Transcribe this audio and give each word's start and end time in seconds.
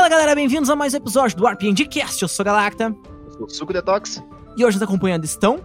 Fala 0.00 0.08
galera, 0.08 0.34
bem-vindos 0.34 0.70
a 0.70 0.74
mais 0.74 0.94
um 0.94 0.96
episódio 0.96 1.36
do 1.36 1.46
RPG 1.46 1.84
Cast. 1.88 2.22
Eu 2.22 2.28
sou 2.28 2.42
Galacta 2.42 2.84
Eu 3.26 3.30
sou 3.32 3.44
o 3.44 3.50
Suco 3.50 3.70
Detox. 3.70 4.24
e 4.56 4.64
hoje 4.64 4.78
nos 4.78 4.82
acompanhando 4.82 5.26
estão. 5.26 5.62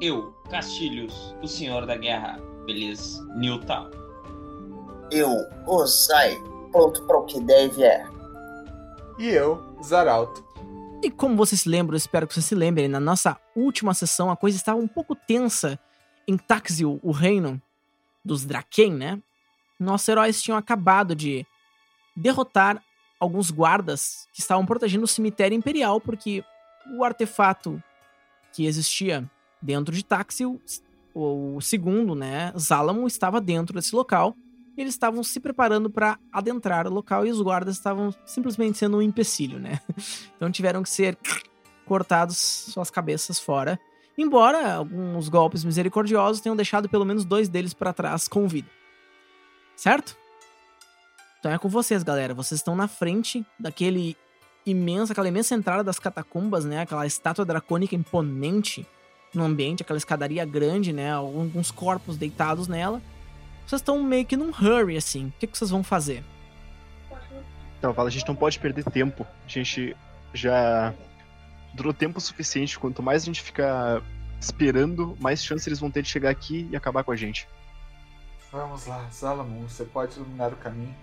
Eu, 0.00 0.34
Castilhos, 0.50 1.32
o 1.40 1.46
Senhor 1.46 1.86
da 1.86 1.96
Guerra, 1.96 2.40
beleza? 2.66 3.24
Newton. 3.36 3.88
Eu, 5.12 5.30
Osai, 5.64 6.36
pronto 6.72 7.04
para 7.04 7.16
o 7.16 7.24
que 7.24 7.40
deve 7.40 7.84
é. 7.84 8.04
E 9.20 9.28
eu, 9.28 9.62
Zaralto. 9.80 10.44
E 11.00 11.08
como 11.08 11.36
vocês 11.36 11.60
se 11.60 11.68
lembram, 11.68 11.96
espero 11.96 12.26
que 12.26 12.34
vocês 12.34 12.46
se 12.46 12.56
lembrem, 12.56 12.88
na 12.88 12.98
nossa 12.98 13.38
última 13.54 13.94
sessão 13.94 14.28
a 14.28 14.36
coisa 14.36 14.56
estava 14.56 14.80
um 14.80 14.88
pouco 14.88 15.14
tensa 15.14 15.78
em 16.26 16.36
Taxil, 16.36 16.98
o 17.00 17.12
reino 17.12 17.62
dos 18.24 18.44
Draken, 18.44 18.92
né? 18.92 19.22
Nossos 19.78 20.08
heróis 20.08 20.42
tinham 20.42 20.58
acabado 20.58 21.14
de 21.14 21.46
derrotar 22.16 22.82
alguns 23.22 23.52
guardas 23.52 24.26
que 24.32 24.40
estavam 24.40 24.66
protegendo 24.66 25.04
o 25.04 25.08
cemitério 25.08 25.56
imperial, 25.56 26.00
porque 26.00 26.44
o 26.98 27.04
artefato 27.04 27.80
que 28.52 28.66
existia 28.66 29.30
dentro 29.60 29.94
de 29.94 30.04
Taxil, 30.04 30.60
o 31.14 31.60
segundo, 31.60 32.16
né, 32.16 32.52
Zalamo, 32.58 33.06
estava 33.06 33.40
dentro 33.40 33.76
desse 33.76 33.94
local. 33.94 34.34
Eles 34.76 34.94
estavam 34.94 35.22
se 35.22 35.38
preparando 35.38 35.88
para 35.88 36.18
adentrar 36.32 36.88
o 36.88 36.90
local 36.90 37.24
e 37.24 37.30
os 37.30 37.40
guardas 37.40 37.76
estavam 37.76 38.12
simplesmente 38.26 38.78
sendo 38.78 38.96
um 38.96 39.02
empecilho, 39.02 39.60
né? 39.60 39.80
Então 40.36 40.50
tiveram 40.50 40.82
que 40.82 40.90
ser 40.90 41.16
cortados 41.86 42.36
suas 42.36 42.90
cabeças 42.90 43.38
fora. 43.38 43.78
Embora 44.18 44.74
alguns 44.74 45.28
golpes 45.28 45.62
misericordiosos 45.62 46.40
tenham 46.40 46.56
deixado 46.56 46.88
pelo 46.88 47.04
menos 47.04 47.24
dois 47.24 47.48
deles 47.48 47.72
para 47.72 47.92
trás 47.92 48.26
com 48.26 48.48
vida. 48.48 48.68
Certo? 49.76 50.16
Então 51.42 51.50
é 51.50 51.58
com 51.58 51.68
vocês, 51.68 52.04
galera. 52.04 52.32
Vocês 52.34 52.60
estão 52.60 52.76
na 52.76 52.86
frente 52.86 53.44
daquele 53.58 54.16
imenso, 54.64 55.10
aquela 55.10 55.26
imensa 55.26 55.56
entrada 55.56 55.82
das 55.82 55.98
catacumbas, 55.98 56.64
né? 56.64 56.82
Aquela 56.82 57.04
estátua 57.04 57.44
dracônica 57.44 57.96
imponente 57.96 58.86
no 59.34 59.42
ambiente, 59.42 59.82
aquela 59.82 59.96
escadaria 59.96 60.44
grande, 60.44 60.92
né? 60.92 61.10
Alguns 61.10 61.72
corpos 61.72 62.16
deitados 62.16 62.68
nela. 62.68 63.02
Vocês 63.66 63.80
estão 63.80 64.00
meio 64.00 64.24
que 64.24 64.36
num 64.36 64.50
hurry, 64.50 64.96
assim. 64.96 65.26
O 65.26 65.32
que, 65.40 65.48
que 65.48 65.58
vocês 65.58 65.68
vão 65.68 65.82
fazer? 65.82 66.22
Então, 67.76 67.92
fala, 67.92 68.08
a 68.08 68.12
gente 68.12 68.28
não 68.28 68.36
pode 68.36 68.60
perder 68.60 68.84
tempo. 68.84 69.26
A 69.44 69.48
gente 69.48 69.96
já 70.32 70.94
durou 71.74 71.92
tempo 71.92 72.20
suficiente. 72.20 72.78
Quanto 72.78 73.02
mais 73.02 73.24
a 73.24 73.26
gente 73.26 73.42
ficar 73.42 74.00
esperando, 74.38 75.16
mais 75.18 75.42
chance 75.42 75.68
eles 75.68 75.80
vão 75.80 75.90
ter 75.90 76.02
de 76.02 76.08
chegar 76.08 76.30
aqui 76.30 76.68
e 76.70 76.76
acabar 76.76 77.02
com 77.02 77.10
a 77.10 77.16
gente. 77.16 77.48
Vamos 78.52 78.86
lá, 78.86 79.08
Zalamon, 79.10 79.62
você 79.62 79.84
pode 79.84 80.14
iluminar 80.14 80.52
o 80.52 80.56
caminho. 80.56 80.94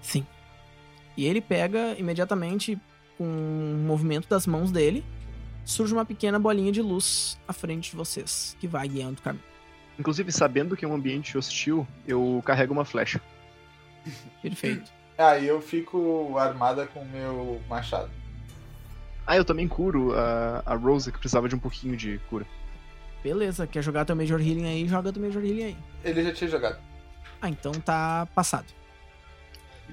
Sim. 0.00 0.26
E 1.16 1.26
ele 1.26 1.40
pega 1.40 1.98
imediatamente, 1.98 2.78
com 3.18 3.24
um 3.24 3.84
movimento 3.86 4.28
das 4.28 4.46
mãos 4.46 4.70
dele, 4.70 5.04
surge 5.64 5.92
uma 5.92 6.04
pequena 6.04 6.38
bolinha 6.38 6.72
de 6.72 6.82
luz 6.82 7.38
à 7.46 7.52
frente 7.52 7.90
de 7.90 7.96
vocês, 7.96 8.56
que 8.60 8.66
vai 8.66 8.88
guiando 8.88 9.20
o 9.20 9.22
caminho. 9.22 9.44
Inclusive, 9.98 10.32
sabendo 10.32 10.76
que 10.76 10.84
é 10.84 10.88
um 10.88 10.94
ambiente 10.94 11.36
hostil, 11.36 11.86
eu 12.06 12.42
carrego 12.44 12.72
uma 12.72 12.84
flecha. 12.84 13.20
Perfeito. 14.40 14.90
Aí 15.18 15.46
eu 15.46 15.60
fico 15.60 16.38
armada 16.38 16.86
com 16.86 17.00
o 17.00 17.08
meu 17.08 17.60
machado. 17.68 18.10
Ah, 19.26 19.36
eu 19.36 19.44
também 19.44 19.68
curo 19.68 20.14
a, 20.14 20.62
a 20.64 20.74
Rosa, 20.74 21.12
que 21.12 21.18
precisava 21.18 21.48
de 21.48 21.54
um 21.54 21.58
pouquinho 21.58 21.96
de 21.96 22.18
cura. 22.30 22.46
Beleza, 23.22 23.66
quer 23.66 23.82
jogar 23.82 24.06
teu 24.06 24.16
Major 24.16 24.40
Healing 24.40 24.66
aí? 24.66 24.88
Joga 24.88 25.12
teu 25.12 25.22
Major 25.22 25.44
Healing 25.44 25.64
aí. 25.64 25.76
Ele 26.02 26.24
já 26.24 26.32
tinha 26.32 26.48
jogado. 26.48 26.78
Ah, 27.42 27.50
então 27.50 27.72
tá 27.72 28.26
passado. 28.34 28.79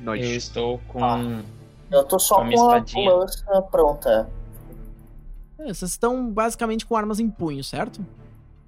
Nós. 0.01 0.21
Eu 0.23 0.35
estou 0.35 0.79
com. 0.87 1.03
Ah. 1.03 1.41
Eu 1.89 2.03
tô 2.03 2.19
só 2.19 2.35
Com 2.35 2.41
a 2.41 2.45
minha 2.45 2.57
com 2.93 3.09
a 3.09 3.13
lança 3.15 3.61
pronta. 3.63 4.29
É, 5.59 5.73
vocês 5.73 5.91
estão 5.91 6.29
basicamente 6.29 6.85
com 6.85 6.95
armas 6.95 7.19
em 7.19 7.29
punho, 7.29 7.63
certo? 7.63 8.05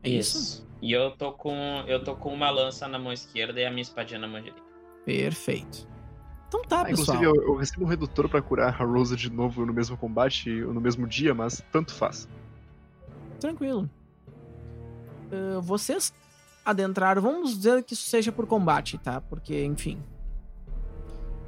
É 0.03 0.09
isso? 0.09 0.66
E 0.81 0.91
eu 0.94 1.12
tô 1.12 1.31
com. 1.34 1.53
Eu 1.88 2.03
tô 2.03 2.16
com 2.16 2.34
uma 2.34 2.50
lança 2.50 2.88
na 2.88 2.97
mão 2.97 3.12
esquerda 3.12 3.59
e 3.59 3.66
a 3.66 3.69
minha 3.69 3.81
espadinha 3.81 4.19
na 4.19 4.28
mão 4.28 4.39
direita. 4.39 4.62
Perfeito. 5.06 5.88
Então 6.47 6.62
tá, 6.63 6.81
Ah, 6.81 6.85
pessoal. 6.85 7.18
inclusive, 7.18 7.25
eu, 7.25 7.51
eu 7.51 7.56
recebo 7.56 7.84
um 7.85 7.88
redutor 7.88 8.28
pra 8.28 8.41
curar 8.41 8.69
a 8.69 8.84
Rosa 8.85 9.16
de 9.16 9.29
novo 9.29 9.66
no 9.66 9.73
mesmo 9.73 9.95
combate 9.97 10.63
ou 10.63 10.73
no 10.73 10.81
mesmo 10.81 11.06
dia, 11.06 11.34
mas 11.34 11.63
tanto 11.72 11.94
faz. 11.94 12.28
Tranquilo. 13.39 13.88
Ah, 15.31 15.59
vocês 15.62 16.13
adentraram, 16.66 17.22
vamos 17.22 17.56
dizer 17.57 17.84
que 17.84 17.94
isso 17.94 18.07
seja 18.09 18.31
por 18.31 18.47
combate, 18.47 18.97
tá? 18.97 19.22
Porque, 19.22 19.63
enfim. 19.63 20.01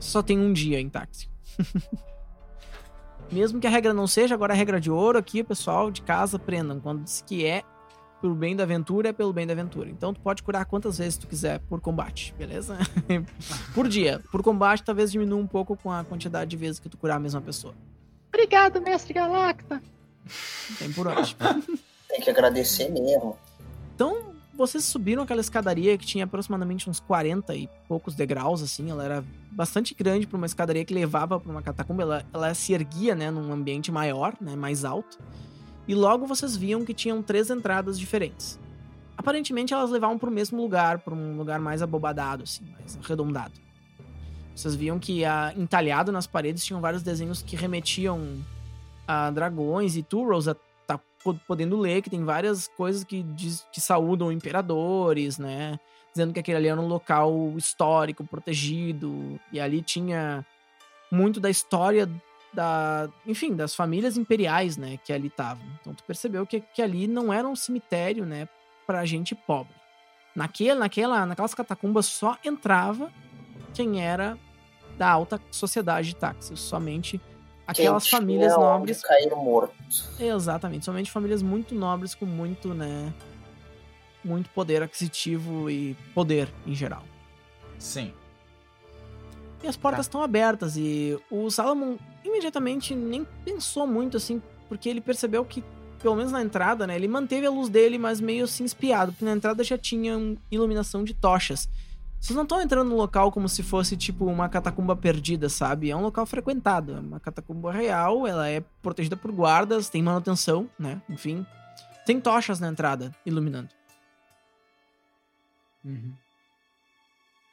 Só 0.02 0.22
tem 0.22 0.38
um 0.40 0.52
dia 0.52 0.80
em 0.80 0.90
táxi. 0.90 1.30
Mesmo 3.32 3.62
que 3.62 3.68
a 3.68 3.70
regra 3.70 3.94
não 3.94 4.08
seja, 4.08 4.36
agora 4.36 4.54
a 4.54 4.56
regra 4.56 4.82
de 4.82 4.92
ouro 4.92 5.18
aqui, 5.18 5.42
pessoal 5.44 5.90
de 5.90 6.02
casa, 6.02 6.36
aprendam. 6.36 6.82
Quando 6.82 7.04
diz 7.04 7.24
que 7.26 7.46
é 7.46 7.64
pelo 8.22 8.36
bem 8.36 8.56
da 8.56 8.64
aventura, 8.64 9.10
é 9.10 9.14
pelo 9.14 9.32
bem 9.32 9.48
da 9.48 9.54
aventura. 9.54 9.90
Então 9.90 10.14
tu 10.14 10.20
pode 10.20 10.44
curar 10.44 10.66
quantas 10.66 10.98
vezes 10.98 11.18
tu 11.18 11.28
quiser 11.28 11.60
por 11.62 11.80
combate, 11.80 12.36
beleza? 12.38 12.78
por 13.74 13.88
dia. 13.88 14.22
Por 14.32 14.44
combate, 14.44 14.84
talvez 14.84 15.12
diminua 15.12 15.40
um 15.40 15.48
pouco 15.48 15.78
com 15.78 15.92
a 15.92 16.04
quantidade 16.04 16.52
de 16.52 16.58
vezes 16.58 16.80
que 16.80 16.90
tu 16.90 16.98
curar 16.98 17.18
a 17.18 17.20
mesma 17.20 17.42
pessoa. 17.42 17.74
Obrigado, 18.28 18.82
mestre 18.82 19.14
Galacta! 19.14 19.82
Tem 20.78 20.92
por 20.92 21.08
onde. 21.08 21.36
Tem 22.10 22.20
que 22.20 22.30
agradecer 22.30 22.90
mesmo. 22.90 23.38
Então, 23.96 24.31
vocês 24.66 24.84
subiram 24.86 25.24
aquela 25.24 25.42
escadaria 25.42 25.98
que 25.98 26.06
tinha 26.06 26.24
aproximadamente 26.26 26.90
uns 26.90 27.00
40 27.00 27.56
e 27.56 27.70
poucos 27.88 28.16
degraus, 28.16 28.62
assim. 28.62 28.90
Ela 28.90 29.04
era 29.04 29.24
bastante 29.52 29.94
grande 29.94 30.26
para 30.26 30.38
uma 30.38 30.46
escadaria 30.46 30.86
que 30.86 30.94
levava 30.94 31.40
para 31.40 31.52
uma 31.52 31.62
catacumba. 31.62 32.04
Ela, 32.04 32.26
ela 32.34 32.54
se 32.54 32.74
erguia, 32.74 33.14
né, 33.16 33.30
num 33.30 33.52
ambiente 33.52 33.92
maior, 33.92 34.34
né, 34.40 34.56
mais 34.56 34.86
alto. 34.86 35.20
E 35.88 35.94
logo 35.96 36.26
vocês 36.26 36.56
viam 36.56 36.86
que 36.86 36.94
tinham 36.94 37.22
três 37.22 37.50
entradas 37.50 38.00
diferentes. 38.00 38.60
Aparentemente, 39.18 39.74
elas 39.74 39.90
levavam 39.92 40.18
para 40.18 40.30
o 40.30 40.34
mesmo 40.34 40.62
lugar, 40.62 41.00
para 41.00 41.14
um 41.14 41.38
lugar 41.38 41.60
mais 41.60 41.82
abobadado, 41.82 42.44
assim, 42.44 42.64
mais 42.72 42.98
arredondado. 43.04 43.54
Vocês 44.56 44.76
viam 44.76 44.98
que 45.00 45.26
ah, 45.26 45.54
entalhado 45.58 46.12
nas 46.12 46.28
paredes 46.28 46.64
tinham 46.64 46.82
vários 46.82 47.02
desenhos 47.04 47.42
que 47.42 47.56
remetiam 47.56 48.38
a 49.08 49.30
dragões 49.32 49.96
e 49.96 50.04
tu, 50.04 50.24
Rosa, 50.28 50.56
po- 50.56 50.62
podendo 51.48 51.80
ler 51.80 52.02
que 52.02 52.10
tem 52.10 52.24
várias 52.24 52.68
coisas 52.68 53.04
que, 53.04 53.24
diz, 53.24 53.66
que 53.72 53.80
saúdam 53.80 54.32
imperadores, 54.32 55.38
né? 55.38 55.80
Dizendo 56.14 56.34
que 56.34 56.40
aquele 56.40 56.58
ali 56.58 56.68
era 56.68 56.80
um 56.80 56.88
local 56.88 57.54
histórico, 57.56 58.26
protegido. 58.26 59.40
E 59.52 59.60
ali 59.60 59.82
tinha 59.82 60.46
muito 61.12 61.40
da 61.40 61.50
história 61.50 62.10
da, 62.54 63.10
enfim, 63.26 63.56
das 63.56 63.74
famílias 63.74 64.18
imperiais, 64.18 64.78
né, 64.78 64.98
que 65.04 65.14
ali 65.14 65.28
estavam. 65.28 65.66
Então 65.80 65.94
tu 65.94 66.04
percebeu 66.04 66.46
que, 66.46 66.62
que 66.62 66.82
ali 66.82 67.08
não 67.08 67.32
era 67.32 67.48
um 67.48 67.56
cemitério, 67.56 68.26
né, 68.26 68.48
pra 68.86 69.06
gente 69.06 69.34
pobre. 69.34 69.74
Naquele, 70.36 70.76
naquela, 70.76 71.26
naquelas 71.26 71.54
catacumbas 71.54 72.06
só 72.06 72.38
entrava 72.44 73.12
quem 73.74 74.04
era 74.04 74.38
da 74.98 75.10
alta 75.10 75.42
sociedade 75.52 76.10
de 76.10 76.16
táxis, 76.16 76.60
somente 76.60 77.20
aquelas 77.68 78.04
Quem 78.04 78.20
famílias 78.20 78.54
tinha 78.54 78.66
nobres 78.66 79.02
cair 79.02 79.36
morto. 79.36 79.74
Exatamente, 80.20 80.86
somente 80.86 81.12
famílias 81.12 81.42
muito 81.42 81.74
nobres 81.76 82.14
com 82.16 82.26
muito, 82.26 82.74
né, 82.74 83.14
muito 84.24 84.50
poder 84.50 84.84
aquisitivo 84.84 85.70
e 85.70 85.96
poder 86.14 86.50
em 86.66 86.74
geral. 86.76 87.04
Sim. 87.80 88.14
E 89.64 89.68
as 89.68 89.78
portas 89.78 90.06
estão 90.06 90.22
abertas 90.24 90.76
e 90.76 91.20
o 91.30 91.50
Salomon 91.52 91.98
imediatamente 92.26 92.96
nem 92.96 93.26
pensou 93.46 93.86
muito 93.86 94.18
assim, 94.18 94.42
porque 94.68 94.90
ele 94.90 95.02
percebeu 95.02 95.46
que 95.46 95.64
pelo 96.00 96.16
menos 96.16 96.32
na 96.32 96.42
entrada, 96.42 96.88
né, 96.88 96.96
ele 96.96 97.08
manteve 97.08 97.46
a 97.46 97.52
luz 97.52 97.70
dele, 97.70 98.00
mas 98.00 98.20
meio 98.20 98.46
assim 98.46 98.64
espiado, 98.64 99.12
porque 99.12 99.24
na 99.24 99.34
entrada 99.34 99.64
já 99.64 99.78
tinha 99.78 100.18
um- 100.18 100.36
iluminação 100.50 101.04
de 101.04 101.14
tochas. 101.14 101.70
Vocês 102.22 102.36
não 102.36 102.44
estão 102.44 102.62
entrando 102.62 102.88
no 102.88 102.96
local 102.96 103.32
como 103.32 103.50
se 103.50 103.64
fosse 103.64 103.98
tipo 103.98 104.26
uma 104.26 104.48
catacumba 104.48 104.96
perdida, 104.96 105.50
sabe? 105.50 105.90
É 105.90 105.96
um 105.96 106.04
local 106.04 106.24
frequentado, 106.28 106.94
é 106.94 107.00
uma 107.00 107.20
catacumba 107.20 107.72
real, 107.72 108.28
ela 108.28 108.48
é 108.48 108.62
protegida 108.84 109.18
por 109.18 109.32
guardas, 109.32 109.90
tem 109.90 110.04
manutenção, 110.04 110.70
né? 110.78 111.02
Enfim, 111.10 111.44
tem 112.06 112.22
tochas 112.22 112.60
na 112.60 112.68
entrada 112.68 113.12
iluminando. 113.26 113.70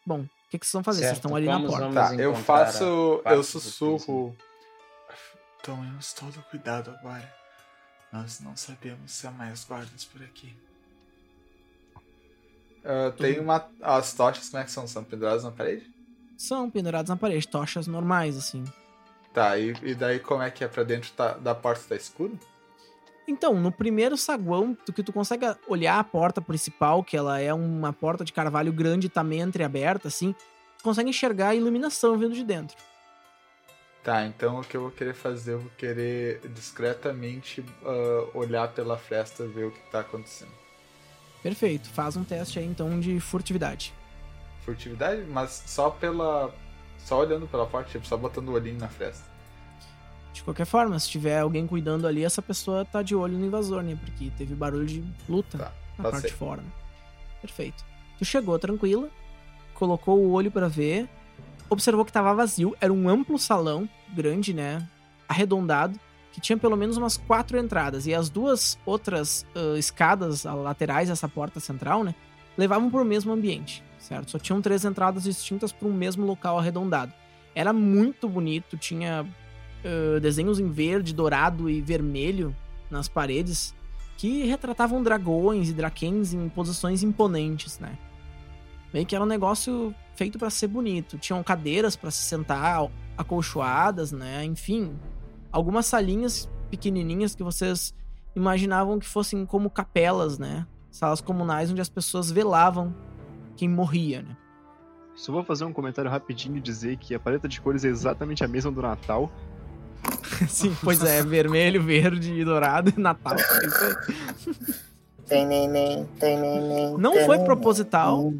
Bom, 0.04 0.20
o 0.20 0.28
que, 0.50 0.58
que 0.58 0.66
vocês 0.66 0.72
vão 0.74 0.84
fazer? 0.84 1.00
Vocês 1.00 1.10
Certo, 1.12 1.24
estão 1.24 1.34
ali 1.34 1.46
na 1.46 1.60
porta. 1.60 1.90
Tá, 1.90 2.14
eu 2.16 2.34
faço. 2.34 3.22
a 3.24 3.32
Eu 3.32 3.42
sussurro. 3.42 4.36
Tomemos 5.62 6.12
todo 6.12 6.42
cuidado 6.50 6.90
agora. 6.90 7.34
Nós 8.12 8.40
não 8.40 8.54
sabemos 8.54 9.12
se 9.12 9.26
há 9.26 9.30
mais 9.30 9.64
guardas 9.64 10.04
por 10.04 10.22
aqui. 10.22 10.54
Ah, 12.84 13.12
tem 13.16 13.38
uma. 13.40 13.66
As 13.80 14.12
tochas, 14.14 14.48
como 14.48 14.62
é 14.62 14.64
que 14.64 14.70
são? 14.70 14.86
São 14.86 15.04
penduradas 15.04 15.44
na 15.44 15.50
parede? 15.50 15.86
São 16.36 16.70
pendurados 16.70 17.10
na 17.10 17.16
parede, 17.16 17.48
tochas 17.48 17.86
normais, 17.86 18.36
assim. 18.36 18.64
Tá, 19.34 19.58
e, 19.58 19.74
e 19.82 19.94
daí 19.94 20.18
como 20.18 20.42
é 20.42 20.50
que 20.50 20.64
é 20.64 20.68
pra 20.68 20.82
dentro 20.82 21.10
tá- 21.12 21.34
da 21.34 21.54
porta 21.54 21.84
tá 21.88 21.96
escuro? 21.96 22.38
Então, 23.26 23.54
no 23.60 23.70
primeiro 23.70 24.16
saguão, 24.16 24.74
tu, 24.86 24.92
que 24.92 25.02
tu 25.02 25.12
consegue 25.12 25.44
olhar 25.66 25.98
a 25.98 26.04
porta 26.04 26.40
principal, 26.40 27.04
que 27.04 27.16
ela 27.16 27.38
é 27.38 27.52
uma 27.52 27.92
porta 27.92 28.24
de 28.24 28.32
carvalho 28.32 28.72
grande, 28.72 29.08
também 29.08 29.40
entreaberta, 29.40 30.08
assim, 30.08 30.34
tu 30.78 30.82
consegue 30.82 31.10
enxergar 31.10 31.48
a 31.48 31.54
iluminação 31.54 32.16
vindo 32.16 32.32
de 32.34 32.42
dentro. 32.42 32.76
Tá, 34.02 34.24
então 34.24 34.60
o 34.60 34.64
que 34.64 34.76
eu 34.76 34.80
vou 34.80 34.90
querer 34.90 35.12
fazer, 35.12 35.52
eu 35.54 35.58
vou 35.60 35.70
querer 35.76 36.40
discretamente 36.54 37.62
ah, 37.84 38.30
olhar 38.32 38.68
pela 38.72 38.96
fresta 38.96 39.46
ver 39.46 39.66
o 39.66 39.72
que 39.72 39.80
tá 39.90 40.00
acontecendo. 40.00 40.52
Perfeito. 41.42 41.88
Faz 41.90 42.16
um 42.16 42.24
teste 42.24 42.58
aí 42.58 42.66
então 42.66 42.98
de 43.00 43.18
furtividade. 43.20 43.92
Furtividade, 44.62 45.22
mas 45.28 45.62
só 45.66 45.90
pela. 45.90 46.54
Só 46.98 47.20
olhando 47.20 47.46
pela 47.46 47.64
porta, 47.66 47.90
tipo, 47.90 48.06
só 48.06 48.16
botando 48.16 48.48
o 48.48 48.52
olhinho 48.52 48.78
na 48.78 48.88
fresta. 48.88 49.24
De 50.32 50.42
qualquer 50.42 50.66
forma, 50.66 50.98
se 50.98 51.08
tiver 51.08 51.40
alguém 51.40 51.66
cuidando 51.66 52.06
ali, 52.06 52.24
essa 52.24 52.42
pessoa 52.42 52.84
tá 52.84 53.02
de 53.02 53.14
olho 53.14 53.38
no 53.38 53.46
invasor, 53.46 53.82
né? 53.82 53.98
Porque 54.04 54.30
teve 54.36 54.54
barulho 54.54 54.86
de 54.86 55.02
luta 55.28 55.58
Tá, 55.58 55.72
na 55.96 56.04
tá 56.04 56.10
parte 56.10 56.26
de 56.26 56.32
fora. 56.34 56.60
Né? 56.60 56.68
Perfeito. 57.40 57.84
Tu 58.18 58.24
chegou 58.24 58.58
tranquila, 58.58 59.08
colocou 59.74 60.18
o 60.18 60.32
olho 60.32 60.50
pra 60.50 60.68
ver, 60.68 61.08
observou 61.70 62.04
que 62.04 62.12
tava 62.12 62.34
vazio. 62.34 62.76
Era 62.80 62.92
um 62.92 63.08
amplo 63.08 63.38
salão, 63.38 63.88
grande, 64.14 64.52
né? 64.52 64.86
Arredondado, 65.28 65.98
que 66.38 66.40
tinha 66.40 66.56
pelo 66.56 66.76
menos 66.76 66.96
umas 66.96 67.16
quatro 67.16 67.58
entradas. 67.58 68.06
E 68.06 68.14
as 68.14 68.30
duas 68.30 68.78
outras 68.86 69.44
ah, 69.54 69.76
escadas 69.76 70.44
laterais 70.44 71.08
dessa 71.08 71.28
porta 71.28 71.58
central, 71.60 72.04
né? 72.04 72.14
Levavam 72.56 72.90
pro 72.90 73.04
mesmo 73.04 73.32
ambiente, 73.32 73.84
certo? 73.98 74.30
Só 74.30 74.38
tinham 74.38 74.62
três 74.62 74.84
entradas 74.84 75.24
distintas 75.24 75.72
para 75.72 75.86
um 75.86 75.92
mesmo 75.92 76.24
local 76.24 76.58
arredondado. 76.58 77.12
Era 77.54 77.72
muito 77.72 78.28
bonito, 78.28 78.76
tinha 78.76 79.26
ah, 79.84 80.20
desenhos 80.20 80.60
em 80.60 80.70
verde, 80.70 81.12
dourado 81.12 81.68
e 81.68 81.80
vermelho 81.80 82.54
nas 82.90 83.08
paredes 83.08 83.74
que 84.16 84.44
retratavam 84.44 85.02
dragões 85.02 85.68
e 85.68 85.72
draquens 85.72 86.32
em 86.32 86.48
posições 86.48 87.02
imponentes, 87.02 87.78
né? 87.78 87.96
Meio 88.92 89.04
que 89.04 89.14
era 89.14 89.22
um 89.22 89.28
negócio 89.28 89.94
feito 90.16 90.38
pra 90.38 90.50
ser 90.50 90.66
bonito. 90.66 91.18
Tinham 91.18 91.42
cadeiras 91.42 91.94
pra 91.94 92.10
se 92.10 92.22
sentar, 92.22 92.88
acolchoadas, 93.16 94.10
né? 94.10 94.44
Enfim, 94.44 94.98
algumas 95.52 95.86
salinhas 95.86 96.48
pequenininhas 96.70 97.34
que 97.34 97.42
vocês 97.42 97.94
imaginavam 98.34 98.98
que 98.98 99.06
fossem 99.06 99.44
como 99.46 99.70
capelas, 99.70 100.38
né? 100.38 100.66
Salas 100.90 101.20
comunais 101.20 101.70
onde 101.70 101.80
as 101.80 101.88
pessoas 101.88 102.30
velavam 102.30 102.94
quem 103.56 103.68
morria, 103.68 104.22
né? 104.22 104.36
Só 105.14 105.32
vou 105.32 105.42
fazer 105.42 105.64
um 105.64 105.72
comentário 105.72 106.10
rapidinho 106.10 106.56
e 106.56 106.60
dizer 106.60 106.96
que 106.96 107.14
a 107.14 107.18
paleta 107.18 107.48
de 107.48 107.60
cores 107.60 107.84
é 107.84 107.88
exatamente 107.88 108.44
a 108.44 108.48
mesma 108.48 108.70
do 108.70 108.80
Natal. 108.80 109.30
Sim, 110.48 110.76
pois 110.82 111.02
é, 111.02 111.22
vermelho, 111.24 111.82
verde 111.82 112.32
e 112.32 112.44
dourado 112.44 112.92
e 112.96 113.00
Natal. 113.00 113.34
É. 113.34 114.48
Tem 115.26 115.46
neném, 115.46 116.06
tem 116.18 116.40
neném. 116.40 116.96
Não 116.96 117.12
tem 117.12 117.26
foi 117.26 117.38
proposital, 117.40 118.32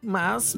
mas 0.00 0.54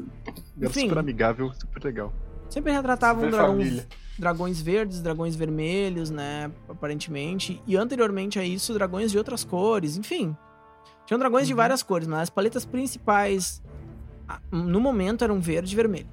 Era 0.59 0.69
Enfim. 0.69 0.83
super 0.83 0.99
amigável, 0.99 1.53
super 1.55 1.83
legal. 1.83 2.13
sempre 2.49 2.71
retratavam 2.73 3.25
Super 3.25 3.37
dragões, 3.37 3.59
família. 3.65 3.89
Dragões 4.19 4.61
verdes, 4.61 5.01
dragões 5.01 5.35
vermelhos, 5.35 6.11
né? 6.11 6.51
Aparentemente. 6.69 7.61
E 7.67 7.77
anteriormente 7.77 8.39
a 8.39 8.45
isso, 8.45 8.73
dragões 8.75 9.11
de 9.11 9.19
outras 9.19 9.45
cores, 9.45 9.97
enfim. 9.97 10.37
Tinham 11.07 11.19
dragões 11.19 11.47
de 11.47 11.55
várias 11.55 11.83
cores, 11.83 12.07
mas 12.09 12.21
as 12.23 12.31
paletas 12.31 12.65
principais 12.65 13.63
no 14.51 14.81
momento 14.81 15.23
eram 15.25 15.41
verde 15.41 15.73
e 15.73 15.77
vermelho. 15.77 16.09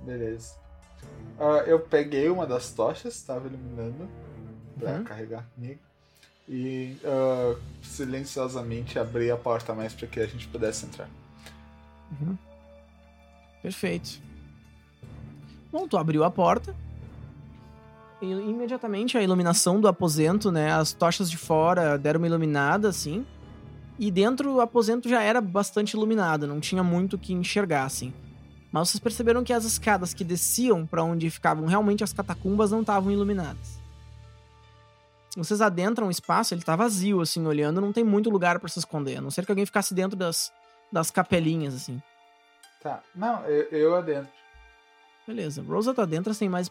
Beleza. 0.00 0.56
Ah, 1.38 1.62
eu 1.66 1.78
peguei 1.80 2.28
uma 2.28 2.46
das 2.46 2.72
tochas, 2.72 3.14
estava 3.14 3.46
iluminando, 3.46 4.08
pra 4.78 4.92
Uhum. 4.94 5.04
carregar 5.04 5.46
comigo. 5.54 5.78
E 6.48 6.96
ah, 7.04 7.54
silenciosamente 7.82 8.98
abri 8.98 9.30
a 9.30 9.36
porta 9.36 9.72
mais 9.74 9.94
para 9.94 10.08
que 10.08 10.18
a 10.18 10.26
gente 10.26 10.48
pudesse 10.48 10.84
entrar. 10.86 11.08
Perfeito. 13.62 14.20
Bom, 15.72 15.88
tu 15.88 15.96
abriu 15.96 16.22
a 16.22 16.30
porta. 16.30 16.76
E 18.20 18.30
imediatamente 18.30 19.16
a 19.16 19.22
iluminação 19.22 19.80
do 19.80 19.88
aposento, 19.88 20.52
né? 20.52 20.70
As 20.70 20.92
tochas 20.92 21.30
de 21.30 21.38
fora 21.38 21.98
deram 21.98 22.18
uma 22.18 22.26
iluminada, 22.26 22.88
assim. 22.88 23.26
E 23.98 24.10
dentro 24.10 24.54
o 24.54 24.60
aposento 24.60 25.08
já 25.08 25.22
era 25.22 25.40
bastante 25.40 25.94
iluminado, 25.94 26.46
não 26.46 26.60
tinha 26.60 26.82
muito 26.82 27.18
que 27.18 27.32
enxergar, 27.32 27.84
assim. 27.84 28.12
Mas 28.70 28.88
vocês 28.88 29.00
perceberam 29.00 29.44
que 29.44 29.52
as 29.52 29.64
escadas 29.64 30.14
que 30.14 30.24
desciam 30.24 30.86
pra 30.86 31.02
onde 31.02 31.28
ficavam 31.30 31.66
realmente 31.66 32.04
as 32.04 32.12
catacumbas 32.12 32.70
não 32.70 32.80
estavam 32.80 33.10
iluminadas. 33.10 33.80
Vocês 35.36 35.60
adentram 35.60 36.08
o 36.08 36.10
espaço, 36.10 36.52
ele 36.52 36.62
tá 36.62 36.76
vazio, 36.76 37.20
assim, 37.20 37.46
olhando, 37.46 37.80
não 37.80 37.92
tem 37.92 38.04
muito 38.04 38.28
lugar 38.28 38.58
pra 38.58 38.68
se 38.68 38.78
esconder, 38.78 39.16
a 39.16 39.20
não 39.20 39.30
ser 39.30 39.46
que 39.46 39.52
alguém 39.52 39.64
ficasse 39.64 39.94
dentro 39.94 40.16
das, 40.16 40.52
das 40.90 41.10
capelinhas, 41.10 41.74
assim. 41.74 42.02
Tá, 42.82 43.02
não, 43.14 43.44
eu, 43.46 43.62
eu 43.70 43.96
adentro. 43.96 44.41
Beleza. 45.26 45.62
Rosa 45.62 45.94
tá 45.94 46.04
dentro 46.04 46.32
sem 46.34 46.48
mais 46.48 46.70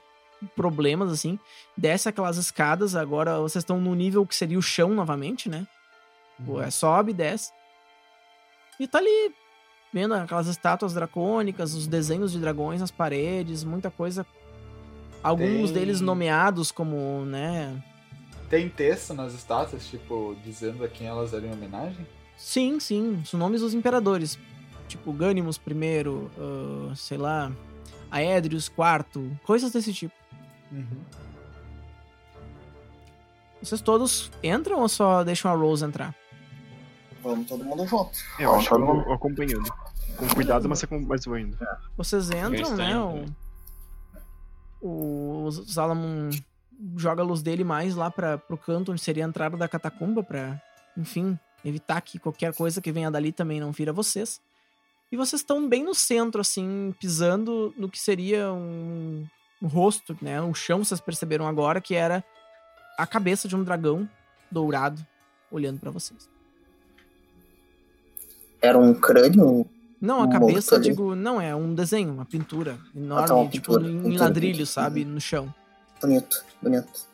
problemas, 0.56 1.12
assim. 1.12 1.40
Desce 1.78 2.10
aquelas 2.10 2.38
escadas, 2.38 2.96
agora 2.96 3.40
vocês 3.40 3.62
estão 3.62 3.80
no 3.80 3.94
nível 3.96 4.26
que 4.26 4.36
seria 4.36 4.58
o 4.58 4.62
chão 4.62 4.90
novamente, 4.94 5.50
né? 5.50 5.68
Pô, 6.46 6.62
é, 6.62 6.70
sobe, 6.72 7.14
desce. 7.14 7.52
E 8.80 8.88
tá 8.88 8.98
ali, 8.98 9.32
vendo 9.94 10.14
aquelas 10.16 10.48
estátuas 10.48 10.94
dracônicas, 10.94 11.74
os 11.76 11.86
desenhos 11.88 12.32
de 12.32 12.40
dragões 12.40 12.82
nas 12.82 12.90
paredes, 12.92 13.64
muita 13.64 13.92
coisa. 13.92 14.26
Alguns 15.22 15.70
Tem- 15.70 15.74
deles 15.74 16.02
nomeados 16.02 16.72
como, 16.72 17.24
né? 17.26 17.82
Tem 18.50 18.68
texto 18.68 19.14
nas 19.14 19.34
estátuas, 19.34 19.86
tipo, 19.88 20.36
dizendo 20.44 20.84
a 20.84 20.88
quem 20.90 21.08
elas 21.08 21.34
eram 21.34 21.48
em 21.48 21.54
homenagem? 21.54 22.06
Sim, 22.36 22.80
sim, 22.80 23.22
os 23.24 23.32
nomes 23.34 23.62
dos 23.62 23.74
imperadores. 23.74 24.38
Tipo, 24.88 25.14
Ganymus 25.14 25.58
I, 25.58 26.08
ah, 26.40 26.96
sei 26.96 27.18
lá, 27.18 27.52
Aedrius 28.12 28.68
IV, 28.68 29.38
coisas 29.44 29.72
desse 29.72 29.94
tipo. 29.94 30.14
Uhum. 30.72 31.02
Vocês 33.62 33.82
todos 33.82 34.32
entram 34.44 34.80
ou 34.80 34.90
só 34.90 35.24
deixam 35.24 35.52
a 35.52 35.56
Rose 35.56 35.86
entrar? 35.86 36.16
Vamos 37.22 37.48
todo 37.48 37.64
mundo 37.64 37.86
junto. 37.86 38.18
É, 38.40 38.46
eu 38.46 38.56
acho 38.56 38.68
que 38.68 38.74
eu 38.74 38.86
Vamos. 38.86 39.06
vou 39.06 39.14
acompanhando. 39.14 39.72
Com 40.18 40.28
cuidado, 40.30 40.68
mas, 40.68 40.84
mas 41.08 41.26
vou 41.26 41.38
indo. 41.38 41.58
Vocês 41.96 42.30
entram, 42.32 42.76
né? 42.76 42.92
indo. 42.92 43.36
O, 44.82 45.46
o 45.46 45.52
Salamon 45.52 46.30
joga 46.98 47.22
a 47.22 47.26
luz 47.26 47.44
dele 47.44 47.64
mais 47.64 47.96
lá 47.96 48.10
para 48.10 48.40
pro 48.40 48.58
canto 48.58 48.92
onde 48.92 49.02
seria 49.02 49.26
a 49.26 49.30
entrada 49.30 49.56
da 49.56 49.68
catacumba 49.68 50.24
pra, 50.24 50.60
enfim, 50.98 51.38
evitar 51.64 52.02
que 52.02 52.18
qualquer 52.18 52.54
coisa 52.56 52.82
que 52.82 52.92
venha 52.92 53.12
dali 53.12 53.32
também 53.32 53.60
não 53.60 53.72
vira 53.72 53.94
vocês. 53.94 54.42
E 55.12 55.18
vocês 55.18 55.42
estão 55.42 55.68
bem 55.68 55.84
no 55.84 55.94
centro, 55.94 56.40
assim, 56.40 56.94
pisando 57.00 57.74
no 57.78 57.90
que 57.90 58.00
seria 58.00 58.52
um, 58.54 59.26
um 59.62 59.68
rosto, 59.68 60.18
né? 60.22 60.42
Um 60.42 60.54
chão, 60.54 60.84
vocês 60.84 61.02
perceberam 61.02 61.46
agora, 61.48 61.82
que 61.82 61.94
era 61.96 62.24
a 62.98 63.06
cabeça 63.06 63.48
de 63.48 63.56
um 63.56 63.64
dragão 63.64 64.10
dourado 64.50 65.06
olhando 65.52 65.80
pra 65.80 65.92
vocês. 65.92 66.30
Era 68.62 68.78
um 68.78 68.94
crânio? 68.94 69.66
Não, 70.00 70.24
a 70.24 70.30
cabeça, 70.30 70.76
ali. 70.76 70.86
digo, 70.86 71.14
não, 71.14 71.40
é 71.42 71.56
um 71.56 71.76
desenho, 71.76 72.12
uma 72.14 72.26
pintura 72.26 72.80
enorme, 72.96 73.24
Ah, 73.26 73.28
tá, 73.28 73.36
uma 73.36 73.50
tipo, 73.50 73.74
pintura. 73.74 73.88
em 73.92 73.98
Entendi. 74.00 74.18
ladrilho, 74.18 74.66
sabe, 74.66 75.06
no 75.06 75.20
chão. 75.22 75.54
Bonito, 76.02 76.44
bonito. 76.62 77.12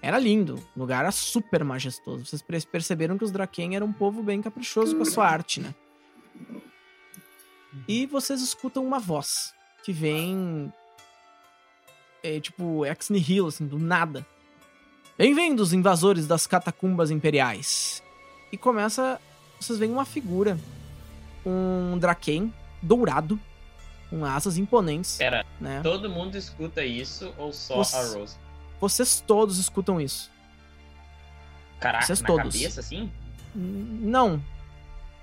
Era 0.00 0.18
lindo, 0.18 0.56
o 0.76 0.80
lugar 0.80 1.00
era 1.02 1.10
super 1.12 1.64
majestoso. 1.64 2.26
Vocês 2.26 2.42
perce- 2.42 2.66
perceberam 2.66 3.16
que 3.16 3.24
os 3.24 3.30
Draken 3.30 3.74
eram 3.76 3.86
um 3.88 3.92
povo 3.92 4.22
bem 4.22 4.40
caprichoso 4.42 4.94
com 4.96 5.02
a 5.02 5.06
sua 5.06 5.26
arte, 5.26 5.60
né? 5.60 5.74
E 7.88 8.06
vocês 8.06 8.40
escutam 8.42 8.84
uma 8.84 8.98
voz 8.98 9.54
que 9.84 9.92
vem. 9.92 10.72
É, 12.22 12.38
tipo, 12.40 12.84
ex 12.86 13.10
nihilo, 13.10 13.48
assim, 13.48 13.66
do 13.66 13.78
nada. 13.78 14.24
Bem-vindos, 15.18 15.72
invasores 15.72 16.26
das 16.26 16.46
catacumbas 16.46 17.10
imperiais. 17.10 18.02
E 18.52 18.56
começa. 18.56 19.20
Vocês 19.60 19.78
veem 19.78 19.92
uma 19.92 20.04
figura. 20.04 20.58
Um 21.44 21.98
Draken 21.98 22.52
dourado, 22.80 23.38
com 24.08 24.24
asas 24.24 24.56
imponentes, 24.58 25.16
Pera, 25.16 25.44
né? 25.60 25.80
todo 25.82 26.08
mundo 26.08 26.36
escuta 26.36 26.84
isso 26.84 27.32
ou 27.36 27.52
só 27.52 27.76
Você- 27.78 27.96
a 27.96 28.04
Rose? 28.18 28.36
Vocês 28.80 29.20
todos 29.26 29.58
escutam 29.58 30.00
isso. 30.00 30.30
Caraca, 31.80 32.06
Vocês 32.06 32.20
na 32.20 32.26
todos. 32.28 32.54
cabeça 32.54 32.78
assim? 32.80 33.10
Não. 33.54 34.42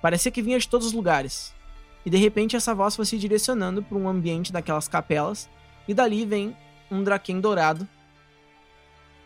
Parecia 0.02 0.30
que 0.32 0.42
vinha 0.42 0.60
de 0.60 0.68
todos 0.68 0.88
os 0.88 0.94
lugares. 0.94 1.54
E 2.10 2.12
de 2.12 2.18
repente 2.18 2.56
essa 2.56 2.74
voz 2.74 2.96
foi 2.96 3.06
se 3.06 3.20
direcionando 3.20 3.84
para 3.84 3.96
um 3.96 4.10
ambiente 4.10 4.52
daquelas 4.52 4.88
capelas. 4.88 5.48
E 5.88 5.94
dali 5.94 6.26
vem 6.26 6.58
um 6.90 7.04
Draken 7.04 7.40
dourado. 7.40 7.88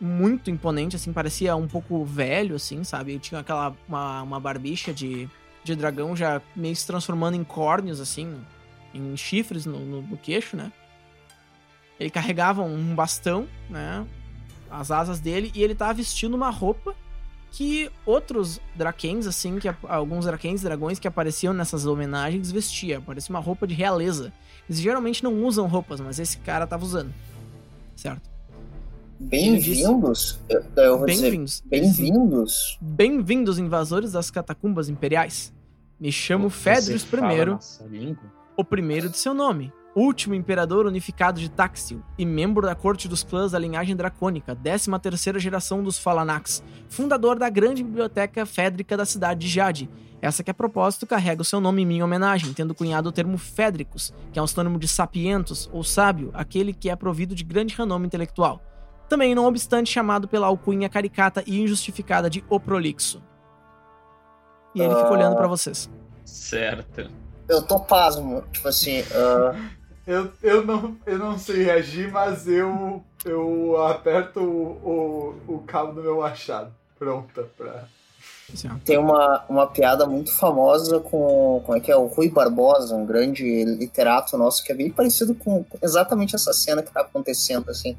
Muito 0.02 0.52
imponente, 0.52 0.98
assim, 0.98 1.14
parecia 1.14 1.56
um 1.56 1.66
pouco 1.66 2.04
velho, 2.04 2.58
assim, 2.58 2.84
sabe? 2.84 3.18
Tinha 3.20 3.40
aquela. 3.40 3.74
uma, 3.88 4.24
uma 4.24 4.38
barbicha 4.38 4.94
de, 4.94 5.30
de 5.64 5.78
dragão 5.78 6.14
já 6.14 6.42
meio 6.54 6.76
se 6.76 6.86
transformando 6.86 7.38
em 7.38 7.44
córneos, 7.46 8.02
assim, 8.02 8.38
em 8.94 9.16
chifres 9.16 9.66
no, 9.66 9.80
no, 9.80 10.02
no 10.02 10.18
queixo, 10.18 10.58
né? 10.58 10.70
Ele 11.98 12.10
carregava 12.10 12.64
um 12.64 12.94
bastão, 12.94 13.48
né? 13.70 14.06
As 14.70 14.92
asas 14.92 15.22
dele, 15.22 15.54
e 15.56 15.64
ele 15.64 15.74
tava 15.74 15.94
vestindo 15.94 16.34
uma 16.34 16.50
roupa 16.50 16.94
que 17.54 17.92
outros 18.04 18.60
Drakens, 18.76 19.28
assim, 19.28 19.60
que 19.60 19.70
alguns 19.84 20.26
Drakens, 20.26 20.64
dragões 20.64 20.98
que 20.98 21.08
apareciam 21.08 21.54
nessas 21.54 21.86
homenagens 21.86 22.52
vestia. 22.52 23.00
Parecia 23.00 23.32
uma 23.32 23.40
roupa 23.40 23.68
de 23.68 23.76
realeza. 23.76 24.34
Eles 24.68 24.82
geralmente 24.82 25.24
não 25.24 25.44
usam 25.44 25.68
roupas, 25.68 26.02
mas 26.02 26.20
esse 26.20 26.38
cara 26.40 26.66
tava 26.66 26.84
usando. 26.84 27.14
certo? 27.96 28.28
Bem-vindos? 29.20 30.40
Bem-vindos. 31.06 31.64
bem-vindos? 31.64 32.80
Bem-vindos, 32.82 33.60
invasores 33.60 34.14
das 34.14 34.32
catacumbas 34.32 34.90
imperiais. 34.90 35.54
Me 36.00 36.12
chamo 36.12 36.50
Fedros 36.50 37.04
I, 37.04 38.18
o 38.58 38.66
primeiro 38.66 39.10
de 39.10 39.18
seu 39.18 39.34
nome, 39.34 39.72
último 39.96 40.34
imperador 40.34 40.86
unificado 40.86 41.40
de 41.40 41.50
Taxil 41.50 42.04
e 42.18 42.26
membro 42.26 42.66
da 42.66 42.76
corte 42.76 43.08
dos 43.08 43.24
clãs 43.24 43.52
da 43.52 43.60
linhagem 43.60 43.96
dracônica, 43.96 44.56
13 44.56 44.90
terceira 45.00 45.40
geração 45.40 45.84
dos 45.84 45.98
Falanax, 45.98 46.64
fundador 46.90 47.38
da 47.38 47.50
grande 47.50 47.84
biblioteca 47.84 48.46
fédrica 48.46 48.98
da 48.98 49.06
cidade 49.06 49.42
de 49.42 49.48
Jade. 49.48 49.90
Essa 50.22 50.44
que 50.44 50.50
a 50.50 50.54
propósito 50.54 51.06
carrega 51.06 51.42
o 51.42 51.46
seu 51.46 51.60
nome 51.60 51.82
em 51.82 51.86
minha 51.86 52.06
homenagem, 52.06 52.54
tendo 52.54 52.74
cunhado 52.74 53.10
o 53.10 53.12
termo 53.12 53.38
Fédricos, 53.38 54.14
que 54.32 54.40
é 54.40 54.42
um 54.42 54.48
sinônimo 54.48 54.80
de 54.80 54.88
sapientos 54.88 55.70
ou 55.74 55.84
sábio, 55.84 56.32
aquele 56.34 56.74
que 56.74 56.90
é 56.90 56.96
provido 56.96 57.36
de 57.36 57.44
grande 57.44 57.76
renome 57.76 58.08
intelectual. 58.08 58.62
Também, 59.10 59.36
não 59.36 59.46
obstante, 59.46 59.92
chamado 59.92 60.28
pela 60.28 60.48
alcunha 60.48 60.88
caricata 60.88 61.44
e 61.46 61.60
injustificada 61.60 62.30
de 62.30 62.44
O 62.50 62.58
Prolixo. 62.58 63.22
E 64.74 64.82
ele 64.82 64.96
fica 64.96 65.12
olhando 65.12 65.36
pra 65.36 65.46
vocês. 65.46 65.90
Certo. 66.26 67.12
Eu 67.48 67.62
tô 67.62 67.80
pasmo. 67.82 68.44
Tipo 68.52 68.70
assim, 68.70 69.04
ah, 69.14 69.54
Eu, 70.06 70.30
eu, 70.42 70.66
não, 70.66 70.98
eu 71.06 71.18
não 71.18 71.38
sei 71.40 71.64
reagir, 71.64 72.12
mas 72.12 72.48
eu, 72.48 73.02
eu 73.24 73.82
aperto 73.88 74.42
o, 74.42 75.36
o, 75.48 75.54
o 75.56 75.60
cabo 75.66 75.94
do 75.94 76.02
meu 76.02 76.18
machado. 76.20 76.72
Pronta 77.00 77.44
pra. 77.58 77.86
Assim, 78.54 78.68
tem 78.86 78.98
uma, 78.98 79.46
uma 79.48 79.66
piada 79.68 80.06
muito 80.06 80.36
famosa 80.38 81.00
com. 81.00 81.62
Como 81.66 81.78
é 81.78 81.80
que 81.82 81.90
é? 81.92 81.96
O 81.96 82.08
Rui 82.08 82.30
Barbosa, 82.30 82.96
um 82.96 83.06
grande 83.06 83.64
literato 83.64 84.38
nosso, 84.38 84.64
que 84.64 84.72
é 84.72 84.76
bem 84.76 84.90
parecido 84.92 85.34
com 85.34 85.66
exatamente 85.82 86.36
essa 86.36 86.52
cena 86.52 86.84
que 86.84 86.92
tá 86.92 87.02
acontecendo, 87.02 87.70
assim. 87.72 87.96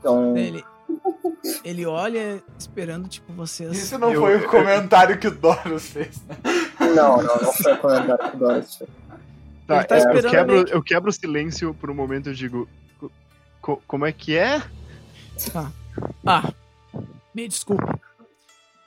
Então. 0.00 0.36
Ele, 0.36 0.64
ele 1.64 1.86
olha 1.86 2.42
esperando, 2.58 3.08
tipo, 3.08 3.32
vocês. 3.32 3.72
Isso 3.78 3.96
não 3.98 4.12
Eu- 4.12 4.20
foi 4.20 4.36
o 4.36 4.40
eu- 4.42 4.48
comentário 4.50 5.18
que 5.18 5.28
o 5.28 5.30
Doros 5.30 5.84
fez, 5.86 6.20
né? 6.26 6.36
Não, 6.94 7.22
não, 7.22 7.36
não 7.36 7.52
foi 7.52 7.72
o 7.72 7.78
comentário 7.78 8.30
que 8.30 8.36
o 8.36 8.38
Doris 8.40 8.74
fez. 8.74 8.90
Tá, 9.66 9.84
tá 9.84 9.96
é, 9.96 10.00
eu, 10.16 10.30
quebro, 10.30 10.52
meio 10.54 10.68
eu 10.68 10.82
quebro 10.82 11.10
o 11.10 11.12
silêncio 11.12 11.74
por 11.74 11.90
um 11.90 11.94
momento 11.94 12.30
e 12.30 12.34
digo. 12.34 12.68
"Co- 13.60 13.82
como 13.86 14.04
é 14.04 14.12
que 14.12 14.36
é? 14.36 14.62
Ah, 16.26 16.52
me 17.34 17.46
desculpe. 17.48 17.84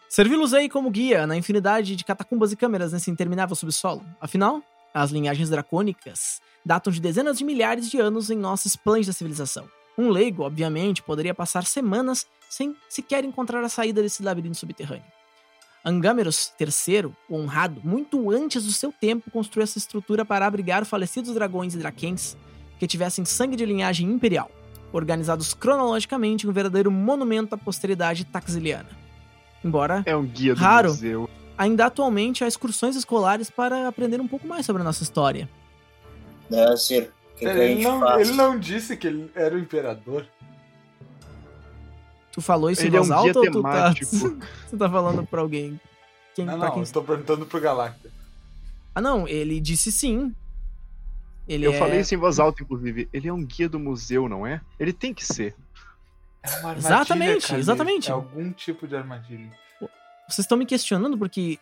Servi-los 0.09 0.53
aí 0.53 0.69
como 0.69 0.89
guia 0.89 1.25
na 1.27 1.35
infinidade 1.35 1.95
de 1.95 2.03
catacumbas 2.03 2.51
e 2.51 2.55
câmeras 2.55 2.93
nesse 2.93 3.09
interminável 3.11 3.55
subsolo. 3.55 4.03
Afinal, 4.19 4.61
as 4.93 5.11
linhagens 5.11 5.49
dracônicas 5.49 6.41
datam 6.65 6.91
de 6.91 7.01
dezenas 7.01 7.37
de 7.37 7.43
milhares 7.43 7.89
de 7.89 7.99
anos 7.99 8.29
em 8.29 8.37
nossa 8.37 8.67
esplêndida 8.67 9.11
civilização. 9.13 9.67
Um 9.97 10.09
leigo, 10.09 10.43
obviamente, 10.43 11.01
poderia 11.01 11.33
passar 11.33 11.65
semanas 11.65 12.27
sem 12.49 12.75
sequer 12.89 13.23
encontrar 13.25 13.63
a 13.63 13.69
saída 13.69 14.01
desse 14.01 14.23
labirinto 14.23 14.57
subterrâneo. 14.57 15.03
Angameros 15.85 16.51
III, 16.59 17.11
o 17.29 17.35
honrado, 17.35 17.79
muito 17.83 18.31
antes 18.31 18.65
do 18.65 18.71
seu 18.71 18.91
tempo, 18.91 19.29
construiu 19.29 19.63
essa 19.63 19.77
estrutura 19.77 20.25
para 20.25 20.47
abrigar 20.47 20.83
falecidos 20.83 21.33
dragões 21.33 21.75
e 21.75 21.77
draquens 21.77 22.35
que 22.79 22.87
tivessem 22.87 23.23
sangue 23.23 23.55
de 23.55 23.65
linhagem 23.65 24.09
imperial 24.09 24.49
organizados 24.95 25.53
cronologicamente 25.53 26.45
em 26.45 26.49
um 26.49 26.53
verdadeiro 26.53 26.89
monumento 26.89 27.53
à 27.53 27.57
posteridade 27.57 28.25
taxiliana. 28.25 28.89
Embora, 29.63 30.03
É 30.05 30.15
um 30.15 30.25
guia 30.25 30.53
do 30.55 30.61
Raro. 30.61 30.89
museu. 30.89 31.29
ainda 31.57 31.85
atualmente 31.87 32.43
há 32.43 32.47
excursões 32.47 32.95
escolares 32.95 33.49
para 33.49 33.87
aprender 33.87 34.21
um 34.21 34.27
pouco 34.27 34.47
mais 34.47 34.65
sobre 34.65 34.81
a 34.81 34.85
nossa 34.85 35.03
história. 35.03 35.49
Deve 36.49 36.77
ser. 36.77 37.11
O 37.33 37.37
que, 37.37 37.45
que 37.45 37.45
Ele 37.45 37.67
gente 37.75 37.83
não, 37.83 38.19
ele 38.19 38.31
não 38.31 38.57
disse 38.57 38.95
que 38.95 39.07
ele 39.07 39.29
era 39.35 39.55
o 39.55 39.59
imperador. 39.59 40.25
Tu 42.35 42.41
falou 42.41 42.69
isso 42.69 42.81
Ele 42.81 42.89
em 42.89 42.99
é 42.99 42.99
voz 42.99 43.09
um 43.09 43.13
guia 43.13 43.33
alta 43.33 43.39
ou 43.39 43.51
tu 43.51 43.61
tá, 43.63 43.93
tu 44.69 44.77
tá 44.77 44.89
falando 44.89 45.25
pra 45.25 45.39
alguém? 45.39 45.79
Quem, 46.35 46.43
Não, 46.43 46.59
pra 46.59 46.67
não, 46.67 46.73
quem... 46.73 46.83
eu 46.83 46.91
tô 46.91 47.01
perguntando 47.01 47.45
pro 47.45 47.61
Galacta. 47.61 48.11
Ah, 48.93 48.99
não, 48.99 49.25
ele 49.25 49.61
disse 49.61 49.89
sim. 49.89 50.35
Ele 51.47 51.65
Eu 51.65 51.71
é... 51.71 51.79
falei 51.79 52.01
isso 52.01 52.13
em 52.13 52.17
voz 52.17 52.37
alta, 52.37 52.61
inclusive. 52.61 53.07
Ele 53.13 53.29
é 53.29 53.33
um 53.33 53.41
guia 53.41 53.69
do 53.69 53.79
museu, 53.79 54.27
não 54.27 54.45
é? 54.45 54.59
Ele 54.77 54.91
tem 54.91 55.13
que 55.13 55.25
ser. 55.25 55.55
É 56.43 56.49
uma 56.49 56.71
armadilha, 56.71 56.77
Exatamente, 56.77 57.55
exatamente. 57.55 58.09
É 58.09 58.13
algum 58.13 58.51
tipo 58.51 58.85
de 58.85 58.97
armadilha. 58.97 59.49
Vocês 60.27 60.39
estão 60.39 60.57
me 60.57 60.65
questionando 60.65 61.17
porque 61.17 61.57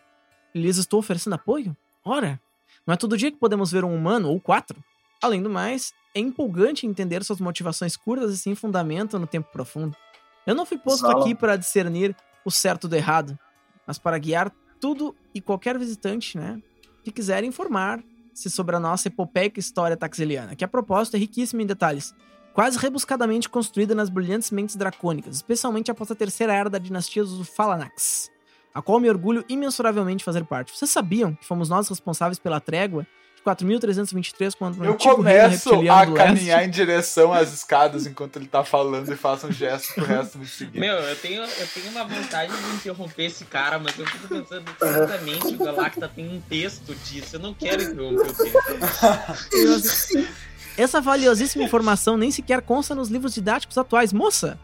lhes 0.52 0.76
estou 0.76 0.98
oferecendo 0.98 1.34
apoio? 1.34 1.76
Ora, 2.04 2.40
não 2.84 2.94
é 2.94 2.96
todo 2.96 3.16
dia 3.16 3.30
que 3.30 3.38
podemos 3.38 3.70
ver 3.70 3.84
um 3.84 3.94
humano 3.94 4.28
ou 4.28 4.40
quatro. 4.40 4.82
Além 5.22 5.40
do 5.40 5.48
mais, 5.48 5.94
é 6.12 6.18
empolgante 6.18 6.84
entender 6.84 7.22
suas 7.22 7.38
motivações 7.38 7.96
curtas 7.96 8.34
e 8.34 8.38
sem 8.38 8.56
fundamento 8.56 9.20
no 9.20 9.26
tempo 9.28 9.52
profundo. 9.52 9.96
Eu 10.46 10.54
não 10.54 10.66
fui 10.66 10.78
posto 10.78 11.00
Sala. 11.00 11.20
aqui 11.20 11.34
para 11.34 11.56
discernir 11.56 12.14
o 12.44 12.50
certo 12.50 12.86
do 12.88 12.96
errado, 12.96 13.38
mas 13.86 13.98
para 13.98 14.18
guiar 14.18 14.52
tudo 14.80 15.14
e 15.34 15.40
qualquer 15.40 15.78
visitante, 15.78 16.36
né, 16.36 16.60
que 17.02 17.10
quiser 17.10 17.42
informar-se 17.44 18.50
sobre 18.50 18.76
a 18.76 18.80
nossa 18.80 19.08
epopeica 19.08 19.58
história 19.58 19.96
taxiliana, 19.96 20.54
que 20.54 20.64
a 20.64 20.68
propósito 20.68 21.16
é 21.16 21.18
riquíssima 21.18 21.62
em 21.62 21.66
detalhes, 21.66 22.14
quase 22.52 22.78
rebuscadamente 22.78 23.48
construída 23.48 23.94
nas 23.94 24.10
brilhantes 24.10 24.50
mentes 24.50 24.76
dracônicas, 24.76 25.36
especialmente 25.36 25.90
após 25.90 26.10
a 26.10 26.14
terceira 26.14 26.52
era 26.52 26.68
da 26.68 26.78
dinastia 26.78 27.24
dos 27.24 27.48
Falanax 27.48 28.30
a 28.74 28.82
qual 28.82 28.98
me 28.98 29.08
orgulho 29.08 29.44
imensuravelmente 29.48 30.24
fazer 30.24 30.44
parte. 30.44 30.76
Vocês 30.76 30.90
sabiam 30.90 31.34
que 31.34 31.46
fomos 31.46 31.68
nós 31.68 31.88
responsáveis 31.88 32.40
pela 32.40 32.58
trégua 32.58 33.06
4.323 33.44 34.54
quando 34.58 34.74
o 34.80 34.84
Eu 34.84 34.96
reino 34.96 35.16
começo 35.16 35.74
a 35.74 35.78
leste? 36.02 36.14
caminhar 36.14 36.64
em 36.64 36.70
direção 36.70 37.32
às 37.32 37.52
escadas 37.52 38.06
enquanto 38.06 38.36
ele 38.36 38.46
tá 38.46 38.64
falando 38.64 39.12
e 39.12 39.16
faço 39.16 39.46
um 39.46 39.52
gesto 39.52 39.92
pro 39.94 40.04
resto 40.04 40.38
me 40.38 40.46
seguir. 40.46 40.78
Meu, 40.80 40.96
eu 40.96 41.16
tenho, 41.16 41.42
eu 41.42 41.66
tenho 41.74 41.90
uma 41.90 42.04
vontade 42.04 42.52
de 42.52 42.74
interromper 42.76 43.24
esse 43.24 43.44
cara, 43.44 43.78
mas 43.78 43.98
eu 43.98 44.06
fico 44.06 44.28
pensando 44.28 44.64
exatamente 44.82 45.46
o 45.54 45.58
Galacta 45.58 46.08
tem 46.08 46.28
um 46.28 46.40
texto 46.40 46.94
disso. 47.04 47.36
Eu 47.36 47.40
não 47.40 47.52
quero 47.54 47.82
interromper 47.82 48.30
o 48.30 49.80
texto. 49.82 50.28
Essa 50.76 51.00
valiosíssima 51.00 51.62
informação 51.62 52.16
nem 52.16 52.30
sequer 52.32 52.60
consta 52.62 52.94
nos 52.94 53.08
livros 53.08 53.32
didáticos 53.34 53.78
atuais. 53.78 54.12
Moça, 54.12 54.58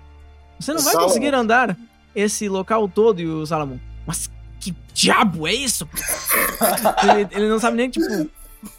você 0.58 0.72
não 0.72 0.80
vai 0.80 0.92
Salomon. 0.92 1.08
conseguir 1.08 1.34
andar 1.34 1.76
esse 2.14 2.48
local 2.48 2.88
todo 2.88 3.20
e 3.20 3.26
o 3.26 3.46
Salomon. 3.46 3.78
Mas 4.04 4.28
que 4.58 4.74
diabo 4.92 5.46
é 5.46 5.54
isso? 5.54 5.88
ele, 7.04 7.28
ele 7.30 7.48
não 7.48 7.60
sabe 7.60 7.76
nem, 7.76 7.88
tipo, 7.88 8.06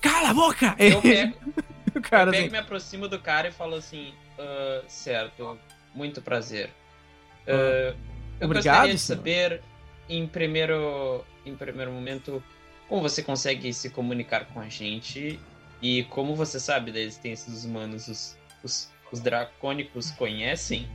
cala 0.02 0.30
a 0.30 0.34
boca! 0.34 0.76
Eu 0.80 1.02
pego, 1.04 1.36
o 1.96 2.02
cara, 2.02 2.30
eu 2.30 2.32
pego 2.32 2.38
assim, 2.38 2.48
e 2.48 2.50
me 2.52 2.58
aproximo 2.58 3.08
do 3.08 3.20
cara 3.20 3.48
e 3.48 3.52
falo 3.52 3.76
assim: 3.76 4.14
"Ah, 4.40 4.82
certo, 4.88 5.58
muito 5.94 6.22
prazer. 6.22 6.70
Ah, 7.48 7.94
eu 8.40 8.46
obrigado, 8.46 8.54
gostaria 8.88 8.94
de 8.94 9.00
senhor. 9.00 9.18
saber, 9.18 9.62
em 10.10 10.28
primeiro, 10.28 11.24
em 11.46 11.56
primeiro 11.56 11.92
momento, 11.92 12.44
como 12.88 13.02
você 13.02 13.22
consegue 13.24 13.74
se 13.74 13.90
comunicar 13.90 14.46
com 14.46 14.60
a 14.60 14.68
gente 14.70 15.40
e 15.82 16.04
como 16.06 16.36
você 16.36 16.60
sabe 16.60 16.92
da 16.92 17.00
existência 17.00 17.52
dos 17.52 17.66
humanos. 17.66 18.08
Os, 18.08 18.38
os, 18.64 18.90
os 19.12 19.20
dracônicos 19.20 20.12
conhecem 20.12 20.88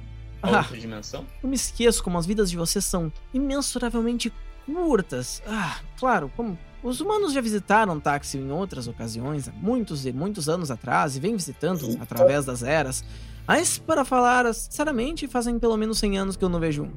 a 0.42 0.48
Ah. 0.48 0.58
outra 0.58 0.76
dimensão? 0.78 1.26
Eu 1.42 1.48
me 1.48 1.56
esqueço 1.56 2.02
como 2.04 2.16
as 2.18 2.26
vidas 2.26 2.50
de 2.50 2.56
vocês 2.56 2.84
são 2.84 3.12
imensuravelmente 3.34 4.32
curtas. 4.66 5.42
Ah, 5.46 5.80
claro, 5.98 6.30
como 6.36 6.58
os 6.86 7.00
humanos 7.00 7.32
já 7.32 7.40
visitaram 7.40 7.98
Táxi 8.00 8.38
em 8.38 8.50
outras 8.50 8.86
ocasiões, 8.88 9.48
há 9.48 9.52
muitos 9.52 10.06
e 10.06 10.12
muitos 10.12 10.48
anos 10.48 10.70
atrás, 10.70 11.16
e 11.16 11.20
vêm 11.20 11.34
visitando 11.36 11.96
através 12.00 12.44
das 12.44 12.62
eras. 12.62 13.04
Mas, 13.46 13.78
para 13.78 14.04
falar 14.04 14.52
sinceramente, 14.54 15.26
fazem 15.28 15.58
pelo 15.58 15.76
menos 15.76 15.98
100 15.98 16.18
anos 16.18 16.36
que 16.36 16.44
eu 16.44 16.48
não 16.48 16.58
vejo 16.60 16.84
um. 16.84 16.90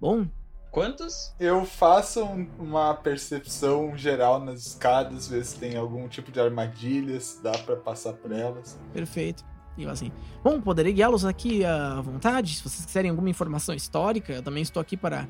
Bom, 0.00 0.26
Quantos? 0.70 1.34
Eu 1.40 1.64
faço 1.64 2.22
um- 2.22 2.46
uma 2.58 2.92
percepção 2.94 3.96
geral 3.96 4.38
nas 4.38 4.66
escadas, 4.66 5.26
ver 5.26 5.42
se 5.44 5.56
tem 5.56 5.76
algum 5.76 6.06
tipo 6.08 6.30
de 6.30 6.38
armadilha, 6.38 7.18
se 7.20 7.42
dá 7.42 7.52
pra 7.52 7.74
passar 7.74 8.12
por 8.12 8.30
elas. 8.30 8.78
perfeito. 8.92 9.42
E 9.78 9.84
eu 9.84 9.90
assim, 9.90 10.12
bom, 10.44 10.60
poderei 10.60 10.92
guiá-los 10.92 11.24
aqui 11.24 11.64
à 11.64 12.00
vontade, 12.02 12.54
se 12.56 12.62
vocês 12.62 12.84
quiserem 12.84 13.10
alguma 13.10 13.30
informação 13.30 13.74
histórica, 13.74 14.32
eu 14.32 14.42
também 14.42 14.62
estou 14.62 14.80
aqui 14.80 14.96
para... 14.96 15.26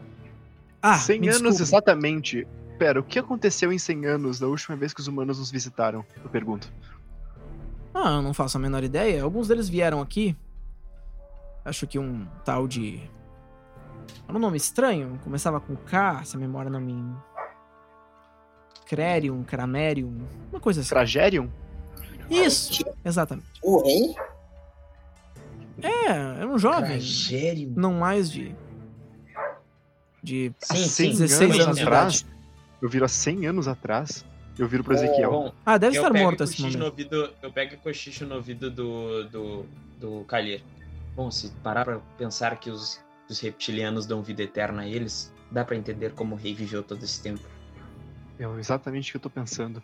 Ah, 0.83 0.99
100 0.99 1.21
me 1.21 1.28
anos 1.28 1.61
exatamente. 1.61 2.47
Pera, 2.78 3.00
o 3.00 3.02
que 3.02 3.18
aconteceu 3.18 3.73
em 3.73 3.78
100 3.78 4.06
anos 4.06 4.38
da 4.38 4.47
última 4.47 4.76
vez 4.76 4.94
que 4.94 5.00
os 5.00 5.08
humanos 5.08 5.38
nos 5.38 5.50
visitaram? 5.50 6.04
Eu 6.23 6.30
pergunto. 6.30 6.73
Ah, 7.92 8.16
eu 8.16 8.23
não 8.23 8.32
faço 8.32 8.56
a 8.56 8.61
menor 8.61 8.85
ideia. 8.85 9.23
Alguns 9.23 9.49
deles 9.49 9.68
vieram 9.68 10.00
aqui. 10.00 10.37
Acho 11.64 11.87
que 11.87 11.99
um 11.99 12.26
tal 12.44 12.68
de. 12.68 13.02
Era 14.28 14.37
um 14.37 14.40
nome 14.40 14.56
estranho. 14.56 15.18
Começava 15.25 15.61
com 15.61 15.75
K, 15.75 16.23
se 16.25 16.37
a 16.37 16.38
memória 16.38 16.70
não 16.70 16.80
me. 16.80 17.16
Crerium, 18.87 19.42
Cramerium. 19.42 20.26
Uma 20.50 20.61
coisa 20.61 20.80
assim. 20.80 20.90
Tragerium? 20.90 21.50
Isso, 22.30 22.85
exatamente. 23.04 23.49
O 23.62 23.82
rei? 23.82 24.14
É, 25.82 26.06
era 26.06 26.47
um 26.47 26.58
jovem. 26.58 26.90
Tragério. 26.90 27.73
Não 27.76 27.94
mais 27.94 28.30
de. 28.30 28.54
De. 30.23 30.52
Sim, 30.61 30.76
100 30.76 30.87
sim, 30.87 31.11
16 31.11 31.56
eu 31.56 31.64
anos 31.64 31.78
atrás? 31.80 32.26
Eu 32.80 32.88
viro 32.88 33.04
há 33.04 33.08
100 33.08 33.47
anos 33.47 33.68
atrás? 33.68 34.25
Eu 34.58 34.66
viro 34.66 34.82
pro 34.82 34.94
Ezequiel. 34.94 35.30
Bom, 35.30 35.52
Ah, 35.64 35.78
deve 35.78 35.97
eu 35.97 36.02
estar 36.02 36.12
morto 36.18 36.42
esse 36.42 36.61
momento. 36.61 36.78
no 36.78 36.85
ouvido, 36.87 37.32
Eu 37.42 37.52
pego 37.52 37.75
e 37.75 37.76
cochicho 37.76 38.26
no 38.26 38.35
ouvido 38.37 38.70
do, 38.70 39.25
do, 39.28 39.66
do 39.99 40.25
Kalir. 40.25 40.62
Bom, 41.14 41.30
se 41.30 41.50
parar 41.62 41.85
pra 41.85 41.99
pensar 42.16 42.56
que 42.58 42.70
os, 42.70 43.00
os 43.28 43.40
reptilianos 43.40 44.04
dão 44.06 44.23
vida 44.23 44.42
eterna 44.42 44.82
a 44.82 44.88
eles, 44.88 45.32
dá 45.50 45.64
pra 45.64 45.76
entender 45.76 46.12
como 46.12 46.35
o 46.35 46.38
rei 46.38 46.54
viveu 46.54 46.82
todo 46.82 47.02
esse 47.04 47.23
tempo. 47.23 47.42
É 48.38 48.44
exatamente 48.58 49.11
o 49.11 49.12
que 49.12 49.16
eu 49.16 49.20
tô 49.23 49.30
pensando. 49.30 49.82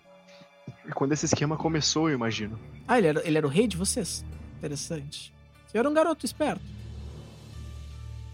E 0.87 0.91
quando 0.93 1.13
esse 1.13 1.27
esquema 1.27 1.57
começou, 1.57 2.09
eu 2.09 2.15
imagino. 2.15 2.59
Ah, 2.87 2.99
ele 2.99 3.07
era, 3.09 3.27
ele 3.27 3.39
era 3.39 3.47
o 3.47 3.51
rei 3.51 3.67
de 3.67 3.77
vocês? 3.77 4.25
Interessante. 4.59 5.33
Você 5.67 5.79
era 5.79 5.89
um 5.89 5.95
garoto 5.95 6.25
esperto. 6.25 6.63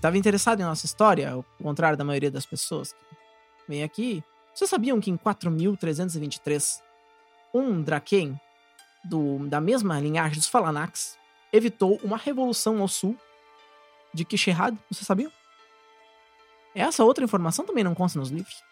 Tava 0.01 0.17
interessado 0.17 0.61
em 0.61 0.65
nossa 0.65 0.87
história, 0.87 1.31
ao 1.31 1.45
contrário 1.63 1.99
da 1.99 2.05
maioria 2.05 2.31
das 2.31 2.47
pessoas 2.47 2.93
que 2.93 2.99
vem 3.69 3.83
aqui. 3.83 4.23
Vocês 4.61 4.69
sabiam 4.69 5.01
que 5.01 5.11
em 5.11 5.17
4323, 5.17 6.83
um 7.55 7.81
Draken 7.81 8.39
do, 9.03 9.49
da 9.49 9.59
mesma 9.59 9.99
linhagem 9.99 10.37
dos 10.37 10.49
Falanax 10.49 11.17
evitou 11.51 11.99
uma 12.05 12.19
revolução 12.19 12.79
ao 12.83 12.87
sul 12.87 13.17
de 14.13 14.23
Kisherad? 14.23 14.77
Vocês 14.91 15.07
sabiam? 15.07 15.33
Essa 16.75 17.03
outra 17.05 17.25
informação 17.25 17.65
também 17.65 17.83
não 17.83 17.95
consta 17.95 18.19
nos 18.19 18.29
livros. 18.29 18.63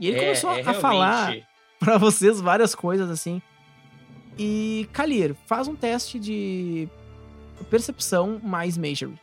E 0.00 0.08
ele 0.08 0.16
É- 0.16 0.20
começou 0.20 0.50
é 0.50 0.62
a 0.62 0.74
falar 0.74 1.20
realmente- 1.26 1.46
pra 1.78 1.96
vocês 1.96 2.40
várias 2.40 2.74
coisas 2.74 3.08
assim. 3.08 3.40
E 4.36 4.88
Kalir, 4.92 5.36
faz 5.46 5.68
um 5.68 5.76
teste 5.76 6.18
de 6.18 6.88
percepção 7.70 8.40
mais 8.42 8.76
Majory. 8.76 9.16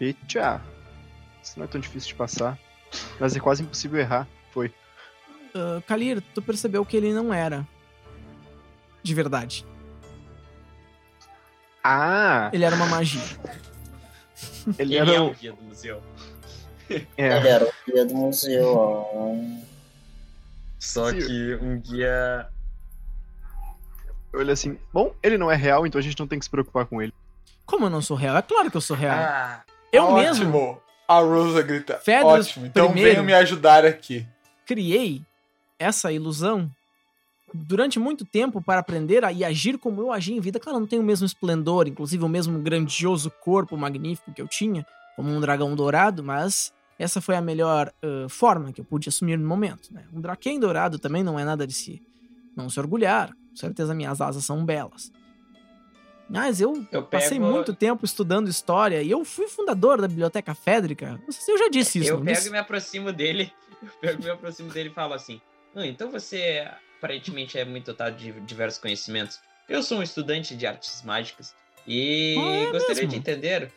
Eita! 0.00 0.62
Isso 1.42 1.58
não 1.58 1.64
é 1.66 1.68
tão 1.68 1.78
difícil 1.82 2.08
de 2.08 2.14
passar. 2.14 2.58
Mas 3.20 3.34
é 3.36 3.40
quase 3.40 3.62
impossível 3.62 3.98
errar. 4.00 4.26
Foi. 4.52 4.68
Uh, 5.54 5.80
Kalir, 5.86 6.22
tu 6.34 6.42
percebeu 6.42 6.84
que 6.84 6.96
ele 6.96 7.12
não 7.12 7.32
era 7.32 7.66
de 9.02 9.14
verdade. 9.14 9.64
Ah! 11.82 12.50
Ele 12.52 12.64
era 12.64 12.74
uma 12.76 12.86
magia. 12.86 13.20
Ele 14.78 14.94
Ele 14.94 14.96
era. 14.96 15.12
é 15.12 15.20
o- 15.20 15.30
guia 15.34 15.52
do 15.52 15.62
museu. 15.62 16.02
É, 17.16 17.36
Ele 17.38 17.48
era 17.48 17.64
o 17.64 17.72
guia 17.90 18.04
do 18.04 18.14
museu. 18.14 19.06
Só 20.78 21.10
Sim. 21.10 21.18
que 21.18 21.54
um 21.62 21.80
guia. 21.80 22.46
eu 24.32 24.40
olhei 24.40 24.52
assim. 24.52 24.78
Bom, 24.92 25.14
ele 25.22 25.38
não 25.38 25.50
é 25.50 25.56
real, 25.56 25.86
então 25.86 25.98
a 25.98 26.02
gente 26.02 26.18
não 26.20 26.26
tem 26.26 26.38
que 26.38 26.44
se 26.44 26.50
preocupar 26.50 26.84
com 26.84 27.00
ele. 27.00 27.12
Como 27.64 27.86
eu 27.86 27.90
não 27.90 28.02
sou 28.02 28.14
real? 28.16 28.36
É 28.36 28.42
claro 28.42 28.70
que 28.70 28.76
eu 28.76 28.82
sou 28.82 28.94
real. 28.94 29.16
Ah, 29.18 29.62
eu 29.90 30.04
Ótimo. 30.04 30.18
mesmo 30.20 30.82
A 31.06 31.20
Rosa 31.20 31.62
grita. 31.62 31.98
Fedros 31.98 32.48
Ótimo. 32.48 32.66
Então 32.66 32.86
primeiro. 32.86 33.10
venham 33.10 33.24
me 33.24 33.34
ajudar 33.34 33.84
aqui. 33.84 34.26
criei 34.66 35.22
essa 35.78 36.10
ilusão 36.12 36.70
durante 37.52 37.98
muito 38.00 38.24
tempo 38.24 38.60
para 38.60 38.80
aprender 38.80 39.24
a 39.24 39.32
e 39.32 39.44
agir 39.44 39.78
como 39.78 40.00
eu 40.00 40.12
agi 40.12 40.32
em 40.32 40.40
vida. 40.40 40.58
Claro, 40.58 40.76
eu 40.76 40.80
não 40.80 40.86
tenho 40.86 41.02
o 41.02 41.04
mesmo 41.04 41.26
esplendor, 41.26 41.86
inclusive 41.86 42.24
o 42.24 42.28
mesmo 42.28 42.58
grandioso 42.60 43.30
corpo 43.30 43.76
magnífico 43.76 44.32
que 44.32 44.42
eu 44.42 44.48
tinha, 44.48 44.84
como 45.14 45.30
um 45.30 45.40
dragão 45.40 45.74
dourado, 45.76 46.24
mas 46.24 46.72
essa 46.98 47.20
foi 47.20 47.36
a 47.36 47.40
melhor 47.40 47.92
ãh, 48.02 48.28
forma 48.28 48.72
que 48.72 48.80
eu 48.80 48.84
pude 48.84 49.08
assumir 49.08 49.38
no 49.38 49.46
momento. 49.46 49.92
Né? 49.92 50.04
Um 50.12 50.20
draken 50.20 50.58
dourado 50.58 50.98
também 50.98 51.22
não 51.22 51.38
é 51.38 51.44
nada 51.44 51.66
de 51.66 51.72
se 51.72 52.02
não 52.56 52.68
se 52.68 52.80
orgulhar. 52.80 53.30
Com 53.50 53.56
certeza 53.56 53.94
minhas 53.94 54.20
asas 54.20 54.44
são 54.44 54.64
belas. 54.64 55.12
Mas 56.28 56.60
eu 56.60 56.72
eu 56.90 57.02
pego. 57.02 57.06
passei 57.22 57.38
muito 57.38 57.74
tempo 57.74 58.04
estudando 58.04 58.48
história 58.48 59.02
e 59.02 59.10
eu 59.10 59.24
fui 59.24 59.46
fundador 59.48 60.00
da 60.00 60.08
Biblioteca 60.08 60.54
Fédrica. 60.54 61.20
Não 61.24 61.32
sei 61.32 61.42
se 61.42 61.50
eu 61.52 61.58
já 61.58 61.68
disse 61.68 61.98
isso. 61.98 62.10
Eu 62.10 62.20
pego 62.20 62.32
disse? 62.36 62.48
e 62.48 62.52
me 62.52 62.58
aproximo 62.58 63.12
dele. 63.12 63.52
Eu 63.82 63.90
pego 64.00 64.22
e 64.22 64.24
me 64.24 64.30
aproximo 64.30 64.70
dele 64.72 64.88
e 64.88 64.92
falo 64.92 65.12
assim: 65.12 65.40
"Ah, 65.76 65.86
então 65.86 66.10
você 66.10 66.66
aparentemente 66.98 67.58
é 67.58 67.64
muito 67.66 67.86
dotado 67.86 68.16
de 68.16 68.32
diversos 68.40 68.78
conhecimentos. 68.80 69.40
Eu 69.68 69.82
sou 69.82 69.98
um 69.98 70.02
estudante 70.02 70.56
de 70.56 70.66
artes 70.66 71.02
mágicas 71.04 71.54
e 71.86 72.34
Ah, 72.38 72.68
é 72.68 72.70
gostaria 72.72 72.94
mesmo? 73.02 73.08
de 73.10 73.16
entender. 73.16 73.72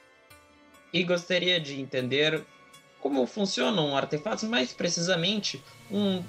E 0.93 1.03
gostaria 1.03 1.59
de 1.59 1.79
entender 1.81 2.41
como 3.01 3.25
funcionam 3.27 3.95
artefatos, 3.95 4.45
mais 4.45 4.71
precisamente 4.73 5.61
um, 5.91 6.23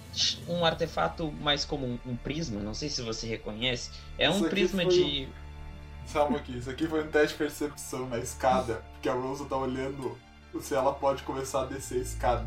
um 0.49 0.65
artefato 0.65 1.31
mais 1.41 1.65
comum, 1.65 1.99
um 2.05 2.17
prisma. 2.17 2.61
Não 2.61 2.75
sei 2.75 2.89
se 2.89 3.01
você 3.03 3.27
reconhece. 3.27 3.91
É 4.19 4.29
um 4.29 4.43
prisma 4.43 4.83
foi 4.83 5.29
Calma 6.13 6.39
aqui, 6.39 6.57
isso 6.59 6.71
aqui 6.71 6.87
foi 6.87 7.05
um 7.05 7.09
teste 7.09 7.33
de 7.37 7.39
percepção 7.45 8.09
na 8.09 8.19
escada, 8.19 8.83
porque 8.93 9.09
a 9.09 9.13
Rosa 9.13 9.45
tá 9.45 9.57
olhando 9.57 10.17
se 10.61 10.75
ela 10.75 10.93
pode 10.93 11.23
começar 11.23 11.63
a 11.63 11.67
descer 11.67 11.99
a 11.99 12.03
escada. 12.03 12.47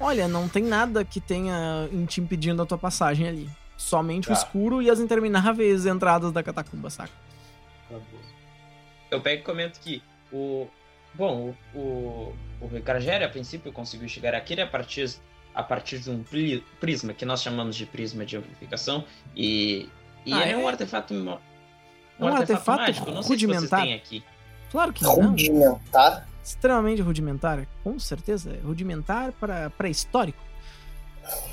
Olha, 0.00 0.26
não 0.26 0.48
tem 0.48 0.62
nada 0.64 1.04
que 1.04 1.20
tenha 1.20 1.88
te 2.08 2.20
impedindo 2.20 2.62
a 2.62 2.66
tua 2.66 2.78
passagem 2.78 3.28
ali. 3.28 3.50
Somente 3.76 4.26
o 4.28 4.34
Tá. 4.34 4.34
escuro 4.34 4.80
e 4.80 4.90
as 4.90 4.98
intermináveis 5.00 5.84
entradas 5.86 6.32
da 6.32 6.42
catacumba, 6.42 6.88
saca? 6.88 7.12
Tá 7.88 7.96
bom. 7.98 8.18
Eu 9.10 9.20
pego 9.20 9.42
e 9.42 9.44
comento 9.44 9.78
que 9.80 10.02
o. 10.32 10.66
Bom, 11.14 11.54
o, 11.74 11.78
o, 11.78 12.34
o 12.60 12.70
a 13.22 13.28
princípio, 13.28 13.70
conseguiu 13.70 14.08
chegar 14.08 14.34
aqui 14.34 14.58
a 14.58 14.66
partir, 14.66 15.14
a 15.54 15.62
partir 15.62 15.98
de 15.98 16.10
um 16.10 16.24
prisma, 16.80 17.12
que 17.12 17.26
nós 17.26 17.42
chamamos 17.42 17.76
de 17.76 17.84
prisma 17.84 18.24
de 18.24 18.38
amplificação. 18.38 19.04
E, 19.36 19.90
e 20.24 20.32
Ah, 20.32 20.40
ele 20.42 20.52
é, 20.52 20.56
um 20.56 20.62
é? 20.62 20.68
artefato. 20.68 21.12
É 22.18 22.24
um 22.24 22.28
artefato 22.34 22.80
mágico. 22.82 23.10
Não 23.10 23.22
sei 23.22 23.38
se 23.38 23.44
rudimentar. 23.46 23.80
vocês 23.80 23.90
têm 23.90 23.94
aqui. 23.94 24.24
Claro 24.70 24.92
que 24.92 25.02
não. 25.02 25.14
Rudimentar. 25.14 26.28
Extremamente 26.42 27.02
rudimentar, 27.02 27.66
com 27.84 27.98
certeza. 27.98 28.50
É 28.52 28.60
rudimentar 28.66 29.32
para 29.32 29.70
pré-histórico. 29.70 30.42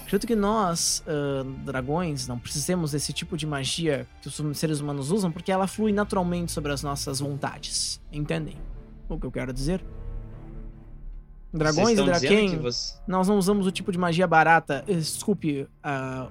Acredito 0.01 0.25
que 0.25 0.35
nós, 0.35 1.03
ah, 1.07 1.43
dragões, 1.63 2.27
não 2.27 2.39
precisamos 2.39 2.91
desse 2.91 3.13
tipo 3.13 3.37
de 3.37 3.45
magia 3.45 4.07
que 4.21 4.27
os 4.27 4.57
seres 4.57 4.79
humanos 4.79 5.11
usam, 5.11 5.31
porque 5.31 5.51
ela 5.51 5.67
flui 5.67 5.91
naturalmente 5.91 6.51
sobre 6.51 6.71
as 6.71 6.81
nossas 6.81 7.19
vontades. 7.19 8.01
Entendem 8.11 8.55
o 9.07 9.19
que 9.19 9.25
eu 9.27 9.31
quero 9.31 9.53
dizer? 9.53 9.83
Dragões 11.53 11.97
e 11.97 12.03
Draken, 12.03 12.57
você- 12.59 12.95
nós 13.07 13.27
não 13.27 13.37
usamos 13.37 13.65
o 13.65 13.71
tipo 13.71 13.91
de 13.91 13.97
magia 13.97 14.27
barata. 14.27 14.83
Eh, 14.87 14.93
Desculpe, 14.95 15.67
ah, 15.83 16.27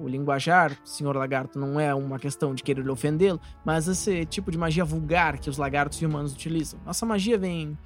o 0.00 0.08
linguajar, 0.08 0.76
senhor 0.84 1.14
lagarto, 1.16 1.58
não 1.58 1.78
é 1.78 1.94
uma 1.94 2.18
questão 2.18 2.54
de 2.54 2.62
querer 2.62 2.82
lhe 2.82 2.90
ofendê-lo, 2.90 3.40
mas 3.64 3.86
esse 3.88 4.24
tipo 4.26 4.50
de 4.50 4.58
magia 4.58 4.84
vulgar 4.84 5.38
que 5.38 5.50
os 5.50 5.56
lagartos 5.58 6.00
e 6.00 6.06
humanos 6.06 6.32
utilizam. 6.32 6.80
Nossa 6.84 7.04
magia 7.06 7.36
vem 7.38 7.76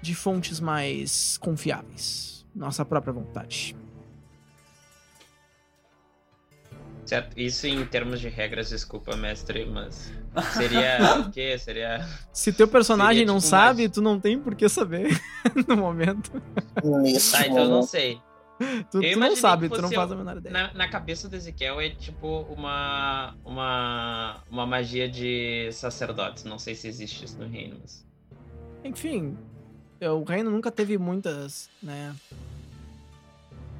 de 0.00 0.14
fontes 0.14 0.60
mais 0.60 1.36
confiáveis. 1.38 2.46
Nossa 2.54 2.84
própria 2.84 3.12
vontade. 3.12 3.76
Certo? 7.04 7.38
Isso 7.40 7.66
em 7.66 7.84
termos 7.86 8.20
de 8.20 8.28
regras, 8.28 8.68
desculpa, 8.68 9.16
mestre, 9.16 9.64
mas. 9.64 10.12
Seria 10.52 11.20
o 11.20 11.30
quê? 11.30 11.56
Seria. 11.58 12.06
Se 12.32 12.52
teu 12.52 12.68
personagem 12.68 13.20
Seria 13.20 13.26
não 13.32 13.38
tipo 13.38 13.48
sabe, 13.48 13.82
mais- 13.82 13.92
tu 13.92 14.02
não 14.02 14.20
tem 14.20 14.38
por 14.38 14.54
que 14.54 14.68
saber 14.68 15.18
no 15.66 15.76
momento. 15.76 16.30
Nesse 17.02 17.32
Tá, 17.32 17.46
então 17.46 17.56
eu 17.58 17.64
não 17.64 17.70
momento. 17.76 17.86
sei. 17.88 18.20
Tu, 18.90 19.00
tu 19.12 19.20
não 19.20 19.36
sabe, 19.36 19.68
tu 19.68 19.80
não 19.80 19.90
faz 19.90 20.10
a 20.10 20.16
menor 20.16 20.36
ideia. 20.36 20.52
Na, 20.52 20.74
na 20.74 20.88
cabeça 20.88 21.28
do 21.28 21.36
Ezequiel 21.36 21.80
é 21.80 21.90
tipo 21.90 22.42
uma. 22.50 23.34
uma. 23.44 24.42
uma 24.50 24.66
magia 24.66 25.08
de 25.08 25.70
sacerdotes. 25.72 26.44
Não 26.44 26.58
sei 26.58 26.74
se 26.74 26.88
existe 26.88 27.24
isso 27.24 27.38
no 27.38 27.46
reino, 27.46 27.78
mas. 27.80 28.04
Enfim, 28.84 29.36
o 30.00 30.22
reino 30.24 30.50
nunca 30.50 30.70
teve 30.70 30.96
muitas, 30.98 31.68
né, 31.82 32.14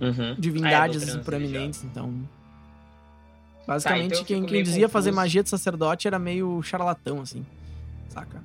Uhum. 0.00 0.34
divindades 0.38 1.08
Ah, 1.08 1.18
é, 1.18 1.22
proeminentes, 1.22 1.82
então. 1.84 2.12
Basicamente, 3.66 4.06
então 4.06 4.20
eu 4.20 4.24
quem, 4.24 4.46
quem 4.46 4.62
dizia 4.62 4.88
fazer 4.88 5.12
magia 5.12 5.42
de 5.42 5.50
sacerdote 5.50 6.06
era 6.08 6.18
meio 6.18 6.62
charlatão, 6.62 7.20
assim. 7.20 7.44
Saca? 8.08 8.42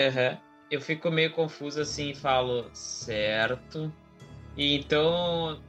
Aham. 0.00 0.38
Eu 0.70 0.80
fico 0.82 1.10
meio 1.10 1.32
confuso 1.32 1.80
assim 1.80 2.10
e 2.10 2.14
falo, 2.14 2.68
certo. 2.74 3.90
Então. 4.58 5.60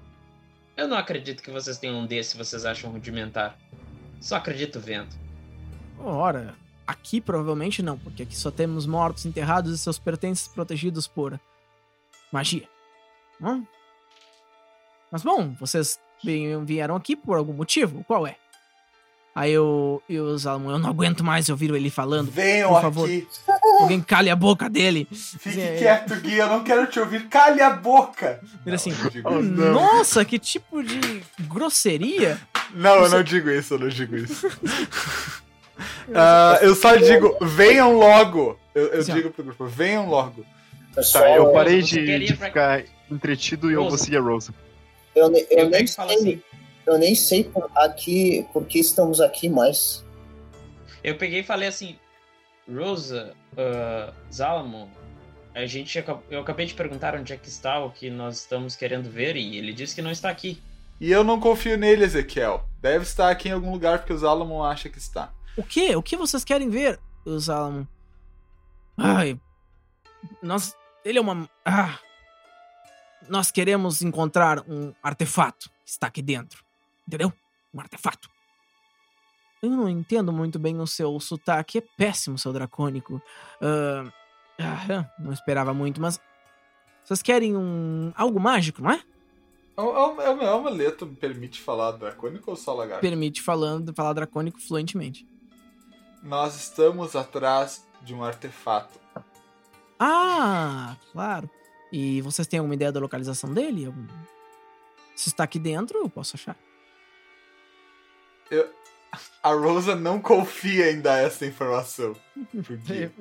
Eu 0.76 0.88
não 0.88 0.98
acredito 0.98 1.44
que 1.44 1.52
vocês 1.52 1.78
tenham 1.78 2.00
um 2.00 2.06
desse, 2.06 2.38
vocês 2.38 2.66
acham 2.66 2.90
rudimentar. 2.90 3.58
Só 4.20 4.38
acredito 4.38 4.80
vendo. 4.80 5.10
Ora, 6.00 6.56
aqui 6.88 7.20
provavelmente 7.20 7.84
não, 7.84 7.98
porque 7.98 8.24
aqui 8.24 8.36
só 8.36 8.50
temos 8.50 8.86
mortos 8.86 9.26
enterrados 9.26 9.74
e 9.74 9.78
seus 9.78 10.00
pertences 10.00 10.48
protegidos 10.48 11.06
por 11.06 11.40
magia. 12.32 12.68
Hum? 13.42 13.66
Mas 15.12 15.22
bom, 15.22 15.54
vocês 15.60 16.00
vieram 16.64 16.96
aqui 16.96 17.16
por 17.16 17.38
algum 17.38 17.54
motivo? 17.54 18.04
Qual 18.06 18.26
é? 18.26 18.38
Aí 19.36 19.52
eu, 19.52 20.02
eu, 20.10 20.38
Salomão, 20.38 20.72
eu 20.72 20.80
não 20.80 20.90
aguento 20.90 21.24
mais 21.24 21.50
ouvir 21.50 21.74
ele 21.74 21.90
falando. 21.90 22.32
Venham 22.32 22.70
Por 22.70 22.82
favor. 22.82 23.06
aqui. 23.06 23.28
Alguém 23.82 24.02
cale 24.02 24.30
a 24.30 24.36
boca 24.36 24.70
dele. 24.70 25.08
Fique 25.12 25.60
É. 25.62 25.78
quieto, 25.78 26.16
Gui. 26.18 26.38
Eu 26.38 26.48
não 26.48 26.64
quero 26.64 26.86
te 26.88 27.00
ouvir. 27.00 27.28
Cale 27.28 27.62
a 27.62 27.70
boca. 27.70 28.40
Ele 28.66 28.76
assim, 28.76 28.92
não, 28.92 29.04
eu 29.06 29.10
digo 29.10 29.30
Oh, 29.30 29.42
não. 29.42 29.74
Nossa, 29.74 30.26
que 30.26 30.38
tipo 30.40 30.84
de 30.84 31.22
grosseria! 31.42 32.40
Não, 32.74 32.96
eu 33.04 33.10
não 33.10 33.24
digo 33.24 33.50
isso, 33.50 33.74
eu 33.76 33.80
não 33.80 33.90
digo 33.90 34.16
isso. 34.16 34.48
Ah, 36.14 36.58
eu 36.62 36.76
só 36.76 36.96
digo, 36.96 37.38
venham 37.42 37.94
logo. 37.98 38.60
Eu, 38.76 38.88
eu 38.88 39.00
Assim, 39.00 39.14
digo 39.14 39.30
pro 39.32 39.44
grupo, 39.44 39.66
venham 39.66 40.10
logo. 40.10 40.44
Tá, 41.14 41.30
eu 41.36 41.52
parei 41.54 41.82
de, 41.82 42.20
de 42.20 42.36
ficar 42.36 42.84
entretido 43.10 43.70
e 43.72 43.76
eu 43.76 43.88
vou 43.88 43.98
seguir 43.98 44.18
a 44.18 44.22
Rosa. 44.22 44.54
eu, 45.16 45.32
eu 45.32 45.46
Eu 45.50 45.70
nem 45.70 45.88
sei, 45.88 46.04
assim. 46.06 46.42
eu 46.86 46.98
nem 46.98 47.16
sei 47.16 47.44
por 47.44 47.70
aqui, 47.76 48.46
por 48.52 48.66
que 48.66 48.80
estamos 48.80 49.22
aqui 49.22 49.48
mais. 49.48 50.04
Eu 51.04 51.16
peguei 51.16 51.40
e 51.40 51.44
falei 51.44 51.70
assim: 51.70 51.96
Rosa, 52.74 53.36
uh, 53.54 54.14
Zalamon, 54.32 54.88
a 55.54 55.66
gente 55.66 56.04
eu 56.30 56.40
acabei 56.40 56.66
de 56.66 56.74
perguntar 56.74 57.16
onde 57.16 57.34
é 57.34 57.38
que 57.38 57.50
está 57.50 57.80
o 57.80 57.92
que 57.92 58.10
nós 58.10 58.40
estamos 58.40 58.76
querendo 58.76 59.10
ver 59.10 59.36
e 59.36 59.58
ele 59.58 59.74
disse 59.74 59.96
que 59.96 60.02
não 60.02 60.12
está 60.12 60.30
aqui. 60.30 60.62
E 61.00 61.12
eu 61.12 61.24
não 61.24 61.40
confio 61.40 61.78
nele, 61.78 62.04
Ezequiel. 62.04 62.68
Deve 62.82 63.04
estar 63.04 63.30
aqui 63.30 63.50
em 63.50 63.54
algum 63.54 63.72
lugar 63.72 64.00
porque 64.00 64.14
o 64.14 64.18
Zalamon 64.18 64.64
acha 64.64 64.90
que 64.90 64.98
está. 64.98 65.34
O 65.58 65.64
quê? 65.64 65.96
O 65.96 66.04
que 66.04 66.18
vocês 66.18 66.44
querem 66.44 66.70
ver? 66.70 67.00
O 67.26 67.40
Salamon. 67.40 67.86
Ai. 68.98 69.40
Nós. 70.42 70.76
Ele 71.04 71.18
é 71.18 71.22
uma. 71.22 71.50
Ah. 71.66 71.98
Nós 73.28 73.52
queremos 73.52 74.02
encontrar 74.02 74.60
um 74.68 74.94
artefato 75.02 75.70
que 75.86 75.92
está 75.92 76.08
aqui 76.08 76.22
dentro. 76.22 76.64
Entendeu? 77.08 77.32
Um 77.74 77.80
artefato. 77.80 78.30
Eu 79.62 79.70
não 79.70 79.90
entendo 79.90 80.32
muito 80.32 80.58
bem 80.58 80.80
o 80.80 80.88
seu 80.88 81.20
sotaque. 81.20 81.78
É 81.80 81.82
péssimo, 81.98 82.38
seu 82.38 82.54
dracônico. 82.54 83.22
Ah, 83.62 84.12
ah, 84.60 85.10
não 85.20 85.32
esperava 85.34 85.74
muito, 85.74 86.00
mas. 86.02 86.20
Vocês 87.04 87.22
querem 87.22 87.56
um. 87.58 88.12
algo 88.16 88.40
mágico, 88.40 88.82
não 88.82 88.92
é? 88.92 89.02
É 89.76 89.82
um, 89.82 89.98
é 90.22 90.30
um- 90.30 90.42
é 90.42 90.54
um 90.56 90.58
amuleto 90.60 91.06
me 91.06 91.16
permite 91.16 91.60
falar 91.62 91.92
dracônico 91.92 92.52
ou 92.52 92.58
só 92.58 92.74
lagarto? 92.74 93.02
Permite 93.02 93.42
falando, 93.42 93.94
falar 93.94 94.14
dracônico 94.14 94.60
fluentemente. 94.62 95.26
Nós 96.22 96.56
estamos 96.58 97.16
atrás 97.16 97.88
de 98.02 98.14
um 98.14 98.24
artefato. 98.24 99.00
Ah, 99.98 100.96
claro. 101.12 101.50
E 101.92 102.22
vocês 102.22 102.48
têm 102.48 102.60
alguma 102.60 102.76
ideia 102.76 102.92
da 102.92 103.00
localização 103.00 103.54
dele? 103.54 103.94
Se 105.16 105.30
está 105.30 105.44
aqui 105.46 105.58
dentro, 105.58 105.98
eu 105.98 106.10
posso 106.10 106.36
achar. 106.36 106.58
A 109.42 109.50
Rosa 109.54 109.96
não 109.96 110.22
confia 110.22 110.92
em 110.92 111.02
dar 111.02 111.18
essa 111.24 111.46
informação. 111.46 112.16
Porque 112.66 113.10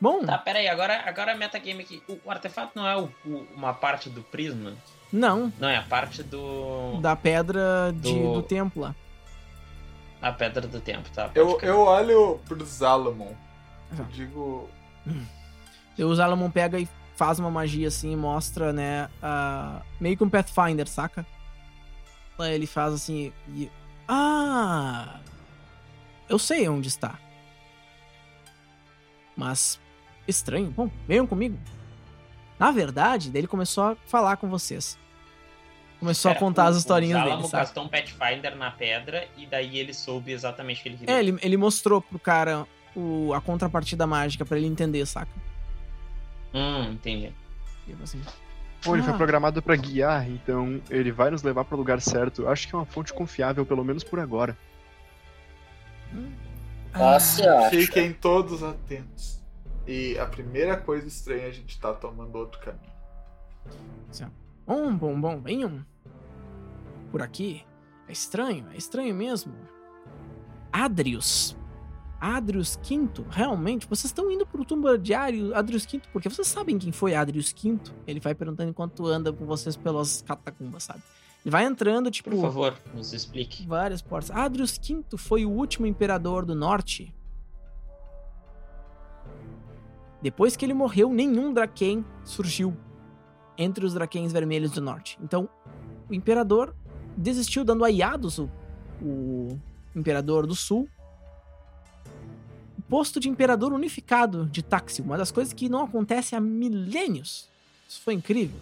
Bom, 0.00 0.24
Tá, 0.24 0.38
pera 0.38 0.58
aí, 0.60 0.68
agora, 0.68 1.02
agora 1.06 1.34
metagame 1.36 1.82
aqui. 1.82 2.02
O, 2.08 2.18
o 2.24 2.30
artefato 2.30 2.72
não 2.74 2.86
é 2.86 2.96
o- 2.96 3.10
o- 3.26 3.46
uma 3.54 3.74
parte 3.74 4.08
do 4.08 4.22
prisma? 4.22 4.74
não. 5.12 5.52
Não, 5.58 5.68
é 5.68 5.76
a 5.76 5.82
parte 5.82 6.22
do. 6.22 6.98
Da 7.00 7.14
pedra 7.16 7.92
de, 7.94 8.12
Do- 8.14 8.34
do 8.34 8.42
templo 8.42 8.82
lá. 8.82 8.94
A 10.22 10.32
pedra 10.32 10.66
do 10.66 10.80
tempo, 10.80 11.08
tá? 11.10 11.30
eu, 11.34 11.58
eu 11.62 11.80
olho 11.80 12.38
pro 12.46 12.64
Zalamon. 12.64 13.34
Eu 13.98 14.04
Ah. 14.04 14.08
digo. 14.12 14.68
E 15.98 16.04
o 16.04 16.14
Zalamon 16.14 16.50
pega 16.50 16.78
e 16.78 16.88
faz 17.16 17.38
uma 17.38 17.50
magia 17.50 17.88
assim 17.88 18.12
e 18.12 18.16
mostra, 18.16 18.72
né? 18.72 19.08
a- 19.22 19.82
meio 20.00 20.16
que 20.16 20.24
um 20.24 20.30
Pathfinder, 20.30 20.86
saca? 20.88 21.26
Aí 22.38 22.54
ele 22.54 22.66
faz 22.66 22.94
assim 22.94 23.32
e. 23.48 23.70
Ah! 24.12 25.20
Eu 26.28 26.38
sei 26.38 26.68
onde 26.68 26.88
está. 26.88 27.16
Mas. 29.36 29.80
Estranho. 30.26 30.70
Bom, 30.70 30.90
venham 31.06 31.26
comigo. 31.26 31.58
Na 32.58 32.70
verdade, 32.70 33.30
daí 33.30 33.40
ele 33.40 33.46
começou 33.48 33.84
a 33.84 33.96
falar 34.06 34.36
com 34.36 34.48
vocês. 34.48 34.98
Começou 35.98 36.30
a 36.30 36.34
contar 36.34 36.64
o- 36.64 36.68
as 36.68 36.76
historinhas 36.76 37.20
o 37.20 37.24
dele, 37.24 37.42
sabe? 37.48 37.64
castou 37.64 37.84
um 37.84 37.88
Pathfinder 37.88 38.56
na 38.56 38.70
pedra 38.70 39.28
e 39.36 39.46
daí 39.46 39.78
ele 39.78 39.92
soube 39.94 40.32
exatamente 40.32 40.80
o 40.80 40.82
que 40.82 40.88
ele 40.88 40.96
queria. 40.98 41.14
É, 41.14 41.18
ele, 41.20 41.38
ele 41.42 41.56
mostrou 41.56 42.00
pro 42.02 42.18
cara 42.18 42.66
o, 42.96 43.32
a 43.34 43.40
contrapartida 43.40 44.06
mágica 44.06 44.44
pra 44.44 44.56
ele 44.58 44.66
entender, 44.66 45.04
saca? 45.06 45.30
Hum, 46.54 46.92
entendi. 46.92 47.32
Eu 47.88 47.96
assim, 48.02 48.20
Bom, 48.84 48.94
ele 48.94 49.02
foi 49.02 49.12
Ah. 49.12 49.16
programado 49.16 49.60
pra 49.62 49.76
guiar, 49.76 50.28
então 50.30 50.80
ele 50.88 51.12
vai 51.12 51.30
nos 51.30 51.42
levar 51.42 51.64
pro 51.64 51.76
lugar 51.76 52.00
certo. 52.00 52.48
Acho 52.48 52.66
que 52.66 52.74
é 52.74 52.78
uma 52.78 52.86
fonte 52.86 53.12
confiável, 53.12 53.66
pelo 53.66 53.84
menos 53.84 54.02
por 54.02 54.18
agora. 54.18 54.56
Ah, 56.92 57.20
se 57.20 57.46
acha. 57.46 57.70
Fiquem 57.70 58.12
todos 58.12 58.62
atentos. 58.62 59.40
E 59.86 60.18
a 60.18 60.26
primeira 60.26 60.76
coisa 60.76 61.06
estranha 61.06 61.46
a 61.46 61.50
gente 61.52 61.78
tá 61.80 61.92
tomando 61.92 62.36
outro 62.36 62.60
caminho. 62.60 62.90
Bom, 64.66 64.94
bom, 64.96 65.20
bom, 65.20 65.40
venham. 65.40 65.84
Por 67.10 67.22
aqui. 67.22 67.64
É 68.08 68.12
estranho, 68.12 68.66
é 68.72 68.76
estranho 68.76 69.14
mesmo. 69.14 69.52
Adrius. 70.72 71.56
Adrius 72.20 72.78
V, 72.82 73.08
realmente? 73.30 73.86
Vocês 73.88 74.04
estão 74.10 74.30
indo 74.30 74.46
pro 74.46 74.64
tumba 74.64 74.98
de 74.98 75.14
Ari- 75.14 75.54
Adrius 75.54 75.86
V 75.86 76.02
porque 76.12 76.28
vocês 76.28 76.46
sabem 76.46 76.78
quem 76.78 76.92
foi 76.92 77.14
Adrius 77.14 77.52
V? 77.52 77.78
Ele 78.06 78.20
vai 78.20 78.34
perguntando 78.34 78.68
enquanto 78.70 79.06
anda 79.06 79.32
com 79.32 79.46
vocês 79.46 79.76
pelas 79.76 80.22
catacumbas, 80.22 80.82
sabe? 80.84 81.02
Ele 81.42 81.50
vai 81.50 81.64
entrando, 81.64 82.10
tipo, 82.10 82.28
Por 82.30 82.42
favor, 82.42 82.74
nos 82.94 83.14
explique. 83.14 83.66
várias 83.66 84.02
portas. 84.02 84.30
Adrius 84.30 84.76
V 84.78 85.02
foi 85.16 85.46
o 85.46 85.50
último 85.50 85.86
imperador 85.86 86.44
do 86.44 86.54
norte. 86.54 87.14
Depois 90.22 90.54
que 90.56 90.64
ele 90.66 90.74
morreu, 90.74 91.10
nenhum 91.12 91.52
Draken 91.52 92.04
surgiu 92.24 92.76
entre 93.56 93.84
os 93.86 93.94
Drakens 93.94 94.32
vermelhos 94.32 94.70
do 94.72 94.80
norte. 94.80 95.18
Então, 95.22 95.48
o 96.08 96.14
imperador 96.14 96.74
desistiu, 97.16 97.64
dando 97.64 97.84
a 97.84 97.88
Yados, 97.88 98.38
o, 98.38 98.48
o 99.02 99.58
imperador 99.96 100.46
do 100.46 100.54
sul, 100.54 100.88
posto 102.90 103.20
de 103.20 103.28
imperador 103.28 103.72
unificado 103.72 104.46
de 104.46 104.62
Taxil, 104.62 105.04
uma 105.04 105.16
das 105.16 105.30
coisas 105.30 105.54
que 105.54 105.68
não 105.68 105.84
acontece 105.84 106.34
há 106.34 106.40
milênios. 106.40 107.48
Isso 107.88 108.02
foi 108.02 108.14
incrível. 108.14 108.58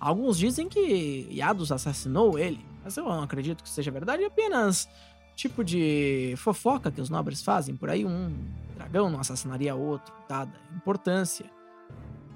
Alguns 0.00 0.36
dizem 0.36 0.68
que 0.68 1.28
Yados 1.30 1.70
assassinou 1.70 2.36
ele, 2.36 2.60
mas 2.82 2.96
eu 2.96 3.04
não 3.04 3.22
acredito 3.22 3.62
que 3.62 3.68
seja 3.70 3.90
verdade, 3.92 4.24
apenas 4.24 4.88
tipo 5.36 5.64
de 5.64 6.34
fofoca 6.36 6.90
que 6.90 7.00
os 7.00 7.08
nobres 7.08 7.42
fazem. 7.42 7.76
Por 7.76 7.88
aí 7.88 8.04
um 8.04 8.36
dragão 8.74 9.08
não 9.08 9.20
assassinaria 9.20 9.74
outro, 9.74 10.12
dada 10.28 10.52
a 10.70 10.76
importância 10.76 11.46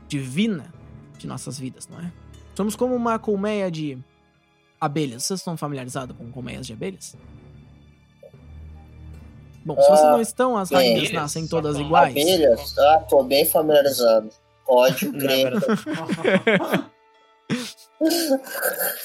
divina 0.06 0.72
de 1.18 1.26
nossas 1.26 1.58
vidas, 1.58 1.88
não 1.88 2.00
é? 2.00 2.12
Somos 2.54 2.74
como 2.74 2.94
uma 2.94 3.18
colmeia 3.18 3.70
de 3.70 3.98
abelhas. 4.80 5.24
Vocês 5.24 5.40
estão 5.40 5.56
familiarizados 5.56 6.16
com 6.16 6.30
colmeias 6.30 6.66
de 6.66 6.72
abelhas? 6.72 7.16
Bom, 9.68 9.80
se 9.82 9.86
vocês 9.88 10.00
Ah, 10.00 10.10
não 10.12 10.20
estão, 10.20 10.56
as 10.56 10.70
bem. 10.70 10.78
rainhas 10.94 11.12
nascem 11.12 11.46
todas 11.46 11.76
iguais. 11.78 12.10
Abelhas? 12.12 12.78
Ah, 12.78 13.04
tô 13.08 13.22
bem 13.22 13.44
familiarizado. 13.44 14.30
Pode 14.64 15.10
crer. 15.12 15.52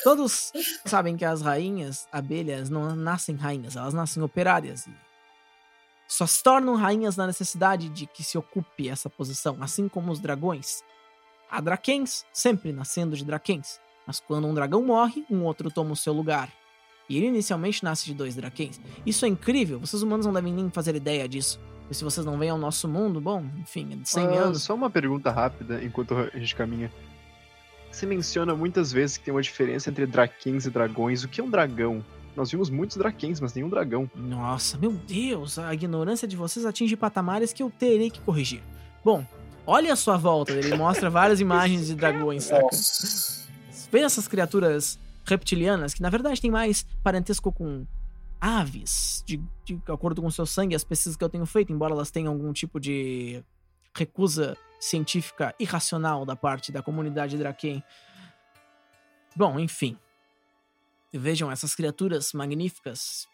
Todos 0.04 0.52
sabem 0.86 1.18
que 1.18 1.26
as 1.26 1.42
rainhas 1.42 2.08
abelhas 2.12 2.70
não 2.70 2.96
nascem 2.96 3.36
rainhas, 3.36 3.76
elas 3.76 3.94
nascem 3.94 4.22
operárias. 4.22 4.86
Só 6.08 6.28
se 6.28 6.44
tornam 6.44 6.76
rainhas 6.76 7.16
na 7.18 7.26
necessidade 7.26 7.90
de 7.90 8.06
que 8.06 8.24
se 8.24 8.38
ocupe 8.38 8.88
essa 8.90 9.10
posição, 9.10 9.58
assim 9.62 9.88
como 9.90 10.12
os 10.12 10.20
dragões. 10.20 10.84
Há 11.50 11.60
drakens, 11.62 12.26
sempre 12.32 12.72
nascendo 12.72 13.16
de 13.16 13.26
drakens. 13.26 13.80
Mas 14.06 14.20
quando 14.20 14.48
um 14.48 14.54
dragão 14.54 14.84
morre, 14.84 15.26
um 15.30 15.44
outro 15.44 15.72
toma 15.72 15.92
o 15.94 15.96
seu 15.96 16.14
lugar. 16.14 16.50
E 17.10 17.18
ele 17.18 17.28
inicialmente 17.28 17.84
nasce 17.84 18.06
de 18.06 18.14
dois 18.14 18.36
drakens. 18.36 18.80
Isso 19.06 19.26
é 19.26 19.28
incrível, 19.28 19.80
vocês 19.80 20.02
humanos 20.02 20.26
não 20.26 20.34
devem 20.34 20.54
nem 20.54 20.70
fazer 20.70 20.96
ideia 20.96 21.28
disso. 21.28 21.60
E 21.92 21.94
se 21.94 22.04
vocês 22.04 22.26
não 22.26 22.38
vêm 22.38 22.50
ao 22.50 22.58
nosso 22.58 22.88
mundo, 22.88 23.20
bom, 23.20 23.46
enfim, 23.60 23.88
é 23.92 23.96
de 23.98 24.08
100 24.10 24.26
Ah, 24.26 24.30
anos. 24.44 24.64
Só 24.64 24.74
uma 24.74 24.90
pergunta 24.90 25.30
rápida 25.32 25.84
enquanto 25.84 26.16
a 26.16 26.38
gente 26.40 26.56
caminha. 26.56 26.92
Você 27.92 28.06
menciona 28.06 28.56
muitas 28.56 28.92
vezes 28.92 29.18
que 29.18 29.26
tem 29.26 29.34
uma 29.34 29.42
diferença 29.42 29.90
entre 29.90 30.06
drakens 30.06 30.66
e 30.66 30.70
dragões. 30.72 31.24
O 31.24 31.28
que 31.28 31.40
é 31.42 31.44
um 31.44 31.50
dragão? 31.50 32.04
Nós 32.36 32.50
vimos 32.50 32.70
muitos 32.70 32.98
drakens, 32.98 33.40
mas 33.40 33.54
nenhum 33.54 33.70
dragão. 33.70 34.10
Nossa, 34.16 34.78
meu 34.78 34.92
Deus, 34.92 35.60
a 35.60 35.72
ignorância 35.74 36.28
de 36.28 36.36
vocês 36.36 36.66
atinge 36.66 36.96
patamares 36.96 37.54
que 37.54 37.62
eu 37.62 37.70
terei 37.70 38.10
que 38.10 38.20
corrigir. 38.22 38.64
Bom, 39.06 39.24
olha 39.68 39.94
a 39.94 39.96
sua 39.96 40.18
volta, 40.18 40.54
ele 40.54 40.76
mostra 40.76 41.10
várias 41.12 41.40
imagens 41.40 41.86
de 41.88 41.94
dragões, 41.96 42.46
saca? 42.46 42.64
Nossa. 42.64 43.44
Vê 43.92 44.00
essas 44.00 44.28
criaturas 44.28 44.98
reptilianas 45.26 45.94
que 45.94 46.02
na 46.02 46.10
verdade 46.10 46.42
têm 46.42 46.52
mais 46.52 46.86
parentesco 47.04 47.52
com 47.52 47.86
aves, 48.40 49.24
de, 49.26 49.42
de 49.64 49.82
acordo 49.88 50.22
com 50.22 50.28
o 50.28 50.32
seu 50.32 50.46
sangue, 50.46 50.76
as 50.76 50.84
pesquisas 50.84 51.16
que 51.16 51.24
eu 51.24 51.30
tenho 51.30 51.46
feito, 51.46 51.72
embora 51.72 51.94
elas 51.94 52.12
tenham 52.12 52.34
algum 52.34 52.52
tipo 52.52 52.80
de 52.80 53.42
recusa 53.96 54.58
científica 54.80 55.56
irracional 55.58 56.26
da 56.26 56.36
parte 56.36 56.72
da 56.72 56.82
comunidade 56.82 57.38
Draken. 57.38 57.82
Bom, 59.36 59.58
enfim. 59.60 59.98
Vejam 61.14 61.50
essas 61.52 61.74
criaturas 61.74 62.34
magníficas 62.34 63.28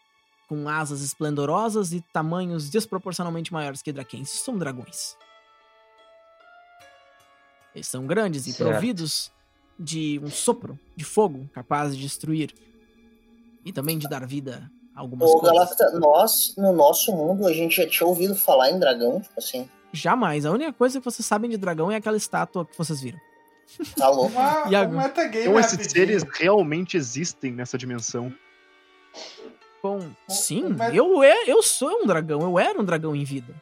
com 0.48 0.68
asas 0.68 1.02
esplendorosas 1.02 1.92
e 1.92 2.02
tamanhos 2.14 2.70
desproporcionalmente 2.70 3.54
maiores 3.54 3.82
que 3.82 3.92
Drakens. 3.92 4.30
São 4.30 4.58
dragões. 4.58 5.16
Eles 7.74 7.88
são 7.88 8.06
grandes 8.06 8.48
e 8.48 8.54
Certo. 8.54 8.70
providos 8.70 9.32
de 9.80 10.20
um 10.24 10.30
sopro 10.30 10.78
de 10.96 11.06
fogo 11.06 11.50
capaz 11.54 11.96
de 11.96 12.02
destruir 12.04 12.54
e 13.66 13.72
também 13.72 13.98
de 13.98 14.08
dar 14.10 14.26
vida 14.28 14.70
a 14.96 15.00
algumas 15.00 15.30
Ô, 15.30 15.40
coisas. 15.40 15.56
Galacta, 15.58 16.00
nós, 16.00 16.54
no 16.58 16.74
nosso 16.74 17.12
mundo, 17.12 17.48
a 17.48 17.54
gente 17.54 17.76
já 17.78 17.88
tinha 17.88 18.06
ouvido 18.08 18.36
falar 18.36 18.70
em 18.72 18.80
dragão, 18.80 19.22
tipo 19.22 19.34
assim. 19.38 19.70
Jamais. 19.94 20.46
A 20.46 20.52
única 20.52 20.74
coisa 20.74 21.00
que 21.00 21.06
vocês 21.06 21.26
sabem 21.26 21.50
de 21.50 21.58
dragão 21.58 21.90
é 21.92 21.96
aquela 21.96 22.18
estátua 22.18 22.66
que 22.66 22.78
vocês 22.78 23.00
viram. 23.02 23.20
Tá 23.96 24.10
louco. 24.10 24.34
Uma, 24.36 24.66
um 24.66 24.98
metagame 24.98 25.42
Então 25.46 25.60
esses 25.60 25.72
rapidinho. 25.74 25.92
seres 26.08 26.24
realmente 26.38 26.98
existem 26.98 27.52
nessa 27.54 27.78
dimensão. 27.78 28.34
Bom, 29.82 30.10
sim, 30.28 30.64
met- 30.74 30.96
eu, 30.96 31.24
é, 31.24 31.44
eu 31.48 31.64
sou 31.64 31.90
um 32.04 32.06
dragão, 32.06 32.42
eu 32.42 32.60
era 32.60 32.80
um 32.80 32.84
dragão 32.84 33.16
em 33.16 33.24
vida. 33.24 33.54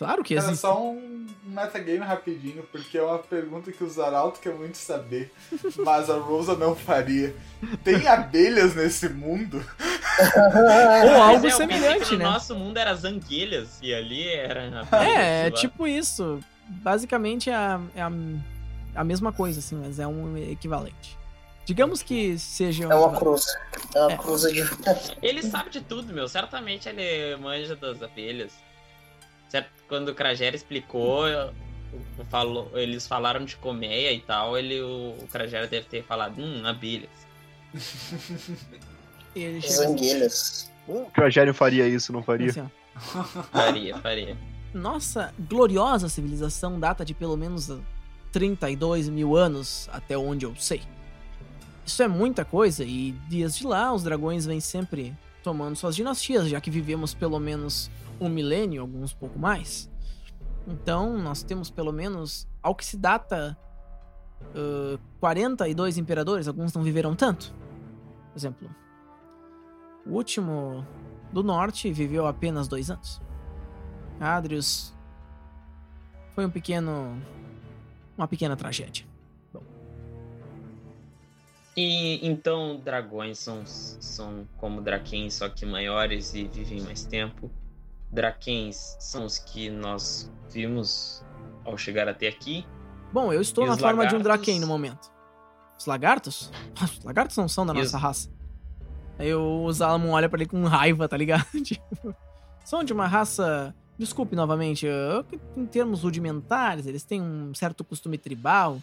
Claro 0.00 0.24
que 0.24 0.32
Era 0.34 0.44
existe. 0.46 0.62
só 0.62 0.80
um 0.82 1.26
metagame 1.44 1.98
rapidinho, 1.98 2.62
porque 2.72 2.96
é 2.96 3.02
uma 3.02 3.18
pergunta 3.18 3.70
que 3.70 3.84
o 3.84 3.90
Zaralto 3.90 4.40
quer 4.40 4.54
muito 4.54 4.78
saber, 4.78 5.30
mas 5.84 6.08
a 6.08 6.16
Rosa 6.16 6.56
não 6.56 6.74
faria. 6.74 7.36
Tem 7.84 8.08
abelhas 8.08 8.74
nesse 8.74 9.10
mundo? 9.10 9.62
Ou 11.04 11.22
algo 11.22 11.46
é, 11.46 11.50
semelhante, 11.50 12.06
que 12.06 12.12
no 12.12 12.18
né? 12.20 12.24
nosso 12.24 12.54
mundo 12.54 12.78
era 12.78 12.92
as 12.92 13.04
anguilhas 13.04 13.78
e 13.82 13.92
ali 13.92 14.26
era. 14.26 14.86
É, 14.92 15.40
é 15.42 15.50
lá. 15.50 15.50
tipo 15.50 15.86
isso. 15.86 16.40
Basicamente 16.66 17.50
é 17.50 17.54
a, 17.54 17.78
é 17.94 18.00
a, 18.00 18.10
a 18.94 19.04
mesma 19.04 19.32
coisa, 19.34 19.58
assim, 19.58 19.76
mas 19.76 19.98
é 19.98 20.06
um 20.06 20.34
equivalente. 20.38 21.18
Digamos 21.66 22.02
que 22.02 22.38
seja 22.38 22.88
um 22.88 22.90
É 22.90 22.94
uma 22.94 23.18
cruz. 23.18 23.44
É 23.94 24.00
uma 24.00 24.12
É. 24.12 24.16
cruz 24.16 24.42
de. 24.42 24.62
Ele 25.20 25.42
sabe 25.42 25.68
de 25.68 25.82
tudo, 25.82 26.10
meu. 26.10 26.26
Certamente 26.26 26.88
ele 26.88 27.36
manja 27.36 27.76
das 27.76 28.02
abelhas. 28.02 28.52
Quando 29.90 30.10
o 30.10 30.14
Kragera 30.14 30.54
explicou, 30.54 31.24
falou, 32.30 32.70
eles 32.74 33.08
falaram 33.08 33.44
de 33.44 33.56
colmeia 33.56 34.12
e 34.12 34.20
tal, 34.20 34.56
ele, 34.56 34.80
o, 34.80 35.16
o 35.20 35.26
Kragera 35.26 35.66
deve 35.66 35.86
ter 35.86 36.04
falado, 36.04 36.40
hum, 36.40 36.62
abelhas. 36.64 37.10
Ele 39.34 39.60
Zanguilhas. 39.60 40.70
O 40.86 41.06
Cragério 41.06 41.52
faria 41.52 41.86
isso, 41.88 42.12
não 42.12 42.22
faria? 42.22 42.50
assim, 42.50 42.68
Faria, 43.50 43.98
faria. 43.98 44.36
Nossa 44.72 45.34
gloriosa 45.38 46.08
civilização 46.08 46.78
data 46.78 47.04
de 47.04 47.14
pelo 47.14 47.36
menos 47.36 47.72
32 48.30 49.08
mil 49.08 49.36
anos, 49.36 49.88
até 49.92 50.16
onde 50.16 50.46
eu 50.46 50.54
sei. 50.56 50.82
Isso 51.84 52.00
é 52.00 52.08
muita 52.08 52.44
coisa, 52.44 52.84
e 52.84 53.12
desde 53.28 53.66
lá 53.66 53.92
os 53.92 54.04
dragões 54.04 54.46
vêm 54.46 54.60
sempre 54.60 55.16
tomando 55.42 55.74
suas 55.74 55.96
dinastias, 55.96 56.48
já 56.48 56.60
que 56.60 56.70
vivemos 56.70 57.12
pelo 57.12 57.40
menos 57.40 57.90
um 58.20 58.28
milênio, 58.28 58.82
alguns 58.82 59.12
pouco 59.12 59.38
mais. 59.38 59.90
Então, 60.66 61.18
nós 61.18 61.42
temos 61.42 61.70
pelo 61.70 61.92
menos, 61.92 62.46
ao 62.62 62.74
que 62.74 62.84
se 62.84 62.96
data, 62.96 63.56
ãh, 64.54 64.98
42 65.18 65.98
imperadores, 65.98 66.46
alguns 66.46 66.72
não 66.72 66.82
viveram 66.82 67.14
tanto. 67.14 67.52
Por 68.32 68.38
exemplo, 68.38 68.70
o 70.06 70.10
último 70.10 70.86
do 71.32 71.42
norte 71.42 71.90
viveu 71.92 72.26
apenas 72.26 72.68
dois 72.68 72.90
anos. 72.90 73.20
Adrius 74.20 74.94
foi 76.34 76.44
um 76.44 76.50
pequeno. 76.50 77.20
Uma 78.16 78.28
pequena 78.28 78.54
tragédia. 78.54 79.06
E 81.76 82.26
então 82.26 82.80
dragões 82.84 83.38
são, 83.38 83.64
são 83.64 84.46
como 84.58 84.82
Draquens, 84.82 85.34
só 85.34 85.48
que 85.48 85.64
maiores 85.64 86.34
e 86.34 86.44
vivem 86.44 86.82
mais 86.82 87.04
tempo. 87.04 87.50
Draquens 88.10 88.96
são 88.98 89.24
os 89.24 89.38
que 89.38 89.70
nós 89.70 90.30
vimos 90.50 91.24
ao 91.64 91.76
chegar 91.78 92.08
até 92.08 92.28
aqui. 92.28 92.66
Bom, 93.12 93.32
eu 93.32 93.40
estou 93.40 93.64
E 93.64 93.68
na 93.68 93.76
forma 93.76 94.06
de 94.06 94.14
um 94.14 94.18
lagartos? 94.18 94.22
Draken 94.46 94.60
no 94.60 94.66
momento. 94.66 95.10
Os 95.78 95.86
lagartos? 95.86 96.50
Os 96.82 97.04
lagartos 97.04 97.36
não 97.36 97.48
são 97.48 97.64
da 97.64 97.72
E 97.72 97.76
nossa 97.78 97.96
os- 97.96 98.02
raça. 98.02 98.28
Aí 99.18 99.34
o 99.34 99.70
Zalamon 99.70 100.12
olha 100.12 100.28
pra 100.30 100.38
ele 100.40 100.48
com 100.48 100.64
raiva, 100.64 101.06
tá 101.08 101.14
ligado? 101.16 101.44
Tipo, 101.62 102.14
são 102.64 102.82
de 102.82 102.92
uma 102.92 103.06
raça. 103.06 103.74
Desculpe 103.98 104.34
novamente, 104.34 104.86
em 105.54 105.66
termos 105.66 106.02
rudimentares, 106.04 106.86
eles 106.86 107.02
têm 107.04 107.20
um 107.20 107.52
certo 107.54 107.84
costume 107.84 108.16
tribal 108.16 108.80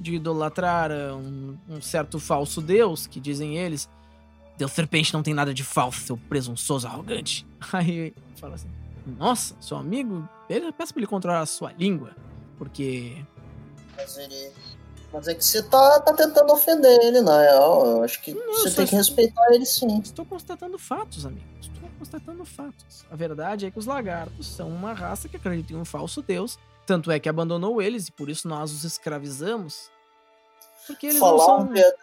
de 0.00 0.14
idolatrar 0.14 0.90
um, 0.90 1.54
um 1.68 1.82
certo 1.82 2.18
falso 2.18 2.62
deus, 2.62 3.06
que 3.06 3.20
dizem 3.20 3.58
eles. 3.58 3.86
Deus 4.58 4.72
serpente 4.72 5.12
não 5.12 5.22
tem 5.22 5.34
nada 5.34 5.52
de 5.52 5.62
falso, 5.62 6.00
seu 6.00 6.16
presunçoso 6.16 6.86
arrogante. 6.86 7.46
Aí 7.72 8.14
fala 8.36 8.54
assim: 8.54 8.68
Nossa, 9.18 9.54
seu 9.60 9.76
amigo, 9.76 10.28
ele- 10.48 10.72
peço 10.72 10.92
pra 10.94 11.00
ele 11.00 11.06
controlar 11.06 11.40
a 11.40 11.46
sua 11.46 11.72
língua, 11.72 12.10
porque 12.58 13.24
Mas 13.96 14.16
ele. 14.16 14.50
Mas 15.12 15.28
é 15.28 15.34
que 15.34 15.44
você 15.44 15.62
tá, 15.62 16.00
tá 16.00 16.12
tentando 16.12 16.52
ofender 16.52 16.98
ele, 17.02 17.20
na 17.22 17.40
real. 17.40 17.86
Eu 17.86 18.02
acho 18.04 18.20
que 18.20 18.34
Não, 18.34 18.54
você 18.54 18.70
tem 18.74 18.86
que 18.86 18.96
respeitar 18.96 19.40
ele 19.54 19.64
sim. 19.64 20.00
Estou 20.00 20.26
constatando 20.26 20.76
fatos, 20.78 21.24
amigo. 21.24 21.46
Estou 21.60 21.88
constatando 21.98 22.44
fatos. 22.44 23.04
A 23.10 23.14
verdade 23.16 23.66
é 23.66 23.70
que 23.70 23.78
os 23.78 23.86
lagartos 23.86 24.46
são 24.48 24.68
uma 24.68 24.92
raça 24.92 25.28
que 25.28 25.36
acredita 25.36 25.72
em 25.72 25.76
um 25.76 25.84
falso 25.84 26.20
deus. 26.22 26.58
Tanto 26.84 27.10
é 27.10 27.18
que 27.20 27.28
abandonou 27.28 27.80
eles 27.80 28.08
e 28.08 28.12
por 28.12 28.28
isso 28.28 28.48
nós 28.48 28.72
os 28.72 28.84
escravizamos. 28.84 29.90
Porque 30.86 31.06
eles 31.06 31.18
falar 31.20 31.38
não 31.38 31.46
são. 31.60 31.66
verdade. 31.68 31.96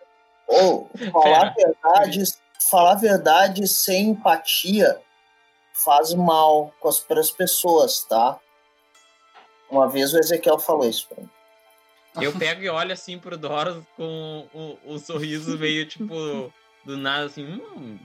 Ou, 0.47 0.89
falar 1.11 1.47
a 1.47 1.53
verdade, 1.53 2.23
falar 2.69 2.91
a 2.91 2.95
verdade 2.95 3.67
sem 3.67 4.09
empatia 4.09 5.01
faz 5.73 6.13
mal 6.13 6.73
com 6.79 6.87
as 6.87 6.99
outras 6.99 7.31
pessoas, 7.31 8.03
tá? 8.03 8.39
Uma 9.69 9.89
vez 9.89 10.13
o 10.13 10.19
Ezequiel 10.19 10.59
falou 10.59 10.87
isso 10.87 11.07
pra 11.07 11.23
mim. 11.23 11.29
Eu 12.21 12.31
pego 12.31 12.61
e 12.61 12.69
olho 12.69 12.93
assim 12.93 13.17
pro 13.17 13.35
Doros 13.35 13.83
com 13.97 14.47
o, 14.53 14.93
o 14.93 14.99
sorriso 14.99 15.57
meio 15.57 15.87
tipo 15.87 16.53
do 16.85 16.95
nada 16.95 17.25
assim. 17.25 17.43
Hum, 17.45 17.97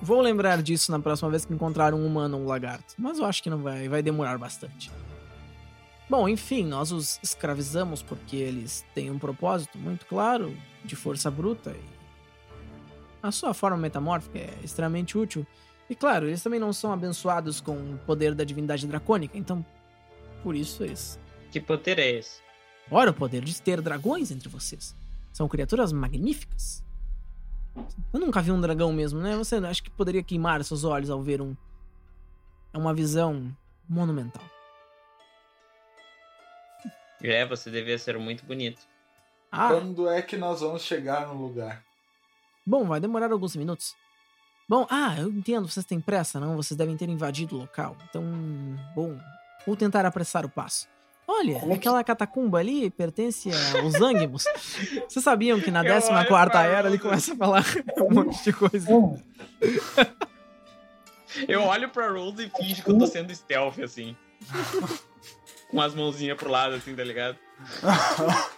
Vou 0.00 0.20
lembrar 0.20 0.62
disso 0.62 0.92
na 0.92 1.00
próxima 1.00 1.30
vez 1.30 1.44
que 1.44 1.52
encontrar 1.52 1.94
um 1.94 2.06
humano 2.06 2.36
ou 2.36 2.44
um 2.44 2.46
lagarto. 2.46 2.94
Mas 2.98 3.18
eu 3.18 3.24
acho 3.24 3.42
que 3.42 3.50
não 3.50 3.62
vai, 3.62 3.88
vai 3.88 4.02
demorar 4.02 4.38
bastante. 4.38 4.90
Bom, 6.08 6.28
enfim, 6.28 6.64
nós 6.64 6.92
os 6.92 7.18
escravizamos 7.22 8.00
porque 8.00 8.36
eles 8.36 8.84
têm 8.94 9.10
um 9.10 9.18
propósito 9.18 9.76
muito 9.76 10.06
claro 10.06 10.56
de 10.84 10.94
força 10.94 11.30
bruta 11.30 11.70
e 11.72 11.96
a 13.22 13.32
sua 13.32 13.52
forma 13.52 13.76
metamórfica 13.76 14.38
é 14.38 14.54
extremamente 14.62 15.18
útil. 15.18 15.44
E 15.90 15.96
claro, 15.96 16.26
eles 16.26 16.42
também 16.42 16.60
não 16.60 16.72
são 16.72 16.92
abençoados 16.92 17.60
com 17.60 17.76
o 17.76 17.98
poder 18.06 18.34
da 18.34 18.44
divindade 18.44 18.86
dracônica, 18.86 19.36
então 19.36 19.64
por 20.44 20.54
isso 20.54 20.84
eles. 20.84 21.18
que 21.50 21.60
poder 21.60 21.98
é 21.98 22.18
esse? 22.18 22.40
Ora, 22.88 23.10
o 23.10 23.14
poder 23.14 23.42
de 23.42 23.60
ter 23.60 23.80
dragões 23.80 24.30
entre 24.30 24.48
vocês. 24.48 24.94
São 25.32 25.48
criaturas 25.48 25.92
magníficas. 25.92 26.84
Eu 28.12 28.20
nunca 28.20 28.40
vi 28.40 28.52
um 28.52 28.60
dragão 28.60 28.92
mesmo, 28.92 29.20
né? 29.20 29.36
Você 29.36 29.56
acha 29.56 29.82
que 29.82 29.90
poderia 29.90 30.22
queimar 30.22 30.62
seus 30.64 30.84
olhos 30.84 31.10
ao 31.10 31.20
ver 31.20 31.42
um. 31.42 31.56
É 32.72 32.78
uma 32.78 32.94
visão 32.94 33.54
monumental. 33.88 34.44
É, 37.22 37.44
você 37.46 37.70
devia 37.70 37.98
ser 37.98 38.18
muito 38.18 38.44
bonito. 38.44 38.80
Ah, 39.50 39.68
Quando 39.68 40.08
é 40.08 40.20
que 40.22 40.36
nós 40.36 40.60
vamos 40.60 40.82
chegar 40.82 41.26
no 41.28 41.34
lugar? 41.34 41.82
bom, 42.66 42.84
vai 42.84 42.98
demorar 43.00 43.30
alguns 43.30 43.54
minutos. 43.56 43.94
Bom, 44.68 44.86
ah, 44.90 45.14
eu 45.18 45.28
entendo, 45.30 45.68
vocês 45.68 45.86
têm 45.86 46.00
pressa, 46.00 46.40
não? 46.40 46.56
Vocês 46.56 46.76
devem 46.76 46.96
ter 46.96 47.08
invadido 47.08 47.54
o 47.54 47.58
local. 47.60 47.96
Então, 48.10 48.24
bom, 48.94 49.16
vou 49.64 49.76
tentar 49.76 50.04
apressar 50.04 50.44
o 50.44 50.48
passo. 50.48 50.88
Olha, 51.28 51.60
Como 51.60 51.72
é 51.72 51.74
que- 51.74 51.80
aquela 51.80 52.02
catacumba 52.04 52.58
ali 52.58 52.90
pertence 52.90 53.50
aos 53.80 53.94
Ânguimos. 54.02 54.44
Vocês 55.08 55.24
sabiam 55.24 55.60
que 55.60 55.70
na 55.70 55.80
Eu 55.84 55.94
14 55.94 56.12
olho 56.12 56.28
quarta 56.28 56.62
era 56.62 56.88
ele 56.88 56.98
começa 56.98 57.32
a 57.32 57.36
falar 57.36 57.64
um 57.98 58.14
monte 58.14 58.42
de 58.44 58.52
coisa. 58.52 58.88
Eu 61.48 61.62
olho 61.62 61.88
pra 61.90 62.10
Rose 62.10 62.44
e 62.46 62.50
finge 62.50 62.82
que 62.82 62.90
eu 62.90 62.98
tô 62.98 63.06
sendo 63.06 63.32
stealth, 63.34 63.78
assim. 63.80 64.16
Com 65.70 65.80
as 65.80 65.94
mãozinhas 65.94 66.36
pro 66.36 66.50
lado, 66.50 66.74
assim, 66.74 66.94
tá 66.94 67.02
ligado? 67.04 67.36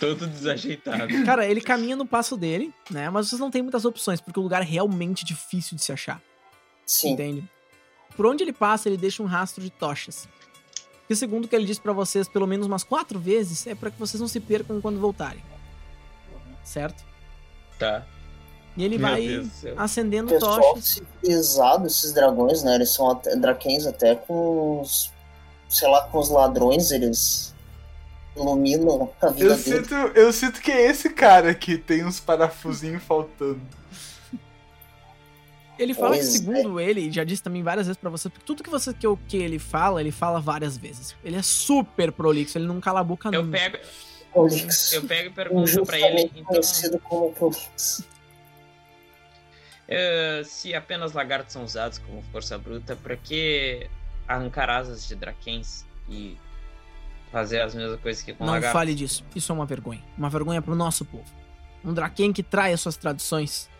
Todo 0.00 0.26
desajeitado. 0.26 1.06
Cara, 1.24 1.46
ele 1.46 1.60
caminha 1.60 1.96
no 1.96 2.06
passo 2.06 2.36
dele, 2.36 2.72
né? 2.90 3.08
Mas 3.10 3.28
vocês 3.28 3.40
não 3.40 3.50
têm 3.50 3.62
muitas 3.62 3.84
opções, 3.84 4.20
porque 4.20 4.38
o 4.38 4.42
lugar 4.42 4.62
é 4.62 4.64
realmente 4.64 5.24
difícil 5.24 5.76
de 5.76 5.84
se 5.84 5.92
achar. 5.92 6.20
sim. 6.84 7.12
Entende? 7.12 7.48
Por 8.16 8.26
onde 8.26 8.42
ele 8.42 8.52
passa, 8.52 8.88
ele 8.88 8.96
deixa 8.96 9.22
um 9.22 9.26
rastro 9.26 9.62
de 9.62 9.70
tochas. 9.70 10.28
E 11.08 11.14
segundo 11.14 11.44
o 11.44 11.48
que 11.48 11.54
ele 11.54 11.64
disse 11.64 11.80
pra 11.80 11.92
vocês, 11.92 12.26
pelo 12.28 12.48
menos 12.48 12.66
umas 12.66 12.82
quatro 12.82 13.18
vezes, 13.18 13.64
é 13.66 13.74
pra 13.76 13.90
que 13.92 13.98
vocês 13.98 14.20
não 14.20 14.26
se 14.26 14.40
percam 14.40 14.80
quando 14.80 14.98
voltarem. 14.98 15.42
Certo? 16.64 17.04
Tá. 17.78 18.04
E 18.76 18.84
ele 18.84 18.98
Meu 18.98 19.08
vai 19.08 19.50
acendendo 19.76 20.30
Pessoal 20.30 20.60
tochas. 20.60 21.00
civilizado, 21.22 21.86
esses 21.86 22.12
dragões, 22.12 22.64
né? 22.64 22.74
Eles 22.74 22.90
são 22.90 23.10
até, 23.10 23.36
draquens 23.36 23.86
até 23.86 24.16
com 24.16 24.80
os. 24.80 25.12
Sei 25.68 25.88
lá, 25.88 26.02
com 26.08 26.18
os 26.18 26.30
ladrões, 26.30 26.90
eles 26.90 27.54
iluminam 28.36 29.10
a 29.20 29.28
vida 29.28 29.44
Eu 29.44 29.48
deles. 29.56 29.64
sinto, 29.64 29.94
eu 29.94 30.32
sinto 30.32 30.60
que 30.60 30.70
é 30.70 30.86
esse 30.88 31.10
cara 31.10 31.54
que 31.54 31.76
tem 31.76 32.04
uns 32.04 32.18
parafusinhos 32.20 33.02
faltando. 33.02 33.60
Ele 35.78 35.94
fala 35.94 36.10
que, 36.16 36.22
Pois 36.22 36.34
é. 36.34 36.38
segundo 36.38 36.80
ele, 36.80 37.10
já 37.12 37.22
disse 37.22 37.42
também 37.42 37.62
várias 37.62 37.86
vezes 37.86 38.00
pra 38.00 38.10
você, 38.10 38.28
porque 38.28 38.44
tudo 38.44 38.64
que, 38.64 38.70
você, 38.70 38.92
que, 38.92 39.06
o- 39.06 39.16
que 39.28 39.36
ele 39.36 39.58
fala, 39.60 40.00
ele 40.00 40.10
fala 40.10 40.40
várias 40.40 40.76
vezes. 40.76 41.14
Ele 41.22 41.36
é 41.36 41.42
super 41.42 42.10
prolixo, 42.10 42.58
ele 42.58 42.66
não 42.66 42.80
cala 42.80 42.98
a 43.00 43.04
boca 43.04 43.28
Eu 43.32 43.44
nunca. 43.44 43.58
pego, 43.58 43.78
eu 44.92 45.02
pego 45.06 45.28
e 45.28 45.32
pergunto 45.32 45.86
pra 45.86 45.98
ele, 46.00 46.22
então, 46.34 46.44
conhecido 46.46 46.98
como 46.98 47.30
Prolix. 47.32 48.02
eh, 49.86 50.42
se 50.44 50.74
apenas 50.74 51.12
lagartos 51.12 51.52
são 51.52 51.62
usados 51.64 51.98
como 51.98 52.22
força 52.32 52.58
bruta, 52.58 52.96
pra 52.96 53.16
que 53.16 53.88
arrancar 54.28 54.68
asas 54.68 55.08
de 55.08 55.16
Drakens 55.16 55.86
e 56.08 56.36
fazer 57.32 57.60
as 57.60 57.74
mesmas 57.74 58.00
coisas 58.00 58.22
que 58.22 58.32
com 58.34 58.44
Não 58.44 58.52
lagartos? 58.52 58.72
fale 58.78 58.94
disso. 58.94 59.24
Isso 59.34 59.50
é 59.50 59.54
uma 59.54 59.66
vergonha. 59.66 60.02
Uma 60.16 60.28
vergonha 60.28 60.60
pro 60.60 60.74
nosso 60.74 61.04
povo. 61.04 61.24
Um 61.84 61.92
Draken 61.94 62.32
que 62.32 62.42
trai 62.42 62.72
as 62.72 62.80
suas 62.80 62.96
tradições 62.96 63.70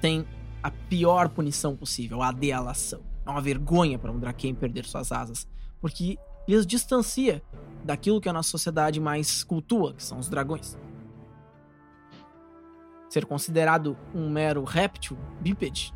tem 0.00 0.26
a 0.62 0.70
pior 0.70 1.28
punição 1.28 1.76
possível, 1.76 2.22
a 2.22 2.32
delação. 2.32 3.02
É 3.24 3.30
uma 3.30 3.40
vergonha 3.40 3.98
para 3.98 4.10
um 4.10 4.18
Draken 4.18 4.54
perder 4.54 4.84
suas 4.84 5.12
asas, 5.12 5.46
porque 5.80 6.18
lhes 6.48 6.66
distancia 6.66 7.42
daquilo 7.84 8.20
que 8.20 8.28
a 8.28 8.32
nossa 8.32 8.50
sociedade 8.50 8.98
mais 8.98 9.44
cultua, 9.44 9.94
que 9.94 10.02
são 10.02 10.18
os 10.18 10.28
dragões. 10.28 10.78
Ser 13.08 13.26
considerado 13.26 13.96
um 14.14 14.30
mero 14.30 14.64
réptil, 14.64 15.18
bípede, 15.40 15.92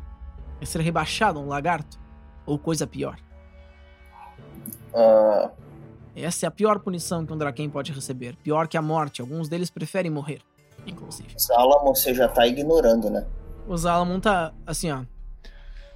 é 0.61 0.65
ser 0.65 0.81
rebaixado 0.81 1.39
a 1.39 1.41
um 1.41 1.47
lagarto, 1.47 1.99
ou 2.45 2.59
coisa 2.59 2.85
pior. 2.85 3.17
Ah, 4.95 5.51
Essa 6.15 6.45
é 6.45 6.47
a 6.47 6.51
pior 6.51 6.79
punição 6.79 7.25
que 7.25 7.33
um 7.33 7.37
Draken 7.37 7.69
pode 7.69 7.91
receber. 7.91 8.37
Pior 8.37 8.67
que 8.67 8.77
a 8.77 8.81
morte. 8.81 9.21
Alguns 9.21 9.49
deles 9.49 9.69
preferem 9.69 10.09
morrer, 10.09 10.41
inclusive. 10.87 11.35
Zalamo, 11.37 11.93
você 11.93 12.13
já 12.13 12.27
tá 12.27 12.47
ignorando, 12.47 13.09
né? 13.09 13.25
O 13.67 13.75
Zalamon 13.75 14.19
tá 14.19 14.53
assim, 14.65 14.91
ó. 14.91 15.03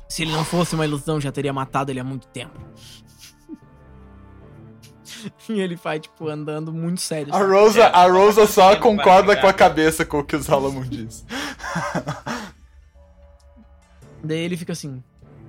Se 0.10 0.24
ele 0.24 0.32
não 0.32 0.44
fosse 0.44 0.74
uma 0.76 0.86
ilusão, 0.86 1.22
já 1.22 1.32
teria 1.32 1.54
matado 1.54 1.92
ele 1.92 2.00
há 2.00 2.04
muito 2.04 2.28
tempo. 2.28 2.60
e 5.48 5.60
ele 5.60 5.76
vai, 5.76 6.00
tipo, 6.00 6.28
andando 6.28 6.74
muito 6.74 7.00
sério. 7.00 7.34
A? 7.34 7.40
Rosa, 7.40 7.86
a 7.86 8.08
Rosa 8.08 8.48
só 8.48 8.76
concorda 8.78 9.38
com 9.38 9.48
a 9.48 9.54
cabeça 9.54 10.04
com 10.06 10.20
o 10.20 10.24
que 10.24 10.36
o 10.36 10.42
Zalamon 10.42 10.82
diz. 10.84 11.24
Daí 14.24 14.40
ele 14.40 14.58
fica 14.58 14.74
assim: 14.74 15.04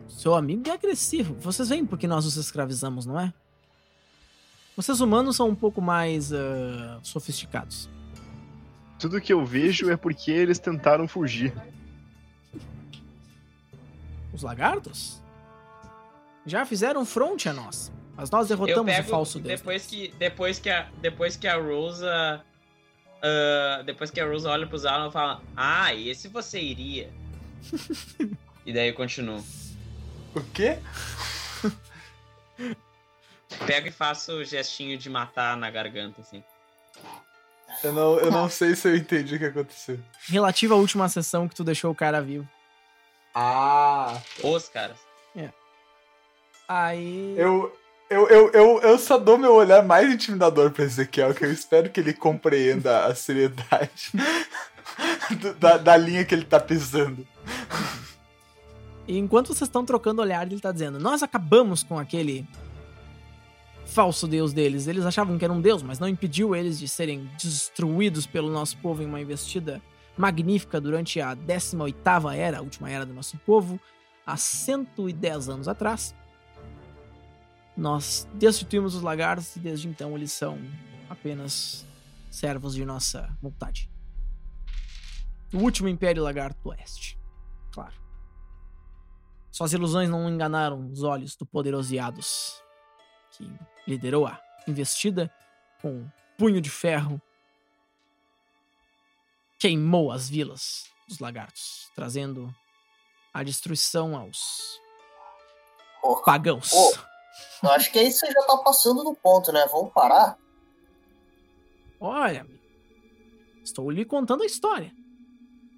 Seu 0.08 0.34
amigo 0.34 0.68
é 0.68 0.72
agressivo. 0.72 1.34
Vocês 1.40 1.68
veem 1.70 1.86
porque 1.86 2.06
nós 2.06 2.26
os 2.26 2.36
escravizamos, 2.36 3.06
não 3.06 3.18
é? 3.18 3.32
Vocês 4.80 5.02
humanos 5.02 5.36
são 5.36 5.46
um 5.46 5.54
pouco 5.54 5.82
mais 5.82 6.32
ah, 6.32 6.98
sofisticados. 7.02 7.86
Tudo 8.98 9.20
que 9.20 9.30
eu 9.30 9.44
vejo 9.44 9.90
é 9.90 9.96
porque 9.96 10.30
eles 10.30 10.58
tentaram 10.58 11.06
fugir. 11.06 11.52
Os 14.32 14.42
lagartos 14.42 15.22
já 16.46 16.64
fizeram 16.64 17.04
fronte 17.04 17.46
a 17.46 17.52
nós. 17.52 17.92
Mas 18.16 18.30
nós 18.30 18.48
derrotamos 18.48 18.90
pego, 18.90 19.06
o 19.06 19.10
falso 19.10 19.38
deus. 19.38 19.60
depois 19.60 19.86
que 19.86 20.14
depois 20.18 20.58
que 20.58 20.70
a 20.70 20.88
depois 21.02 21.36
que 21.36 21.46
a 21.46 21.58
Rosa 21.58 22.42
ah, 23.22 23.82
depois 23.84 24.10
que 24.10 24.18
a 24.18 24.26
Rosa 24.26 24.48
olha 24.48 24.66
pro 24.66 24.78
Zalan 24.78 25.08
e 25.08 25.12
fala: 25.12 25.42
"Ah, 25.54 25.94
esse 25.94 26.26
você 26.26 26.58
iria". 26.58 27.12
e 28.64 28.72
daí 28.72 28.88
eu 28.88 28.94
continuo. 28.94 29.44
O 30.34 30.40
quê? 30.54 30.78
Pego 33.66 33.88
e 33.88 33.92
faço 33.92 34.32
o 34.32 34.44
gestinho 34.44 34.96
de 34.96 35.10
matar 35.10 35.56
na 35.56 35.70
garganta 35.70 36.20
assim. 36.20 36.42
Eu 37.84 37.92
não, 37.92 38.18
eu 38.18 38.30
não 38.30 38.48
sei 38.48 38.74
se 38.74 38.88
eu 38.88 38.96
entendi 38.96 39.36
o 39.36 39.38
que 39.38 39.44
aconteceu. 39.44 39.98
Relativa 40.28 40.74
à 40.74 40.76
última 40.76 41.08
sessão 41.08 41.48
que 41.48 41.54
tu 41.54 41.64
deixou 41.64 41.90
o 41.90 41.94
cara 41.94 42.20
vivo. 42.20 42.48
Ah. 43.34 44.20
Os 44.42 44.68
caras. 44.68 45.10
Aí. 46.70 47.34
Eu, 47.36 47.76
eu, 48.08 48.28
eu, 48.28 48.50
eu, 48.52 48.80
eu 48.80 48.96
só 48.96 49.18
dou 49.18 49.36
meu 49.36 49.52
olhar 49.52 49.84
mais 49.84 50.08
intimidador 50.08 50.70
pra 50.70 50.84
Ezequiel, 50.84 51.34
que 51.34 51.44
eu 51.44 51.52
espero 51.52 51.90
que 51.90 51.98
ele 51.98 52.12
compreenda 52.12 53.06
a 53.06 53.12
seriedade 53.12 54.12
da, 55.58 55.78
da 55.78 55.96
linha 55.96 56.24
que 56.24 56.32
ele 56.32 56.44
tá 56.44 56.60
pisando. 56.60 57.26
E 59.08 59.18
enquanto 59.18 59.48
vocês 59.48 59.62
estão 59.62 59.84
trocando 59.84 60.22
olhar, 60.22 60.46
ele 60.46 60.60
tá 60.60 60.70
dizendo: 60.70 61.00
Nós 61.00 61.24
acabamos 61.24 61.82
com 61.82 61.98
aquele 61.98 62.46
falso 63.90 64.26
deus 64.26 64.52
deles. 64.52 64.86
Eles 64.86 65.04
achavam 65.04 65.36
que 65.36 65.44
era 65.44 65.52
um 65.52 65.60
deus, 65.60 65.82
mas 65.82 65.98
não 65.98 66.08
impediu 66.08 66.54
eles 66.56 66.78
de 66.78 66.88
serem 66.88 67.28
destruídos 67.40 68.26
pelo 68.26 68.50
nosso 68.50 68.78
povo 68.78 69.02
em 69.02 69.06
uma 69.06 69.20
investida 69.20 69.82
magnífica 70.16 70.80
durante 70.80 71.20
a 71.20 71.36
18ª 71.36 72.34
era, 72.34 72.58
a 72.58 72.62
última 72.62 72.90
era 72.90 73.04
do 73.04 73.12
nosso 73.12 73.36
povo, 73.38 73.80
há 74.26 74.36
110 74.36 75.48
anos 75.48 75.68
atrás. 75.68 76.14
Nós 77.76 78.28
destituímos 78.34 78.94
os 78.94 79.02
lagartos 79.02 79.56
e 79.56 79.60
desde 79.60 79.88
então 79.88 80.16
eles 80.16 80.32
são 80.32 80.58
apenas 81.08 81.86
servos 82.30 82.74
de 82.74 82.84
nossa 82.84 83.36
vontade. 83.40 83.90
O 85.52 85.58
último 85.58 85.88
Império 85.88 86.22
Lagarto 86.22 86.60
do 86.62 86.70
Oeste. 86.70 87.18
Claro. 87.72 87.94
Suas 89.50 89.72
ilusões 89.72 90.08
não 90.08 90.28
enganaram 90.28 90.86
os 90.90 91.02
olhos 91.02 91.34
do 91.34 91.44
poderoso 91.44 91.92
que 93.32 93.50
liderou 93.90 94.26
a 94.26 94.40
investida 94.66 95.32
com 95.82 95.90
um 95.90 96.10
punho 96.38 96.60
de 96.60 96.70
ferro. 96.70 97.20
Queimou 99.58 100.10
as 100.10 100.28
vilas 100.28 100.88
dos 101.08 101.18
lagartos, 101.18 101.90
trazendo 101.94 102.54
a 103.34 103.42
destruição 103.42 104.16
aos 104.16 104.80
Porra. 106.00 106.22
pagãos. 106.22 106.72
Eu 107.62 107.70
acho 107.70 107.90
que 107.92 107.98
aí 107.98 108.10
você 108.10 108.26
já 108.30 108.42
tá 108.46 108.56
passando 108.58 109.04
do 109.04 109.14
ponto, 109.14 109.52
né? 109.52 109.66
Vamos 109.70 109.92
parar? 109.92 110.38
Olha, 112.00 112.46
estou 113.62 113.90
lhe 113.90 114.04
contando 114.04 114.42
a 114.42 114.46
história 114.46 114.92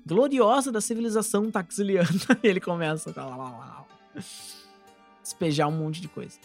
gloriosa 0.07 0.70
da 0.70 0.81
civilização 0.81 1.51
taxiliana. 1.51 2.09
Ele 2.42 2.61
começa 2.61 3.12
a 3.16 3.85
despejar 5.22 5.68
um 5.68 5.72
monte 5.72 6.01
de 6.01 6.09
coisa. 6.09 6.38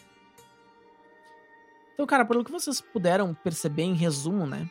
Então, 1.97 2.05
cara, 2.05 2.23
pelo 2.23 2.45
que 2.45 2.51
vocês 2.51 2.79
puderam 2.79 3.33
perceber 3.33 3.81
em 3.81 3.95
resumo, 3.95 4.45
né? 4.45 4.69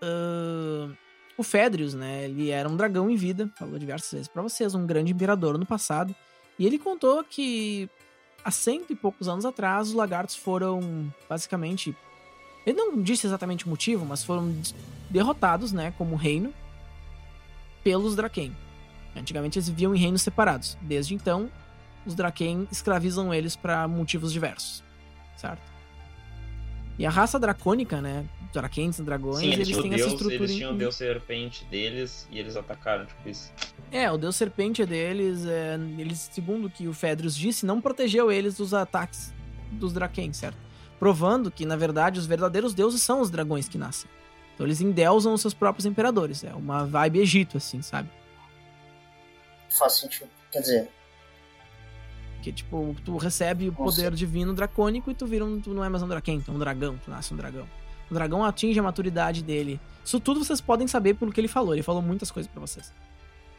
ahn, 0.00 0.94
o 1.36 1.42
Fedrius, 1.42 1.92
né? 1.92 2.24
Ele 2.24 2.48
era 2.48 2.66
um 2.66 2.76
dragão 2.76 3.10
em 3.10 3.16
vida, 3.16 3.50
falou 3.56 3.78
diversas 3.78 4.10
vezes 4.10 4.28
pra 4.28 4.40
vocês, 4.40 4.74
um 4.74 4.86
grande 4.86 5.12
imperador 5.12 5.58
no 5.58 5.66
passado. 5.66 6.16
E 6.58 6.66
ele 6.66 6.78
contou 6.78 7.22
que 7.22 7.90
há 8.42 8.50
cento 8.50 8.90
e 8.90 8.96
poucos 8.96 9.28
anos 9.28 9.44
atrás 9.44 9.88
os 9.88 9.94
lagartos 9.94 10.34
foram 10.34 11.12
basicamente 11.28 11.94
ele 12.66 12.76
não 12.76 13.02
disse 13.02 13.26
exatamente 13.26 13.66
o 13.66 13.68
motivo, 13.68 14.04
mas 14.04 14.22
foram 14.22 14.54
derrotados, 15.08 15.72
né, 15.72 15.92
como 15.96 16.14
reino, 16.14 16.52
pelos 17.82 18.14
Draken. 18.14 18.54
Antigamente 19.16 19.58
eles 19.58 19.68
viviam 19.68 19.94
em 19.94 19.98
reinos 19.98 20.22
separados. 20.22 20.76
Desde 20.82 21.14
então, 21.14 21.50
os 22.04 22.14
Draken 22.14 22.68
escravizam 22.70 23.32
eles 23.32 23.56
para 23.56 23.88
motivos 23.88 24.32
diversos, 24.32 24.84
certo? 25.36 25.62
E 26.98 27.06
a 27.06 27.10
raça 27.10 27.38
dracônica, 27.38 28.00
né, 28.00 28.26
Drakens 28.52 28.98
e 28.98 29.02
dragões, 29.02 29.38
Sim, 29.38 29.52
eles, 29.52 29.68
têm 29.68 29.76
o 29.76 29.94
essa 29.94 29.96
Deus, 29.96 30.12
estrutura 30.12 30.34
eles 30.34 30.56
tinham 30.56 30.72
o 30.72 30.76
Deus 30.76 30.96
serpente 30.96 31.64
deles 31.66 32.28
e 32.30 32.38
eles 32.38 32.56
atacaram, 32.56 33.06
tipo 33.06 33.28
isso. 33.28 33.52
É, 33.92 34.10
o 34.10 34.16
Deus 34.16 34.36
Serpente 34.36 34.84
deles, 34.84 35.44
é, 35.46 35.78
eles, 35.98 36.30
segundo 36.32 36.66
o 36.66 36.70
que 36.70 36.86
o 36.86 36.92
Fedrius 36.92 37.36
disse, 37.36 37.66
não 37.66 37.80
protegeu 37.80 38.30
eles 38.30 38.56
dos 38.56 38.72
ataques 38.74 39.32
dos 39.72 39.92
Draken, 39.92 40.32
certo? 40.32 40.58
Provando 40.98 41.50
que, 41.50 41.64
na 41.64 41.76
verdade, 41.76 42.18
os 42.18 42.26
verdadeiros 42.26 42.74
deuses 42.74 43.02
são 43.02 43.20
os 43.20 43.30
dragões 43.30 43.68
que 43.68 43.78
nascem. 43.78 44.10
Então 44.54 44.66
eles 44.66 44.80
endeusam 44.80 45.32
os 45.32 45.40
seus 45.40 45.54
próprios 45.54 45.86
imperadores. 45.86 46.44
É 46.44 46.52
uma 46.52 46.84
vibe 46.84 47.20
Egito, 47.20 47.56
assim, 47.56 47.82
sabe? 47.82 48.10
Faz 49.70 49.94
sentido. 49.94 50.28
Quer 50.52 50.60
dizer, 50.60 50.88
Que, 52.42 52.52
tipo, 52.52 52.96
tu 53.04 53.16
recebe 53.16 53.68
o 53.68 53.72
poder 53.72 54.14
divino 54.14 54.54
dracônico 54.54 55.10
e 55.10 55.14
tu 55.14 55.26
vira 55.26 55.44
um, 55.44 55.60
tu 55.60 55.74
não 55.74 55.84
é 55.84 55.88
mais 55.88 56.02
um 56.02 56.08
Draken, 56.08 56.40
tu 56.40 56.50
é 56.50 56.54
um 56.54 56.58
dragão, 56.58 56.98
tu 57.04 57.10
nasce 57.10 57.34
um 57.34 57.36
dragão. 57.36 57.66
O 58.10 58.14
dragão 58.14 58.44
atinge 58.44 58.78
a 58.80 58.82
maturidade 58.82 59.42
dele. 59.42 59.78
Isso 60.04 60.18
tudo 60.18 60.44
vocês 60.44 60.60
podem 60.60 60.88
saber 60.88 61.14
pelo 61.14 61.30
que 61.30 61.40
ele 61.40 61.48
falou. 61.48 61.74
Ele 61.74 61.82
falou 61.82 62.02
muitas 62.02 62.30
coisas 62.30 62.50
pra 62.50 62.60
vocês. 62.60 62.92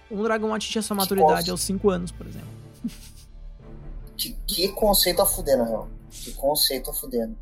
Um 0.10 0.22
dragão 0.24 0.54
atinge 0.54 0.80
a 0.80 0.82
sua 0.82 0.96
maturidade 0.96 1.50
aos 1.50 1.62
5 1.62 1.89
anos, 1.89 2.12
por 2.12 2.28
exemplo. 2.28 2.50
que, 4.17 4.36
que 4.46 4.67
conceito 4.70 5.22
a 5.22 5.26
fuder, 5.26 5.58
na 5.58 5.63
real. 5.63 5.88
Que 6.10 6.34
conceito 6.34 6.89
a 6.89 6.93
fudendo. 6.93 7.38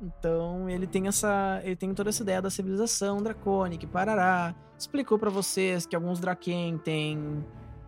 Então 0.00 0.68
ele 0.68 0.86
tem 0.86 1.08
essa, 1.08 1.60
ele 1.64 1.76
tem 1.76 1.94
toda 1.94 2.10
essa 2.10 2.22
ideia 2.22 2.42
da 2.42 2.50
civilização 2.50 3.22
dracônica, 3.22 3.86
parará. 3.86 4.54
Explicou 4.78 5.18
pra 5.18 5.30
vocês 5.30 5.86
que 5.86 5.96
alguns 5.96 6.20
Draken 6.20 6.78
têm 6.78 7.44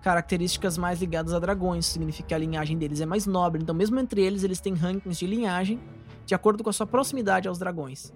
características 0.06 0.78
mais 0.78 1.00
ligadas 1.00 1.34
a 1.34 1.38
dragões, 1.40 1.84
significa 1.84 2.28
que 2.28 2.34
a 2.34 2.38
linhagem 2.38 2.78
deles 2.78 3.00
é 3.00 3.06
mais 3.06 3.26
nobre. 3.26 3.60
Então 3.60 3.74
mesmo 3.74 3.98
entre 3.98 4.22
eles 4.22 4.44
eles 4.44 4.60
têm 4.60 4.72
rankings 4.72 5.18
de 5.18 5.26
linhagem 5.26 5.80
de 6.24 6.32
acordo 6.32 6.62
com 6.62 6.70
a 6.70 6.72
sua 6.72 6.86
proximidade 6.86 7.48
aos 7.48 7.58
dragões. 7.58 8.12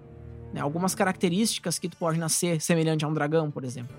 Né, 0.53 0.61
Algumas 0.61 0.95
características 0.95 1.77
que 1.77 1.89
tu 1.89 1.97
pode 1.97 2.17
nascer 2.17 2.61
semelhante 2.61 3.03
a 3.03 3.09
um 3.09 3.13
dragão, 3.13 3.51
por 3.51 3.65
exemplo. 3.65 3.93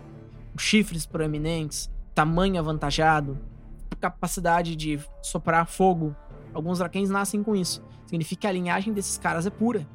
Chifres 0.57 1.05
proeminentes, 1.05 1.91
tamanho 2.15 2.59
avantajado, 2.59 3.39
capacidade 4.01 4.75
de 4.75 4.99
soprar 5.21 5.67
fogo. 5.67 6.17
Alguns 6.55 6.79
Drakens 6.79 7.11
nascem 7.11 7.43
com 7.43 7.55
isso. 7.55 7.85
Significa 8.07 8.41
que 8.41 8.47
a 8.47 8.53
linhagem 8.53 8.95
desses 8.95 9.19
caras 9.19 9.45
é 9.45 9.51
pura. 9.51 9.87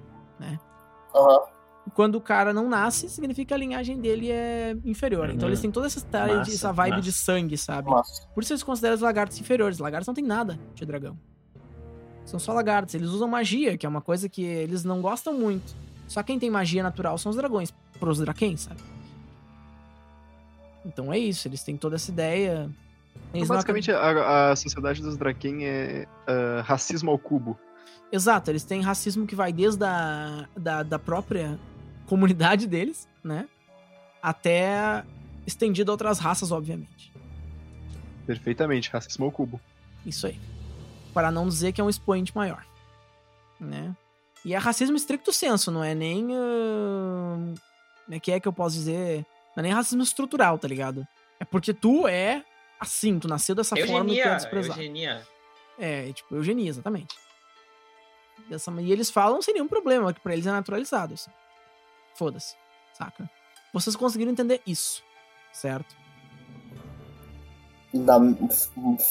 Aham. 1.15 1.39
E 1.41 1.56
Quando 1.93 2.15
o 2.15 2.21
cara 2.21 2.53
não 2.53 2.67
nasce, 2.69 3.09
significa 3.09 3.47
que 3.49 3.53
a 3.53 3.57
linhagem 3.57 3.99
dele 3.99 4.29
é 4.31 4.75
inferior. 4.85 5.29
Então 5.29 5.43
Uhum. 5.43 5.49
eles 5.49 5.61
têm 5.61 5.71
toda 5.71 5.87
essa, 5.87 5.97
história 5.99 6.33
de- 6.33 6.39
Massa, 6.39 6.51
essa 6.53 6.71
vibe 6.73 6.91
massa. 6.91 7.03
de 7.03 7.11
sangue, 7.13 7.57
sabe? 7.57 7.89
Massa. 7.89 8.27
Por 8.33 8.43
isso 8.43 8.53
eles 8.53 8.63
consideram 8.63 8.95
os 8.95 9.01
lagartos 9.01 9.39
inferiores. 9.39 9.79
Lagartos 9.79 10.07
não 10.07 10.13
tem 10.13 10.23
nada 10.23 10.59
de 10.75 10.85
dragão. 10.85 11.17
São 12.25 12.39
só 12.39 12.51
lagartos. 12.53 12.93
Eles 12.93 13.09
usam 13.09 13.27
magia, 13.27 13.77
que 13.77 13.85
é 13.85 13.89
uma 13.89 14.01
coisa 14.01 14.27
que 14.27 14.41
eles 14.43 14.83
não 14.83 15.01
gostam 15.01 15.33
muito. 15.33 15.73
Só 16.07 16.21
quem 16.23 16.37
tem 16.37 16.49
magia 16.49 16.83
natural 16.83 17.17
são 17.17 17.29
os 17.29 17.35
dragões. 17.35 17.73
Pros 17.99 18.19
Drakens, 18.19 18.61
sabe? 18.61 18.81
Então 20.85 21.11
é 21.11 21.17
isso, 21.17 21.47
eles 21.47 21.63
têm 21.63 21.75
toda 21.75 21.95
essa 21.95 22.11
ideia. 22.11 22.69
Então, 23.29 23.39
Eles 23.39 23.49
não 23.49 23.55
basicamente, 23.55 23.91
a, 23.91 24.51
a 24.51 24.55
sociedade 24.55 25.01
dos 25.01 25.17
Draken 25.17 25.65
é 25.65 26.07
ah, 26.27 26.61
racismo 26.65 27.11
ao 27.11 27.17
cubo. 27.17 27.57
Exato, 28.11 28.49
eles 28.51 28.63
têm 28.63 28.81
racismo 28.81 29.25
que 29.27 29.35
vai 29.35 29.51
desde 29.51 29.83
a 29.83 30.47
da, 30.55 30.83
da 30.83 30.97
própria 30.99 31.59
comunidade 32.07 32.67
deles, 32.67 33.07
né? 33.23 33.47
Até 34.21 35.03
estendido 35.45 35.91
a 35.91 35.93
outras 35.93 36.19
raças, 36.19 36.51
obviamente. 36.51 37.13
Perfeitamente, 38.25 38.89
racismo 38.89 39.25
ao 39.25 39.31
cubo. 39.31 39.59
Isso 40.05 40.27
aí. 40.27 40.39
Para 41.13 41.31
não 41.31 41.47
dizer 41.47 41.71
que 41.71 41.79
é 41.79 41.83
um 41.83 41.89
expoente 41.89 42.35
maior, 42.35 42.65
né? 43.59 43.95
E 44.43 44.53
é 44.53 44.57
racismo 44.57 44.95
estricto 44.95 45.33
senso, 45.33 45.71
não 45.71 45.83
é 45.83 45.93
nem. 45.95 46.27
Como 46.27 48.15
é 48.15 48.19
que 48.19 48.31
é 48.31 48.39
que 48.39 48.47
eu 48.47 48.53
posso 48.53 48.75
dizer? 48.75 49.25
Não 49.55 49.61
é 49.61 49.63
nem 49.63 49.71
racismo 49.73 50.03
estrutural, 50.03 50.57
tá 50.57 50.67
ligado? 50.67 51.05
É 51.39 51.45
porque 51.45 51.73
tu 51.73 52.07
é 52.07 52.43
assim, 52.79 53.19
tu 53.19 53.27
nasceu 53.27 53.55
dessa 53.55 53.75
forma 53.75 53.85
e 53.85 53.89
tu 53.89 53.95
é 53.95 54.01
Eugenia, 54.19 54.35
desprezado. 54.35 54.79
eugenia. 54.79 55.27
É, 55.79 56.11
tipo, 56.13 56.35
eugenia, 56.35 56.69
exatamente. 56.69 57.15
Dessa, 58.49 58.71
e 58.79 58.91
eles 58.91 59.09
falam 59.09 59.41
sem 59.41 59.53
nenhum 59.53 59.67
problema, 59.67 60.13
que 60.13 60.19
pra 60.19 60.33
eles 60.33 60.45
é 60.45 60.51
naturalizado. 60.51 61.15
Assim. 61.15 61.31
Foda-se, 62.17 62.55
saca? 62.93 63.29
Vocês 63.71 63.95
conseguiram 63.95 64.31
entender 64.31 64.59
isso, 64.65 65.03
certo? 65.53 65.95
Da 67.93 68.17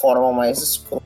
forma 0.00 0.32
mais 0.32 0.58
escrota 0.60 1.04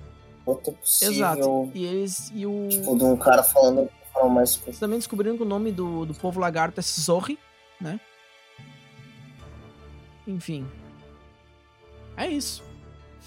possível. 0.73 1.13
Exato. 1.13 1.71
E 1.75 1.85
eles. 1.85 2.33
E 2.35 2.47
o. 2.47 2.69
Tipo, 2.71 2.97
de 2.97 3.05
um 3.05 3.19
cara 3.19 3.43
falando 3.43 3.85
da 3.85 4.07
forma 4.15 4.37
mais 4.37 4.51
escrota. 4.51 4.73
Vocês 4.73 4.81
também 4.81 4.99
descobriram 4.99 5.37
que 5.37 5.43
o 5.43 5.47
nome 5.47 5.71
do, 5.71 6.07
do 6.07 6.15
povo 6.15 6.41
lagarto 6.41 6.81
é 6.81 6.83
Zorri, 6.83 7.39
né? 7.79 8.01
Enfim. 10.27 10.67
É 12.17 12.27
isso. 12.27 12.65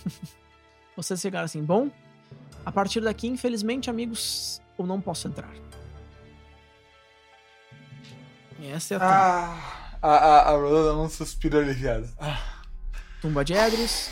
Vocês 0.97 1.21
chegaram 1.21 1.45
assim, 1.45 1.63
bom? 1.63 1.91
A 2.65 2.71
partir 2.71 3.01
daqui, 3.01 3.27
infelizmente, 3.27 3.89
amigos, 3.89 4.59
eu 4.79 4.85
não 4.87 4.99
posso 4.99 5.27
entrar. 5.27 5.53
Essa 8.71 8.93
é 8.93 8.97
a 8.97 8.99
tumba. 8.99 9.11
Ah, 9.11 9.97
a, 10.01 10.09
a, 10.09 10.49
a 10.49 10.57
Rosa 10.57 10.93
dá 10.93 10.97
um 10.97 11.09
suspiro 11.09 11.59
aliviado. 11.59 12.09
Ah, 12.17 12.39
tumba 13.21 13.43
de 13.43 13.53
Egros. 13.53 14.09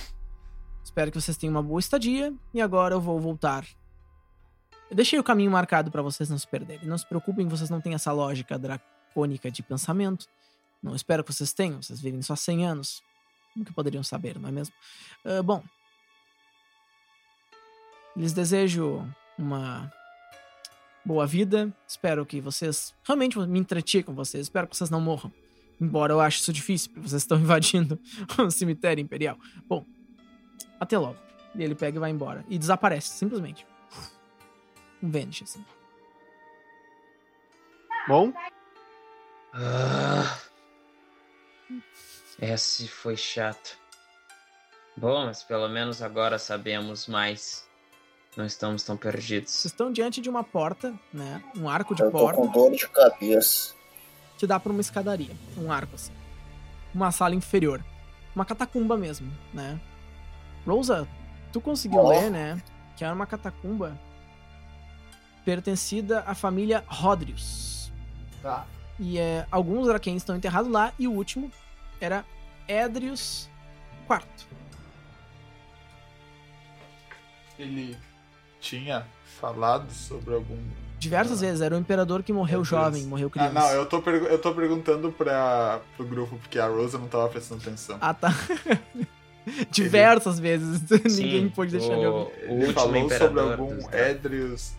Espero 0.83 1.09
que 1.09 1.21
vocês 1.21 1.37
tenham 1.37 1.55
uma 1.55 1.63
boa 1.63 1.79
estadia. 1.79 2.33
E 2.53 2.61
agora 2.61 2.95
eu 2.95 2.99
vou 3.01 3.19
voltar. 3.19 3.65
Eu 4.89 4.95
deixei 4.95 5.17
o 5.17 5.23
caminho 5.23 5.49
marcado 5.49 5.89
pra 5.89 6.01
vocês 6.01 6.29
não 6.29 6.37
se 6.37 6.45
perderem. 6.45 6.85
Não 6.85 6.97
se 6.97 7.07
preocupem, 7.07 7.47
vocês 7.47 7.69
não 7.69 7.79
têm 7.79 7.93
essa 7.93 8.11
lógica 8.11 8.59
dracônica 8.59 9.49
de 9.49 9.63
pensamento. 9.63 10.27
Não 10.83 10.93
espero 10.95 11.23
que 11.23 11.31
vocês 11.31 11.53
tenham. 11.53 11.81
Vocês 11.81 12.01
vivem 12.01 12.21
só 12.21 12.35
100 12.35 12.67
anos. 12.67 13.01
Nunca 13.55 13.71
poderiam 13.71 14.03
saber, 14.03 14.37
não 14.37 14.49
é 14.49 14.51
mesmo? 14.51 14.75
Ah, 15.23 15.41
bom. 15.41 15.63
Lhes 18.17 18.33
desejo 18.33 19.07
uma 19.37 19.89
boa 21.05 21.25
vida. 21.25 21.75
Espero 21.87 22.25
que 22.25 22.39
vocês 22.39 22.93
realmente 23.03 23.37
me 23.39 23.59
entretinham 23.59 24.03
com 24.03 24.13
vocês. 24.13 24.43
Espero 24.43 24.67
que 24.67 24.75
vocês 24.75 24.89
não 24.89 25.01
morram. 25.01 25.31
Embora 25.79 26.13
eu 26.13 26.21
ache 26.21 26.39
isso 26.41 26.53
difícil, 26.53 26.91
porque 26.91 27.07
vocês 27.09 27.21
estão 27.21 27.37
invadindo 27.41 27.99
o 28.37 28.51
cemitério 28.51 29.01
imperial. 29.01 29.37
Bom, 29.67 29.85
até 30.79 30.97
logo. 30.97 31.17
E 31.55 31.63
ele 31.63 31.75
pega 31.75 31.97
e 31.97 31.99
vai 31.99 32.11
embora. 32.11 32.45
E 32.47 32.57
desaparece, 32.57 33.09
simplesmente. 33.09 33.65
Um 35.01 35.09
vanish, 35.09 35.43
assim. 35.43 35.65
Bom, 38.07 38.33
Ah, 39.53 40.39
esse 42.41 42.87
foi 42.87 43.17
chato. 43.17 43.77
Bom, 44.95 45.25
mas 45.25 45.43
pelo 45.43 45.67
menos 45.67 46.01
agora 46.01 46.39
sabemos 46.39 47.07
mais. 47.07 47.67
Não 48.37 48.45
estamos 48.45 48.83
tão 48.83 48.95
perdidos. 48.95 49.51
Vocês 49.51 49.71
estão 49.71 49.91
diante 49.91 50.21
de 50.21 50.29
uma 50.29 50.43
porta, 50.43 50.93
né? 51.13 51.43
Um 51.55 51.67
arco 51.67 51.93
de 51.93 52.01
Eu 52.01 52.11
tô 52.11 52.17
porta 52.17 52.39
com 52.41 52.47
dor 52.47 52.71
de 52.71 52.87
cabeça. 52.87 53.73
que 54.37 54.47
dá 54.47 54.59
pra 54.59 54.71
uma 54.71 54.81
escadaria. 54.81 55.35
Um 55.57 55.71
arco, 55.71 55.95
assim. 55.95 56.13
Uma 56.93 57.11
sala 57.11 57.35
inferior. 57.35 57.83
Uma 58.33 58.45
catacumba 58.45 58.95
mesmo, 58.97 59.31
né? 59.53 59.79
Rosa, 60.65 61.07
tu 61.51 61.59
conseguiu 61.59 62.07
ler, 62.07 62.31
né? 62.31 62.61
Que 62.95 63.03
era 63.03 63.13
uma 63.13 63.25
catacumba 63.25 63.99
pertencida 65.43 66.21
à 66.21 66.33
família 66.35 66.83
Rodrius. 66.87 67.91
tá. 68.41 68.65
E 68.99 69.17
é, 69.17 69.47
alguns 69.49 69.87
Drakens 69.87 70.17
estão 70.21 70.35
enterrados 70.35 70.71
lá, 70.71 70.93
e 70.99 71.07
o 71.07 71.11
último 71.11 71.51
era 71.99 72.23
Edrius 72.67 73.49
IV. 74.07 74.21
Ele 77.57 77.97
tinha 78.61 79.05
falado 79.39 79.91
sobre 79.91 80.33
algum. 80.33 80.57
Diversas 80.99 81.41
vezes, 81.41 81.61
era 81.61 81.75
o 81.75 81.79
imperador 81.79 82.21
que 82.21 82.31
morreu 82.31 82.59
Meu 82.59 82.65
jovem, 82.65 83.03
morreu 83.07 83.27
Ah, 83.29 83.31
criança. 83.31 83.53
não, 83.53 83.69
eu 83.71 83.85
tô, 83.87 84.01
pergu- 84.03 84.27
eu 84.27 84.37
tô 84.37 84.53
perguntando 84.53 85.11
pra, 85.11 85.81
pro 85.97 86.05
grupo, 86.05 86.37
porque 86.37 86.59
a 86.59 86.67
Rosa 86.67 86.99
não 86.99 87.07
tava 87.07 87.27
prestando 87.27 87.59
atenção. 87.61 87.97
Ah, 87.99 88.13
tá. 88.13 88.29
Diversas 89.71 90.39
vezes, 90.39 90.79
ninguém 91.17 91.43
Sim, 91.45 91.49
pôde 91.49 91.71
deixar 91.71 91.95
de 91.97 92.05
o, 92.05 92.13
ouvir. 92.13 92.33
o 92.47 92.61
Ele 92.63 92.73
falou 92.73 93.09
sobre 93.09 93.39
algum 93.41 93.77
Edrius 93.91 94.73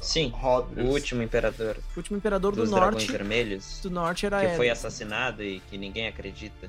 Sim, 0.00 0.26
o 0.32 0.36
Rodrius. 0.36 0.88
último 0.90 1.22
imperador 1.22 1.76
O 1.94 1.98
último 1.98 2.16
imperador 2.18 2.54
do 2.56 2.66
norte. 2.66 3.10
vermelhos. 3.12 3.78
Do 3.80 3.90
norte 3.90 4.26
era 4.26 4.40
Que 4.44 4.56
foi 4.56 4.68
assassinado 4.70 5.42
e 5.42 5.60
que 5.70 5.78
ninguém 5.78 6.08
acredita. 6.08 6.68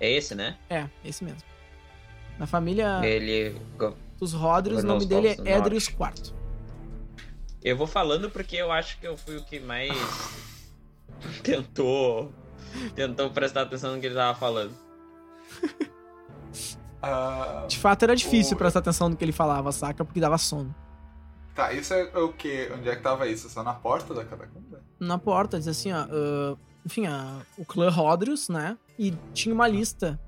É 0.00 0.10
esse, 0.10 0.34
né? 0.34 0.56
É, 0.68 0.86
esse 1.04 1.22
mesmo. 1.24 1.42
Na 2.38 2.46
família 2.46 3.00
Ele. 3.04 3.56
Dos 4.18 4.32
Rodrius, 4.32 4.82
o 4.82 4.86
nome 4.86 5.06
dele 5.06 5.36
é 5.44 5.56
Edrius 5.58 5.86
IV. 5.88 6.34
Eu 7.62 7.76
vou 7.76 7.86
falando 7.86 8.30
porque 8.30 8.56
eu 8.56 8.70
acho 8.72 8.98
que 9.00 9.06
eu 9.06 9.16
fui 9.16 9.36
o 9.36 9.44
que 9.44 9.58
mais 9.60 9.92
tentou. 11.42 12.32
Tentou 12.94 13.30
prestar 13.30 13.62
atenção 13.62 13.94
no 13.94 14.00
que 14.00 14.06
ele 14.06 14.14
tava 14.14 14.38
falando. 14.38 14.72
Ah, 17.00 17.64
De 17.68 17.78
fato, 17.78 18.02
era 18.02 18.16
difícil 18.16 18.56
O- 18.56 18.58
prestar 18.58 18.80
atenção 18.80 19.08
no 19.08 19.16
que 19.16 19.24
ele 19.24 19.30
falava, 19.32 19.70
saca? 19.70 20.04
Porque 20.04 20.18
dava 20.18 20.36
sono. 20.36 20.74
tá, 21.54 21.72
isso 21.72 21.94
é 21.94 22.04
o 22.18 22.32
quê? 22.32 22.70
Onde 22.76 22.88
é 22.88 22.96
que 22.96 23.02
tava 23.02 23.26
isso? 23.28 23.48
Só 23.48 23.62
na 23.62 23.72
porta 23.72 24.12
da 24.12 24.24
catacumba? 24.24 24.82
Na 24.98 25.16
porta, 25.16 25.58
diz 25.58 25.68
assim, 25.68 25.92
ó. 25.92 25.98
ah, 26.10 26.56
enfim, 26.84 27.06
a- 27.06 27.40
o 27.56 27.64
clã 27.64 27.88
Rodrius, 27.88 28.48
né? 28.48 28.76
E 28.98 29.14
tinha 29.32 29.54
uma 29.54 29.68
lista 29.68 30.18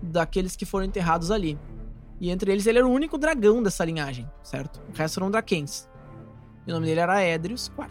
daqueles 0.00 0.56
que 0.56 0.64
foram 0.64 0.86
enterrados 0.86 1.30
ali. 1.30 1.58
E 2.24 2.30
entre 2.30 2.50
eles, 2.50 2.66
ele 2.66 2.78
era 2.78 2.86
o 2.86 2.90
único 2.90 3.18
dragão 3.18 3.62
dessa 3.62 3.84
linhagem, 3.84 4.26
certo? 4.42 4.80
O 4.88 4.96
resto 4.96 5.20
eram 5.20 5.30
Drakens. 5.30 5.86
E 6.66 6.70
o 6.70 6.74
nome 6.74 6.86
dele 6.86 7.00
era 7.00 7.22
Edrius 7.22 7.66
IV. 7.66 7.86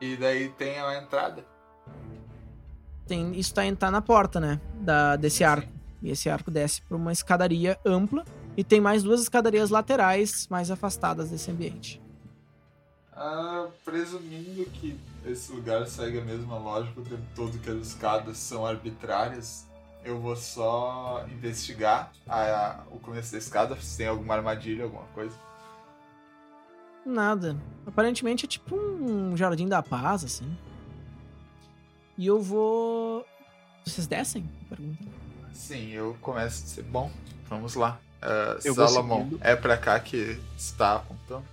E 0.00 0.16
daí 0.16 0.48
tem 0.48 0.80
a 0.80 1.02
entrada. 1.02 1.44
Tem, 3.06 3.38
isso 3.38 3.52
tá, 3.52 3.60
tá 3.78 3.90
na 3.90 4.00
porta, 4.00 4.40
né? 4.40 4.58
Da, 4.76 5.14
desse 5.14 5.44
arco. 5.44 5.70
E 6.00 6.08
esse 6.08 6.30
arco 6.30 6.50
desce 6.50 6.80
pra 6.80 6.96
uma 6.96 7.12
escadaria 7.12 7.78
ampla. 7.84 8.24
E 8.56 8.64
tem 8.64 8.80
mais 8.80 9.02
duas 9.02 9.20
escadarias 9.20 9.68
laterais 9.68 10.48
mais 10.48 10.70
afastadas 10.70 11.28
desse 11.28 11.50
ambiente. 11.50 12.00
Ah, 13.12 13.68
presumindo 13.84 14.64
que 14.70 14.98
esse 15.26 15.52
lugar 15.52 15.86
segue 15.86 16.18
a 16.20 16.24
mesma 16.24 16.56
lógica 16.56 16.98
o 16.98 17.04
tempo 17.04 17.26
todo, 17.34 17.58
que 17.58 17.68
as 17.68 17.88
escadas 17.88 18.38
são 18.38 18.64
arbitrárias, 18.64 19.65
eu 20.06 20.20
vou 20.20 20.36
só 20.36 21.24
investigar 21.30 22.12
a- 22.28 22.84
o 22.90 22.98
começo 22.98 23.32
da 23.32 23.38
escada, 23.38 23.76
se 23.80 23.96
tem 23.98 24.06
alguma 24.06 24.34
armadilha, 24.34 24.84
alguma 24.84 25.04
coisa. 25.14 25.36
Nada. 27.04 27.56
Aparentemente 27.86 28.44
é 28.44 28.48
tipo 28.48 28.76
um 28.76 29.36
jardim 29.36 29.68
da 29.68 29.82
paz, 29.82 30.24
assim. 30.24 30.56
E 32.18 32.26
eu 32.26 32.40
vou. 32.42 33.24
Vocês 33.84 34.06
descem? 34.06 34.48
Pergunta. 34.68 35.04
Sim, 35.52 35.90
eu 35.90 36.16
começo 36.20 36.62
a 36.62 36.64
dizer, 36.66 36.82
bom, 36.84 37.10
vamos 37.48 37.74
lá. 37.74 37.98
Vou 38.64 38.74
Salomão, 38.74 39.30
é 39.40 39.54
pra 39.54 39.76
cá 39.76 40.00
que 40.00 40.40
está 40.56 40.96
apontando? 40.96 41.44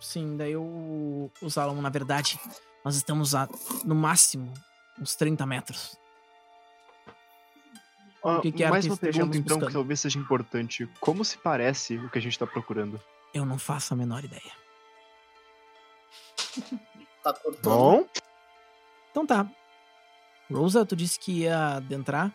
Sim, 0.00 0.36
daí 0.36 0.54
o, 0.56 1.30
o 1.42 1.50
Salomon, 1.50 1.80
na 1.80 1.88
verdade, 1.88 2.38
nós 2.84 2.94
estamos 2.94 3.34
a, 3.34 3.48
no 3.84 3.94
máximo, 3.94 4.52
uns 5.00 5.16
30 5.16 5.44
metros. 5.46 5.96
Ah, 8.24 8.40
que 8.40 8.50
que 8.50 8.62
era 8.62 8.72
mais 8.72 8.84
que 8.84 8.90
uma 8.90 8.96
pergunta, 8.96 9.36
então, 9.36 9.58
que 9.58 9.64
buscando? 9.64 9.72
talvez 9.72 10.00
seja 10.00 10.18
importante. 10.18 10.88
Como 11.00 11.24
se 11.24 11.36
parece 11.38 11.96
o 11.98 12.08
que 12.10 12.18
a 12.18 12.22
gente 12.22 12.38
tá 12.38 12.46
procurando? 12.46 13.00
Eu 13.34 13.44
não 13.44 13.58
faço 13.58 13.92
a 13.94 13.96
menor 13.96 14.24
ideia. 14.24 14.52
Tá 17.22 17.32
cortando. 17.32 17.62
Bom, 17.62 18.06
Então 19.10 19.24
tá. 19.26 19.46
Rosa, 20.52 20.84
tu 20.84 20.94
disse 20.94 21.18
que 21.18 21.40
ia 21.40 21.76
adentrar 21.76 22.30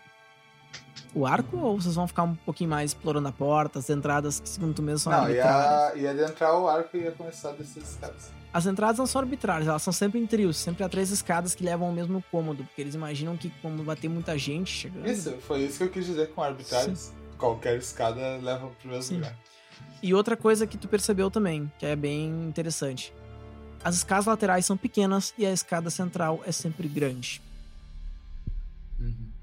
o 1.13 1.27
arco 1.27 1.57
ou 1.57 1.79
vocês 1.79 1.93
vão 1.93 2.07
ficar 2.07 2.23
um 2.23 2.33
pouquinho 2.33 2.71
mais 2.71 2.89
explorando 2.89 3.27
a 3.27 3.31
porta, 3.31 3.77
as 3.77 3.87
entradas 3.87 4.39
que, 4.39 4.49
segundo 4.49 4.73
tu 4.73 4.81
mesmo, 4.81 4.97
são 4.97 5.13
Não, 5.13 5.29
ia, 5.29 5.93
ia 5.95 6.09
adentrar 6.09 6.55
o 6.55 6.67
arco 6.67 6.97
e 6.97 7.01
ia 7.01 7.11
começar 7.11 7.49
a 7.49 7.51
descer 7.51 7.83
as 7.83 7.91
escadas. 7.91 8.31
As 8.51 8.65
entradas 8.65 8.97
não 8.97 9.05
são 9.05 9.21
arbitrárias, 9.21 9.67
elas 9.67 9.81
são 9.83 9.93
sempre 9.93 10.19
em 10.19 10.25
trios, 10.25 10.57
sempre 10.57 10.83
há 10.83 10.89
três 10.89 11.11
escadas 11.11 11.53
que 11.53 11.63
levam 11.63 11.87
ao 11.87 11.93
mesmo 11.93 12.23
cômodo, 12.31 12.63
porque 12.63 12.81
eles 12.81 12.95
imaginam 12.95 13.37
que 13.37 13.51
como 13.61 13.83
vai 13.83 13.95
ter 13.95 14.09
muita 14.09 14.37
gente 14.37 14.71
chegando. 14.71 15.07
Isso, 15.07 15.37
foi 15.41 15.63
isso 15.63 15.77
que 15.77 15.83
eu 15.83 15.89
quis 15.89 16.05
dizer 16.05 16.31
com 16.31 16.41
arbitrários. 16.41 17.11
Qualquer 17.37 17.77
escada 17.77 18.37
leva 18.37 18.67
pro 18.67 18.89
mesmo 18.89 19.03
Sim. 19.03 19.15
lugar. 19.15 19.35
E 20.01 20.13
outra 20.13 20.35
coisa 20.35 20.65
que 20.65 20.77
tu 20.77 20.87
percebeu 20.87 21.29
também, 21.29 21.71
que 21.77 21.85
é 21.85 21.95
bem 21.95 22.27
interessante. 22.47 23.13
As 23.83 23.95
escadas 23.95 24.25
laterais 24.25 24.65
são 24.65 24.75
pequenas 24.75 25.33
e 25.37 25.45
a 25.45 25.51
escada 25.51 25.89
central 25.89 26.41
é 26.45 26.51
sempre 26.51 26.87
grande. 26.87 27.41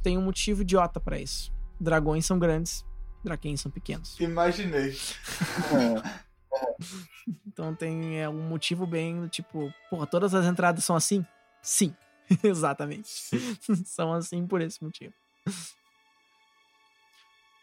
Tem 0.02 0.18
um 0.18 0.22
motivo 0.22 0.62
idiota 0.62 1.00
pra 1.00 1.18
isso. 1.18 1.52
Dragões 1.80 2.26
são 2.26 2.38
grandes, 2.38 2.84
draquens 3.24 3.60
são 3.60 3.70
pequenos. 3.70 4.18
Imaginei. 4.20 4.96
Então 7.46 7.74
tem 7.74 8.20
é, 8.20 8.28
um 8.28 8.48
motivo 8.48 8.86
bem 8.86 9.26
tipo, 9.28 9.72
porra, 9.90 10.06
todas 10.06 10.34
as 10.34 10.46
entradas 10.46 10.84
são 10.84 10.94
assim? 10.94 11.24
Sim, 11.62 11.94
exatamente. 12.42 13.10
são 13.84 14.12
assim 14.12 14.46
por 14.46 14.60
esse 14.60 14.82
motivo. 14.82 15.14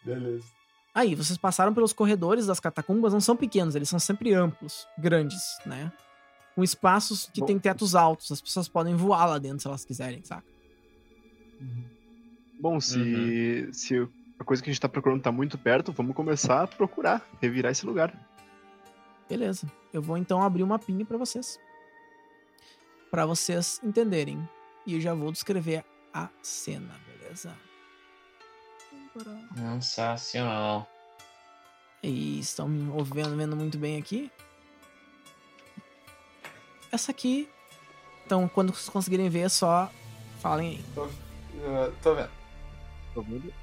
Beleza. 0.04 0.46
Aí, 0.94 1.16
vocês 1.16 1.38
passaram 1.38 1.74
pelos 1.74 1.91
corredores 1.91 2.46
das 2.46 2.60
catacumbas, 2.60 3.14
não 3.14 3.22
são 3.22 3.36
pequenos, 3.36 3.74
eles 3.74 3.89
são 3.89 3.98
sempre 3.98 4.34
amplos, 4.34 4.88
grandes, 4.98 5.58
né? 5.66 5.91
Com 6.54 6.64
espaços 6.64 7.30
que 7.34 7.39
Bom. 7.39 7.48
tem 7.48 7.60
tetos 7.60 7.96
altos, 7.96 8.32
as 8.32 8.41
pessoas 8.41 8.68
podem 8.68 8.96
voar 8.96 9.26
lá 9.26 9.39
dentro 9.39 9.60
se 9.60 9.68
elas 9.68 9.84
quiserem, 9.84 10.24
saca? 10.24 10.46
Bom, 12.60 12.80
se, 12.80 13.70
se 13.74 14.08
a 14.38 14.44
coisa 14.44 14.62
que 14.62 14.70
a 14.70 14.74
gente 14.74 14.82
tá 14.82 14.88
procurando 14.88 15.22
tá 15.22 15.32
muito 15.32 15.58
perto, 15.58 15.91
vamos 15.91 16.16
começar 16.16 16.64
a 16.64 16.68
procurar, 16.68 17.26
revirar 17.41 17.72
esse 17.72 17.86
lugar. 17.86 18.14
Beleza. 19.34 19.65
Eu 19.91 19.99
vou 19.99 20.15
então 20.15 20.43
abrir 20.43 20.61
um 20.63 20.67
mapinha 20.67 21.03
pra 21.03 21.17
vocês. 21.17 21.59
Pra 23.09 23.25
vocês 23.25 23.81
entenderem. 23.84 24.47
E 24.86 24.93
eu 24.93 25.01
já 25.01 25.15
vou 25.15 25.31
descrever 25.31 25.84
a 26.13 26.29
cena, 26.43 26.93
beleza? 27.07 27.57
Sensacional. 29.55 30.88
E 32.03 32.39
estão 32.39 32.67
me 32.67 32.91
ouvindo, 32.91 33.36
vendo 33.36 33.55
muito 33.55 33.75
bem 33.75 33.97
aqui. 33.97 34.31
Essa 36.91 37.09
aqui. 37.09 37.49
Então, 38.27 38.47
quando 38.47 38.71
vocês 38.71 38.89
conseguirem 38.89 39.29
ver, 39.29 39.49
só 39.49 39.91
falem 40.41 40.77
aí. 40.77 40.86
Tô, 40.93 41.05
uh, 41.05 41.91
tô 42.03 42.13
vendo. 42.13 42.31
Tô 43.15 43.21
vendo? 43.23 43.53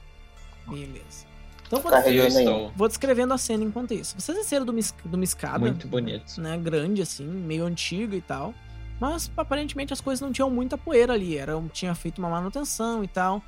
Beleza. 0.66 1.30
Então, 1.70 1.80
vou, 1.80 1.92
estou 1.96 2.72
vou 2.74 2.88
descrevendo 2.88 3.32
a 3.32 3.38
cena 3.38 3.62
enquanto 3.62 3.94
isso. 3.94 4.18
Vocês 4.18 4.36
desceram 4.36 4.64
de 4.64 4.72
uma, 4.72 4.80
de 4.80 5.14
uma 5.14 5.22
escada. 5.22 5.60
muito 5.60 5.86
bonito. 5.86 6.40
né, 6.40 6.58
grande 6.58 7.00
assim, 7.00 7.24
meio 7.24 7.64
antiga 7.64 8.16
e 8.16 8.20
tal. 8.20 8.52
Mas 8.98 9.30
aparentemente 9.36 9.92
as 9.92 10.00
coisas 10.00 10.20
não 10.20 10.32
tinham 10.32 10.50
muita 10.50 10.76
poeira 10.76 11.12
ali, 11.12 11.36
era, 11.36 11.52
tinha 11.72 11.94
feito 11.94 12.18
uma 12.18 12.28
manutenção 12.28 13.04
e 13.04 13.08
tal. 13.08 13.40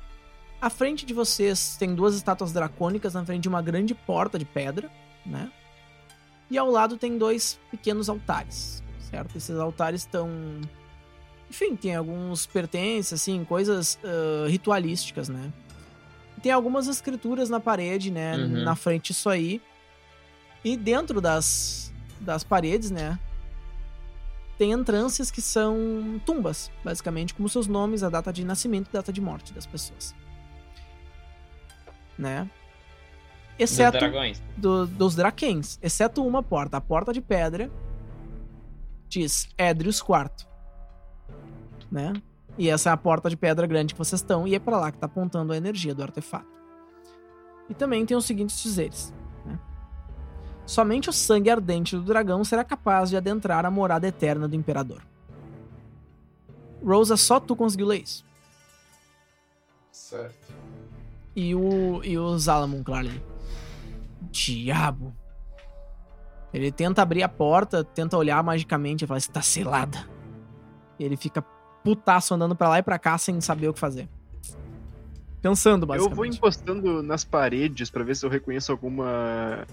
À 0.61 0.69
frente 0.69 1.05
de 1.05 1.13
vocês 1.13 1.75
tem 1.77 1.93
duas 1.93 2.15
estátuas 2.15 2.53
dracônicas 2.53 3.13
na 3.13 3.25
frente 3.25 3.41
de 3.41 3.49
uma 3.49 3.61
grande 3.61 3.93
porta 3.93 4.39
de 4.39 4.45
pedra, 4.45 4.89
né? 5.25 5.51
E 6.49 6.57
ao 6.57 6.71
lado 6.71 6.97
tem 6.97 7.17
dois 7.17 7.59
pequenos 7.69 8.07
altares, 8.07 8.81
certo? 9.11 9.37
Esses 9.37 9.57
altares 9.57 10.01
estão 10.01 10.29
enfim, 11.49 11.75
tem 11.75 11.95
alguns 11.95 12.47
pertences 12.47 13.13
assim, 13.13 13.43
coisas 13.43 13.99
ah, 14.03 14.47
ritualísticas, 14.47 15.27
né? 15.27 15.51
Tem 16.43 16.51
algumas 16.51 16.87
escrituras 16.87 17.49
na 17.49 17.59
parede, 17.59 18.11
né, 18.11 18.35
Uhum. 18.35 18.63
na 18.63 18.75
frente 18.75 19.07
disso 19.13 19.29
aí. 19.29 19.59
E 20.63 20.77
dentro 20.77 21.19
das 21.19 21.91
das 22.19 22.43
paredes, 22.43 22.91
né? 22.91 23.17
Tem 24.57 24.71
entrâncias 24.71 25.29
que 25.31 25.41
são 25.41 26.21
tumbas, 26.25 26.71
basicamente, 26.83 27.33
como 27.33 27.49
seus 27.49 27.65
nomes, 27.67 28.01
a 28.03 28.09
data 28.09 28.31
de 28.31 28.45
nascimento 28.45 28.87
e 28.89 28.93
data 28.93 29.11
de 29.11 29.19
morte 29.19 29.51
das 29.53 29.65
pessoas. 29.65 30.13
Né? 32.17 32.43
Dos 32.43 32.51
Exceto 33.71 33.97
dragões. 33.97 34.41
do- 34.55 34.85
dos 34.87 35.15
Drakens, 35.15 35.77
exceto 35.81 36.25
uma 36.25 36.41
porta, 36.43 36.77
a 36.77 36.81
porta 36.81 37.11
de 37.11 37.19
pedra 37.21 37.69
diz 39.09 39.47
Edrius 39.57 39.99
IV, 39.99 40.29
né? 41.91 42.13
E 42.57 42.69
essa 42.69 42.89
é 42.89 42.93
a 42.93 42.97
porta 42.97 43.29
de 43.29 43.37
pedra 43.37 43.65
grande 43.65 43.93
que 43.93 43.97
vocês 43.97 44.21
estão 44.21 44.47
e 44.47 44.55
é 44.55 44.59
pra 44.59 44.77
lá 44.77 44.91
que 44.91 44.97
tá 44.97 45.05
apontando 45.05 45.53
a 45.53 45.57
energia 45.57 45.95
do 45.95 46.03
artefato. 46.03 46.47
E 47.69 47.73
também 47.73 48.05
tem 48.05 48.15
os 48.15 48.25
seguintes 48.25 48.61
dizeres, 48.61 49.13
né? 49.45 49.59
Somente 50.65 51.09
o 51.09 51.13
sangue 51.13 51.49
ardente 51.49 51.95
do 51.95 52.03
dragão 52.03 52.43
será 52.43 52.63
capaz 52.63 53.09
de 53.09 53.17
adentrar 53.17 53.65
a 53.65 53.71
morada 53.71 54.07
eterna 54.07 54.47
do 54.47 54.55
imperador. 54.55 55.01
Rosa, 56.85 57.17
só 57.17 57.39
tu 57.39 57.55
conseguiu 57.55 57.87
ler 57.87 58.03
isso. 58.03 58.25
Certo. 59.91 60.53
E 61.35 61.55
o, 61.55 62.03
e 62.03 62.17
o 62.17 62.37
Zalamon, 62.37 62.83
claro. 62.83 63.09
Diabo. 64.31 65.13
Ele 66.53 66.71
tenta 66.71 67.01
abrir 67.01 67.23
a 67.23 67.29
porta, 67.29 67.83
tenta 67.83 68.17
olhar 68.17 68.43
magicamente 68.43 69.03
e 69.03 69.07
fala: 69.07 69.17
está 69.17 69.41
selada. 69.41 70.07
E 70.99 71.03
ele 71.03 71.17
fica 71.17 71.41
putaço 71.83 72.33
andando 72.33 72.55
pra 72.55 72.69
lá 72.69 72.79
e 72.79 72.83
pra 72.83 72.97
cá 72.97 73.17
sem 73.17 73.39
saber 73.41 73.67
o 73.67 73.73
que 73.73 73.79
fazer. 73.79 74.07
Pensando, 75.41 75.83
Eu 75.83 75.87
basicamente. 75.87 76.15
vou 76.15 76.25
encostando 76.25 77.03
nas 77.03 77.23
paredes 77.25 77.89
pra 77.89 78.03
ver 78.03 78.15
se 78.15 78.25
eu 78.25 78.29
reconheço 78.29 78.71
alguma. 78.71 79.65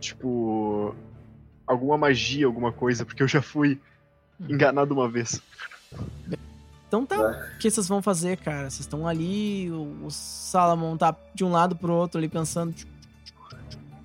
Tipo. 0.00 0.94
Alguma 1.66 1.98
magia, 1.98 2.46
alguma 2.46 2.70
coisa, 2.70 3.04
porque 3.04 3.22
eu 3.24 3.28
já 3.28 3.42
fui 3.42 3.80
Hum. 4.40 4.46
enganado 4.50 4.94
uma 4.94 5.08
vez. 5.08 5.42
Então 6.86 7.04
tá. 7.04 7.16
O 7.54 7.58
que 7.58 7.68
vocês 7.70 7.88
vão 7.88 8.00
fazer, 8.00 8.36
cara? 8.36 8.70
Vocês 8.70 8.80
estão 8.80 9.08
ali, 9.08 9.68
o, 9.72 10.04
o 10.06 10.10
Salamon 10.10 10.96
tá 10.96 11.16
de 11.34 11.44
um 11.44 11.50
lado 11.50 11.74
pro 11.74 11.92
outro 11.92 12.18
ali 12.18 12.28
pensando. 12.28 12.72
tipo, 12.72 12.90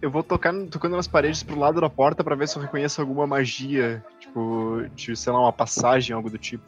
Eu 0.01 0.09
vou 0.09 0.23
tocar, 0.23 0.51
tocando 0.71 0.95
nas 0.95 1.07
paredes 1.07 1.43
pro 1.43 1.59
lado 1.59 1.79
da 1.79 1.89
porta 1.89 2.23
pra 2.23 2.33
ver 2.33 2.47
se 2.47 2.57
eu 2.57 2.61
reconheço 2.63 2.99
alguma 2.99 3.27
magia. 3.27 4.03
Tipo, 4.19 4.83
de, 4.95 5.15
sei 5.15 5.31
lá, 5.31 5.39
uma 5.41 5.53
passagem, 5.53 6.15
algo 6.15 6.29
do 6.31 6.39
tipo. 6.39 6.63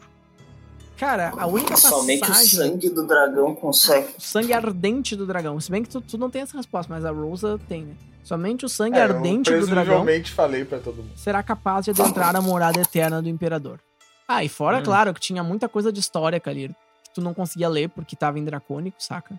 Cara, 0.96 1.32
a 1.36 1.46
única 1.46 1.76
Somente 1.76 2.22
o 2.22 2.26
passagem. 2.26 2.48
sangue 2.70 2.88
do 2.90 3.06
dragão 3.06 3.54
consegue. 3.54 4.08
O 4.16 4.20
sangue 4.20 4.52
ardente 4.52 5.16
do 5.16 5.26
dragão. 5.26 5.58
Se 5.60 5.70
bem 5.70 5.82
que 5.82 5.88
tu, 5.88 6.00
tu 6.00 6.16
não 6.16 6.30
tem 6.30 6.42
essa 6.42 6.56
resposta, 6.56 6.92
mas 6.92 7.04
a 7.04 7.10
Rosa 7.10 7.58
tem, 7.68 7.82
né? 7.84 7.94
Somente 8.22 8.64
o 8.64 8.68
sangue 8.68 8.98
É, 8.98 9.02
ardente 9.02 9.50
eu 9.50 9.60
do 9.60 9.66
dragão 9.66 9.84
presumivelmente 10.04 10.32
falei 10.32 10.64
pra 10.64 10.78
todo 10.78 10.96
mundo. 10.96 11.10
será 11.16 11.42
capaz 11.42 11.84
de 11.84 11.90
adentrar 11.90 12.34
a 12.34 12.40
morada 12.40 12.80
eterna 12.80 13.20
do 13.20 13.28
imperador. 13.28 13.80
Ah, 14.26 14.42
e 14.42 14.48
fora, 14.48 14.78
Hum. 14.78 14.82
claro, 14.82 15.12
que 15.12 15.20
tinha 15.20 15.42
muita 15.42 15.68
coisa 15.68 15.92
de 15.92 16.00
história, 16.00 16.40
Kalir, 16.40 16.70
que 17.02 17.12
tu 17.14 17.20
não 17.20 17.34
conseguia 17.34 17.68
ler 17.68 17.90
porque 17.90 18.16
tava 18.16 18.38
em 18.38 18.44
dracônico, 18.44 18.96
saca? 19.02 19.38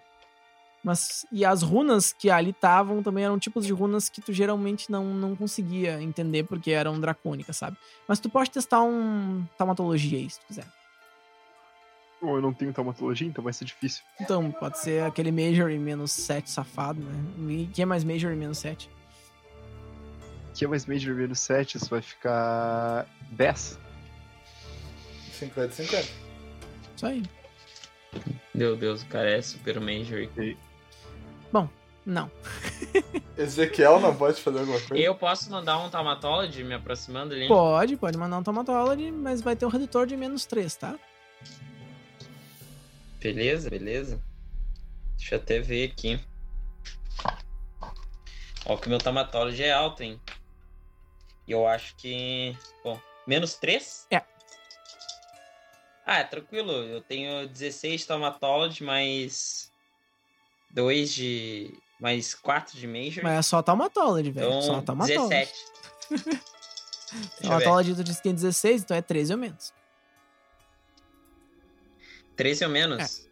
Mas, 0.83 1.25
e 1.31 1.43
as 1.43 1.63
runas 1.63 2.13
que 2.13 2.29
ali 2.29 2.51
estavam 2.51 3.01
também 3.01 3.23
eram 3.25 3.39
tipos 3.39 3.65
de 3.65 3.73
runas 3.73 4.07
que 4.07 4.21
tu 4.21 4.31
geralmente 4.31 4.91
não, 4.91 5.03
não 5.05 5.35
conseguia 5.35 5.99
entender 5.99 6.43
porque 6.43 6.69
eram 6.69 6.99
dracônicas, 6.99 7.57
sabe? 7.57 7.75
Mas 8.07 8.19
tu 8.19 8.29
pode 8.29 8.51
testar 8.51 8.83
um 8.83 9.43
taumatologia 9.57 10.19
aí, 10.19 10.29
se 10.29 10.39
tu 10.39 10.45
quiser. 10.45 10.65
Ou 12.25 12.37
eu 12.37 12.41
não 12.41 12.53
tenho 12.53 12.73
taumatologia, 12.73 13.27
então 13.27 13.43
vai 13.43 13.53
ser 13.53 13.65
difícil. 13.65 14.03
Então, 14.19 14.51
pode 14.51 14.79
ser 14.79 15.03
aquele 15.03 15.31
Major 15.31 15.69
e 15.69 15.77
menos 15.77 16.11
7 16.11 16.49
safado, 16.49 17.01
né? 17.01 17.53
E 17.53 17.67
que 17.67 17.81
é 17.81 17.85
mais 17.85 18.03
Major 18.03 18.31
e 18.31 18.35
menos 18.35 18.57
7? 18.57 18.89
Aqui 20.49 20.65
é 20.65 20.67
mais 20.67 20.85
Major 20.85 21.13
menos 21.13 21.39
7, 21.39 21.77
isso 21.77 21.89
vai 21.89 22.01
ficar 22.01 23.05
10. 23.31 23.79
50 25.33 25.71
50. 25.73 26.07
Isso 26.95 27.05
aí. 27.05 27.23
Meu 28.53 28.77
Deus, 28.77 29.01
o 29.01 29.05
cara 29.07 29.29
é 29.29 29.41
super 29.41 29.81
major. 29.81 30.29
Não. 32.05 32.29
Ezequiel 33.35 33.99
não 33.99 34.15
pode 34.15 34.39
fazer 34.39 34.59
alguma 34.59 34.79
coisa? 34.79 35.03
Eu 35.03 35.15
posso 35.15 35.49
mandar 35.49 35.79
um 35.79 35.89
Taumatology 35.89 36.63
me 36.63 36.75
aproximando 36.75 37.33
ali? 37.33 37.47
Pode, 37.47 37.97
pode 37.97 38.17
mandar 38.17 38.37
um 38.37 38.43
Taumatology, 38.43 39.11
mas 39.11 39.41
vai 39.41 39.55
ter 39.55 39.65
um 39.65 39.69
redutor 39.69 40.05
de 40.05 40.15
menos 40.15 40.45
3, 40.45 40.75
tá? 40.75 40.95
Beleza, 43.33 43.69
beleza. 43.69 44.21
Deixa 45.17 45.35
eu 45.35 45.39
até 45.39 45.59
ver 45.59 45.89
aqui. 45.89 46.19
Ó, 48.65 48.77
que 48.77 48.87
meu 48.87 48.99
Taumatology 48.99 49.63
é 49.63 49.71
alto, 49.71 50.03
hein? 50.03 50.21
E 51.47 51.51
eu 51.51 51.67
acho 51.67 51.95
que. 51.95 52.55
Bom, 52.83 52.99
menos 53.25 53.55
3? 53.55 54.07
É. 54.11 54.21
Ah, 56.05 56.19
é 56.19 56.23
tranquilo. 56.23 56.71
Eu 56.71 57.01
tenho 57.01 57.47
16 57.47 58.05
Taumatology, 58.05 58.83
mais. 58.83 59.71
2 60.71 61.13
de. 61.13 61.73
Mais 61.99 62.35
4 62.35 62.77
de 62.77 62.85
Major. 62.85 63.23
Mas 63.23 63.39
é 63.39 63.41
só 63.41 63.61
Taumatology, 63.63 64.29
velho. 64.29 64.47
então, 64.47 64.61
só 64.61 64.81
Taumatology. 64.81 65.29
17. 65.29 65.53
Deixa 66.11 66.29
eu 66.29 67.39
ver. 67.39 67.41
Taumatology 67.41 67.95
tu 67.95 68.03
disse 68.03 68.17
que 68.17 68.23
tem 68.23 68.35
16, 68.35 68.83
então 68.83 68.95
é 68.95 69.01
13 69.01 69.33
ou 69.33 69.39
menos. 69.39 69.73
13 72.35 72.65
ou 72.65 72.69
menos? 72.69 73.19
É. 73.21 73.25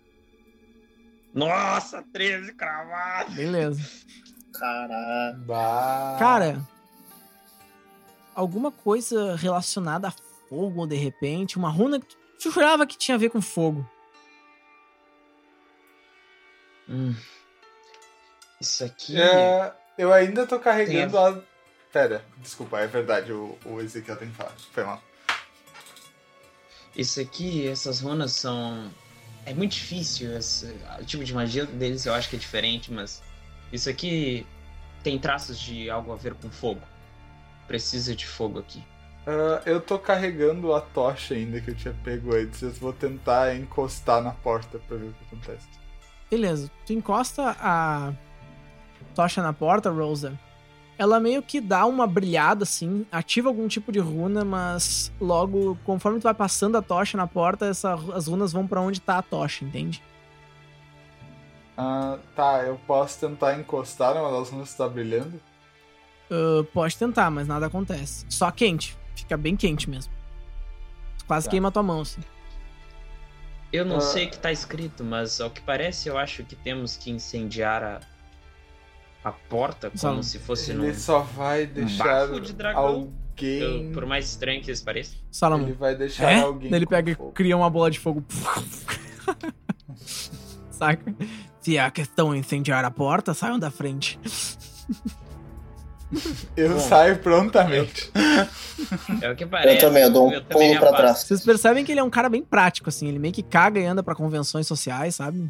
Nossa, 1.34 2.04
13 2.14 2.54
cravado! 2.54 3.32
Beleza. 3.32 3.82
Caralho. 4.54 5.38
Bah. 5.40 6.16
Cara, 6.20 6.68
alguma 8.36 8.72
coisa 8.72 9.36
relacionada 9.36 10.10
a 10.10 10.14
fogo, 10.48 10.86
de 10.86 10.96
repente. 10.96 11.58
Uma 11.58 11.70
runa 11.70 12.00
que 12.00 12.16
tu 12.40 12.52
jurava 12.52 12.86
que 12.86 12.98
tinha 12.98 13.16
a 13.16 13.20
ver 13.20 13.30
com 13.30 13.42
fogo. 13.42 13.88
Hum. 16.88 17.16
Isso 18.62 18.84
aqui. 18.84 19.20
É, 19.20 19.74
eu 19.98 20.14
ainda 20.14 20.46
tô 20.46 20.60
carregando 20.60 21.18
a. 21.18 21.42
Pera, 21.92 22.24
desculpa, 22.38 22.80
é 22.80 22.88
verdade, 22.88 23.32
o, 23.32 23.58
o 23.66 23.80
Ezequiel 23.80 24.18
tem 24.18 24.30
que 24.30 24.36
falar. 24.36 24.54
Foi 24.72 24.84
mal. 24.84 25.02
Isso 26.96 27.20
aqui, 27.20 27.68
essas 27.68 28.02
runas 28.02 28.34
são. 28.34 28.90
É 29.46 29.54
muito 29.54 29.74
difícil. 29.74 30.38
Esse, 30.38 30.74
o 31.00 31.06
tipo 31.06 31.24
de 31.24 31.34
magia 31.34 31.66
deles 31.66 32.06
eu 32.06 32.14
acho 32.14 32.30
que 32.30 32.36
é 32.36 32.40
diferente, 32.40 32.92
mas. 32.92 33.22
Isso 33.72 33.90
aqui 33.90 34.46
tem 35.02 35.18
traços 35.18 35.60
de 35.60 35.90
algo 35.90 36.12
a 36.12 36.16
ver 36.16 36.34
com 36.36 36.50
fogo. 36.50 36.82
Precisa 37.68 38.16
de 38.16 38.28
fogo 38.28 38.60
aqui. 38.60 38.84
Ah, 39.26 39.62
eu 39.66 39.80
tô 39.82 39.98
carregando 39.98 40.74
a 40.74 40.82
tocha 40.82 41.34
ainda 41.34 41.60
que 41.60 41.72
eu 41.72 41.76
tinha 41.76 41.96
pego 42.04 42.36
antes. 42.36 42.62
Eu 42.62 42.72
vou 42.74 42.94
tentar 42.94 43.56
encostar 43.56 44.22
na 44.22 44.32
porta 44.32 44.80
pra 44.80 44.98
ver 44.98 45.08
o 45.08 45.14
que 45.14 45.26
acontece. 45.26 45.68
Beleza. 46.30 46.70
Tu 46.86 46.94
encosta 46.94 47.56
a 47.60 48.14
tocha 49.16 49.42
na 49.42 49.54
porta, 49.54 49.90
Rosa. 49.90 50.38
Ela 51.04 51.20
meio 51.20 51.42
que 51.44 51.60
dá 51.60 51.86
uma 51.86 52.08
brilhada, 52.08 52.64
assim, 52.64 53.06
ativa 53.12 53.50
algum 53.50 53.68
tipo 53.68 53.92
de 53.92 54.00
runa, 54.00 54.46
mas 54.46 55.12
logo, 55.20 55.78
conforme 55.84 56.18
tu 56.18 56.24
vai 56.24 56.34
passando 56.34 56.78
a 56.78 56.82
tocha 56.82 57.18
na 57.18 57.28
porta, 57.28 57.66
essa, 57.66 57.94
as 58.16 58.28
runas 58.28 58.54
vão 58.54 58.66
pra 58.66 58.80
onde 58.80 59.02
tá 59.02 59.18
a 59.18 59.22
tocha, 59.22 59.66
entende? 59.66 60.02
Ah, 61.78 62.18
tá, 62.34 62.64
eu 62.64 62.80
posso 62.88 63.20
tentar 63.20 63.60
encostar 63.60 64.16
numa 64.16 64.32
das 64.32 64.50
runas 64.50 64.72
que 64.72 64.78
tá 64.78 64.88
brilhando? 64.88 65.42
Uh, 66.32 66.64
pode 66.74 66.96
tentar, 66.98 67.30
mas 67.30 67.50
nada 67.50 67.66
acontece. 67.66 68.26
Só 68.30 68.50
quente. 68.50 68.98
Fica 69.14 69.36
bem 69.36 69.58
quente 69.58 69.90
mesmo. 69.90 70.14
Quase 71.28 71.48
Tá. 71.48 71.52
queima 71.52 71.68
a 71.68 71.72
tua 71.72 71.84
mão, 71.84 72.00
assim. 72.00 72.22
Eu 73.74 73.84
não 73.84 73.98
Ah. 73.98 74.02
sei 74.02 74.28
o 74.28 74.30
que 74.30 74.38
tá 74.40 74.54
escrito, 74.54 75.04
mas 75.04 75.42
ao 75.42 75.50
que 75.50 75.60
parece 75.60 76.08
eu 76.08 76.18
acho 76.18 76.46
que 76.46 76.56
temos 76.56 76.96
que 76.96 77.12
incendiar 77.12 77.84
a, 77.84 78.00
a 79.24 79.32
porta 79.32 79.92
como 80.00 80.24
se 80.24 80.40
fosse 80.40 80.72
Ele 80.72 80.88
num. 80.88 80.94
só 80.94 81.20
vai 81.20 81.66
deixar 81.66 82.28
bafo 82.28 82.40
de 82.42 82.54
dragão. 82.54 82.82
alguém. 82.84 83.86
Eu- 83.88 83.92
por 83.94 84.06
mais 84.06 84.30
estranho 84.30 84.62
que 84.62 84.72
isso 84.72 84.84
pareça. 84.84 85.16
Salomão. 85.32 85.68
Ele 85.68 85.76
vai 85.76 85.96
deixar 85.96 86.32
É? 86.32 86.42
alguém. 86.42 86.70
Daí 86.70 86.80
ele 86.80 86.86
pega 86.86 87.12
e 87.12 87.16
cria 87.34 87.56
uma 87.58 87.70
bola 87.70 87.90
de 87.90 88.00
fogo. 88.00 88.24
Saca? 90.72 91.16
Se 91.62 91.78
a 91.80 91.90
questão 91.90 92.34
é 92.34 92.38
incendiar 92.38 92.84
a 92.84 92.92
porta, 92.92 93.34
saiam 93.34 93.58
da 93.58 93.72
frente. 93.72 94.20
Eu 96.56 96.74
Bom. 96.74 96.80
saio 96.80 97.18
prontamente. 97.20 98.12
É 99.22 99.32
o 99.32 99.36
que 99.36 99.46
parece. 99.46 99.78
Eu 99.78 99.82
também, 99.90 100.04
eu 100.04 100.12
dou 100.12 100.28
um 100.28 100.42
também 100.44 100.78
pulo 100.78 100.80
pra 100.80 100.94
trás. 100.98 101.20
Vocês 101.24 101.44
percebem 101.44 101.84
que 101.86 101.92
ele 101.92 102.00
é 102.00 102.04
um 102.04 102.10
cara 102.10 102.30
bem 102.30 102.44
prático, 102.44 102.90
assim. 102.90 103.08
Ele 103.08 103.18
meio 103.18 103.34
que 103.34 103.42
caga 103.42 103.80
e 103.80 103.86
anda 103.86 104.04
pra 104.04 104.14
convenções 104.14 104.68
sociais, 104.68 105.16
sabe? 105.16 105.50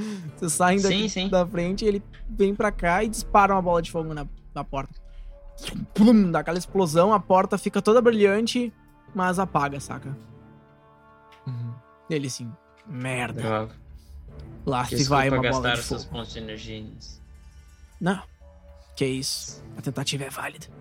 Vocês 0.36 0.52
saem 0.52 0.80
daqui 0.80 1.02
Sim, 1.02 1.08
sim. 1.08 1.28
da 1.28 1.46
frente, 1.46 1.84
ele 1.84 2.02
vem 2.28 2.54
pra 2.54 2.70
cá 2.72 3.02
e 3.04 3.08
dispara 3.08 3.54
uma 3.54 3.62
bola 3.62 3.82
de 3.82 3.90
fogo 3.90 4.12
na, 4.14 4.26
na 4.54 4.64
porta. 4.64 4.94
Plum, 5.94 6.30
dá 6.30 6.40
aquela 6.40 6.58
explosão, 6.58 7.12
a 7.12 7.20
porta 7.20 7.58
fica 7.58 7.82
toda 7.82 8.00
brilhante, 8.00 8.72
mas 9.14 9.38
apaga, 9.38 9.78
saca? 9.78 10.16
Ele 12.08 12.26
assim, 12.26 12.50
merda. 12.86 13.42
Droga. 13.42 13.74
Lá 14.66 14.84
se 14.84 15.04
vai 15.04 15.28
uma 15.28 15.40
bola 15.40 15.74
de 15.76 15.82
fogo. 15.82 16.04
pontos 16.06 16.32
de 16.32 16.38
energia. 16.38 16.84
Não, 18.00 18.22
que 18.96 19.04
isso. 19.06 19.62
A 19.76 19.82
tentativa 19.82 20.24
é 20.24 20.30
válida. 20.30 20.66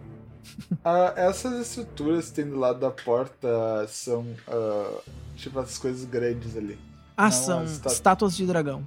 Ah, 0.83 1.13
essas 1.15 1.53
estruturas 1.67 2.29
que 2.29 2.35
tem 2.35 2.49
do 2.49 2.57
lado 2.57 2.79
da 2.79 2.89
porta 2.91 3.47
são. 3.87 4.25
ah, 4.47 4.99
tipo 5.37 5.57
as 5.59 5.77
coisas 5.77 6.03
grandes 6.05 6.57
ali. 6.57 6.77
Ah, 7.15 7.25
Não, 7.25 7.31
são 7.31 7.59
as 7.61 7.71
estátuas. 7.71 7.93
estátuas 7.93 8.37
de 8.37 8.45
dragão. 8.45 8.85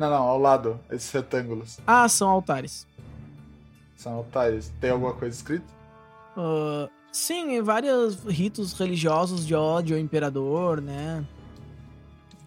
Não, 0.00 0.08
não, 0.08 0.22
ao 0.22 0.38
lado, 0.38 0.80
esses 0.90 1.12
retângulos. 1.12 1.78
Ah, 1.86 2.08
são 2.08 2.30
altares. 2.30 2.86
São 3.94 4.14
altares. 4.14 4.72
Tem 4.80 4.88
alguma 4.88 5.12
coisa 5.12 5.36
escrita? 5.36 5.66
Ah, 6.34 6.88
sim, 7.12 7.60
vários 7.60 8.24
ritos 8.24 8.72
religiosos 8.72 9.46
de 9.46 9.54
ódio 9.54 9.94
ao 9.94 10.00
imperador, 10.00 10.80
né? 10.80 11.22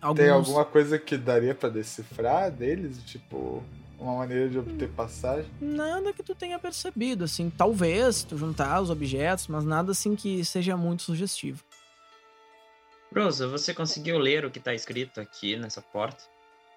Alguns... 0.01 0.19
Tem 0.19 0.31
alguma 0.31 0.65
coisa 0.65 0.97
que 0.97 1.15
daria 1.15 1.53
pra 1.53 1.69
decifrar 1.69 2.49
deles? 2.49 2.97
Tipo, 3.03 3.63
uma 3.99 4.15
maneira 4.15 4.49
de 4.49 4.57
obter 4.57 4.89
passagem? 4.89 5.45
Nada 5.61 6.11
que 6.11 6.23
tu 6.23 6.33
tenha 6.33 6.57
percebido, 6.57 7.23
assim. 7.23 7.51
Talvez 7.51 8.23
tu 8.23 8.35
juntar 8.35 8.81
os 8.81 8.89
objetos, 8.89 9.47
mas 9.47 9.63
nada 9.63 9.91
assim 9.91 10.15
que 10.15 10.43
seja 10.43 10.75
muito 10.75 11.03
sugestivo. 11.03 11.63
Rosa, 13.15 13.47
você 13.47 13.75
conseguiu 13.75 14.17
ler 14.17 14.43
o 14.43 14.49
que 14.49 14.59
tá 14.59 14.73
escrito 14.73 15.21
aqui 15.21 15.55
nessa 15.55 15.83
porta? 15.83 16.32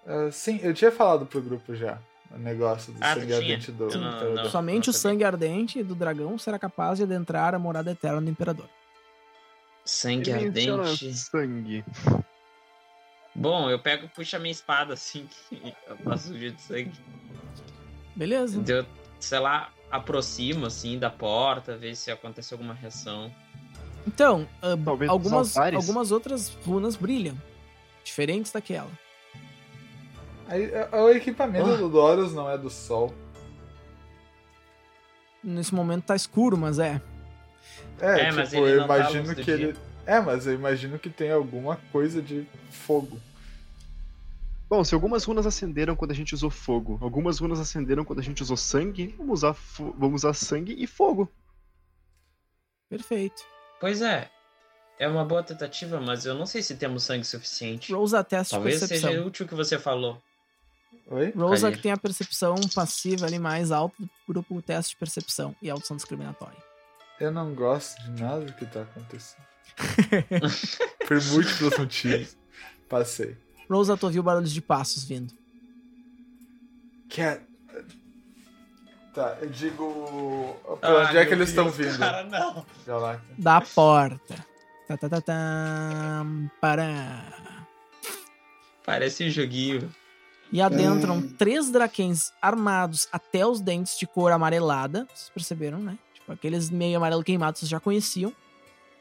Ah, 0.06 0.30
sim, 0.30 0.60
eu 0.62 0.72
tinha 0.72 0.92
falado 0.92 1.26
pro 1.26 1.42
grupo 1.42 1.74
já. 1.74 1.98
O 2.30 2.38
negócio 2.38 2.92
do 2.92 2.98
Ah, 3.02 3.14
sangue 3.14 3.26
tinha? 3.26 3.36
ardente 3.38 3.72
do 3.72 3.84
Não, 3.84 4.10
imperador. 4.10 4.34
não. 4.44 4.50
Somente 4.50 4.90
o 4.90 4.92
sabia. 4.92 5.00
sangue 5.12 5.24
ardente 5.24 5.82
do 5.82 5.94
dragão 5.94 6.36
será 6.38 6.58
capaz 6.58 6.98
de 6.98 7.04
adentrar 7.04 7.54
a 7.54 7.58
morada 7.58 7.90
eterna 7.90 8.20
do 8.20 8.30
imperador. 8.30 8.68
Sangue 9.84 10.30
Ele 10.30 10.46
ardente. 10.46 11.14
sangue. 11.14 11.84
Bom, 13.34 13.70
eu 13.70 13.78
pego 13.78 14.06
e 14.06 14.08
puxo 14.08 14.34
a 14.34 14.38
minha 14.38 14.50
espada 14.52 14.94
assim 14.94 15.26
que 15.50 15.74
eu 15.86 15.96
passo 15.98 16.32
o 16.32 16.38
dia 16.38 16.50
de 16.50 16.60
sangue. 16.60 16.92
Beleza? 18.14 18.62
Eu, 18.66 18.84
sei 19.20 19.38
lá, 19.38 19.70
aproximo 19.90 20.66
assim 20.66 20.98
da 20.98 21.10
porta, 21.10 21.76
ver 21.76 21.94
se 21.94 22.10
acontece 22.10 22.52
alguma 22.54 22.74
reação. 22.74 23.32
Então, 24.06 24.48
Talvez 24.84 25.08
os 25.10 25.12
algumas, 25.12 25.56
algumas 25.56 26.10
outras 26.12 26.48
runas 26.64 26.96
brilham. 26.96 27.36
Diferentes 28.04 28.50
daquela. 28.52 28.90
Aí, 30.48 30.70
ah, 30.92 31.02
o 31.02 31.10
equipamento 31.10 31.70
Ah. 31.70 31.76
do 31.76 31.88
Doros 31.88 32.32
não 32.32 32.48
é 32.50 32.56
do 32.56 32.70
sol. 32.70 33.12
Nesse 35.42 35.74
momento 35.74 36.04
tá 36.06 36.16
escuro, 36.16 36.56
mas 36.56 36.78
é. 36.78 37.00
É, 38.00 38.20
É, 38.22 38.32
mas 38.32 38.50
tipo, 38.50 38.66
eu 38.66 38.78
tá 38.86 38.98
imagino 38.98 39.34
que 39.34 39.42
dia. 39.44 39.54
ele. 39.54 39.76
É, 40.04 40.20
mas 40.20 40.46
eu 40.46 40.54
imagino 40.54 40.98
que 40.98 41.10
tem 41.10 41.30
alguma 41.30 41.76
coisa 41.90 42.20
de 42.22 42.46
fogo. 42.70 43.20
Bom, 44.68 44.82
se 44.82 44.94
algumas 44.94 45.24
runas 45.24 45.46
acenderam 45.46 45.94
quando 45.94 46.10
a 46.10 46.14
gente 46.14 46.34
usou 46.34 46.50
fogo, 46.50 46.98
algumas 47.00 47.38
runas 47.38 47.60
acenderam 47.60 48.04
quando 48.04 48.18
a 48.18 48.22
gente 48.22 48.42
usou 48.42 48.56
sangue, 48.56 49.14
vamos 49.16 49.40
usar, 49.40 49.56
vamos 49.96 50.22
usar 50.22 50.32
sangue 50.34 50.74
e 50.76 50.86
fogo. 50.86 51.30
Perfeito. 52.88 53.42
Pois 53.80 54.02
é. 54.02 54.28
É 54.98 55.06
uma 55.06 55.24
boa 55.24 55.42
tentativa, 55.42 56.00
mas 56.00 56.24
eu 56.24 56.34
não 56.34 56.46
sei 56.46 56.62
se 56.62 56.74
temos 56.76 57.02
sangue 57.04 57.24
suficiente. 57.24 57.92
Rosa 57.92 58.24
teste 58.24 58.50
de 58.52 58.56
Talvez 58.56 58.78
percepção. 58.80 59.10
seja 59.10 59.24
útil 59.24 59.44
o 59.44 59.48
que 59.48 59.54
você 59.54 59.78
falou. 59.78 60.22
Oi? 61.08 61.32
Rosa 61.36 61.70
que 61.70 61.78
tem 61.78 61.92
a 61.92 61.96
percepção 61.96 62.56
passiva 62.74 63.26
ali 63.26 63.38
mais 63.38 63.70
alta 63.70 63.94
do 63.98 64.10
grupo 64.26 64.60
teste 64.60 64.90
de 64.90 64.96
percepção 64.96 65.54
e 65.62 65.70
audição 65.70 65.96
discriminatória. 65.96 66.58
Eu 67.20 67.30
não 67.30 67.54
gosto 67.54 68.02
de 68.02 68.22
nada 68.22 68.44
do 68.44 68.52
que 68.52 68.66
tá 68.66 68.82
acontecendo. 68.82 69.46
Por 71.06 71.22
múltiplos 71.24 71.78
motivos. 71.78 72.36
Passei. 72.88 73.36
Rosa, 73.70 73.96
tu 73.96 74.06
ouviu 74.06 74.22
barulhos 74.22 74.52
de 74.52 74.60
passos 74.60 75.04
vindo. 75.04 75.32
Que 77.08 77.22
é... 77.22 77.40
Tá, 79.14 79.38
eu 79.40 79.48
digo. 79.48 80.56
Pra 80.78 81.06
onde 81.06 81.16
é 81.16 81.24
que 81.24 81.32
eles 81.32 81.48
estão 81.48 81.70
vindo? 81.70 81.98
Cara, 81.98 82.24
não. 82.24 82.66
Galacta. 82.86 83.24
Da 83.38 83.60
porta. 83.62 84.46
Tá, 84.86 84.96
tá, 84.98 85.08
tá, 85.08 85.20
tá. 85.22 86.26
Para. 86.60 87.24
Parece 88.84 89.24
um 89.24 89.30
joguinho. 89.30 89.90
E 90.52 90.60
adentram 90.60 91.20
três 91.20 91.70
draquens 91.70 92.32
armados 92.40 93.08
até 93.12 93.46
os 93.46 93.60
dentes 93.60 93.98
de 93.98 94.06
cor 94.06 94.30
amarelada. 94.32 95.06
Vocês 95.12 95.30
perceberam, 95.30 95.78
né? 95.78 95.98
Tipo, 96.14 96.32
aqueles 96.32 96.70
meio 96.70 96.96
amarelo 96.96 97.22
queimados 97.22 97.60
vocês 97.60 97.68
já 97.68 97.80
conheciam. 97.80 98.32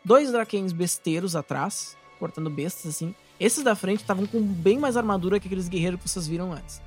Dois 0.03 0.31
draquens 0.31 0.71
besteiros 0.71 1.35
atrás, 1.35 1.95
cortando 2.19 2.49
bestas 2.49 2.95
assim. 2.95 3.15
Esses 3.39 3.63
da 3.63 3.75
frente 3.75 4.01
estavam 4.01 4.25
com 4.25 4.41
bem 4.41 4.79
mais 4.79 4.95
armadura 4.95 5.39
que 5.39 5.47
aqueles 5.47 5.67
guerreiros 5.67 6.01
que 6.01 6.09
vocês 6.09 6.27
viram 6.27 6.53
antes. 6.53 6.81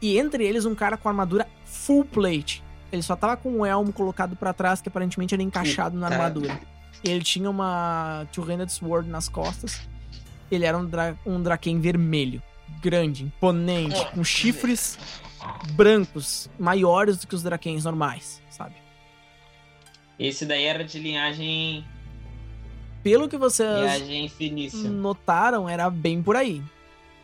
E 0.00 0.18
entre 0.18 0.44
eles 0.44 0.64
um 0.64 0.74
cara 0.74 0.96
com 0.96 1.08
armadura 1.08 1.46
full 1.64 2.04
plate. 2.04 2.62
Ele 2.90 3.02
só 3.02 3.16
tava 3.16 3.36
com 3.36 3.60
o 3.60 3.66
elmo 3.66 3.92
colocado 3.92 4.36
pra 4.36 4.52
trás, 4.52 4.80
que 4.80 4.88
aparentemente 4.88 5.32
era 5.32 5.42
encaixado 5.42 5.96
na 5.96 6.08
armadura. 6.08 6.60
Ele 7.02 7.22
tinha 7.22 7.48
uma 7.48 8.26
Two-Handed 8.32 8.70
Sword 8.70 9.08
nas 9.08 9.28
costas. 9.28 9.80
Ele 10.50 10.64
era 10.64 10.76
um, 10.76 10.84
dra 10.84 11.16
um 11.24 11.40
draken 11.42 11.80
vermelho. 11.80 12.42
Grande, 12.80 13.24
imponente, 13.24 14.04
com 14.12 14.24
chifres 14.24 14.98
brancos, 15.74 16.48
maiores 16.58 17.18
do 17.18 17.26
que 17.26 17.34
os 17.34 17.42
drakens 17.42 17.84
normais, 17.84 18.40
sabe? 18.48 18.74
Esse 20.18 20.46
daí 20.46 20.64
era 20.64 20.84
de 20.84 20.98
linhagem. 20.98 21.84
Pelo 23.02 23.28
que 23.28 23.36
vocês 23.36 24.00
Linhagem 24.02 24.30
notaram, 24.90 25.68
era 25.68 25.90
bem 25.90 26.22
por 26.22 26.36
aí. 26.36 26.62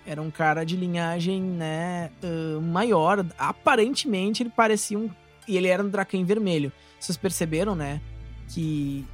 Era 0.05 0.21
um 0.23 0.31
cara 0.31 0.65
de 0.65 0.75
linhagem, 0.75 1.41
né, 1.41 2.11
ah, 2.23 2.61
maior. 2.61 3.25
Aparentemente 3.39 4.43
ele 4.43 4.51
parecia 4.51 4.99
um. 4.99 5.11
E 5.47 5.57
ele 5.57 5.69
era 5.69 5.83
um 5.83 5.89
Draken 5.89 6.25
vermelho. 6.25 6.73
Vocês 6.99 7.17
perceberam, 7.17 7.75
né? 7.75 8.01
Que 8.49 9.07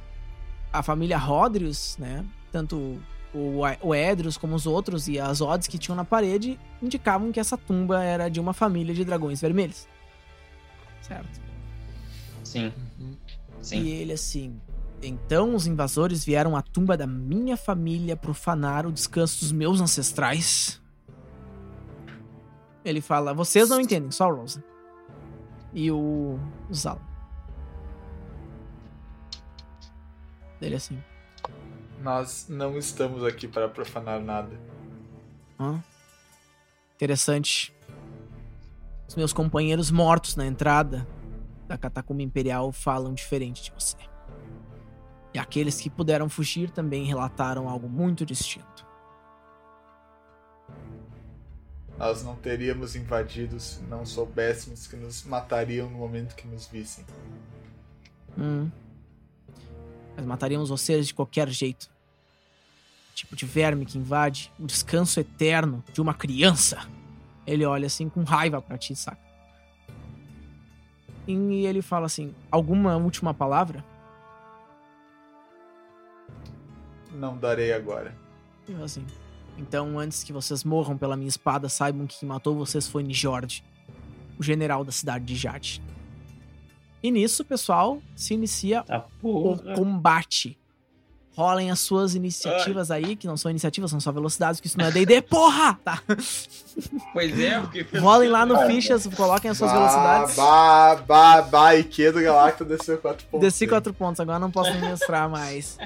a 0.71 0.81
família 0.81 1.17
Rodrius, 1.17 1.97
né? 1.97 2.25
Tanto 2.51 3.01
o, 3.35 3.59
o 3.81 3.93
Edrius 3.93 4.37
como 4.37 4.55
os 4.55 4.65
outros 4.65 5.09
e 5.09 5.19
as 5.19 5.41
odds 5.41 5.67
que 5.67 5.77
tinham 5.77 5.95
na 5.95 6.05
parede 6.05 6.57
indicavam 6.81 7.33
que 7.33 7.39
essa 7.39 7.57
tumba 7.57 8.01
era 8.01 8.29
de 8.29 8.39
uma 8.39 8.53
família 8.53 8.95
de 8.95 9.03
dragões 9.03 9.41
vermelhos. 9.41 9.87
Certo? 11.01 11.41
Sim. 12.43 12.71
Sim. 13.61 13.81
E 13.81 13.91
ele 13.91 14.13
assim. 14.13 14.59
Então 15.01 15.53
os 15.53 15.67
invasores 15.67 16.23
vieram 16.23 16.55
à 16.55 16.61
tumba 16.61 16.95
da 16.95 17.05
minha 17.05 17.57
família 17.57 18.15
profanar 18.15 18.87
o 18.87 18.91
descanso 18.91 19.41
dos 19.41 19.51
meus 19.51 19.81
ancestrais. 19.81 20.81
Ele 22.85 23.01
fala, 23.01 23.33
vocês 23.33 23.69
não 23.69 23.81
entendem, 23.81 24.11
só 24.11 24.29
o 24.29 24.35
Rosa. 24.35 24.63
E 25.73 25.91
o, 25.91 26.39
o 26.69 26.73
Zal. 26.73 27.01
Ele 30.61 30.75
assim. 30.75 30.97
Nós 32.05 32.45
não 32.47 32.77
estamos 32.77 33.23
aqui 33.23 33.47
para 33.47 33.67
profanar 33.67 34.21
nada. 34.21 34.55
Interessante. 36.93 37.75
Os 39.07 39.15
meus 39.15 39.33
companheiros 39.33 39.89
mortos 39.89 40.35
na 40.35 40.45
entrada 40.45 41.07
da 41.67 41.79
catacumba 41.79 42.21
imperial 42.21 42.71
falam 42.71 43.11
diferente 43.11 43.63
de 43.63 43.71
você. 43.71 43.97
E 45.33 45.39
aqueles 45.39 45.81
que 45.81 45.89
puderam 45.89 46.29
fugir 46.29 46.69
também 46.69 47.05
relataram 47.05 47.67
algo 47.67 47.89
muito 47.89 48.23
distinto. 48.23 48.85
Nós 51.97 52.23
não 52.23 52.35
teríamos 52.35 52.95
invadido 52.95 53.59
se 53.59 53.81
não 53.85 54.05
soubéssemos 54.05 54.85
que 54.85 54.95
nos 54.95 55.23
matariam 55.23 55.89
no 55.89 55.97
momento 55.97 56.35
que 56.35 56.47
nos 56.47 56.67
vissem. 56.67 57.03
Hum. 58.37 58.69
Mas 60.15 60.23
mataríamos 60.23 60.69
vocês 60.69 61.07
de 61.07 61.13
qualquer 61.15 61.49
jeito. 61.49 61.94
Tipo 63.15 63.33
de 63.35 63.45
verme 63.45 63.85
que 63.85 63.97
invade 63.97 64.51
o 64.59 64.65
descanso 64.67 65.21
eterno 65.21 65.81
de 65.93 66.01
uma 66.01 66.13
criança. 66.13 66.85
Ele 67.47 67.65
olha 67.65 67.87
assim 67.87 68.09
com 68.09 68.23
raiva 68.23 68.61
pra 68.61 68.77
ti, 68.77 68.93
saca? 68.93 69.23
E 71.25 71.65
ele 71.65 71.81
fala 71.81 72.05
assim: 72.05 72.35
alguma 72.51 72.97
última 72.97 73.33
palavra? 73.33 73.83
Não 77.13 77.37
darei 77.37 77.71
agora. 77.71 78.13
E 78.67 78.73
eu 78.73 78.83
assim. 78.83 79.05
Então, 79.57 79.97
antes 79.97 80.21
que 80.21 80.33
vocês 80.33 80.65
morram 80.65 80.97
pela 80.97 81.15
minha 81.15 81.29
espada, 81.29 81.69
saibam 81.69 82.05
que 82.05 82.19
quem 82.19 82.27
matou 82.27 82.53
vocês 82.53 82.85
foi 82.89 83.01
Nijord, 83.01 83.63
o 84.37 84.43
general 84.43 84.83
da 84.83 84.91
cidade 84.91 85.23
de 85.23 85.35
Jade. 85.37 85.81
E 87.01 87.09
nisso, 87.09 87.45
pessoal, 87.45 88.01
se 88.13 88.33
inicia 88.33 88.83
Tá 88.83 89.05
o 89.23 89.57
combate. 89.73 90.59
Rolem 91.35 91.69
as 91.69 91.79
suas 91.81 92.15
iniciativas 92.15 92.89
aí, 92.89 93.15
que 93.15 93.27
não 93.27 93.35
são 93.35 93.51
iniciativas, 93.51 93.91
são 93.91 93.99
só 93.99 94.11
velocidades, 94.11 94.61
que 94.61 94.67
isso 94.67 94.77
não 94.77 94.85
é 94.85 94.91
D&D, 94.91 95.21
porra! 95.21 95.77
Tá. 95.83 96.01
Pois 97.11 97.37
é, 97.39 97.59
porque 97.59 97.97
Rolem 97.97 98.29
lá 98.29 98.45
no 98.45 98.57
fichas, 98.67 99.05
coloquem 99.07 99.51
as 99.51 99.57
suas 99.57 99.71
Bah, 99.71 99.77
velocidades. 99.77 100.35
Bah, 100.35 100.95
bah, 101.05 101.41
bah, 101.41 101.75
Ike 101.75 102.11
do 102.11 102.21
Galacta 102.21 102.63
desceu 102.63 102.97
4 102.97 103.27
pontos. 103.27 103.45
Desci 103.45 103.67
4 103.67 103.93
pontos, 103.93 104.19
agora 104.19 104.39
não 104.39 104.49
posso 104.49 104.71
nem 104.71 104.89
mostrar 104.89 105.27
mais. 105.29 105.77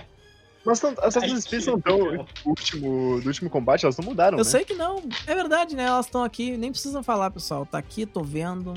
Mas 0.65 0.81
não, 0.81 0.91
essas 1.01 1.23
Ai, 1.23 1.29
não 1.29 1.37
estão 1.37 1.75
legal. 1.75 2.25
do 2.43 2.49
último, 2.49 3.21
do 3.21 3.27
último 3.27 3.49
combate, 3.49 3.85
elas 3.85 3.97
não 3.97 4.05
mudaram, 4.05 4.37
Eu 4.37 4.43
né? 4.43 4.49
sei 4.49 4.63
que 4.63 4.73
não, 4.75 5.01
é 5.25 5.33
verdade, 5.33 5.75
né? 5.75 5.83
Elas 5.85 6.05
estão 6.05 6.23
aqui, 6.23 6.57
nem 6.57 6.71
precisam 6.71 7.01
falar, 7.01 7.31
pessoal. 7.31 7.65
Tá 7.65 7.77
aqui, 7.77 8.05
tô 8.05 8.21
vendo. 8.23 8.73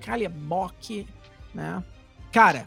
Kalebok, 0.00 1.06
né? 1.54 1.82
Cara, 2.32 2.64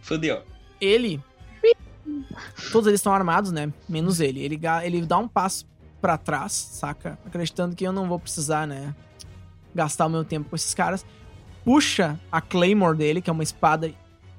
Fudeu. 0.00 0.42
Ele. 0.84 1.20
Todos 2.72 2.86
eles 2.88 3.00
estão 3.00 3.14
armados, 3.14 3.50
né? 3.52 3.72
Menos 3.88 4.20
ele. 4.20 4.40
Ele, 4.40 4.60
ele 4.82 5.02
dá 5.06 5.18
um 5.18 5.28
passo 5.28 5.66
pra 6.00 6.18
trás, 6.18 6.52
saca? 6.52 7.18
Acreditando 7.24 7.74
que 7.74 7.84
eu 7.86 7.92
não 7.92 8.08
vou 8.08 8.18
precisar, 8.18 8.66
né? 8.66 8.94
Gastar 9.74 10.06
o 10.06 10.10
meu 10.10 10.24
tempo 10.24 10.50
com 10.50 10.56
esses 10.56 10.74
caras. 10.74 11.04
Puxa 11.64 12.18
a 12.30 12.40
Claymore 12.40 12.96
dele, 12.96 13.22
que 13.22 13.30
é 13.30 13.32
uma 13.32 13.42
espada 13.42 13.90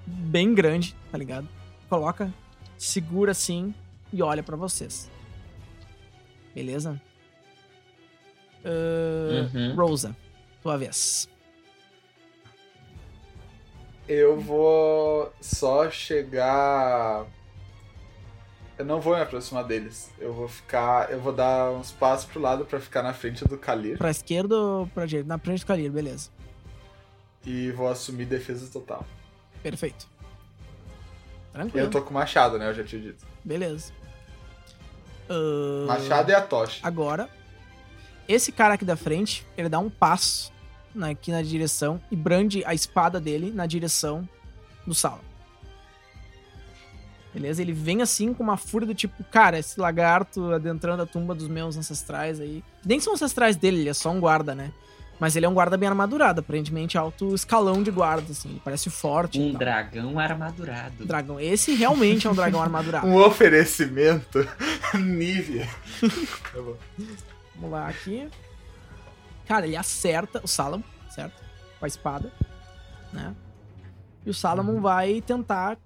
bem 0.05 0.53
grande, 0.53 0.95
tá 1.11 1.17
ligado? 1.17 1.47
Coloca, 1.89 2.31
segura 2.77 3.31
assim 3.31 3.73
e 4.13 4.21
olha 4.21 4.43
pra 4.43 4.55
vocês. 4.55 5.09
Beleza? 6.53 7.01
Ahn, 8.63 9.49
Uhum. 9.53 9.75
Rosa, 9.75 10.15
tua 10.61 10.77
vez. 10.77 11.27
Eu 14.07 14.39
vou 14.39 15.33
só 15.41 15.89
chegar. 15.89 17.25
Eu 18.77 18.85
não 18.85 18.99
vou 18.99 19.15
me 19.15 19.21
aproximar 19.21 19.63
deles. 19.63 20.11
Eu 20.19 20.33
vou 20.33 20.47
ficar. 20.47 21.09
Eu 21.11 21.19
vou 21.19 21.33
dar 21.33 21.71
uns 21.71 21.91
passos 21.91 22.25
pro 22.25 22.39
lado 22.39 22.65
pra 22.65 22.79
ficar 22.79 23.01
na 23.01 23.13
frente 23.13 23.43
do 23.47 23.57
Kalir. 23.57 23.97
Pra 23.97 24.11
esquerda 24.11 24.55
ou 24.55 24.87
pra 24.87 25.05
direita? 25.05 25.27
Na 25.27 25.39
frente 25.39 25.61
do 25.61 25.65
Kalir, 25.65 25.91
beleza. 25.91 26.29
E 27.45 27.71
vou 27.71 27.87
assumir 27.87 28.25
defesa 28.25 28.69
total. 28.71 29.05
Perfeito. 29.63 30.07
Tranquilo. 31.53 31.87
eu 31.87 31.89
tô 31.89 32.01
com 32.01 32.13
machado, 32.13 32.57
né? 32.59 32.69
Eu 32.69 32.73
já 32.73 32.83
tinha 32.83 33.01
dito. 33.01 33.25
Beleza. 33.43 33.93
Ahn, 35.29 35.87
Machado 35.87 36.29
e 36.29 36.35
a 36.35 36.41
tocha. 36.41 36.85
Agora, 36.85 37.29
esse 38.27 38.51
cara 38.51 38.73
aqui 38.73 38.85
da 38.85 38.95
frente, 38.95 39.45
ele 39.57 39.69
dá 39.69 39.79
um 39.79 39.89
passo 39.89 40.51
na- 40.95 41.09
aqui 41.09 41.31
na 41.31 41.41
direção 41.41 42.01
e 42.09 42.15
brande 42.15 42.63
a 42.65 42.73
espada 42.73 43.19
dele 43.19 43.51
na 43.51 43.65
direção 43.65 44.27
do 44.87 44.95
Sala. 44.95 45.21
Beleza? 47.33 47.61
Ele 47.61 47.73
vem 47.73 48.01
assim 48.01 48.33
com 48.33 48.41
uma 48.43 48.55
fúria 48.55 48.87
do 48.87 48.95
tipo, 48.95 49.21
cara, 49.25 49.59
esse 49.59 49.77
lagarto 49.79 50.53
adentrando 50.53 51.03
a 51.03 51.05
tumba 51.05 51.35
dos 51.35 51.49
meus 51.49 51.75
ancestrais 51.75 52.39
aí. 52.39 52.63
Nem 52.85 52.99
são 52.99 53.13
ancestrais 53.13 53.57
dele, 53.57 53.81
ele 53.81 53.89
é 53.89 53.93
só 53.93 54.09
um 54.09 54.21
guarda, 54.21 54.55
né? 54.55 54.71
Mas 55.19 55.35
ele 55.35 55.45
é 55.45 55.49
um 55.49 55.53
guarda 55.53 55.77
bem 55.77 55.87
armadurado, 55.87 56.39
aparentemente 56.41 56.97
alto 56.97 57.33
escalão 57.35 57.81
de 57.83 57.89
guarda, 57.91 58.31
assim. 58.31 58.49
Ele 58.49 58.61
parece 58.63 58.89
forte. 58.89 59.39
Um 59.39 59.53
dragão 59.53 60.17
armadurado. 60.19 61.05
Dragão. 61.05 61.39
Esse 61.39 61.73
realmente 61.73 62.27
é 62.27 62.29
um 62.29 62.35
dragão 62.35 62.61
armadurado. 62.61 63.07
Um 63.07 63.15
oferecimento. 63.15 64.47
Nívia. 64.95 65.67
Tá 66.53 66.61
bom. 66.61 66.75
Vamos 67.55 67.71
lá 67.71 67.87
aqui. 67.87 68.27
Cara, 69.45 69.65
ele 69.65 69.75
acerta 69.75 70.41
o 70.43 70.47
Salamon, 70.47 70.83
certo? 71.09 71.41
Com 71.79 71.85
a 71.85 71.87
espada, 71.87 72.31
né? 73.11 73.35
E 74.25 74.29
o 74.29 74.33
Salamon 74.33 74.81
vai 74.81 75.21
tentar, 75.21 75.77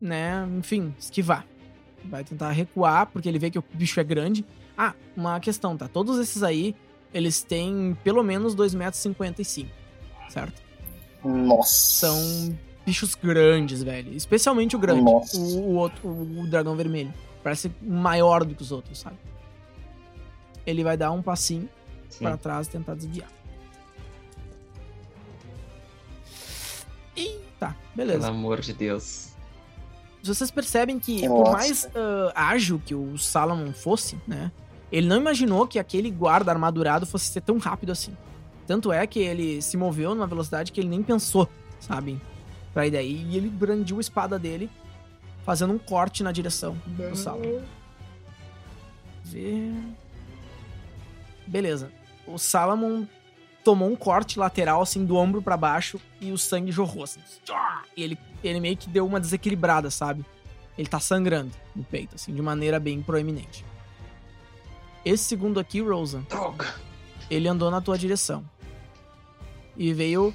né, 0.00 0.46
enfim, 0.58 0.94
esquivar. 0.98 1.46
Vai 2.04 2.22
tentar 2.22 2.50
recuar, 2.50 3.06
porque 3.06 3.28
ele 3.28 3.38
vê 3.38 3.50
que 3.50 3.58
o 3.58 3.64
bicho 3.72 3.98
é 3.98 4.04
grande. 4.04 4.44
Ah, 4.76 4.92
uma 5.16 5.40
questão, 5.40 5.76
tá? 5.76 5.88
Todos 5.88 6.18
esses 6.18 6.42
aí, 6.42 6.74
eles 7.12 7.42
têm 7.42 7.96
pelo 8.04 8.22
menos 8.22 8.54
2,55 8.54 9.60
m, 9.60 9.70
certo? 10.28 10.62
Nossa. 11.24 12.06
São 12.06 12.58
bichos 12.84 13.14
grandes, 13.14 13.82
velho. 13.82 14.12
Especialmente 14.14 14.76
o 14.76 14.78
grande. 14.78 15.00
Nossa. 15.00 15.38
O, 15.38 15.58
o 15.58 15.74
outro, 15.76 16.08
o, 16.08 16.46
dragão 16.46 16.76
vermelho. 16.76 17.12
Parece 17.42 17.70
maior 17.80 18.44
do 18.44 18.54
que 18.54 18.62
os 18.62 18.72
outros, 18.72 18.98
sabe? 18.98 19.16
Ele 20.66 20.84
vai 20.84 20.96
dar 20.96 21.10
um 21.12 21.22
passinho. 21.22 21.68
Para 22.18 22.36
trás 22.36 22.66
e 22.66 22.70
tentar 22.70 22.94
desviar. 22.94 23.28
E 27.16 27.38
tá, 27.58 27.76
Pelo 27.94 28.08
beleza. 28.08 28.28
amor 28.28 28.60
de 28.60 28.72
Deus. 28.72 29.34
Vocês 30.22 30.50
percebem 30.50 30.98
que, 30.98 31.28
Nossa. 31.28 31.42
por 31.44 31.52
mais 31.52 31.88
ah, 31.94 32.32
ágil 32.50 32.80
que 32.84 32.94
o 32.94 33.18
Salomon 33.18 33.72
fosse, 33.72 34.18
né? 34.26 34.50
Ele 34.90 35.06
não 35.06 35.16
imaginou 35.16 35.66
que 35.66 35.78
aquele 35.78 36.10
guarda 36.10 36.50
armadurado 36.50 37.04
fosse 37.04 37.26
ser 37.26 37.40
tão 37.42 37.58
rápido 37.58 37.92
assim. 37.92 38.16
Tanto 38.66 38.92
é 38.92 39.06
que 39.06 39.18
ele 39.18 39.60
se 39.60 39.76
moveu 39.76 40.14
numa 40.14 40.26
velocidade 40.26 40.72
que 40.72 40.80
ele 40.80 40.88
nem 40.88 41.02
pensou, 41.02 41.48
sabe? 41.78 42.20
Pra 42.72 42.86
ir 42.86 42.90
daí. 42.90 43.26
E 43.28 43.36
ele 43.36 43.50
brandiu 43.50 43.98
a 43.98 44.00
espada 44.00 44.38
dele, 44.38 44.70
fazendo 45.44 45.74
um 45.74 45.78
corte 45.78 46.22
na 46.22 46.32
direção 46.32 46.76
do 46.86 47.14
Salomon. 47.14 47.60
Ver. 49.24 49.74
Beleza. 51.46 51.92
O 52.26 52.38
Salamon 52.38 53.06
tomou 53.62 53.90
um 53.90 53.96
corte 53.96 54.38
lateral, 54.38 54.82
assim, 54.82 55.04
do 55.04 55.16
ombro 55.16 55.40
pra 55.42 55.56
baixo 55.56 56.00
e 56.20 56.32
o 56.32 56.38
sangue 56.38 56.70
jorrou, 56.72 57.04
assim. 57.04 57.20
E 57.96 58.02
ele, 58.02 58.18
ele 58.42 58.60
meio 58.60 58.76
que 58.76 58.88
deu 58.88 59.06
uma 59.06 59.18
desequilibrada, 59.20 59.90
sabe? 59.90 60.24
Ele 60.76 60.88
tá 60.88 60.98
sangrando 61.00 61.52
no 61.74 61.84
peito, 61.84 62.14
assim, 62.14 62.34
de 62.34 62.42
maneira 62.42 62.78
bem 62.80 63.00
proeminente. 63.00 63.64
Esse 65.04 65.24
segundo 65.24 65.60
aqui, 65.60 65.80
Rosa, 65.80 66.24
Droga. 66.28 66.74
ele 67.30 67.46
andou 67.48 67.70
na 67.70 67.80
tua 67.80 67.96
direção. 67.98 68.44
E 69.76 69.92
veio 69.92 70.34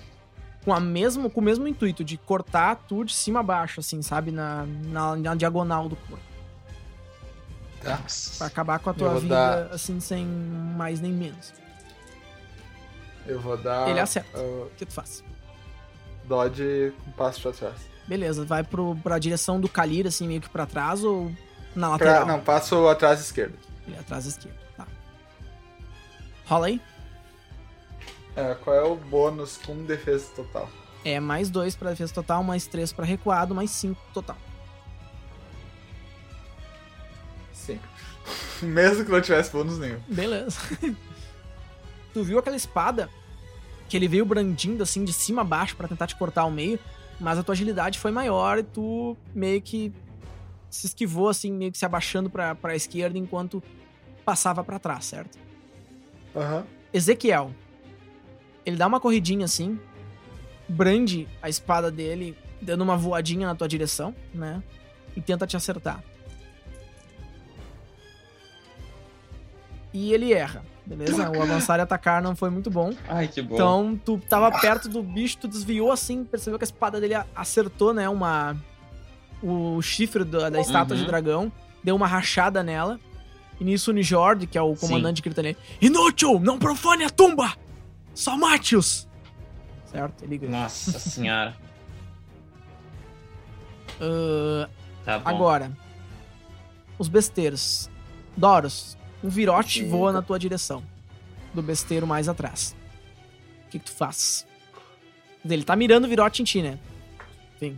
com, 0.64 0.74
a 0.74 0.80
mesmo, 0.80 1.30
com 1.30 1.40
o 1.40 1.44
mesmo 1.44 1.68
intuito 1.68 2.04
de 2.04 2.18
cortar 2.18 2.76
tu 2.88 3.04
de 3.04 3.14
cima 3.14 3.40
a 3.40 3.44
baixo, 3.44 3.80
assim, 3.80 4.02
sabe? 4.02 4.32
Na, 4.32 4.66
na, 4.66 5.16
na 5.16 5.36
diagonal 5.36 5.90
do 5.90 5.96
corpo. 5.96 6.24
Pra 8.38 8.48
acabar 8.48 8.80
com 8.80 8.90
a 8.90 8.94
tua 8.94 9.20
vida, 9.20 9.36
dar- 9.36 9.74
assim, 9.76 10.00
sem 10.00 10.26
mais 10.26 11.00
nem 11.00 11.12
menos. 11.12 11.54
Eu 13.30 13.40
vou 13.40 13.56
dar. 13.58 13.88
Ele 13.90 14.00
acerta. 14.00 14.38
uh, 14.40 14.64
O 14.66 14.72
que 14.76 14.86
tu 14.86 14.94
faz? 14.94 15.24
dodge 16.26 16.94
com 17.04 17.12
passo 17.12 17.42
pra 17.42 17.52
trás. 17.52 17.76
Beleza, 18.08 18.46
vai 18.46 18.64
pro, 18.64 18.96
pra 18.98 19.18
direção 19.20 19.60
do 19.60 19.68
Kalir, 19.70 20.06
assim, 20.08 20.28
meio 20.28 20.42
que 20.42 20.50
pra 20.50 20.66
trás 20.66 21.04
ou 21.04 21.32
na 21.76 21.88
Pra- 21.98 22.08
lateral? 22.08 22.26
não, 22.28 22.40
passo 22.40 22.88
atrás 22.88 23.20
esquerdo. 23.20 23.58
Ele 23.88 23.96
é 23.96 24.00
atrás 24.00 24.26
da 24.26 24.30
esquerda, 24.32 24.58
tá. 24.78 24.88
Rola 26.46 26.68
aí. 26.68 26.82
É, 28.36 28.54
qual 28.64 28.76
é 28.76 28.84
o 28.84 28.96
bônus 28.96 29.58
com 29.58 29.84
defesa 29.86 30.28
total? 30.36 30.70
É 31.04 31.20
mais 31.20 31.50
dois 31.50 31.76
pra 31.76 31.90
defesa 31.92 32.14
total, 32.14 32.44
mais 32.44 32.68
três 32.68 32.92
pra 32.94 33.06
recuado, 33.06 33.56
mais 33.56 33.72
cinco 33.72 34.00
total. 34.14 34.38
Sim. 37.54 37.80
Mesmo 38.62 39.06
que 39.06 39.12
não 39.12 39.22
tivesse 39.22 39.52
bônus 39.52 39.78
nenhum. 39.80 40.00
Beleza. 40.08 40.60
tu 42.14 42.24
viu 42.24 42.38
aquela 42.40 42.56
espada 42.56 43.10
que 43.90 43.98
ele 43.98 44.08
veio 44.08 44.24
brandindo 44.24 44.84
assim 44.84 45.04
de 45.04 45.12
cima 45.12 45.42
a 45.42 45.44
baixo 45.44 45.76
pra 45.76 45.88
tentar 45.88 46.08
te 46.08 46.16
cortar 46.16 46.44
ao 46.44 46.52
meio, 46.52 46.80
mas 47.20 47.40
a 47.40 47.44
tua 47.44 47.54
agilidade 47.54 47.98
foi 48.00 48.12
maior 48.12 48.60
e 48.60 48.64
tu 48.64 49.18
meio 49.34 49.60
que 49.62 49.92
se 50.70 50.86
esquivou 50.86 51.28
assim, 51.28 51.52
meio 51.52 51.72
que 51.72 51.78
se 51.78 51.86
abaixando 51.86 52.30
pra, 52.30 52.54
pra 52.54 52.76
esquerda 52.76 53.18
enquanto 53.18 53.62
passava 54.24 54.64
pra 54.64 54.78
trás, 54.78 55.06
certo? 55.06 55.40
Aham. 56.36 56.66
Ezequiel. 56.94 57.52
Ele 58.64 58.78
dá 58.78 58.86
uma 58.86 59.00
corridinha 59.00 59.46
assim, 59.46 59.80
brande 60.68 61.28
a 61.42 61.50
espada 61.50 61.90
dele, 61.90 62.38
dando 62.62 62.82
uma 62.82 62.96
voadinha 62.96 63.48
na 63.48 63.56
tua 63.56 63.68
direção, 63.68 64.14
né? 64.32 64.62
E 65.16 65.22
tenta 65.22 65.48
te 65.48 65.58
acertar. 65.58 66.04
E 69.92 70.14
ele 70.14 70.32
erra, 70.32 70.64
beleza? 70.90 71.30
O 71.32 71.42
avançar 71.42 71.80
e 71.80 71.82
atacar 71.82 72.22
não 72.22 72.36
foi 72.36 72.50
muito 72.50 72.70
bom. 72.70 72.94
Ai, 73.08 73.28
que 73.28 73.42
bom. 73.42 73.54
Então, 73.56 74.02
tu 74.04 74.18
tava 74.30 74.52
perto 74.60 74.90
do 74.90 75.02
bicho, 75.04 75.38
tu 75.38 75.48
desviou 75.48 75.92
assim, 75.92 76.24
percebeu 76.24 76.58
que 76.58 76.64
a 76.64 76.68
espada 76.68 77.00
dele 77.00 77.16
acertou, 77.36 77.94
né? 77.94 78.10
Uma. 78.10 78.56
O 79.42 79.82
chifre 79.82 80.24
da, 80.26 80.50
da 80.50 80.60
estátua 80.60 80.96
Uhum. 80.96 81.02
de 81.02 81.08
dragão, 81.08 81.52
deu 81.84 81.96
uma 81.96 82.08
rachada 82.08 82.62
nela. 82.62 83.00
E 83.60 83.64
nisso 83.64 83.92
o 83.92 83.94
Nijord, 83.94 84.48
que 84.48 84.58
é 84.58 84.62
o 84.62 84.76
comandante, 84.76 85.22
grita 85.22 85.40
ali: 85.42 85.56
Inútil! 85.82 86.40
Não 86.40 86.58
profane 86.60 87.04
a 87.06 87.10
tumba! 87.10 87.54
Só 88.14 88.36
mate-os! 88.38 89.08
Certo? 89.86 90.24
Ele 90.24 90.38
grita. 90.38 90.58
Nossa 90.58 90.98
senhora. 91.00 91.56
"Ah, 94.02 94.68
Tá 95.06 95.20
bom. 95.20 95.30
agora, 95.30 95.72
os 96.98 97.08
besteiros. 97.08 97.90
Doros, 98.38 98.98
um 99.24 99.30
virote 99.30 99.80
Diga. 99.80 99.90
voa 99.90 100.12
na 100.12 100.22
tua 100.22 100.38
direção. 100.40 100.84
Do 101.54 101.62
besteiro 101.62 102.06
mais 102.06 102.30
atrás. 102.30 102.76
O 103.66 103.70
que, 103.72 103.80
que 103.80 103.86
tu 103.86 103.92
faz? 103.92 104.46
Ele 105.44 105.64
tá 105.64 105.76
mirando 105.76 106.06
o 106.06 106.08
virote 106.08 106.42
em 106.42 106.46
ti, 106.46 106.62
né? 106.62 106.78
Enfim. 107.56 107.78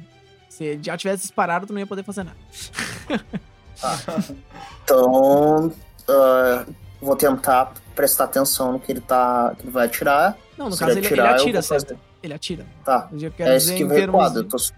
Se 0.50 0.80
já 0.82 0.98
tivesse 0.98 1.24
disparado, 1.24 1.66
tu 1.68 1.74
não 1.74 1.80
ia 1.80 1.88
poder 1.88 2.04
fazer 2.04 2.24
nada. 2.24 2.38
Então, 4.84 5.74
ah, 6.08 6.66
vou 7.02 7.16
tentar 7.16 7.74
prestar 7.96 8.26
atenção 8.26 8.74
no 8.74 8.80
que 8.80 8.92
ele 8.92 9.02
tá. 9.02 9.56
que 9.58 9.64
ele 9.64 9.72
vai 9.72 9.86
atirar. 9.88 10.38
Não, 10.58 10.68
no 10.68 10.74
Se 10.74 10.80
caso 10.80 10.92
ele, 10.92 11.00
ele 11.00 11.08
atirar, 11.08 11.30
eu 11.32 11.42
atira, 11.42 11.62
certo? 11.62 12.00
Ele 12.22 12.34
atira. 12.34 12.66
Tá. 12.86 13.10
É 13.40 13.56
esquiva 13.56 13.94
em 13.94 13.98
termos 13.98 14.22
recuado. 14.22 14.40
Eu 14.40 14.44
de- 14.44 14.74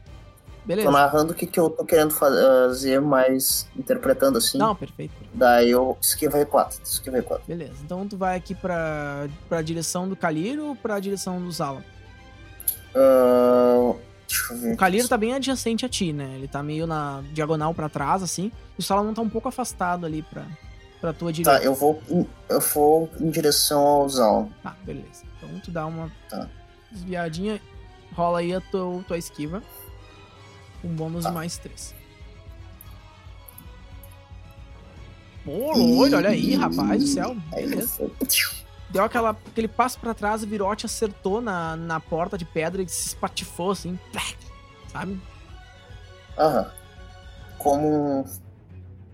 tô, 0.63 0.67
tô 0.69 0.75
Beleza. 0.75 0.91
narrando 0.91 1.31
o 1.33 1.35
que, 1.35 1.45
que 1.45 1.59
eu 1.59 1.69
tô 1.69 1.83
querendo 1.85 2.11
fazer, 2.11 2.99
mas 3.01 3.67
interpretando 3.77 4.37
assim. 4.37 4.57
Não, 4.57 4.75
perfeito. 4.75 5.13
Daí 5.33 5.69
eu 5.69 5.97
esquiva 6.01 6.37
recuado. 6.37 6.75
Esquiva 6.83 7.17
recuado. 7.17 7.43
Beleza. 7.47 7.73
Então 7.83 8.07
tu 8.07 8.17
vai 8.17 8.37
aqui 8.37 8.55
pra, 8.55 9.27
pra 9.49 9.61
direção 9.61 10.07
do 10.07 10.15
Kalir 10.15 10.59
ou 10.59 10.75
pra 10.75 10.99
direção 10.99 11.41
do 11.41 11.51
Zala? 11.51 11.83
Ah, 12.95 13.93
deixa 14.27 14.53
eu 14.53 14.57
ver. 14.59 14.73
O 14.73 14.77
Kalir 14.77 15.07
tá 15.07 15.17
bem 15.17 15.33
adjacente 15.33 15.85
a 15.85 15.89
ti, 15.89 16.13
né? 16.13 16.33
Ele 16.35 16.47
tá 16.47 16.61
meio 16.63 16.85
na 16.87 17.23
diagonal 17.33 17.73
pra 17.73 17.89
trás, 17.89 18.21
assim. 18.23 18.51
E 18.77 18.79
o 18.79 18.83
Salamon 18.83 19.13
tá 19.13 19.21
um 19.21 19.29
pouco 19.29 19.47
afastado 19.47 20.05
ali 20.05 20.21
pra, 20.21 20.45
pra 21.01 21.13
tua 21.13 21.31
direita. 21.33 21.59
Tá, 21.59 21.65
eu 21.65 21.73
vou, 21.73 22.01
em- 22.09 22.27
eu 22.49 22.59
vou 22.59 23.09
em 23.19 23.29
direção 23.29 23.81
ao 23.81 24.09
Zal. 24.09 24.49
Tá, 24.61 24.75
beleza. 24.83 25.23
Então 25.37 25.59
tu 25.59 25.71
dá 25.71 25.85
uma 25.85 26.11
Tá. 26.29 26.47
desviadinha, 26.91 27.59
rola 28.15 28.39
aí 28.39 28.53
a 28.53 28.61
tua, 28.61 29.03
tua 29.07 29.17
esquiva. 29.17 29.61
Um 30.83 30.89
bônus 30.89 31.23
Tá. 31.23 31.29
de 31.29 31.35
mais 31.35 31.57
três. 31.57 31.93
Pô, 35.45 35.99
olha, 36.01 36.17
olha 36.17 36.29
aí, 36.29 36.55
rapaz 36.55 37.01
do 37.03 37.07
céu. 37.07 37.35
Aí 37.51 37.67
Beleza. 37.67 38.09
Deu 38.89 39.03
aquela, 39.03 39.31
aquele 39.31 39.67
passo 39.67 39.99
pra 39.99 40.13
trás, 40.13 40.43
o 40.43 40.47
virote 40.47 40.85
acertou 40.85 41.41
na, 41.41 41.75
na 41.75 41.99
porta 41.99 42.37
de 42.37 42.45
pedra 42.45 42.81
e 42.81 42.87
se 42.87 43.07
espatifou 43.07 43.71
assim. 43.71 43.99
Sabe? 44.91 45.19
Aham. 46.37 46.71
Como. 47.57 48.25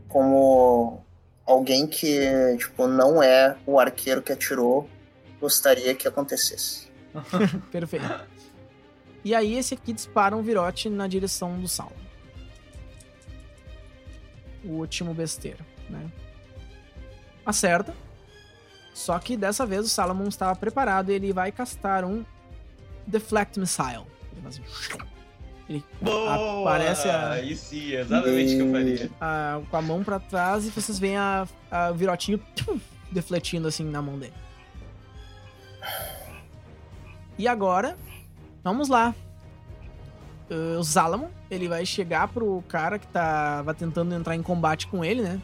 Como 0.07 1.03
alguém 1.45 1.85
que, 1.87 2.57
tipo, 2.57 2.87
não 2.87 3.21
é 3.23 3.55
o 3.65 3.79
arqueiro 3.79 4.21
que 4.21 4.31
atirou, 4.31 4.89
gostaria 5.39 5.93
que 5.95 6.07
acontecesse. 6.07 6.91
Perfeito. 7.71 8.05
E 9.23 9.35
aí 9.35 9.55
esse 9.57 9.73
aqui 9.73 9.91
dispara 9.93 10.35
um 10.35 10.41
virote 10.41 10.89
na 10.89 11.07
direção 11.07 11.59
do 11.59 11.67
Saulo. 11.67 11.95
O 14.63 14.69
último 14.73 15.13
besteiro, 15.13 15.65
né? 15.89 16.09
Acerta. 17.45 17.93
Só 18.93 19.17
que 19.19 19.37
dessa 19.37 19.65
vez 19.65 19.85
o 19.85 19.89
Salomon 19.89 20.27
estava 20.27 20.55
preparado 20.55 21.09
e 21.11 21.13
ele 21.13 21.31
vai 21.31 21.51
castar 21.51 22.03
um 22.03 22.25
Deflect 23.07 23.59
Missile. 23.59 24.05
Ele 24.33 24.41
faz 24.41 24.59
um- 24.59 24.63
Ele 25.69 25.83
Boa! 26.01 26.61
aparece 26.61 27.07
a- 27.07 27.31
Aí 27.33 27.55
sim, 27.55 27.91
exatamente 27.93 28.55
o 28.55 28.57
que 28.57 28.61
eu 28.63 28.71
faria. 28.71 29.11
a- 29.21 29.61
com 29.69 29.77
a 29.77 29.81
mão 29.81 30.03
pra 30.03 30.19
trás 30.19 30.65
e 30.65 30.69
vocês 30.71 30.97
veem 30.99 31.15
a, 31.17 31.47
a 31.69 31.91
virotinho 31.91 32.39
tum, 32.55 32.79
defletindo 33.11 33.67
assim 33.67 33.83
na 33.85 34.01
mão 34.01 34.17
dele. 34.17 34.33
E 37.37 37.47
agora, 37.47 37.95
vamos 38.63 38.89
lá. 38.89 39.13
Uh, 40.49 40.79
o 40.79 40.83
Zalamon, 40.83 41.29
ele 41.49 41.67
vai 41.67 41.85
chegar 41.85 42.27
pro 42.27 42.63
cara 42.67 42.97
que 42.97 43.07
tava 43.07 43.73
tentando 43.73 44.13
entrar 44.15 44.35
em 44.35 44.41
combate 44.41 44.87
com 44.87 45.05
ele, 45.05 45.21
né? 45.21 45.41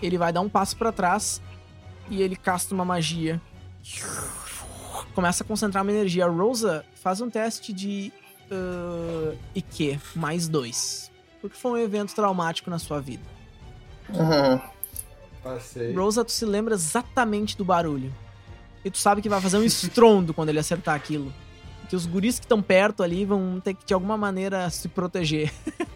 Ele 0.00 0.16
vai 0.16 0.32
dar 0.32 0.40
um 0.40 0.48
passo 0.48 0.76
pra 0.76 0.92
trás 0.92 1.40
e 2.08 2.22
ele 2.22 2.36
casta 2.36 2.74
uma 2.74 2.84
magia. 2.84 3.40
Começa 5.14 5.42
a 5.42 5.46
concentrar 5.46 5.82
uma 5.82 5.92
energia. 5.92 6.26
A 6.26 6.28
Rosa 6.28 6.84
faz 6.94 7.20
um 7.20 7.28
teste 7.28 7.72
de 7.72 8.12
uh, 8.50 9.36
IQ 9.54 9.98
mais 10.14 10.48
dois. 10.48 11.10
Porque 11.40 11.56
foi 11.56 11.72
um 11.72 11.78
evento 11.78 12.14
traumático 12.14 12.70
na 12.70 12.78
sua 12.78 13.00
vida. 13.00 13.22
Uhum. 14.10 14.60
Passei. 15.42 15.94
Rosa, 15.94 16.24
tu 16.24 16.30
se 16.30 16.44
lembra 16.44 16.74
exatamente 16.74 17.56
do 17.56 17.64
barulho. 17.64 18.12
E 18.84 18.90
tu 18.90 18.98
sabe 18.98 19.22
que 19.22 19.28
vai 19.28 19.40
fazer 19.40 19.58
um 19.58 19.62
estrondo 19.64 20.34
quando 20.34 20.48
ele 20.48 20.58
acertar 20.58 20.94
aquilo. 20.94 21.32
Que 21.88 21.94
os 21.96 22.06
guris 22.06 22.38
que 22.38 22.44
estão 22.44 22.60
perto 22.62 23.02
ali 23.02 23.24
vão 23.24 23.60
ter 23.62 23.74
que, 23.74 23.84
de 23.84 23.94
alguma 23.94 24.16
maneira, 24.16 24.68
se 24.70 24.88
proteger. 24.88 25.52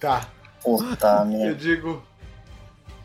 Tá. 0.00 0.26
Puta 0.62 1.18
Eu 1.20 1.26
merda. 1.26 1.54
digo. 1.54 2.02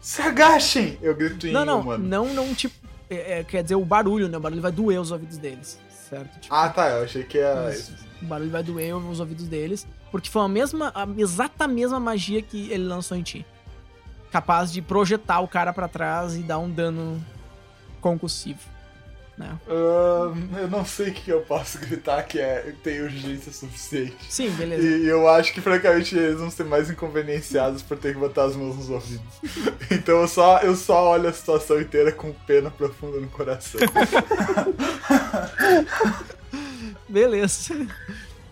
Se 0.02 0.22
agachem! 0.22 0.98
Eu 1.02 1.16
grito 1.16 1.46
em 1.48 1.52
não, 1.52 1.64
não, 1.66 1.82
humano. 1.82 2.04
não, 2.08 2.34
não, 2.34 2.56
tipo. 2.56 2.74
é, 3.10 3.40
é, 3.40 3.44
quer 3.44 3.62
dizer, 3.62 3.76
o 3.76 3.86
barulho, 3.86 4.28
né? 4.28 4.38
O 4.38 4.40
barulho 4.40 4.62
vai 4.62 4.72
doer 4.72 5.00
os 5.00 5.12
ouvidos 5.12 5.38
deles. 5.38 5.80
Certo? 6.10 6.40
Tipo, 6.40 6.56
Ah, 6.56 6.70
tá. 6.70 6.90
Eu 6.90 7.04
achei 7.04 7.24
que 7.24 7.38
era. 7.38 7.72
Isso. 7.72 7.94
O 8.22 8.26
barulho 8.26 8.50
vai 8.50 8.64
doer 8.64 8.96
os 8.96 9.20
ouvidos 9.20 9.48
deles. 9.48 9.86
Porque 10.12 10.30
foi 10.30 10.42
a 10.42 10.48
mesma, 10.48 10.92
a 10.96 11.06
exata 11.18 11.68
mesma 11.68 12.00
magia 12.00 12.42
que 12.42 12.72
ele 12.72 12.86
lançou 12.86 13.16
em 13.16 13.22
ti. 13.22 13.46
Capaz 14.32 14.72
de 14.72 14.82
projetar 14.82 15.40
o 15.42 15.48
cara 15.48 15.72
pra 15.74 15.88
trás 15.88 16.36
e 16.36 16.40
dar 16.40 16.58
um 16.58 16.70
dano 16.70 17.24
concussivo. 18.02 18.60
Né? 19.38 19.56
Ahn, 19.70 20.58
eu 20.58 20.68
não 20.68 20.84
sei 20.84 21.10
o 21.10 21.14
que 21.14 21.30
eu 21.30 21.42
posso 21.42 21.78
gritar 21.86 22.24
que 22.24 22.40
é 22.40 22.74
tem 22.84 23.02
urgência 23.02 23.52
suficiente. 23.52 24.18
Sim, 24.30 24.50
beleza. 24.50 24.82
E 24.82 25.06
eu 25.06 25.30
acho 25.30 25.54
que, 25.54 25.62
francamente, 25.62 26.18
eles 26.18 26.40
vão 26.40 26.50
ser 26.50 26.64
mais 26.64 26.90
inconvenienciados 26.90 27.84
por 27.84 27.98
ter 27.98 28.16
que 28.16 28.20
botar 28.20 28.46
as 28.46 28.56
mãos 28.56 28.76
nos 28.76 28.90
ouvidos. 28.90 29.22
Então 29.90 30.20
eu 30.20 30.28
só, 30.28 30.60
eu 30.60 30.76
só 30.76 31.12
olho 31.12 31.30
a 31.30 31.34
situação 31.34 31.80
inteira 31.80 32.12
com 32.12 32.34
pena 32.46 32.70
profunda 32.70 33.22
no 33.22 33.28
coração. 33.30 33.80
Beleza. 37.08 37.88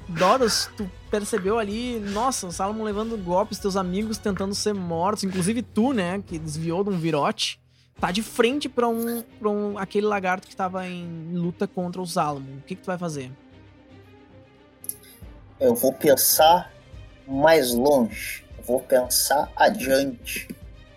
Doros, 0.08 0.70
tu 0.78 0.90
percebeu 1.12 1.60
ali, 1.60 2.00
nossa, 2.00 2.48
o 2.48 2.52
Salomon 2.52 2.86
levando 2.86 3.18
golpes, 3.18 3.60
teus 3.60 3.76
amigos 3.76 4.18
tentando 4.18 4.56
ser 4.56 4.74
mortos, 4.74 5.26
inclusive 5.26 5.62
tu, 5.62 5.92
né, 5.92 6.24
que 6.26 6.40
desviou 6.40 6.84
de 6.84 6.92
um 6.92 6.98
virote, 6.98 7.60
tá 8.00 8.12
de 8.12 8.22
frente 8.22 8.68
pra 8.68 8.88
um, 8.88 9.22
pra 9.40 9.50
um 9.50 9.78
aquele 9.78 10.06
lagarto 10.06 10.48
que 10.48 10.56
tava 10.56 10.88
em 10.88 11.34
luta 11.34 11.68
contra 11.68 12.02
o 12.02 12.06
Salomon. 12.06 12.58
O 12.58 12.62
que 12.62 12.76
que 12.76 12.82
tu 12.82 12.88
vai 12.88 12.98
fazer? 12.98 13.32
Eu 15.60 15.74
vou 15.74 15.94
pensar 15.94 16.72
mais 17.28 17.74
longe. 17.74 18.44
Eu 18.58 18.64
vou 18.64 18.80
pensar 18.82 19.52
adiante. 19.56 20.48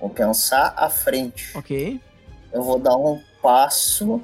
Vou 0.00 0.10
pensar 0.10 0.74
à 0.76 0.90
frente. 0.90 1.56
Ok? 1.56 2.00
Eu 2.52 2.62
vou 2.62 2.78
dar 2.78 2.96
um 2.96 3.20
passo 3.42 4.20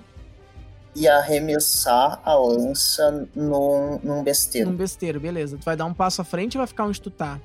e 0.94 1.08
arremessar 1.08 2.20
a 2.24 2.34
lança 2.34 3.28
num, 3.34 3.98
num 4.02 4.22
besteiro. 4.22 4.70
Num 4.70 4.76
besteiro, 4.76 5.20
beleza. 5.20 5.58
Tu 5.58 5.64
vai 5.64 5.76
dar 5.76 5.84
um 5.84 5.94
passo 5.94 6.22
à 6.22 6.24
frente 6.24 6.54
e 6.54 6.58
vai 6.58 6.66
ficar 6.66 6.84
onde 6.84 7.00
tu 7.00 7.10
tá. 7.10 7.40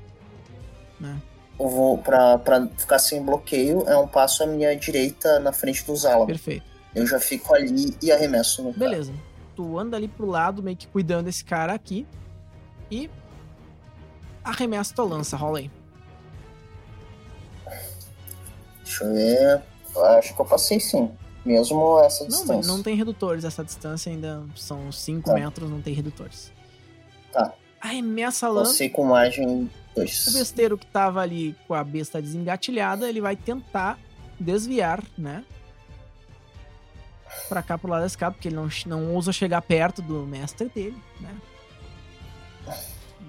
Né? 1.00 1.20
Eu 1.60 1.68
vou, 1.68 1.98
pra, 1.98 2.38
pra 2.38 2.68
ficar 2.78 3.00
sem 3.00 3.22
bloqueio, 3.22 3.84
é 3.88 3.98
um 3.98 4.08
passo 4.08 4.44
à 4.44 4.48
minha 4.48 4.74
direita 4.76 5.40
na 5.40 5.52
frente 5.52 5.86
dos 5.86 6.06
álamos. 6.06 6.28
Perfeito. 6.28 6.66
Eu 6.96 7.06
já 7.06 7.20
fico 7.20 7.54
ali 7.54 7.96
e 8.02 8.12
arremesso 8.12 8.64
no 8.64 8.74
cara. 8.74 8.90
Beleza. 8.90 9.14
Tu 9.56 9.78
anda 9.78 9.98
ali 9.98 10.08
pro 10.08 10.26
lado, 10.26 10.64
meio 10.64 10.78
que 10.78 10.88
cuidando 10.88 11.26
desse 11.26 11.44
cara 11.44 11.74
aqui. 11.74 12.08
E 12.90 13.10
arremessa 14.44 14.96
tua 14.96 15.06
lança, 15.06 15.36
rola 15.36 15.60
aí. 15.60 15.70
Deixa 18.84 19.04
eu 19.04 19.14
ver. 19.14 19.62
Eu 19.96 20.06
Acho 20.06 20.34
que 20.36 20.42
eu 20.42 20.46
passei 20.46 20.80
sim. 20.80 21.12
Mesmo 21.46 22.00
essa 22.02 22.24
Não, 22.24 22.30
distância. 22.30 22.56
mas 22.56 22.68
não 22.68 22.82
tem 22.84 22.96
redutores. 22.96 23.44
Essa 23.44 23.64
distância 23.64 24.12
ainda 24.12 24.44
são 24.56 24.92
5 24.92 25.26
Tá. 25.30 25.34
metros, 25.34 25.70
não 25.70 25.82
tem 25.82 25.94
redutores. 25.94 26.52
Tá. 27.32 27.54
Arremessa 27.80 28.48
a 28.48 28.50
lança. 28.50 28.72
Passei 28.72 28.90
com 28.90 29.06
margem 29.06 29.70
O 29.92 30.00
2. 30.00 30.34
besteiro 30.34 30.78
que 30.78 30.86
tava 30.86 31.22
ali 31.22 31.56
com 31.68 31.74
a 31.74 31.84
besta 31.84 32.22
desengatilhada, 32.22 33.10
ele 33.10 33.22
vai 33.22 33.36
tentar 33.36 34.00
desviar, 34.40 35.04
né? 35.18 35.44
Pra 37.48 37.62
cá 37.62 37.78
pro 37.78 37.90
lado 37.90 38.02
da 38.02 38.08
escada, 38.08 38.34
porque 38.34 38.48
ele 38.48 38.56
não, 38.56 38.70
não 38.86 39.14
ousa 39.14 39.32
chegar 39.32 39.62
perto 39.62 40.02
do 40.02 40.26
mestre 40.26 40.70
dele, 40.70 40.98
né? 41.20 41.36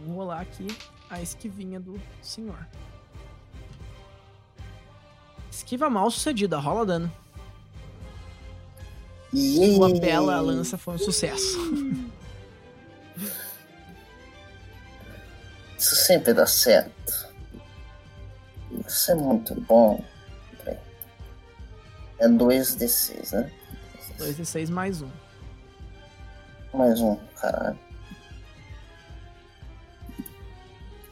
Vou 0.04 0.16
rolar 0.16 0.40
aqui 0.40 0.66
a 1.08 1.20
esquivinha 1.20 1.80
do 1.80 2.00
senhor. 2.22 2.66
Esquiva 5.50 5.90
mal 5.90 6.10
sucedida, 6.10 6.58
rola 6.58 6.86
dano. 6.86 7.12
Sua 9.34 9.98
bela 9.98 10.40
lança 10.40 10.78
foi 10.78 10.94
um 10.94 10.98
sucesso. 10.98 11.58
Isso 15.80 15.96
sempre 15.96 16.34
dá 16.34 16.46
certo. 16.46 17.30
Isso 18.86 19.10
é 19.10 19.14
muito 19.14 19.54
bom. 19.62 20.04
Peraí. 20.62 20.76
É 22.18 22.28
2d6, 22.28 23.32
né? 23.32 23.50
2d6 24.18 24.68
mais 24.68 25.00
um. 25.00 25.08
Mais 26.74 27.00
um, 27.00 27.16
caralho. 27.40 27.78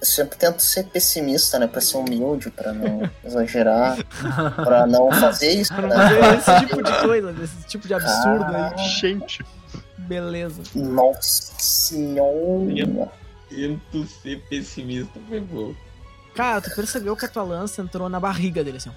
Eu 0.01 0.07
sempre 0.07 0.39
tento 0.39 0.61
ser 0.61 0.85
pessimista, 0.85 1.59
né? 1.59 1.67
Pra 1.67 1.81
ser 1.81 1.97
humilde, 1.97 2.51
pra 2.51 2.73
não 2.73 3.11
exagerar, 3.25 3.97
pra 4.55 4.87
não 4.87 5.11
fazer 5.11 5.51
isso, 5.51 5.75
Pra 5.75 5.89
né? 5.89 6.37
esse 6.37 6.67
tipo 6.67 6.83
de 6.83 7.01
coisa, 7.01 7.35
esse 7.43 7.67
tipo 7.67 7.89
de 7.89 7.95
absurdo 7.95 8.45
aí. 8.45 8.53
Caralho. 8.53 8.79
Gente, 9.01 9.45
Beleza. 9.97 10.63
Nossa 10.75 11.53
senhora. 11.59 13.11
Tento 13.49 14.07
ser 14.07 14.43
pessimista, 14.49 15.19
foi 15.29 15.41
bom. 15.41 15.75
Cara, 16.35 16.61
tu 16.61 16.75
percebeu 16.75 17.17
que 17.17 17.25
a 17.25 17.29
tua 17.29 17.43
lança 17.43 17.83
entrou 17.83 18.09
na 18.09 18.21
barriga 18.21 18.63
dele, 18.63 18.77
assim! 18.77 18.91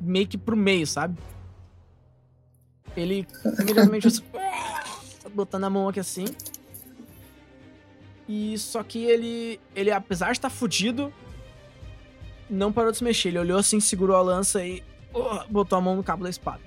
Meio 0.00 0.26
que 0.26 0.36
pro 0.36 0.56
meio, 0.56 0.86
sabe? 0.86 1.18
Ele 2.96 3.26
imediatamente 3.44 4.06
assim, 4.06 4.22
tá 5.22 5.28
botando 5.32 5.64
a 5.64 5.70
mão 5.70 5.88
aqui 5.88 6.00
assim. 6.00 6.26
E 8.28 8.56
só 8.58 8.82
que 8.82 9.04
ele, 9.04 9.60
ele 9.74 9.90
apesar 9.90 10.26
de 10.26 10.38
estar 10.38 10.50
fudido, 10.50 11.12
não 12.48 12.72
parou 12.72 12.90
de 12.90 12.98
se 12.98 13.04
mexer. 13.04 13.28
Ele 13.28 13.38
olhou 13.38 13.58
assim, 13.58 13.80
segurou 13.80 14.16
a 14.16 14.22
lança 14.22 14.64
e 14.64 14.82
uh, 15.14 15.44
botou 15.50 15.76
a 15.76 15.80
mão 15.80 15.96
no 15.96 16.02
cabo 16.02 16.24
da 16.24 16.30
espada. 16.30 16.62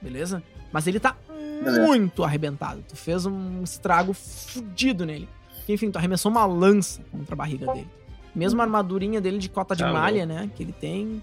Beleza? 0.00 0.42
Mas 0.72 0.86
ele 0.86 0.98
tá 0.98 1.16
Beleza. 1.28 1.86
muito 1.86 2.24
arrebentado. 2.24 2.84
Tu 2.88 2.96
fez 2.96 3.26
um 3.26 3.62
estrago 3.62 4.12
fudido 4.12 5.06
nele. 5.06 5.28
Enfim, 5.68 5.90
tu 5.90 5.98
arremessou 5.98 6.30
uma 6.30 6.46
lança 6.46 7.00
contra 7.10 7.34
a 7.34 7.36
barriga 7.36 7.72
dele. 7.72 7.88
Mesmo 8.34 8.60
a 8.60 8.64
armadurinha 8.64 9.20
dele 9.20 9.38
de 9.38 9.48
cota 9.48 9.74
de 9.74 9.82
Tá 9.82 9.92
malha, 9.92 10.26
né? 10.26 10.50
Que 10.54 10.62
ele 10.62 10.72
tem. 10.72 11.22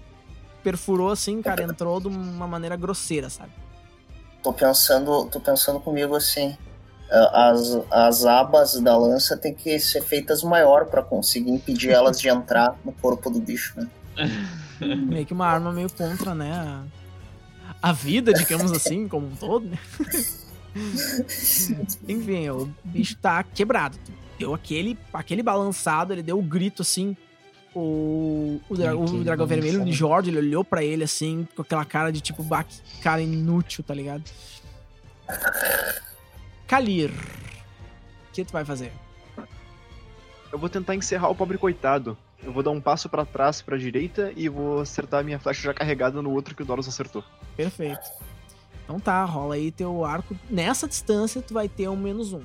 Perfurou 0.62 1.10
assim, 1.10 1.40
cara, 1.42 1.62
entrou 1.62 2.00
de 2.00 2.08
uma 2.08 2.46
maneira 2.46 2.76
grosseira, 2.76 3.30
sabe? 3.30 3.52
Tô 4.42 4.52
pensando, 4.52 5.26
tô 5.26 5.40
pensando 5.40 5.78
comigo 5.80 6.14
assim. 6.16 6.56
eh, 7.10 7.30
As, 7.32 7.78
as 7.90 8.24
abas 8.26 8.74
da 8.80 8.96
lança 8.96 9.36
tem 9.36 9.54
que 9.54 9.78
ser 9.78 10.02
feitas 10.02 10.42
maior 10.42 10.86
pra 10.86 11.02
conseguir 11.02 11.50
impedir 11.50 11.90
elas 11.90 12.20
de 12.20 12.28
entrar 12.28 12.76
no 12.84 12.92
corpo 12.92 13.30
do 13.30 13.40
bicho, 13.40 13.74
né? 13.78 13.88
Meio 14.80 15.24
que 15.24 15.32
uma 15.32 15.46
arma 15.46 15.72
meio 15.72 15.90
contra, 15.92 16.34
né? 16.34 16.52
A, 16.52 16.82
a 17.90 17.92
vida, 17.92 18.32
digamos 18.32 18.72
assim, 18.72 19.06
como 19.08 19.26
um 19.28 19.36
todo, 19.36 19.66
né? 19.66 19.78
Enfim, 22.08 22.48
o 22.50 22.68
bicho 22.84 23.16
tá 23.16 23.42
quebrado. 23.42 23.96
Deu 24.38 24.52
aquele, 24.54 24.98
aquele 25.12 25.42
balançado, 25.42 26.12
ele 26.12 26.22
deu 26.22 26.38
o 26.38 26.42
grito 26.42 26.82
assim. 26.82 27.16
O, 27.74 28.60
o, 28.68 28.76
dra- 28.76 28.96
o 28.96 29.24
dragão 29.24 29.46
vermelho 29.46 29.72
de 29.72 29.78
balançado. 29.78 29.96
Jorge, 29.96 30.30
ele 30.30 30.38
olhou 30.38 30.64
pra 30.64 30.82
ele 30.84 31.02
assim, 31.04 31.46
com 31.56 31.62
aquela 31.62 31.84
cara 31.84 32.12
de 32.12 32.20
tipo, 32.20 32.44
cara 33.02 33.20
inútil, 33.20 33.82
tá 33.82 33.92
ligado? 33.94 34.22
Kalir, 36.66 37.10
o 37.10 38.32
que 38.32 38.44
tu 38.44 38.52
vai 38.52 38.64
fazer? 38.64 38.92
eu 40.52 40.58
vou 40.58 40.68
tentar 40.68 40.94
encerrar 40.94 41.28
o 41.28 41.34
pobre 41.34 41.58
coitado. 41.58 42.16
Eu 42.42 42.52
vou 42.52 42.62
dar 42.62 42.70
um 42.70 42.80
passo 42.80 43.08
pra 43.08 43.24
trás, 43.24 43.60
pra 43.62 43.76
direita, 43.76 44.32
e 44.36 44.48
vou 44.48 44.80
acertar 44.80 45.20
a 45.20 45.22
minha 45.24 45.38
flecha 45.38 45.62
já 45.62 45.74
carregada 45.74 46.20
no 46.22 46.30
outro 46.30 46.54
que 46.54 46.62
o 46.62 46.64
Doros 46.64 46.86
acertou. 46.86 47.24
Perfeito. 47.56 48.02
Então 48.84 49.00
tá, 49.00 49.24
rola 49.24 49.54
aí 49.54 49.72
teu 49.72 50.04
arco. 50.04 50.36
Nessa 50.48 50.86
distância, 50.86 51.40
tu 51.42 51.54
vai 51.54 51.68
ter 51.68 51.88
um 51.88 51.96
menos 51.96 52.32
um. 52.34 52.42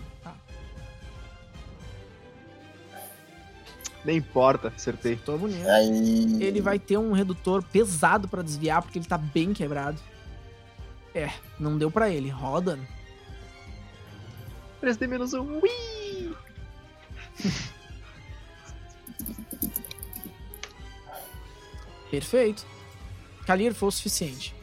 Nem 4.06 4.18
importa, 4.18 4.70
acertei. 4.76 5.16
tô 5.18 5.38
bonito. 5.38 5.68
Aí. 5.68 6.41
Ele 6.41 6.62
vai 6.62 6.80
ter 6.80 6.97
um 6.97 7.12
redutor 7.12 7.62
pesado 7.64 8.28
pra 8.28 8.41
desviar, 8.41 8.82
porque 8.82 8.97
ele 9.00 9.06
tá 9.06 9.18
bem 9.18 9.54
quebrado. 9.54 10.00
É, 11.14 11.30
não 11.60 11.78
deu 11.78 11.91
pra 11.91 12.10
ele. 12.10 12.34
Dano. 12.64 12.88
3D 14.82 15.08
menos 15.08 15.34
um. 15.34 15.60
Ui! 15.60 16.34
Perfeito. 22.10 22.66
Kalir 23.45 23.74
foi 23.74 23.89
o 23.89 23.91
suficiente. 23.91 24.56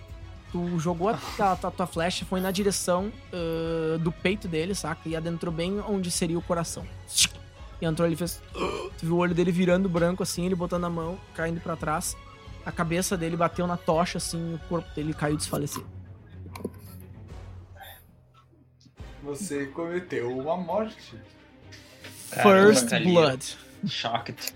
Tu 0.53 0.79
jogou 0.79 1.09
a, 1.09 1.19
a- 1.39 1.53
a 1.53 1.71
tua 1.71 1.87
flecha, 1.87 2.25
foi 2.25 2.41
na 2.41 2.51
direção 2.51 3.13
ah, 3.33 3.99
do 3.99 4.11
peito 4.13 4.47
dele, 4.49 4.75
saca? 4.75 5.09
E 5.09 5.17
adentrou 5.17 5.53
bem 5.53 5.81
onde 5.81 6.11
seria 6.11 6.39
o 6.39 6.43
coração. 6.43 6.87
E 7.81 7.85
entrou, 7.85 8.07
ele 8.07 8.17
fez. 8.17 8.41
Tu 8.99 9.07
viu 9.07 9.17
o 9.17 9.19
olho 9.19 9.35
dele 9.35 9.53
virando 9.53 9.89
branco 9.89 10.23
assim, 10.23 10.47
ele 10.47 10.55
botando 10.55 10.85
a 10.85 10.91
mão, 10.91 11.19
caindo 11.35 11.61
pra 11.61 11.77
trás. 11.77 12.17
A 12.65 12.73
cabeça 12.73 13.17
dele 13.17 13.37
bateu 13.37 13.67
na 13.67 13.77
tocha, 13.77 14.19
assim, 14.19 14.53
e 14.53 14.55
o 14.55 14.59
corpo 14.69 14.89
dele 14.95 15.15
caiu 15.15 15.37
desfalecido. 15.37 15.87
Você 19.23 19.67
cometeu 19.67 20.37
uma 20.37 20.57
morte. 20.57 21.17
First. 22.31 22.89
Blood. 23.05 23.59
Shocked. 23.87 24.55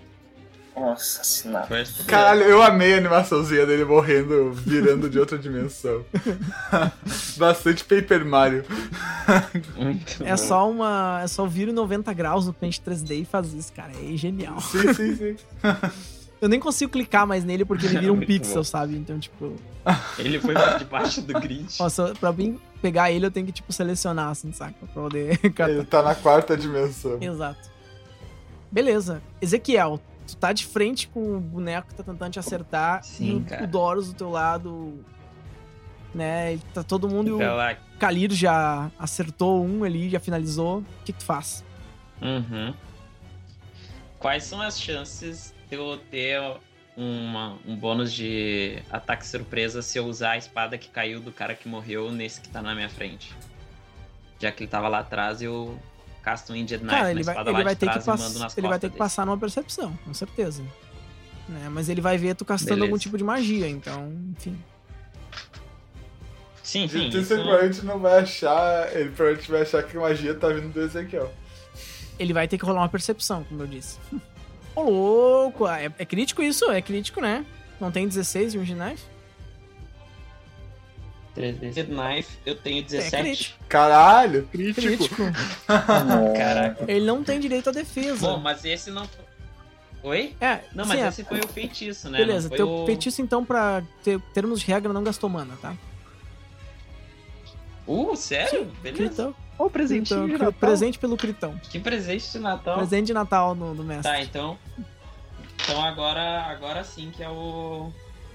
Nossa. 0.75 1.21
First 1.67 2.05
Caralho, 2.05 2.43
eu 2.43 2.61
amei 2.61 2.93
a 2.93 2.97
animaçãozinha 2.97 3.65
dele 3.65 3.83
morrendo, 3.85 4.51
virando 4.53 5.09
de 5.09 5.19
outra 5.19 5.37
dimensão. 5.37 6.03
Bastante 7.37 7.83
Paper 7.83 8.25
Mario. 8.25 8.63
Muito 9.77 10.23
É 10.23 10.29
bom. 10.31 10.37
só 10.37 10.69
uma. 10.69 11.21
É 11.23 11.27
só 11.27 11.45
vira 11.45 11.71
90 11.73 12.11
graus 12.13 12.47
no 12.47 12.53
Paint 12.53 12.79
3D 12.79 13.21
e 13.21 13.25
faz 13.25 13.53
isso, 13.53 13.71
cara. 13.73 13.91
É 14.01 14.15
genial. 14.17 14.59
Sim, 14.61 14.93
sim, 14.93 15.15
sim. 15.15 15.35
Eu 16.41 16.49
nem 16.49 16.59
consigo 16.59 16.91
clicar 16.91 17.27
mais 17.27 17.43
nele 17.43 17.63
porque 17.65 17.85
ele 17.85 17.99
vira 17.99 18.11
um 18.13 18.15
Muito 18.17 18.27
pixel, 18.27 18.55
bom. 18.57 18.63
sabe? 18.63 18.95
Então, 18.95 19.19
tipo. 19.19 19.55
Ele 20.17 20.39
foi 20.39 20.53
pra 20.53 20.77
debaixo 20.77 21.21
do 21.21 21.33
grid. 21.39 21.67
Nossa, 21.79 22.13
pra 22.19 22.31
mim 22.31 22.59
pegar 22.81 23.11
ele, 23.11 23.25
eu 23.25 23.31
tenho 23.31 23.45
que, 23.45 23.51
tipo, 23.51 23.71
selecionar, 23.71 24.29
assim, 24.29 24.51
saca? 24.51 24.73
Pra 24.79 24.87
poder. 25.03 25.39
Ele 25.43 25.83
tá 25.85 26.01
na 26.01 26.15
quarta 26.15 26.57
dimensão. 26.57 27.17
Exato. 27.21 27.69
Beleza. 28.71 29.21
Ezequiel, 29.41 29.99
tu 30.31 30.37
tá 30.37 30.51
de 30.53 30.65
frente 30.65 31.07
com 31.07 31.37
o 31.37 31.39
boneco 31.39 31.87
que 31.89 31.95
tá 31.95 32.03
tentando 32.03 32.31
te 32.33 32.39
acertar 32.39 33.03
Sim, 33.03 33.31
e 33.31 33.35
o, 33.35 33.43
cara. 33.45 33.63
o 33.63 33.67
Doros 33.67 34.07
do 34.09 34.13
teu 34.13 34.29
lado. 34.29 35.03
Né? 36.13 36.59
Tá 36.73 36.83
todo 36.83 37.07
mundo. 37.07 37.29
E 37.29 37.35
Então 37.35 37.53
o 37.53 37.57
lá. 37.57 37.75
Kalir 37.99 38.31
já 38.33 38.91
acertou 38.99 39.65
um 39.65 39.83
ali, 39.83 40.09
já 40.09 40.19
finalizou. 40.19 40.79
O 40.79 40.85
que, 41.05 41.13
que 41.13 41.19
tu 41.19 41.25
faz? 41.25 41.63
Uhum. 42.21 42.73
Quais 44.19 44.43
são 44.43 44.61
as 44.61 44.79
chances 44.79 45.53
de 45.69 45.75
eu 45.77 45.97
ter 45.97 46.39
uma- 46.97 47.57
um 47.65 47.75
bônus 47.75 48.11
de 48.11 48.81
ataque 48.91 49.25
surpresa 49.25 49.81
se 49.81 49.97
eu 49.97 50.05
usar 50.05 50.31
a 50.31 50.37
espada 50.37 50.77
que 50.77 50.89
caiu 50.89 51.19
do 51.21 51.31
cara 51.31 51.55
que 51.55 51.67
morreu 51.69 52.11
nesse 52.11 52.41
que 52.41 52.49
tá 52.49 52.61
na 52.61 52.75
minha 52.75 52.89
frente? 52.89 53.33
Já 54.39 54.51
que 54.51 54.63
ele 54.63 54.69
tava 54.71 54.87
lá 54.89 54.99
atrás, 54.99 55.41
eu 55.41 55.79
casto 56.21 56.53
um 56.53 56.55
Injured 56.55 56.85
Cara, 56.85 57.03
na 57.03 57.11
ele 57.11 57.23
vai, 57.23 57.35
ele 57.35 57.51
lá 57.51 57.63
vai 57.63 57.75
de 57.75 57.79
ter 57.79 57.89
que 57.89 58.59
Ele 58.59 58.67
vai 58.67 58.79
ter 58.79 58.89
que 58.89 58.97
passar 58.97 59.25
numa 59.25 59.37
percepção, 59.37 59.97
com 60.05 60.13
certeza. 60.13 60.63
Né? 61.47 61.69
Mas 61.69 61.89
ele 61.89 62.01
vai 62.01 62.17
ver 62.17 62.35
tu 62.35 62.45
castando 62.45 62.75
Beleza. 62.75 62.87
algum 62.87 62.97
tipo 62.97 63.17
de 63.17 63.23
magia, 63.23 63.67
então, 63.67 64.13
enfim. 64.37 64.57
Sim, 66.63 66.87
sim. 66.87 67.09
Dito 67.09 67.17
isso, 67.17 67.33
ele 67.33 67.43
provavelmente 67.43 67.85
não 67.85 67.99
vai 67.99 68.19
achar. 68.19 68.95
Ele 68.95 69.09
provavelmente 69.09 69.51
vai 69.51 69.61
achar 69.61 69.83
que 69.83 69.97
a 69.97 69.99
magia 69.99 70.33
tá 70.33 70.47
vindo 70.49 70.71
do 70.71 70.81
Ezequiel. 70.81 71.31
Ele 72.17 72.33
vai 72.33 72.47
ter 72.47 72.57
que 72.57 72.65
rolar 72.65 72.81
uma 72.81 72.89
percepção, 72.89 73.43
como 73.43 73.63
eu 73.63 73.67
disse. 73.67 73.97
Ô, 74.75 74.83
louco! 74.83 75.67
É, 75.67 75.91
é 75.97 76.05
crítico 76.05 76.41
isso? 76.41 76.71
É 76.71 76.81
crítico, 76.81 77.19
né? 77.19 77.45
Não 77.79 77.91
tem 77.91 78.07
16 78.07 78.53
de 78.53 78.59
um 78.59 78.63
knife? 78.63 79.03
3D 81.35 81.85
Knife, 81.87 82.37
eu 82.45 82.55
tenho 82.55 82.79
É 82.79 82.81
17. 82.83 83.23
crítico. 83.23 83.59
Caralho! 83.69 84.47
Crítico. 84.51 84.81
Crítico. 84.81 85.23
Caraca. 86.37 86.85
Ele 86.87 87.05
não 87.05 87.23
tem 87.23 87.39
direito 87.39 87.69
à 87.69 87.71
defesa. 87.71 88.27
Bom, 88.27 88.37
mas 88.37 88.65
esse 88.65 88.91
não 88.91 89.07
foi. 89.07 89.25
Oi? 90.03 90.35
é, 90.41 90.61
Não, 90.73 90.83
sim, 90.83 90.89
mas 90.89 90.99
é, 90.99 91.07
esse 91.07 91.23
foi 91.23 91.39
o 91.39 91.47
feitiço, 91.47 92.09
né? 92.09 92.17
Beleza, 92.17 92.49
teu 92.49 92.67
o... 92.67 92.85
feitiço 92.87 93.21
então 93.21 93.45
pra 93.45 93.83
ter, 94.03 94.19
termos 94.33 94.59
de 94.59 94.65
regra 94.65 94.91
não 94.91 95.03
gastou 95.03 95.29
mana, 95.29 95.55
tá? 95.61 95.75
Uh, 97.87 98.15
sério? 98.15 98.65
Beleza. 98.81 99.03
Critão. 99.03 99.35
Ó, 99.59 99.65
o 99.65 99.69
presentinho 99.69 100.21
Critão, 100.21 100.25
de 100.25 100.43
Natal. 100.45 100.53
presente 100.53 100.97
pelo 100.99 101.17
Critão. 101.17 101.57
Que 101.69 101.79
presente 101.79 102.31
de 102.31 102.39
Natal. 102.39 102.77
Presente 102.77 103.07
de 103.07 103.13
Natal 103.13 103.53
no, 103.53 103.75
do 103.75 103.83
mestre. 103.83 104.11
Tá, 104.11 104.21
então. 104.21 104.57
Então 105.63 105.81
agora, 105.83 106.43
agora 106.47 106.83
sim 106.83 107.11
que 107.11 107.23
é 107.23 107.29
o. 107.29 107.91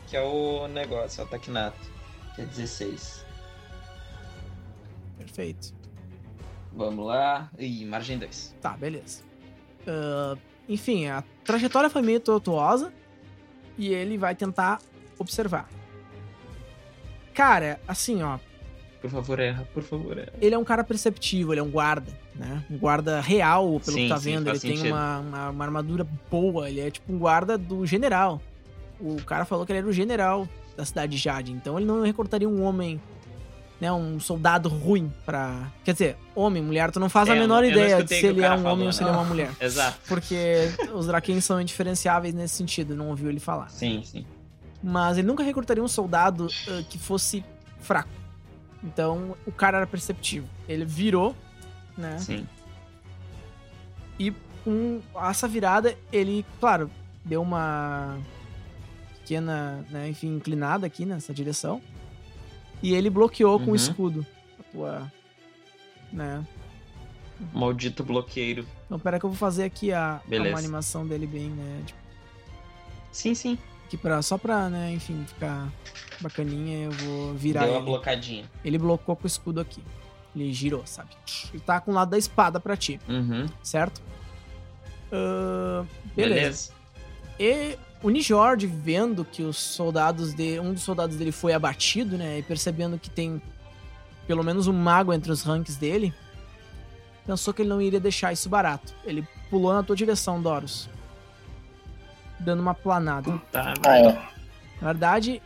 Que 0.06 0.16
é 0.16 0.22
o 0.22 0.68
negócio, 0.68 1.20
o 1.22 1.26
ataque 1.26 1.50
nato. 1.50 1.78
Que 2.36 2.42
é 2.42 2.44
16. 2.44 3.24
Perfeito. 5.18 5.74
Vamos 6.72 7.06
lá. 7.06 7.50
Ih, 7.58 7.84
margem 7.86 8.18
2. 8.18 8.54
Tá, 8.60 8.76
beleza. 8.76 9.22
Ah, 9.86 10.36
enfim, 10.68 11.06
a 11.06 11.22
trajetória 11.44 11.88
foi 11.90 12.02
meio 12.02 12.20
tortuosa 12.20 12.92
e 13.78 13.88
ele 13.92 14.18
vai 14.18 14.34
tentar 14.34 14.80
observar. 15.18 15.68
Cara, 17.34 17.78
assim, 17.86 18.22
ó, 18.22 18.38
Por 19.00 19.10
favor, 19.10 19.38
erra, 19.38 19.68
por 19.74 19.82
favor, 19.82 20.16
erra. 20.18 20.32
ele 20.40 20.54
é 20.54 20.58
um 20.58 20.64
cara 20.64 20.82
perceptivo, 20.82 21.52
ele 21.52 21.60
é 21.60 21.62
um 21.62 21.70
guarda, 21.70 22.10
né? 22.34 22.64
Um 22.70 22.78
guarda 22.78 23.20
real, 23.20 23.78
pelo 23.80 23.96
Sim, 23.96 24.02
que 24.04 24.08
tá 24.08 24.18
sim, 24.18 24.30
vendo. 24.32 24.42
Ele 24.42 24.50
faz 24.50 24.62
tem 24.62 24.76
sentido. 24.76 24.92
uma, 24.94 25.18
uma, 25.20 25.50
uma 25.50 25.64
armadura 25.64 26.06
boa, 26.30 26.68
ele 26.68 26.80
é 26.80 26.90
tipo 26.90 27.12
um 27.12 27.18
guarda 27.18 27.56
do 27.58 27.86
general. 27.86 28.40
O 28.98 29.22
cara 29.22 29.44
falou 29.44 29.66
que 29.66 29.72
ele 29.72 29.80
era 29.80 29.88
o 29.88 29.92
general 29.92 30.48
da 30.76 30.84
cidade 30.84 31.12
de 31.12 31.18
Jade, 31.18 31.52
então 31.52 31.78
ele 31.78 31.86
não 31.86 32.02
recrutaria 32.02 32.48
um 32.48 32.62
homem, 32.62 33.00
né? 33.80 33.90
Um 33.92 34.20
soldado 34.20 34.68
ruim 34.68 35.12
pra. 35.24 35.72
Quer 35.84 35.92
dizer, 35.92 36.16
homem, 36.34 36.62
mulher, 36.62 36.90
tu 36.90 37.00
não 37.00 37.08
faz 37.08 37.28
É, 37.28 37.32
a 37.32 37.34
menor 37.34 37.64
ideia 37.64 38.02
de 38.02 38.14
se 38.14 38.26
ele 38.26 38.42
é 38.42 38.52
um 38.52 38.58
falou, 38.58 38.72
homem 38.72 38.86
ou 38.86 38.92
se 38.92 39.02
ele 39.02 39.10
é 39.10 39.12
uma 39.12 39.24
mulher. 39.24 39.50
Exato. 39.60 39.98
Porque 40.06 40.70
os 40.94 41.06
Drakens 41.06 41.44
são 41.44 41.60
indiferenciáveis 41.60 42.34
nesse 42.34 42.54
sentido, 42.54 42.94
não 42.94 43.08
ouviu 43.08 43.28
ele 43.28 43.40
falar. 43.40 43.68
Sim, 43.70 44.02
sim. 44.04 44.26
Mas 44.82 45.18
ele 45.18 45.26
nunca 45.26 45.42
recrutaria 45.42 45.82
um 45.82 45.88
soldado 45.88 46.48
ah, 46.68 46.82
que 46.88 46.98
fosse 46.98 47.44
fraco. 47.80 48.10
Então 48.84 49.34
o 49.46 49.52
cara 49.52 49.78
era 49.78 49.86
perceptivo. 49.86 50.46
Ele 50.68 50.84
virou, 50.84 51.34
né? 51.96 52.18
Sim. 52.18 52.46
E 54.18 54.32
com 54.62 55.00
essa 55.22 55.48
virada, 55.48 55.96
ele, 56.12 56.44
claro, 56.60 56.90
deu 57.24 57.42
uma 57.42 58.18
pequena, 59.26 59.84
né, 59.90 60.08
enfim, 60.08 60.36
inclinada 60.36 60.86
aqui 60.86 61.04
nessa 61.04 61.34
direção. 61.34 61.82
E 62.80 62.94
ele 62.94 63.10
bloqueou 63.10 63.58
com 63.58 63.66
Uhum. 63.66 63.72
o 63.72 63.76
escudo 63.76 64.24
a 64.60 64.62
tua, 64.72 65.12
né? 66.12 66.46
Maldito 67.52 68.04
bloqueiro. 68.04 68.64
Então, 68.86 68.98
pera 69.00 69.18
que 69.18 69.26
eu 69.26 69.30
vou 69.30 69.36
fazer 69.36 69.64
aqui 69.64 69.92
a, 69.92 70.20
Beleza. 70.28 70.50
uma 70.54 70.58
animação 70.58 71.04
dele 71.06 71.26
bem, 71.26 71.50
né? 71.50 71.82
Tipo, 71.86 71.98
Sim, 73.10 73.34
sim. 73.34 73.58
aqui 73.86 73.96
pra, 73.96 74.22
só 74.22 74.38
pra, 74.38 74.68
né, 74.68 74.92
enfim, 74.92 75.24
ficar 75.26 75.68
bacaninha, 76.20 76.84
eu 76.84 76.90
vou 76.92 77.34
virar 77.34 77.62
Deu 77.62 77.70
uma 77.70 77.78
ele. 77.78 77.86
blocadinha. 77.86 78.44
Ele 78.64 78.78
blocou 78.78 79.16
com 79.16 79.24
o 79.24 79.26
escudo 79.26 79.60
aqui. 79.60 79.82
Ele 80.34 80.52
girou, 80.52 80.86
sabe? 80.86 81.10
Ele 81.52 81.62
tá 81.62 81.80
com 81.80 81.90
o 81.90 81.94
lado 81.94 82.10
da 82.10 82.18
espada 82.18 82.60
pra 82.60 82.76
ti, 82.76 83.00
Uhum. 83.08 83.46
certo? 83.62 84.00
Ah, 85.10 85.84
beleza. 86.14 86.34
Beleza. 86.34 86.72
E 87.38 87.78
o 88.02 88.10
Nijord, 88.10 88.66
vendo 88.66 89.24
que 89.24 89.42
os 89.42 89.56
soldados 89.56 90.34
de 90.34 90.60
um 90.60 90.72
dos 90.72 90.82
soldados 90.82 91.16
dele 91.16 91.32
foi 91.32 91.52
abatido, 91.52 92.16
né, 92.18 92.38
e 92.38 92.42
percebendo 92.42 92.98
que 92.98 93.10
tem 93.10 93.40
pelo 94.26 94.42
menos 94.44 94.66
um 94.66 94.72
mago 94.72 95.12
entre 95.12 95.30
os 95.30 95.42
ranks 95.42 95.76
dele, 95.76 96.12
pensou 97.26 97.54
que 97.54 97.62
ele 97.62 97.68
não 97.68 97.80
iria 97.80 98.00
deixar 98.00 98.32
isso 98.32 98.48
barato. 98.48 98.92
Ele 99.04 99.26
pulou 99.50 99.72
na 99.72 99.82
tua 99.82 99.94
direção, 99.96 100.40
Doros, 100.42 100.88
dando 102.40 102.60
uma 102.60 102.74
planada. 102.74 103.40
Tá. 103.52 103.74
Ah, 103.86 103.98
é. 103.98 104.12
Na 104.80 104.88
verdade, 104.92 105.40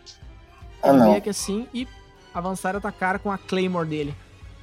Ah, 0.83 0.89
ele 0.89 0.99
veio 0.99 1.17
aqui 1.19 1.29
assim 1.31 1.67
e 1.75 1.87
avançar 2.35 2.75
e 2.75 2.79
atacar 2.79 3.19
com 3.19 3.31
a 3.31 3.37
Claymore 3.39 3.87
dele. 3.89 4.15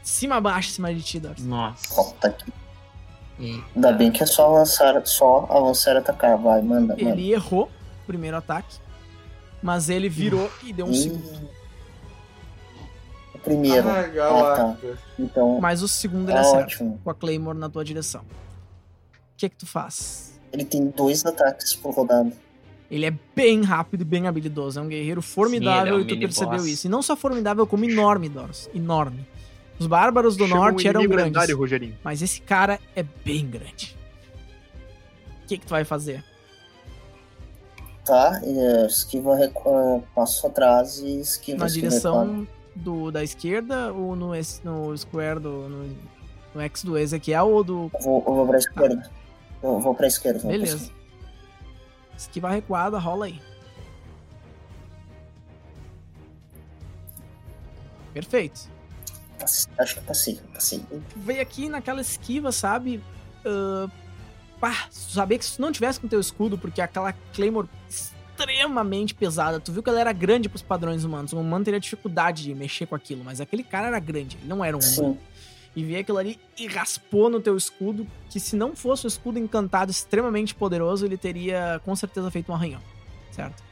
Cima 0.02 0.38
a 0.38 0.42
baixo, 0.42 0.72
cima 0.72 0.94
de 0.94 1.02
ti, 1.04 1.20
Doros. 1.20 1.44
Nossa. 1.46 1.94
Ó, 2.00 2.04
tá 2.20 2.30
aqui. 2.30 2.52
E- 3.40 3.64
Ainda 3.76 3.92
bem 3.94 4.12
que 4.12 4.24
é 4.24 4.26
só 4.26 4.48
avançar, 4.56 5.00
só 5.06 5.46
avançar 5.50 5.94
e 5.94 5.98
atacar. 6.00 6.38
Vai, 6.38 6.62
manda, 6.62 6.96
manda. 6.96 7.02
Ele 7.02 7.32
errou 7.32 7.70
o 7.77 7.77
primeiro 8.08 8.36
ataque, 8.38 8.78
mas 9.62 9.90
ele 9.90 10.10
virou 10.10 10.50
e 10.64 10.74
deu 10.74 10.86
um 10.88 10.94
segundo. 10.94 11.50
O 13.36 13.40
primeiro. 13.40 13.88
Ah, 13.88 14.02
Ah, 14.02 14.56
tá. 14.56 14.78
Então, 15.20 15.60
Mas 15.62 15.82
o 15.84 15.88
segundo 15.88 16.30
ele 16.30 16.38
é 16.38 16.42
acerta. 16.42 16.64
ótimo. 16.64 17.00
com 17.04 17.10
a 17.10 17.14
Claymore 17.16 17.58
na 17.58 17.70
tua 17.70 17.84
direção. 17.84 18.22
O 18.22 18.26
que 19.38 19.50
que 19.50 19.56
tu 19.56 19.66
faz? 19.68 20.40
Ele 20.52 20.66
tem 20.66 20.88
dois 20.90 21.26
ataques 21.26 21.76
por 21.76 21.94
rodada. 21.94 22.32
Ele 22.90 23.06
é 23.06 23.14
bem 23.36 23.62
rápido 23.64 24.02
e 24.02 24.06
bem 24.06 24.28
habilidoso. 24.28 24.80
É 24.80 24.82
um 24.82 24.88
guerreiro 24.88 25.22
formidável 25.22 25.96
Sim, 25.96 26.00
é 26.00 26.04
um 26.04 26.06
e 26.06 26.08
tu 26.08 26.18
percebeu 26.20 26.58
boss. 26.60 26.66
isso. 26.68 26.88
E 26.88 26.90
não 26.90 27.02
só 27.02 27.16
formidável, 27.16 27.68
como 27.68 27.84
enorme, 27.86 28.30
Doros. 28.30 28.70
Enorme. 28.74 29.28
Os 29.78 29.86
bárbaros 29.86 30.36
do 30.38 30.48
Chama 30.48 30.62
norte 30.62 30.86
um 30.88 30.90
eram 30.90 31.08
grandes. 31.08 31.54
Rogerinho. 31.54 31.96
Mas 32.04 32.22
esse 32.22 32.42
cara 32.42 32.80
é 32.96 33.04
bem 33.04 33.46
grande. 33.46 33.96
O 35.44 35.48
que 35.48 35.58
que 35.58 35.66
tu 35.66 35.70
vai 35.70 35.84
fazer? 35.84 36.24
Tá? 38.08 38.42
Esquiva, 38.88 39.36
recu- 39.36 40.02
passo 40.16 40.48
atrás 40.48 41.00
e 41.00 41.20
esquiva. 41.20 41.60
Na 41.60 41.66
esquiva, 41.68 41.90
direção 41.90 42.48
do, 42.76 43.12
da 43.12 43.22
esquerda 43.24 43.92
ou 43.92 44.16
no, 44.16 44.32
no 44.64 44.98
square 44.98 45.40
do... 45.40 45.68
No, 45.68 45.98
no 46.56 46.62
X 46.62 46.84
do 46.84 46.98
Ezequiel 46.98 47.50
ou 47.50 47.64
do... 47.64 47.92
Eu 47.94 48.00
vou, 48.02 48.24
eu 48.26 48.34
vou 48.36 48.48
pra 48.48 48.58
esquerda. 48.58 49.10
Eu 49.62 49.80
vou 49.80 49.94
pra 49.94 50.08
esquerda. 50.08 50.40
vou 50.40 50.50
pra 50.50 50.58
Beleza. 50.58 50.78
esquerda. 50.78 50.98
Esquiva 52.18 52.50
recuada, 52.50 52.98
rola 52.98 53.26
aí. 53.26 53.42
Perfeito. 58.14 58.70
Passei- 59.40 59.72
Acho 59.78 59.96
que 59.96 60.02
passei, 60.02 60.40
passei. 60.54 60.82
veio 61.16 61.42
aqui 61.42 61.70
naquela 61.70 62.02
esquiva, 62.02 62.52
sabe? 62.52 63.04
Ah, 63.46 63.88
pá, 64.60 64.88
sabia 64.90 65.38
que 65.38 65.46
se 65.46 65.56
tu 65.56 65.62
não 65.62 65.72
tivesse 65.72 66.00
com 66.00 66.08
teu 66.08 66.20
escudo, 66.20 66.58
porque 66.58 66.82
aquela 66.82 67.14
Claymore 67.34 67.68
extremamente 68.38 69.16
pesada, 69.16 69.60
tu 69.60 69.72
viu 69.72 69.82
que 69.82 69.90
ela 69.90 70.00
era 70.00 70.14
grande 70.14 70.48
pros 70.48 70.62
padrões 70.62 71.04
humanos. 71.04 71.34
Um 71.34 71.42
humano 71.42 71.66
teria 71.66 71.80
dificuldade 71.80 72.44
de 72.44 72.54
mexer 72.54 72.86
com 72.86 72.96
aquilo, 72.96 73.24
mas 73.24 73.42
aquele 73.42 73.64
cara 73.64 73.88
era 73.88 74.00
grande, 74.00 74.38
ele 74.38 74.48
não 74.48 74.64
era 74.64 74.78
um 74.78 74.80
humano. 74.80 75.14
Sim. 75.16 75.20
E 75.76 75.84
veio 75.84 76.00
aquilo 76.00 76.18
ali 76.18 76.40
e 76.58 76.68
raspou 76.68 77.30
no 77.30 77.40
teu 77.40 77.56
escudo, 77.56 78.08
que 78.30 78.40
se 78.40 78.56
não 78.56 78.76
fosse 78.76 79.06
um 79.06 79.08
escudo 79.08 79.38
encantado 79.38 79.92
extremamente 79.92 80.56
poderoso, 80.56 81.06
ele 81.06 81.18
teria 81.18 81.80
com 81.86 81.96
certeza 81.96 82.32
feito 82.32 82.52
um 82.52 82.56
arranhão, 82.56 82.82
certo? 83.32 83.64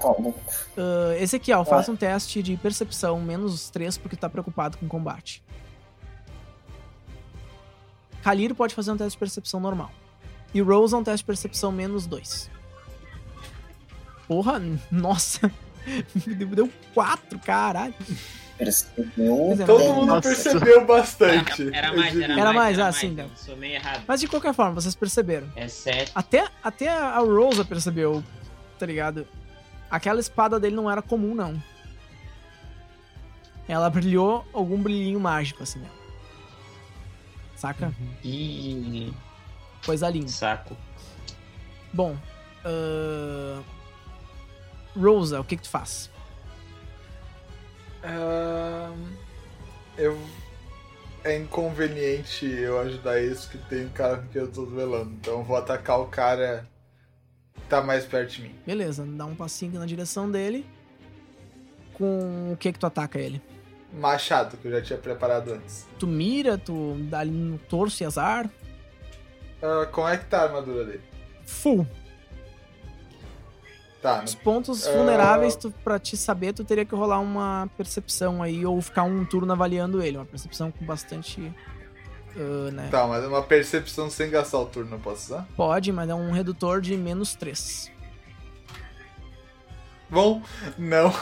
Bom. 0.00 0.34
Uh, 0.76 1.12
Ezequiel, 1.20 1.64
faça 1.64 1.90
um 1.90 1.96
teste 1.96 2.42
de 2.42 2.56
percepção, 2.56 3.20
menos 3.20 3.70
3, 3.70 3.98
porque 3.98 4.16
tu 4.16 4.20
tá 4.20 4.28
preocupado 4.28 4.76
com 4.76 4.86
combate. 4.86 5.42
Kalir 8.22 8.54
pode 8.54 8.74
fazer 8.74 8.90
um 8.92 8.96
teste 8.96 9.12
de 9.12 9.18
percepção 9.18 9.60
normal. 9.60 9.90
E 10.54 10.60
Rose 10.60 10.94
é 10.94 10.96
um 10.96 11.02
teste 11.02 11.18
de 11.18 11.26
percepção 11.26 11.72
menos 11.72 12.06
2. 12.06 12.48
Porra, 14.28 14.62
nossa. 14.90 15.50
Deu 16.54 16.70
4, 16.94 17.38
caralho. 17.40 17.94
Percebeu. 18.56 19.66
Todo 19.66 19.94
mundo 19.94 20.06
nossa. 20.06 20.28
percebeu 20.28 20.86
bastante. 20.86 21.74
Era 21.74 21.88
eu 21.88 21.96
mais, 21.96 22.20
era, 22.20 22.32
Era 22.32 22.44
mais, 22.44 22.54
mais, 22.54 22.78
era 22.78 22.82
ah, 22.82 22.90
mais. 22.90 22.96
sim, 22.96 23.16
eu 23.18 23.30
Sou 23.34 23.56
meio 23.56 23.74
errado. 23.74 24.04
Mas 24.06 24.20
de 24.20 24.28
qualquer 24.28 24.54
forma, 24.54 24.80
vocês 24.80 24.94
perceberam. 24.94 25.48
É 25.56 25.66
7. 25.66 26.12
Até, 26.14 26.46
até 26.62 26.88
a 26.88 27.18
Rosa 27.18 27.64
percebeu, 27.64 28.22
tá 28.78 28.86
ligado? 28.86 29.26
Aquela 29.90 30.20
espada 30.20 30.60
dele 30.60 30.76
não 30.76 30.88
era 30.88 31.02
comum, 31.02 31.34
não. 31.34 31.60
Ela 33.66 33.90
brilhou 33.90 34.46
algum 34.52 34.80
brilhinho 34.80 35.18
mágico, 35.18 35.62
assim, 35.62 35.80
né? 35.80 35.88
Saca? 37.56 37.92
Ih, 38.22 39.12
Coisa 39.84 40.08
linda. 40.08 40.28
saco. 40.28 40.76
Bom, 41.92 42.16
ahn, 42.64 43.62
Rosa, 44.96 45.40
o 45.40 45.44
que 45.44 45.56
que 45.56 45.62
tu 45.62 45.68
faz? 45.68 46.10
Ahn, 48.02 48.94
eu... 49.96 50.18
É 51.22 51.38
inconveniente 51.38 52.44
eu 52.44 52.78
ajudar 52.80 53.18
isso 53.18 53.48
que 53.48 53.56
tem 53.56 53.86
um 53.86 53.88
cara 53.88 54.18
com 54.18 54.28
quem 54.28 54.42
eu 54.42 54.52
tô 54.52 54.66
duelando. 54.66 55.10
Então 55.12 55.38
eu 55.38 55.42
vou 55.42 55.56
atacar 55.56 55.98
o 55.98 56.06
cara 56.06 56.68
que 57.54 57.62
tá 57.62 57.80
mais 57.82 58.04
perto 58.04 58.32
de 58.32 58.42
mim. 58.42 58.54
Beleza, 58.66 59.06
dá 59.06 59.24
um 59.24 59.34
passinho 59.34 59.70
aqui 59.70 59.78
na 59.78 59.86
direção 59.86 60.30
dele. 60.30 60.66
Com 61.94 62.52
o 62.52 62.56
que 62.58 62.72
que 62.72 62.78
tu 62.78 62.86
ataca 62.86 63.18
ele? 63.18 63.40
machado 63.98 64.56
que 64.56 64.66
eu 64.66 64.72
já 64.72 64.82
tinha 64.82 64.98
preparado 64.98 65.52
antes. 65.52 65.86
Tu 65.98 66.06
mira, 66.06 66.58
tu 66.58 66.96
dá 67.08 67.20
ali 67.20 67.30
no 67.30 67.58
torso 67.58 68.02
e 68.02 68.06
azar. 68.06 68.50
Ah, 69.66 69.86
como 69.90 70.06
é 70.08 70.16
que 70.18 70.26
tá 70.26 70.40
a 70.40 70.44
armadura 70.44 70.84
dele? 70.84 71.00
Full. 71.46 71.86
Tá, 74.02 74.22
Os 74.22 74.34
no- 74.34 74.40
pontos 74.42 74.86
Ah. 74.86 74.92
vulneráveis, 74.92 75.56
tu, 75.56 75.70
pra 75.82 75.98
te 75.98 76.14
saber, 76.16 76.52
tu 76.52 76.62
teria 76.62 76.84
que 76.84 76.94
rolar 76.94 77.20
uma 77.20 77.70
percepção 77.76 78.42
aí, 78.42 78.66
ou 78.66 78.78
ficar 78.82 79.04
um 79.04 79.24
turno 79.24 79.50
avaliando 79.52 80.02
ele. 80.02 80.18
Uma 80.18 80.26
percepção 80.26 80.70
com 80.70 80.84
bastante. 80.84 81.50
ah, 82.36 82.70
né? 82.70 82.88
tá, 82.90 83.06
mas 83.06 83.24
é 83.24 83.26
uma 83.28 83.42
percepção 83.42 84.10
sem 84.10 84.28
gastar 84.28 84.58
o 84.58 84.66
turno, 84.66 84.90
não 84.90 85.00
posso 85.00 85.26
usar? 85.32 85.48
Pode, 85.56 85.90
mas 85.92 86.10
é 86.10 86.14
um 86.14 86.32
redutor 86.32 86.80
de 86.82 86.94
menos 86.98 87.34
3. 87.34 87.90
Bom, 90.10 90.42
não. 90.76 91.12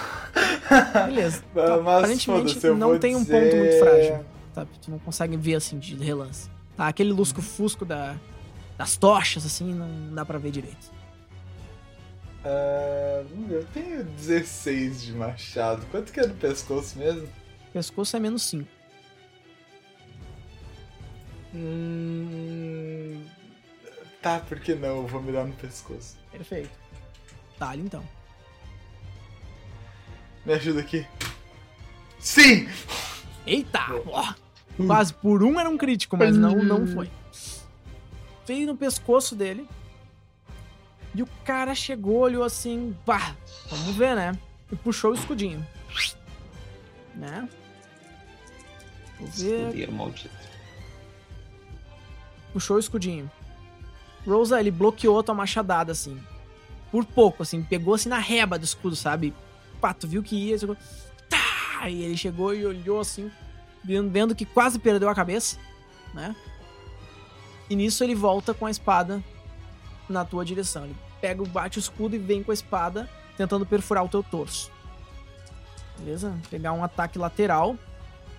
Beleza. 1.07 1.43
Mas 1.55 1.71
Aparentemente 1.71 2.25
foda-se, 2.55 2.67
eu 2.67 2.77
não 2.77 2.99
tem 2.99 3.15
um 3.17 3.23
dizer- 3.23 3.41
ponto 3.45 3.57
muito 3.57 3.79
frágil. 3.79 4.25
Sabe? 4.55 4.71
Tu 4.83 4.91
não 4.91 4.99
consegue 4.99 5.37
ver 5.37 5.55
assim 5.55 5.79
de 5.79 5.95
relance. 5.97 6.51
Tá, 6.77 6.89
aquele 6.89 7.13
lusco-fusco 7.13 7.85
da, 7.87 8.17
das 8.83 8.97
tochas, 8.97 9.47
assim, 9.47 9.73
não 9.73 10.13
dá 10.13 10.25
pra 10.25 10.39
ver 10.39 10.51
direito. 10.51 10.91
Ver, 12.43 13.59
eu 13.59 13.65
tenho 13.73 14.03
16 14.03 15.03
de 15.03 15.13
machado. 15.13 15.87
Quanto 15.93 16.13
que 16.13 16.19
é 16.19 16.27
no 16.27 16.35
pescoço 16.35 16.99
mesmo? 16.99 17.29
Pescoço 17.73 18.17
é 18.17 18.21
menos 18.21 18.43
5. 18.43 18.69
Hum... 21.55 23.25
Tá, 24.21 24.41
por 24.41 24.59
que 24.59 24.75
não? 24.75 24.97
Eu 25.03 25.07
vou 25.07 25.23
mirar 25.23 25.47
no 25.47 25.53
pescoço. 25.53 26.17
Perfeito. 26.33 26.77
Tá 27.61 27.71
ali 27.71 27.83
então. 27.83 28.03
Me 30.45 30.55
ajuda 30.55 30.81
aqui. 30.81 31.07
Sim! 32.19 32.69
Eita! 33.47 33.81
Quase 34.89 35.15
por 35.15 35.45
um 35.45 35.61
era 35.61 35.71
um 35.71 35.79
crítico, 35.79 36.17
mas 36.17 36.37
não, 36.37 36.57
não 36.65 36.85
foi. 36.85 37.09
Veio 38.47 38.67
no 38.67 38.77
pescoço 38.77 39.35
dele. 39.35 39.69
E 41.15 41.23
o 41.23 41.27
cara 41.45 41.75
chegou, 41.75 42.21
olhou 42.21 42.43
assim, 42.43 42.97
pá, 43.05 43.37
vamos 43.69 43.95
ver, 43.95 44.17
né? 44.17 44.39
E 44.71 44.77
puxou 44.77 45.11
o 45.11 45.15
escudinho. 45.15 45.65
Né? 47.15 47.49
Vou 49.19 49.29
ver. 49.29 49.91
Maldito. 49.91 50.31
Puxou 52.53 52.77
o 52.77 52.81
escudinho. 52.81 53.31
Rosa, 54.27 54.61
ele 54.61 54.71
bloqueou 54.71 55.23
tua 55.23 55.35
machadada, 55.35 55.93
assim. 55.93 56.21
Por 56.91 57.05
pouco, 57.05 57.43
assim. 57.43 57.63
Pegou 57.63 57.95
assim 57.95 58.09
na 58.09 58.19
reba 58.19 58.59
do 58.59 58.65
escudo, 58.65 58.97
sabe? 58.97 59.35
Pá, 59.81 59.93
tu 59.93 60.07
viu 60.07 60.23
que 60.23 60.37
ia. 60.37 60.59
Chegou... 60.59 60.77
Tá! 61.29 61.89
E 61.89 62.03
ele 62.03 62.17
chegou 62.17 62.55
e 62.55 62.65
olhou 62.65 63.01
assim, 63.01 63.31
vendo, 63.83 64.11
vendo 64.11 64.35
que 64.35 64.45
quase 64.45 64.79
perdeu 64.79 65.09
a 65.09 65.15
cabeça, 65.15 65.59
né? 66.15 66.35
E 67.69 67.77
nisso 67.77 68.05
ele 68.05 68.15
volta 68.15 68.53
com 68.53 68.67
a 68.67 68.71
espada 68.71 69.23
na 70.09 70.25
tua 70.25 70.45
direção. 70.45 70.85
Ele 70.85 70.97
pega, 71.21 71.45
bate 71.45 71.79
o 71.79 71.81
escudo 71.81 72.15
e 72.17 72.19
vem 72.19 72.43
com 72.43 72.51
a 72.51 72.55
espada, 72.55 73.09
tentando 73.37 73.65
perfurar 73.65 74.05
o 74.05 74.09
teu 74.09 74.23
torso. 74.23 74.71
Beleza? 75.99 76.37
Pegar 76.51 76.73
um 76.73 76.85
ataque 76.85 77.19
lateral. 77.19 77.77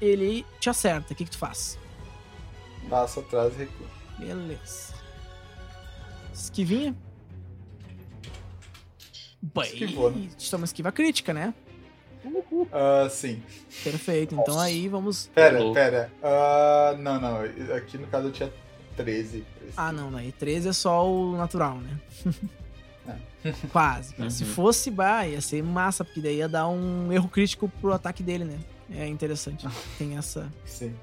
Ele 0.02 0.46
te 0.60 0.70
acerta. 0.70 1.14
O 1.14 1.16
que, 1.16 1.26
que 1.26 1.32
tu 1.32 1.38
faz? 1.38 1.78
Passo 2.90 3.22
atrás 3.22 3.54
e 3.54 3.60
recuo. 3.60 3.88
Beleza. 4.20 4.94
Esquivinha? 6.34 6.96
Esquivou, 9.64 10.12
né? 10.12 10.30
Isso 10.38 10.56
é 10.56 10.58
uma 10.58 10.66
esquiva 10.66 10.92
crítica, 10.92 11.34
né? 11.34 11.54
Ah, 12.72 13.08
sim. 13.10 13.44
Perfeito. 13.84 14.36
Então 14.36 14.60
aí 14.60 14.88
vamos. 14.88 15.28
Pera, 15.28 15.60
pera. 15.74 16.12
Ah, 16.22 16.96
não, 16.98 17.20
não. 17.20 17.76
Aqui 17.76 17.98
no 17.98 18.08
caso 18.08 18.28
eu 18.28 18.32
tinha 18.32 18.52
13. 18.96 19.44
Ah, 19.76 19.92
não, 19.92 20.16
aí 20.16 20.32
13 20.32 20.70
é 20.70 20.74
só 20.74 21.10
o 21.10 21.36
natural, 21.36 21.78
né? 21.78 22.00
Quase. 23.72 24.16
Uhum. 24.18 24.30
Se 24.30 24.46
fosse, 24.46 24.90
bah, 24.90 25.28
ia 25.28 25.42
ser 25.42 25.62
massa, 25.64 26.06
porque 26.06 26.22
daí 26.22 26.38
ia 26.38 26.48
dar 26.48 26.68
um 26.68 27.12
erro 27.12 27.28
crítico 27.28 27.70
pro 27.82 27.92
ataque 27.92 28.24
dele, 28.24 28.46
né? 28.46 28.58
É 28.90 29.08
interessante. 29.08 29.68
Tem 29.98 30.18
essa. 30.18 30.52
Sim. 30.66 30.96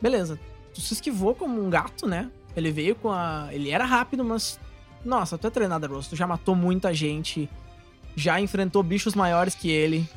Beleza. 0.00 0.38
Tu 0.74 0.80
se 0.80 0.94
esquivou 0.94 1.34
como 1.34 1.64
um 1.64 1.70
gato, 1.70 2.06
né? 2.06 2.30
Ele 2.54 2.70
veio 2.70 2.94
com 2.94 3.10
a. 3.10 3.48
Ele 3.50 3.70
era 3.70 3.84
rápido, 3.84 4.24
mas. 4.24 4.60
Nossa, 5.04 5.38
tu 5.38 5.46
é 5.46 5.50
treinada, 5.50 5.86
Rose. 5.86 6.08
Tu 6.08 6.16
já 6.16 6.26
matou 6.26 6.54
muita 6.54 6.92
gente. 6.92 7.48
Já 8.14 8.40
enfrentou 8.40 8.82
bichos 8.82 9.14
maiores 9.14 9.54
que 9.54 9.70
ele. 9.70 10.08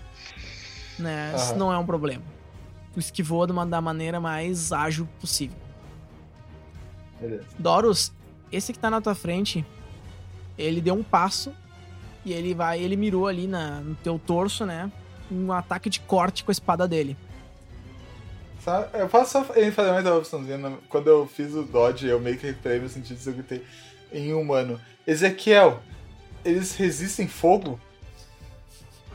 Né? 1.00 1.34
Isso 1.36 1.56
não 1.56 1.72
é 1.72 1.78
um 1.78 1.86
problema. 1.86 2.24
Tu 2.94 3.00
esquivou 3.00 3.46
de 3.46 3.54
uma, 3.54 3.66
da 3.66 3.80
maneira 3.80 4.20
mais 4.20 4.72
ágil 4.72 5.08
possível. 5.20 5.58
Beleza. 7.22 7.46
Doros, 7.58 8.12
esse 8.52 8.74
que 8.74 8.80
tá 8.80 8.90
na 8.90 9.00
tua 9.00 9.14
frente, 9.16 9.64
ele 10.58 10.82
deu 10.82 10.96
um 10.96 11.04
passo 11.04 11.54
e 12.26 12.34
ele 12.34 12.54
vai, 12.54 12.80
ele 12.82 12.96
mirou 12.96 13.28
ali 13.28 13.48
na, 13.48 13.80
no 13.80 13.96
teu 13.96 14.20
torso, 14.20 14.66
né? 14.66 14.92
Um 15.32 15.52
ataque 15.52 15.90
de 15.90 16.00
corte 16.02 16.44
com 16.44 16.52
a 16.52 16.54
espada 16.54 16.88
dele. 16.88 17.16
Só- 18.64 18.90
eu 18.94 19.08
posso 19.08 19.32
só 19.32 19.46
ele 19.56 19.72
fazer 19.72 19.92
mais 19.92 20.06
uma 20.06 20.16
opçãozinha. 20.16 20.58
né? 20.58 20.78
Quando 20.90 21.08
eu 21.08 21.28
fiz 21.28 21.54
o 21.54 21.64
dodge, 21.64 22.08
eu 22.08 22.20
meio 22.20 22.38
que 22.38 22.48
recuperei 22.48 22.80
meus 22.80 22.92
sentidos 22.92 23.26
eu 23.26 23.34
gritei 23.34 23.66
em 24.12 24.34
humano. 24.34 24.80
Ezequiel, 25.08 25.82
eles 26.44 26.76
resistem 26.76 27.28
fogo? 27.28 27.80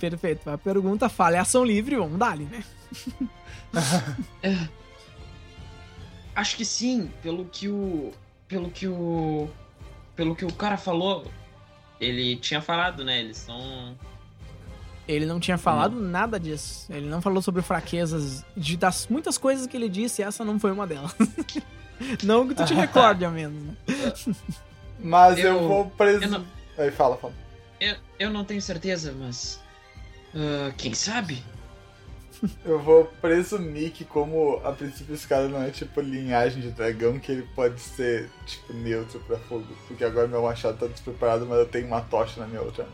Perfeito. 0.00 0.48
A 0.50 0.58
pergunta 0.58 1.08
fala, 1.08 1.36
é 1.36 1.38
ação 1.38 1.64
livre, 1.64 1.96
vamos 1.96 2.18
dar 2.18 2.36
né? 2.36 2.64
Acho 6.36 6.56
que 6.56 6.64
sim, 6.64 7.10
pelo 7.22 7.46
que 7.46 7.68
o. 7.68 8.12
Pelo 8.46 8.70
que 8.70 8.86
o. 8.86 9.48
Pelo 10.14 10.36
que 10.36 10.44
o 10.44 10.52
cara 10.52 10.76
falou. 10.76 11.26
Ele 11.98 12.36
tinha 12.36 12.60
falado, 12.60 13.02
né? 13.04 13.18
Eles 13.20 13.38
são. 13.38 13.96
Ele 15.08 15.24
não 15.24 15.40
tinha 15.40 15.56
falado 15.56 15.98
nada 16.00 16.38
disso. 16.38 16.86
Ele 16.92 17.06
não 17.08 17.22
falou 17.22 17.40
sobre 17.40 17.62
fraquezas. 17.62 18.44
De, 18.56 18.76
das 18.76 19.06
muitas 19.08 19.38
coisas 19.38 19.66
que 19.66 19.76
ele 19.76 19.88
disse, 19.88 20.22
essa 20.22 20.44
não 20.44 20.60
foi 20.60 20.72
uma 20.72 20.86
delas. 20.86 21.14
não 22.22 22.46
que 22.46 22.54
tu 22.54 22.64
te 22.66 22.74
recorde, 22.74 23.24
ao 23.24 23.30
menos, 23.32 23.62
né? 23.62 23.74
Mas 25.00 25.38
eu, 25.38 25.54
Eu- 25.56 25.68
vou 25.68 25.86
preso. 25.90 26.26
não- 26.28 26.44
Aí 26.76 26.90
fala, 26.90 27.16
fala. 27.16 27.32
Eu, 27.80 27.96
eu 28.18 28.30
não 28.30 28.44
tenho 28.44 28.60
certeza, 28.60 29.12
mas. 29.18 29.60
ah, 30.34 30.72
quem 30.76 30.92
sabe? 30.94 31.42
Eu 32.64 32.78
vou 32.80 33.04
presumir 33.20 33.92
que 33.92 34.04
como 34.04 34.60
a 34.64 34.72
princípio 34.72 35.14
esse 35.14 35.26
cara 35.26 35.48
não 35.48 35.62
é 35.62 35.70
tipo 35.70 36.00
linhagem 36.00 36.60
de 36.60 36.70
dragão, 36.70 37.18
que 37.18 37.32
ele 37.32 37.48
pode 37.54 37.80
ser 37.80 38.28
tipo 38.46 38.72
neutro 38.72 39.20
pra 39.20 39.38
fogo. 39.38 39.66
Porque 39.88 40.04
agora 40.04 40.28
meu 40.28 40.42
machado 40.42 40.78
tá 40.78 40.86
despreparado, 40.86 41.46
mas 41.46 41.58
eu 41.58 41.66
tenho 41.66 41.86
uma 41.86 42.00
tocha 42.00 42.40
na 42.40 42.46
minha 42.46 42.62
outra 42.62 42.84
mão. 42.84 42.92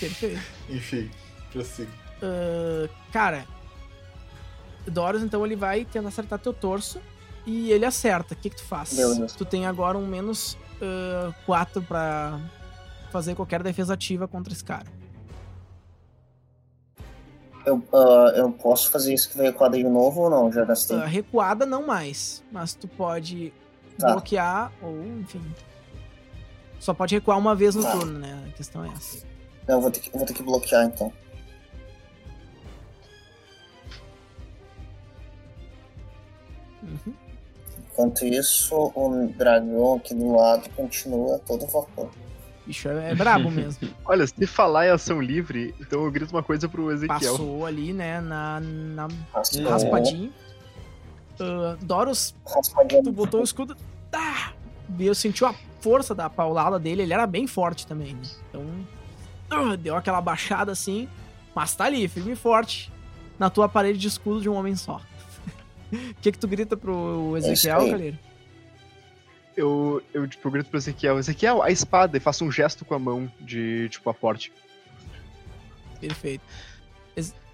Perfeito. 0.00 0.40
Enfim, 0.68 1.10
prossigo. 1.52 1.90
Ah, 2.22 2.88
cara, 3.12 3.46
Doros, 4.86 5.22
então, 5.22 5.44
ele 5.44 5.56
vai 5.56 5.84
tentar 5.84 6.08
acertar 6.08 6.38
teu 6.38 6.52
torso 6.52 7.00
e 7.44 7.72
ele 7.72 7.84
acerta. 7.84 8.34
O 8.34 8.36
que, 8.36 8.50
que 8.50 8.56
tu 8.56 8.64
faz? 8.64 8.96
Tu 9.36 9.44
tem 9.44 9.66
agora 9.66 9.98
um 9.98 10.06
menos 10.06 10.56
4 11.44 11.82
pra 11.82 12.40
fazer 13.10 13.34
qualquer 13.34 13.62
defesa 13.62 13.94
ativa 13.94 14.28
contra 14.28 14.52
esse 14.52 14.64
cara. 14.64 14.86
Eu, 17.66 17.82
ah, 17.92 18.32
eu 18.36 18.50
posso 18.52 18.90
fazer 18.90 19.12
isso 19.12 19.28
que 19.28 19.36
veio 19.36 19.52
quadrinho 19.52 19.90
novo 19.90 20.22
ou 20.22 20.30
não? 20.30 20.52
Já 20.52 20.64
gastei. 20.64 20.96
Ah, 20.96 21.04
recuada 21.04 21.66
não 21.66 21.84
mais, 21.84 22.42
mas 22.50 22.72
tu 22.74 22.86
pode 22.88 23.52
Tá. 23.98 24.12
bloquear 24.12 24.72
ou, 24.80 25.04
enfim. 25.20 25.42
Só 26.78 26.94
pode 26.94 27.14
recuar 27.14 27.36
uma 27.38 27.54
vez 27.56 27.74
no 27.74 27.82
Tá. 27.82 27.92
turno, 27.92 28.18
né? 28.18 28.44
A 28.48 28.52
questão 28.52 28.84
é 28.84 28.88
essa. 28.90 29.26
Não, 29.66 29.74
eu 29.76 29.80
vou 29.80 29.90
ter 29.90 30.00
que, 30.00 30.10
vou 30.16 30.24
ter 30.24 30.32
que 30.34 30.42
bloquear 30.42 30.84
então. 30.84 31.12
Uhum. 36.82 37.14
Enquanto 37.90 38.24
isso, 38.26 38.92
o 38.94 39.26
dragão 39.36 39.94
aqui 39.94 40.14
do 40.14 40.32
lado 40.36 40.68
continua 40.70 41.38
todo 41.40 41.66
vapor. 41.66 42.10
Bicho 42.66 42.88
é, 42.88 43.12
é 43.12 43.14
brabo 43.14 43.50
mesmo. 43.50 43.88
Olha, 44.04 44.26
se 44.26 44.46
falar 44.46 44.86
em 44.86 44.90
ação 44.90 45.20
livre, 45.20 45.74
então 45.80 46.04
eu 46.04 46.10
grito 46.10 46.30
uma 46.32 46.42
coisa 46.42 46.68
pro 46.68 46.90
Ezequiel. 46.90 47.18
Passou 47.32 47.64
ali, 47.64 47.92
né? 47.92 48.20
Na, 48.20 48.60
na 48.60 49.08
Raspou, 49.32 49.68
raspadinho. 49.70 50.32
Ah, 51.38 51.76
Doros 51.80 52.34
raspadinha. 52.44 53.02
tu 53.04 53.12
botou 53.12 53.40
o 53.40 53.44
escudo. 53.44 53.76
Tá! 54.10 54.52
E 54.98 55.06
eu 55.06 55.14
senti 55.14 55.44
a 55.44 55.54
força 55.80 56.14
da 56.14 56.28
paulada 56.28 56.78
dele, 56.78 57.02
ele 57.02 57.12
era 57.12 57.26
bem 57.26 57.46
forte 57.46 57.86
também, 57.86 58.14
né? 58.14 58.22
Então. 58.48 58.64
ah, 59.50 59.76
Deu 59.76 59.94
aquela 59.96 60.20
baixada 60.20 60.72
assim, 60.72 61.08
mas 61.54 61.74
tá 61.76 61.84
ali, 61.84 62.08
firme 62.08 62.32
e 62.32 62.36
forte, 62.36 62.90
na 63.38 63.48
tua 63.50 63.68
parede 63.68 63.98
de 63.98 64.08
escudo 64.08 64.40
de 64.40 64.48
um 64.48 64.54
homem 64.54 64.74
só. 64.74 65.00
O 65.92 66.14
que 66.20 66.32
que 66.32 66.38
tu 66.38 66.48
grita 66.48 66.76
pro 66.76 67.36
Ezequiel, 67.36 67.78
É 67.78 67.84
aí. 67.84 67.90
Calheiro? 67.92 68.18
Eu, 69.56 70.02
eu, 70.12 70.26
tipo, 70.28 70.46
eu 70.46 70.52
grito 70.52 70.68
pro 70.68 70.78
Ezequiel, 70.78 71.18
Ezequiel, 71.18 71.62
a 71.62 71.70
espada, 71.70 72.16
e 72.16 72.20
faço 72.20 72.44
um 72.44 72.52
gesto 72.52 72.84
com 72.84 72.94
a 72.94 72.98
mão 72.98 73.32
de, 73.40 73.88
tipo, 73.88 74.08
aporte. 74.10 74.52
Perfeito. 76.00 76.44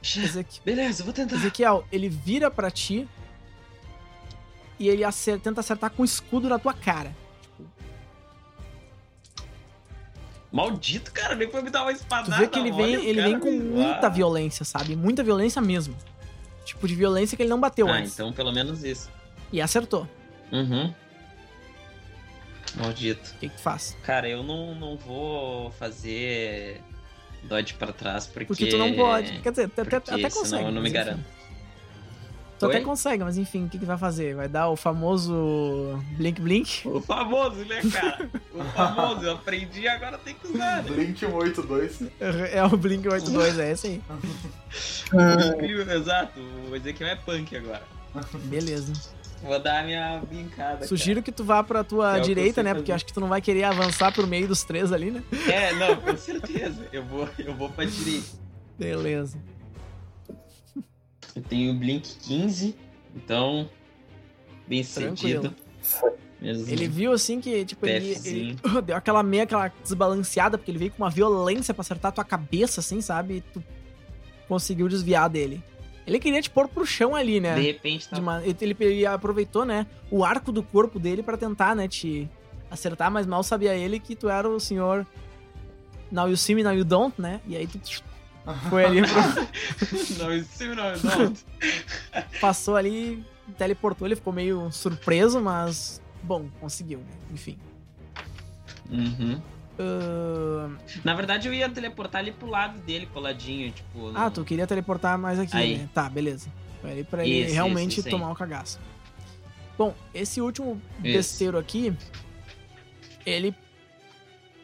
Ezequi- 0.04 0.60
Beleza, 0.64 1.02
eu 1.02 1.04
vou 1.04 1.14
tentar. 1.14 1.36
Ezequiel, 1.36 1.86
ele 1.92 2.08
vira 2.08 2.50
pra 2.50 2.72
ti 2.72 3.08
e 4.80 4.88
ele 4.88 5.04
acer- 5.04 5.38
tenta 5.38 5.60
acertar 5.60 5.90
com 5.90 6.02
o 6.02 6.04
escudo 6.04 6.48
na 6.48 6.58
tua 6.58 6.74
cara. 6.74 7.14
Tipo, 7.40 7.64
Maldito, 10.50 11.12
cara, 11.12 11.34
nem 11.36 11.48
foi 11.50 11.62
me 11.62 11.70
dar 11.70 11.82
uma 11.82 11.92
tu 11.92 11.96
espadada. 11.98 12.36
vê 12.36 12.48
que 12.48 12.58
ele 12.58 12.72
vem, 12.72 12.96
olha, 12.96 13.08
ele 13.08 13.22
vem 13.22 13.38
com 13.38 13.50
me- 13.50 13.58
muita 13.60 14.08
Ah. 14.08 14.10
violência, 14.10 14.64
sabe? 14.64 14.96
Muita 14.96 15.22
violência 15.22 15.62
mesmo. 15.62 15.96
Tipo 16.64 16.86
de 16.88 16.94
violência 16.94 17.36
que 17.36 17.42
ele 17.42 17.50
não 17.50 17.60
bateu 17.60 17.88
Ah, 17.88 17.92
antes. 17.92 18.12
então 18.12 18.32
pelo 18.32 18.52
menos 18.52 18.82
isso. 18.84 19.08
E 19.52 19.60
acertou. 19.62 20.08
Uhum. 20.50 20.92
Maldito. 22.76 23.30
O 23.36 23.38
que, 23.38 23.48
que 23.48 23.60
faz? 23.60 23.96
Cara, 24.02 24.28
eu 24.28 24.42
não, 24.42 24.74
não 24.74 24.96
vou 24.96 25.70
fazer 25.72 26.80
dodge 27.44 27.74
pra 27.74 27.92
trás 27.92 28.26
porque... 28.26 28.46
Porque 28.46 28.66
tu 28.66 28.78
não 28.78 28.94
pode. 28.94 29.40
Quer 29.40 29.50
dizer, 29.50 29.64
até, 29.64 29.84
porque 29.84 29.96
até 29.96 30.30
senão 30.30 30.30
consegue. 30.30 30.64
eu 30.64 30.72
não 30.72 30.82
me 30.82 30.88
enfim. 30.88 30.98
garanto. 30.98 31.24
Tu 32.58 32.66
até 32.66 32.80
consegue, 32.80 33.24
mas 33.24 33.36
enfim, 33.36 33.64
o 33.64 33.68
que, 33.68 33.76
que 33.76 33.84
vai 33.84 33.98
fazer? 33.98 34.36
Vai 34.36 34.46
dar 34.46 34.68
o 34.68 34.76
famoso 34.76 35.98
Blink 36.16 36.40
Blink? 36.40 36.86
O 36.86 37.00
famoso, 37.00 37.64
né, 37.64 37.80
cara? 37.92 38.30
O 38.54 38.62
famoso, 38.62 39.24
eu 39.24 39.32
aprendi 39.32 39.88
agora 39.88 40.16
tem 40.18 40.34
que 40.34 40.46
usar, 40.46 40.82
né? 40.84 40.90
Blink 40.90 41.18
182. 41.18 42.02
É 42.52 42.62
o 42.62 42.76
Blink 42.76 43.08
82, 43.08 43.58
é 43.58 43.72
esse 43.72 43.86
aí. 43.88 44.02
Incrível, 45.54 45.90
exato. 45.92 46.38
O 46.70 46.76
Ezequiel 46.76 47.10
é 47.10 47.16
punk 47.16 47.56
agora. 47.56 47.82
Beleza. 48.44 48.92
Vou 49.42 49.58
dar 49.58 49.80
a 49.80 49.82
minha 49.82 50.18
brincada. 50.28 50.86
Sugiro 50.86 51.22
que 51.22 51.32
tu 51.32 51.42
vá 51.42 51.62
pra 51.64 51.82
tua 51.82 52.18
É 52.18 52.20
direita, 52.20 52.62
né? 52.62 52.70
fazer. 52.70 52.80
Porque 52.80 52.92
acho 52.92 53.04
que 53.04 53.12
tu 53.12 53.20
não 53.20 53.28
vai 53.28 53.40
querer 53.42 53.64
avançar 53.64 54.12
por 54.14 54.26
meio 54.26 54.46
dos 54.46 54.62
três 54.62 54.92
ali, 54.92 55.10
né? 55.10 55.22
cara. 55.30 55.52
É, 55.52 55.72
não, 55.74 55.96
com 55.96 56.16
certeza. 56.16 56.86
Eu 56.92 57.04
vou, 57.04 57.28
eu 57.38 57.54
vou 57.54 57.68
pra 57.68 57.84
direita. 57.84 58.28
Beleza. 58.78 59.36
Eu 61.34 61.42
tenho 61.42 61.74
Blink 61.74 62.08
15, 62.20 62.76
então. 63.16 63.68
Bem 64.68 64.84
Tranquilo. 64.84 65.42
sentido. 65.42 65.54
Mesmo. 66.40 66.72
Ele 66.72 66.88
viu 66.88 67.12
assim 67.12 67.40
que, 67.40 67.64
tipo, 67.64 67.86
ele, 67.86 68.16
ele 68.24 68.56
deu 68.84 68.96
aquela 68.96 69.22
meia, 69.22 69.44
aquela 69.44 69.68
desbalanceada, 69.82 70.58
porque 70.58 70.70
ele 70.70 70.78
veio 70.78 70.90
com 70.90 71.02
uma 71.02 71.10
violência 71.10 71.72
pra 71.72 71.82
acertar 71.82 72.12
tua 72.12 72.24
cabeça, 72.24 72.80
assim, 72.80 73.00
sabe? 73.00 73.36
E 73.36 73.40
tu 73.40 73.64
conseguiu 74.48 74.88
desviar 74.88 75.28
dele. 75.30 75.62
Ele 76.06 76.18
queria 76.18 76.42
te 76.42 76.50
pôr 76.50 76.66
pro 76.68 76.84
chão 76.84 77.14
ali, 77.14 77.40
né? 77.40 77.54
De 77.54 77.60
repente 77.62 78.08
tá. 78.08 78.16
De 78.16 78.22
uma- 78.22 78.42
ele, 78.44 78.76
ele 78.80 79.06
aproveitou, 79.06 79.64
né, 79.64 79.86
o 80.10 80.24
arco 80.24 80.50
do 80.50 80.62
corpo 80.62 80.98
dele 80.98 81.22
pra 81.22 81.36
tentar, 81.36 81.76
né, 81.76 81.86
te 81.86 82.28
acertar, 82.70 83.10
mas 83.10 83.26
mal 83.26 83.42
sabia 83.42 83.74
ele 83.74 84.00
que 84.00 84.16
tu 84.16 84.28
era 84.28 84.48
o 84.48 84.58
senhor 84.58 85.06
Now 86.10 86.28
you 86.28 86.36
see 86.36 86.54
me, 86.54 86.62
now 86.62 86.72
you 86.74 86.84
don't, 86.84 87.14
né? 87.20 87.40
E 87.46 87.56
aí 87.56 87.66
tu 87.66 87.78
foi 88.68 88.84
ali, 88.84 89.00
pro- 89.02 90.18
não, 90.18 90.34
isso 90.34 90.64
não, 90.74 91.24
não. 91.26 91.34
passou 92.40 92.76
ali, 92.76 93.24
teleportou, 93.56 94.06
ele 94.06 94.16
ficou 94.16 94.32
meio 94.32 94.70
surpreso, 94.70 95.40
mas 95.40 96.02
bom, 96.22 96.48
conseguiu, 96.60 96.98
né? 96.98 97.04
Enfim. 97.32 97.56
Uhum. 98.90 99.40
Na 101.04 101.14
verdade, 101.14 101.48
eu 101.48 101.54
ia 101.54 101.68
teleportar 101.68 102.20
ali 102.20 102.32
pro 102.32 102.48
lado 102.48 102.78
dele, 102.80 103.06
coladinho, 103.06 103.70
tipo. 103.72 104.10
Ah, 104.14 104.24
no- 104.26 104.30
tu 104.30 104.44
queria 104.44 104.66
teleportar 104.66 105.18
mais 105.18 105.38
aqui, 105.38 105.56
Aí. 105.56 105.78
né? 105.78 105.88
Tá, 105.94 106.08
beleza. 106.08 106.48
Ali 106.84 107.04
pra 107.04 107.24
ele 107.24 107.44
Isso, 107.44 107.54
realmente 107.54 108.00
isso, 108.00 108.10
tomar 108.10 108.28
um 108.28 108.34
cagaço. 108.34 108.80
Bom, 109.78 109.94
esse 110.12 110.40
último 110.40 110.80
Isso. 110.96 111.02
besteiro 111.16 111.58
aqui, 111.58 111.96
ele 113.24 113.54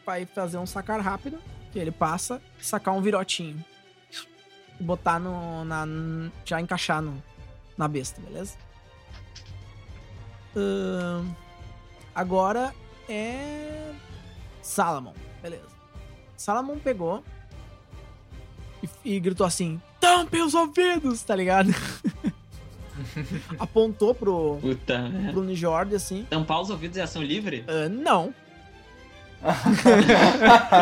vai 0.04 0.26
fazer 0.26 0.58
um 0.58 0.66
sacar 0.66 1.00
rápido, 1.00 1.38
que 1.72 1.78
ele 1.78 1.90
passa 1.92 2.40
sacar 2.60 2.92
um 2.94 3.00
virotinho. 3.00 3.64
E 4.80 4.82
botar 4.82 5.18
no. 5.18 5.64
Na, 5.64 5.86
já 6.44 6.60
encaixar 6.60 7.00
no, 7.02 7.22
na 7.76 7.86
besta, 7.88 8.20
beleza? 8.20 8.56
Ahn, 10.56 11.26
agora 12.14 12.74
é. 13.08 13.92
Salamon, 14.68 15.14
beleza. 15.42 15.64
Salamon 16.36 16.78
pegou 16.78 17.24
e, 18.82 18.88
e 19.16 19.18
gritou 19.20 19.46
assim: 19.46 19.80
Tampe 19.98 20.40
os 20.42 20.52
ouvidos, 20.54 21.22
tá 21.22 21.34
ligado? 21.34 21.70
Apontou 23.58 24.14
pro, 24.14 24.58
Puta 24.60 25.08
merda. 25.08 25.32
pro 25.32 25.42
Nijord 25.42 25.94
assim. 25.94 26.26
Tampar 26.28 26.60
os 26.60 26.68
ouvidos 26.68 26.98
é 26.98 27.02
ação 27.02 27.22
livre? 27.22 27.64
"Ah, 27.66 27.88
não. 27.88 28.34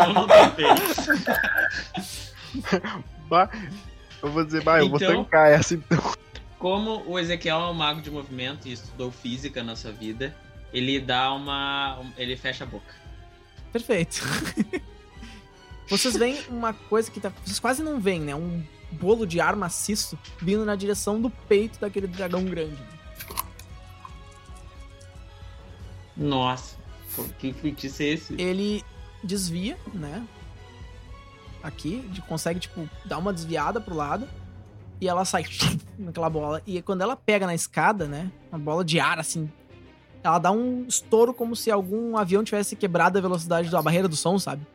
Eu 0.06 0.12
não 0.14 0.26
tampei. 0.26 0.66
Eu 4.22 4.30
vou 4.30 4.44
dizer, 4.44 4.62
bah, 4.62 4.78
eu 4.80 4.88
vou 4.88 4.96
Então- 4.98 5.22
tancar 5.24 5.50
essa 5.52 5.74
então. 5.74 5.98
Como 6.58 7.02
o 7.06 7.18
Ezequiel 7.18 7.60
é 7.60 7.66
um 7.70 7.74
mago 7.74 8.00
de 8.00 8.10
movimento 8.10 8.66
e 8.66 8.72
estudou 8.72 9.10
física 9.10 9.62
na 9.62 9.76
sua 9.76 9.92
vida, 9.92 10.34
ele 10.72 10.98
dá 10.98 11.32
uma. 11.32 12.00
Ele 12.16 12.34
fecha 12.34 12.64
a 12.64 12.66
boca. 12.66 12.94
Perfeito. 13.72 14.22
Vocês 15.88 16.16
veem 16.16 16.40
uma 16.48 16.72
coisa 16.72 17.10
que 17.10 17.20
tá. 17.20 17.32
Vocês 17.44 17.60
quase 17.60 17.82
não 17.82 18.00
veem, 18.00 18.20
né? 18.20 18.34
Um 18.34 18.62
bolo 18.90 19.26
de 19.26 19.40
ar 19.40 19.54
maciço 19.54 20.18
vindo 20.40 20.64
na 20.64 20.74
direção 20.74 21.20
do 21.20 21.30
peito 21.30 21.78
daquele 21.78 22.06
dragão 22.06 22.44
grande. 22.44 22.82
Nossa, 26.16 26.76
que 27.38 27.52
feitiço 27.52 28.02
é 28.02 28.06
esse? 28.06 28.34
Ele 28.40 28.82
desvia, 29.22 29.76
né? 29.92 30.26
Aqui, 31.62 32.08
consegue, 32.28 32.60
tipo, 32.60 32.88
dar 33.04 33.18
uma 33.18 33.32
desviada 33.32 33.80
pro 33.80 33.94
lado. 33.94 34.28
E 35.00 35.08
ela 35.08 35.24
sai 35.24 35.44
naquela 35.98 36.30
bola. 36.30 36.62
E 36.66 36.80
quando 36.80 37.02
ela 37.02 37.16
pega 37.16 37.46
na 37.46 37.54
escada, 37.54 38.06
né? 38.06 38.30
Uma 38.50 38.58
bola 38.58 38.84
de 38.84 38.98
ar, 38.98 39.18
assim. 39.18 39.50
Ela 40.26 40.38
dá 40.38 40.50
um 40.50 40.84
estouro 40.88 41.32
como 41.32 41.54
se 41.54 41.70
algum 41.70 42.16
avião 42.16 42.42
tivesse 42.42 42.74
quebrado 42.74 43.16
a 43.18 43.20
velocidade 43.20 43.70
da 43.70 43.80
barreira 43.80 44.08
do 44.08 44.16
som, 44.16 44.38
sabe? 44.38 44.66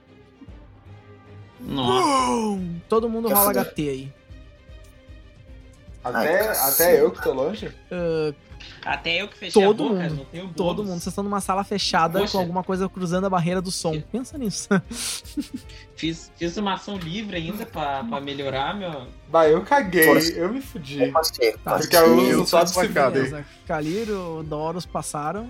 Nossa. 1.60 2.62
Todo 2.88 3.10
mundo 3.10 3.30
rola. 3.30 3.52
HT 3.52 3.80
aí. 3.90 4.14
Até, 6.04 6.48
Ai, 6.50 6.58
até 6.70 7.02
eu 7.02 7.12
que 7.12 7.22
tô 7.22 7.32
longe? 7.34 7.72
Ah, 7.92 8.34
Até 8.84 9.22
eu 9.22 9.28
que 9.28 9.38
fechei 9.38 9.62
Todo 9.64 9.84
a 9.86 9.90
boca, 9.90 10.02
mundo. 10.04 10.16
não 10.16 10.26
tenho 10.26 10.48
todo 10.50 10.78
bônus. 10.78 10.90
mundo. 10.90 11.00
Vocês 11.02 11.08
estão 11.08 11.24
numa 11.24 11.40
sala 11.42 11.64
fechada 11.64 12.20
Poxa. 12.20 12.32
com 12.34 12.40
alguma 12.40 12.64
coisa 12.64 12.90
cruzando 12.90 13.26
a 13.26 13.30
barreira 13.30 13.62
do 13.62 13.70
som. 13.72 13.92
Que- 13.92 14.02
Pensa 14.02 14.38
nisso. 14.38 14.68
Fiz, 15.96 16.32
fiz 16.36 16.58
uma 16.58 16.74
ação 16.74 16.98
livre 16.98 17.38
ainda 17.38 17.64
pra, 17.66 18.04
pra 18.04 18.20
melhorar 18.20 18.76
meu. 18.76 19.06
Bah, 19.30 19.48
eu 19.48 19.62
caguei, 19.62 20.04
Força. 20.04 20.32
eu 20.32 20.52
me 20.52 20.60
fudi. 20.62 21.04
Eu 21.04 21.12
passei, 21.12 21.52
Tá, 21.64 21.78
Porque 21.78 21.96
eu 21.96 22.02
passei. 22.02 22.18
uso 22.18 22.32
eu 22.32 22.46
só 22.48 22.58
tô 22.60 22.64
de 22.64 22.70
se 22.72 22.76
sacado, 22.76 23.14
fuder. 23.14 23.30
Beleza. 23.30 23.46
Caliro, 23.68 24.44
Doros 24.48 24.86
passaram. 24.86 25.50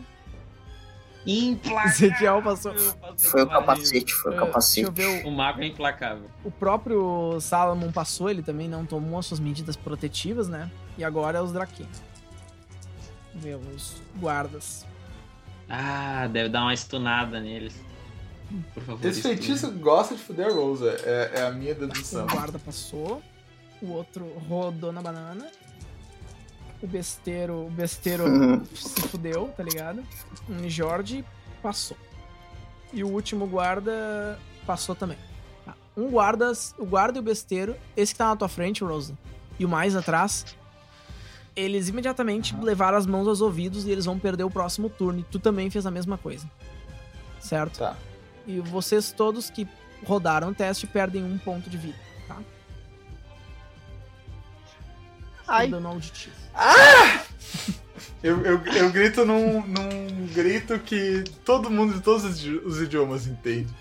Implacável! 1.26 1.92
Ezequiel 1.92 2.42
passou. 2.42 2.74
Foi 3.18 3.44
o 3.44 3.48
capacete, 3.48 4.12
foi 4.14 4.32
o 4.32 4.36
Ah, 4.36 4.40
capacete. 4.48 4.90
Deixa 4.92 5.10
eu 5.12 5.22
ver. 5.22 5.26
O 5.28 5.32
mago 5.32 5.62
é 5.62 5.68
implacável. 5.68 6.26
O, 6.44 6.48
o 6.48 6.52
próprio 6.52 7.40
Salomon 7.40 7.92
passou, 7.92 8.28
ele 8.30 8.42
também 8.42 8.68
não 8.68 8.86
tomou 8.86 9.20
as 9.20 9.28
suas 9.28 9.40
medidas 9.40 9.76
protetivas, 9.76 10.48
né? 10.50 10.70
E 10.98 11.04
agora 11.04 11.38
é 11.38 11.42
os 11.42 11.52
Draquins. 11.54 12.02
Os 13.76 14.02
guardas. 14.18 14.86
Ah, 15.70 16.28
deve 16.28 16.50
dar 16.50 16.64
uma 16.64 16.76
stunada 16.76 17.40
neles. 17.40 17.74
Por 18.74 18.84
favor. 18.84 19.06
Esse 19.06 19.20
stune. 19.20 19.38
feitiço 19.38 19.72
gosta 19.72 20.16
de 20.16 20.22
fuder 20.22 20.48
a 20.48 20.54
Rose, 20.54 20.86
é, 20.86 21.32
é 21.36 21.42
a 21.44 21.52
minha 21.52 21.74
dedução. 21.74 22.26
Um 22.26 22.28
guarda 22.28 22.60
passou. 22.60 23.22
O 23.82 23.92
outro 23.92 24.26
rodou 24.50 24.92
na 24.92 25.02
banana. 25.02 25.50
O 26.82 26.88
besteiro. 26.88 27.68
O 27.68 27.70
besteiro 27.70 28.26
se 28.76 29.02
fudeu, 29.08 29.54
tá 29.56 29.64
ligado? 29.64 30.04
Um 30.50 30.70
Jorge 30.70 31.24
passou. 31.62 31.98
E 32.92 33.04
o 33.04 33.08
último 33.08 33.48
guarda 33.48 34.38
passou 34.66 34.94
também. 34.94 35.18
Tá. 35.66 35.74
Um 35.96 36.10
guarda, 36.10 36.52
o 36.78 36.86
guarda 36.86 37.18
e 37.18 37.22
o 37.22 37.24
besteiro, 37.24 37.76
esse 37.96 38.14
que 38.14 38.18
tá 38.18 38.28
na 38.28 38.36
tua 38.36 38.50
frente, 38.50 38.84
Rosa, 38.84 39.18
e 39.58 39.66
o 39.66 39.70
mais 39.70 39.96
atrás, 39.96 40.46
eles 41.56 41.90
imediatamente 41.90 42.56
levaram 42.56 42.98
as 42.98 43.06
mãos 43.06 43.28
aos 43.28 43.42
ouvidos 43.42 43.86
e 43.86 43.92
eles 43.92 44.06
vão 44.06 44.18
perder 44.20 44.44
o 44.44 44.50
próximo 44.50 44.90
turno. 44.90 45.20
E 45.20 45.24
tu 45.24 45.40
também 45.40 45.70
fez 45.70 45.86
a 45.86 45.92
mesma 45.92 46.18
coisa. 46.18 46.50
Certo? 47.40 47.80
Tá. 47.80 47.96
E 48.48 48.60
vocês 48.60 49.12
todos 49.12 49.50
que 49.50 49.68
rodaram 50.06 50.50
o 50.50 50.54
teste 50.56 50.88
perdem 50.88 51.24
um 51.24 51.38
ponto 51.38 51.70
de 51.70 51.78
vida, 51.78 51.98
tá? 52.28 52.38
Ai. 55.48 55.68
Dano 55.68 55.90
auditivo. 55.90 56.36
Eu, 58.24 58.40
eu, 58.46 58.64
eu 58.68 58.92
grito 58.92 59.26
num, 59.26 59.66
num 59.66 60.28
grito 60.34 60.78
que 60.80 61.24
todo 61.44 61.70
mundo 61.70 61.94
de 61.96 62.02
todos 62.02 62.24
os 62.24 62.40
idi- 62.40 62.58
os 62.66 62.80
idiomas 62.82 63.28
entende. 63.28 63.74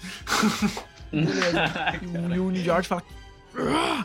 Beleza. 1.12 2.00
E 2.02 2.38
o, 2.38 2.54
e 2.54 2.60
o 2.60 2.64
George 2.64 2.88
fala: 2.88 3.02
"Ah, 3.56 4.04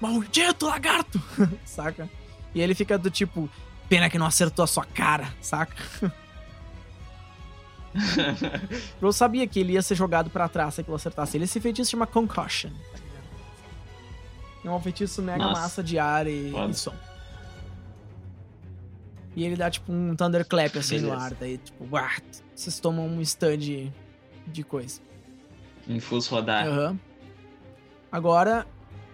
Maldito 0.00 0.66
lagarto! 0.66 1.20
saca? 1.64 2.08
E 2.56 2.60
ele 2.62 2.74
fica 2.74 2.96
do 2.96 3.10
tipo: 3.10 3.50
Pena 3.86 4.08
que 4.08 4.16
não 4.18 4.24
acertou 4.24 4.62
a 4.62 4.66
sua 4.66 4.86
cara, 4.86 5.28
saca? 5.42 5.76
Eu 9.00 9.12
sabia 9.12 9.46
que 9.46 9.60
ele 9.60 9.74
ia 9.74 9.82
ser 9.82 9.94
jogado 9.94 10.30
pra 10.30 10.48
trás 10.48 10.72
se 10.74 10.80
aquilo 10.80 10.96
acertasse. 10.96 11.36
Ele 11.36 11.44
esse 11.44 11.60
feitiço 11.60 11.90
chama 11.90 12.06
Concussion. 12.06 12.70
É 14.64 14.70
um 14.70 14.80
feitiço 14.80 15.20
mega 15.22 15.44
Nossa. 15.44 15.60
massa 15.60 15.82
de 15.82 15.98
ar 15.98 16.26
e, 16.26 16.50
e 16.52 16.74
som. 16.74 16.94
E 19.36 19.44
ele 19.44 19.54
dá 19.54 19.70
tipo 19.70 19.92
um 19.92 20.16
thunderclap 20.16 20.74
assim 20.78 20.96
no 20.98 21.08
Beleza. 21.10 21.26
ar, 21.26 21.34
daí 21.34 21.58
tipo, 21.58 21.86
uá, 21.94 22.10
vocês 22.54 22.80
tomam 22.80 23.06
um 23.06 23.22
stun 23.22 23.58
de, 23.58 23.92
de 24.46 24.62
coisa. 24.64 25.00
Infus 25.86 26.26
rodar, 26.26 26.66
Aham. 26.66 26.98
Agora, 28.10 28.66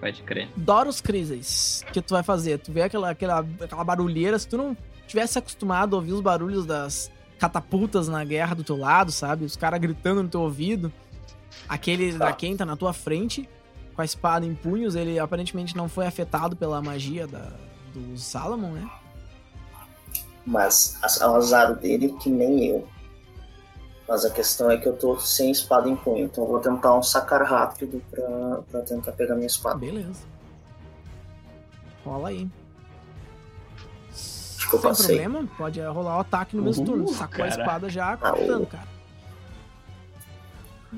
pode 0.02 0.22
crer. 0.22 0.48
Doros 0.56 1.00
Crises, 1.00 1.84
o 1.88 1.92
que 1.92 2.02
tu 2.02 2.12
vai 2.12 2.22
fazer? 2.24 2.58
Tu 2.58 2.72
vê 2.72 2.82
aquela, 2.82 3.10
aquela, 3.10 3.46
aquela 3.60 3.84
barulheira, 3.84 4.38
se 4.38 4.48
tu 4.48 4.56
não 4.58 4.76
tivesse 5.06 5.38
acostumado 5.38 5.94
a 5.94 5.98
ouvir 5.98 6.12
os 6.12 6.20
barulhos 6.20 6.66
das 6.66 7.10
catapultas 7.38 8.08
na 8.08 8.24
guerra 8.24 8.54
do 8.54 8.64
teu 8.64 8.76
lado, 8.76 9.10
sabe? 9.12 9.44
Os 9.44 9.56
caras 9.56 9.80
gritando 9.80 10.22
no 10.22 10.28
teu 10.28 10.40
ouvido. 10.40 10.92
Aquele 11.68 12.12
Tá. 12.12 12.26
da 12.26 12.32
quem 12.32 12.56
tá 12.56 12.64
na 12.66 12.76
tua 12.76 12.92
frente, 12.92 13.48
com 13.94 14.02
a 14.02 14.04
espada 14.04 14.44
em 14.44 14.54
punhos, 14.54 14.94
ele 14.96 15.18
aparentemente 15.18 15.76
não 15.76 15.88
foi 15.88 16.06
afetado 16.06 16.56
pela 16.56 16.80
magia 16.82 17.26
da, 17.26 17.50
do 17.94 18.16
Salomon, 18.18 18.72
né? 18.72 18.90
Mas 20.44 20.98
a- 21.02 21.30
o 21.30 21.36
azar 21.36 21.74
dele 21.76 22.14
que 22.20 22.28
nem 22.28 22.66
eu. 22.66 22.88
Mas 24.12 24.26
a 24.26 24.30
questão 24.30 24.70
é 24.70 24.76
que 24.76 24.86
eu 24.86 24.92
tô 24.94 25.18
sem 25.18 25.50
espada 25.50 25.88
em 25.88 25.96
punho, 25.96 26.26
então 26.26 26.44
eu 26.44 26.50
vou 26.50 26.60
tentar 26.60 26.94
um 26.94 27.02
sacar 27.02 27.42
rápido 27.44 28.02
pra, 28.10 28.60
pra 28.70 28.82
tentar 28.82 29.10
pegar 29.12 29.34
minha 29.36 29.46
espada. 29.46 29.78
Beleza. 29.78 30.20
Rola 32.04 32.28
aí. 32.28 32.46
Acho 34.10 34.68
que 34.68 34.76
eu 34.76 34.80
Sem 34.80 34.90
passei. 34.90 35.06
problema, 35.18 35.48
pode 35.56 35.80
rolar 35.80 36.18
o 36.18 36.20
ataque 36.20 36.54
no 36.54 36.62
mesmo 36.62 36.84
turno. 36.84 37.08
Sacou 37.08 37.42
a 37.42 37.48
cara. 37.48 37.62
espada 37.62 37.88
já, 37.88 38.12
Ah, 38.12 38.32
cortando, 38.32 38.66
cara. 38.66 38.88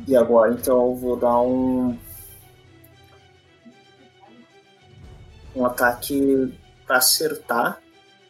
E 0.09 0.17
agora 0.17 0.53
então 0.53 0.75
eu 0.89 0.97
vou 0.97 1.17
dar 1.17 1.39
um. 1.39 1.97
Um 5.55 5.65
ataque 5.65 6.53
pra 6.85 6.97
acertar, 6.97 7.79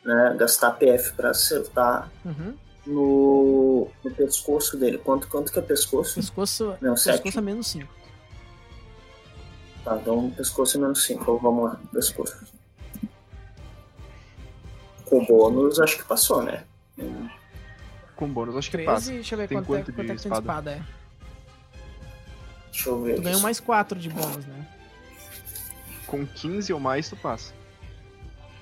né? 0.05 0.36
Gastar 0.39 0.73
PF 0.73 1.15
pra 1.15 1.31
acertar 1.31 2.11
Uhum. 2.23 2.55
no, 2.86 3.64
no 4.05 4.11
pescoço 4.11 4.77
dele. 4.77 4.98
Quanto, 4.98 5.28
quanto 5.28 5.52
que 5.52 5.59
é 5.59 5.62
pescoço? 5.62 6.15
Pescoço, 6.16 6.65
Não, 6.81 6.94
pescoço 6.94 7.02
sete. 7.23 7.39
é 7.39 7.40
menos 7.40 7.66
5. 7.69 7.93
Tá, 9.85 9.97
então 10.01 10.31
pescoço 10.31 10.77
é 10.77 10.81
menos 10.81 11.02
5. 11.05 11.39
Vamos 11.39 11.65
lá, 11.65 11.81
pescoço. 11.93 12.44
Com 15.05 15.24
bônus, 15.27 15.78
acho 15.81 15.98
que 15.98 16.05
passou, 16.05 16.43
né? 16.43 16.65
Com 18.16 18.28
bônus, 18.32 18.56
acho 18.56 18.70
que 18.70 18.77
13, 18.78 18.86
passa. 18.93 19.11
deixa 19.12 19.35
eu 19.35 19.39
ver 19.39 19.48
Tem 19.48 19.59
quanto, 19.59 19.74
é, 19.74 19.77
quanto 19.82 19.93
quanto 19.94 20.06
de 20.06 20.12
é 20.12 20.15
que 20.16 20.23
tem 20.23 20.32
de 20.32 20.39
espada? 20.39 20.40
espada, 20.40 20.70
é. 20.73 20.82
Deixa 22.73 22.89
eu 22.89 23.02
ver. 23.02 23.15
Tu 23.16 23.23
ganhou 23.23 23.40
mais 23.40 23.61
4 23.61 23.98
de 23.98 24.09
bônus, 24.09 24.47
né? 24.47 24.66
Com 26.06 26.27
15 26.27 26.73
ou 26.73 26.81
mais, 26.81 27.09
tu 27.09 27.16
passa. 27.16 27.52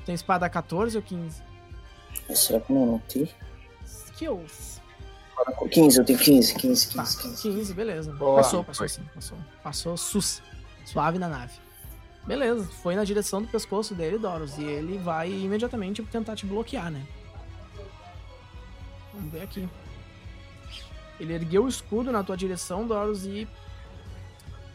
Tem 0.04 0.14
espada 0.14 0.48
14 0.50 0.96
ou 0.96 1.02
15? 1.02 1.42
Será 2.34 2.60
que 2.60 2.72
não 2.72 2.82
anotei? 2.84 3.32
Skills. 3.86 4.81
15, 5.70 5.98
eu 5.98 6.04
tenho 6.04 6.18
15, 6.18 6.54
15, 6.54 6.94
Tá, 6.94 7.02
15, 7.02 7.22
15. 7.22 7.42
15, 7.42 7.74
beleza. 7.74 8.12
Boa. 8.12 8.36
Passou, 8.36 8.64
passou 8.64 8.88
sim, 8.88 9.02
passou. 9.14 9.38
Passou 9.62 9.96
sus. 9.96 10.42
Suave 10.84 11.18
na 11.18 11.28
nave. 11.28 11.52
Beleza, 12.26 12.68
foi 12.82 12.94
na 12.94 13.04
direção 13.04 13.42
do 13.42 13.48
pescoço 13.48 13.94
dele, 13.94 14.18
Doros. 14.18 14.56
E 14.58 14.64
ele 14.64 14.98
vai 14.98 15.30
imediatamente 15.30 16.02
tentar 16.04 16.36
te 16.36 16.46
bloquear, 16.46 16.90
né? 16.90 17.04
Vamos 19.12 19.32
ver 19.32 19.42
aqui. 19.42 19.68
Ele 21.18 21.34
ergueu 21.34 21.64
o 21.64 21.68
escudo 21.68 22.12
na 22.12 22.22
tua 22.22 22.36
direção, 22.36 22.86
Doros, 22.86 23.24
e. 23.26 23.48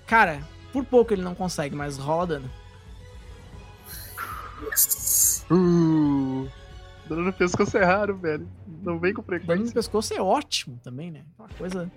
Cara, 0.06 0.42
por 0.72 0.86
pouco 0.86 1.14
ele 1.14 1.22
não 1.22 1.36
consegue, 1.36 1.76
mas 1.76 1.98
rola 1.98 2.28
dano. 2.28 2.52
Uh, 5.50 6.50
dano 7.08 7.24
no 7.24 7.34
pescoço 7.34 7.78
é 7.78 7.84
raro, 7.84 8.16
velho. 8.18 8.48
Não 8.84 9.00
vem 9.00 9.14
com 9.14 9.22
Dano 9.22 9.40
no 9.40 9.46
frequência. 9.48 9.74
pescoço 9.74 10.14
é 10.14 10.22
ótimo 10.22 10.80
também, 10.84 11.10
né? 11.12 11.22
Uma 11.38 11.48
coisa. 11.58 11.92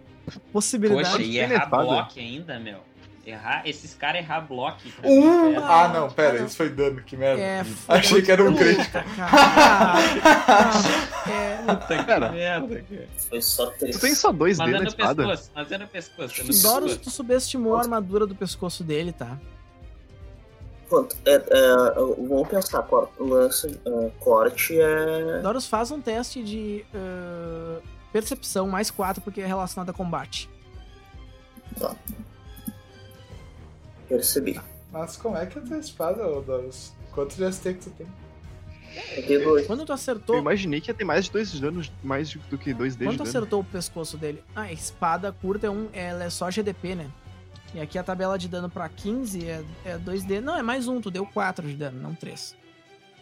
Possibilidade. 0.53 1.11
Poxa, 1.11 1.23
e 1.23 1.39
errar 1.39 1.67
bloco 1.67 2.19
ainda, 2.19 2.59
meu. 2.59 2.79
Errar, 3.27 3.63
esses 3.67 3.95
caras 3.95 4.23
errar 4.23 4.41
bloco. 4.41 4.79
pra 5.01 5.09
Um! 5.11 5.53
é- 5.53 5.57
Ah, 5.59 5.89
não, 5.93 6.11
pera, 6.11 6.43
isso 6.43 6.57
foi 6.57 6.71
dano, 6.71 7.03
que 7.03 7.17
merda. 7.17 7.41
É, 7.43 7.65
Achei 7.89 8.23
que 8.23 8.33
era 8.33 8.43
um 8.43 8.53
Puta, 8.53 8.65
crítico. 8.65 8.93
cara. 9.17 10.01
É, 11.29 11.57
Puta 11.67 11.97
que 11.99 12.05
Pera. 12.05 12.33
merda, 12.33 12.83
cara. 12.89 13.09
Foi 13.29 13.43
só 13.43 13.67
3. 13.67 13.95
Tu 13.97 14.01
tem 14.01 14.15
só 14.15 14.33
2D 14.33 14.57
Mas 14.59 14.69
é 14.69 14.73
na 14.73 14.79
no 14.81 14.89
espada? 14.89 15.27
pescoço, 15.27 15.51
mas 15.55 15.73
é 15.73 15.79
no 15.79 15.87
pescoço. 15.89 16.41
É 16.41 16.45
no 16.45 16.63
Doros, 16.63 16.97
tu 16.97 17.11
subestimou 17.11 17.77
a 17.77 17.81
armadura 17.81 18.27
do 18.27 18.35
pescoço 18.35 18.83
dele, 18.83 19.13
tá? 19.13 19.39
Quanto? 20.91 21.17
É, 21.25 21.35
é, 21.37 21.95
vamos 22.29 22.49
pensar, 22.49 22.83
cor- 22.83 23.09
lança, 23.19 23.69
é, 23.69 24.11
corte 24.19 24.79
é. 24.79 25.39
Doros 25.41 25.67
faz 25.67 25.91
um 25.93 26.01
teste 26.01 26.43
de 26.43 26.85
ah, 26.93 27.79
percepção 28.13 28.67
mais 28.69 28.91
4 28.91 29.23
porque 29.23 29.41
é 29.41 29.47
relacionado 29.47 29.89
a 29.91 29.93
combate. 29.93 30.51
Percebi. 34.09 34.61
Mas 34.93 35.17
como 35.17 35.37
é 35.37 35.47
que 35.47 35.59
é 35.59 35.63
a 35.63 35.65
tua 35.65 35.79
espada, 35.79 36.25
Doros? 36.41 36.93
Quanto 37.13 37.37
de 37.37 37.53
ST 37.53 37.75
que 37.75 37.81
tu 37.85 37.91
tem? 37.91 38.07
Eu 39.29 39.45
dois. 39.45 39.67
Quando 39.69 39.85
tu 39.87 39.93
Eu 39.93 39.95
acertou, 39.95 40.37
imaginei 40.39 40.81
que 40.81 40.91
ia 40.91 40.95
ter 40.95 41.05
mais 41.05 41.27
de 41.27 41.31
2 41.31 41.61
danos, 41.61 41.93
mais 42.03 42.33
do 42.35 42.59
que 42.59 42.75
2D 42.75 42.75
quando 42.75 42.89
de 42.89 42.97
tu 42.97 43.19
dano. 43.19 43.23
acertou 43.23 43.61
o 43.61 43.65
pescoço 43.65 44.19
dele, 44.19 44.43
ah, 44.57 44.63
a 44.63 44.73
espada 44.73 45.31
curta 45.31 45.69
é 45.69 45.71
um, 45.71 45.89
ela 45.93 46.25
é 46.25 46.31
só 46.31 46.51
GDP, 46.51 46.97
né? 46.97 47.09
E 47.75 47.81
aqui 47.81 47.99
a 47.99 48.03
tabela 48.03 48.37
de 48.39 48.49
dano 48.49 48.69
pra 48.69 48.89
15 48.89 49.47
é, 49.47 49.65
é 49.85 49.99
2D. 49.99 50.41
Não, 50.41 50.57
é 50.57 50.63
mais 50.63 50.89
um, 50.89 51.01
tu 51.01 51.11
deu 51.11 51.25
4 51.27 51.67
de 51.69 51.77
dano, 51.77 52.01
não 52.01 52.15
3. 52.15 52.57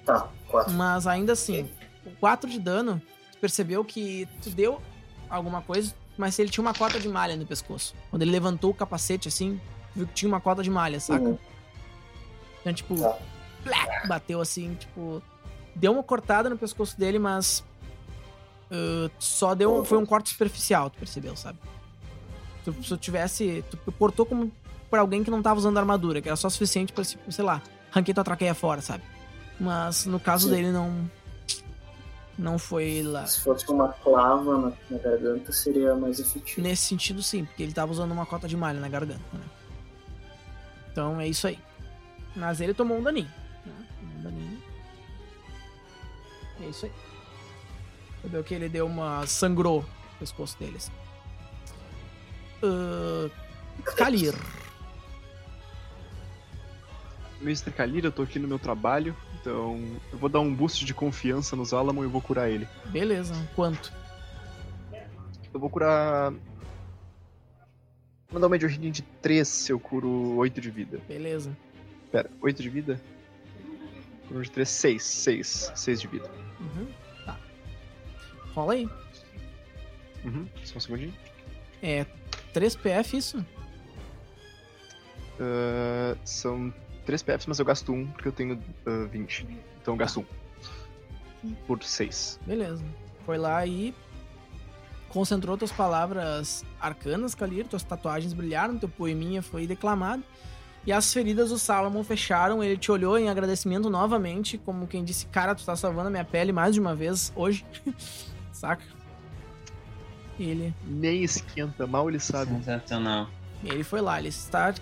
Tá, 0.06 0.28
quatro. 0.48 0.72
Mas 0.72 1.06
ainda 1.06 1.32
assim, 1.34 1.68
o 2.06 2.10
4 2.12 2.48
de 2.48 2.58
dano, 2.58 3.00
tu 3.32 3.38
percebeu 3.38 3.84
que 3.84 4.26
tu 4.42 4.48
deu 4.50 4.80
alguma 5.28 5.60
coisa, 5.60 5.94
mas 6.16 6.38
ele 6.38 6.48
tinha 6.48 6.62
uma 6.62 6.72
cota 6.72 6.98
de 6.98 7.08
malha 7.08 7.36
no 7.36 7.44
pescoço. 7.44 7.94
Quando 8.10 8.22
ele 8.22 8.30
levantou 8.30 8.70
o 8.70 8.74
capacete 8.74 9.28
assim, 9.28 9.60
tu 9.92 9.98
viu 9.98 10.06
que 10.06 10.14
tinha 10.14 10.28
uma 10.30 10.40
cota 10.40 10.62
de 10.62 10.70
malha, 10.70 10.98
saca? 10.98 11.22
Uhum. 11.22 11.38
Então, 12.62 12.72
tipo, 12.72 12.94
Tá. 12.98 13.18
bateu 14.06 14.40
assim, 14.40 14.74
tipo. 14.76 15.22
Deu 15.76 15.92
uma 15.92 16.02
cortada 16.02 16.48
no 16.48 16.56
pescoço 16.56 16.98
dele, 16.98 17.18
mas. 17.18 17.62
ah, 18.70 19.10
só 19.18 19.54
deu. 19.54 19.80
um- 19.80 19.84
Foi 19.84 19.98
um 19.98 20.06
corte 20.06 20.30
superficial, 20.30 20.88
tu 20.88 20.98
percebeu, 20.98 21.36
sabe? 21.36 21.58
Tu, 22.72 22.82
se 22.82 22.88
tu 22.88 22.96
tivesse. 22.96 23.64
Tu 23.70 23.92
cortou 23.92 24.26
como 24.26 24.52
por 24.90 24.98
alguém 24.98 25.24
que 25.24 25.30
não 25.30 25.42
tava 25.42 25.58
usando 25.58 25.78
armadura, 25.78 26.20
que 26.20 26.28
era 26.28 26.36
só 26.36 26.48
suficiente 26.48 26.92
pra, 26.92 27.04
sei 27.04 27.44
lá, 27.44 27.62
ranquei 27.90 28.14
tua 28.14 28.24
traqueia 28.24 28.54
fora, 28.54 28.80
sabe? 28.80 29.02
Mas 29.58 30.06
no 30.06 30.20
caso 30.20 30.48
Sim. 30.48 30.54
dele 30.54 30.72
não. 30.72 31.10
Não 32.38 32.56
foi 32.56 33.02
lá. 33.02 33.26
Se 33.26 33.40
fosse 33.40 33.68
uma 33.68 33.88
clava 33.88 34.58
na, 34.58 34.72
na 34.88 34.98
garganta, 34.98 35.50
seria 35.50 35.96
mais 35.96 36.20
efetivo. 36.20 36.62
Nesse 36.62 36.82
sentido, 36.82 37.20
sim, 37.20 37.44
porque 37.44 37.64
ele 37.64 37.72
tava 37.72 37.90
usando 37.90 38.12
uma 38.12 38.24
cota 38.24 38.46
de 38.46 38.56
malha 38.56 38.78
na 38.78 38.88
garganta, 38.88 39.20
né? 39.32 39.40
Então 40.92 41.20
é 41.20 41.26
isso 41.26 41.48
aí. 41.48 41.58
Mas 42.36 42.60
ele 42.60 42.74
tomou 42.74 42.98
um 42.98 43.02
daninho. 43.02 43.30
Né? 43.66 43.72
Um 44.02 44.22
daninho. 44.22 44.62
É 46.60 46.66
isso 46.66 46.86
aí. 46.86 46.92
Você 48.22 48.28
viu 48.28 48.44
que 48.44 48.54
ele 48.54 48.68
deu 48.68 48.86
uma. 48.86 49.26
sangrou 49.26 49.80
o 49.80 50.18
pescoço 50.20 50.56
dele. 50.60 50.76
Assim. 50.76 50.92
Ahn, 52.62 53.30
Kalir. 53.97 54.35
Mr. 57.40 57.70
Kalir, 57.70 58.05
eu 58.05 58.12
tô 58.12 58.22
aqui 58.22 58.39
no 58.39 58.48
meu 58.48 58.59
trabalho, 58.59 59.16
então 59.40 59.78
eu 60.12 60.18
vou 60.18 60.28
dar 60.28 60.40
um 60.40 60.52
boost 60.52 60.85
de 60.85 60.93
confiança 60.93 61.55
no 61.55 61.64
Zalamon 61.64 62.02
e 62.02 62.06
eu 62.06 62.10
vou 62.10 62.20
curar 62.20 62.51
ele. 62.51 62.66
Beleza, 62.86 63.35
quanto? 63.55 63.93
Eu 65.55 65.60
vou 65.60 65.70
curar. 65.70 66.32
Vou 68.30 68.40
dar 68.40 68.47
uma 68.47 68.51
medidinha 68.51 68.90
de 68.90 69.02
3 69.02 69.47
se 69.47 69.72
eu 69.72 69.78
curo 69.78 70.36
8 70.36 70.60
de 70.60 70.70
vida. 70.70 71.01
Beleza. 71.09 71.56
Pera, 72.10 72.28
8 72.43 72.62
de 72.62 72.68
vida? 72.68 73.01
Curo 74.26 74.43
de 74.43 74.51
3, 74.51 74.68
6. 74.68 75.02
6. 75.02 75.72
6 75.74 76.01
de 76.01 76.09
vida. 76.09 76.30
Uhum. 76.60 76.89
Tá. 77.24 77.39
Rola 78.52 78.72
aí. 78.74 78.89
Uhum, 80.24 80.47
só 80.64 80.76
um 80.76 80.80
segundinho. 80.80 81.14
É 81.80 82.05
3 82.59 82.74
PF 82.74 83.16
isso? 83.16 83.47
Ah, 85.39 86.16
são 86.24 86.74
3 87.06 87.22
PFs, 87.22 87.47
mas 87.47 87.60
eu 87.60 87.64
gasto 87.64 87.93
1 87.93 88.06
porque 88.09 88.26
eu 88.26 88.32
tenho 88.32 88.60
ah, 88.85 89.06
20. 89.09 89.47
Então 89.80 89.94
eu 89.94 89.97
gasto 89.97 90.26
1. 91.44 91.55
Por 91.68 91.80
6. 91.80 92.40
Beleza. 92.44 92.85
Foi 93.24 93.39
lá 93.39 93.64
e 93.64 93.94
concentrou 95.09 95.56
tuas 95.56 95.70
palavras 95.70 96.64
arcanas, 96.80 97.32
Kalir, 97.32 97.64
tuas 97.64 97.85
tatuagens 97.85 98.32
brilharam, 98.32 98.76
teu 98.76 98.89
poeminha 98.89 99.40
foi 99.40 99.64
declamado. 99.64 100.24
E 100.85 100.90
as 100.90 101.12
feridas 101.12 101.51
do 101.51 101.59
Salomon 101.60 102.02
fecharam, 102.02 102.60
ele 102.64 102.76
te 102.76 102.90
olhou 102.90 103.16
em 103.16 103.28
agradecimento 103.28 103.89
novamente, 103.89 104.59
como 104.59 104.89
quem 104.89 105.05
disse, 105.05 105.26
cara, 105.26 105.55
tu 105.55 105.64
tá 105.64 105.76
salvando 105.76 106.09
a 106.09 106.10
minha 106.10 106.24
pele 106.24 106.51
mais 106.51 106.74
de 106.74 106.80
uma 106.80 106.97
vez 106.97 107.32
hoje. 107.36 107.64
Saca? 108.51 108.82
Ele, 110.39 110.73
Nem 110.85 111.23
esquenta, 111.24 111.86
mal 111.86 112.09
ele 112.09 112.20
sabe. 112.20 112.52
Sensacional. 112.56 113.28
ele 113.65 113.82
foi 113.82 114.01
lá, 114.01 114.19
ele 114.19 114.28
está 114.28 114.73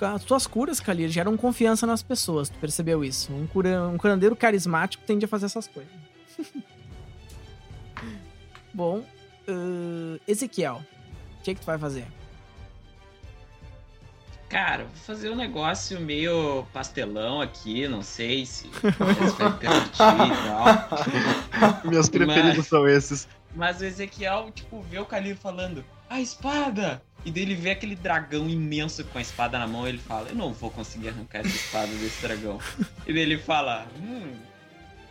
as 0.00 0.24
tuas 0.24 0.46
curas, 0.48 0.80
Kalir, 0.80 1.08
geram 1.08 1.36
confiança 1.36 1.86
nas 1.86 2.02
pessoas. 2.02 2.48
Tu 2.48 2.58
percebeu 2.58 3.04
isso? 3.04 3.32
Um, 3.32 3.46
cura, 3.46 3.88
um 3.88 3.96
curandeiro 3.96 4.34
carismático 4.34 5.04
tende 5.06 5.24
a 5.24 5.28
fazer 5.28 5.46
essas 5.46 5.68
coisas. 5.68 5.92
Bom, 8.74 8.98
uh, 9.48 10.20
Ezequiel, 10.26 10.82
o 11.38 11.42
que, 11.42 11.54
que 11.54 11.60
tu 11.60 11.66
vai 11.66 11.78
fazer? 11.78 12.06
Cara, 14.48 14.84
vou 14.84 14.94
fazer 14.96 15.30
um 15.30 15.34
negócio 15.34 15.98
meio 15.98 16.64
pastelão 16.74 17.40
aqui, 17.40 17.88
não 17.88 18.02
sei 18.02 18.44
se 18.44 18.64
se 18.68 18.80
vai 19.38 19.58
permitir 19.58 20.02
e 20.02 20.34
tal. 20.46 21.90
Meus 21.90 22.08
preferidos 22.10 22.56
Mas- 22.58 22.66
são 22.66 22.86
esses. 22.86 23.28
Mas 23.54 23.80
o 23.80 23.84
Ezequiel, 23.84 24.50
tipo, 24.54 24.80
vê 24.82 24.98
o 24.98 25.04
Kalir 25.04 25.36
falando, 25.36 25.84
a 26.08 26.20
espada! 26.20 27.02
E 27.24 27.30
daí 27.30 27.42
ele 27.42 27.54
vê 27.54 27.70
aquele 27.70 27.94
dragão 27.94 28.48
imenso 28.48 29.04
com 29.04 29.18
a 29.18 29.20
espada 29.20 29.58
na 29.58 29.66
mão 29.66 29.86
e 29.86 29.90
ele 29.90 29.98
fala, 29.98 30.28
eu 30.30 30.34
não 30.34 30.52
vou 30.52 30.70
conseguir 30.70 31.10
arrancar 31.10 31.40
essa 31.40 31.48
espada 31.54 31.86
desse 31.86 32.20
dragão. 32.20 32.58
e 33.06 33.12
daí 33.12 33.22
ele 33.22 33.38
fala, 33.38 33.86
hum, 34.00 34.32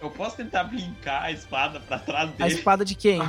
eu 0.01 0.09
posso 0.09 0.35
tentar 0.37 0.65
brincar 0.65 1.21
a 1.21 1.31
espada 1.31 1.79
pra 1.79 1.99
trás 1.99 2.29
A 2.29 2.33
dele 2.33 2.53
espada 2.53 2.83
de 2.83 2.95
quem? 2.95 3.19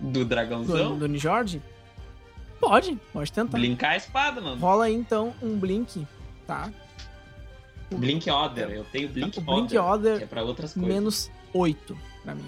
do 0.00 0.10
Do, 0.10 0.24
dragãozão? 0.24 0.98
do 0.98 1.18
Jorge? 1.18 1.62
Pode, 2.58 2.98
pode 3.12 3.30
tentar. 3.32 3.56
Blincar 3.58 3.92
a 3.92 3.96
espada, 3.96 4.40
mano. 4.40 4.60
Rola 4.60 4.86
aí 4.86 4.94
então 4.94 5.32
um 5.40 5.56
blink, 5.56 6.06
tá? 6.46 6.72
Blink 7.90 8.28
Order, 8.28 8.70
eu 8.70 8.84
tenho 8.84 9.08
Blink 9.08 9.38
o 9.38 9.40
Order, 9.40 9.54
Blink 9.54 9.78
Order 9.78 10.18
que 10.18 10.24
é 10.24 10.26
pra 10.26 10.42
outras 10.42 10.74
coisas. 10.74 10.88
menos 10.92 11.30
8 11.54 11.96
pra 12.24 12.34
mim. 12.34 12.44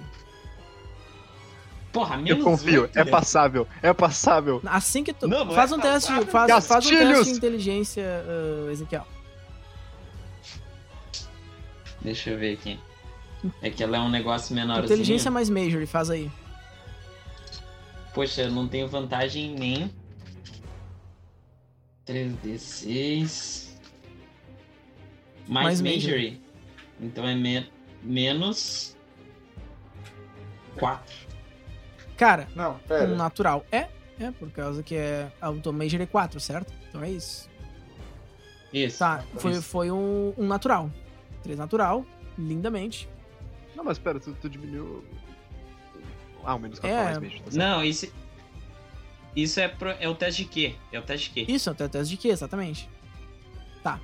Porra, 1.93 2.17
menos 2.17 2.39
Eu 2.39 2.45
confio, 2.45 2.83
oito, 2.83 2.97
é 2.99 3.05
né? 3.05 3.11
passável, 3.11 3.67
é 3.83 3.93
passável. 3.93 4.61
Assim 4.65 5.03
que 5.03 5.13
tu. 5.13 5.27
Não, 5.27 5.45
não 5.45 5.55
faz 5.55 5.73
é 5.73 5.75
um 5.75 5.81
teste, 5.81 6.13
faz, 6.27 6.67
faz 6.67 6.87
um 6.87 6.91
teste 6.91 7.25
de 7.33 7.37
inteligência, 7.37 8.05
uh, 8.27 8.71
Ezequiel. 8.71 9.07
Deixa 12.01 12.31
eu 12.31 12.39
ver 12.39 12.55
aqui. 12.55 12.79
É 13.61 13.71
que 13.71 13.83
ela 13.83 13.97
é 13.97 14.01
um 14.01 14.09
negócio 14.09 14.55
menorzinho. 14.55 14.85
Inteligência 14.87 15.31
mais 15.31 15.51
major, 15.51 15.85
faz 15.87 16.11
aí. 16.11 16.31
Poxa, 18.15 18.43
eu 18.43 18.51
não 18.53 18.69
tenho 18.69 18.87
vantagem 18.89 19.55
nem. 19.55 19.91
3d6. 22.07 23.71
Mais 25.49 25.65
Mais, 25.65 25.81
major. 25.81 26.11
Majory. 26.13 26.41
Então 27.01 27.27
é 27.27 27.35
me- 27.35 27.71
menos. 28.03 28.97
4. 30.79 31.30
Cara, 32.21 32.47
Não, 32.55 32.73
um 32.75 32.79
pera. 32.81 33.07
natural. 33.17 33.65
É, 33.73 33.89
é, 34.19 34.31
por 34.31 34.51
causa 34.51 34.83
que 34.83 34.95
é. 34.95 35.33
A 35.41 35.51
tua 35.53 35.73
major 35.73 35.99
é 36.03 36.05
4, 36.07 36.39
certo? 36.39 36.71
Então 36.89 37.03
é 37.03 37.09
isso. 37.11 37.49
Isso. 38.73 38.99
Tá, 38.99 39.25
foi, 39.39 39.53
Isso. 39.53 39.63
foi 39.63 39.91
um, 39.91 40.35
um 40.37 40.47
natural. 40.47 40.91
3 41.43 41.59
natural, 41.59 42.05
lindamente. 42.39 43.09
Não, 43.75 43.83
mas 43.83 43.99
pera, 43.99 44.21
tu, 44.21 44.35
tu 44.35 44.51
diminuiu. 44.51 45.03
Ah, 46.45 46.55
o 46.55 46.59
menos 46.59 46.79
4 46.79 46.95
É. 46.95 47.05
mais 47.05 47.19
mesmo. 47.19 47.41
Tá. 47.41 47.51
Não, 47.55 47.83
isso. 47.83 48.07
Isso 49.35 49.59
é, 49.61 49.69
pro- 49.69 49.97
é 49.99 50.07
o 50.09 50.15
teste 50.15 50.43
de 50.45 50.49
quê? 50.51 50.75
É 50.93 50.99
o 50.99 51.03
teste 51.03 51.29
de 51.33 51.35
quê? 51.47 51.51
Isso, 51.53 51.71
até 51.71 51.89
teste 51.89 52.11
de 52.15 52.21
quê, 52.21 52.29
exatamente? 52.29 52.87
Tá. 53.83 53.99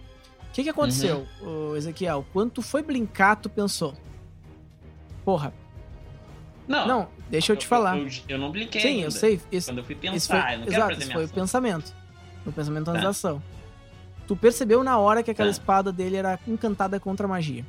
O 0.49 0.53
que 0.53 0.63
que 0.63 0.71
aconteceu, 0.71 1.27
Uhum. 1.43 1.77
Ezequiel? 1.77 2.25
Quando 2.33 2.51
tu 2.53 2.63
foi 2.63 2.83
brincar, 2.83 3.37
tu 3.37 3.51
pensou. 3.51 3.95
Porra, 5.25 5.53
Não, 6.69 6.87
não, 6.87 7.09
deixa 7.31 7.53
eu 7.53 7.57
te 7.57 7.65
eu- 7.65 7.69
falar. 7.69 7.97
Eu, 7.99 8.09
eu 8.29 8.39
não 8.39 8.51
blinquei 8.51 8.81
Sim, 8.81 8.89
ainda. 8.89 9.03
eu 9.07 9.11
sei. 9.11 9.41
Isso, 9.53 9.69
Quando 9.71 9.79
eu 9.79 9.85
fui 9.85 9.95
pensar, 9.95 10.43
foi, 10.43 10.55
eu 10.55 10.59
não 10.59 10.67
exato, 10.67 10.97
minha 10.97 11.13
foi 11.13 11.23
o 11.23 11.25
ação. 11.25 11.35
pensamento. 11.35 11.95
Foi 12.43 12.53
o 12.53 12.55
pensamento 12.55 12.89
antes 12.89 13.01
Tá. 13.01 13.05
da 13.05 13.11
ação. 13.11 13.43
Tu 14.27 14.35
percebeu 14.37 14.83
na 14.83 14.99
hora 14.99 15.23
que 15.23 15.31
aquela 15.31 15.49
Tá. 15.49 15.53
espada 15.53 15.93
dele 15.93 16.17
era 16.17 16.39
encantada 16.47 16.99
contra 16.99 17.27
a 17.27 17.29
magia. 17.29 17.65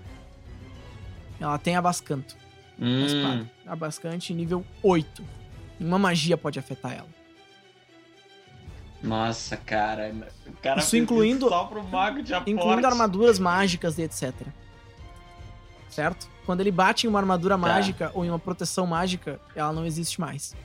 Ela 1.40 1.58
tem 1.60 1.76
abascanto. 1.76 2.36
Hum, 2.80 3.06
espada. 3.06 3.52
Abascante 3.68 4.34
nível 4.34 4.66
8. 4.82 5.24
Uma 5.80 6.00
magia 6.00 6.36
pode 6.38 6.58
afetar 6.58 6.94
ela. 6.94 7.08
nossa, 9.04 9.56
cara. 9.56 10.12
O 10.48 10.52
cara 10.54 10.80
Isso 10.80 10.98
incluindo- 10.98 11.48
só 11.50 11.66
pro 11.66 11.84
mago 11.84 12.24
de 12.24 12.34
aporte. 12.34 12.52
Incluindo 12.52 12.88
armaduras 12.88 13.38
mágicas 13.38 13.98
e 14.00 14.02
etc. 14.02 14.34
Certo? 15.90 16.28
Quando 16.48 16.62
ele 16.62 16.72
bate 16.72 17.06
em 17.06 17.10
uma 17.10 17.20
armadura 17.20 17.56
Tá. 17.56 17.58
mágica 17.58 18.10
ou 18.16 18.24
em 18.26 18.30
uma 18.30 18.40
proteção 18.40 18.88
mágica, 18.88 19.38
ela 19.54 19.72
não 19.74 19.86
existe 19.86 20.20
mais. 20.20 20.56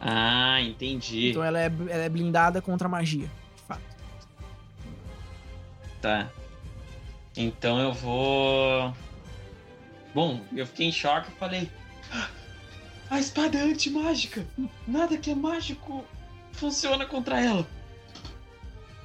Ah, 0.00 0.60
entendi. 0.62 1.30
Então 1.30 1.42
ela 1.42 1.58
é, 1.58 1.66
ela 1.66 2.04
é 2.04 2.08
blindada 2.08 2.62
contra 2.62 2.86
a 2.86 2.90
magia, 2.90 3.28
de 3.56 3.62
fato. 3.66 3.82
Tá. 6.00 6.28
Então 7.36 7.80
eu 7.80 7.92
vou. 7.92 8.94
Bom, 10.14 10.40
eu 10.54 10.64
fiquei 10.66 10.86
em 10.86 10.92
choque 10.92 11.28
e 11.34 11.38
falei. 11.38 11.68
"Ah, 12.12 12.28
A 13.10 13.18
espada 13.18 13.58
é 13.58 13.62
anti-mágica! 13.62 14.46
Nada 14.86 15.16
que 15.18 15.30
é 15.30 15.34
mágico 15.34 16.04
funciona 16.52 17.04
contra 17.04 17.40
ela. 17.40 17.66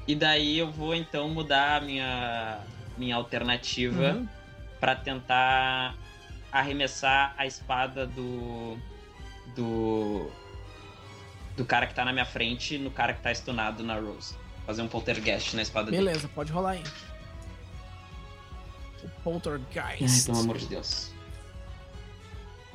E 0.08 0.14
daí 0.16 0.58
eu 0.58 0.72
vou 0.72 0.94
então 0.96 1.28
mudar 1.30 1.78
a 1.78 1.82
minha, 1.82 2.60
minha 2.98 3.16
alternativa 3.16 4.14
Uhum. 4.14 4.28
Pra 4.80 4.96
tentar 4.96 5.96
arremessar 6.52 7.34
a 7.38 7.46
espada 7.46 8.08
do. 8.08 8.78
do. 9.56 10.30
do 11.56 11.66
cara 11.66 11.86
que 11.88 11.94
tá 11.94 12.04
na 12.06 12.12
minha 12.14 12.26
frente 12.26 12.78
no 12.78 12.92
cara 12.92 13.14
que 13.14 13.22
tá 13.22 13.32
stunado 13.34 13.84
na 13.84 13.96
Rose. 14.00 14.36
Fazer 14.66 14.82
um 14.82 14.88
poltergeist 14.88 15.56
na 15.56 15.62
espada 15.62 15.90
dele. 15.92 16.06
Beleza, 16.06 16.28
pode 16.30 16.52
rolar 16.52 16.72
aí. 16.72 16.84
O 19.02 19.06
Ai, 19.06 19.12
Poltergeist. 19.24 20.26
pelo 20.26 20.40
amor 20.40 20.58
de 20.58 20.66
Deus. 20.68 21.12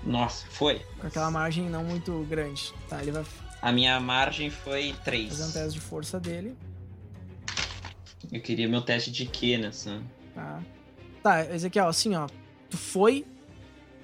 Nossa, 0.03 0.47
foi. 0.51 0.81
Com 0.99 1.07
aquela 1.07 1.31
margem 1.31 1.69
não 1.69 1.85
muito 1.85 2.25
grande. 2.29 2.73
Tá, 2.89 3.01
ele 3.01 3.11
vai 3.13 3.25
A 3.63 3.73
minha 3.73 3.99
margem 4.01 4.51
foi 4.51 4.95
3. 5.05 5.29
fazer 5.29 5.45
um 5.45 5.53
teste 5.53 5.79
de 5.79 5.81
força 5.81 6.21
dele. 6.21 6.57
Eu 8.33 8.41
queria 8.41 8.69
meu 8.69 8.83
teste 8.83 9.11
de 9.11 9.27
Q 9.27 9.59
nessa. 9.59 10.03
Tá. 10.35 10.61
Tá, 11.25 11.41
Ezequiel, 11.53 11.89
assim, 11.89 12.15
ó. 12.15 12.29
Tu 12.71 12.77
foi. 12.77 13.25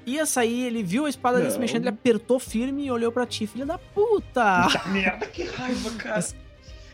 Ia 0.06 0.24
sair, 0.24 0.64
ele 0.64 0.82
viu 0.82 1.04
a 1.04 1.10
espada 1.10 1.38
dele 1.38 1.50
se 1.50 1.58
mexendo, 1.58 1.82
ele 1.82 1.90
apertou 1.90 2.40
firme 2.40 2.86
e 2.86 2.90
olhou 2.90 3.12
pra 3.12 3.26
ti. 3.26 3.46
Filha 3.46 3.66
da 3.66 3.76
puta! 3.78 4.66
merda, 4.86 5.26
que 5.26 5.44
raiva, 5.44 5.90
cara. 5.90 6.14
Mas, 6.16 6.34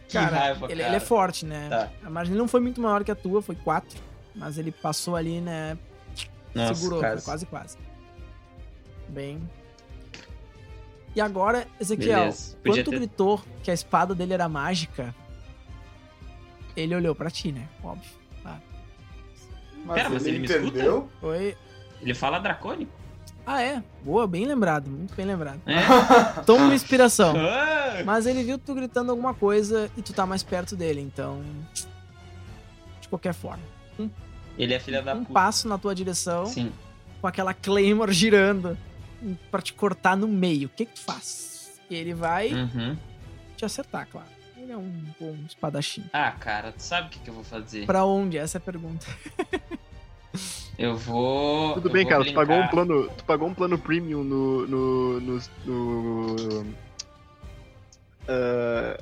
que 0.08 0.12
Cara, 0.14 0.36
raiva, 0.36 0.66
ele, 0.66 0.76
cara. 0.82 0.88
ele 0.88 0.96
é 0.96 1.00
forte, 1.00 1.46
né? 1.46 1.68
Tá. 1.70 1.90
A 2.04 2.10
margem 2.10 2.34
não 2.34 2.48
foi 2.48 2.60
muito 2.60 2.80
maior 2.80 3.04
que 3.04 3.10
a 3.12 3.14
tua, 3.14 3.40
foi 3.40 3.54
4. 3.54 3.98
Mas 4.34 4.58
ele 4.58 4.72
passou 4.72 5.14
ali, 5.16 5.40
né? 5.40 5.78
Nossa, 6.54 6.74
segurou, 6.74 6.98
quase. 7.00 7.14
foi 7.22 7.24
quase, 7.24 7.46
quase. 7.46 7.78
Bem. 9.08 9.48
E 11.14 11.20
agora, 11.20 11.66
Ezequiel, 11.80 12.34
quando 12.64 12.82
tu 12.84 12.90
ter- 12.90 12.96
gritou 12.98 13.40
que 13.62 13.70
a 13.70 13.74
espada 13.74 14.14
dele 14.14 14.34
era 14.34 14.48
mágica, 14.48 15.14
ele 16.76 16.94
olhou 16.94 17.14
pra 17.14 17.30
ti, 17.30 17.52
né? 17.52 17.68
Óbvio. 17.82 18.10
Mas, 19.86 19.96
Pera, 19.96 20.10
mas 20.10 20.26
ele, 20.26 20.36
ele 20.36 20.38
me 20.40 20.46
escuta? 20.46 20.66
entendeu? 20.68 21.08
Foi. 21.20 21.56
Ele 22.02 22.14
fala 22.14 22.38
dracônico? 22.38 22.92
Ah, 23.46 23.62
é? 23.62 23.80
Boa, 24.04 24.26
bem 24.26 24.44
lembrado, 24.44 24.90
muito 24.90 25.14
bem 25.14 25.24
lembrado. 25.24 25.60
É. 25.66 25.76
Toma 26.44 26.64
uma 26.64 26.74
inspiração. 26.74 27.34
Mas 28.04 28.26
ele 28.26 28.42
viu 28.42 28.58
tu 28.58 28.74
gritando 28.74 29.10
alguma 29.12 29.32
coisa 29.32 29.88
e 29.96 30.02
tu 30.02 30.12
tá 30.12 30.26
mais 30.26 30.42
perto 30.42 30.74
dele, 30.74 31.00
então. 31.00 31.40
De 33.00 33.08
qualquer 33.08 33.32
forma. 33.32 33.62
Ele 34.58 34.74
é 34.74 34.80
filha 34.80 35.00
da 35.00 35.14
Um 35.14 35.20
puta. 35.20 35.32
passo 35.32 35.68
na 35.68 35.78
tua 35.78 35.94
direção, 35.94 36.46
Sim. 36.46 36.72
com 37.20 37.26
aquela 37.28 37.54
Claymore 37.54 38.12
girando 38.12 38.76
pra 39.50 39.62
te 39.62 39.72
cortar 39.72 40.16
no 40.16 40.26
meio. 40.26 40.66
O 40.66 40.70
que 40.70 40.84
que 40.86 40.94
tu 40.94 41.00
faz? 41.02 41.78
E 41.88 41.94
ele 41.94 42.12
vai 42.14 42.52
Uhum. 42.52 42.96
te 43.56 43.64
acertar, 43.64 44.08
claro. 44.10 44.26
Ele 44.66 44.72
é 44.72 44.76
um 44.76 44.90
bom 45.20 45.36
espadachim. 45.46 46.02
Ah, 46.12 46.32
cara, 46.32 46.72
tu 46.72 46.82
sabe 46.82 47.06
o 47.06 47.10
que, 47.10 47.20
que 47.20 47.30
eu 47.30 47.34
vou 47.34 47.44
fazer? 47.44 47.86
Pra 47.86 48.04
onde? 48.04 48.36
Essa 48.36 48.56
é 48.56 48.58
a 48.58 48.60
pergunta. 48.60 49.06
Eu 50.76 50.96
vou. 50.96 51.74
Tudo 51.74 51.88
eu 51.88 51.92
bem, 51.92 52.02
vou 52.02 52.10
cara, 52.10 52.24
tu 52.24 52.34
pagou 52.34 52.56
um 52.56 52.68
plano. 52.68 53.08
Tu 53.16 53.24
pagou 53.24 53.48
um 53.48 53.54
plano 53.54 53.78
premium 53.78 54.22
no. 54.22 54.66
no. 54.66 55.20
no. 55.20 55.40
no, 55.64 56.76
ah, 58.28 59.00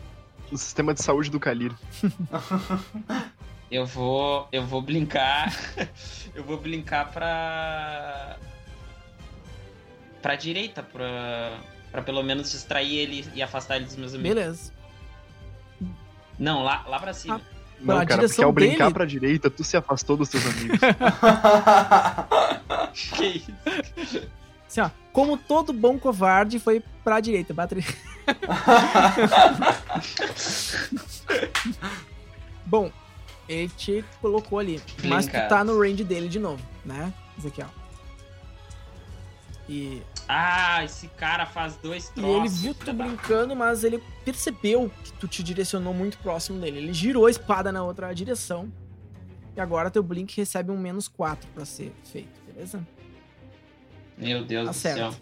no 0.53 0.57
sistema 0.57 0.95
de 0.95 1.03
saúde 1.03 1.31
do 1.31 1.41
Kalir. 1.41 1.73
Eu 3.69 3.87
vou. 3.87 4.47
Eu 4.53 4.65
vou 4.65 4.81
brincar. 4.81 5.53
eu 6.33 6.45
vou 6.45 6.59
brincar 6.59 7.11
pra. 7.11 8.37
pra 10.23 10.37
direita, 10.37 10.81
pra. 10.83 11.59
pra 11.91 12.03
pelo 12.03 12.23
menos 12.23 12.53
distrair 12.53 12.97
ele 12.97 13.27
e 13.35 13.43
afastar 13.43 13.77
ele 13.77 13.87
dos 13.87 13.97
meus 13.97 14.15
amigos. 14.15 14.35
Beleza. 14.37 14.84
Não, 16.39 16.63
lá, 16.63 16.85
lá 16.89 16.99
pra 16.99 17.13
cima. 17.15 17.41
Não, 17.81 17.97
Pra 17.97 18.07
cara, 18.07 18.23
porque 18.29 18.43
ao 18.43 18.53
brincar 18.53 18.85
dele- 18.85 18.95
pra 18.95 19.05
direita, 19.05 19.51
tu 19.51 19.63
se 19.65 19.77
afastou 19.77 20.17
dos 20.17 20.29
teus 20.29 20.45
amigos. 20.47 20.79
Que 23.17 23.25
isso? 23.27 24.23
Assim, 24.69 24.81
ó. 24.81 24.89
Como 25.13 25.37
todo 25.37 25.73
bom 25.73 25.99
covarde, 25.99 26.59
foi 26.61 26.83
pra 27.03 27.19
direita. 27.21 27.53
Bate... 27.53 27.77
Bom, 32.67 32.91
ele 33.49 33.69
te 33.77 34.05
colocou 34.21 34.59
ali. 34.59 34.81
Mas 35.05 35.27
tu 35.27 35.33
tá 35.33 35.63
no 35.65 35.79
range 35.81 36.05
dele 36.05 36.29
de 36.29 36.39
novo, 36.39 36.63
né, 36.85 37.13
Ezequiel? 37.39 37.69
E, 39.69 40.03
Ah, 40.29 40.85
esse 40.85 41.09
cara 41.09 41.47
faz 41.47 41.77
dois 41.77 42.09
e 42.09 42.15
troços. 42.15 42.37
ele 42.37 42.49
viu 42.49 42.75
tu 42.75 42.93
brincando, 42.93 43.57
mas 43.57 43.83
ele 43.85 44.03
percebeu 44.25 44.91
que 45.03 45.13
tu 45.15 45.27
te 45.29 45.43
direcionou 45.43 45.93
muito 45.95 46.19
próximo 46.19 46.61
dele. 46.61 46.79
Ele 46.79 46.93
girou 46.93 47.27
a 47.27 47.31
espada 47.31 47.71
na 47.73 47.83
outra 47.83 48.13
direção. 48.15 48.71
E 49.57 49.61
agora 49.61 49.91
teu 49.91 50.03
Blink 50.03 50.37
recebe 50.37 50.71
um 50.71 50.77
menos 50.79 51.09
4 51.09 51.49
pra 51.55 51.65
ser 51.65 51.93
feito, 52.05 52.41
beleza? 52.47 52.87
Meu 54.19 54.45
Deus 54.45 54.67
Tá 54.67 54.71
do 54.73 54.77
certo. 54.77 54.99
céu. 54.99 55.15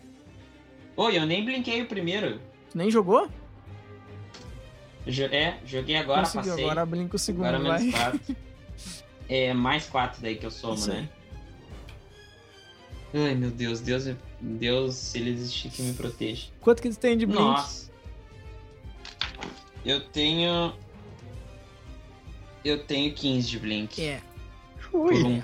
Oi, 0.96 1.18
eu 1.18 1.26
nem 1.26 1.44
blinquei 1.44 1.82
o 1.82 1.86
primeiro. 1.86 2.40
Tu 2.70 2.78
nem 2.78 2.90
jogou? 2.90 3.28
Jo- 5.06 5.24
é, 5.32 5.58
joguei 5.64 5.96
agora, 5.96 6.20
Conseguiu, 6.22 6.50
passei. 6.52 6.64
agora 6.64 6.86
blinka 6.86 7.16
o 7.16 7.18
segundo, 7.18 7.46
Agora 7.46 7.62
vai. 7.62 7.78
menos 7.80 7.94
4. 7.98 8.36
é, 9.28 9.52
mais 9.54 9.86
4 9.86 10.22
daí 10.22 10.36
que 10.36 10.46
eu 10.46 10.50
somo, 10.50 10.74
Isso 10.74 10.90
aí. 10.92 11.08
Ai, 13.14 13.34
meu 13.34 13.50
Deus, 13.50 13.80
Deus, 13.80 14.08
Deus, 14.40 14.94
se 14.94 15.18
ele 15.18 15.30
existir, 15.30 15.70
que 15.70 15.82
me 15.82 15.92
proteja. 15.92 16.46
Quanto 16.60 16.80
que 16.80 16.88
tu 16.90 16.98
tem 16.98 17.16
de 17.16 17.26
Blink? 17.26 17.40
Nossa. 17.42 17.90
Eu 19.84 20.00
tenho. 20.00 20.72
Eu 22.64 22.84
tenho 22.84 23.12
15 23.12 23.48
de 23.48 23.58
Blink. 23.58 24.02
É. 24.02 24.20
Ui. 24.92 25.22
um. 25.22 25.42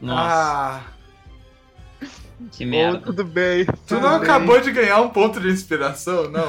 Nossa, 0.00 0.22
Ah, 0.24 2.06
que 2.52 2.64
merda. 2.64 2.98
tudo 3.00 3.24
bem. 3.24 3.64
tu 3.64 3.72
tudo 3.86 4.00
não 4.00 4.18
bem, 4.18 4.28
acabou 4.28 4.60
de 4.60 4.72
ganhar 4.72 5.00
um 5.00 5.10
ponto 5.10 5.40
de 5.40 5.48
inspiração, 5.48 6.28
não? 6.30 6.48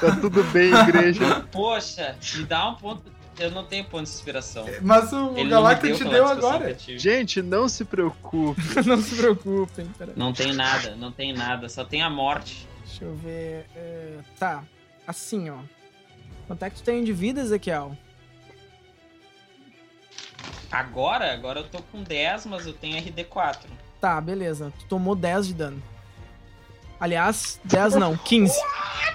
Tá 0.00 0.16
tudo 0.20 0.42
bem, 0.44 0.72
igreja. 0.72 1.46
Poxa, 1.52 2.16
me 2.36 2.44
dá 2.44 2.70
um 2.70 2.74
ponto. 2.74 3.02
Eu 3.38 3.50
não 3.50 3.64
tenho 3.64 3.84
ponto 3.84 4.04
de 4.04 4.10
inspiração. 4.10 4.66
Mas 4.80 5.12
o 5.12 5.36
Ele 5.36 5.48
Galacta 5.50 5.92
te 5.92 6.04
deu 6.04 6.26
agora. 6.26 6.76
Gente, 6.78 7.40
não 7.40 7.68
se 7.68 7.84
preocupe. 7.84 8.60
não 8.86 9.00
se 9.00 9.16
preocupem, 9.16 9.86
pera. 9.98 10.12
Não 10.16 10.32
tem 10.32 10.52
nada, 10.52 10.94
não 10.96 11.10
tem 11.10 11.32
nada, 11.32 11.68
só 11.68 11.84
tem 11.84 12.02
a 12.02 12.10
morte. 12.10 12.68
Deixa 12.84 13.04
eu 13.04 13.14
ver. 13.16 13.66
é, 13.74 14.18
Tá, 14.38 14.62
assim, 15.06 15.48
ó. 15.48 15.58
Quanto 16.46 16.62
é 16.64 16.70
que 16.70 16.76
tu 16.76 16.82
tem 16.82 17.02
de 17.02 17.12
vida, 17.12 17.40
Ezequiel? 17.40 17.96
Agora, 20.70 21.32
agora 21.32 21.60
eu 21.60 21.68
tô 21.68 21.82
com 21.82 22.02
10, 22.02 22.46
mas 22.46 22.66
eu 22.66 22.72
tenho 22.72 22.96
RD4. 23.02 23.58
Tá, 24.00 24.20
beleza. 24.20 24.72
Tu 24.78 24.86
tomou 24.86 25.14
10 25.14 25.46
de 25.48 25.54
dano. 25.54 25.82
Aliás, 26.98 27.60
10 27.64 27.96
não, 27.96 28.16
15. 28.16 28.54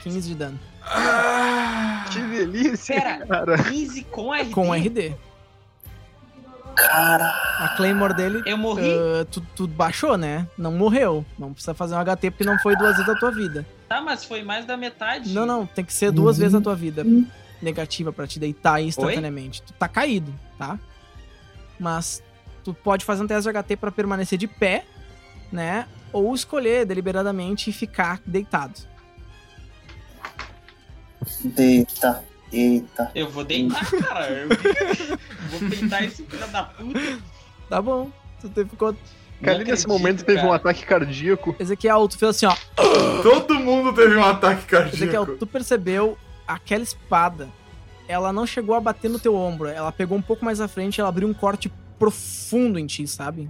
15 0.03 0.27
de 0.29 0.35
dano. 0.35 0.59
Ah, 0.89 2.05
Que 2.11 2.19
delícia, 2.21 2.95
Pera. 2.95 3.25
cara. 3.25 3.57
15 3.63 4.03
com 4.05 4.33
RD? 4.33 4.51
Com 4.51 4.73
RD. 4.73 5.15
Cara, 6.75 7.25
A 7.59 7.73
Claymore 7.75 8.13
dele, 8.13 8.43
Eu 8.45 8.55
morri? 8.57 8.83
ah, 8.93 9.25
tu, 9.31 9.41
tu 9.55 9.67
baixou, 9.67 10.15
né? 10.15 10.47
Não 10.57 10.71
morreu. 10.71 11.25
Não 11.37 11.51
precisa 11.51 11.73
fazer 11.73 11.95
um 11.95 11.99
HT 11.99 12.29
porque 12.31 12.43
não 12.43 12.57
foi 12.59 12.75
duas 12.75 12.95
vezes 12.97 13.09
a 13.09 13.15
tua 13.15 13.31
vida. 13.31 13.65
Tá, 13.89 13.99
mas 13.99 14.23
foi 14.23 14.43
mais 14.43 14.65
da 14.65 14.77
metade. 14.77 15.33
Não, 15.33 15.45
não, 15.45 15.65
tem 15.65 15.83
que 15.83 15.91
ser 15.93 16.11
duas 16.11 16.35
Uhum. 16.37 16.41
vezes 16.43 16.55
a 16.55 16.61
tua 16.61 16.75
vida 16.75 17.03
negativa 17.61 18.13
pra 18.13 18.27
te 18.27 18.39
deitar 18.39 18.79
instantaneamente. 18.81 19.63
Tu 19.63 19.73
tá 19.73 19.87
caído, 19.87 20.31
tá? 20.57 20.77
Mas 21.79 22.21
tu 22.63 22.73
pode 22.75 23.03
fazer 23.03 23.23
um 23.23 23.27
teste 23.27 23.51
de 23.51 23.57
HT 23.57 23.75
pra 23.77 23.91
permanecer 23.91 24.37
de 24.37 24.45
pé, 24.47 24.85
né? 25.51 25.87
Ou 26.13 26.33
escolher 26.35 26.85
deliberadamente 26.85 27.71
e 27.71 27.73
ficar 27.73 28.21
deitado. 28.23 28.73
Deita, 31.43 32.23
eita. 32.51 33.11
Eu 33.15 33.29
vou 33.29 33.43
deitar, 33.43 33.89
cara. 33.91 34.29
Eu 34.29 34.47
vou 35.51 35.59
deitar 35.69 36.03
esse 36.03 36.23
filho 36.23 36.47
da 36.47 36.63
puta. 36.63 36.99
Tá 37.69 37.81
bom. 37.81 38.09
Tu 38.41 38.49
te- 38.49 38.65
ficou. 38.65 38.95
Cara, 39.41 39.59
nesse 39.59 39.71
acredito, 39.71 39.89
momento 39.89 40.23
teve 40.25 40.39
um 40.39 40.43
cara. 40.43 40.55
ataque 40.55 40.85
cardíaco. 40.85 41.55
Ezequiel, 41.59 42.07
tu 42.07 42.17
fez 42.17 42.29
assim, 42.29 42.45
ó. 42.47 42.55
todo 43.21 43.55
mundo 43.55 43.93
teve 43.93 44.15
um 44.17 44.23
ataque 44.23 44.63
Ezequiel, 44.75 44.81
cardíaco. 45.25 45.35
tu 45.37 45.45
percebeu 45.45 46.17
aquela 46.47 46.81
espada. 46.83 47.47
Ela 48.07 48.31
não 48.33 48.47
chegou 48.47 48.73
a 48.73 48.79
bater 48.79 49.09
no 49.11 49.19
teu 49.19 49.35
ombro. 49.35 49.67
Ela 49.67 49.91
pegou 49.91 50.17
um 50.17 50.21
pouco 50.21 50.43
mais 50.43 50.59
à 50.61 50.67
frente 50.67 50.97
e 50.97 51.01
ela 51.01 51.09
abriu 51.09 51.27
um 51.27 51.33
corte 51.33 51.71
profundo 51.99 52.79
em 52.79 52.87
ti, 52.87 53.05
sabe? 53.07 53.49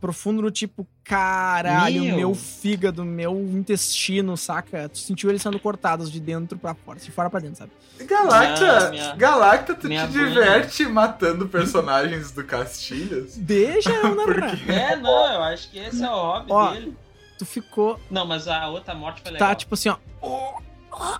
Profundo 0.00 0.42
no 0.42 0.50
tipo, 0.50 0.86
caralho, 1.02 2.04
Meu. 2.04 2.16
meu 2.16 2.34
fígado, 2.34 3.04
meu 3.04 3.32
intestino, 3.34 4.36
saca? 4.36 4.88
Tu 4.90 4.98
sentiu 4.98 5.30
eles 5.30 5.40
sendo 5.40 5.58
cortados 5.58 6.10
de 6.12 6.20
dentro 6.20 6.58
pra 6.58 6.74
fora, 6.74 6.98
de 6.98 7.10
fora 7.10 7.30
pra 7.30 7.40
dentro, 7.40 7.56
sabe? 7.56 7.70
Galacta, 8.04 8.86
Ah, 8.86 8.90
minha- 8.90 9.14
Galacta, 9.16 9.74
tu 9.74 9.88
minha 9.88 10.06
te 10.06 10.12
diverte 10.12 10.84
matando 10.86 11.48
personagens 11.48 12.30
do 12.30 12.44
Castilhas? 12.44 13.36
Deixa 13.36 13.90
eu 13.90 14.14
narrar. 14.14 14.50
Porque- 14.56 14.70
É, 14.70 14.96
não, 14.96 15.32
eu 15.32 15.42
acho 15.44 15.70
que 15.70 15.78
esse 15.78 16.04
é 16.04 16.08
o 16.10 16.14
hobby 16.14 16.46
Ó, 16.52 16.70
dele. 16.72 16.96
Tu 17.38 17.46
ficou 17.46 17.98
Não, 18.10 18.26
mas 18.26 18.46
a 18.48 18.68
outra 18.68 18.94
morte 18.94 19.22
foi 19.22 19.30
legal. 19.32 19.48
Tá, 19.48 19.54
tipo 19.54 19.74
assim, 19.74 19.88
ó. 19.88 19.96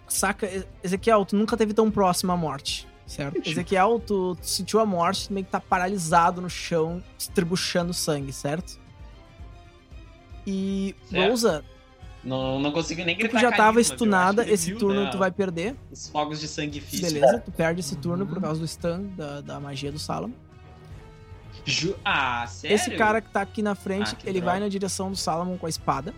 Saca? 0.08 0.48
Ezequiel, 0.82 1.24
tu 1.24 1.36
nunca 1.36 1.56
teve 1.56 1.72
tão 1.74 1.90
próximo 1.90 2.32
à 2.32 2.36
morte, 2.36 2.86
certo? 3.06 3.40
Ezequiel, 3.48 4.00
tu, 4.00 4.34
tu 4.36 4.46
sentiu 4.46 4.80
a 4.80 4.86
morte, 4.86 5.28
tu 5.28 5.32
meio 5.34 5.46
que 5.46 5.52
tá 5.52 5.60
paralisado 5.60 6.40
no 6.40 6.50
chão, 6.50 7.02
estribuchando 7.18 7.94
sangue, 7.94 8.32
certo? 8.32 8.78
E, 10.46 10.94
Certo. 11.10 11.28
Rosa, 11.30 11.64
Não, 12.22 12.58
não 12.58 12.72
consegui 12.72 13.04
nem 13.04 13.16
tu 13.16 13.20
gritar 13.20 13.36
que 13.36 13.42
já 13.42 13.52
tava 13.52 13.78
eu 13.78 13.80
estunada, 13.82 14.48
esse 14.48 14.66
viu, 14.70 14.78
turno 14.78 15.04
né, 15.04 15.10
tu 15.10 15.18
vai 15.18 15.30
perder, 15.30 15.76
Os 15.90 16.08
fogos 16.08 16.40
de 16.40 16.48
sangue 16.48 16.80
físico. 16.80 17.12
beleza? 17.12 17.38
Tu 17.40 17.52
perde 17.52 17.80
esse 17.80 17.96
turno 17.96 18.24
Uhum. 18.24 18.30
por 18.30 18.40
causa 18.40 18.60
do 18.60 18.66
stun 18.66 19.08
da, 19.16 19.40
da 19.40 19.60
magia 19.60 19.90
do 19.92 19.98
Salom. 19.98 20.30
Ju- 21.64 21.96
Ah, 22.04 22.46
sério? 22.46 22.74
Esse 22.74 22.90
cara 22.92 23.20
que 23.20 23.28
tá 23.30 23.40
aqui 23.40 23.60
na 23.62 23.74
frente, 23.74 24.14
Ah, 24.16 24.18
ele 24.24 24.40
droga. 24.40 24.52
vai 24.52 24.60
na 24.60 24.68
direção 24.68 25.10
do 25.10 25.16
Salomon 25.16 25.56
com 25.58 25.66
a 25.66 25.68
espada. 25.68 26.14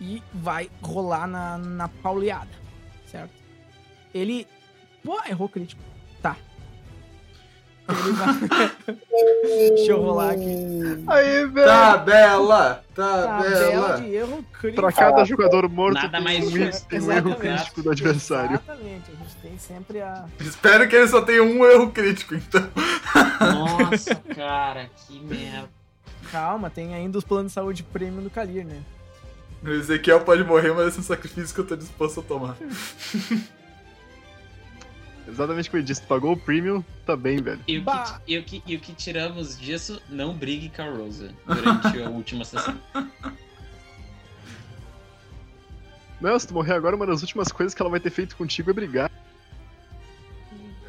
E 0.00 0.22
vai 0.32 0.70
rolar 0.82 1.26
na, 1.26 1.58
na 1.58 1.88
pauleada, 1.88 2.50
certo? 3.06 3.32
Ele. 4.14 4.46
Pô, 5.04 5.18
errou 5.28 5.48
crítico. 5.48 5.82
Tá. 6.22 6.36
Vai. 7.86 8.96
Deixa 9.74 9.92
eu 9.92 10.02
rolar 10.02 10.32
aqui. 10.32 11.04
Aí, 11.06 11.46
velho. 11.46 11.66
Tabela! 11.66 12.84
Tabela 12.94 14.00
de 14.00 14.14
erro 14.14 14.44
crítico. 14.52 14.82
Pra 14.82 14.92
cada 14.92 15.24
jogador 15.24 15.68
morto 15.68 15.94
Nada 15.94 16.10
tem, 16.10 16.22
mais 16.22 16.46
um, 16.46 16.50
justo. 16.50 16.86
tem 16.86 17.00
um 17.00 17.12
erro 17.12 17.34
crítico 17.34 17.82
do 17.82 17.90
adversário. 17.90 18.54
Exatamente, 18.54 19.10
a 19.10 19.22
gente 19.22 19.36
tem 19.42 19.58
sempre 19.58 20.00
a. 20.00 20.24
Espero 20.38 20.88
que 20.88 20.96
ele 20.96 21.08
só 21.08 21.22
tenha 21.22 21.42
um 21.42 21.64
erro 21.64 21.90
crítico, 21.90 22.34
então. 22.34 22.68
Nossa, 23.40 24.14
cara, 24.34 24.88
que 25.06 25.18
merda. 25.20 25.68
Calma, 26.30 26.70
tem 26.70 26.94
ainda 26.94 27.18
os 27.18 27.24
planos 27.24 27.46
de 27.46 27.54
saúde 27.54 27.82
premium 27.82 28.22
do 28.22 28.30
Kalir, 28.30 28.64
né? 28.64 28.80
O 29.64 29.68
Ezequiel 29.68 30.20
pode 30.20 30.44
morrer, 30.44 30.72
mas 30.72 30.88
esse 30.88 30.98
é 30.98 31.00
um 31.00 31.04
sacrifício 31.04 31.54
que 31.54 31.60
eu 31.60 31.66
tô 31.66 31.76
disposto 31.76 32.20
a 32.20 32.22
tomar. 32.22 32.56
Exatamente 35.28 35.68
o 35.68 35.70
que 35.72 35.76
eu 35.78 35.82
disse. 35.82 36.02
Tu 36.02 36.08
pagou 36.08 36.32
o 36.32 36.36
premium, 36.36 36.82
tá 37.06 37.16
bem, 37.16 37.40
velho. 37.40 37.60
E 37.68 37.78
o, 37.78 37.82
Bah. 37.82 38.20
que, 38.26 38.32
e, 38.34 38.38
o 38.38 38.42
que, 38.44 38.62
e 38.66 38.76
o 38.76 38.80
que 38.80 38.92
tiramos 38.92 39.58
disso, 39.58 40.00
não 40.08 40.34
brigue 40.34 40.68
com 40.68 40.82
a 40.82 40.90
Rosa 40.90 41.32
durante 41.46 42.02
a 42.02 42.08
última 42.10 42.44
sessão. 42.44 42.76
Não, 46.20 46.38
se 46.38 46.46
tu 46.46 46.54
morrer 46.54 46.74
agora, 46.74 46.94
uma 46.96 47.06
das 47.06 47.22
últimas 47.22 47.50
coisas 47.50 47.72
que 47.74 47.80
ela 47.80 47.90
vai 47.90 48.00
ter 48.00 48.10
feito 48.10 48.36
contigo 48.36 48.70
é 48.70 48.72
brigar. 48.74 49.10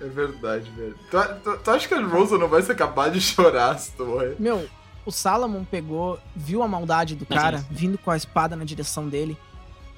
É 0.01 0.05
verdade, 0.07 0.69
velho. 0.71 0.97
Tu, 1.09 1.17
tu- 1.43 1.57
tu 1.63 1.71
acha 1.71 1.87
que 1.87 1.93
a 1.93 2.01
Rosa 2.05 2.37
não 2.37 2.47
vai 2.47 2.61
ser 2.61 2.75
capaz 2.75 3.13
de 3.13 3.21
chorar 3.21 3.77
se 3.77 3.91
tu 3.91 4.05
morrer? 4.05 4.35
Meu, 4.39 4.67
o 5.05 5.11
Salamon 5.11 5.63
pegou, 5.63 6.19
viu 6.35 6.63
a 6.63 6.67
maldade 6.67 7.15
do 7.15 7.25
cara, 7.25 7.59
Sim. 7.59 7.67
vindo 7.69 7.97
com 7.97 8.11
a 8.11 8.17
espada 8.17 8.55
na 8.55 8.65
direção 8.65 9.07
dele, 9.07 9.37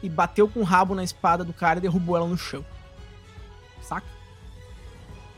e 0.04 0.10
bateu 0.10 0.48
com 0.48 0.60
o 0.60 0.64
rabo 0.64 0.94
na 0.94 1.04
espada 1.04 1.44
do 1.44 1.54
cara 1.54 1.80
e 1.80 1.82
derrubou 1.82 2.18
ela 2.18 2.28
no 2.28 2.38
chão. 2.38 2.64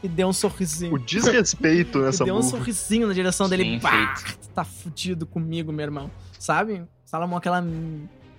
E 0.06 0.08
deu 0.08 0.28
um 0.28 0.34
sorrisinho. 0.34 0.94
O 0.94 1.00
desrespeito 1.00 1.98
E 2.00 2.02
nessa 2.04 2.24
deu 2.26 2.36
um 2.36 2.40
burra. 2.40 2.50
sorrisinho 2.52 3.08
na 3.08 3.14
direção 3.14 3.50
dele. 3.50 3.64
Bem 3.64 3.80
Bah, 3.80 4.14
tá 4.54 4.64
fudido 4.64 5.26
comigo, 5.26 5.72
meu 5.72 5.84
irmão. 5.84 6.12
Sabe? 6.38 6.84
Salomão, 7.04 7.38
aquela, 7.38 7.64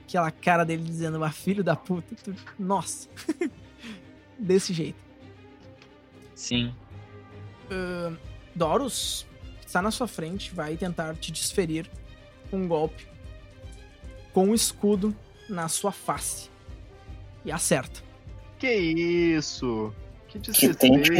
aquela 0.06 0.30
cara 0.30 0.64
dele 0.64 0.82
dizendo, 0.84 1.22
ah, 1.24 1.30
filho 1.30 1.64
da 1.64 1.74
puta. 1.74 2.14
tu- 2.22 2.34
Nossa. 2.58 3.08
Desse 4.38 4.72
jeito. 4.72 4.98
Sim. 6.34 6.72
Dorus, 8.54 9.26
que 9.60 9.66
está 9.66 9.82
na 9.82 9.90
sua 9.90 10.06
frente, 10.06 10.54
vai 10.54 10.76
tentar 10.76 11.14
te 11.16 11.32
desferir 11.32 11.90
um 12.52 12.68
golpe 12.68 13.06
com 14.32 14.48
um 14.48 14.54
escudo 14.54 15.14
na 15.48 15.68
sua 15.68 15.90
face. 15.92 16.48
E 17.44 17.50
acerta. 17.50 18.00
Que 18.58 18.70
isso? 18.72 19.92
Que 20.40 20.52
Que 20.52 20.74
tente, 20.74 21.10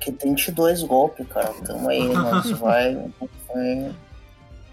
que 0.00 0.12
tente 0.12 0.50
dois 0.52 0.82
golpes, 0.82 1.26
cara. 1.28 1.52
Tamo 1.64 1.88
aí, 1.88 2.06
nós 2.12 2.50
vai, 2.52 2.94
vai. 3.48 3.94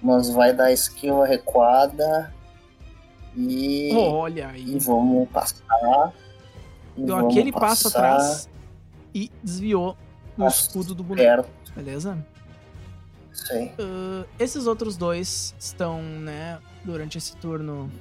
Nós 0.02 0.30
vai 0.30 0.54
dar 0.54 0.72
skill 0.74 1.22
recuada 1.24 2.34
e, 3.36 3.92
Olha 3.96 4.52
e 4.56 4.74
aí. 4.74 4.80
vamos 4.80 5.28
passar. 5.30 6.14
e 6.98 7.04
Deu 7.04 7.16
vamos 7.16 7.32
aquele 7.34 7.52
passo 7.52 7.88
atrás 7.88 8.50
e 9.14 9.32
desviou 9.44 9.98
no 10.38 10.46
Nossa, 10.46 10.62
escudo 10.62 10.94
do 10.94 11.04
boneco, 11.04 11.50
beleza? 11.76 12.18
sei. 13.34 13.68
Uh, 13.80 14.26
esses 14.40 14.66
outros 14.66 14.96
dois 14.96 15.54
estão, 15.60 16.02
né, 16.02 16.60
durante 16.84 17.18
esse 17.18 17.36
turno 17.36 17.92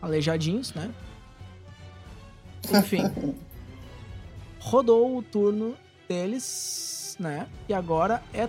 aleijadinhos, 0.00 0.72
né? 0.74 0.90
Enfim. 2.72 3.02
rodou 4.64 5.18
o 5.18 5.22
turno 5.22 5.76
deles, 6.08 7.16
né? 7.20 7.46
E 7.68 7.74
agora 7.74 8.22
é 8.32 8.48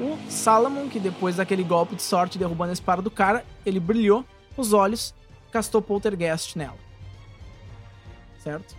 o 0.00 0.18
Salamon, 0.28 0.88
que 0.88 0.98
depois 0.98 1.36
daquele 1.36 1.62
golpe 1.62 1.94
de 1.94 2.02
sorte 2.02 2.38
derrubando 2.38 2.70
a 2.70 2.72
espada 2.72 3.00
do 3.00 3.10
cara, 3.10 3.44
ele 3.64 3.78
brilhou 3.78 4.24
os 4.56 4.72
olhos, 4.72 5.14
castou 5.52 5.80
Poltergeist 5.80 6.56
nela. 6.56 6.76
Certo? 8.42 8.76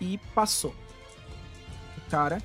E 0.00 0.18
passou. 0.34 0.74
O 1.98 2.10
cara 2.10 2.40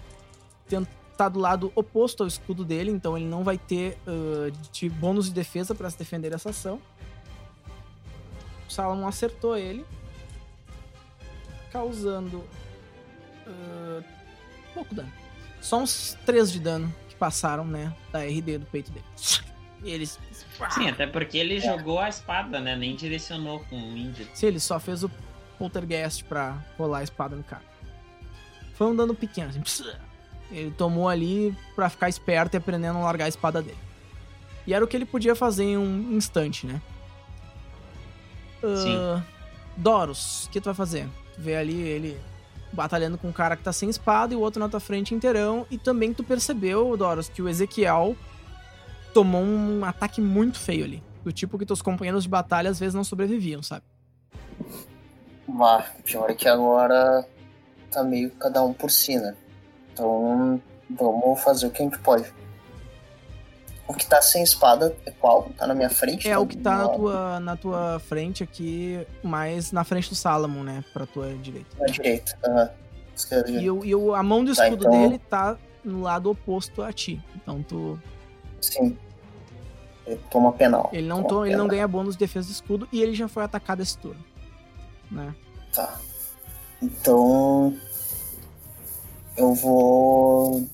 tá 1.22 1.30
do 1.30 1.40
lado 1.40 1.72
oposto 1.76 2.24
ao 2.24 2.28
escudo 2.28 2.66
dele, 2.66 2.90
então 2.90 3.16
ele 3.16 3.28
não 3.28 3.44
vai 3.44 3.56
ter 3.56 3.95
uh, 4.08 4.52
de 4.72 4.90
bônus 4.90 5.26
de 5.26 5.34
defesa 5.34 5.76
para 5.76 5.88
se 5.88 5.95
defender 5.95 6.32
dessa 6.32 6.49
ação. 6.49 6.82
O 8.68 8.72
Salamon 8.72 9.08
acertou 9.08 9.56
ele, 9.56 9.86
causando 11.72 12.44
uh, 13.52 14.03
pouco 14.73 14.95
dano. 14.95 15.11
Só 15.61 15.80
uns 15.80 16.18
3 16.26 16.52
de 16.52 16.60
dano 16.60 16.94
que 17.07 17.15
passaram, 17.15 17.65
né, 17.65 17.94
da 18.11 18.23
RD 18.23 18.57
do 18.60 18.65
peito 18.65 18.91
dele. 18.91 19.06
E 19.84 19.91
eles. 19.91 20.19
Sim, 20.72 20.90
até 20.90 21.07
porque 21.07 21.38
ele 21.38 21.60
jogou 21.60 21.99
a 21.99 22.07
espada, 22.07 22.60
né? 22.60 22.76
Nem 22.76 22.95
direcionou 22.95 23.61
com 23.61 23.76
o 23.76 23.98
índio. 23.98 24.28
Sim, 24.34 24.48
ele 24.48 24.60
só 24.60 24.80
fez 24.80 25.03
o 25.03 25.10
poltergeist 25.57 26.23
pra 26.26 26.64
rolar 26.78 26.99
a 26.99 27.03
espada 27.03 27.36
no 27.36 27.44
cara. 27.44 27.64
Foi 28.76 28.88
um 28.88 28.95
dano 28.95 29.15
pequeno, 29.15 29.49
assim. 29.49 29.61
Ele 30.52 30.72
tomou 30.72 31.07
ali 31.07 31.56
pra 31.76 31.90
ficar 31.90 32.10
esperto 32.10 32.56
e 32.56 32.57
aprendendo 32.57 32.99
a 32.99 33.03
largar 33.03 33.26
a 33.26 33.30
espada 33.30 33.61
dele. 33.61 33.78
E 34.68 34.73
era 34.73 34.84
o 34.84 34.88
que 34.88 34.95
ele 34.95 35.06
podia 35.06 35.36
fazer 35.36 35.64
em 35.64 35.78
um 35.78 36.14
instante, 36.14 36.68
né? 36.68 36.82
Sim. 38.61 38.95
Ah, 38.95 39.23
Doros, 39.76 40.45
o 40.45 40.49
que 40.49 40.61
tu 40.61 40.65
vai 40.65 40.76
fazer? 40.76 41.07
Tu 41.34 41.41
vê 41.41 41.56
ali 41.56 41.80
ele 41.82 42.19
batalhando 42.73 43.18
com 43.18 43.27
um 43.27 43.34
cara 43.34 43.56
que 43.56 43.64
tá 43.64 43.73
sem 43.73 43.89
espada 43.89 44.34
e 44.34 44.38
o 44.38 44.39
outro 44.39 44.60
na 44.60 44.69
tua 44.69 44.80
frente 44.80 45.14
inteirão. 45.14 45.65
E 45.69 45.77
também 45.77 46.14
tu 46.14 46.23
percebeu, 46.23 46.95
Doros, 46.95 47.30
que 47.30 47.41
o 47.41 47.49
Ezequiel 47.49 48.15
tomou 49.14 49.43
um 49.43 49.84
ataque 49.84 50.22
muito 50.22 50.60
feio 50.60 50.85
ali. 50.85 51.03
Do 51.23 51.31
tipo 51.31 51.57
que 51.57 51.65
teus 51.65 51.81
companheiros 51.81 52.23
de 52.23 52.30
batalha 52.30 52.69
às 52.69 52.80
vezes 52.80 52.95
não 52.95 53.03
sobreviviam, 53.03 53.61
sabe? 53.61 53.84
Mas, 55.48 55.85
pior 56.03 56.30
é 56.30 56.34
que 56.34 56.48
agora 56.48 57.27
tá 57.91 58.03
meio 58.03 58.31
cada 58.31 58.64
um 58.64 58.73
por 58.73 58.89
si, 58.89 59.18
né? 59.18 59.35
Então, 59.93 60.61
vamos 60.89 61.41
fazer 61.43 61.68
o 61.68 61.72
que 61.72 61.81
a 61.81 61.85
gente 61.85 61.99
pode. 61.99 62.34
O 63.92 63.94
que 63.94 64.06
tá 64.06 64.22
sem 64.22 64.42
espada 64.42 64.96
é 65.06 65.12
qual? 65.12 65.50
Tá 65.58 65.68
na 65.68 65.76
minha 65.76 65.90
frente? 65.90 66.26
É 66.30 66.38
o 66.38 66.48
que 66.48 66.56
tá 66.58 66.78
na 66.78 66.88
tua, 66.88 67.40
na 67.42 67.58
tua 67.58 68.00
frente 68.00 68.42
aqui, 68.42 69.06
mais 69.22 69.74
na 69.74 69.84
frente 69.84 70.08
do 70.08 70.16
Salamon, 70.16 70.64
né? 70.64 70.82
Pra 70.94 71.06
tua 71.06 71.34
direita. 71.36 71.68
na 71.78 71.86
direita. 71.88 72.38
Aham. 72.48 72.70
Esquerda, 73.14 73.52
E, 73.52 73.66
e 73.66 73.94
a 74.16 74.24
mão 74.24 74.46
do 74.46 74.56
Tá, 74.56 74.64
escudo 74.66 74.88
então- 74.88 74.92
dele 75.02 75.20
tá 75.30 75.58
no 75.84 76.02
lado 76.02 76.32
oposto 76.32 76.82
a 76.82 76.94
ti. 76.94 77.22
Então 77.36 77.62
tu. 77.62 78.00
Sim. 78.62 78.98
Ele 80.08 80.20
toma 80.32 80.54
penal. 80.54 80.90
Ele 80.94 81.08
não, 81.08 81.18
Toma 81.24 81.30
to, 81.42 81.46
ele 81.46 81.56
não 81.58 81.68
ganha 81.68 81.86
bônus 81.88 82.16
de 82.16 82.20
defesa 82.20 82.48
do 82.48 82.52
escudo 82.52 82.88
e 82.94 83.02
ele 83.02 83.14
já 83.14 83.28
foi 83.28 83.44
atacado 83.44 83.82
esse 83.82 83.98
turno. 83.98 84.24
Né? 85.12 85.36
Tá. 85.74 86.00
Então. 86.82 87.76
Eu 89.38 89.54
vou. 89.54 90.66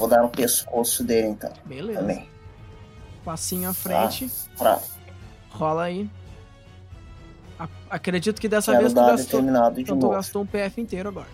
Vou 0.00 0.08
dar 0.08 0.22
no 0.22 0.30
pescoço 0.30 1.04
dele 1.04 1.28
então. 1.28 1.52
Beleza. 1.66 2.00
Também. 2.00 2.26
Passinho 3.22 3.68
à 3.68 3.74
frente, 3.74 4.30
Pra 4.56 4.80
rola 5.50 5.82
aí. 5.84 6.08
A- 7.58 7.68
acredito 7.90 8.40
que 8.40 8.48
dessa 8.48 8.72
quero 8.72 8.80
vez 8.84 8.94
tu 8.94 8.96
gastou, 8.96 9.42
de 9.72 9.80
então 9.82 9.98
tu 9.98 10.08
gastou 10.08 10.42
um 10.42 10.46
PF 10.46 10.80
inteiro 10.80 11.10
agora. 11.10 11.28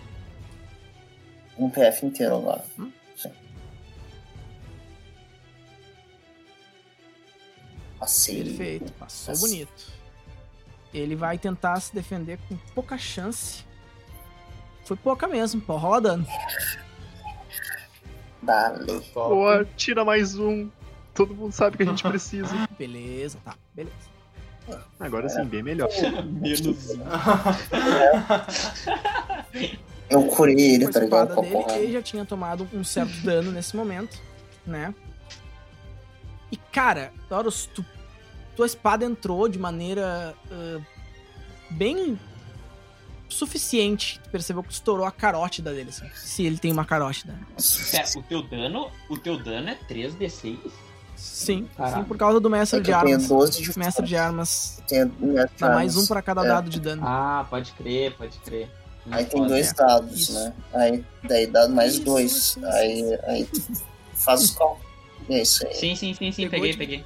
Um 1.57 1.69
PF 1.69 2.05
inteiro 2.05 2.35
agora. 2.35 2.65
Hum? 2.77 2.91
Sim. 3.15 3.31
Passei. 7.97 8.43
Perfeito, 8.43 8.91
passou 8.93 9.33
Nossa. 9.33 9.47
bonito. 9.47 9.91
Ele 10.93 11.15
vai 11.15 11.37
tentar 11.37 11.79
se 11.79 11.95
defender 11.95 12.37
com 12.49 12.57
pouca 12.75 12.97
chance. 12.97 13.63
Foi 14.83 14.97
pouca 14.97 15.25
mesmo, 15.25 15.61
pô, 15.61 15.77
rola 15.77 16.01
dano. 16.01 16.27
Dale. 18.47 19.01
Pô, 19.13 19.65
tira 19.75 20.05
mais 20.05 20.39
um. 20.39 20.69
Todo 21.13 21.35
mundo 21.35 21.51
sabe 21.51 21.75
que 21.75 21.83
a 21.83 21.85
gente 21.85 22.01
precisa. 22.01 22.47
Beleza, 22.79 23.37
tá, 23.43 23.53
beleza. 23.75 23.93
Agora 24.97 25.27
sim, 25.27 25.43
bem 25.43 25.61
melhor. 25.61 25.89
Menos 26.25 26.61
um. 26.61 26.73
Eu 30.09 30.23
curei 30.27 30.75
ele, 30.75 30.87
tá 30.87 31.01
ligado? 31.01 31.31
espada 31.31 31.35
Com 31.35 31.41
a 31.41 31.43
dele, 31.65 31.83
ele 31.83 31.93
já 31.93 32.01
tinha 32.01 32.23
tomado 32.23 32.65
um 32.73 32.85
certo 32.85 33.11
dano 33.23 33.51
nesse 33.51 33.75
momento, 33.75 34.17
né? 34.65 34.95
E 36.49 36.55
cara, 36.55 37.11
Taurus, 37.27 37.65
tu, 37.65 37.83
tua 38.55 38.65
espada 38.65 39.03
entrou 39.03 39.49
de 39.49 39.59
maneira 39.59 40.33
ah, 40.49 40.79
bem 41.69 42.17
suficiente. 43.29 44.19
Percebeu 44.31 44.63
que 44.63 44.71
estourou 44.73 45.05
a 45.05 45.11
carótida 45.11 45.73
dele, 45.73 45.89
assim, 45.89 46.05
se 46.15 46.45
ele 46.45 46.57
tem 46.57 46.71
uma 46.71 46.85
carótida. 46.85 47.33
Pera, 47.91 48.07
o 48.15 48.23
teu 48.23 48.41
dano, 48.43 48.91
o 49.09 49.17
teu 49.17 49.37
dano 49.41 49.69
é 49.69 49.75
3d6? 49.89 50.57
Sim, 51.15 51.67
sim, 51.95 52.03
por 52.03 52.15
causa 52.15 52.39
do 52.39 52.47
mestre 52.49 52.77
É 52.77 52.81
de 52.81 52.85
que 52.91 52.95
eu 52.95 52.99
tenho 53.01 53.13
armas. 53.15 53.27
12 53.27 53.61
de 53.63 53.79
Mestre 53.79 54.05
de 54.05 54.15
armas 54.15 54.83
Tenho 54.87 55.11
dá 55.59 55.69
mais 55.73 55.97
um 55.97 56.05
pra 56.05 56.21
cada 56.21 56.45
É. 56.45 56.47
dado 56.47 56.69
de 56.69 56.79
dano. 56.79 57.01
Ah, 57.03 57.43
pode 57.49 57.71
crer, 57.71 58.15
pode 58.15 58.37
crer. 58.39 58.69
Aí 59.09 59.25
tem 59.25 59.47
dois 59.47 59.73
dados, 59.73 60.11
Isso. 60.19 60.33
né? 60.33 60.53
Aí 60.73 61.05
daí 61.23 61.47
dá 61.47 61.67
mais 61.69 61.93
Isso, 61.95 62.03
dois. 62.03 62.57
aí, 62.65 63.19
aí 63.23 63.49
faz 64.13 64.43
os 64.43 64.51
cálculos. 64.51 64.85
É 65.29 65.41
isso 65.41 65.65
aí. 65.65 65.73
Sim, 65.73 65.95
sim, 65.95 66.13
sim, 66.13 66.31
sim, 66.31 66.49
Pegou 66.49 66.67
peguei, 66.67 66.71
de- 66.71 66.77
peguei. 66.77 67.05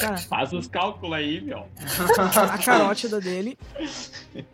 Cara, 0.00 0.16
Faz 0.18 0.52
os 0.52 0.66
cálculos 0.68 1.16
aí, 1.16 1.40
meu. 1.40 1.66
a 2.50 2.58
carótida 2.58 3.20
dele, 3.20 3.58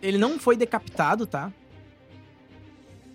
ele 0.02 0.18
não 0.18 0.38
foi 0.38 0.56
decapitado, 0.56 1.26
tá? 1.26 1.52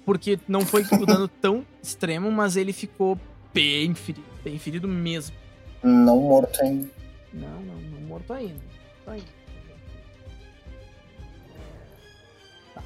Porque 0.06 0.40
não 0.48 0.62
foi 0.62 0.84
o 0.92 1.06
dano 1.06 1.28
tão 1.28 1.66
extremo, 1.82 2.32
mas 2.32 2.56
ele 2.56 2.74
ficou 2.74 3.20
bem 3.54 3.94
ferido, 3.94 4.26
bem 4.44 4.58
ferido 4.58 4.88
mesmo. 4.88 5.36
Não 5.84 6.20
morto 6.20 6.62
ainda. 6.62 6.90
Não, 7.34 7.62
não, 7.62 7.76
não 7.76 8.02
morto 8.02 8.34
ainda. 8.34 8.60
Tá 9.06 9.12
ainda. 9.14 9.26
Tá. 12.74 12.84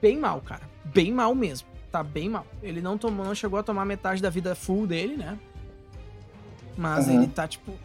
Bem 0.00 0.18
mal, 0.18 0.40
cara. 0.40 0.62
Bem 0.84 1.12
mal 1.12 1.34
mesmo. 1.34 1.68
Tá 1.90 2.02
bem 2.02 2.28
mal. 2.28 2.46
Ele 2.62 2.80
não 2.80 2.98
tomou, 2.98 3.24
não 3.24 3.34
chegou 3.34 3.58
a 3.58 3.62
tomar 3.62 3.84
metade 3.84 4.20
da 4.20 4.30
vida 4.30 4.54
full 4.54 4.86
dele, 4.86 5.16
né? 5.16 5.38
Mas 6.76 7.06
Uhum. 7.06 7.14
ele 7.22 7.26
tá 7.28 7.46
tipo 7.46 7.76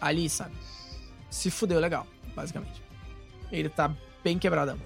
ali, 0.00 0.28
sabe? 0.28 0.54
Se 1.30 1.50
fudeu 1.50 1.78
legal, 1.80 2.06
basicamente. 2.34 2.82
Ele 3.50 3.68
tá 3.68 3.90
bem 4.22 4.38
quebradão. 4.38 4.78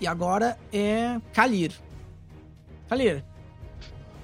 E 0.00 0.06
agora 0.06 0.58
é 0.72 1.20
Kalir. 1.32 1.72
Kalir. 2.88 3.24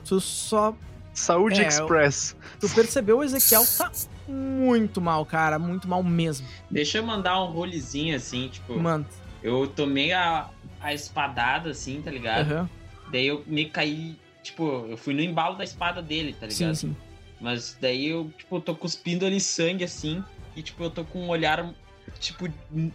Tu 0.05 0.21
só 0.21 0.75
Saúde 1.13 1.61
É, 1.61 1.67
Express. 1.69 2.37
Tu 2.61 2.69
percebeu 2.71 3.19
o 3.19 3.25
Ezequiel 3.25 3.65
tá 3.77 3.91
muito 4.27 5.01
mal, 5.01 5.25
cara. 5.27 5.59
Muito 5.59 5.89
mal 5.89 6.03
mesmo. 6.03 6.47
Deixa 6.71 6.99
eu 6.99 7.03
mandar 7.07 7.43
um 7.43 7.47
rolezinho 7.53 8.15
assim, 8.17 8.49
tipo, 8.49 8.79
Mano. 8.79 9.05
eu 9.43 9.67
tomei 9.67 10.13
a, 10.13 10.49
a 10.81 10.95
espadada 10.95 11.71
assim, 11.71 12.01
tá 12.03 12.11
ligado? 12.11 12.51
aham. 12.53 12.71
Daí 13.11 13.27
eu 13.27 13.43
me 13.47 13.65
caí, 13.69 14.19
tipo, 14.43 14.87
eu 14.89 14.97
fui 14.97 15.15
no 15.15 15.21
embalo 15.21 15.57
da 15.57 15.65
espada 15.65 16.03
dele, 16.03 16.35
tá 16.35 16.49
Sim, 16.51 16.59
ligado? 16.65 16.75
sim. 16.77 16.97
Mas 17.41 17.77
daí 17.81 18.09
eu, 18.09 18.31
tipo, 18.37 18.61
tô 18.61 18.75
cuspindo 18.75 19.25
ali 19.25 19.41
sangue 19.41 19.85
assim, 19.85 20.23
e 20.57 20.63
tipo, 20.63 20.83
eu 20.83 20.91
tô 20.91 21.05
com 21.05 21.21
um 21.21 21.29
olhar, 21.29 21.73
tipo, 22.19 22.49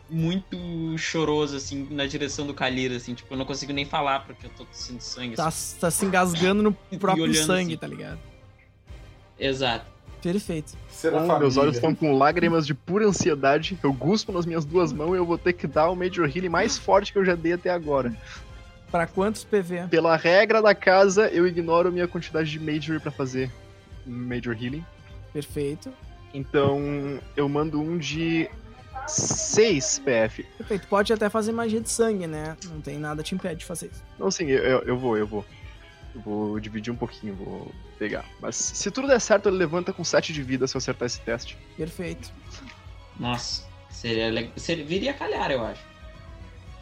muito 0.10 0.58
choroso, 0.98 1.56
assim, 1.56 1.88
na 1.90 2.06
direção 2.06 2.46
do 2.46 2.54
Kalir, 2.54 2.92
assim, 2.92 3.14
tipo, 3.14 3.34
eu 3.34 3.38
não 3.38 3.46
consigo 3.46 3.72
nem 3.72 3.86
falar 3.86 4.22
porque 4.26 4.48
eu 4.48 4.52
tô 4.52 4.66
tossindo 4.66 5.02
sangue. 5.02 5.36
Tá, 5.36 5.48
assim. 5.48 5.80
tá 5.80 5.90
se 5.90 6.06
engasgando 6.06 6.62
no 6.62 6.74
próprio 7.00 7.24
olhando 7.24 7.46
sangue, 7.46 7.74
assim. 7.74 7.78
tá 7.78 7.88
ligado? 7.88 8.20
Exato. 9.40 9.94
Perfeito. 10.22 10.78
Será 10.90 11.20
Bom, 11.20 11.28
família. 11.28 11.40
meus 11.40 11.58
olhos 11.58 11.76
estão 11.76 11.94
com 11.94 12.18
lágrimas 12.18 12.66
de 12.66 12.74
pura 12.74 13.06
ansiedade. 13.06 13.78
Eu 13.84 13.92
guspo 13.92 14.32
nas 14.32 14.46
minhas 14.46 14.64
duas 14.64 14.94
mãos 14.94 15.16
e 15.16 15.18
eu 15.18 15.26
vou 15.26 15.38
ter 15.38 15.52
que 15.52 15.68
dar 15.68 15.90
o 15.90 15.96
Major 15.96 16.26
Healing 16.26 16.48
mais 16.48 16.78
forte 16.78 17.12
que 17.12 17.20
eu 17.20 17.26
já 17.26 17.36
dei 17.36 17.54
até 17.54 17.70
agora. 17.70 18.16
Pra 18.90 19.06
quantos 19.06 19.44
PV? 19.44 19.88
Pela 19.90 20.16
regra 20.16 20.62
da 20.62 20.74
casa, 20.74 21.28
eu 21.28 21.46
ignoro 21.46 21.92
minha 21.92 22.08
quantidade 22.08 22.50
de 22.50 22.58
Major 22.58 23.02
pra 23.02 23.12
fazer 23.12 23.52
Major 24.06 24.54
Healing. 24.56 24.86
Perfeito. 25.32 25.92
Então, 26.34 27.20
eu 27.36 27.48
mando 27.48 27.80
um 27.82 27.98
de 27.98 28.50
6 29.08 30.00
PF. 30.00 30.44
Perfeito. 30.58 30.88
Pode 30.88 31.14
até 31.14 31.30
fazer 31.30 31.52
magia 31.52 31.82
de 31.82 31.90
sangue, 31.90 32.26
né? 32.28 32.58
Não 32.66 32.82
tem 32.82 32.98
nada 32.98 33.22
te 33.24 33.36
impede 33.36 33.60
de 33.62 33.66
fazer 33.66 33.88
isso. 33.88 34.04
Não, 34.20 34.32
sim, 34.32 34.46
eu, 34.48 34.64
eu, 34.64 34.80
eu 34.82 34.98
vou, 34.98 35.18
eu 35.18 35.28
vou. 35.28 35.46
Eu 36.16 36.22
vou 36.22 36.60
dividir 36.60 36.94
um 36.94 36.96
pouquinho, 36.96 37.34
vou 37.34 37.72
pegar. 37.98 38.24
Mas 38.40 38.56
se 38.56 38.92
tudo 38.92 39.08
der 39.08 39.20
certo, 39.20 39.50
ele 39.50 39.58
levanta 39.58 39.92
com 39.92 40.04
7 40.04 40.32
de 40.32 40.44
vida 40.44 40.68
se 40.68 40.76
eu 40.76 40.78
acertar 40.78 41.08
esse 41.08 41.20
teste. 41.22 41.58
Perfeito. 41.76 42.32
Nossa, 43.20 43.64
seria, 43.90 44.30
le- 44.30 44.52
seria 44.56 44.86
viria 44.86 45.14
calhar, 45.16 45.50
eu 45.50 45.64
acho. 45.66 45.82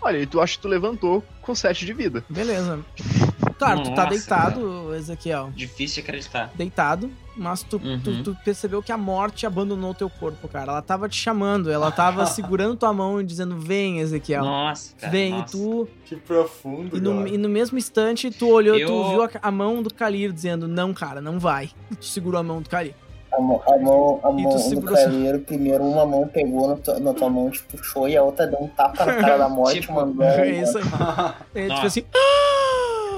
Olha, 0.01 0.17
e 0.17 0.25
tu 0.25 0.41
acha 0.41 0.55
que 0.57 0.61
tu 0.61 0.67
levantou 0.67 1.23
com 1.41 1.55
7 1.55 1.85
de 1.85 1.93
vida. 1.93 2.25
Beleza. 2.29 2.83
Claro, 3.65 3.83
tu 3.83 3.89
tá 3.93 4.03
Nossa, 4.05 4.09
deitado, 4.17 4.95
Ezequiel. 4.95 5.51
Difícil 5.55 5.95
de 6.03 6.09
acreditar. 6.09 6.51
Deitado, 6.55 7.11
mas 7.37 7.61
tu, 7.63 7.77
Uhum. 7.77 7.99
tu, 8.03 8.23
tu 8.23 8.37
percebeu 8.43 8.81
que 8.81 8.91
a 8.91 8.97
morte 8.97 9.45
abandonou 9.45 9.93
teu 9.93 10.09
corpo, 10.09 10.47
cara. 10.47 10.71
Ela 10.71 10.81
tava 10.81 11.07
te 11.07 11.15
chamando, 11.15 11.69
ela 11.71 11.91
tava 11.91 12.25
segurando 12.27 12.75
tua 12.75 12.91
mão 12.93 13.21
e 13.21 13.23
dizendo: 13.23 13.57
Vem, 13.57 13.99
Ezequiel. 13.99 14.43
Nossa, 14.43 14.95
cara. 14.97 15.11
Vem, 15.11 15.31
nossa. 15.31 15.55
e 15.55 15.59
tu. 15.59 15.87
Que 16.05 16.15
profundo, 16.15 16.97
E 16.97 16.99
no, 16.99 17.17
cara. 17.17 17.29
e 17.29 17.37
no 17.37 17.47
mesmo 17.49 17.77
instante, 17.77 18.31
tu 18.31 18.49
olhou, 18.49 18.75
tu 18.75 18.81
Eu- 18.81 19.09
viu 19.09 19.23
a, 19.23 19.29
a 19.41 19.51
mão 19.51 19.83
do 19.83 19.93
Kalir 19.93 20.31
dizendo: 20.31 20.67
Não, 20.67 20.93
cara, 20.93 21.21
não 21.21 21.39
vai. 21.39 21.69
E 21.91 21.95
tu 21.97 22.05
segurou 22.05 22.39
a 22.39 22.43
mão 22.43 22.61
do 22.61 22.69
Kalir. 22.69 22.95
A 23.33 23.39
mão, 23.39 23.61
a 23.65 23.77
mão, 23.77 24.19
a 24.23 24.29
E 24.31 24.43
tu 24.43 24.59
mão 24.59 24.69
do 24.71 24.81
carreiro, 24.81 25.39
primeiro 25.39 25.83
uma 25.85 26.05
mão 26.05 26.27
pegou 26.27 26.67
na 26.67 26.75
tua, 26.75 26.99
na 26.99 27.13
tua 27.13 27.29
mão, 27.29 27.49
te 27.49 27.61
puxou, 27.63 28.09
e 28.09 28.17
a 28.17 28.21
outra 28.21 28.45
deu 28.45 28.59
um 28.61 28.67
tapa 28.67 29.05
na 29.05 29.15
cara 29.15 29.37
da 29.37 29.47
morte, 29.49 29.79
Tipo, 29.79 29.93
mandou. 29.93 30.25
É 30.25 30.61
isso 30.61 30.77
aí. 30.77 30.83
Tu 30.83 30.89
Nossa. 30.99 31.35
fez 31.53 31.85
assim. 31.85 32.03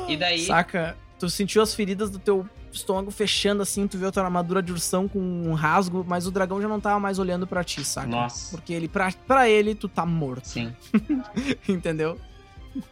E 0.07 0.17
daí? 0.17 0.45
Saca? 0.45 0.97
Tu 1.19 1.29
sentiu 1.29 1.61
as 1.61 1.73
feridas 1.73 2.09
do 2.09 2.19
teu 2.19 2.47
estômago 2.71 3.11
fechando 3.11 3.61
assim, 3.61 3.87
tu 3.87 3.97
viu 3.97 4.07
a 4.07 4.11
tua 4.11 4.23
armadura 4.23 4.61
de 4.61 4.71
ursão 4.71 5.07
com 5.07 5.19
um 5.19 5.53
rasgo, 5.53 6.03
mas 6.07 6.25
o 6.25 6.31
dragão 6.31 6.61
já 6.61 6.67
não 6.67 6.79
tava 6.79 6.99
mais 6.99 7.19
olhando 7.19 7.45
pra 7.45 7.63
ti, 7.63 7.83
saca? 7.85 8.07
Nossa. 8.07 8.55
Porque 8.57 8.73
ele, 8.73 8.87
pra, 8.87 9.11
pra 9.27 9.47
ele, 9.49 9.75
tu 9.75 9.87
tá 9.87 10.05
morto, 10.05 10.47
Sim. 10.47 10.73
entendeu? 11.69 12.19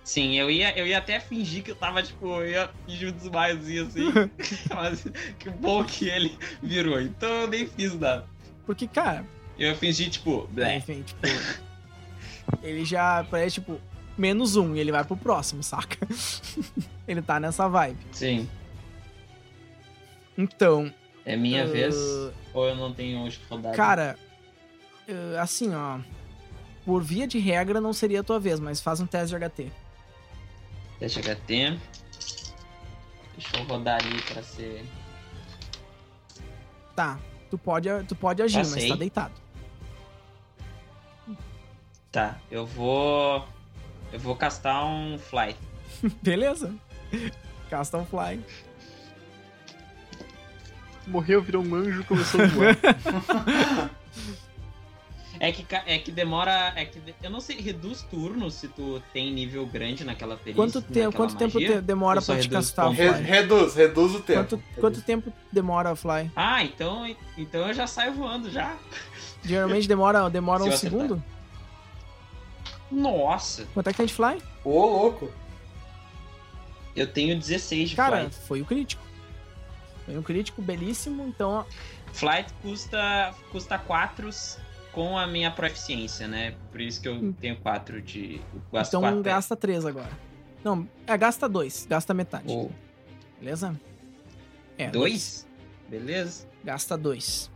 Sim, 0.04 0.38
eu 0.38 0.52
ia, 0.52 0.78
eu 0.78 0.86
ia 0.86 1.00
até 1.00 1.20
fingir 1.20 1.64
que 1.64 1.72
eu 1.72 1.76
tava, 1.76 2.04
tipo, 2.04 2.28
eu 2.42 2.48
ia 2.48 2.70
fingir 2.86 3.10
um 3.10 3.12
desmaiozinho 3.12 3.88
assim. 3.88 4.06
Mas 4.74 5.04
que 5.40 5.50
bom 5.50 5.84
que 5.84 6.08
ele 6.08 6.38
virou. 6.62 7.02
Então 7.02 7.28
eu 7.28 7.48
nem 7.48 7.66
fiz 7.66 7.94
nada. 8.00 8.26
Porque, 8.66 8.88
cara, 8.88 9.26
Eu 9.58 9.70
ia 9.70 9.76
fingir, 9.76 10.12
tipo, 10.12 10.48
blé. 10.52 10.78
enfim, 10.78 11.02
tipo. 11.02 11.20
ele 12.62 12.86
já, 12.86 13.24
pra 13.24 13.42
ele, 13.42 13.50
tipo, 13.50 13.82
menos 14.22 14.56
um, 14.56 14.76
e 14.76 14.80
ele 14.80 14.92
vai 14.92 15.04
pro 15.04 15.18
próximo, 15.18 15.64
saca? 15.64 15.98
ele 17.08 17.22
tá 17.22 17.40
nessa 17.40 17.68
vibe. 17.68 17.98
Sim. 18.12 18.48
Então, 20.38 20.94
É 21.26 21.36
minha 21.36 21.64
Ah, 21.64 21.68
vez. 21.68 21.96
Ou 22.54 22.68
eu 22.68 22.76
não 22.76 22.94
tenho 22.94 23.20
hoje 23.24 23.40
rodado? 23.50 23.76
cara, 23.76 24.18
eh, 25.08 25.38
assim, 25.40 25.74
ó. 25.74 26.00
Por 26.86 27.04
via 27.04 27.28
de 27.28 27.38
regra, 27.38 27.80
não 27.82 27.94
seria 27.94 28.22
a 28.22 28.24
tua 28.24 28.40
vez, 28.40 28.60
mas 28.60 28.80
faz 28.82 29.00
um 29.00 29.06
teste 29.06 29.36
de 29.38 29.46
HT. 29.46 29.72
Teste 31.00 31.20
HT. 31.20 31.80
Deixa 33.38 33.58
eu 33.58 33.64
rodar 33.66 34.00
ali 34.04 34.22
pra 34.24 34.42
ser. 34.44 34.84
Tá, 36.96 37.20
tu 37.50 37.58
pode, 37.58 37.88
tu 38.08 38.16
pode 38.16 38.42
agir, 38.42 38.58
mas 38.58 38.70
Passei. 38.74 38.90
tá 38.90 38.96
deitado. 38.96 39.34
Tá, 42.12 42.40
eu 42.50 42.66
vou. 42.66 43.48
Eu 44.12 44.20
vou 44.20 44.36
castar 44.36 44.86
um 44.86 45.18
fly. 45.18 45.56
Beleza. 46.22 46.74
Casta 47.70 47.98
um 47.98 48.06
fly. 48.06 48.40
Morreu, 51.08 51.42
virou 51.42 51.64
um 51.64 51.76
anjo, 51.76 52.04
começou 52.04 52.42
a 52.42 52.46
voar. 52.48 53.92
É 55.40 55.52
que, 55.52 55.66
é 55.88 55.98
que 55.98 56.12
demora. 56.12 56.72
É 56.76 56.86
que 56.86 57.02
eu 57.24 57.30
não 57.32 57.40
sei, 57.40 57.60
reduz 57.60 58.04
turnos 58.04 58.54
se 58.54 58.68
tu 58.68 59.02
tem 59.12 59.34
nível 59.34 59.66
grande 59.66 60.04
naquela 60.04 60.36
perícia. 60.38 60.56
Quanto, 60.56 60.82
te, 60.84 60.90
naquela 60.90 61.12
quanto 61.12 61.36
tempo 61.36 61.60
magia. 61.60 61.82
demora 61.82 62.22
pra 62.22 62.36
te 62.36 62.44
reduz 62.44 62.70
castar 62.70 62.90
o? 62.90 62.92
Re- 62.92 63.14
fly? 63.14 63.24
reduz, 63.24 63.74
reduz 63.74 64.14
o 64.14 64.20
tempo. 64.20 64.40
Quanto, 64.50 64.64
quanto 64.80 65.02
tempo 65.02 65.34
demora 65.52 65.92
o 65.92 65.96
fly? 65.96 66.30
Ah, 66.36 66.64
então, 66.64 67.16
então 67.36 67.68
eu 67.68 67.74
já 67.74 67.88
saio 67.88 68.14
voando 68.14 68.52
já. 68.52 68.78
Geralmente 69.44 69.88
demora, 69.88 70.30
demora 70.30 70.62
Se 70.64 70.70
um 70.70 70.74
acertar. 70.74 71.18
Nossa, 72.92 73.66
Quanto 73.74 73.88
é 73.88 73.92
que 73.92 73.98
tem 73.98 74.06
de 74.06 74.14
fly? 74.14 74.42
Ô, 74.64 74.86
louco. 74.86 75.32
eu 76.96 77.08
tenho 77.08 77.38
16 77.40 77.92
de 77.92 77.96
Cara, 77.96 78.18
flight. 78.22 78.36
foi 78.48 78.62
o 78.62 78.66
crítico. 78.66 79.02
Foi 80.06 80.18
um 80.18 80.24
crítico 80.24 80.62
belíssimo, 80.62 81.26
então 81.28 81.66
Flight 82.14 82.52
custa, 82.62 83.34
custa 83.52 83.78
4 83.78 84.30
com 84.92 85.18
a 85.18 85.26
minha 85.26 85.50
proficiência, 85.52 86.28
né? 86.28 86.56
Por 86.72 86.82
isso 86.82 87.02
que 87.02 87.08
eu 87.08 87.34
tenho 87.40 87.56
4 87.62 88.02
de. 88.02 88.42
gasto 88.74 88.90
então 88.90 89.02
quatro 89.02 89.22
gasta 89.24 89.56
3 89.56 89.86
agora. 89.86 90.10
Não, 90.64 90.88
é, 91.08 91.18
gasta 91.18 91.48
2, 91.48 91.88
gasta 91.90 92.14
metade. 92.14 92.44
Ou 92.48 92.72
Beleza? 93.40 93.80
É, 94.78 94.90
2? 94.90 95.48
Beleza. 95.90 96.46
Gasta 96.64 96.98
2. 96.98 97.50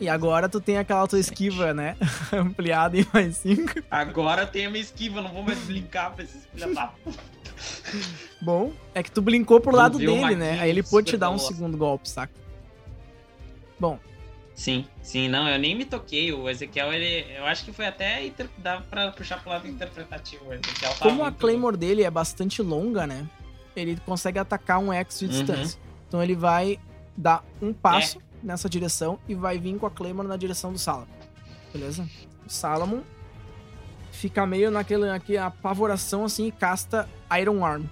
E 0.00 0.08
agora 0.08 0.48
tu 0.48 0.60
tem 0.60 0.76
aquela 0.76 1.06
tua 1.06 1.18
esquiva, 1.18 1.72
né? 1.72 1.96
Ampliada 2.32 2.98
em 2.98 3.06
mais 3.12 3.36
5. 3.38 3.82
Agora 3.90 4.42
eu 4.42 4.46
tenho 4.46 4.68
a 4.68 4.70
minha 4.72 4.82
esquiva, 4.82 5.22
não 5.22 5.32
vou 5.32 5.42
mais 5.42 5.58
brincar 5.60 6.12
pra 6.12 6.24
esses 6.24 6.44
filha 6.46 6.72
da 6.74 6.88
puta. 6.88 7.22
Bom, 8.42 8.72
é 8.94 9.02
que 9.02 9.10
tu 9.10 9.22
blinkou 9.22 9.60
pro 9.60 9.74
lado 9.74 9.98
dele, 9.98 10.36
né? 10.36 10.60
Aí 10.60 10.68
ele 10.68 10.82
pôde 10.82 11.10
te 11.10 11.16
dar 11.16 11.30
um 11.30 11.38
segundo 11.38 11.76
golpe, 11.76 12.08
saca? 12.08 12.32
Bom, 13.78 13.98
Sim, 14.56 14.86
sim, 15.02 15.28
não, 15.28 15.46
eu 15.46 15.58
nem 15.58 15.74
me 15.76 15.84
toquei. 15.84 16.32
O 16.32 16.48
Ezequiel, 16.48 16.90
ele. 16.90 17.26
Eu 17.36 17.44
acho 17.44 17.62
que 17.62 17.72
foi 17.74 17.86
até. 17.86 18.22
Dá 18.56 18.80
pra 18.80 19.12
puxar 19.12 19.38
pro 19.42 19.50
lado 19.50 19.68
interpretativo. 19.68 20.50
Ezequiel 20.50 20.94
tava 20.94 21.10
como 21.10 21.24
a 21.24 21.30
Claymore 21.30 21.76
dele 21.76 22.02
é 22.02 22.10
bastante 22.10 22.62
longa, 22.62 23.06
né? 23.06 23.26
Ele 23.76 23.98
consegue 24.06 24.38
atacar 24.38 24.78
um 24.78 24.90
X 24.90 25.18
de 25.18 25.26
Uhum. 25.26 25.30
distância. 25.30 25.78
Então 26.08 26.22
ele 26.22 26.34
vai 26.34 26.80
dar 27.14 27.44
um 27.60 27.70
passo 27.74 28.18
nessa 28.42 28.68
direção 28.68 29.18
e 29.28 29.34
vai 29.34 29.58
vir 29.58 29.78
com 29.78 29.86
a 29.86 29.90
Claymore 29.90 30.28
na 30.28 30.36
direção 30.36 30.72
do 30.72 30.78
Salamon. 30.78 31.06
Beleza? 31.72 32.08
O 32.46 32.50
Salamon 32.50 33.02
fica 34.12 34.46
meio 34.46 34.70
naquele, 34.70 35.06
naquela 35.06 35.46
apavoração 35.46 36.24
assim 36.24 36.46
e 36.46 36.52
casta 36.52 37.08
Iron 37.40 37.64
Arm. 37.64 37.84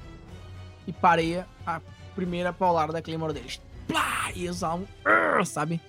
E 0.87 0.93
pareia 0.93 1.47
a 1.67 1.81
primeira 2.15 2.53
paulada 2.53 2.93
da 2.93 3.03
Claymore 3.03 3.33
dele. 3.33 3.53
Plá! 3.87 4.31
E 4.35 4.49
o 4.49 4.55
Salamon, 4.55 4.85
"Arr!", 5.05 5.45
sabe? 5.45 5.81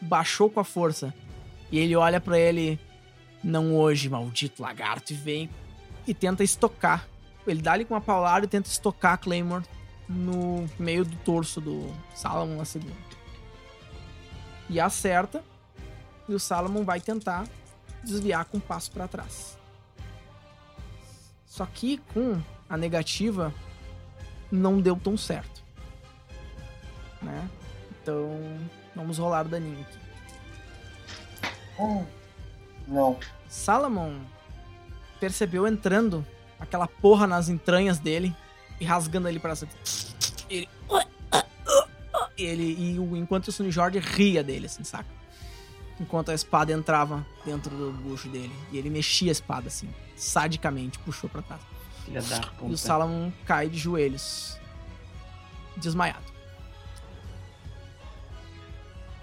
Baixou 0.00 0.50
com 0.50 0.60
a 0.60 0.64
força. 0.64 1.14
E 1.70 1.78
ele 1.78 1.94
olha 1.94 2.20
pra 2.20 2.38
ele, 2.38 2.78
não 3.44 3.76
hoje, 3.76 4.08
maldito 4.08 4.62
lagarto, 4.62 5.12
e 5.12 5.16
vem 5.16 5.48
e 6.06 6.14
tenta 6.14 6.42
estocar. 6.42 7.06
Ele 7.46 7.62
dá 7.62 7.72
ali 7.72 7.84
com 7.84 7.94
uma 7.94 8.00
paulada 8.00 8.44
e 8.44 8.48
tenta 8.48 8.68
estocar 8.68 9.14
a 9.14 9.16
Claymore 9.16 9.64
no 10.08 10.68
meio 10.78 11.04
do 11.04 11.16
torso 11.18 11.60
do 11.60 11.90
Salamon 12.14 12.56
na 12.56 12.64
segunda. 12.64 13.09
E 14.70 14.80
acerta. 14.80 15.44
E 16.26 16.34
o 16.34 16.40
Salamon 16.40 16.84
vai 16.84 17.00
tentar 17.00 17.46
desviar 18.02 18.46
com 18.46 18.56
um 18.56 18.60
passo 18.60 18.90
pra 18.90 19.06
trás. 19.06 19.58
Só 21.44 21.66
que 21.66 21.98
com 22.14 22.40
a 22.68 22.76
negativa 22.76 23.52
não 24.50 24.80
deu 24.80 24.96
tão 24.96 25.16
certo. 25.16 25.62
Né? 27.20 27.50
Então, 28.00 28.30
vamos 28.94 29.18
rolar 29.18 29.44
o 29.44 29.48
daninho 29.48 29.80
aqui. 29.80 29.98
Hum, 31.78 32.06
não. 32.86 33.18
Salamon 33.48 34.20
percebeu 35.18 35.66
entrando 35.66 36.24
aquela 36.58 36.86
porra 36.86 37.26
nas 37.26 37.48
entranhas 37.48 37.98
dele 37.98 38.34
e 38.80 38.84
rasgando 38.84 39.28
ele 39.28 39.40
para 39.40 39.56
cima. 39.56 39.72
Ele. 42.42 42.76
e 42.78 42.98
o, 42.98 43.16
enquanto 43.16 43.48
o 43.48 43.52
Sunny 43.52 43.70
Jorge 43.70 43.98
ria 43.98 44.42
dele, 44.42 44.66
assim, 44.66 44.84
saca? 44.84 45.08
Enquanto 46.00 46.30
a 46.30 46.34
espada 46.34 46.72
entrava 46.72 47.26
dentro 47.44 47.76
do 47.76 47.92
bucho 47.92 48.28
dele. 48.28 48.52
E 48.72 48.78
ele 48.78 48.88
mexia 48.90 49.30
a 49.30 49.32
espada, 49.32 49.68
assim, 49.68 49.88
sadicamente, 50.16 50.98
puxou 51.00 51.28
pra 51.28 51.42
trás. 51.42 51.60
Filha 52.04 52.22
da 52.22 52.36
E 52.36 52.38
o 52.38 52.52
puta. 52.52 52.76
Salamon 52.78 53.30
cai 53.44 53.68
de 53.68 53.76
joelhos. 53.78 54.58
Desmaiado. 55.76 56.24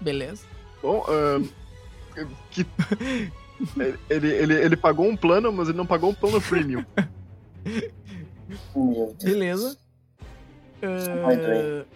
Beleza. 0.00 0.44
Bom, 0.80 1.04
ahn, 1.08 1.48
que- 2.52 2.66
ele, 4.08 4.28
ele, 4.28 4.54
ele 4.54 4.76
pagou 4.76 5.08
um 5.08 5.16
plano, 5.16 5.52
mas 5.52 5.68
ele 5.68 5.76
não 5.76 5.86
pagou 5.86 6.10
um 6.10 6.14
plano 6.14 6.40
premium. 6.40 6.84
Beleza. 9.22 9.76
Doer. 10.80 11.86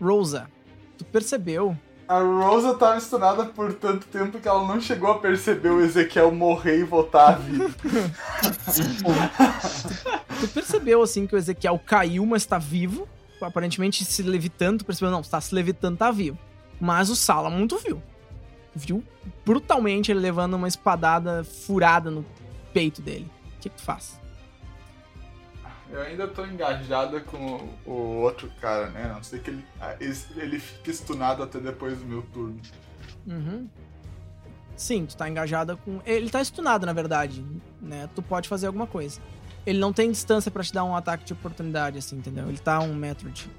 Rosa, 0.00 0.48
tu 0.96 1.04
percebeu 1.04 1.76
A 2.08 2.20
Rosa 2.20 2.74
tava 2.74 2.98
estunada 2.98 3.44
por 3.44 3.72
tanto 3.74 4.06
tempo 4.06 4.40
que 4.40 4.48
ela 4.48 4.66
não 4.66 4.80
chegou 4.80 5.10
a 5.10 5.18
perceber 5.18 5.70
o 5.70 5.80
Ezequiel 5.80 6.32
morrer 6.32 6.78
e 6.78 6.84
voltar 6.84 7.28
à 7.28 7.32
vida. 7.32 7.70
Tu 10.40 10.48
percebeu, 10.48 11.02
assim, 11.02 11.26
que 11.26 11.34
o 11.34 11.38
Ezequiel 11.38 11.78
caiu, 11.84 12.24
mas 12.24 12.46
tá 12.46 12.58
vivo. 12.58 13.06
Aparentemente 13.42 14.04
se 14.04 14.22
levitando, 14.22 14.78
tu 14.78 14.84
percebeu, 14.86 15.10
não, 15.10 15.22
tá 15.22 15.40
se 15.40 15.54
levitando, 15.54 15.98
tá 15.98 16.10
vivo. 16.10 16.38
Mas 16.80 17.10
o 17.10 17.16
Salamon 17.16 17.66
tu 17.66 17.78
viu. 17.78 18.02
viu 18.74 19.04
brutalmente 19.44 20.10
ele 20.10 20.20
levando 20.20 20.54
uma 20.54 20.66
espadada 20.66 21.44
furada 21.44 22.10
no 22.10 22.24
peito 22.72 23.02
dele. 23.02 23.30
O 23.56 23.60
que, 23.60 23.68
que 23.68 23.76
tu 23.76 23.82
faz? 23.82 24.18
Eu 25.92 26.02
ainda 26.02 26.28
tô 26.28 26.44
engajada 26.46 27.20
com 27.20 27.68
o 27.84 27.92
outro 28.22 28.50
cara, 28.60 28.90
né? 28.90 29.04
A 29.10 29.14
não 29.14 29.22
sei 29.22 29.40
que 29.40 29.50
ele, 29.50 29.64
ah, 29.80 29.96
ele 29.98 30.58
fique 30.60 30.92
stunado 30.92 31.42
até 31.42 31.58
depois 31.58 31.98
do 31.98 32.04
meu 32.06 32.22
turno. 32.32 32.60
Uhum. 33.26 33.68
Sim, 34.76 35.04
tu 35.04 35.16
tá 35.16 35.28
engajada 35.28 35.76
com. 35.76 36.00
Ele 36.06 36.30
tá 36.30 36.42
stunado, 36.44 36.86
na 36.86 36.92
verdade, 36.92 37.44
né? 37.82 38.08
Tu 38.14 38.22
pode 38.22 38.48
fazer 38.48 38.66
alguma 38.68 38.86
coisa. 38.86 39.20
Ele 39.66 39.78
não 39.78 39.92
tem 39.92 40.10
distância 40.10 40.50
pra 40.50 40.62
te 40.62 40.72
dar 40.72 40.84
um 40.84 40.94
ataque 40.96 41.24
de 41.24 41.32
oportunidade, 41.32 41.98
assim, 41.98 42.16
entendeu? 42.16 42.48
Ele 42.48 42.58
tá 42.58 42.76
a 42.76 42.80
um 42.80 42.94
metro 42.94 43.28
de. 43.30 43.50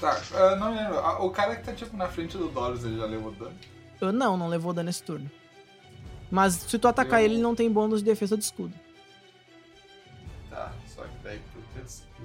Tá, 0.00 0.20
ah, 0.34 0.56
não 0.56 0.74
lembro. 0.74 0.98
Ah, 0.98 1.22
O 1.22 1.30
cara 1.30 1.56
que 1.56 1.64
tá 1.64 1.72
tipo 1.72 1.96
na 1.96 2.08
frente 2.08 2.38
do 2.38 2.48
Doros, 2.48 2.84
ele 2.84 2.96
já 2.96 3.06
levou 3.06 3.32
dano? 3.32 3.54
Eu, 4.00 4.12
não, 4.12 4.36
não 4.36 4.48
levou 4.48 4.72
dano 4.72 4.88
esse 4.88 5.02
turno. 5.02 5.30
Mas 6.30 6.54
se 6.54 6.78
tu 6.78 6.86
atacar 6.88 7.20
Eu- 7.20 7.24
ele, 7.26 7.34
ele 7.34 7.42
não 7.42 7.54
tem 7.54 7.70
bônus 7.70 8.00
de 8.00 8.04
defesa 8.06 8.36
de 8.36 8.44
escudo. 8.44 8.72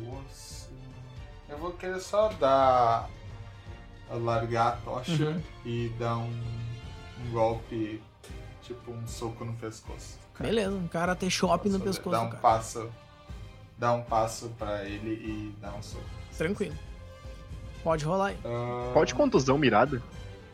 Pescoço. 0.06 0.70
Eu 1.50 1.58
vou 1.58 1.72
querer 1.74 2.00
só 2.00 2.30
dar. 2.30 3.10
largar 4.10 4.74
a 4.74 4.78
tocha 4.78 5.12
Uhum. 5.24 5.42
e 5.66 5.90
dar 5.98 6.18
um, 6.18 6.44
um 7.26 7.32
golpe, 7.32 8.02
tipo 8.62 8.92
um 8.92 9.08
soco 9.08 9.46
no 9.46 9.54
pescoço. 9.54 10.20
Beleza, 10.38 10.72
um 10.76 10.88
cara 10.88 11.16
ter 11.16 11.30
shopping 11.30 11.70
no 11.70 11.80
pescoço 11.80 12.10
Dar 12.12 12.20
do 12.20 12.26
um 12.26 12.30
cara. 12.30 12.42
passo. 12.42 12.90
Dar 13.78 13.94
um 13.94 14.02
passo 14.04 14.50
pra 14.60 14.84
ele 14.84 15.14
e 15.14 15.56
dar 15.62 15.74
um 15.76 15.82
soco. 15.82 16.04
Tranquilo. 16.38 16.76
Pode 17.84 18.04
rolar 18.06 18.28
aí. 18.28 18.38
Ah, 18.46 18.92
Pode 18.94 19.16
contusão 19.16 19.58
mirada? 19.58 20.02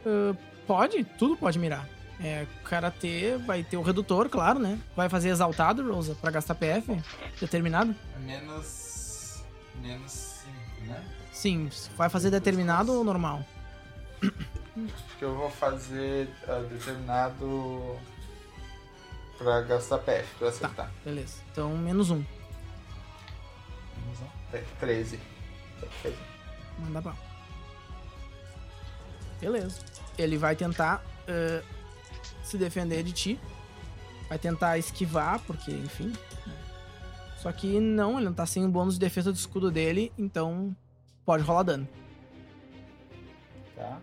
Ah, 0.05 0.35
pode, 0.67 1.03
tudo 1.03 1.35
pode 1.35 1.57
mirar. 1.57 1.87
É, 2.21 2.45
karatê 2.63 3.37
vai 3.37 3.63
ter 3.63 3.77
o 3.77 3.81
redutor, 3.81 4.27
claro, 4.29 4.59
né? 4.59 4.79
Vai 4.95 5.07
fazer 5.09 5.29
exaltado, 5.29 5.91
Rosa, 5.91 6.15
pra 6.15 6.31
gastar 6.31 6.55
PF 6.55 6.95
determinado? 7.39 7.93
Menos. 8.19 8.96
Menos 9.81 10.11
5, 10.11 10.87
né? 10.87 11.03
Sim, 11.31 11.69
vai 11.95 12.09
fazer 12.09 12.31
determinado 12.31 12.93
ou 12.93 13.03
normal? 13.03 13.45
Acho 14.21 15.17
que 15.17 15.23
eu 15.25 15.35
vou 15.35 15.49
fazer 15.49 16.29
ah, 16.47 16.65
determinado. 16.69 17.99
pra 19.37 19.61
gastar 19.61 19.99
PF, 19.99 20.35
pra 20.39 20.49
acertar. 20.49 20.91
Beleza. 21.05 21.41
Então, 21.51 21.75
menos 21.77 22.09
um. 22.09 22.23
Menos 23.97 24.21
um. 24.21 24.55
É, 24.55 24.63
13. 24.79 25.19
Manda 26.79 27.01
bala. 27.01 27.17
Beleza. 29.39 29.79
Ele 30.17 30.37
vai 30.37 30.55
tentar 30.55 31.03
eh, 31.27 31.63
se 32.43 32.57
defender 32.57 33.03
de 33.03 33.11
ti. 33.11 33.39
Vai 34.27 34.39
tentar 34.39 34.77
esquivar, 34.77 35.39
porque, 35.41 35.71
enfim. 35.71 36.13
né? 36.45 36.56
Só 37.37 37.51
que 37.51 37.79
não, 37.79 38.17
ele 38.17 38.25
não 38.25 38.33
tá 38.33 38.45
sem 38.45 38.65
o 38.65 38.69
bônus 38.69 38.95
de 38.95 38.99
defesa 38.99 39.31
do 39.31 39.35
escudo 39.35 39.69
dele, 39.71 40.11
então 40.17 40.75
pode 41.25 41.43
rolar 41.43 41.63
dano. 41.63 41.87
Tá? 43.75 43.99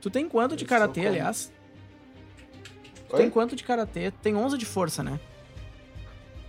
Tu 0.00 0.10
tem 0.10 0.28
quanto 0.28 0.56
de 0.56 0.64
karatê, 0.64 1.06
aliás? 1.06 1.52
Tu 3.08 3.14
Oi? 3.14 3.22
tem 3.22 3.30
quanto 3.30 3.54
de 3.54 3.62
karatê? 3.64 4.10
Tem 4.10 4.34
11 4.34 4.58
de 4.58 4.66
força, 4.66 5.02
né? 5.02 5.18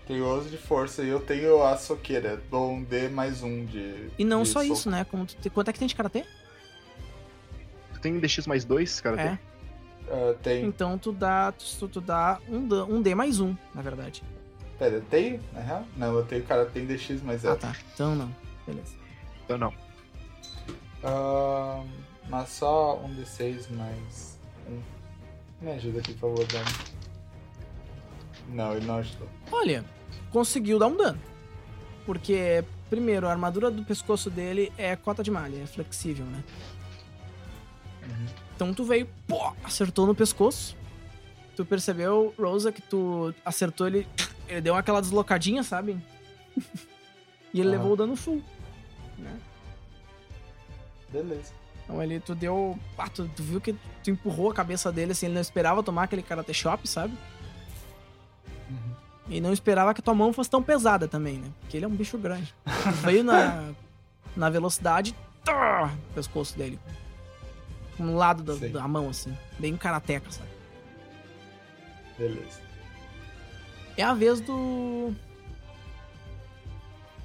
Tenho 0.07 0.25
11 0.25 0.49
de 0.49 0.57
força 0.57 1.03
e 1.03 1.09
eu 1.09 1.19
tenho 1.19 1.63
a 1.63 1.77
soqueira. 1.77 2.41
Dou 2.49 2.71
um 2.71 2.83
D 2.83 3.07
mais 3.09 3.43
um 3.43 3.63
de. 3.65 4.09
E 4.17 4.25
não 4.25 4.41
de 4.41 4.49
só 4.49 4.61
soco. 4.61 4.73
isso, 4.73 4.89
né? 4.89 5.05
Te- 5.39 5.49
Quanto 5.51 5.69
é 5.69 5.73
que 5.73 5.77
tem 5.79 5.87
de 5.87 5.93
karatê? 5.95 6.25
Tu 7.93 7.99
tem 8.01 8.19
DX 8.19 8.47
mais 8.47 8.65
dois, 8.65 8.99
cara? 8.99 9.21
É. 9.21 9.39
Ah, 10.09 10.35
tem. 10.41 10.65
Então 10.65 10.97
tu 10.97 11.11
dá, 11.11 11.51
tu, 11.51 11.87
tu 11.87 12.01
dá 12.01 12.39
um, 12.49 12.67
um 12.95 13.01
D 13.01 13.13
mais 13.13 13.39
um, 13.39 13.55
na 13.75 13.83
verdade. 13.83 14.23
Pera, 14.79 14.95
eu 14.95 15.01
tenho? 15.01 15.39
Na 15.53 15.59
real? 15.59 15.85
Não, 15.97 16.13
eu 16.15 16.25
tenho 16.25 16.43
cara, 16.45 16.65
tem 16.65 16.85
DX 16.85 17.21
mais 17.21 17.45
Ah, 17.45 17.49
zero. 17.49 17.59
tá. 17.59 17.75
Então 17.93 18.15
não. 18.15 18.33
Beleza. 18.65 18.95
Então 19.43 19.57
não. 19.57 19.73
Ah, 21.03 21.83
mas 22.29 22.49
só 22.49 22.97
um 22.97 23.13
D6 23.15 23.69
mais 23.71 24.39
um. 24.69 24.81
Me 25.61 25.71
ajuda 25.73 25.99
aqui, 25.99 26.13
por 26.13 26.33
favor, 26.35 26.45
Dani. 26.47 26.69
Não, 28.49 28.71
ele 28.75 28.85
não 28.85 28.95
ajudou. 28.97 29.27
Olha, 29.51 29.83
conseguiu 30.31 30.79
dar 30.79 30.87
um 30.87 30.95
dano. 30.95 31.19
Porque, 32.05 32.63
primeiro, 32.89 33.27
a 33.27 33.31
armadura 33.31 33.69
do 33.69 33.83
pescoço 33.83 34.29
dele 34.29 34.71
é 34.77 34.95
cota 34.95 35.21
de 35.21 35.29
malha, 35.29 35.61
é 35.61 35.65
flexível, 35.67 36.25
né? 36.25 36.43
Então 38.55 38.73
tu 38.73 38.83
veio, 38.83 39.07
pô, 39.27 39.53
acertou 39.63 40.07
no 40.07 40.15
pescoço. 40.15 40.75
Tu 41.55 41.65
percebeu, 41.65 42.33
Rosa, 42.39 42.71
que 42.71 42.81
tu 42.81 43.33
acertou 43.45 43.85
ele. 43.87 44.07
Ele 44.49 44.61
deu 44.61 44.75
aquela 44.75 45.01
deslocadinha, 45.01 45.63
sabe? 45.63 45.97
e 47.53 47.59
ele 47.59 47.69
Aham. 47.69 47.77
levou 47.77 47.93
o 47.93 47.95
dano 47.95 48.15
full. 48.15 48.43
Né? 49.17 49.39
Beleza. 51.11 51.53
Então 51.83 52.01
ele, 52.01 52.19
tu 52.19 52.35
deu. 52.35 52.77
Ah, 52.97 53.09
tu, 53.09 53.27
tu 53.35 53.43
viu 53.43 53.61
que 53.61 53.73
tu 54.03 54.11
empurrou 54.11 54.51
a 54.51 54.53
cabeça 54.53 54.91
dele 54.91 55.11
assim, 55.11 55.27
ele 55.27 55.35
não 55.35 55.41
esperava 55.41 55.81
tomar 55.83 56.03
aquele 56.03 56.21
karate 56.21 56.53
chop, 56.53 56.87
sabe? 56.87 57.13
Uhum. 58.69 58.95
E 59.27 59.41
não 59.41 59.53
esperava 59.53 59.93
que 59.93 60.01
tua 60.01 60.13
mão 60.13 60.33
fosse 60.33 60.49
tão 60.49 60.61
pesada 60.61 61.07
também, 61.07 61.37
né? 61.37 61.47
Porque 61.61 61.77
ele 61.77 61.85
é 61.85 61.87
um 61.87 61.95
bicho 61.95 62.17
grande. 62.17 62.53
Veio 63.03 63.23
na, 63.23 63.71
na 64.35 64.49
velocidade, 64.49 65.15
tá, 65.43 65.91
pescoço 66.13 66.57
dele. 66.57 66.79
No 67.97 68.15
lado 68.15 68.43
da, 68.43 68.67
da 68.67 68.87
mão, 68.87 69.09
assim. 69.09 69.35
Bem 69.57 69.75
karateca, 69.75 70.31
sabe? 70.31 70.49
Beleza. 72.17 72.68
É 73.99 74.03
a 74.03 74.13
vez 74.13 74.39
do. 74.39 75.13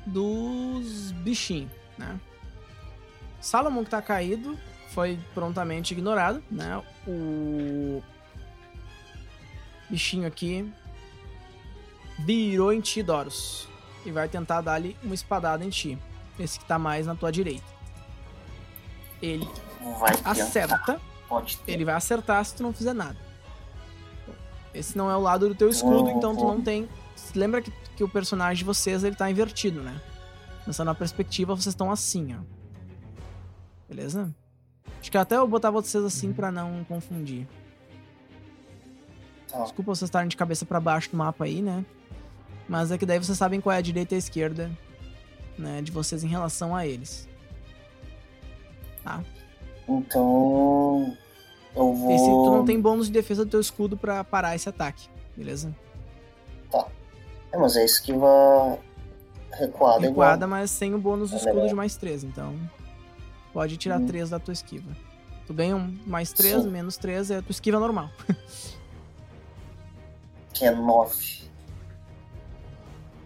Dos 0.04 1.12
bichinhos, 1.12 1.70
né? 1.96 2.18
Salomon 3.40 3.84
que 3.84 3.90
tá 3.90 4.02
caído 4.02 4.58
foi 4.88 5.18
prontamente 5.32 5.94
ignorado, 5.94 6.42
né? 6.50 6.82
O 7.06 8.02
bichinho 9.88 10.26
aqui 10.26 10.68
virou 12.18 12.72
em 12.72 12.80
ti, 12.80 13.04
Doros. 13.04 13.68
E 14.04 14.10
vai 14.10 14.28
tentar 14.28 14.60
dar-lhe 14.60 14.96
uma 15.02 15.14
espadada 15.14 15.64
em 15.64 15.70
ti. 15.70 15.96
Esse 16.38 16.58
que 16.58 16.64
tá 16.64 16.76
mais 16.76 17.06
na 17.06 17.14
tua 17.14 17.30
direita. 17.30 17.64
Ele 19.22 19.48
acerta. 20.24 21.00
Ele 21.68 21.84
vai 21.84 21.94
acertar 21.94 22.44
se 22.44 22.56
tu 22.56 22.64
não 22.64 22.72
fizer 22.72 22.92
nada. 22.92 23.16
Esse 24.74 24.98
não 24.98 25.10
é 25.10 25.16
o 25.16 25.20
lado 25.20 25.48
do 25.48 25.54
teu 25.54 25.68
escudo, 25.68 26.08
Uhum. 26.10 26.18
então 26.18 26.34
tu 26.36 26.44
não 26.44 26.60
tem. 26.60 26.88
Lembra 27.34 27.62
que, 27.62 27.70
que 27.96 28.02
o 28.04 28.08
personagem 28.08 28.56
de 28.58 28.64
vocês 28.64 29.04
ele 29.04 29.14
tá 29.16 29.30
invertido, 29.30 29.80
né? 29.80 30.00
Pensando 30.66 30.86
na 30.88 30.94
perspectiva, 30.94 31.54
vocês 31.54 31.72
estão 31.72 31.90
assim, 31.92 32.34
ó. 32.34 32.42
Beleza? 33.88 34.34
Acho 35.00 35.10
que 35.10 35.18
até 35.18 35.36
eu 35.36 35.46
botava 35.46 35.80
vocês 35.80 36.02
assim 36.02 36.32
pra 36.32 36.50
não 36.50 36.82
confundir. 36.84 37.46
Tá. 39.48 39.62
Desculpa 39.62 39.94
vocês 39.94 40.08
estarem 40.08 40.28
de 40.28 40.36
cabeça 40.36 40.64
pra 40.66 40.80
baixo 40.80 41.10
do 41.10 41.16
mapa 41.16 41.44
aí, 41.44 41.62
né? 41.62 41.84
Mas 42.68 42.90
é 42.90 42.98
que 42.98 43.04
daí 43.06 43.18
vocês 43.18 43.36
sabem 43.38 43.60
qual 43.60 43.72
é 43.74 43.76
a 43.78 43.82
direita 43.82 44.14
e 44.14 44.16
a 44.16 44.18
esquerda, 44.18 44.70
né? 45.58 45.82
De 45.82 45.92
vocês 45.92 46.24
em 46.24 46.28
relação 46.28 46.74
a 46.74 46.86
eles. 46.86 47.28
Então. 49.86 51.16
Eu 51.74 51.92
vou. 51.92 52.10
Esse, 52.12 52.24
tu 52.24 52.50
não 52.50 52.64
tem 52.64 52.80
bônus 52.80 53.06
de 53.06 53.12
defesa 53.12 53.44
do 53.44 53.50
teu 53.50 53.60
escudo 53.60 53.96
pra 53.96 54.22
parar 54.24 54.54
esse 54.54 54.68
ataque, 54.68 55.08
beleza? 55.36 55.74
É, 57.52 57.56
mas 57.56 57.76
é 57.76 57.84
esquiva 57.84 58.78
recuada, 59.52 60.00
Recuada, 60.00 60.46
mas 60.46 60.70
sem 60.72 60.92
o 60.94 60.98
bônus 60.98 61.30
do 61.30 61.36
É 61.36 61.38
escudo 61.38 61.54
legal. 61.54 61.68
de 61.68 61.74
mais 61.74 61.96
3. 61.96 62.24
Então, 62.24 62.54
pode 63.52 63.76
tirar 63.76 64.00
Hum. 64.00 64.06
3 64.06 64.30
da 64.30 64.38
tua 64.40 64.52
esquiva. 64.52 64.90
Tu 65.46 65.54
ganha 65.54 65.76
um 65.76 65.96
mais 66.06 66.32
3, 66.32 66.62
Sim. 66.62 66.70
menos 66.70 66.96
3, 66.96 67.30
é 67.30 67.36
a 67.38 67.42
tua 67.42 67.52
esquiva 67.52 67.78
normal. 67.78 68.10
igual. 68.28 68.38
Que 70.52 70.66
é 70.66 70.70
9. 70.70 71.42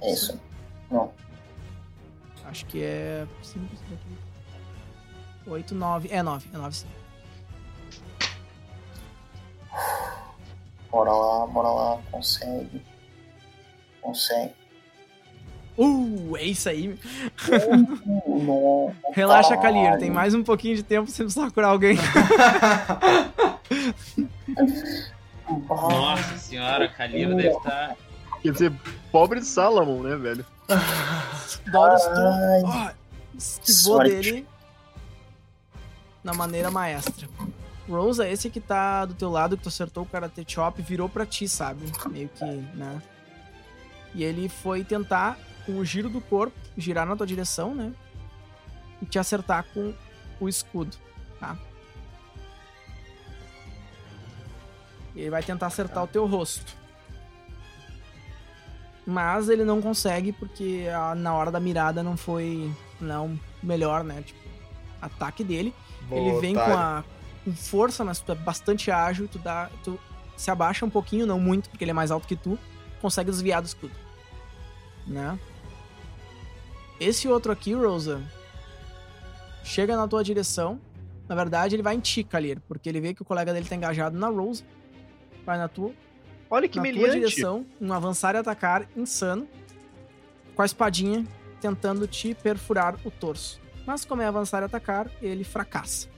É 0.01 0.13
isso. 0.13 0.41
Não. 0.91 1.13
Acho 2.47 2.65
que 2.67 2.83
é. 2.83 3.27
5, 3.43 3.67
8, 5.47 5.75
9. 5.75 6.09
É 6.11 6.23
9. 6.23 6.49
É 6.53 6.57
9 6.57 6.75
sim. 6.77 6.87
Bora 10.91 11.13
lá, 11.13 11.47
bora 11.47 11.69
lá. 11.69 11.99
Consegue. 12.11 12.83
Consegue. 14.01 14.55
Uh, 15.77 16.37
é 16.37 16.45
isso 16.45 16.69
aí. 16.69 16.89
Uh, 16.89 16.99
não. 18.27 18.95
Relaxa, 19.15 19.57
Caralho. 19.57 19.85
Kalir. 19.85 19.99
Tem 20.01 20.11
mais 20.11 20.35
um 20.35 20.43
pouquinho 20.43 20.75
de 20.75 20.83
tempo 20.83 21.05
pra 21.05 21.15
você 21.15 21.23
precisar 21.23 21.51
curar 21.53 21.69
alguém. 21.69 21.97
Nossa 25.69 26.37
senhora, 26.39 26.89
Kalira 26.89 27.35
deve 27.35 27.49
estar. 27.49 27.97
Quer 28.43 28.53
dizer, 28.53 28.73
pobre 29.11 29.41
de 29.41 29.47
Salamon, 29.47 30.03
né, 30.03 30.17
velho? 30.17 30.45
Doros, 31.71 32.03
tu 32.03 32.11
Ai. 32.11 32.63
ó, 32.65 32.91
esquivou 33.37 34.03
dele 34.03 34.47
na 36.23 36.35
maneira 36.35 36.71
maestra. 36.71 37.29
Rosa, 37.89 38.29
esse 38.29 38.51
que 38.51 38.61
tá 38.61 39.05
do 39.05 39.15
teu 39.15 39.31
lado, 39.31 39.57
que 39.57 39.63
tu 39.63 39.69
acertou 39.69 40.03
o 40.03 40.07
Karate 40.07 40.45
Chop, 40.47 40.81
virou 40.83 41.09
pra 41.09 41.25
ti, 41.25 41.49
sabe? 41.49 41.85
Meio 42.11 42.29
que, 42.29 42.45
né? 42.45 43.03
E 44.15 44.23
ele 44.25 44.49
foi 44.49 44.85
tentar, 44.85 45.39
com 45.67 45.73
o 45.79 45.85
giro 45.85 46.09
do 46.09 46.21
corpo, 46.21 46.57
girar 46.77 47.07
na 47.07 47.17
tua 47.17 47.27
direção, 47.27 47.75
né? 47.75 47.93
E 49.01 49.07
te 49.07 49.19
acertar 49.19 49.65
com 49.73 49.95
o 50.41 50.49
escudo, 50.49 50.97
tá? 51.41 51.57
E 55.15 55.21
ele 55.21 55.31
vai 55.31 55.43
tentar 55.43 55.67
acertar 55.67 56.05
o 56.05 56.07
teu 56.07 56.27
rosto. 56.27 56.77
Mas 59.07 59.49
ele 59.49 59.65
não 59.65 59.81
consegue 59.81 60.33
porque 60.33 60.87
a- 60.95 61.15
na 61.15 61.33
hora 61.35 61.51
da 61.51 61.59
mirada 61.59 62.03
não 62.03 62.17
foi 62.17 62.71
não 63.01 63.39
melhor, 63.63 64.05
né? 64.05 64.23
Tipo, 64.23 64.39
ataque 65.01 65.43
dele. 65.43 65.75
Ele 66.11 66.41
vem 66.41 66.55
com 66.55 66.61
a 66.77 67.05
com 67.49 67.57
força, 67.57 68.05
mas 68.05 68.21
tu 68.21 68.33
é 68.33 68.35
bastante 68.35 68.91
ágil, 68.91 69.27
tu 69.27 69.39
dá, 69.39 69.71
tu 69.83 69.99
se 70.37 70.51
abaixa 70.51 70.85
um 70.85 70.91
pouquinho, 70.91 71.27
não 71.27 71.41
muito, 71.41 71.71
porque 71.71 71.83
ele 71.85 71.91
é 71.91 71.95
mais 71.95 72.11
alto 72.11 72.29
que 72.29 72.37
tu, 72.37 72.59
consegue 73.01 73.31
desviar 73.31 73.63
do 73.63 73.67
escudo. 73.67 73.95
Né? 75.07 75.39
Esse 77.01 77.27
outro 77.27 77.51
aqui, 77.51 77.73
Rosa, 77.73 78.23
chega 79.65 79.97
na 79.97 80.07
tua 80.07 80.23
direção. 80.23 80.79
Na 81.27 81.35
verdade, 81.35 81.75
ele 81.75 81.83
vai 81.83 81.95
em 81.95 82.01
ti, 82.01 82.23
Kalir, 82.23 82.61
porque 82.69 82.89
ele 82.89 83.01
vê 83.01 83.15
que 83.15 83.23
o 83.23 83.25
colega 83.25 83.53
dele 83.53 83.67
tá 83.67 83.75
engajado 83.75 84.19
na 84.19 84.29
Rose. 84.29 84.65
Vai 85.45 85.57
na 85.57 85.69
tua, 85.69 85.93
Olha 86.51 86.69
que 86.69 86.79
na 86.79 86.93
tua 86.93 87.11
direção, 87.11 87.67
um 87.81 87.93
avançar 87.93 88.35
e 88.35 88.39
atacar 88.39 88.87
insano, 88.97 89.49
com 90.55 90.63
a 90.63 90.67
espadinha 90.67 91.27
tentando 91.61 92.07
te 92.07 92.35
perfurar 92.35 92.97
o 93.05 93.11
torso. 93.11 93.61
Mas 93.87 94.05
como 94.05 94.23
é 94.23 94.27
avançar 94.27 94.63
e 94.63 94.67
atacar, 94.67 95.11
ele 95.23 95.45
fracassa. 95.45 96.09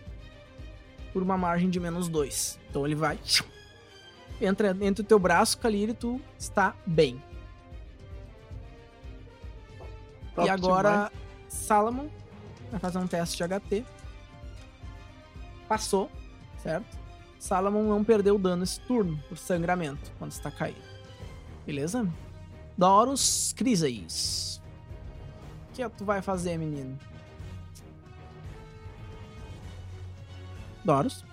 Por 1.13 1.23
uma 1.23 1.37
margem 1.37 1.69
de 1.69 1.81
menos 1.81 2.09
dois. 2.09 2.59
Então 2.69 2.87
ele 2.87 2.95
vai. 2.95 3.19
Entra 4.41 4.77
entre 4.81 5.03
o 5.03 5.05
teu 5.05 5.19
braço, 5.19 5.59
Kalir, 5.59 5.91
e 5.91 5.95
tu 5.95 6.21
está 6.39 6.75
bem. 6.87 7.23
Top 10.35 10.47
e 10.47 10.51
agora, 10.51 11.13
Salomon 11.49 12.09
vai 12.71 12.81
fazer 12.81 12.99
um 12.99 13.07
teste 13.07 13.37
de 13.37 13.61
HP. 13.61 13.85
Passou, 15.69 16.11
certo? 16.63 16.99
Salomon 17.39 17.83
não 17.83 18.05
perdeu 18.05 18.39
dano 18.39 18.63
esse 18.63 18.81
turno 18.81 19.23
por 19.29 19.37
sangramento 19.37 20.11
quando 20.19 20.33
está 20.33 20.51
caído. 20.51 20.81
Beleza? 21.67 22.09
Doros 22.77 23.53
Crises. 23.57 24.61
O 25.71 25.73
que 25.73 25.89
tu 25.91 26.05
vai 26.05 26.23
fazer, 26.23 26.59
menino? 26.59 26.99
Doros, 30.85 31.25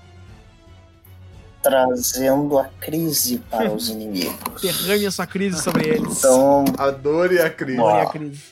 Trazendo 1.61 2.57
a 2.59 2.65
crise 2.65 3.39
para 3.49 3.71
os 3.73 3.89
inimigos. 3.89 4.61
derrame 4.61 5.05
a 5.05 5.11
sua 5.11 5.27
crise 5.27 5.61
sobre 5.61 5.87
eles. 5.87 6.19
Então, 6.19 6.63
A 6.77 6.91
dor 6.91 7.31
e 7.33 7.39
a 7.39 7.49
crise. 7.49 7.79
A 7.79 7.83
Ó. 7.83 8.05
crise. 8.09 8.43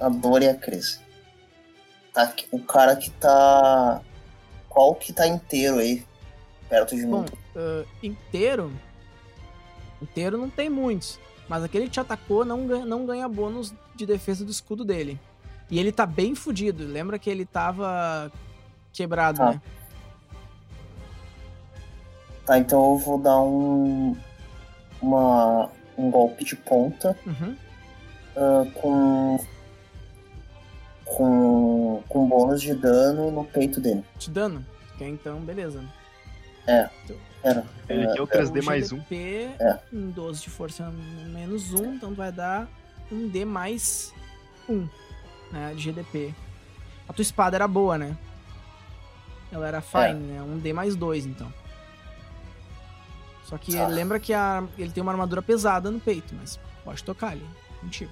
a 0.00 0.08
dor 0.08 0.42
e 0.42 0.48
a 0.48 0.54
crise. 0.54 1.00
Tá, 2.12 2.32
o 2.50 2.58
cara 2.60 2.96
que 2.96 3.10
tá. 3.10 4.00
Qual 4.68 4.94
que 4.94 5.12
tá 5.12 5.26
inteiro 5.26 5.78
aí? 5.78 6.04
Perto 6.68 6.94
de 6.96 7.04
Bom, 7.06 7.22
mim. 7.22 7.28
ah, 7.56 7.84
inteiro. 8.02 8.72
Inteiro 10.00 10.38
não 10.38 10.48
tem 10.50 10.68
muitos. 10.70 11.18
Mas 11.48 11.62
aquele 11.62 11.84
que 11.86 11.92
te 11.92 12.00
atacou 12.00 12.44
não 12.44 12.66
ganha, 12.66 12.84
não 12.86 13.06
ganha 13.06 13.28
bônus 13.28 13.72
de 13.94 14.04
defesa 14.06 14.44
do 14.44 14.50
escudo 14.50 14.84
dele. 14.84 15.18
E 15.70 15.78
ele 15.78 15.90
tá 15.92 16.06
bem 16.06 16.34
fudido. 16.34 16.84
Lembra 16.86 17.18
que 17.18 17.28
ele 17.28 17.44
tava 17.44 18.30
quebrado, 18.92 19.38
Tá. 19.38 19.50
né? 19.52 19.62
Tá, 22.44 22.58
então 22.58 22.92
eu 22.92 22.98
vou 22.98 23.18
dar 23.18 23.40
um. 23.40 24.16
Uma, 25.02 25.68
um 25.98 26.10
golpe 26.10 26.42
de 26.44 26.56
ponta 26.56 27.16
Uhum. 27.26 27.56
ah, 28.36 28.64
com. 28.74 29.38
Com. 31.04 32.02
Com 32.08 32.28
bônus 32.28 32.62
de 32.62 32.74
dano 32.74 33.30
no 33.30 33.44
peito 33.44 33.80
dele. 33.80 34.04
Te 34.18 34.30
dano. 34.30 34.64
Que 34.96 35.04
é 35.04 35.08
então, 35.08 35.40
beleza. 35.40 35.84
Pera. 37.42 37.64
Ele 37.88 38.12
quer 38.12 38.22
o 38.22 38.26
3D 38.26 38.60
O 38.60 38.64
mais 38.64 38.92
um. 38.92 38.96
GDP, 38.96 39.50
É. 39.60 39.78
em 39.92 40.10
12 40.10 40.42
de 40.42 40.50
força 40.50 40.90
menos 41.32 41.72
1, 41.74 41.94
então 41.94 42.14
vai 42.14 42.32
dar 42.32 42.66
um 43.12 43.28
D 43.28 43.44
mais 43.44 44.12
1 44.68 44.88
né, 45.52 45.72
de 45.74 45.82
GDP. 45.82 46.34
A 47.08 47.12
tua 47.12 47.22
espada 47.22 47.56
era 47.56 47.66
boa, 47.68 47.96
né? 47.98 48.16
Ela 49.52 49.68
era 49.68 49.80
fine, 49.80 50.02
É. 50.08 50.12
né? 50.14 50.42
Um 50.42 50.58
D 50.58 50.72
mais 50.72 50.96
2, 50.96 51.24
então. 51.26 51.52
Só 53.44 53.56
que 53.56 53.76
Tá. 53.76 53.86
lembra 53.86 54.18
que 54.18 54.32
a- 54.34 54.64
ele 54.76 54.90
tem 54.90 55.00
uma 55.02 55.12
armadura 55.12 55.40
pesada 55.40 55.88
no 55.90 56.00
peito, 56.00 56.34
mas 56.34 56.58
pode 56.84 57.02
tocar 57.04 57.28
ali, 57.28 57.46
contigo. 57.80 58.10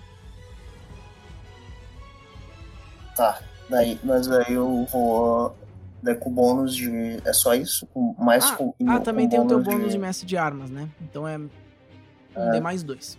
Tá. 3.16 3.40
Daí, 3.69 3.98
mas 4.05 4.31
aí 4.31 4.55
eu 4.55 4.86
vou. 4.90 5.56
Daí 6.02 6.15
com 6.16 6.31
bônus 6.31 6.74
de. 6.77 7.20
É 7.24 7.32
só 7.32 7.55
isso? 7.55 7.86
Com, 7.86 8.15
mais 8.19 8.44
Ah, 8.51 8.56
com. 8.56 8.74
ah, 8.86 8.98
com 8.98 9.01
também 9.02 9.28
tem 9.28 9.40
o 9.40 9.47
teu 9.47 9.61
bônus 9.62 9.93
de 9.93 9.98
mestre 9.98 10.27
de 10.27 10.36
armas, 10.36 10.69
né? 10.70 10.89
Então 11.01 11.27
é 11.27 11.39
um 11.39 12.51
D 12.52 12.61
mais 12.61 12.82
2. 12.82 13.16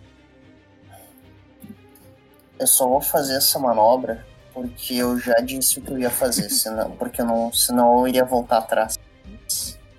Eu 2.58 2.66
só 2.66 2.88
vou 2.88 3.00
fazer 3.00 3.36
essa 3.36 3.58
manobra 3.58 4.26
porque 4.52 4.94
eu 4.94 5.18
já 5.18 5.34
disse 5.40 5.78
o 5.78 5.82
que 5.82 5.90
eu 5.92 5.98
ia 5.98 6.10
fazer, 6.10 6.48
senão, 6.50 6.90
porque 6.92 7.20
eu 7.20 7.26
não, 7.26 7.52
senão 7.52 8.00
eu 8.00 8.08
iria 8.08 8.24
voltar 8.24 8.58
atrás. 8.58 8.98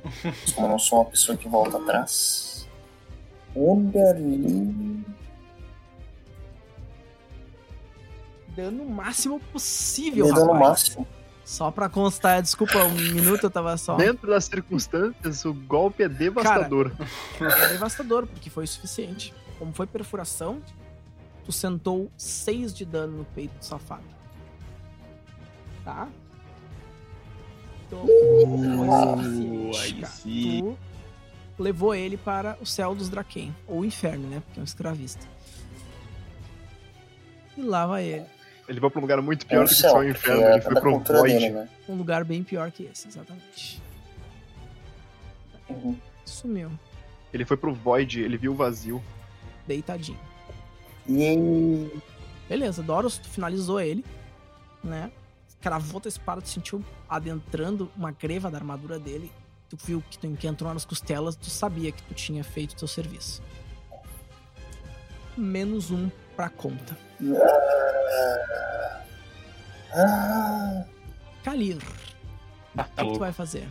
Eu 0.58 0.68
não 0.68 0.80
sou 0.80 1.00
uma 1.00 1.06
pessoa 1.06 1.38
que 1.38 1.50
volta 1.50 1.78
atrás. 1.78 2.66
Olha 3.54 4.10
ali. 4.12 5.04
Dano 8.56 8.86
máximo 8.86 9.40
possível, 9.52 10.28
Me 10.28 10.34
dando 10.34 10.46
no 10.48 10.54
rapaz. 10.54 10.70
máximo. 10.70 11.08
Só 11.44 11.70
pra 11.72 11.88
constar, 11.88 12.42
desculpa, 12.42 12.78
um 12.86 12.92
minuto 12.92 13.44
eu 13.46 13.50
tava 13.50 13.78
só. 13.78 13.96
Dentro 13.96 14.28
das 14.30 14.46
circunstâncias, 14.46 15.46
o 15.46 15.54
golpe 15.54 16.04
é 16.04 16.10
devastador. 16.10 16.92
É 17.40 17.68
devastador, 17.70 18.28
porque 18.28 18.50
foi 18.50 18.64
o 18.64 18.68
suficiente. 18.68 19.34
Como 19.60 19.74
foi 19.74 19.88
perfuração, 19.88 20.62
tu 21.48 21.54
sentou 21.54 22.12
6 22.18 22.76
de 22.76 22.84
dano 22.84 23.20
no 23.20 23.24
peito 23.24 23.58
do 23.58 23.64
safado. 23.64 24.04
Tá? 25.86 26.10
Então, 27.88 28.06
suficiente, 28.06 30.06
aí. 30.26 30.62
Tu 31.56 31.64
levou 31.64 31.96
ele 31.96 32.18
para 32.18 32.58
o 32.60 32.66
céu 32.66 32.94
dos 32.94 33.08
Draken. 33.08 33.56
Ou 33.66 33.80
o 33.80 33.86
inferno, 33.86 34.28
né? 34.28 34.42
Porque 34.46 34.60
é 34.60 34.62
um 34.62 34.66
escravista. 34.66 35.26
E 37.56 37.62
lá 37.62 37.88
vai 37.88 38.04
ele. 38.04 38.26
Ele 38.68 38.82
vai 38.82 38.90
pra 38.90 39.00
um 39.00 39.04
lugar 39.04 39.22
muito 39.22 39.46
É 39.46 39.50
pior 39.50 39.62
o 39.62 39.64
do 39.64 39.70
que 39.70 39.76
céu, 39.76 39.92
só 39.92 40.00
o 40.00 40.10
inferno. 40.10 40.42
é 40.44 40.54
Ele 40.56 40.62
foi 40.62 40.76
pro 40.82 41.00
Void. 41.00 41.34
dele, 41.34 41.50
né? 41.52 41.70
Um 41.88 41.96
lugar 41.96 42.26
bem 42.26 42.44
pior 42.44 42.70
que 42.74 42.84
esse, 42.84 43.08
exatamente. 43.08 43.82
Uhum. 45.70 45.98
Sumiu. 46.26 46.72
Ele 47.34 47.46
foi 47.46 47.56
pro 47.56 47.74
Void, 47.74 48.22
ele 48.22 48.38
viu 48.38 48.52
o 48.52 48.56
vazio. 48.56 49.02
Deitadinho. 49.66 50.20
E 51.08 51.90
Beleza, 52.48 52.82
Doros, 52.82 53.18
tu 53.18 53.28
finalizou 53.28 53.80
ele, 53.80 54.06
né? 54.84 55.12
Cravou 55.60 56.00
tua 56.00 56.10
espada, 56.10 56.42
tu 56.42 56.50
sentiu 56.50 56.84
adentrando 57.10 57.92
uma 57.96 58.12
greva 58.12 58.50
da 58.50 58.58
armadura 58.58 58.98
dele. 59.00 59.32
Tu 59.70 59.78
viu 59.84 60.04
que, 60.10 60.18
tu, 60.18 60.30
que 60.32 60.48
entrou 60.48 60.74
nas 60.74 60.86
costelas, 60.86 61.36
tu 61.36 61.50
sabia 61.50 61.92
que 61.92 62.02
tu 62.04 62.14
tinha 62.14 62.44
feito 62.44 62.76
teu 62.76 62.88
serviço. 62.88 63.42
Menos 65.36 65.92
um 65.92 66.10
pra 66.36 66.50
conta. 66.50 66.98
Ah, 69.94 70.86
Kalir, 71.44 71.78
o 71.78 72.84
que, 72.84 73.06
que 73.06 73.14
tu 73.14 73.20
vai 73.20 73.34
fazer? 73.34 73.68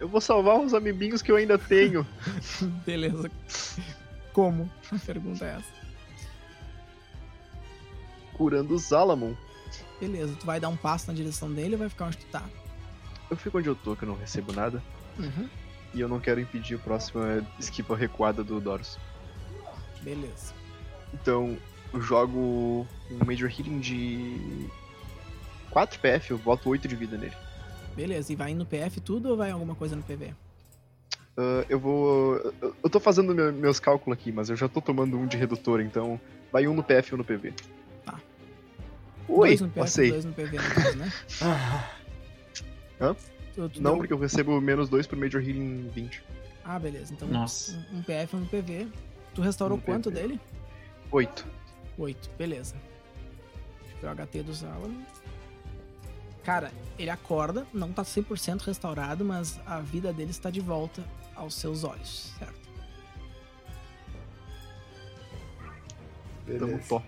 Eu 0.00 0.08
vou 0.08 0.20
salvar 0.20 0.58
os 0.58 0.74
amiguinhos 0.74 1.20
que 1.20 1.30
eu 1.30 1.36
ainda 1.36 1.58
tenho. 1.58 2.06
Beleza. 2.86 3.30
Como? 4.32 4.70
A 4.90 4.98
pergunta 4.98 5.44
é 5.44 5.56
essa. 5.56 5.82
curando 8.34 8.74
o 8.74 8.78
Zalamon. 8.78 9.34
Beleza, 10.00 10.34
tu 10.38 10.46
vai 10.46 10.58
dar 10.58 10.68
um 10.68 10.76
passo 10.76 11.06
na 11.08 11.14
direção 11.14 11.52
dele 11.52 11.74
ou 11.74 11.78
vai 11.78 11.88
ficar 11.88 12.06
onde 12.06 12.18
tu 12.18 12.26
tá? 12.26 12.44
Eu 13.30 13.36
fico 13.36 13.58
onde 13.58 13.68
eu 13.68 13.74
tô, 13.74 13.94
que 13.94 14.02
eu 14.02 14.08
não 14.08 14.16
recebo 14.16 14.52
nada. 14.52 14.82
Uhum. 15.18 15.48
E 15.94 16.00
eu 16.00 16.08
não 16.08 16.18
quero 16.18 16.40
impedir 16.40 16.74
a 16.74 16.78
próxima 16.78 17.46
esquiva 17.58 17.96
recuada 17.96 18.42
do 18.42 18.60
Doros. 18.60 18.98
Beleza. 20.02 20.54
Então, 21.14 21.56
eu 21.92 22.00
jogo 22.00 22.86
um 23.10 23.24
Major 23.24 23.50
Healing 23.50 23.78
de 23.78 24.68
4 25.70 26.00
PF, 26.00 26.30
eu 26.30 26.38
boto 26.38 26.68
8 26.68 26.88
de 26.88 26.96
vida 26.96 27.16
nele. 27.16 27.36
Beleza, 27.94 28.32
e 28.32 28.36
vai 28.36 28.54
no 28.54 28.66
PF 28.66 29.00
tudo 29.00 29.28
ou 29.28 29.36
vai 29.36 29.50
alguma 29.50 29.74
coisa 29.74 29.94
no 29.94 30.02
PV? 30.02 30.34
Ah, 31.36 31.64
eu 31.68 31.78
vou. 31.78 32.36
eu- 32.60 32.90
tô 32.90 33.00
fazendo 33.00 33.34
meu- 33.34 33.52
meus 33.52 33.80
cálculos 33.80 34.18
aqui, 34.18 34.30
mas 34.30 34.50
eu 34.50 34.56
já 34.56 34.68
tô 34.68 34.80
tomando 34.80 35.18
um 35.18 35.26
de 35.26 35.36
redutor, 35.36 35.80
então 35.80 36.20
vai 36.52 36.66
um 36.66 36.74
no 36.74 36.82
PF 36.82 37.12
e 37.12 37.14
um 37.14 37.18
no 37.18 37.24
PV. 37.24 37.54
Oi, 39.28 39.48
dois 39.48 39.60
no 39.60 39.68
PF, 39.68 39.78
passei. 39.80 40.10
dois 40.10 40.24
no 40.24 40.32
PV, 40.32 40.58
no 40.58 40.74
caso, 40.74 40.96
né? 40.98 41.12
Hã? 43.00 43.16
Tu- 43.54 43.68
tu 43.68 43.82
Não, 43.82 43.92
deu- 43.92 43.98
porque 43.98 44.12
eu 44.12 44.18
recebo 44.18 44.60
menos 44.60 44.88
2 44.88 45.06
pro 45.06 45.16
Major 45.18 45.40
Healing 45.40 45.88
20. 45.94 46.22
Ah, 46.64 46.78
beleza. 46.78 47.12
Então, 47.14 47.28
Nossa. 47.28 47.72
um, 47.92 47.98
um 47.98 48.02
PF 48.02 48.34
e 48.34 48.38
um 48.38 48.46
PV. 48.46 48.88
Tu 49.34 49.40
restaurou 49.40 49.78
Um 49.78 49.80
quanto 49.80 50.10
PV. 50.10 50.20
dele? 50.22 50.40
8. 51.10 51.46
8, 51.98 52.30
beleza. 52.36 52.74
Deixa 53.82 53.94
eu 53.96 54.00
ver 54.00 54.06
o 54.22 54.26
HT 54.26 54.42
do 54.42 54.52
Zalan. 54.54 54.94
Cara, 56.44 56.72
ele 56.98 57.10
acorda, 57.10 57.66
não 57.72 57.92
tá 57.92 58.02
100% 58.04 58.62
restaurado, 58.62 59.24
mas 59.24 59.60
a 59.64 59.80
vida 59.80 60.12
dele 60.12 60.30
está 60.32 60.50
de 60.50 60.60
volta 60.60 61.02
aos 61.42 61.54
seus 61.54 61.82
olhos, 61.84 62.32
certo? 62.38 62.62
Tamo 66.46 66.58
Beleza. 66.58 66.88
top. 66.88 67.06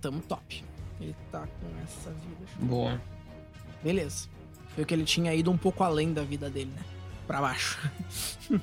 Tamo 0.00 0.20
top. 0.22 0.64
Ele 1.00 1.16
tá 1.30 1.46
com 1.46 1.82
essa 1.82 2.10
vida. 2.10 2.46
Boa. 2.60 3.00
Beleza. 3.82 4.28
Foi 4.74 4.84
que 4.84 4.94
ele 4.94 5.04
tinha 5.04 5.34
ido 5.34 5.50
um 5.50 5.56
pouco 5.56 5.84
além 5.84 6.12
da 6.12 6.22
vida 6.22 6.50
dele, 6.50 6.70
né? 6.74 6.82
Pra 7.26 7.40
baixo. 7.40 7.78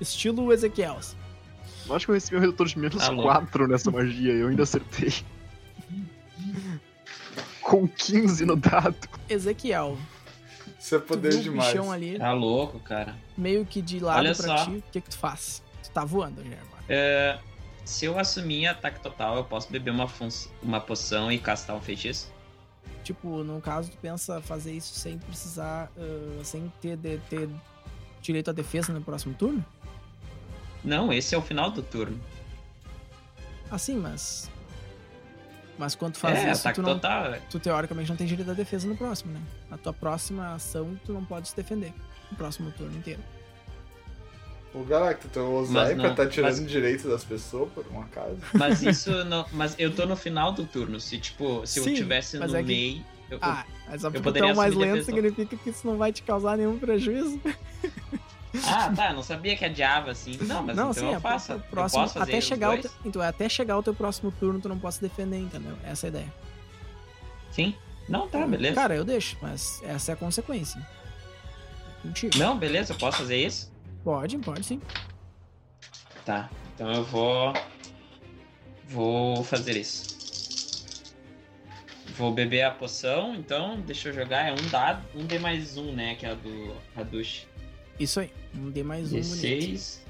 Estilo 0.00 0.52
Ezequiel. 0.52 0.98
Eu 1.86 1.94
acho 1.94 2.06
que 2.06 2.10
eu 2.10 2.14
recebi 2.14 2.36
um 2.36 2.40
redutor 2.40 2.66
de 2.66 2.78
menos 2.78 3.02
Alô. 3.02 3.22
4 3.22 3.66
nessa 3.66 3.90
magia 3.90 4.32
e 4.32 4.40
eu 4.40 4.48
ainda 4.48 4.62
acertei. 4.62 5.12
Com 7.62 7.86
15 7.86 8.46
no 8.46 8.56
dado. 8.56 8.96
Ezequiel, 9.28 9.98
Isso 10.88 10.96
é 10.96 10.98
tu 11.00 11.04
poder 11.06 11.34
o 11.34 11.42
demais. 11.42 11.68
bichão 11.70 11.92
ali, 11.92 12.18
Tá 12.18 12.32
louco, 12.32 12.78
cara. 12.80 13.14
meio 13.36 13.66
que 13.66 13.82
de 13.82 14.00
lado 14.00 14.20
Olha 14.20 14.34
pra 14.34 14.46
só. 14.58 14.64
ti, 14.64 14.70
o 14.78 14.82
que 14.90 15.02
que 15.02 15.10
tu 15.10 15.18
faz? 15.18 15.62
Tu 15.82 15.90
tá 15.90 16.02
voando 16.02 16.40
agora. 16.40 16.82
É, 16.88 17.38
se 17.84 18.06
eu 18.06 18.18
assumir 18.18 18.66
ataque 18.68 18.98
total, 19.00 19.36
eu 19.36 19.44
posso 19.44 19.70
beber 19.70 19.90
uma, 19.90 20.08
uma 20.62 20.80
poção 20.80 21.30
e 21.30 21.38
castar 21.38 21.76
um 21.76 21.80
feitiço? 21.82 22.32
Tipo, 23.04 23.44
no 23.44 23.60
caso, 23.60 23.90
tu 23.90 23.98
pensa 23.98 24.40
fazer 24.40 24.72
isso 24.72 24.94
sem 24.94 25.18
precisar, 25.18 25.92
ah, 25.94 26.40
sem 26.42 26.72
ter, 26.80 26.96
de- 26.96 27.18
ter 27.28 27.50
direito 28.22 28.48
à 28.48 28.52
defesa 28.54 28.90
no 28.90 29.02
próximo 29.02 29.34
turno? 29.34 29.62
Não, 30.82 31.12
esse 31.12 31.34
é 31.34 31.38
o 31.38 31.42
final 31.42 31.70
do 31.70 31.82
turno. 31.82 32.18
Assim, 33.70 33.96
mas... 33.96 34.50
Mas 35.78 35.94
quando 35.94 36.14
tu 36.14 36.18
faz 36.18 36.38
é, 36.38 36.50
isso, 36.50 36.60
ataque 36.60 36.80
tu, 36.80 36.82
não, 36.82 36.94
total. 36.94 37.34
é. 37.34 37.40
tu 37.48 37.58
teoricamente 37.60 38.10
não 38.10 38.16
tem 38.16 38.26
direito 38.26 38.50
à 38.50 38.54
defesa 38.54 38.86
no 38.88 38.96
próximo, 38.96 39.32
né? 39.32 39.40
Na 39.70 39.78
tua 39.78 39.92
próxima 39.92 40.52
ação, 40.54 40.98
tu 41.06 41.12
não 41.12 41.24
pode 41.24 41.48
se 41.48 41.56
defender. 41.56 41.92
No 42.30 42.36
próximo 42.36 42.70
turno 42.72 42.96
inteiro. 42.98 43.20
O 44.74 44.84
Galacta, 44.84 45.28
tu 45.32 45.66
Mas 45.70 45.88
aí 45.90 45.96
pra 45.96 46.14
tá 46.14 46.26
tirando 46.26 46.58
mas- 46.60 46.66
direito 46.70 47.08
das 47.08 47.24
pessoas 47.24 47.70
por 47.72 47.86
um 47.90 48.00
acaso? 48.02 48.36
Mas 48.52 48.82
isso 48.84 49.24
não. 49.24 49.46
Mas 49.52 49.74
eu 49.78 49.94
tô 49.94 50.04
no 50.04 50.14
final 50.16 50.52
do 50.52 50.66
turno. 50.66 51.00
Se, 51.00 51.16
tipo, 51.18 51.66
se 51.66 51.80
Sim, 51.80 51.90
eu 51.90 51.96
tivesse 51.96 52.38
no 52.38 52.44
é 52.44 52.60
que- 52.60 52.66
meio. 52.66 53.04
Eu, 53.30 53.38
Ah, 53.40 53.64
mas 53.88 54.02
porque 54.02 54.18
tu 54.18 54.22
poderia 54.22 54.48
é 54.50 54.52
o 54.52 54.56
mais 54.56 54.74
lento 54.74 54.92
defesa. 54.96 55.06
significa 55.12 55.56
que 55.56 55.70
isso 55.70 55.86
não 55.86 55.96
vai 55.96 56.12
te 56.12 56.22
causar 56.22 56.56
nenhum 56.58 56.78
prejuízo. 56.78 57.40
Ah, 58.64 58.92
tá. 58.94 59.12
Não 59.12 59.22
sabia 59.22 59.56
que 59.56 59.64
adiava 59.64 60.10
assim. 60.10 60.36
Não, 60.40 60.62
mas 60.62 60.76
então 60.76 60.92
sim, 60.92 61.04
eu 61.06 61.16
é 61.16 61.20
faço. 61.20 61.52
eu 61.52 61.60
próximo, 61.60 62.02
posso 62.02 62.14
fazer 62.14 62.32
até 62.32 62.40
chegar 62.40 62.74
o 62.74 62.80
teu, 62.80 62.90
então, 63.04 63.22
até 63.22 63.48
chegar 63.48 63.78
o 63.78 63.82
teu 63.82 63.94
próximo 63.94 64.32
turno, 64.32 64.60
tu 64.60 64.68
não 64.68 64.78
pode 64.78 64.96
se 64.96 65.02
defender, 65.02 65.38
entendeu? 65.38 65.76
Essa 65.84 66.06
é 66.06 66.08
a 66.08 66.10
ideia. 66.10 66.34
Sim. 67.50 67.74
Não, 68.08 68.26
tá, 68.28 68.46
beleza. 68.46 68.74
Cara, 68.74 68.96
eu 68.96 69.04
deixo, 69.04 69.36
mas 69.42 69.82
essa 69.84 70.12
é 70.12 70.14
a 70.14 70.16
consequência. 70.16 70.80
Contigo. 72.02 72.38
Não, 72.38 72.56
beleza, 72.56 72.92
eu 72.92 72.98
posso 72.98 73.18
fazer 73.18 73.36
isso? 73.36 73.70
Pode, 74.02 74.38
pode 74.38 74.64
sim. 74.64 74.80
Tá. 76.24 76.48
Então 76.74 76.90
eu 76.92 77.04
vou. 77.04 77.52
Vou 78.86 79.44
fazer 79.44 79.76
isso. 79.76 80.16
Vou 82.16 82.32
beber 82.32 82.62
a 82.62 82.70
poção, 82.70 83.34
então 83.34 83.80
deixa 83.80 84.08
eu 84.08 84.12
jogar. 84.12 84.48
É 84.48 84.52
um 84.52 84.68
dado, 84.70 85.04
um 85.14 85.24
D 85.24 85.38
mais 85.38 85.76
um, 85.76 85.92
né? 85.92 86.14
Que 86.14 86.26
é 86.26 86.30
a 86.30 86.34
do 86.34 86.74
Hadush. 86.96 87.46
Isso 87.98 88.20
aí. 88.20 88.30
Um 88.54 88.70
D 88.70 88.82
mais 88.82 89.08
um 89.08 89.20
bonito. 89.20 89.24
16. 89.40 90.02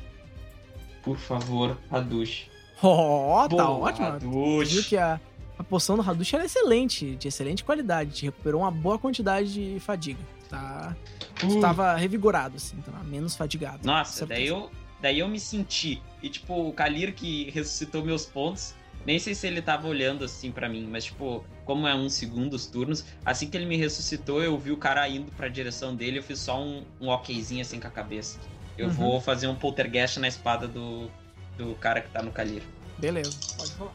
Por 1.02 1.16
favor, 1.16 1.78
Hadush. 1.90 2.48
Ó, 2.82 3.48
tá 3.48 3.56
Boa, 3.64 3.70
ótimo. 3.88 4.06
Hadush. 4.06 4.72
viu 4.72 4.84
que 4.84 4.96
a, 4.96 5.20
a 5.58 5.64
poção 5.64 5.96
do 5.96 6.02
Hadush 6.02 6.34
era 6.34 6.44
excelente, 6.44 7.16
de 7.16 7.28
excelente 7.28 7.64
qualidade. 7.64 8.12
Te 8.12 8.24
recuperou 8.26 8.60
uma 8.62 8.70
boa 8.70 8.98
quantidade 8.98 9.52
de 9.52 9.80
fadiga. 9.80 10.20
Tá, 10.48 10.96
tu 11.38 11.46
Uh. 11.46 11.60
tava 11.60 11.94
revigorado, 11.96 12.56
assim, 12.56 12.76
tava 12.80 13.02
menos 13.04 13.36
fadigado. 13.36 13.80
Nossa, 13.86 14.24
daí 14.26 14.46
eu, 14.46 14.70
daí 15.00 15.18
eu 15.18 15.28
me 15.28 15.38
senti. 15.40 16.02
E 16.22 16.28
tipo, 16.28 16.68
o 16.68 16.72
Kalir 16.72 17.14
que 17.14 17.50
ressuscitou 17.50 18.02
meus 18.04 18.24
pontos, 18.26 18.74
nem 19.04 19.18
sei 19.18 19.34
se 19.34 19.46
ele 19.46 19.60
tava 19.60 19.86
olhando 19.88 20.24
assim 20.24 20.50
pra 20.50 20.68
mim, 20.68 20.86
mas 20.90 21.04
tipo, 21.04 21.44
como 21.68 21.86
é 21.86 21.94
um 21.94 22.08
segundo 22.08 22.54
os 22.54 22.64
turnos, 22.66 23.04
assim 23.26 23.46
que 23.50 23.54
ele 23.54 23.66
me 23.66 23.76
ressuscitou, 23.76 24.42
eu 24.42 24.56
vi 24.58 24.72
o 24.72 24.76
cara 24.78 25.06
indo 25.06 25.30
pra 25.32 25.48
direção 25.48 25.94
dele, 25.94 26.18
eu 26.18 26.22
fiz 26.22 26.38
só 26.38 26.58
um, 26.58 26.82
um 26.98 27.10
okzinho 27.10 27.60
assim 27.60 27.78
com 27.78 27.86
a 27.86 27.90
cabeça. 27.90 28.38
Eu 28.78 28.86
Uhum. 28.86 28.92
vou 28.94 29.20
fazer 29.20 29.48
um 29.48 29.54
poltergeist 29.54 30.18
na 30.18 30.28
espada 30.28 30.66
do, 30.66 31.10
do 31.58 31.74
cara 31.74 32.00
que 32.00 32.08
tá 32.08 32.22
no 32.22 32.32
Kalir. 32.32 32.62
Beleza, 32.96 33.36
pode 33.58 33.70
falar. 33.72 33.92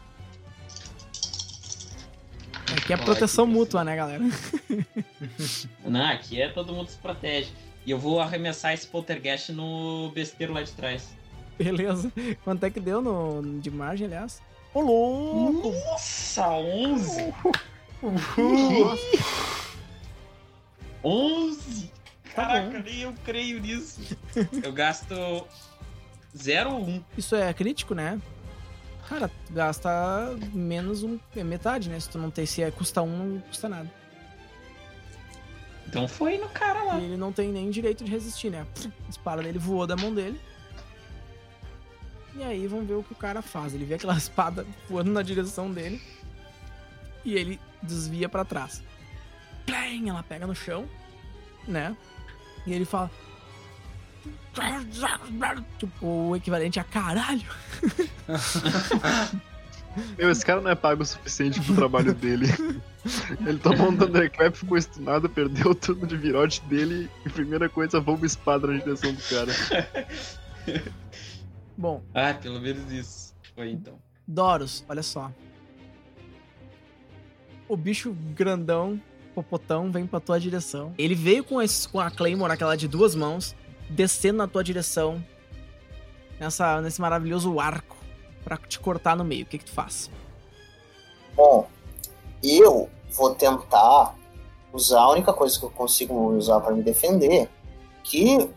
Aqui 2.78 2.94
é 2.94 2.98
proteção 2.98 3.46
aqui, 3.46 3.54
mútua, 3.54 3.84
né, 3.84 3.96
galera? 3.96 4.24
Não, 5.84 6.06
aqui 6.06 6.40
é 6.40 6.50
todo 6.50 6.74
mundo 6.74 6.90
se 6.90 6.98
protege. 6.98 7.50
E 7.88 7.90
eu 7.92 7.98
vou 7.98 8.20
arremessar 8.20 8.74
esse 8.74 8.86
poltergeist 8.86 9.52
no 9.52 10.12
besteiro 10.14 10.54
lá 10.54 10.62
de 10.62 10.72
trás. 10.74 11.10
Beleza. 11.58 12.12
Quanto 12.44 12.64
é 12.66 12.70
que 12.70 12.80
deu 12.80 13.02
no, 13.02 13.60
de 13.60 13.72
margem, 13.72 14.06
aliás? 14.06 14.40
Ô, 14.74 14.82
louco! 14.82 15.72
Nossa, 15.72 16.50
11! 16.50 17.34
Nossa, 18.02 19.24
11! 21.04 21.92
Tá 22.36 22.48
Caraca, 22.48 22.80
nem 22.80 23.02
eu 23.02 23.14
creio 23.24 23.62
nisso. 23.62 24.02
Eu 24.64 24.74
gasto 24.74 25.46
0 26.36 26.72
ou 26.72 26.82
1. 26.82 27.04
Isso 27.18 27.36
é 27.36 27.54
crítico, 27.54 27.94
né? 27.94 28.20
Cara, 29.08 29.28
tu 29.28 29.54
gasta 29.54 30.36
menos 30.54 31.04
um, 31.04 31.20
é 31.36 31.44
metade, 31.44 31.90
né? 31.90 32.00
Se 32.00 32.10
tu 32.10 32.18
não 32.18 32.32
tem, 32.32 32.46
se 32.46 32.64
é, 32.64 32.72
custa 32.72 33.02
um, 33.04 33.18
não 33.18 33.40
custa 33.42 33.70
nada. 33.70 33.92
Então 35.88 36.08
foi 36.08 36.40
no 36.40 36.50
cara 36.50 36.84
lá. 36.84 37.00
E 37.00 37.04
ele 37.04 37.18
não 37.18 37.32
tem 37.32 37.50
nem 37.52 37.70
direito 37.70 38.04
de 38.04 38.10
resistir, 38.10 38.50
né? 38.50 38.66
A 39.06 39.10
espada 39.10 39.44
dele 39.44 39.60
voou 39.60 39.86
da 39.86 39.96
mão 39.96 40.12
dele. 40.12 40.42
E 42.36 42.44
aí 42.44 42.66
vamos 42.68 42.88
ver 42.88 42.96
o 42.96 43.04
que 43.04 43.14
o 43.14 43.18
cara 43.18 43.42
faz. 43.42 43.74
Ele 43.74 43.86
vê 43.86 43.96
aquela 43.96 44.16
espada 44.18 44.66
voando 44.90 45.12
na 45.12 45.22
direção 45.22 45.72
dele. 45.72 46.02
E 47.24 47.36
ele 47.36 47.60
desvia 47.82 48.28
pra 48.28 48.44
trás. 48.44 48.84
Plém! 49.66 50.10
Ela 50.10 50.24
pega 50.24 50.46
no 50.46 50.56
chão, 50.56 50.88
né? 51.68 51.96
E 52.66 52.74
ele 52.74 52.86
fala. 52.86 53.10
Tipo, 55.78 56.06
o 56.06 56.36
equivalente 56.36 56.80
a 56.80 56.84
caralho. 56.84 57.44
Meu, 60.18 60.32
esse 60.32 60.46
cara 60.46 60.60
não 60.60 60.72
é 60.72 60.76
pago 60.76 61.04
o 61.04 61.06
suficiente 61.06 61.62
pro 61.62 61.76
trabalho 61.76 62.14
dele. 62.16 62.48
Ele 63.46 63.60
tomou 63.60 63.90
um 63.90 63.98
Thunderclap, 63.98 64.56
ficou 64.56 64.78
estunado, 64.78 65.30
perdeu 65.30 65.72
o 65.72 65.76
turno 65.76 66.08
de 66.08 66.18
virote 66.18 66.62
dele 66.62 67.10
e 67.26 67.30
primeira 67.30 67.70
coisa, 67.70 68.00
uma 68.00 68.26
espada 68.26 68.68
na 68.68 68.80
direção 68.80 69.14
do 69.14 69.22
cara. 69.24 69.52
Bom, 71.78 72.02
Ah, 72.14 72.34
pelo 72.34 72.60
menos 72.62 72.92
isso. 72.92 73.34
Foi 73.56 73.70
então. 73.72 73.96
Doros, 74.28 74.86
olha 74.88 75.04
só. 75.04 75.32
O 77.68 77.76
bicho 77.76 78.16
grandão, 78.36 79.02
popotão, 79.34 79.92
vem 79.92 80.06
pra 80.06 80.20
tua 80.20 80.40
direção. 80.40 80.94
Ele 80.98 81.16
veio 81.16 81.44
com, 81.44 81.62
esse, 81.62 81.88
com 81.88 82.00
a 82.00 82.12
Claymore, 82.12 82.52
aquela 82.52 82.76
de 82.76 82.88
duas 82.88 83.16
mãos, 83.16 83.56
descendo 83.90 84.38
na 84.38 84.48
tua 84.48 84.64
direção. 84.64 85.24
Nessa, 86.40 86.82
nesse 86.82 87.00
maravilhoso 87.02 87.60
arco. 87.60 87.98
Pra 88.44 88.58
te 88.58 88.80
cortar 88.80 89.16
no 89.16 89.24
meio. 89.24 89.44
O 89.44 89.46
que, 89.48 89.58
que 89.58 89.66
tu 89.66 89.72
faz? 89.72 90.12
Bom, 91.36 91.68
eu 92.44 92.90
vou 93.12 93.34
tentar 93.34 94.16
usar 94.72 95.00
a 95.00 95.12
única 95.12 95.32
coisa 95.34 95.58
que 95.58 95.66
eu 95.66 95.70
consigo 95.70 96.14
usar 96.32 96.60
para 96.60 96.76
me 96.76 96.84
defender, 96.84 97.50
que 98.04 98.50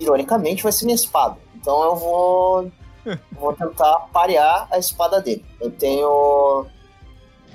ironicamente 0.00 0.62
vai 0.62 0.72
ser 0.72 0.86
minha 0.86 0.94
espada. 0.94 1.38
Então 1.60 1.82
eu 1.82 1.96
vou 1.96 2.72
vou 3.32 3.52
tentar 3.54 4.08
parear 4.12 4.68
a 4.70 4.78
espada 4.78 5.20
dele. 5.20 5.44
Eu 5.60 5.70
tenho 5.70 6.66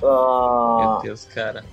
ah, 0.03 0.77
Meu 0.79 1.01
Deus, 1.01 1.25
cara. 1.25 1.63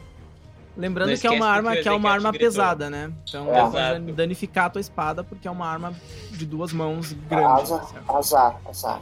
Lembrando 0.77 1.19
que 1.19 1.27
é 1.27 1.31
uma 1.31 1.49
arma 1.49 1.77
que 1.77 1.89
é 1.89 1.93
uma 1.93 2.11
arma 2.11 2.33
pesada, 2.33 2.89
né? 2.89 3.13
Então 3.29 3.53
É. 3.55 3.69
vai 3.69 4.01
danificar 4.01 4.67
a 4.67 4.71
tua 4.71 4.81
espada 4.81 5.23
porque 5.25 5.47
é 5.49 5.51
uma 5.51 5.67
arma 5.67 5.93
de 6.31 6.47
duas 6.47 6.73
mãos 6.73 7.13
grande. 7.13 7.63
azar, 7.63 7.85
certo? 7.85 8.17
azar, 8.17 8.61
azar. 8.69 9.01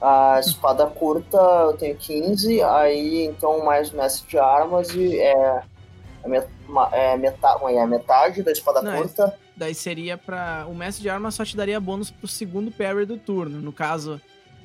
A 0.00 0.38
espada 0.38 0.86
curta 0.86 1.38
eu 1.38 1.76
tenho 1.78 1.96
15, 1.96 2.62
aí 2.62 3.24
então 3.24 3.64
mais 3.64 3.90
mestre 3.90 4.28
de 4.28 4.38
armas 4.38 4.90
e 4.90 5.18
é, 5.18 5.62
é, 6.22 6.28
met, 6.28 6.46
é, 6.92 7.16
meta, 7.16 7.58
é 7.66 7.86
metade 7.86 8.42
da 8.42 8.52
espada 8.52 8.82
Não, 8.82 8.92
é- 8.92 8.96
curta. 8.98 9.34
Daí 9.56 9.74
seria 9.74 10.18
pra. 10.18 10.66
O 10.68 10.74
mestre 10.74 11.02
de 11.02 11.08
armas 11.08 11.34
só 11.34 11.44
te 11.44 11.56
daria 11.56 11.80
bônus 11.80 12.10
pro 12.10 12.28
segundo 12.28 12.70
parry 12.70 13.06
do 13.06 13.16
turno. 13.16 13.60
No 13.60 13.72
caso, 13.72 14.20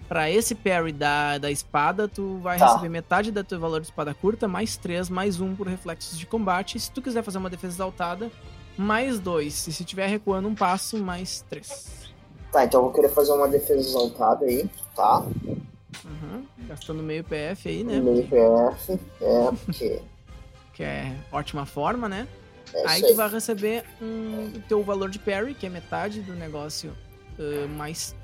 Pra 0.09 0.29
esse 0.29 0.53
parry 0.53 0.91
da, 0.91 1.37
da 1.37 1.49
espada, 1.49 2.05
tu 2.05 2.37
vai 2.39 2.59
Tá. 2.59 2.67
receber 2.67 2.89
metade 2.89 3.31
do 3.31 3.41
teu 3.45 3.57
valor 3.57 3.79
de 3.79 3.87
espada 3.87 4.13
curta, 4.13 4.45
mais 4.45 4.75
3, 4.75 5.09
mais 5.09 5.39
1 5.39 5.55
por 5.55 5.65
reflexos 5.69 6.19
de 6.19 6.25
combate. 6.25 6.77
Se 6.77 6.91
tu 6.91 7.01
quiser 7.01 7.23
fazer 7.23 7.37
uma 7.37 7.49
defesa 7.49 7.75
exaltada, 7.75 8.29
mais 8.77 9.19
2. 9.21 9.67
E 9.67 9.71
se 9.71 9.85
tiver 9.85 10.07
recuando 10.07 10.49
um 10.49 10.53
passo, 10.53 10.97
mais 10.97 11.45
3. 11.49 12.09
Tá, 12.51 12.65
então 12.65 12.81
eu 12.81 12.85
vou 12.87 12.93
querer 12.93 13.07
fazer 13.07 13.31
uma 13.31 13.47
defesa 13.47 13.79
exaltada 13.79 14.43
aí, 14.43 14.69
tá? 14.93 15.19
Uhum. 16.03 16.45
Gastando 16.67 17.01
meio 17.01 17.23
PF 17.23 17.69
aí, 17.69 17.81
né? 17.81 18.01
Meio 18.01 18.27
PF. 18.27 18.99
É, 19.21 19.51
porque. 19.65 20.01
Que 20.73 20.83
é 20.83 21.15
ótima 21.31 21.65
forma, 21.65 22.09
né? 22.09 22.27
É 22.73 22.87
Aí 22.87 23.01
tu 23.01 23.15
vai 23.15 23.29
receber 23.29 23.83
um, 24.01 24.53
o 24.55 24.61
teu 24.67 24.83
valor 24.83 25.09
de 25.09 25.19
parry, 25.19 25.53
que 25.53 25.65
é 25.65 25.69
metade 25.69 26.21
do 26.21 26.33
negócio, 26.33 26.95
uh, 27.37 27.67
mais, 27.69 28.15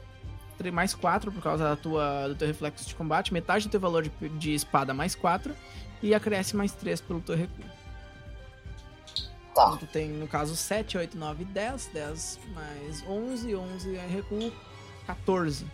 mais 0.72 0.94
4 0.94 1.32
por 1.32 1.42
causa 1.42 1.64
da 1.64 1.76
tua, 1.76 2.30
do 2.30 2.36
teu 2.36 2.48
reflexo 2.48 2.88
de 2.88 2.96
combate, 2.96 3.34
metade 3.34 3.68
do 3.68 3.72
teu 3.72 3.80
valor 3.80 4.04
de, 4.04 4.30
de 4.30 4.54
espada 4.54 4.94
mais 4.94 5.16
4, 5.16 5.54
e 6.02 6.14
acresce 6.14 6.56
mais 6.56 6.72
3 6.72 7.02
pelo 7.02 7.22
teu 7.22 7.36
recuo. 7.36 7.66
Tá, 9.54 9.66
Então 9.66 9.78
tu 9.78 9.88
tem, 9.88 10.10
no 10.10 10.28
caso, 10.28 10.56
7, 10.56 10.98
8, 10.98 11.18
9, 11.18 11.46
10, 11.46 11.88
10 11.94 12.40
mais 12.54 13.04
11, 13.08 13.56
11 13.56 13.96
é 13.96 14.08
recuo, 14.08 14.54
14. 15.08 15.66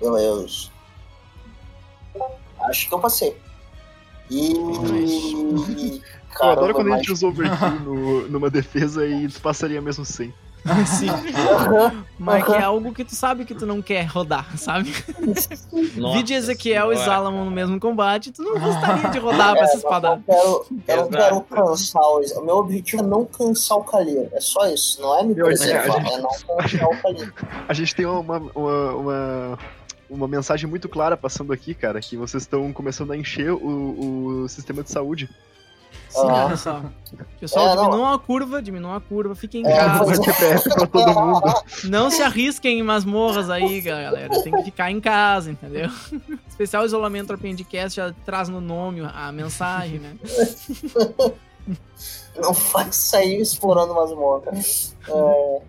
beleza. 0.00 0.70
Acho 2.60 2.88
que 2.88 2.94
eu 2.94 3.00
passei. 3.00 3.36
E. 4.30 4.54
Eu 6.34 6.38
Caramba, 6.40 6.52
adoro 6.60 6.74
quando 6.74 6.92
a 6.92 6.96
gente 6.96 7.12
usa 7.12 7.26
overkill 7.26 7.70
no, 7.84 8.28
numa 8.28 8.50
defesa 8.50 9.06
e 9.06 9.28
tu 9.28 9.40
passaria 9.40 9.80
mesmo 9.80 10.04
sem. 10.04 10.32
Sim. 10.86 11.08
Mas 12.18 12.44
que 12.44 12.52
é 12.52 12.62
algo 12.62 12.92
que 12.94 13.04
tu 13.04 13.14
sabe 13.14 13.44
que 13.44 13.54
tu 13.54 13.66
não 13.66 13.82
quer 13.82 14.04
rodar, 14.06 14.56
sabe? 14.56 14.94
Vide 16.14 16.32
Ezequiel 16.32 16.90
e. 16.92 16.96
Salamon 16.96 17.44
no 17.44 17.50
mesmo 17.50 17.78
combate, 17.78 18.32
tu 18.32 18.42
não 18.42 18.54
gostaria 18.58 19.10
de 19.10 19.18
rodar 19.18 19.52
pra 19.54 19.64
essa 19.64 19.74
Eu 19.74 19.78
espada. 19.78 20.22
quero, 20.24 20.40
eu 20.40 20.66
não 20.70 21.06
Exato. 21.06 21.10
quero 21.10 21.40
cansar 21.42 22.02
o. 22.02 22.20
O 22.40 22.44
meu 22.46 22.56
objetivo 22.56 23.02
é 23.02 23.06
não 23.06 23.26
cansar 23.26 23.76
o 23.78 23.84
Kalir. 23.84 24.28
É 24.32 24.40
só 24.40 24.66
isso. 24.68 25.02
Não 25.02 25.18
é 25.18 25.22
me 25.24 25.34
Eu 25.36 25.44
preservar, 25.44 25.98
gente- 26.00 26.12
é 26.14 26.18
não 26.18 26.30
cansar 26.30 26.88
o 26.88 27.02
Kalir. 27.02 27.34
A 27.68 27.72
gente 27.74 27.94
tem 27.94 28.06
uma, 28.06 28.38
uma, 28.54 28.90
uma, 28.94 29.58
uma 30.08 30.28
mensagem 30.28 30.68
muito 30.68 30.88
clara 30.88 31.14
passando 31.14 31.52
aqui, 31.52 31.74
cara, 31.74 32.00
que 32.00 32.16
vocês 32.16 32.42
estão 32.44 32.72
começando 32.72 33.10
a 33.12 33.16
encher 33.18 33.52
o, 33.52 34.44
o 34.44 34.48
sistema 34.48 34.82
de 34.82 34.90
saúde. 34.90 35.28
Sim, 36.14 36.20
Ah. 36.28 36.44
olha 36.46 36.56
só. 36.56 36.80
Pessoal, 37.40 37.68
É, 37.70 37.74
não. 37.74 37.84
diminuam 37.86 38.12
a 38.14 38.18
curva, 38.18 38.62
diminuam 38.62 38.94
a 38.94 39.00
curva, 39.00 39.34
fiquem 39.34 39.62
em 39.62 39.66
É, 39.66 39.76
casa. 39.76 40.20
Pra 40.74 40.86
todo 40.86 41.12
mundo. 41.14 41.54
Não 41.84 42.08
se 42.10 42.22
arrisquem 42.22 42.78
em 42.78 42.82
masmorras 42.82 43.50
aí, 43.50 43.80
galera. 43.80 44.42
Tem 44.42 44.52
que 44.52 44.62
ficar 44.64 44.90
em 44.92 45.00
casa, 45.00 45.50
entendeu? 45.50 45.90
Especial 46.48 46.84
isolamento 46.86 47.32
Appendicast 47.32 47.96
já 47.96 48.12
traz 48.24 48.48
no 48.48 48.60
nome 48.60 49.00
a 49.12 49.32
mensagem, 49.32 49.98
né? 49.98 50.16
Não 52.40 52.54
faz 52.54 52.94
sair 52.96 53.40
explorando 53.40 53.94
masmorras. 53.94 54.94
É 55.08 55.60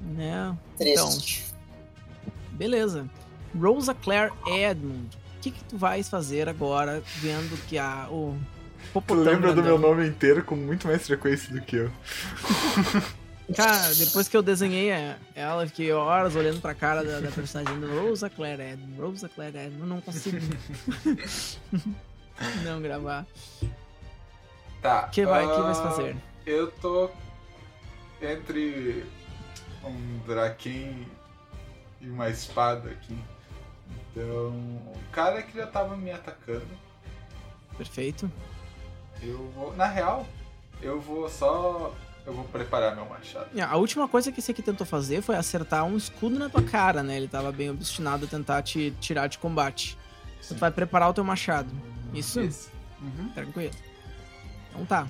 né? 0.00 0.56
triste. 0.76 1.44
Beleza. 2.52 3.08
Rosa 3.58 3.94
Claire 3.94 4.32
Edmund. 4.46 5.16
O 5.36 5.40
que, 5.40 5.50
que 5.50 5.64
tu 5.64 5.76
vais 5.76 6.08
fazer 6.08 6.48
agora, 6.48 7.02
vendo 7.16 7.56
que 7.68 7.78
a, 7.78 8.08
o 8.10 8.36
Tu 9.02 9.14
lembra 9.14 9.52
do 9.52 9.62
meu 9.62 9.78
grandão- 9.78 9.94
nome 9.94 10.08
inteiro 10.08 10.44
com 10.44 10.56
muito 10.56 10.86
mais 10.86 11.06
frequência 11.06 11.52
do 11.52 11.60
que 11.60 11.76
eu. 11.76 11.90
Cara, 13.54 13.94
depois 13.94 14.26
que 14.26 14.36
eu 14.36 14.42
desenhei 14.42 14.90
ela, 15.34 15.66
fiquei 15.68 15.92
horas 15.92 16.34
olhando 16.34 16.60
pra 16.60 16.74
cara 16.74 17.04
da, 17.04 17.20
da 17.20 17.30
personagem 17.30 17.78
do 17.78 18.00
Rosa 18.00 18.28
Claire 18.28 18.60
Edmund. 18.60 19.00
Rosa 19.00 19.28
Claire 19.28 19.56
Edmund, 19.56 19.82
eu 19.82 19.86
não 19.86 20.00
consigo 20.00 20.38
não 22.64 22.82
gravar. 22.82 23.24
Tá. 24.82 25.06
O 25.06 25.10
que 25.10 25.24
vai, 25.24 25.46
que 25.46 25.52
ah, 25.52 25.62
vais 25.62 25.78
fazer? 25.78 26.16
Eu 26.44 26.72
tô 26.72 27.08
entre 28.20 29.04
um 29.84 30.18
Draken 30.26 31.06
e 32.00 32.08
uma 32.08 32.28
espada 32.28 32.90
aqui. 32.90 33.16
Então, 34.10 34.50
o 34.50 34.98
cara 35.12 35.40
que 35.42 35.56
já 35.56 35.68
tava 35.68 35.96
me 35.96 36.10
atacando, 36.10 36.66
Perfeito. 37.76 38.30
Eu 39.22 39.50
vou. 39.54 39.74
Na 39.76 39.86
real, 39.86 40.26
eu 40.82 41.00
vou 41.00 41.28
só. 41.28 41.94
Eu 42.26 42.32
vou 42.32 42.44
preparar 42.46 42.96
meu 42.96 43.06
machado. 43.06 43.46
É, 43.56 43.62
A 43.62 43.76
última 43.76 44.08
coisa 44.08 44.32
que 44.32 44.40
esse 44.40 44.50
aqui 44.50 44.60
tentou 44.60 44.84
fazer 44.84 45.22
foi 45.22 45.36
acertar 45.36 45.84
um 45.84 45.96
escudo 45.96 46.36
na 46.38 46.48
tua 46.48 46.62
cara, 46.62 47.00
né? 47.02 47.16
Ele 47.16 47.28
tava 47.28 47.52
bem 47.52 47.70
obstinado 47.70 48.24
a 48.24 48.28
tentar 48.28 48.62
te 48.62 48.92
tirar 49.00 49.28
de 49.28 49.38
combate. 49.38 49.96
Então 50.44 50.56
tu 50.56 50.60
vai 50.60 50.70
preparar 50.72 51.08
o 51.10 51.14
teu 51.14 51.22
machado. 51.22 51.70
Isso? 52.12 52.40
Isso. 52.40 52.68
Uhum. 53.00 53.28
Tranquilo. 53.32 53.74
Então 54.72 54.84
tá. 54.86 55.06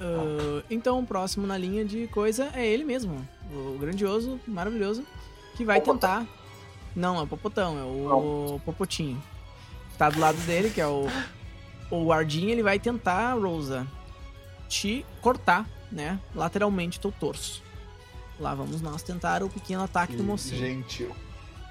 Ah, 0.00 0.62
então 0.70 0.98
o 0.98 1.06
próximo 1.06 1.46
na 1.46 1.56
linha 1.56 1.84
de 1.84 2.08
coisa 2.08 2.50
é 2.54 2.66
ele 2.66 2.84
mesmo. 2.84 3.24
O 3.52 3.76
grandioso, 3.78 4.40
maravilhoso, 4.48 5.04
que 5.56 5.64
vai 5.64 5.80
Popotão. 5.80 6.20
tentar. 6.24 6.32
Não, 6.96 7.18
é 7.18 7.22
o 7.22 7.26
Popotão, 7.26 7.78
é 7.78 7.82
o 7.84 8.60
Popotinho. 8.64 9.22
Tá 9.98 10.08
do 10.10 10.18
lado 10.18 10.38
dele, 10.46 10.70
que 10.70 10.80
é 10.80 10.86
o. 10.86 11.06
O 11.90 12.04
Guardinha, 12.06 12.52
ele 12.52 12.62
vai 12.62 12.78
tentar, 12.78 13.34
Rosa, 13.34 13.86
te 14.68 15.04
cortar, 15.20 15.68
né? 15.90 16.18
Lateralmente 16.34 17.00
teu 17.00 17.10
torso. 17.10 17.62
Lá 18.38 18.54
vamos 18.54 18.80
nós 18.80 19.02
tentar 19.02 19.42
o 19.42 19.48
pequeno 19.50 19.82
ataque 19.82 20.12
do 20.14 20.18
Que 20.22 20.28
mocinho. 20.28 20.60
gentil. 20.60 21.14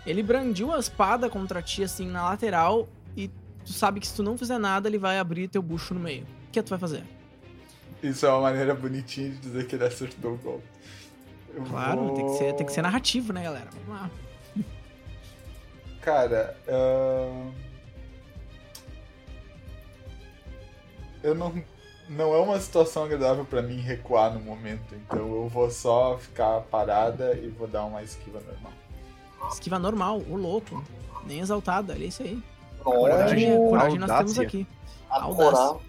Ele 0.06 0.22
brandiu 0.22 0.74
a 0.74 0.80
espada 0.80 1.30
contra 1.30 1.62
ti, 1.62 1.84
assim, 1.84 2.08
na 2.08 2.24
lateral, 2.30 2.88
e 3.16 3.28
tu 3.66 3.74
sabe 3.74 4.00
que 4.00 4.08
se 4.08 4.16
tu 4.16 4.24
não 4.24 4.38
fizer 4.38 4.58
nada, 4.58 4.88
ele 4.88 4.98
vai 4.98 5.18
abrir 5.20 5.48
teu 5.48 5.62
bucho 5.62 5.94
no 5.94 6.00
meio. 6.00 6.24
O 6.48 6.52
que 6.52 6.62
tu 6.62 6.70
vai 6.70 6.80
fazer? 6.80 7.04
Isso 8.04 8.26
é 8.26 8.30
uma 8.30 8.41
maneira 8.41 8.74
bonitinha 8.76 9.30
de 9.30 9.38
dizer 9.38 9.68
que 9.68 9.76
ele 9.76 9.86
acertou 9.86 10.34
o 10.34 10.38
golpe. 10.38 10.64
Eu 11.54 11.64
Claro, 11.64 12.02
vou- 12.06 12.14
tem, 12.14 12.26
que 12.26 12.32
ser, 12.38 12.54
tem 12.54 12.66
que 12.66 12.72
ser 12.72 12.82
narrativo, 12.82 13.34
né, 13.34 13.44
galera? 13.44 13.70
Vamos 13.86 14.02
lá. 14.02 14.10
Cara, 16.02 16.56
ahn, 16.68 17.52
eu 21.24 21.36
não. 21.36 21.54
Não 22.08 22.34
é 22.34 22.40
uma 22.40 22.60
situação 22.60 23.04
agradável 23.04 23.46
pra 23.46 23.62
mim 23.62 23.78
recuar 23.82 24.34
no 24.34 24.40
momento, 24.40 24.96
então 24.96 25.20
eu 25.20 25.48
vou 25.48 25.70
só 25.70 26.18
ficar 26.18 26.62
parada 26.62 27.34
e 27.36 27.50
vou 27.50 27.68
dar 27.68 27.86
uma 27.86 28.02
esquiva 28.02 28.40
normal. 28.40 28.72
Esquiva 29.52 29.78
normal, 29.78 30.18
o 30.28 30.36
louco. 30.36 30.84
Nem 31.28 31.40
exaltada, 31.40 31.94
olha 31.94 32.06
isso 32.06 32.24
aí. 32.24 32.41
Olha, 32.84 33.14
Coragem, 33.14 33.56
coragem 33.58 34.00
nós 34.00 34.18
temos 34.18 34.40
aqui. 34.40 34.66
a 35.08 35.22
audácia. 35.22 35.80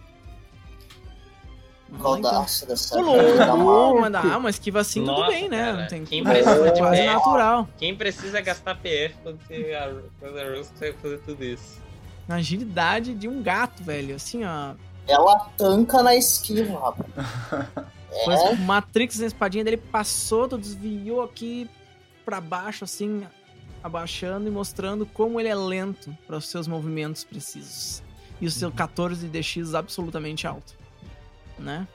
então. 1.92 2.06
audácia 2.06 2.66
dessa. 2.66 3.00
Mas 3.02 4.12
dá, 4.12 4.36
uma 4.36 4.50
esquiva 4.50 4.80
assim, 4.80 5.00
tudo 5.00 5.12
Nossa, 5.12 5.30
bem, 5.30 5.48
né? 5.48 5.58
cara, 5.64 5.76
Não 5.82 5.88
tem 5.88 6.04
quem 6.04 6.20
é 6.20 6.24
precisa 6.24 6.70
de 6.72 6.80
quase 6.80 7.00
PF? 7.00 7.14
natural. 7.14 7.68
Quem 7.78 7.96
precisa 7.96 8.40
gastar 8.42 8.74
PF 8.74 9.14
quando 9.22 9.38
a, 9.40 10.02
quando 10.20 10.38
a 10.38 10.54
Rose 10.54 10.70
consegue 10.70 10.98
fazer 10.98 11.18
tudo 11.20 11.42
isso? 11.44 11.78
Na 12.28 12.36
agilidade 12.36 13.14
de 13.14 13.26
um 13.26 13.42
gato, 13.42 13.82
velho. 13.82 14.14
Assim, 14.16 14.44
ó. 14.44 14.74
Ela 15.06 15.38
tanca 15.56 16.02
na 16.02 16.14
esquiva, 16.14 16.78
rapaz. 16.78 17.90
É, 18.12 18.50
o 18.50 18.56
Matrix 18.56 19.20
na 19.20 19.26
espadinha 19.26 19.62
dele 19.62 19.76
passou, 19.76 20.48
tu 20.48 20.58
desviou 20.58 21.22
aqui 21.22 21.70
pra 22.24 22.40
baixo, 22.40 22.82
assim, 22.82 23.24
abaixando 23.82 24.48
e 24.48 24.50
mostrando 24.50 25.06
como 25.06 25.38
ele 25.38 25.48
é 25.48 25.54
lento 25.54 26.16
para 26.26 26.36
os 26.36 26.48
seus 26.48 26.66
movimentos 26.66 27.24
precisos. 27.24 28.02
E 28.40 28.46
o 28.46 28.50
seu 28.50 28.72
14 28.72 29.28
de 29.28 29.40
DX 29.40 29.74
absolutamente 29.74 30.46
alto. 30.46 30.74
Né? 31.58 31.86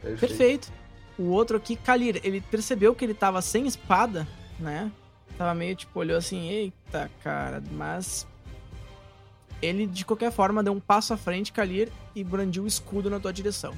Perfeito. 0.00 0.72
O 1.18 1.24
outro 1.24 1.56
aqui, 1.56 1.76
Kalir, 1.76 2.20
ele 2.24 2.40
percebeu 2.40 2.94
que 2.94 3.04
ele 3.04 3.14
tava 3.14 3.40
sem 3.42 3.66
espada, 3.66 4.26
né? 4.58 4.90
Tava 5.36 5.54
meio 5.54 5.76
tipo, 5.76 6.00
olhou 6.00 6.16
assim, 6.16 6.48
eita, 6.48 7.10
cara, 7.22 7.62
mas. 7.72 8.26
Ele, 9.62 9.86
de 9.86 10.04
qualquer 10.04 10.32
forma, 10.32 10.62
deu 10.62 10.72
um 10.72 10.80
passo 10.80 11.14
à 11.14 11.16
frente, 11.16 11.52
Kalir, 11.52 11.88
e 12.14 12.24
brandiu 12.24 12.64
o 12.64 12.66
escudo 12.66 13.08
na 13.08 13.20
tua 13.20 13.32
direção. 13.32 13.74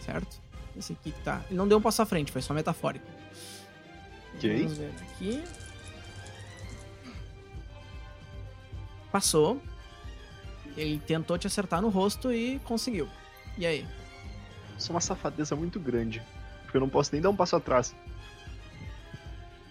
Certo? 0.00 0.40
Esse 0.76 0.92
aqui 0.92 1.10
que 1.10 1.20
tá. 1.22 1.42
Ele 1.48 1.58
não 1.58 1.66
deu 1.66 1.78
um 1.78 1.82
passo 1.82 2.02
à 2.02 2.06
frente, 2.06 2.30
foi 2.30 2.40
só 2.40 2.54
metafórico. 2.54 3.06
Ok. 4.36 4.56
Vamos 4.58 4.78
ver 4.78 4.92
aqui. 5.02 5.44
Passou. 9.10 9.60
Ele 10.76 10.98
tentou 10.98 11.36
te 11.36 11.46
acertar 11.46 11.82
no 11.82 11.88
rosto 11.88 12.32
e 12.32 12.60
conseguiu. 12.60 13.08
E 13.58 13.66
aí? 13.66 13.86
Isso 14.78 14.92
é 14.92 14.94
uma 14.94 15.00
safadeza 15.00 15.56
muito 15.56 15.80
grande. 15.80 16.22
Porque 16.62 16.76
eu 16.76 16.80
não 16.80 16.88
posso 16.88 17.12
nem 17.12 17.22
dar 17.22 17.30
um 17.30 17.36
passo 17.36 17.56
atrás. 17.56 17.96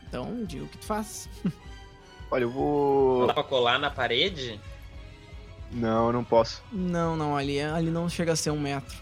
Então, 0.07 0.43
diga 0.43 0.65
o 0.65 0.67
que 0.67 0.79
tu 0.79 0.85
faz. 0.85 1.29
Olha, 2.31 2.43
eu 2.43 2.49
vou. 2.49 3.27
dá 3.27 3.33
pra 3.33 3.43
colar 3.43 3.77
na 3.77 3.91
parede? 3.91 4.59
Não, 5.71 6.07
eu 6.07 6.13
não 6.13 6.23
posso. 6.23 6.63
Não, 6.71 7.15
não, 7.15 7.35
ali, 7.35 7.59
ali 7.59 7.89
não 7.91 8.07
chega 8.07 8.33
a 8.33 8.35
ser 8.35 8.51
um 8.51 8.59
metro. 8.59 8.95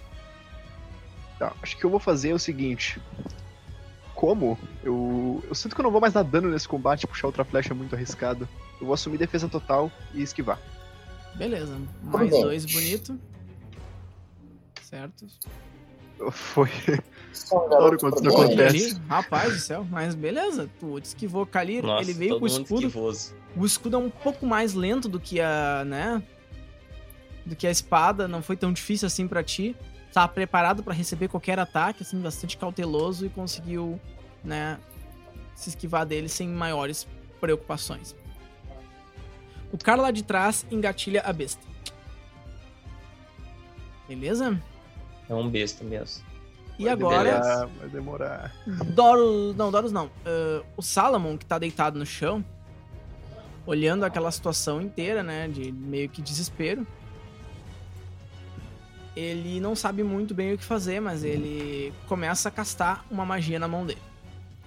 Tá, 1.37 1.53
acho 1.61 1.77
que 1.77 1.83
eu 1.83 1.89
vou 1.89 1.99
fazer 1.99 2.29
é 2.29 2.33
o 2.33 2.39
seguinte. 2.39 3.01
como, 4.15 4.57
eu, 4.83 5.43
eu 5.47 5.55
sinto 5.55 5.75
que 5.75 5.81
eu 5.81 5.83
não 5.83 5.91
vou 5.91 5.99
mais 5.99 6.13
dar 6.13 6.23
dano 6.23 6.49
nesse 6.49 6.67
combate, 6.67 7.05
puxar 7.05 7.27
outra 7.27 7.43
flecha 7.43 7.73
é 7.73 7.75
muito 7.75 7.95
arriscado. 7.95 8.47
Eu 8.79 8.87
vou 8.87 8.93
assumir 8.93 9.17
defesa 9.17 9.49
total 9.49 9.91
e 10.13 10.21
esquivar. 10.21 10.59
Beleza. 11.35 11.77
Mais 12.03 12.29
bem. 12.29 12.41
dois 12.41 12.65
bonito. 12.65 13.19
Certo. 14.81 15.25
Foi. 16.31 16.69
Adoro 17.51 17.97
quando 17.99 18.15
isso 18.17 18.29
acontece. 18.29 18.91
Ali, 18.93 19.01
rapaz 19.09 19.53
do 19.53 19.59
céu. 19.59 19.87
Mas 19.89 20.15
beleza. 20.15 20.69
Tu 20.79 20.99
esquivou 20.99 21.45
Kalir. 21.45 21.83
Nossa, 21.83 22.03
ele 22.03 22.13
veio 22.13 22.31
todo 22.33 22.39
com 22.41 22.45
o 22.45 22.49
mundo 22.49 22.61
escudo. 22.61 22.87
esquivoso. 22.87 23.35
O 23.55 23.65
escudo 23.65 23.95
é 23.95 23.99
um 23.99 24.09
pouco 24.09 24.45
mais 24.45 24.73
lento 24.73 25.09
do 25.09 25.19
que 25.19 25.41
a, 25.41 25.83
né? 25.85 26.23
Do 27.45 27.55
que 27.55 27.67
a 27.67 27.71
espada, 27.71 28.27
não 28.27 28.41
foi 28.41 28.55
tão 28.55 28.71
difícil 28.71 29.05
assim 29.05 29.27
pra 29.27 29.43
ti. 29.43 29.75
Tá 30.13 30.27
preparado 30.27 30.83
pra 30.83 30.93
receber 30.93 31.27
qualquer 31.27 31.59
ataque, 31.59 32.03
assim, 32.03 32.19
bastante 32.21 32.55
cauteloso 32.55 33.25
e 33.25 33.29
conseguiu, 33.29 33.99
né, 34.43 34.79
se 35.55 35.69
esquivar 35.69 36.05
dele 36.05 36.29
sem 36.29 36.47
maiores 36.47 37.07
preocupações. 37.41 38.15
O 39.71 39.77
cara 39.77 40.03
lá 40.03 40.11
de 40.11 40.23
trás 40.23 40.65
engatilha 40.69 41.21
a 41.21 41.33
besta. 41.33 41.61
Beleza? 44.07 44.61
É 45.27 45.33
um 45.33 45.49
besta 45.49 45.83
mesmo. 45.83 46.23
E 46.77 46.83
Vai 46.83 46.93
agora, 46.93 47.23
demorar, 47.23 47.65
Vai 47.67 47.89
demorar. 47.89 48.55
Doros. 48.93 49.55
Não, 49.55 49.71
Doros 49.71 49.91
não. 49.91 50.09
Ah, 50.25 50.63
o 50.77 50.81
Salamon, 50.81 51.37
que 51.37 51.45
tá 51.45 51.57
deitado 51.57 51.97
no 51.97 52.05
chão, 52.05 52.43
olhando 53.65 54.03
aquela 54.03 54.31
situação 54.31 54.81
inteira, 54.81 55.23
né? 55.23 55.47
De 55.47 55.71
meio 55.71 56.09
que 56.09 56.21
desespero. 56.21 56.85
Ele 59.15 59.59
não 59.59 59.75
sabe 59.75 60.01
muito 60.03 60.33
bem 60.33 60.53
o 60.53 60.57
que 60.57 60.63
fazer, 60.63 60.99
mas 60.99 61.23
ele 61.23 61.93
começa 62.07 62.49
a 62.49 62.51
castar 62.51 63.05
uma 63.11 63.25
magia 63.25 63.59
na 63.59 63.67
mão 63.67 63.85
dele. 63.85 64.01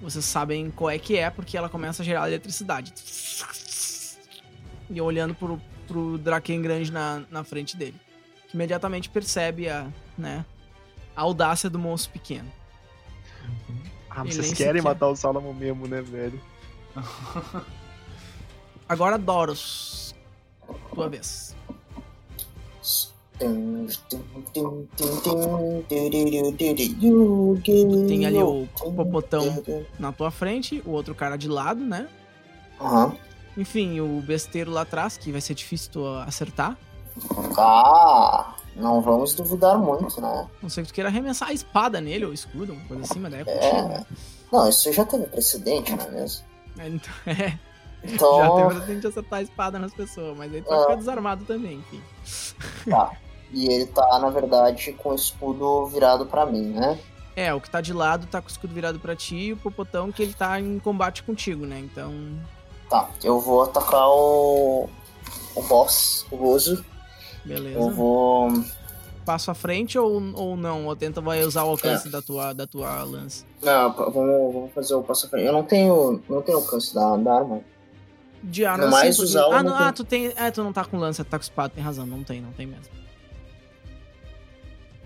Vocês 0.00 0.24
sabem 0.24 0.70
qual 0.70 0.90
é 0.90 0.98
que 0.98 1.16
é, 1.16 1.28
porque 1.30 1.56
ela 1.56 1.68
começa 1.68 2.02
a 2.02 2.04
gerar 2.04 2.28
eletricidade. 2.28 2.92
E 4.88 5.00
olhando 5.00 5.34
pro, 5.34 5.60
pro 5.88 6.16
Draken 6.18 6.62
grande 6.62 6.92
na, 6.92 7.24
na 7.30 7.42
frente 7.42 7.76
dele. 7.76 7.96
Que 8.48 8.54
imediatamente 8.56 9.08
percebe 9.08 9.68
a, 9.68 9.88
né, 10.16 10.44
a 11.16 11.22
audácia 11.22 11.68
do 11.68 11.78
monstro 11.78 12.12
pequeno. 12.12 12.52
Ah, 14.08 14.20
Ele 14.20 14.32
vocês 14.32 14.52
querem 14.54 14.80
sequer- 14.80 14.82
matar 14.84 15.08
o 15.08 15.16
Salomon 15.16 15.52
mesmo, 15.54 15.88
né, 15.88 16.00
velho? 16.02 16.40
Agora, 18.88 19.18
Doros. 19.18 20.14
Tua 20.94 21.08
vez. 21.08 21.55
Tem 28.08 28.26
ali 28.26 28.42
o 28.42 28.66
popotão 28.78 29.62
na 29.98 30.12
tua 30.12 30.30
frente, 30.30 30.82
o 30.86 30.90
outro 30.90 31.14
cara 31.14 31.36
de 31.36 31.48
lado, 31.48 31.80
né? 31.84 32.08
Aham. 32.80 33.16
Enfim, 33.56 34.00
o 34.00 34.20
besteiro 34.20 34.70
lá 34.70 34.82
atrás, 34.82 35.16
que 35.16 35.32
vai 35.32 35.40
ser 35.40 35.54
difícil 35.54 35.90
tu 35.92 36.06
acertar. 36.26 36.76
Ah, 37.56 38.54
não 38.76 39.00
vamos 39.00 39.34
duvidar 39.34 39.78
muito, 39.78 40.20
né? 40.20 40.46
Não 40.62 40.68
sei 40.68 40.82
que 40.84 40.90
tu 40.90 40.94
queira 40.94 41.08
arremessar 41.08 41.48
a 41.48 41.52
espada 41.52 42.00
nele, 42.00 42.26
ou 42.26 42.32
escudo, 42.34 42.74
uma 42.74 42.84
coisa 42.84 43.02
assim, 43.04 43.18
mas 43.18 43.32
daí 43.32 43.40
é 43.40 43.44
contigo. 43.44 43.88
né? 43.88 44.06
Não, 44.52 44.68
isso 44.68 44.92
já 44.92 45.04
teve 45.06 45.24
precedente, 45.26 45.92
não 45.96 46.04
é 46.04 46.10
mesmo? 46.10 46.44
É, 46.78 46.88
Então, 46.88 47.12
é, 47.26 47.58
já 48.04 48.48
Então, 48.48 48.54
tem 48.56 48.68
presente 48.68 49.00
de 49.00 49.06
acertar 49.06 49.38
a 49.38 49.42
espada 49.42 49.78
nas 49.78 49.94
pessoas, 49.94 50.36
mas 50.36 50.52
aí 50.52 50.60
tu 50.60 50.68
vai 50.68 50.78
Ah. 50.78 50.82
ficar 50.82 50.94
desarmado 50.96 51.44
também, 51.46 51.78
enfim. 51.78 52.02
tá. 52.90 53.12
E 53.52 53.66
ele 53.72 53.86
tá, 53.86 54.18
na 54.18 54.28
verdade, 54.30 54.92
com 54.92 55.10
o 55.10 55.14
escudo 55.14 55.86
virado 55.86 56.26
pra 56.26 56.44
mim, 56.46 56.68
né? 56.70 56.98
É, 57.34 57.52
o 57.54 57.60
que 57.60 57.68
tá 57.70 57.80
de 57.80 57.92
lado 57.92 58.26
tá 58.26 58.40
com 58.40 58.48
o 58.48 58.50
escudo 58.50 58.72
virado 58.74 58.98
pra 58.98 59.14
ti 59.14 59.36
e 59.36 59.52
o 59.52 59.56
popotão 59.56 60.10
que 60.10 60.22
ele 60.22 60.32
tá 60.34 60.58
em 60.60 60.78
combate 60.78 61.22
contigo, 61.22 61.64
né? 61.66 61.78
Então, 61.80 62.12
Tá, 62.88 63.08
eu 63.24 63.40
vou 63.40 63.62
atacar 63.64 64.08
o. 64.08 64.88
O 65.56 65.62
boss, 65.62 66.24
o 66.30 66.36
Gozo. 66.36 66.84
beleza. 67.44 67.78
Eu 67.78 67.90
vou. 67.90 68.48
Passo 69.24 69.50
à 69.50 69.54
frente 69.54 69.98
ou, 69.98 70.22
ou 70.34 70.56
não? 70.56 70.86
Ou 70.86 70.94
tenta 70.94 71.20
vai 71.20 71.42
usar 71.42 71.64
o 71.64 71.70
alcance 71.70 72.08
da, 72.08 72.22
tua, 72.22 72.52
da 72.52 72.64
tua 72.66 73.02
lança? 73.02 73.44
Não, 73.60 73.92
vamos, 73.92 74.54
vamos 74.54 74.72
fazer 74.72 74.94
o 74.94 75.02
passo 75.02 75.26
à 75.26 75.28
frente. 75.30 75.46
Eu 75.46 75.52
não 75.52 75.64
tenho. 75.64 76.22
Não 76.28 76.40
tenho 76.42 76.58
alcance 76.58 76.94
da, 76.94 77.16
da 77.16 77.34
arma. 77.38 77.60
De 78.42 78.64
arma, 78.64 78.84
No 78.84 78.90
mais 78.92 79.16
sim, 79.16 79.22
porque- 79.22 79.30
usar 79.30 79.48
o 79.48 79.52
ah, 79.52 79.62
não 79.64 79.74
ah, 79.74 79.92
tu 79.92 80.04
tem. 80.04 80.32
É, 80.36 80.50
tu 80.52 80.62
não 80.62 80.72
tá 80.72 80.84
com 80.84 80.96
lança, 80.96 81.24
tu 81.24 81.28
tá 81.28 81.38
com 81.38 81.42
espada, 81.42 81.70
tem 81.74 81.82
razão. 81.82 82.06
Não 82.06 82.22
tem, 82.22 82.40
não 82.40 82.52
tem 82.52 82.66
mesmo. 82.66 82.84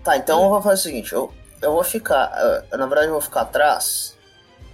Tá, 0.03 0.17
então 0.17 0.43
eu 0.43 0.49
vou 0.49 0.61
fazer 0.61 0.79
o 0.79 0.83
seguinte, 0.83 1.13
eu, 1.13 1.31
eu 1.61 1.73
vou 1.73 1.83
ficar. 1.83 2.31
eh, 2.71 2.77
Na 2.77 2.85
verdade, 2.85 3.07
eu 3.07 3.13
vou 3.13 3.21
ficar 3.21 3.41
atrás. 3.41 4.17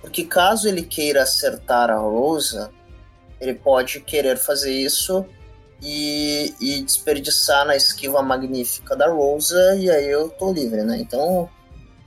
Porque 0.02 0.24
caso 0.24 0.68
ele 0.70 0.84
queira 0.84 1.24
acertar 1.24 1.90
a 1.90 1.98
Rosa, 1.98 2.72
ele 3.42 3.54
pode 3.54 4.00
querer 4.00 4.38
fazer 4.38 4.72
isso 4.72 5.26
e, 5.82 6.54
e 6.62 6.82
desperdiçar 6.82 7.66
na 7.66 7.76
esquiva 7.76 8.22
magnífica 8.22 8.96
da 8.96 9.10
Rosa, 9.10 9.76
e 9.76 9.90
aí 9.90 10.08
eu 10.08 10.30
tô 10.30 10.52
livre, 10.54 10.84
né? 10.84 10.98
Então, 11.00 11.20
vou 11.20 11.50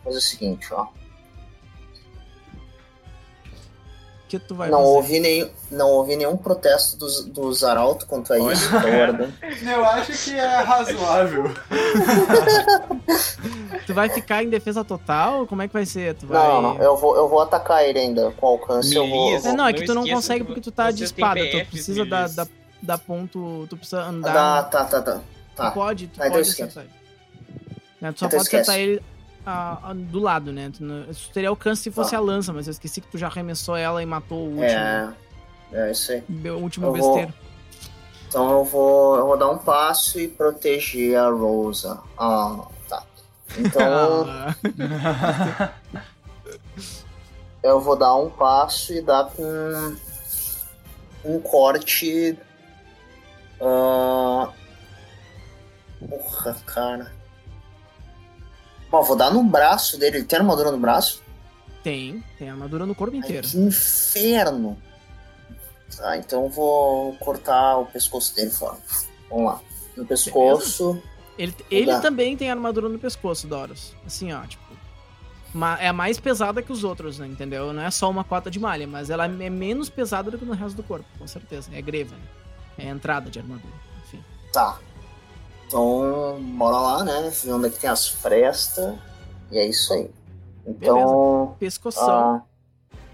fazer 0.05 0.19
o 0.19 0.23
seguinte, 0.23 0.73
ó. 0.73 0.87
Que 4.39 4.47
tu 4.47 4.55
vai 4.55 4.71
Não 4.71 4.79
fazer? 4.79 4.91
ouvi, 4.91 5.21
nenhum, 5.21 5.49
não 5.71 5.89
ouvi 5.91 6.17
nenhum 6.17 6.37
protesto 6.37 6.97
dos, 6.97 7.25
dos 7.25 7.65
Arauto 7.65 8.07
quanto 8.07 8.33
a 8.33 8.39
isso. 8.53 8.71
tô 8.71 8.81
guardando. 8.81 9.33
Eu 9.71 9.85
acho 9.85 10.13
que 10.25 10.35
é 10.39 10.57
razoável. 10.63 11.45
Tu 13.87 13.95
vai 13.95 14.09
ficar 14.09 14.43
em 14.45 14.49
defesa 14.49 14.85
total? 14.85 15.47
Como 15.47 15.63
é 15.63 15.67
que 15.67 15.73
vai 15.73 15.85
ser? 15.85 16.15
Tu 16.15 16.27
vai... 16.27 16.39
Não, 16.39 16.63
não, 16.63 16.79
eu 16.83 16.97
vou, 16.97 17.17
eu 17.17 17.29
vou 17.29 17.41
atacar 17.41 17.85
ele 17.85 17.99
ainda 17.99 18.31
com 18.33 18.47
alcance. 18.47 18.95
Eu 18.95 19.09
vou. 19.09 19.35
É, 19.37 19.53
não, 19.53 19.67
é 19.67 19.73
que 19.73 19.81
Não 19.81 19.87
tu 19.87 19.95
não 19.95 20.07
consegue 20.09 20.41
que 20.41 20.47
porque 20.47 20.61
tu 20.61 20.71
tá 20.71 20.91
de 20.91 21.03
espada. 21.05 21.41
Tu 21.51 21.67
precisa 21.67 22.05
da, 22.05 22.29
da, 22.29 22.47
da 22.81 22.99
ponto. 22.99 23.67
Tu 23.69 23.77
precisa 23.77 24.03
andar. 24.05 24.59
Ah, 24.59 24.63
tá, 24.63 24.85
tá, 24.85 25.03
tá. 25.03 25.15
Tu 25.15 25.21
Tá. 25.57 25.71
pode, 25.73 26.07
tu 26.07 26.23
Ah, 26.23 26.29
então 26.29 26.39
pode 26.39 26.49
acertar 26.51 26.85
ele. 26.85 26.93
Né, 28.01 28.13
Tu 28.13 28.19
só 28.21 28.27
Então 28.27 28.39
pode 28.39 28.49
acertar 28.49 28.77
esquece. 28.79 28.81
ele 28.81 29.03
ah, 29.47 29.79
ah, 29.83 29.93
do 29.95 30.19
lado, 30.21 30.53
né? 30.53 30.71
Tu 30.73 30.85
teria 31.33 31.49
alcance 31.49 31.83
se 31.83 31.91
fosse 31.91 32.11
Tá. 32.13 32.17
a 32.19 32.21
lança, 32.21 32.53
mas 32.53 32.67
eu 32.67 32.71
esqueci 32.73 33.01
que 33.01 33.09
tu 33.09 33.19
já 33.19 33.27
arremessou 33.29 33.77
ela 33.77 34.03
e 34.03 34.07
matou 34.07 34.39
o 34.39 34.51
último, 34.51 34.65
É, 34.65 35.15
é 35.73 35.91
isso 35.91 36.13
aí. 36.13 36.23
o 36.51 36.55
último 36.59 36.87
Eu 36.87 36.95
vou- 36.95 37.15
besteiro. 37.15 37.35
Então 38.29 38.49
eu 38.51 38.65
vou, 38.65 39.17
eu 39.17 39.27
vou 39.27 39.37
dar 39.37 39.49
um 39.51 39.59
passo 39.59 40.21
e 40.21 40.29
proteger 40.29 41.19
a 41.19 41.29
Rosa. 41.31 42.01
Ah, 42.17 42.65
tá. 42.89 43.03
Então 43.57 43.83
Ah, 44.29 44.55
eu 47.63 47.81
vou 47.81 47.97
dar 47.97 48.15
um 48.15 48.31
passo 48.31 48.93
e 48.93 49.03
dar 49.03 49.25
com 49.31 49.97
um 51.25 51.41
corte. 51.41 52.39
ah, 53.61 54.49
Porra, 56.09 56.57
cara. 56.67 57.13
Bom, 58.91 59.03
vou 59.03 59.17
dar 59.17 59.31
no 59.31 59.43
braço 59.45 59.99
dele. 59.99 60.19
Ele 60.19 60.25
tem 60.25 60.39
armadura 60.39 60.73
no 60.73 60.79
braço? 60.79 61.23
tem, 61.83 62.23
tem 62.39 62.51
armadura 62.51 62.87
no 62.87 62.95
corpo 62.95 63.17
Ai, 63.17 63.23
inteiro. 63.23 63.49
que 63.49 63.59
inferno! 63.59 64.77
Tá, 65.97 66.17
então 66.17 66.45
eu 66.45 66.49
vou 66.49 67.15
cortar 67.17 67.79
o 67.79 67.87
pescoço 67.87 68.35
dele 68.35 68.51
fora. 68.51 68.77
Vamos 69.29 69.47
lá. 69.47 69.61
No 69.97 70.07
pescoço. 70.07 71.03
Ele, 71.37 71.55
ele 71.71 71.99
também 72.01 72.37
tem 72.37 72.51
armadura 72.51 72.89
no 72.89 72.99
pescoço, 72.99 73.47
Doros. 73.47 73.95
Assim, 74.07 74.33
ó, 74.33 74.43
tipo. 74.43 74.63
é 75.81 75.91
mais 75.91 76.21
pesada 76.21 76.63
que 76.63 76.71
os 76.71 76.85
outros, 76.85 77.19
né? 77.19 77.27
Entendeu? 77.27 77.73
Não 77.73 77.83
é 77.83 77.91
só 77.91 78.09
uma 78.09 78.23
cota 78.23 78.51
de 78.51 78.61
malha, 78.61 78.87
mas 78.87 79.11
ela 79.11 79.25
é 79.25 79.51
menos 79.51 79.89
pesada 79.89 80.31
do 80.31 80.39
que 80.39 80.45
no 80.45 80.53
resto 80.53 80.77
do 80.77 80.83
corpo, 80.83 81.07
com 81.19 81.27
certeza. 81.27 81.71
É 81.73 81.83
greva, 81.83 82.15
né? 82.15 82.23
É 82.79 82.89
entrada 82.89 83.31
de 83.31 83.39
armadura. 83.39 83.75
Enfim. 84.05 84.23
Tá. 84.53 84.79
Então, 85.71 86.37
bora 86.59 86.77
lá, 86.79 87.05
né? 87.05 87.31
Ver 87.45 87.53
onde 87.53 87.69
é 87.69 87.71
que 87.71 87.79
tem 87.79 87.89
as 87.89 88.09
frestas. 88.09 88.99
E 89.53 89.59
é 89.59 89.67
isso 89.67 89.93
aí. 89.93 90.11
Então. 90.67 91.55
Pescoção, 91.61 92.11
ah, 92.11 92.43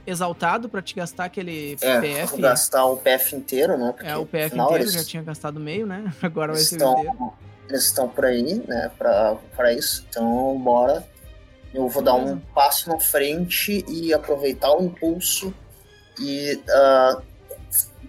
exaltado 0.06 0.66
pra 0.66 0.80
te 0.80 0.94
gastar 0.94 1.26
aquele 1.26 1.76
é, 1.82 2.00
PF. 2.00 2.40
gastar 2.40 2.86
o 2.86 2.96
PF 2.96 3.36
inteiro, 3.36 3.76
né? 3.76 3.92
Porque, 3.92 4.08
É, 4.08 4.16
o 4.16 4.24
PF 4.24 4.46
afinal, 4.46 4.70
inteiro, 4.70 4.90
já 4.90 5.04
tinha 5.04 5.22
gastado 5.22 5.60
meio, 5.60 5.86
né? 5.86 6.10
Agora 6.22 6.54
vai 6.54 6.62
ser 6.62 6.82
o 6.82 7.34
eles 7.68 7.84
estão 7.84 8.08
por 8.08 8.24
aí, 8.24 8.62
né? 8.66 8.90
Pra, 8.96 9.36
pra 9.54 9.72
isso. 9.72 10.06
Então, 10.08 10.58
bora. 10.58 11.06
Eu 11.74 11.88
vou 11.88 12.02
dar 12.02 12.14
um 12.14 12.24
Beleza. 12.24 12.42
passo 12.54 12.88
na 12.88 12.98
frente 12.98 13.84
e 13.86 14.14
aproveitar 14.14 14.72
o 14.74 14.82
impulso 14.82 15.52
e 16.18 16.58
ah, 16.70 17.20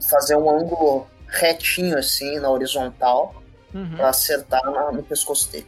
fazer 0.10 0.38
um 0.38 0.50
ângulo 0.50 1.06
retinho 1.28 1.98
assim 1.98 2.40
na 2.40 2.50
horizontal 2.50 3.44
Uhum, 3.78 3.96
pra 3.96 4.10
acertar 4.10 4.64
na- 4.66 4.92
no 4.92 5.04
pescoço 5.04 5.52
dele. 5.52 5.68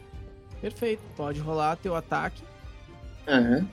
Perfeito. 0.60 1.00
Pode 1.16 1.40
rolar 1.40 1.76
teu 1.76 1.94
ataque. 1.94 2.42
Uhum. 3.28 3.66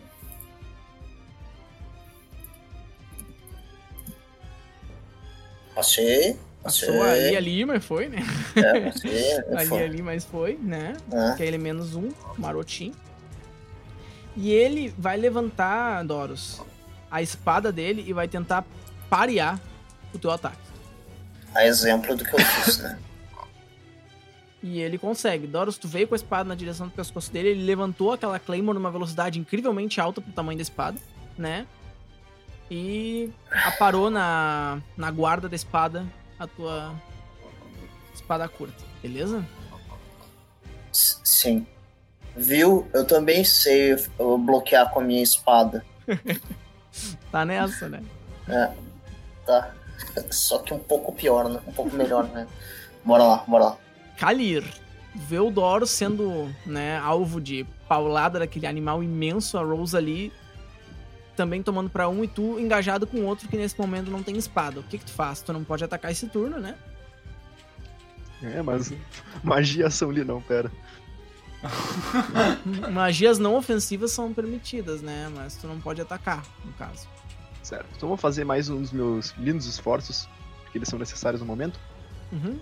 Passei. 5.76 6.38
Passei. 6.64 6.88
Passou 6.90 7.04
ali, 7.04 7.36
ali, 7.38 7.66
mas 7.66 7.86
foi, 7.86 8.08
né? 8.10 8.18
É, 8.56 8.80
passei. 8.92 9.38
Ali, 9.58 9.68
foi. 9.70 9.84
ali, 9.84 10.02
mas 10.02 10.24
foi, 10.26 10.58
né? 10.62 10.98
É. 11.12 11.36
Que 11.36 11.44
é 11.44 11.46
ele 11.46 11.58
menos 11.58 11.96
um, 11.96 12.12
marotinho. 12.38 12.94
E 14.36 14.52
ele 14.52 14.94
vai 14.98 15.18
levantar, 15.18 16.04
Doros, 16.04 16.62
a 17.10 17.22
espada 17.22 17.72
dele 17.72 18.04
e 18.08 18.14
vai 18.14 18.28
tentar 18.28 18.66
parear 19.10 19.60
o 20.14 20.20
teu 20.20 20.30
ataque. 20.32 20.58
A 21.56 21.66
exemplo 21.66 22.16
do 22.16 22.24
que 22.26 22.34
eu 22.36 22.40
fiz, 22.40 22.80
né? 22.80 23.00
E 24.62 24.80
ele 24.80 24.98
consegue. 24.98 25.46
Doros, 25.46 25.78
tu 25.78 25.88
veio 25.88 26.08
com 26.08 26.16
a 26.16 26.18
espada 26.18 26.48
na 26.48 26.56
direção 26.56 26.88
do 26.88 26.94
pescoço 26.94 27.32
dele, 27.32 27.50
ele 27.50 27.64
levantou 27.64 28.14
aquela 28.14 28.40
Claymore 28.40 28.78
numa 28.78 28.92
velocidade 28.92 29.40
incrivelmente 29.40 30.02
alta 30.02 30.20
pro 30.20 30.32
tamanho 30.32 30.58
da 30.58 30.64
espada, 30.64 30.98
né? 31.38 31.68
E 32.70 33.32
aparou 33.66 34.10
na, 34.10 34.82
na 34.98 35.10
guarda 35.12 35.48
da 35.48 35.56
espada 35.56 36.06
a 36.38 36.48
tua 36.48 36.94
espada 38.14 38.48
curta, 38.48 38.84
beleza? 39.02 39.46
Sim. 40.92 41.66
Viu? 42.36 42.88
Eu 42.94 43.06
também 43.06 43.44
sei 43.44 43.96
eu 44.20 44.38
bloquear 44.38 44.90
com 44.92 45.00
a 45.00 45.04
minha 45.04 45.24
espada. 45.24 45.86
Tá 47.32 47.46
nessa, 47.46 47.88
né? 47.88 48.02
É. 48.48 48.72
Tá. 49.46 49.72
Só 50.32 50.60
que 50.60 50.74
um 50.74 50.80
pouco 50.80 51.12
pior, 51.12 51.48
né? 51.48 51.60
Um 51.68 51.72
pouco 51.72 51.96
melhor, 51.96 52.24
né? 52.30 52.48
Bora 53.04 53.24
lá, 53.24 53.44
bora 53.48 53.66
lá. 53.66 53.78
Kalir 54.18 54.64
vê 55.16 55.40
o 55.40 55.50
Doros 55.50 55.90
sendo, 55.90 56.54
né, 56.66 56.98
alvo 57.00 57.42
de 57.42 57.66
paulada 57.88 58.40
daquele 58.40 58.68
animal 58.68 59.04
imenso, 59.04 59.58
a 59.58 59.64
Rose 59.64 59.96
ali 59.96 60.32
também 61.36 61.62
tomando 61.62 61.90
pra 61.90 62.10
um 62.10 62.24
e 62.24 62.28
tu 62.28 62.60
engajado 62.60 63.06
com 63.06 63.24
outro 63.24 63.48
que 63.48 63.56
nesse 63.56 63.80
momento 63.80 64.10
não 64.10 64.24
tem 64.24 64.36
espada. 64.38 64.80
O 64.80 64.84
que 64.84 64.98
que 64.98 65.06
tu 65.06 65.12
faz? 65.12 65.42
Tu 65.42 65.54
não 65.54 65.64
pode 65.64 65.84
atacar 65.84 66.12
esse 66.12 66.28
turno, 66.28 66.60
né? 66.60 66.76
É, 68.42 68.62
mas 68.62 68.92
magia 69.44 69.88
ação 69.88 70.10
ali 70.10 70.24
não, 70.24 70.42
pera. 70.42 70.72
Magias 72.92 73.40
não 73.40 73.56
ofensivas 73.56 74.12
são 74.12 74.34
permitidas, 74.34 75.02
né? 75.02 75.32
Mas 75.36 75.56
tu 75.56 75.68
não 75.68 75.80
pode 75.80 76.02
atacar, 76.02 76.44
no 76.66 76.74
caso. 76.74 77.08
Certo. 77.64 77.88
Então 77.96 78.10
vou 78.10 78.18
fazer 78.18 78.44
mais 78.44 78.70
uns 78.70 78.92
meus 78.92 79.34
lindos 79.38 79.66
esforços, 79.66 80.28
porque 80.64 80.78
eles 80.78 80.90
são 80.90 80.98
necessários 81.00 81.42
no 81.42 81.48
momento. 81.48 81.80
Uhum. 82.32 82.60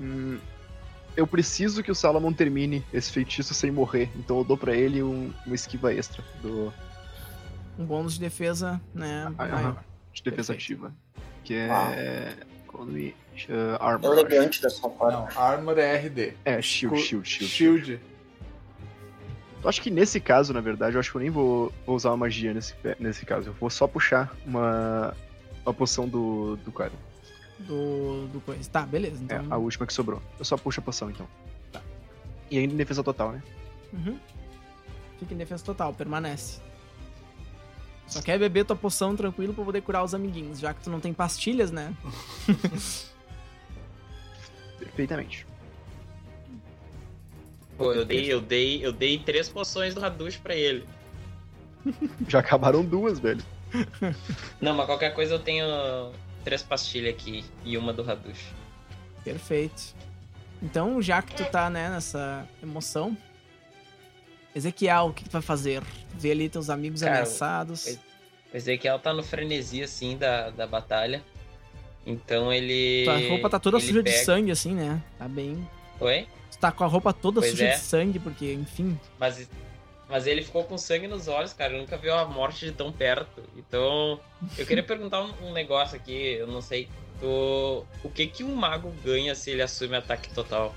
Hum, 0.00 0.38
eu 1.16 1.26
preciso 1.26 1.82
que 1.82 1.90
o 1.90 1.94
Salomon 1.94 2.32
termine 2.32 2.84
esse 2.92 3.10
feitiço 3.10 3.54
sem 3.54 3.70
morrer, 3.70 4.10
então 4.16 4.38
eu 4.38 4.44
dou 4.44 4.56
pra 4.56 4.74
ele 4.74 5.02
um, 5.02 5.32
uma 5.46 5.54
esquiva 5.54 5.92
extra 5.94 6.22
do, 6.42 6.72
Um 7.78 7.84
bônus 7.84 8.14
de 8.14 8.20
defesa, 8.20 8.80
né? 8.94 9.32
Ah, 9.38 9.76
de 10.12 10.22
defesa 10.22 10.52
Perfeito. 10.52 10.84
ativa. 10.86 10.94
Que 11.44 11.54
é. 11.54 12.34
Quando 12.68 12.92
me. 12.92 13.14
Uh, 13.48 13.76
armor. 13.80 14.12
Elegante 14.12 14.62
dessa 14.62 14.88
parte. 14.88 15.34
Não, 15.36 15.42
Armor 15.42 15.78
é 15.78 15.96
RD. 15.96 16.34
É, 16.44 16.62
shield, 16.62 16.96
Co- 16.96 17.02
shield, 17.02 17.28
shield. 17.28 17.52
Shield. 17.52 18.00
Eu 19.62 19.68
acho 19.68 19.80
que 19.80 19.90
nesse 19.90 20.20
caso, 20.20 20.52
na 20.52 20.60
verdade, 20.60 20.94
eu 20.96 21.00
acho 21.00 21.10
que 21.10 21.16
eu 21.16 21.20
nem 21.20 21.30
vou, 21.30 21.72
vou 21.86 21.96
usar 21.96 22.10
uma 22.10 22.18
magia 22.18 22.52
nesse, 22.52 22.74
nesse 22.98 23.24
caso. 23.24 23.48
Eu 23.48 23.52
vou 23.54 23.70
só 23.70 23.86
puxar 23.86 24.34
uma, 24.46 25.16
uma 25.64 25.72
poção 25.74 26.08
do, 26.08 26.56
do 26.56 26.70
cara. 26.70 26.92
Do, 27.58 28.26
do 28.28 28.40
coisa. 28.40 28.68
Tá, 28.70 28.82
beleza. 28.82 29.22
É, 29.28 29.36
Então, 29.36 29.46
a 29.50 29.56
última 29.56 29.86
que 29.86 29.92
sobrou. 29.92 30.20
Eu 30.38 30.44
só 30.44 30.56
puxo 30.56 30.80
a 30.80 30.82
poção, 30.82 31.10
então. 31.10 31.26
Tá. 31.72 31.80
E 32.50 32.58
ainda 32.58 32.74
em 32.74 32.76
defesa 32.76 33.02
total, 33.02 33.32
né? 33.32 33.42
Uhum. 33.92 34.18
Fica 35.18 35.34
em 35.34 35.36
defesa 35.36 35.64
total, 35.64 35.94
permanece. 35.94 36.60
Só 38.06 38.20
quer 38.20 38.38
beber 38.38 38.64
tua 38.64 38.76
poção 38.76 39.16
tranquilo 39.16 39.54
pra 39.54 39.64
poder 39.64 39.80
curar 39.80 40.04
os 40.04 40.14
amiguinhos, 40.14 40.58
já 40.58 40.74
que 40.74 40.82
tu 40.82 40.90
não 40.90 41.00
tem 41.00 41.14
pastilhas, 41.14 41.70
né? 41.70 41.94
Perfeitamente. 44.78 45.46
Pô, 47.78 47.92
eu 47.92 48.04
dei, 48.04 48.32
eu 48.32 48.40
dei, 48.40 48.84
eu 48.84 48.92
dei 48.92 49.18
três 49.18 49.48
poções 49.48 49.94
do 49.94 50.00
Radush 50.00 50.36
pra 50.36 50.54
ele. 50.54 50.86
Já 52.28 52.38
acabaram 52.38 52.84
duas, 52.84 53.18
velho. 53.18 53.42
Não, 54.60 54.74
mas 54.74 54.86
qualquer 54.86 55.12
coisa 55.14 55.34
eu 55.34 55.38
tenho 55.40 55.66
três 56.44 56.62
pastilhas 56.62 57.14
aqui 57.14 57.44
e 57.64 57.76
uma 57.78 57.92
do 57.92 58.02
Radush. 58.02 58.52
Perfeito. 59.24 59.94
Então, 60.62 61.00
já 61.02 61.20
que 61.22 61.34
tu 61.34 61.44
tá, 61.46 61.68
né, 61.70 61.88
nessa 61.90 62.46
emoção, 62.62 63.16
Ezequiel, 64.54 65.06
o 65.06 65.12
que 65.12 65.24
tu 65.24 65.30
vai 65.30 65.42
fazer? 65.42 65.82
Vê 66.16 66.30
ali 66.30 66.48
teus 66.48 66.70
amigos 66.70 67.00
Cara, 67.00 67.12
ameaçados. 67.16 67.98
O 68.52 68.56
Ezequiel 68.56 68.98
tá 68.98 69.12
no 69.12 69.22
frenesi, 69.22 69.82
assim, 69.82 70.16
da, 70.16 70.50
da 70.50 70.66
batalha. 70.66 71.22
Então 72.06 72.52
ele. 72.52 73.02
Tua 73.04 73.28
roupa 73.28 73.50
tá 73.50 73.58
toda 73.58 73.80
suja 73.80 74.02
de 74.02 74.10
pega- 74.10 74.24
sangue, 74.24 74.50
assim, 74.52 74.74
né? 74.74 75.02
Tá 75.18 75.26
bem. 75.26 75.68
Oi? 75.98 76.28
Tu 76.52 76.58
tá 76.58 76.70
com 76.70 76.84
a 76.84 76.86
roupa 76.86 77.12
toda 77.12 77.40
Pois 77.40 77.50
suja 77.50 77.64
é. 77.66 77.74
de 77.74 77.80
sangue, 77.80 78.18
porque, 78.18 78.52
enfim. 78.52 78.98
Mas, 79.18 79.48
mas 80.08 80.26
ele 80.26 80.42
ficou 80.42 80.64
com 80.64 80.76
sangue 80.78 81.06
nos 81.06 81.28
olhos, 81.28 81.52
cara. 81.52 81.72
Ele 81.72 81.80
nunca 81.82 81.96
viu 81.96 82.14
a 82.14 82.24
morte 82.24 82.66
de 82.66 82.72
tão 82.72 82.92
perto. 82.92 83.42
Então, 83.56 84.20
eu 84.58 84.66
queria 84.66 84.82
perguntar 84.82 85.22
um, 85.22 85.48
um 85.48 85.52
negócio 85.52 85.96
aqui, 85.96 86.34
eu 86.34 86.46
não 86.46 86.60
sei. 86.60 86.88
Tu, 87.20 87.86
o 88.02 88.08
que 88.10 88.26
que 88.26 88.42
um 88.44 88.54
mago 88.54 88.90
ganha 89.04 89.34
se 89.34 89.50
ele 89.50 89.62
assume 89.62 89.96
ataque 89.96 90.28
total? 90.34 90.74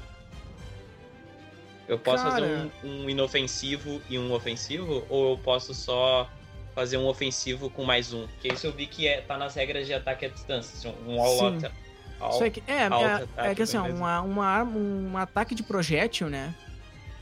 Eu 1.88 1.98
posso 1.98 2.24
fazer 2.24 2.42
Cara. 2.42 2.70
um, 2.84 3.04
um 3.06 3.10
inofensivo 3.10 4.02
e 4.10 4.20
um 4.20 4.34
ofensivo? 4.34 5.06
Ou 5.10 5.32
eu 5.32 5.38
posso 5.38 5.74
só 5.74 6.30
fazer 6.76 6.98
um 6.98 7.08
ofensivo 7.08 7.70
com 7.70 7.84
mais 7.86 8.12
um? 8.14 8.28
Porque 8.28 8.50
isso 8.50 8.68
eu 8.68 8.74
vi 8.74 8.88
que 8.88 9.08
é, 9.08 9.22
tá 9.22 9.38
nas 9.38 9.56
regras 9.56 9.88
de 9.88 9.94
ataque 9.94 10.26
à 10.26 10.30
distância. 10.30 10.74
assim, 10.92 10.98
Um 11.08 11.22
all 11.22 11.38
Sim. 11.38 11.46
out. 11.46 11.72
all- 12.20 12.44
é 12.44 12.50
que, 12.50 12.64
é, 12.68 13.48
é, 13.52 13.56
que 13.56 13.62
assim, 13.62 13.78
ó, 13.78 13.84
uma, 13.86 14.22
uma 14.22 14.46
arma, 14.46 14.78
um 14.78 15.18
ataque 15.18 15.56
de 15.56 15.64
projétil, 15.64 16.30
né? 16.30 16.54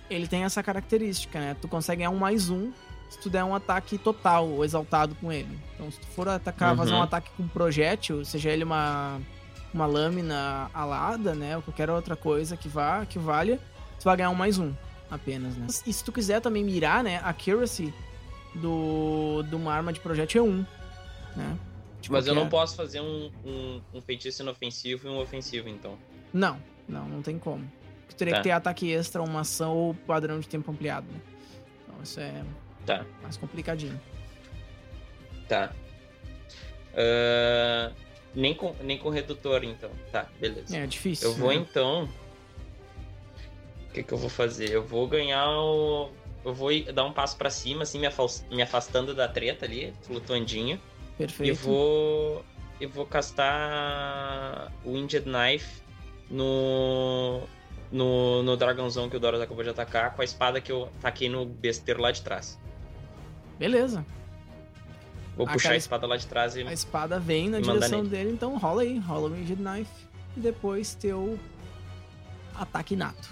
Ele 0.09 0.27
tem 0.27 0.43
essa 0.43 0.61
característica, 0.61 1.39
né? 1.39 1.55
Tu 1.59 1.67
consegue 1.67 1.99
ganhar 1.99 2.11
um 2.11 2.17
mais 2.17 2.49
um 2.49 2.71
se 3.09 3.19
tu 3.19 3.29
der 3.29 3.43
um 3.43 3.53
ataque 3.55 3.97
total 3.97 4.47
ou 4.47 4.65
exaltado 4.65 5.15
com 5.15 5.31
ele. 5.31 5.57
Então, 5.73 5.89
se 5.91 5.99
tu 5.99 6.07
for 6.07 6.27
atacar, 6.27 6.71
Uhum. 6.71 6.77
fazer 6.77 6.93
um 6.93 7.01
ataque 7.01 7.29
com 7.37 7.47
projétil, 7.47 8.25
seja 8.25 8.49
ele 8.49 8.63
uma, 8.63 9.19
uma 9.73 9.85
lâmina 9.85 10.69
alada, 10.73 11.33
né? 11.33 11.55
Ou 11.55 11.61
qualquer 11.61 11.89
outra 11.89 12.15
coisa 12.15 12.57
que 12.57 12.67
vá, 12.67 13.05
que 13.05 13.17
valha, 13.19 13.59
tu 13.99 14.03
vai 14.03 14.17
ganhar 14.17 14.29
um 14.31 14.35
mais 14.35 14.57
um 14.59 14.73
apenas, 15.09 15.55
né? 15.55 15.67
E 15.85 15.93
se 15.93 16.03
tu 16.03 16.11
quiser 16.11 16.41
também 16.41 16.63
mirar, 16.63 17.03
né? 17.03 17.17
A 17.23 17.29
accuracy 17.29 17.93
do, 18.53 19.43
de 19.43 19.55
uma 19.55 19.73
arma 19.73 19.91
de 19.93 19.99
projétil 19.99 20.43
é 20.45 20.47
um, 20.49 20.65
né? 21.35 21.57
De 22.01 22.11
Mas 22.11 22.27
eu 22.27 22.35
não 22.35 22.47
posso 22.49 22.75
fazer 22.75 23.01
um, 23.01 23.31
um, 23.43 23.81
um 23.93 24.01
feitiço 24.01 24.43
inofensivo 24.43 25.07
e 25.07 25.11
um 25.11 25.19
ofensivo, 25.19 25.67
então. 25.69 25.97
Não, 26.33 26.59
não, 26.87 27.07
não 27.07 27.21
tem 27.21 27.39
como. 27.39 27.69
Tu 28.09 28.15
teria 28.15 28.33
Tá. 28.35 28.39
que 28.39 28.43
ter 28.43 28.51
ataque 28.51 28.91
extra, 28.91 29.21
uma 29.21 29.41
ação 29.41 29.75
ou 29.75 29.93
padrão 29.93 30.39
de 30.39 30.47
tempo 30.47 30.69
ampliado, 30.71 31.07
né? 31.11 31.19
Então 31.83 32.03
isso 32.03 32.19
é 32.19 32.43
Tá. 32.85 33.05
mais 33.21 33.35
complicadinho. 33.37 33.99
Tá. 35.47 35.71
Ah, 36.95 37.91
nem, 38.33 38.53
com, 38.53 38.73
nem 38.81 38.97
com 38.97 39.09
redutor, 39.09 39.63
então. 39.63 39.89
Tá, 40.11 40.27
beleza. 40.39 40.77
É 40.77 40.85
difícil. 40.87 41.29
eu 41.29 41.35
vou 41.35 41.49
né? 41.49 41.55
então. 41.55 42.09
O 43.89 43.93
que, 43.93 44.03
que 44.03 44.13
eu 44.13 44.17
vou 44.17 44.29
fazer? 44.29 44.69
Eu 44.71 44.83
vou 44.83 45.07
ganhar 45.07 45.49
o. 45.49 46.09
Eu 46.43 46.53
vou 46.53 46.69
dar 46.93 47.05
um 47.05 47.11
passo 47.13 47.35
pra 47.37 47.49
cima, 47.49 47.83
assim, 47.83 47.97
me, 47.99 48.05
afas- 48.07 48.45
me 48.51 48.61
afastando 48.61 49.15
da 49.15 49.27
treta 49.27 49.65
ali, 49.65 49.93
flutuandinho. 50.03 50.79
E 51.15 51.17
Perfeito. 51.17 51.55
vou. 51.63 52.45
Eu 52.79 52.89
vou 52.89 53.05
castar 53.05 54.71
o 54.83 54.91
Winged 54.91 55.23
Knife 55.25 55.81
no. 56.29 57.41
No, 57.95 58.43
no 58.43 58.57
dragãozão 58.57 59.09
que 59.09 59.15
o 59.15 59.19
Doros 59.21 59.39
acabou 59.39 59.63
de 59.63 59.69
atacar, 59.69 60.13
com 60.13 60.21
a 60.21 60.25
espada 60.25 60.59
que 60.59 60.69
eu 60.69 60.89
taquei 61.01 61.29
no 61.29 61.45
besteiro 61.45 62.01
lá 62.01 62.11
de 62.11 62.21
trás. 62.21 62.59
Beleza. 63.57 64.05
Vou 65.37 65.45
puxar 65.45 65.59
Aquela 65.59 65.73
a 65.75 65.77
espada 65.77 66.05
lá 66.05 66.17
de 66.17 66.27
trás 66.27 66.57
e. 66.57 66.63
A 66.63 66.73
espada 66.73 67.17
vem 67.19 67.49
na 67.49 67.61
direção 67.61 67.99
nele. 68.03 68.09
dele, 68.09 68.31
então 68.31 68.57
rola 68.57 68.81
aí. 68.81 68.99
Rola 68.99 69.29
o 69.29 69.33
Winged 69.33 69.55
Knife. 69.55 69.89
E 70.35 70.41
depois 70.41 70.93
teu 70.95 71.39
ataque 72.53 72.97
nato. 72.97 73.29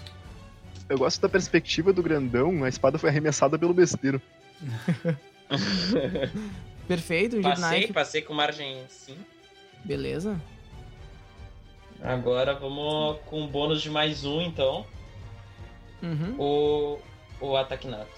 Eu 0.87 0.97
gosto 0.97 1.19
da 1.21 1.27
perspectiva 1.27 1.91
do 1.91 2.01
grandão, 2.01 2.63
a 2.63 2.69
espada 2.69 2.97
foi 2.97 3.09
arremessada 3.09 3.59
pelo 3.59 3.73
besteiro. 3.73 4.21
Perfeito, 6.87 7.35
Winged 7.35 7.59
Passei, 7.59 7.79
Knife. 7.79 7.93
passei 7.93 8.21
com 8.21 8.33
margem 8.33 8.81
sim. 8.87 9.17
Beleza. 9.83 10.39
Agora 12.03 12.53
vamos 12.53 13.19
com 13.25 13.41
um 13.41 13.47
bônus 13.47 13.81
de 13.81 13.89
mais 13.89 14.25
um, 14.25 14.41
então. 14.41 14.85
Uhum. 16.01 16.35
O, 16.37 16.99
o 17.39 17.55
ataque 17.55 17.87
nato. 17.87 18.11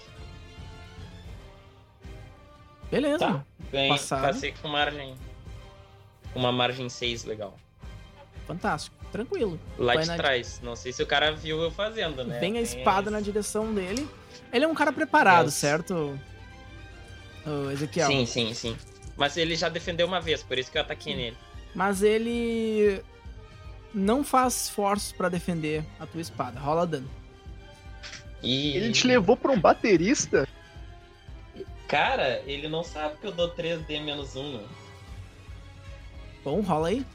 Beleza. 2.90 3.18
Tá. 3.18 3.44
Ganhei, 3.70 3.88
Passado. 3.90 4.22
passei 4.22 4.52
com 4.60 4.68
margem. 4.68 5.14
Uma 6.34 6.50
margem 6.52 6.88
6 6.88 7.24
legal. 7.24 7.56
Fantástico. 8.46 8.96
Tranquilo. 9.12 9.58
Lá 9.78 9.94
Vai 9.94 10.02
de 10.02 10.08
na- 10.08 10.16
trás. 10.16 10.60
Não 10.62 10.74
sei 10.76 10.92
se 10.92 11.02
o 11.02 11.06
cara 11.06 11.32
viu 11.32 11.60
eu 11.62 11.70
fazendo, 11.70 12.24
né? 12.24 12.38
Vem 12.38 12.58
a 12.58 12.60
espada 12.60 13.10
na 13.10 13.20
direção 13.20 13.72
dele. 13.72 14.08
Ele 14.52 14.64
é 14.64 14.68
um 14.68 14.74
cara 14.74 14.92
preparado, 14.92 15.42
Deus. 15.44 15.54
certo? 15.54 16.18
Ô, 17.46 17.70
Ezequiel. 17.70 18.08
Sim, 18.08 18.26
sim, 18.26 18.52
sim. 18.54 18.76
Mas 19.16 19.36
ele 19.36 19.56
já 19.56 19.68
defendeu 19.68 20.06
uma 20.06 20.20
vez, 20.20 20.42
por 20.42 20.58
isso 20.58 20.70
que 20.70 20.76
eu 20.76 20.82
ataquei 20.82 21.14
nele. 21.16 21.36
Mas 21.74 22.02
ele 22.02 23.02
não 23.96 24.22
faz 24.22 24.64
esforços 24.64 25.10
pra 25.10 25.30
defender 25.30 25.82
a 25.98 26.06
tua 26.06 26.20
espada. 26.20 26.60
Rola 26.60 26.86
dano. 26.86 27.10
E. 28.42 28.76
Ele 28.76 28.92
te 28.92 29.06
levou 29.06 29.36
pra 29.36 29.50
um 29.50 29.58
baterista? 29.58 30.46
Cara, 31.88 32.42
ele 32.46 32.68
não 32.68 32.84
sabe 32.84 33.16
que 33.16 33.26
eu 33.26 33.32
dou 33.32 33.54
3D 33.54 34.02
menos 34.04 34.36
1, 34.36 34.58
né? 34.58 34.64
Bom, 36.44 36.60
rola 36.60 36.88
aí. 36.88 37.06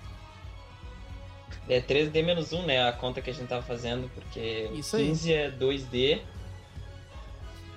É 1.69 1.79
3D 1.79 2.23
menos 2.23 2.51
1, 2.51 2.65
né? 2.65 2.87
A 2.87 2.91
conta 2.91 3.21
que 3.21 3.29
a 3.29 3.33
gente 3.33 3.47
tava 3.47 3.61
fazendo, 3.61 4.09
porque 4.15 4.69
Isso 4.73 4.95
aí. 4.95 5.05
15 5.07 5.33
é 5.33 5.51
2D. 5.51 6.21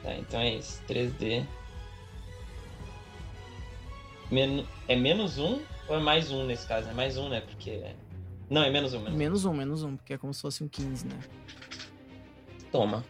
Tá, 0.03 0.15
então 0.15 0.41
é 0.41 0.55
isso. 0.55 0.81
3D. 0.89 1.45
Men... 4.31 4.67
É 4.89 4.97
menos 4.97 5.37
1 5.39 5.61
ou 5.89 5.97
é 5.97 6.01
mais 6.01 6.31
1 6.31 6.47
nesse 6.47 6.67
caso? 6.67 6.89
É 6.89 6.95
mais 6.95 7.19
1, 7.19 7.29
né? 7.29 7.43
Porque. 7.43 7.83
Não, 8.51 8.63
é 8.63 8.71
menos 8.71 8.93
1 8.95 8.99
menos 8.99 9.15
um. 9.15 9.17
Menos 9.17 9.45
um, 9.45 9.55
menos 9.55 9.83
um, 9.83 9.97
porque 9.97 10.15
é 10.15 10.19
como 10.19 10.33
se 10.35 10.41
fosse 10.43 10.63
um 10.63 10.69
15, 10.69 11.07
né? 11.07 11.19
Toma. 12.71 13.05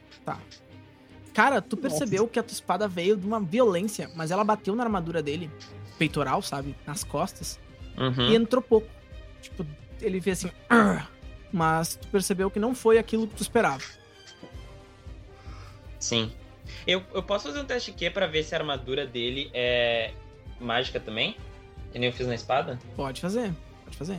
Cara, 1.32 1.61
tu 1.61 1.77
percebeu 1.77 2.28
que 2.28 2.39
a 2.39 2.43
tua 2.44 2.52
espada 2.52 2.86
veio 2.86 3.16
de 3.16 3.27
uma 3.27 3.40
violência, 3.40 4.09
mas 4.15 4.31
ela 4.31 4.44
bateu 4.44 4.77
na 4.77 4.85
armadura 4.85 5.20
dele, 5.20 5.51
peitoral, 5.98 6.40
sabe? 6.40 6.77
Nas 6.86 7.02
costas. 7.02 7.59
Uhum. 7.98 8.31
E 8.31 8.36
entrou 8.36 8.62
pouco. 8.62 8.89
Tipo, 9.43 9.66
ele 10.01 10.20
fez 10.20 10.39
assim. 10.44 10.55
"Arr", 10.69 11.11
Mas 11.52 11.97
tu 11.97 12.06
percebeu 12.09 12.51
que 12.51 12.59
não 12.61 12.74
foi 12.74 12.98
aquilo 12.98 13.27
que 13.27 13.35
tu 13.35 13.43
esperava. 13.43 13.82
Sim. 15.98 16.32
Eu, 16.86 17.02
eu 17.12 17.23
posso 17.23 17.48
fazer 17.48 17.61
um 17.61 17.65
teste 17.65 17.93
Q 17.93 18.11
pra 18.11 18.27
ver 18.27 18.44
se 18.44 18.55
a 18.55 18.59
armadura 18.59 19.06
dele 19.06 19.51
é 19.52 20.12
mágica 20.61 21.01
também? 21.01 21.36
Que 21.93 21.98
nem 21.98 22.09
eu 22.11 22.12
fiz 22.15 22.27
na 22.27 22.35
espada? 22.35 22.78
Pode 22.97 23.20
fazer, 23.20 23.52
pode 23.85 23.97
fazer. 23.97 24.19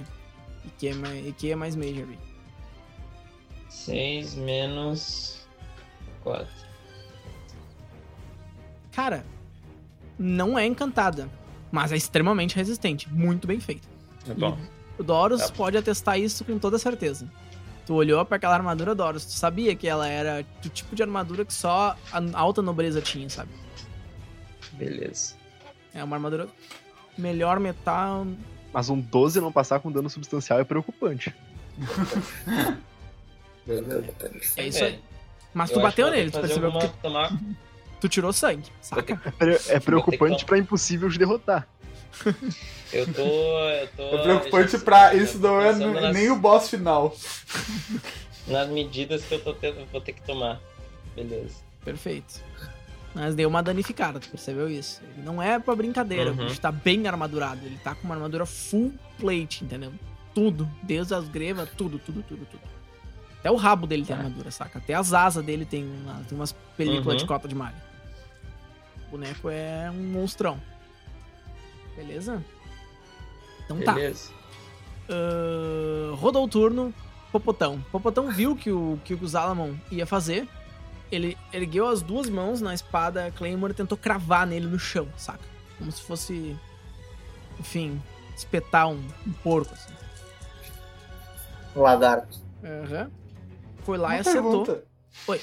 E 0.65 0.69
que 0.77 0.87
é 0.87 0.93
mais, 0.93 1.27
e 1.27 1.31
que 1.31 1.51
é 1.51 1.55
mais 1.55 1.75
Major. 1.75 2.07
6 3.69 4.35
menos 4.35 5.47
4. 6.23 6.47
Cara, 8.91 9.25
não 10.17 10.57
é 10.57 10.65
encantada, 10.65 11.29
mas 11.71 11.91
é 11.91 11.97
extremamente 11.97 12.55
resistente. 12.55 13.11
Muito 13.11 13.45
bem 13.45 13.59
feito. 13.59 13.87
Bom. 14.37 14.57
O 14.97 15.03
Doros 15.03 15.49
bom. 15.49 15.57
pode 15.57 15.77
atestar 15.77 16.17
isso 16.19 16.45
com 16.45 16.57
toda 16.57 16.79
certeza. 16.79 17.29
Tu 17.85 17.93
olhou 17.93 18.25
pra 18.25 18.37
aquela 18.37 18.55
armadura 18.55 18.95
Doros, 18.95 19.25
tu 19.25 19.33
sabia 19.33 19.75
que 19.75 19.87
ela 19.87 20.07
era 20.07 20.43
do 20.61 20.69
tipo 20.69 20.95
de 20.95 21.03
armadura 21.03 21.45
que 21.45 21.53
só 21.53 21.95
a 22.11 22.21
alta 22.33 22.61
nobreza 22.61 23.01
tinha, 23.01 23.29
sabe? 23.29 23.51
Beleza. 24.71 25.35
É 25.93 26.03
uma 26.03 26.15
armadura 26.15 26.47
melhor 27.17 27.59
metal. 27.59 28.25
Mas 28.76 28.89
um 28.89 28.99
12 28.99 29.39
não 29.39 29.53
passar 29.53 29.80
com 29.80 29.89
dano 29.89 30.10
substancial 30.10 30.60
é 30.60 30.65
preocupante. 30.65 31.34
É 34.57 34.68
isso 34.68 34.84
aí. 34.84 34.99
Mas 35.53 35.72
Eu 35.72 35.77
tu 35.77 35.81
bateu 35.81 36.11
nele, 36.11 36.30
tu 36.30 36.39
percebeu 36.39 36.72
fazer 36.72 36.88
que 36.88 37.06
alguma- 37.07 37.30
tomar... 37.30 37.39
tu 37.99 38.07
tirou 38.10 38.31
sangue, 38.31 38.69
saca? 38.81 39.19
É, 39.39 39.76
é 39.76 39.80
preocupante 39.80 40.45
pra 40.45 40.57
impossível 40.60 41.10
de 41.10 41.18
derrotar. 41.18 41.68
Eu 42.93 43.11
tô. 43.11 43.22
Eu 43.23 43.88
tô 43.97 44.03
É 44.03 44.22
preocupante 44.22 44.77
pra 44.80 45.15
isso 45.15 45.39
tô 45.39 45.47
não 45.47 45.61
é 45.61 45.73
nas- 45.73 46.14
nem 46.14 46.30
o 46.30 46.35
boss 46.35 46.69
final. 46.69 47.15
Nas 48.47 48.69
medidas 48.69 49.23
que 49.26 49.34
eu 49.34 49.39
tô 49.43 49.53
tendo, 49.56 49.84
vou 49.91 49.99
ter 49.99 50.14
que 50.14 50.22
tomar. 50.22 50.61
Beleza. 51.15 51.56
Perfeito. 51.84 52.43
Mas 53.15 53.33
deu 53.33 53.47
uma 53.47 53.63
danificada, 53.63 54.19
tu 54.19 54.27
percebeu 54.29 54.69
isso? 54.69 55.01
Ele 55.03 55.23
não 55.25 55.41
é 55.41 55.57
pra 55.57 55.73
brincadeira, 55.73 56.31
Uhum. 56.33 56.43
o 56.43 56.47
bicho 56.47 56.59
tá 56.59 56.69
bem 56.71 57.07
armadurado. 57.07 57.65
Ele 57.65 57.77
tá 57.77 57.95
com 57.95 58.03
uma 58.03 58.13
armadura 58.15 58.45
full 58.45 58.93
plate, 59.17 59.63
entendeu? 59.63 59.93
Tudo. 60.33 60.69
Desde 60.83 61.15
as 61.15 61.27
grevas, 61.29 61.69
tudo, 61.77 61.97
tudo, 61.97 62.21
tudo, 62.23 62.45
tudo. 62.45 62.61
Até 63.39 63.49
o 63.49 63.55
rabo 63.55 63.87
dele 63.87 64.03
tem 64.03 64.13
Tá. 64.15 64.21
armadura, 64.21 64.51
saca? 64.51 64.79
Até 64.79 64.93
as 64.95 65.13
asas 65.13 65.45
dele 65.45 65.63
tem, 65.65 65.85
uma- 65.85 66.21
tem 66.27 66.37
umas 66.37 66.51
películas 66.75 67.13
Uhum. 67.13 67.17
de 67.19 67.25
cota 67.25 67.47
de 67.47 67.55
malha. 67.55 67.81
O 69.07 69.11
boneco 69.11 69.49
é 69.49 69.89
um 69.91 70.03
monstrão. 70.11 70.59
Beleza? 71.95 72.43
Então 73.63 73.79
tá. 73.81 73.93
Beleza. 73.93 74.29
Ah, 75.09 76.15
rodou 76.15 76.43
o 76.43 76.47
turno, 76.49 76.93
Popotão. 77.31 77.83
Popotão 77.91 78.29
viu 78.31 78.55
que 78.55 78.71
o 78.71 78.99
que 79.03 79.13
o 79.13 79.27
Zalamon 79.27 79.73
ia 79.91 80.05
fazer. 80.05 80.47
Ele 81.11 81.38
ergueu 81.53 81.88
as 81.88 82.01
duas 82.01 82.30
mãos 82.30 82.61
na 82.61 82.74
espada 82.74 83.32
Claymore 83.35 83.72
e 83.72 83.75
tentou 83.75 83.98
cravar 83.98 84.45
nele 84.48 84.66
no 84.67 84.80
chão, 84.80 85.08
saca? 85.17 85.43
Como 85.77 85.92
se 85.92 86.01
fosse, 86.01 86.58
enfim, 87.59 88.01
espetar 88.35 88.88
um, 88.88 89.03
um 89.25 89.32
porco. 89.43 89.74
Assim. 89.74 89.93
Lagarto. 91.75 92.40
Aham. 92.64 93.11
Foi 93.84 93.98
lá 93.98 94.08
Uma 94.09 94.16
e 94.16 94.19
acertou. 94.19 94.66
pergunta. 94.66 94.84
Oi. 95.27 95.42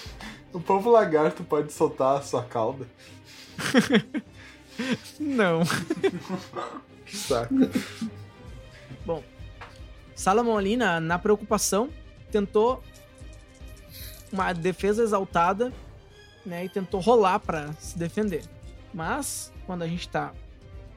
O 0.52 0.60
povo 0.60 0.90
lagarto 0.90 1.44
pode 1.44 1.72
soltar 1.72 2.18
a 2.18 2.22
sua 2.22 2.42
cauda? 2.42 2.86
Não. 5.20 5.62
Saca. 7.06 7.54
Salomon 10.14 10.56
ali, 10.56 10.76
na, 10.76 11.00
na 11.00 11.18
preocupação, 11.18 11.88
tentou 12.30 12.82
uma 14.32 14.52
defesa 14.52 15.02
exaltada, 15.02 15.72
né? 16.44 16.64
E 16.64 16.68
tentou 16.68 17.00
rolar 17.00 17.38
pra 17.38 17.72
se 17.74 17.96
defender. 17.98 18.44
Mas, 18.94 19.52
quando 19.66 19.82
a 19.82 19.86
gente 19.88 20.08
tá 20.08 20.32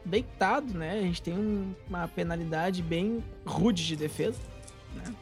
deitado, 0.04 0.74
né? 0.74 1.00
A 1.00 1.02
gente 1.02 1.22
tem 1.22 1.34
um- 1.34 1.74
uma 1.90 2.08
penalidade 2.08 2.82
bem 2.82 3.24
rude 3.46 3.86
de 3.86 3.96
defesa, 3.96 4.40
né? 4.94 5.14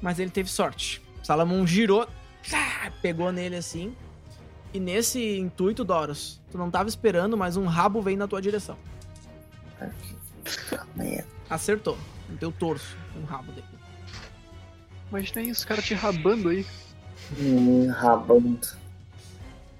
Mas 0.00 0.18
ele 0.18 0.30
teve 0.30 0.50
sorte. 0.50 1.00
Salomon 1.22 1.64
girou, 1.66 2.08
ah, 2.52 2.90
pegou 3.00 3.30
nele 3.30 3.56
assim. 3.56 3.94
E 4.74 4.80
nesse 4.80 5.38
intuito, 5.38 5.84
Doros, 5.84 6.40
tu 6.50 6.58
não 6.58 6.70
tava 6.70 6.88
esperando, 6.88 7.36
mas 7.36 7.56
um 7.56 7.66
rabo 7.66 8.00
veio 8.02 8.16
na 8.18 8.26
tua 8.26 8.40
direção. 8.42 8.76
Acertou. 11.48 11.96
No 12.28 12.36
teu 12.38 12.50
torso, 12.50 12.96
um 13.16 13.24
rabo 13.24 13.52
dele. 13.52 13.66
Imagina 15.12 15.42
isso, 15.42 15.60
os 15.60 15.64
caras 15.66 15.84
te 15.84 15.92
rabando 15.92 16.48
aí. 16.48 16.64
Hum, 17.38 17.86
rabando. 17.90 18.66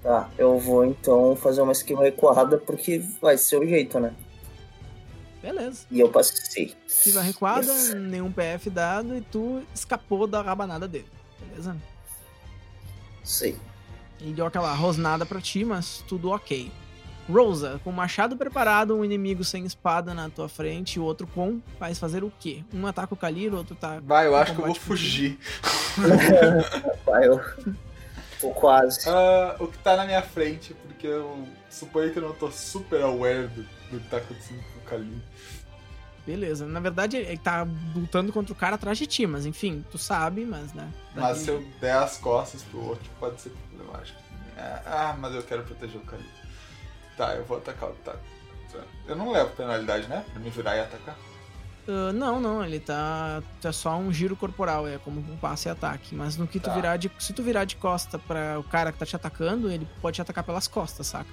Tá, 0.03 0.29
eu 0.37 0.59
vou 0.59 0.85
então 0.85 1.35
fazer 1.35 1.61
uma 1.61 1.71
esquiva 1.71 2.03
recuada 2.03 2.57
porque 2.59 2.99
vai 3.19 3.35
ser 3.37 3.57
o 3.57 3.65
jeito, 3.67 3.99
né? 3.99 4.13
Beleza. 5.41 5.85
E 5.89 5.99
eu 5.99 6.09
passei. 6.09 6.75
Esquiva 6.87 7.21
recuada, 7.21 7.65
Yes. 7.65 7.93
nenhum 7.95 8.31
PF 8.31 8.69
dado 8.69 9.17
e 9.17 9.21
tu 9.21 9.63
escapou 9.73 10.27
da 10.27 10.41
rabanada 10.41 10.87
dele. 10.87 11.07
Beleza? 11.39 11.75
Sei. 13.23 13.57
Ele 14.21 14.33
deu 14.33 14.45
aquela 14.45 14.73
rosnada 14.73 15.25
pra 15.25 15.41
ti, 15.41 15.65
mas 15.65 16.03
tudo 16.07 16.29
ok. 16.29 16.71
Rosa, 17.31 17.79
com 17.83 17.89
o 17.89 17.93
machado 17.93 18.35
preparado, 18.35 18.95
um 18.97 19.03
inimigo 19.05 19.43
sem 19.43 19.65
espada 19.65 20.13
na 20.13 20.29
tua 20.29 20.49
frente 20.49 20.95
e 20.95 20.99
o 20.99 21.03
outro 21.03 21.25
com, 21.27 21.61
vais 21.79 21.97
fazer 21.97 22.23
o 22.23 22.31
quê? 22.39 22.63
Um 22.73 22.85
ataca 22.85 23.13
o 23.13 23.17
Kalir, 23.17 23.53
o 23.53 23.57
outro 23.57 23.75
tá. 23.75 23.99
Vai, 24.03 24.27
eu 24.27 24.35
acho 24.35 24.53
que 24.53 24.59
eu 24.61 24.65
vou 24.65 24.75
fugir. 24.75 25.39
Vai, 27.05 27.27
eu. 27.27 27.39
Tô 28.41 28.49
quase. 28.49 29.07
Ah, 29.09 29.55
o 29.59 29.67
que 29.67 29.77
tá 29.77 29.95
na 29.95 30.05
minha 30.05 30.21
frente, 30.21 30.73
porque 30.73 31.07
eu 31.07 31.47
suponho 31.69 32.11
que 32.11 32.19
eu 32.19 32.23
não 32.23 32.33
tô 32.33 32.51
super 32.51 33.01
aware 33.01 33.47
do, 33.47 33.63
do 33.91 33.99
que 33.99 34.09
tá 34.09 34.17
acontecendo 34.17 34.61
com 34.73 34.79
o 34.79 34.83
Kalim. 34.83 35.21
Beleza. 36.25 36.65
Na 36.65 36.79
verdade, 36.79 37.17
ele 37.17 37.37
tá 37.37 37.65
lutando 37.95 38.31
contra 38.33 38.51
o 38.53 38.55
cara 38.55 38.75
atrás 38.75 38.97
de 38.97 39.05
ti, 39.05 39.25
mas 39.27 39.45
enfim, 39.45 39.83
tu 39.91 39.97
sabe, 39.97 40.45
mas 40.45 40.73
né. 40.73 40.89
Mas 41.15 41.37
daí- 41.37 41.45
se 41.45 41.51
eu 41.51 41.63
der 41.79 41.93
as 41.97 42.17
costas 42.17 42.63
pro 42.63 42.81
outro, 42.81 43.09
pode 43.19 43.39
ser 43.41 43.49
problemático. 43.49 44.19
Ah, 44.57 44.81
ah, 44.85 45.17
mas 45.19 45.33
eu 45.35 45.43
quero 45.43 45.63
proteger 45.63 45.97
o 46.01 46.05
Kalim. 46.05 46.25
Tá, 47.17 47.35
eu 47.35 47.43
vou 47.45 47.57
atacar 47.57 47.89
o. 47.89 47.95
Eu 49.07 49.15
não 49.15 49.31
levo 49.31 49.51
penalidade, 49.55 50.07
né? 50.07 50.25
Pra 50.31 50.39
me 50.39 50.49
virar 50.49 50.75
e 50.77 50.79
atacar. 50.79 51.15
Ah, 51.87 52.11
não, 52.13 52.39
não, 52.39 52.63
ele 52.63 52.79
tá. 52.79 53.43
É 53.63 53.71
só 53.71 53.95
um 53.97 54.11
giro 54.11 54.35
corporal, 54.35 54.87
é 54.87 54.97
como 54.97 55.19
um 55.19 55.37
passe 55.37 55.67
e 55.67 55.71
ataque. 55.71 56.15
Mas 56.15 56.37
no 56.37 56.47
que 56.47 56.59
tu 56.59 56.65
Tá. 56.65 56.73
virar 56.73 56.97
de. 56.97 57.11
Se 57.19 57.33
tu 57.33 57.43
virar 57.43 57.65
de 57.65 57.75
costa 57.75 58.17
pra 58.17 58.57
o 58.59 58.63
cara 58.63 58.91
que 58.91 58.97
tá 58.97 59.05
te 59.05 59.15
atacando, 59.15 59.69
ele 59.69 59.87
pode 60.01 60.15
te 60.15 60.21
atacar 60.21 60.43
pelas 60.43 60.67
costas, 60.67 61.07
saca? 61.07 61.29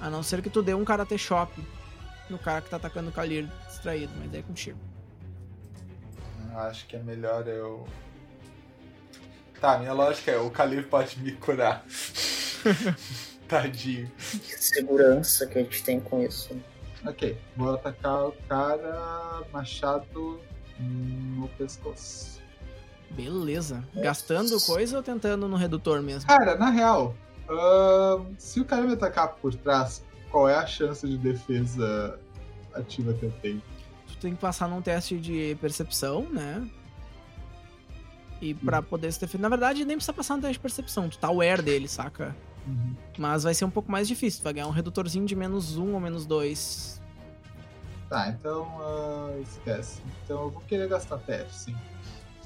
A 0.00 0.10
não 0.10 0.22
ser 0.22 0.42
que 0.42 0.50
tu 0.50 0.62
dê 0.62 0.74
um 0.74 0.84
karate 0.84 1.16
shop 1.16 1.52
no 2.28 2.38
cara 2.38 2.60
que 2.60 2.68
tá 2.68 2.76
atacando 2.76 3.08
o 3.08 3.12
Kalir 3.12 3.48
distraído, 3.68 4.12
mas 4.18 4.34
é 4.34 4.42
contigo. 4.42 4.78
Acho 6.56 6.86
que 6.86 6.96
é 6.96 6.98
melhor 7.02 7.46
eu. 7.48 7.86
Tá, 9.60 9.78
minha 9.78 9.92
lógica 9.92 10.30
é: 10.32 10.38
o 10.38 10.50
Kalir 10.50 10.86
pode 10.88 11.18
me 11.20 11.32
curar. 11.32 11.84
Tadinho. 13.48 14.10
Que 14.16 14.62
segurança 14.62 15.46
que 15.46 15.58
a 15.58 15.62
gente 15.62 15.82
tem 15.82 16.00
com 16.00 16.22
isso. 16.22 16.56
Ok, 17.06 17.36
vou 17.56 17.74
atacar 17.74 18.28
o 18.28 18.32
cara 18.48 19.42
machado 19.52 20.40
no 20.78 21.48
pescoço. 21.58 22.40
Beleza. 23.10 23.84
Gastando 23.94 24.58
coisa 24.62 24.96
ou 24.96 25.02
tentando 25.02 25.46
no 25.46 25.56
redutor 25.56 26.02
mesmo? 26.02 26.26
Cara, 26.26 26.56
na 26.56 26.70
real, 26.70 27.14
se 28.38 28.60
o 28.60 28.64
cara 28.64 28.82
me 28.82 28.94
atacar 28.94 29.34
por 29.34 29.54
trás, 29.54 30.02
qual 30.30 30.48
é 30.48 30.54
a 30.54 30.66
chance 30.66 31.06
de 31.06 31.18
defesa 31.18 32.18
ativa 32.72 33.12
que 33.12 33.24
eu 33.24 33.32
tenho? 33.42 33.62
Tu 34.08 34.16
tem 34.16 34.34
que 34.34 34.40
passar 34.40 34.68
num 34.68 34.82
teste 34.82 35.18
de 35.18 35.56
percepção, 35.60 36.26
né? 36.30 36.68
E 38.40 38.54
pra 38.54 38.82
poder 38.82 39.12
se 39.12 39.20
defender. 39.20 39.42
Na 39.42 39.48
verdade, 39.48 39.84
nem 39.84 39.96
precisa 39.96 40.12
passar 40.12 40.36
no 40.36 40.42
teste 40.42 40.54
de 40.54 40.60
percepção. 40.60 41.08
Tu 41.08 41.18
tá 41.18 41.28
aware 41.28 41.62
dele, 41.62 41.86
saca? 41.86 42.34
Uhum. 42.66 42.94
Mas 43.18 43.42
vai 43.44 43.52
ser 43.54 43.64
um 43.64 43.70
pouco 43.70 43.90
mais 43.92 44.08
difícil. 44.08 44.42
Vai 44.42 44.52
ganhar 44.54 44.66
um 44.66 44.70
redutorzinho 44.70 45.26
de 45.26 45.36
menos 45.36 45.76
um 45.76 45.92
ou 45.94 46.00
menos 46.00 46.24
dois. 46.26 47.00
Tá, 48.08 48.28
então 48.28 48.66
ah, 48.80 49.38
esquece. 49.42 50.00
Então 50.24 50.42
eu 50.42 50.50
vou 50.50 50.62
querer 50.62 50.88
gastar 50.88 51.18
TF, 51.18 51.52
sim. 51.54 51.76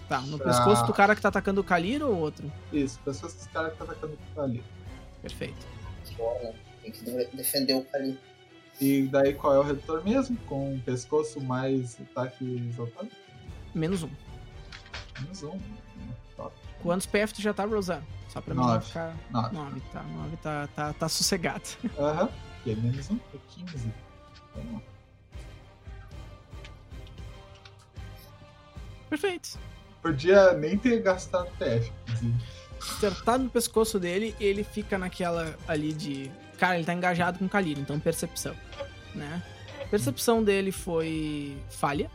Tá, 0.09 0.21
no 0.23 0.39
Pra- 0.39 0.47
pescoço 0.47 0.87
do 0.87 0.93
cara 0.95 1.15
que 1.15 1.21
tá 1.21 1.29
atacando 1.29 1.61
o 1.61 1.65
Kalir 1.65 2.03
ou 2.03 2.17
outro? 2.17 2.51
Isso, 2.73 2.99
pessoas 3.05 3.35
que 3.35 3.41
esse 3.41 3.49
cara 3.51 3.71
que 3.71 3.77
tá 3.77 3.85
atacando 3.85 4.17
ali. 4.39 4.65
Perfeito. 5.21 5.67
Bora. 6.17 6.55
Tem 6.83 6.91
que 6.91 7.05
de- 7.05 7.37
defender 7.37 7.75
o 7.75 7.85
Cali. 7.85 8.19
E 8.81 9.03
daí 9.09 9.35
qual 9.35 9.55
é 9.55 9.59
o 9.59 9.63
redutor 9.63 10.03
mesmo? 10.05 10.37
Com 10.47 10.77
o 10.77 10.81
pescoço 10.81 11.41
mais 11.41 11.99
ataque 12.01 12.67
exaltado? 12.71 13.11
Menos 13.75 14.03
um. 14.03 14.09
Menos 15.21 15.43
um. 15.43 15.59
Quantos 16.83 17.07
PF 17.07 17.35
tu 17.35 17.43
já 17.43 17.53
tá, 17.53 17.65
Rosa? 17.65 18.03
Só 18.29 18.41
pra 18.41 18.55
mim 18.55 18.61
Nove. 18.61 18.87
ficar. 18.87 19.17
Nove. 19.31 19.55
9, 19.55 19.81
tá. 19.93 20.03
9 20.03 20.37
tá, 20.37 20.69
tá, 20.75 20.93
tá 20.93 21.09
sossegado. 21.09 21.65
Aham. 21.99 22.29
E 22.65 22.71
aí, 22.71 22.77
menos 22.77 23.11
um 23.11 23.19
é 23.35 23.39
15. 23.49 23.93
Vamos 24.55 24.73
lá. 24.75 24.81
Perfeito. 29.09 29.59
Podia 30.03 30.53
nem 30.53 30.77
ter 30.77 31.01
gastado 31.03 31.49
inclusive. 31.55 32.35
Acertado 32.81 33.45
no 33.45 33.51
pescoço 33.51 33.99
dele, 33.99 34.37
ele 34.39 34.63
fica 34.63 34.97
naquela 34.97 35.57
ali 35.67 35.93
de. 35.93 36.31
Cara, 36.59 36.77
ele 36.77 36.85
tá 36.85 36.95
engajado 36.95 37.39
com 37.39 37.47
o 37.47 37.49
Kalir, 37.49 37.79
então 37.79 37.99
percepção. 37.99 38.55
Né? 39.15 39.43
Percepção 39.91 40.45
dele 40.45 40.71
foi 40.71 41.57
falha. 41.71 42.11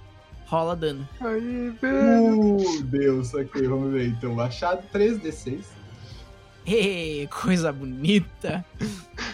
Rola 0.53 0.75
dano. 0.75 1.09
Aí, 1.19 1.71
velho. 1.81 2.57
Uh, 2.57 2.83
Deus, 2.83 3.33
ok, 3.33 3.67
vamos 3.67 3.91
ver 3.91 4.09
então. 4.09 4.35
Machado 4.35 4.83
3d6. 4.93 5.63
Ê, 6.67 7.27
coisa 7.41 7.73
bonita. 7.73 8.63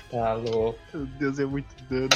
Tá 0.10 0.34
louco. 0.36 0.80
Meu 0.94 1.06
Deus, 1.06 1.38
é 1.38 1.44
muito 1.46 1.68
dano. 1.90 2.08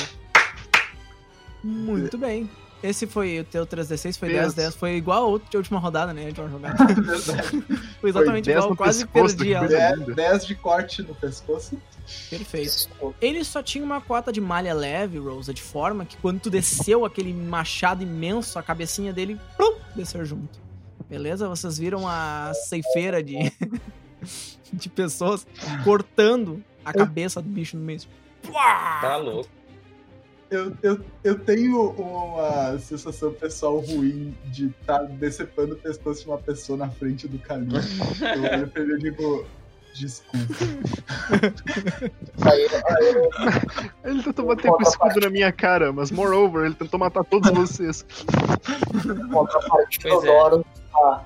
Muito 1.62 2.18
bem. 2.18 2.50
Esse 2.82 3.06
foi 3.06 3.42
o 3.42 3.44
teu 3.44 3.68
3D6, 3.68 4.18
foi 4.18 4.30
Pensa. 4.30 4.42
10, 4.42 4.54
10. 4.54 4.76
Foi 4.76 4.96
igual 4.96 5.24
a 5.24 5.28
outra 5.28 5.50
de 5.50 5.58
última 5.58 5.80
rodada, 5.80 6.14
né? 6.14 6.32
De 6.32 6.40
uma 6.40 6.48
jogada. 6.50 6.78
Foi 8.00 8.10
exatamente 8.10 8.46
Foi 8.46 8.54
10 8.54 8.64
igual, 8.64 8.76
quase 8.78 9.06
pescoço, 9.06 9.36
perdi 9.38 9.54
ela. 9.54 9.68
coisa- 9.68 9.96
10, 10.06 10.16
10 10.16 10.46
de 10.48 10.56
corte 10.56 11.02
no 11.04 11.14
pescoço. 11.14 11.78
Perfeito. 12.30 12.90
Ele 13.22 13.44
só 13.44 13.62
tinha 13.62 13.84
uma 13.84 14.02
cota 14.02 14.32
de 14.32 14.42
malha 14.42 14.74
leve, 14.74 15.18
Rosa, 15.18 15.54
de 15.54 15.62
forma 15.62 16.06
que 16.06 16.18
quando 16.18 16.40
tu 16.40 16.50
desceu 16.50 17.06
aquele 17.06 17.34
machado 17.34 18.04
imenso, 18.04 18.58
a 18.60 18.64
cabecinha 18.64 19.14
dele 19.14 19.40
plum, 19.58 19.78
desceu 19.96 20.26
junto. 20.26 20.60
Beleza? 21.10 21.48
Vocês 21.48 21.78
viram 21.78 22.08
a 22.08 22.52
ceifeira 22.54 23.22
de, 23.22 23.38
de 24.72 24.90
pessoas 24.90 25.46
cortando 25.84 26.64
a 26.84 26.94
cabeça 26.94 27.42
do 27.42 27.50
bicho 27.50 27.78
no 27.78 27.84
meio. 27.84 28.02
Tá 29.02 29.18
louco. 29.18 29.50
Eu, 30.50 30.72
eu, 30.84 31.04
eu 31.24 31.40
tenho 31.40 31.90
uma 31.92 32.78
sensação 32.78 33.34
pessoal 33.34 33.80
ruim 33.80 34.38
de 34.46 34.68
estar 34.68 35.02
decepando 35.04 35.74
o 35.74 35.78
pescoço 35.78 36.22
de 36.22 36.28
uma 36.28 36.38
pessoa 36.38 36.78
na 36.78 36.92
frente 36.92 37.28
do 37.28 37.40
caminho. 37.40 37.82
Eu 38.22 38.60
olho 38.60 38.68
pra 38.68 38.84
ele 38.84 38.94
e 38.94 39.00
digo, 39.00 39.48
desculpa. 39.94 40.38
Aí, 42.42 42.68
aí, 42.68 43.30
Ele 44.04 44.24
tentou 44.24 44.46
bater 44.46 44.72
com 44.72 44.80
o 44.80 44.82
escudo 44.82 45.20
na 45.22 45.30
minha 45.30 45.52
cara, 45.52 45.92
mas 45.94 46.12
moreover, 46.12 46.66
ele 46.66 46.76
tentou 46.76 47.00
matar 47.00 47.24
todos 47.24 47.50
vocês. 47.54 48.06
é. 48.94 49.98
Teodoro. 50.00 50.66
Ah, 50.96 51.00
"Ah. 51.00 51.24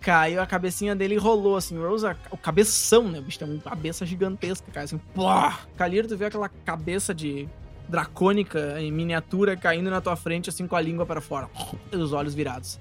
Caiu 0.00 0.40
a 0.40 0.46
cabecinha 0.46 0.94
dele 0.96 1.14
e 1.14 1.18
rolou, 1.18 1.56
assim. 1.56 1.76
Rosa, 1.78 2.16
o 2.30 2.36
cabeção, 2.36 3.04
né? 3.08 3.18
O 3.18 3.22
bicho 3.22 3.38
tem 3.38 3.48
uma 3.50 3.60
cabeça 3.60 4.06
gigantesca, 4.06 4.66
cara. 4.72 4.84
Assim, 4.84 4.98
plá! 5.14 5.60
Caliro, 5.76 6.08
tu 6.08 6.16
vê 6.16 6.26
aquela 6.26 6.48
cabeça 6.48 7.14
de 7.14 7.48
dracônica 7.88 8.80
em 8.80 8.90
miniatura 8.90 9.56
caindo 9.56 9.90
na 9.90 10.00
tua 10.00 10.16
frente, 10.16 10.50
assim, 10.50 10.66
com 10.66 10.74
a 10.76 10.80
língua 10.80 11.06
para 11.06 11.20
fora. 11.20 11.48
E 11.92 11.96
os 11.96 12.12
olhos 12.12 12.34
virados. 12.34 12.78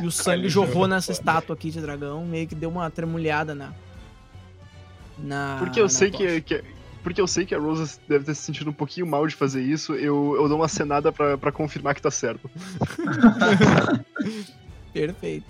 E 0.00 0.06
o 0.06 0.10
sangue 0.10 0.48
jorrou 0.48 0.86
nessa 0.88 1.12
estátua 1.12 1.54
aqui 1.54 1.70
de 1.70 1.80
dragão, 1.80 2.24
meio 2.24 2.46
que 2.46 2.54
deu 2.54 2.70
uma 2.70 2.90
tremulhada 2.90 3.54
na. 3.54 3.72
Na. 5.18 5.56
Porque 5.58 5.80
eu 5.80 5.84
na 5.84 5.88
sei 5.90 6.10
que, 6.10 6.40
que- 6.42 6.64
Porque 7.02 7.20
eu 7.20 7.26
sei 7.26 7.44
que 7.44 7.54
a 7.54 7.58
Rosa 7.58 7.98
deve 8.08 8.24
ter 8.24 8.34
se 8.34 8.42
sentido 8.42 8.70
um 8.70 8.72
pouquinho 8.72 9.06
mal 9.06 9.26
de 9.26 9.34
fazer 9.34 9.62
isso, 9.62 9.94
eu, 9.94 10.34
eu 10.36 10.48
dou 10.48 10.58
uma 10.58 10.68
cenada 10.68 11.12
pra 11.12 11.52
confirmar 11.52 11.94
que 11.94 12.02
tá 12.02 12.10
certo. 12.10 12.48
Perfeito. 14.92 15.46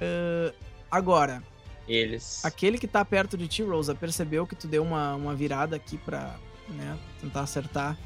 Ah, 0.00 0.52
agora, 0.90 1.42
Eles. 1.88 2.44
Aquele 2.44 2.78
que 2.78 2.86
tá 2.86 3.04
perto 3.04 3.36
de 3.36 3.48
ti, 3.48 3.62
Rosa, 3.62 3.94
percebeu 3.94 4.46
que 4.46 4.54
tu 4.54 4.66
deu 4.68 4.82
uma, 4.82 5.14
uma 5.14 5.34
virada 5.34 5.76
aqui 5.76 5.96
pra 5.98 6.36
né, 6.68 6.96
tentar 7.20 7.40
acertar 7.40 7.96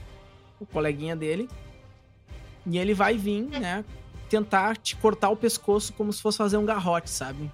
o 0.60 0.66
coleguinha 0.66 1.15
dele. 1.16 1.49
E 2.66 2.78
ele 2.78 2.94
vai 2.94 3.16
vir, 3.16 3.42
né? 3.42 3.84
Tentar 4.28 4.76
te 4.76 4.97
cortar 4.97 5.28
o 5.31 5.36
pescoço 5.36 5.92
como 5.92 6.12
se 6.12 6.20
fosse 6.23 6.39
fazer 6.39 6.57
um 6.57 6.65
garrote, 6.65 7.10
sabe? 7.10 7.50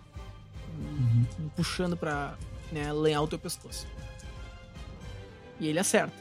Uhum. 0.78 1.26
Puxando 1.56 1.96
pra 1.96 2.34
né, 2.70 2.92
lenhar 2.92 3.20
o 3.22 3.26
teu 3.28 3.38
pescoço. 3.38 3.86
E 5.58 5.66
ele 5.68 5.78
acerta. 5.78 6.12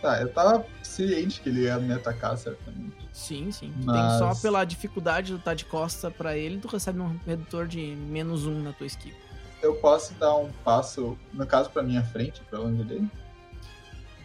Tá, 0.00 0.20
eu 0.20 0.32
tava 0.32 0.66
ciente 0.82 1.40
que 1.40 1.48
ele 1.48 1.62
ia 1.62 1.78
me 1.78 1.92
atacar, 1.92 2.36
certamente. 2.36 2.96
Sim, 3.12 3.52
sim. 3.52 3.72
Tu 3.80 3.86
Mas- 3.86 4.18
tem 4.18 4.18
só 4.18 4.34
pela 4.40 4.64
dificuldade 4.64 5.28
de 5.28 5.38
estar 5.38 5.54
de 5.54 5.64
costa 5.64 6.10
pra 6.10 6.36
ele, 6.36 6.58
tu 6.58 6.66
recebe 6.66 6.98
um 6.98 7.16
redutor 7.24 7.68
de 7.68 7.94
menos 7.94 8.44
um 8.46 8.62
na 8.62 8.72
tua 8.72 8.86
esquiva. 8.86 9.16
Eu 9.62 9.76
posso 9.76 10.12
dar 10.14 10.34
um 10.34 10.50
passo, 10.64 11.16
no 11.32 11.46
caso, 11.46 11.70
pra 11.70 11.84
minha 11.84 12.02
frente, 12.02 12.40
pra 12.50 12.58
longe 12.58 12.82
dele? 12.82 13.08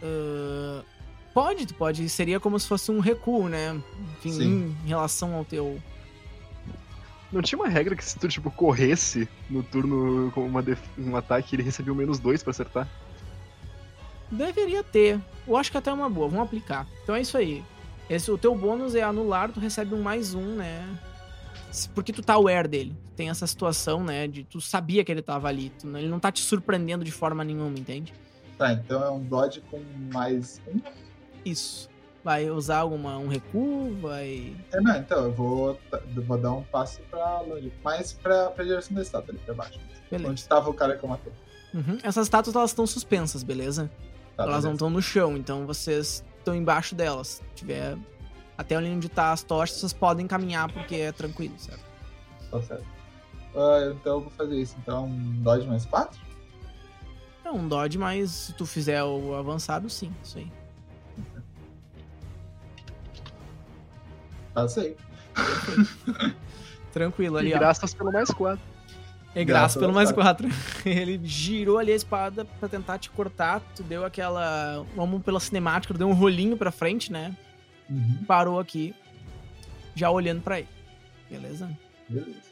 Ah, 0.02 0.82
pode, 1.40 1.66
tu 1.66 1.74
pode. 1.74 2.08
Seria 2.08 2.40
como 2.40 2.58
se 2.58 2.66
fosse 2.66 2.90
um 2.90 2.98
recuo, 3.00 3.48
né? 3.48 3.80
Enfim, 4.18 4.32
Sim. 4.32 4.76
em 4.84 4.88
relação 4.88 5.34
ao 5.34 5.44
teu. 5.44 5.80
Não 7.30 7.42
tinha 7.42 7.58
uma 7.58 7.68
regra 7.68 7.94
que 7.94 8.04
se 8.04 8.18
tu, 8.18 8.26
tipo, 8.26 8.50
corresse 8.50 9.28
no 9.50 9.62
turno 9.62 10.30
com 10.32 10.46
uma 10.46 10.62
def- 10.62 10.80
um 10.98 11.14
ataque, 11.14 11.54
ele 11.54 11.62
recebia 11.62 11.92
menos 11.94 12.18
dois 12.18 12.42
pra 12.42 12.50
acertar? 12.50 12.88
Deveria 14.30 14.82
ter. 14.82 15.20
Eu 15.46 15.56
acho 15.56 15.70
que 15.70 15.76
até 15.78 15.90
é 15.90 15.92
uma 15.92 16.08
boa. 16.10 16.28
Vamos 16.28 16.44
aplicar. 16.44 16.86
Então 17.02 17.14
é 17.14 17.20
isso 17.20 17.36
aí. 17.36 17.62
Esse, 18.10 18.30
o 18.30 18.38
teu 18.38 18.54
bônus 18.56 18.94
é 18.94 19.02
anular, 19.02 19.50
tu 19.52 19.60
recebe 19.60 19.94
um 19.94 20.02
mais 20.02 20.34
um, 20.34 20.56
né? 20.56 20.98
Porque 21.94 22.12
tu 22.12 22.22
tá 22.22 22.34
aware 22.34 22.66
dele. 22.66 22.96
Tem 23.14 23.28
essa 23.30 23.46
situação, 23.46 24.02
né? 24.02 24.26
De 24.26 24.42
tu 24.44 24.60
sabia 24.60 25.04
que 25.04 25.12
ele 25.12 25.22
tava 25.22 25.48
ali. 25.48 25.70
Tu- 25.78 25.86
ele 25.96 26.08
não 26.08 26.18
tá 26.18 26.32
te 26.32 26.40
surpreendendo 26.40 27.04
de 27.04 27.12
forma 27.12 27.44
nenhuma, 27.44 27.78
entende? 27.78 28.12
Tá, 28.56 28.72
então 28.72 29.02
é 29.04 29.10
um 29.10 29.20
dodge 29.22 29.62
com 29.70 29.80
mais 30.12 30.60
um. 30.66 30.80
Isso. 31.44 31.88
Vai 32.24 32.50
usar 32.50 32.78
alguma, 32.78 33.16
um 33.16 33.28
recuo, 33.28 33.96
vai. 34.00 34.54
É, 34.72 34.80
não, 34.80 34.96
então 34.96 35.24
eu 35.24 35.32
vou, 35.32 35.78
vou 36.26 36.38
dar 36.38 36.52
um 36.52 36.62
passo 36.64 37.00
pra 37.10 37.40
longe. 37.40 37.72
Mais 37.82 38.12
pra, 38.12 38.50
pra 38.50 38.64
direção 38.64 38.94
da 38.94 39.02
estátua 39.02 39.32
ali 39.32 39.40
pra 39.44 39.54
baixo. 39.54 39.80
Beleza. 40.10 40.30
Onde 40.30 40.40
estava 40.40 40.68
o 40.68 40.74
cara 40.74 40.96
que 40.96 41.04
eu 41.04 41.08
matei. 41.08 41.32
Uhum. 41.72 41.98
Essas 42.02 42.26
estátuas 42.26 42.56
elas 42.56 42.70
estão 42.70 42.86
suspensas, 42.86 43.42
beleza? 43.42 43.90
Tá, 44.36 44.42
elas 44.42 44.64
não 44.64 44.72
beleza. 44.72 44.74
estão 44.74 44.90
no 44.90 45.02
chão, 45.02 45.36
então 45.36 45.66
vocês 45.66 46.24
estão 46.38 46.54
embaixo 46.54 46.94
delas. 46.94 47.28
Se 47.28 47.42
tiver 47.54 47.96
até 48.56 48.74
ali 48.74 48.90
onde 48.90 49.08
tá 49.08 49.32
as 49.32 49.42
tochas, 49.42 49.76
vocês 49.76 49.92
podem 49.92 50.26
caminhar 50.26 50.70
porque 50.72 50.96
é 50.96 51.12
tranquilo, 51.12 51.54
certo? 51.58 51.84
Tá 52.50 52.60
certo. 52.62 52.86
Ah, 53.54 53.92
então 53.94 54.14
eu 54.14 54.20
vou 54.22 54.30
fazer 54.30 54.56
isso. 54.60 54.76
Então, 54.82 55.06
um 55.06 55.42
dodge 55.42 55.66
mais 55.66 55.86
4? 55.86 56.18
É 57.44 57.50
um 57.50 57.66
dodge, 57.66 57.96
mas 57.96 58.30
se 58.30 58.52
tu 58.52 58.66
fizer 58.66 59.02
o 59.02 59.34
avançado, 59.34 59.88
sim, 59.88 60.12
isso 60.22 60.38
aí. 60.38 60.52
Passei. 64.62 64.96
Tranquilo 66.92 67.36
E 67.36 67.40
ali, 67.40 67.54
ó. 67.54 67.58
graças 67.58 67.94
pelo 67.94 68.12
mais 68.12 68.30
quatro. 68.30 68.64
É 69.34 69.44
graça 69.44 69.60
Graças 69.60 69.80
pelo 69.80 69.92
mais 69.92 70.10
quatro. 70.10 70.48
Ele 70.84 71.20
girou 71.22 71.78
ali 71.78 71.92
a 71.92 71.94
espada 71.96 72.44
pra 72.44 72.68
tentar 72.68 72.98
te 72.98 73.10
cortar. 73.10 73.60
Tu 73.76 73.82
deu 73.82 74.04
aquela. 74.04 74.84
Vamos 74.96 75.22
pela 75.22 75.38
cinemática, 75.38 75.94
tu 75.94 75.98
deu 75.98 76.08
um 76.08 76.14
rolinho 76.14 76.56
pra 76.56 76.70
frente, 76.72 77.12
né? 77.12 77.36
Uhum. 77.88 78.24
Parou 78.26 78.58
aqui, 78.58 78.94
já 79.94 80.10
olhando 80.10 80.42
pra 80.42 80.58
ele. 80.58 80.68
Beleza? 81.30 81.70
Beleza. 82.08 82.48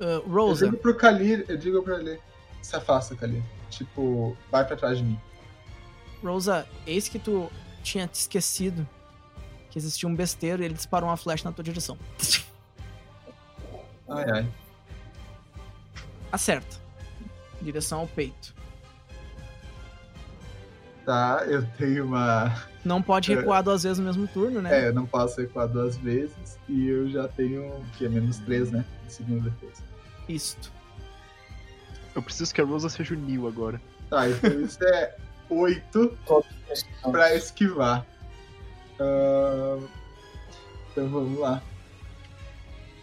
Uh, 0.00 0.04
Eu 0.04 0.20
Rosa, 0.28 0.66
digo 0.66 0.76
pro 0.78 0.94
Kalir, 0.94 1.44
eu 1.48 1.56
digo 1.56 1.82
pra 1.82 1.98
ele, 1.98 2.18
se 2.62 2.74
afasta, 2.76 3.14
Kalir. 3.16 3.42
Tipo, 3.70 4.36
vai 4.50 4.64
pra 4.66 4.76
trás 4.76 4.98
de 4.98 5.04
mim. 5.04 5.18
Rosa, 6.22 6.66
eis 6.86 7.08
que 7.08 7.18
tu 7.18 7.50
tinha 7.82 8.06
te 8.06 8.14
esquecido 8.20 8.86
que 9.70 9.78
existia 9.78 10.08
um 10.08 10.14
besteiro 10.14 10.62
e 10.62 10.64
ele 10.66 10.74
disparou 10.74 11.08
uma 11.08 11.16
flecha 11.16 11.44
na 11.48 11.52
tua 11.52 11.64
direção. 11.64 11.96
Ai, 14.12 14.24
ai. 14.28 14.48
Acerta. 16.32 16.76
Direção 17.62 18.00
ao 18.00 18.06
peito. 18.08 18.52
Tá, 21.06 21.44
eu 21.46 21.64
tenho 21.78 22.06
uma. 22.06 22.52
Não 22.84 23.00
pode 23.00 23.32
É. 23.32 23.36
recuar 23.36 23.62
duas 23.62 23.84
vezes 23.84 23.98
no 23.98 24.04
mesmo 24.06 24.26
turno, 24.26 24.60
né? 24.60 24.80
É, 24.84 24.88
eu 24.88 24.92
não 24.94 25.06
posso 25.06 25.40
recuar 25.40 25.68
duas 25.68 25.96
vezes. 25.96 26.58
E 26.68 26.88
eu 26.88 27.08
já 27.08 27.28
tenho. 27.28 27.84
Que 27.96 28.06
é 28.06 28.08
menos 28.08 28.38
três, 28.38 28.70
né? 28.72 28.84
De 29.06 29.12
segunda 29.12 29.48
defesa. 29.48 29.82
Isto. 30.28 30.72
Eu 32.14 32.22
preciso 32.22 32.52
que 32.52 32.60
a 32.60 32.64
Rosa 32.64 32.88
seja 32.88 33.14
o 33.14 33.16
Neil 33.16 33.46
agora. 33.46 33.80
Tá, 34.08 34.28
então 34.28 34.60
isso 34.60 34.82
é 34.82 35.16
oito 35.48 36.18
pra 37.12 37.32
esquivar. 37.34 38.04
Ahn, 39.00 39.80
então 40.92 41.08
vamos 41.08 41.38
lá. 41.38 41.62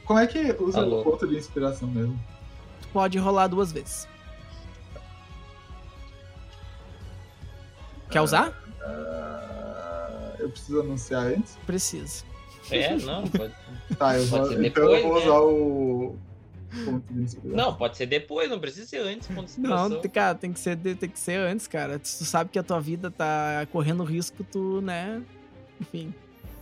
Como 0.06 0.20
é 0.20 0.28
que 0.28 0.56
usa 0.60 0.80
Alô. 0.82 1.02
o 1.02 1.04
ponto 1.04 1.28
de 1.28 1.36
inspiração 1.36 1.88
mesmo? 1.90 2.18
Tu 2.82 2.88
pode 2.90 3.18
rolar 3.18 3.48
duas 3.48 3.72
vezes. 3.72 4.08
Quer 8.10 8.22
usar? 8.22 8.54
Ah, 8.82 10.34
eu 10.40 10.50
preciso 10.50 10.80
anunciar 10.80 11.24
antes? 11.26 11.58
Precisa. 11.66 12.24
É, 12.72 12.96
não, 12.98 13.28
pode. 13.28 13.54
Tá, 13.98 14.18
eu 14.18 14.28
Pode 14.28 14.44
vou, 14.44 14.46
ser 14.50 14.66
então 14.66 14.84
eu 14.84 14.96
depois, 14.96 15.04
vou 15.04 15.14
né? 15.14 15.26
usar 15.26 15.40
o 15.40 16.16
ponto 16.86 17.14
de 17.14 17.22
inspiração. 17.22 17.58
Não, 17.58 17.74
pode 17.76 17.96
ser 17.98 18.06
depois, 18.06 18.50
não 18.50 18.60
precisa 18.60 18.86
ser 18.86 18.98
antes. 18.98 19.30
Não, 19.58 20.02
cara, 20.10 20.36
tem 20.36 20.52
que 20.52 20.60
ser, 20.60 20.78
tem 20.78 21.10
que 21.10 21.20
ser 21.20 21.40
antes, 21.40 21.68
cara. 21.68 21.98
Tu 21.98 22.08
sabe 22.08 22.50
que 22.50 22.60
a 22.60 22.64
tua 22.64 22.82
vida 22.82 23.10
tá 23.10 23.66
correndo 23.72 24.04
risco, 24.04 24.44
tu, 24.44 24.82
né? 24.82 25.22
Enfim. 25.82 26.14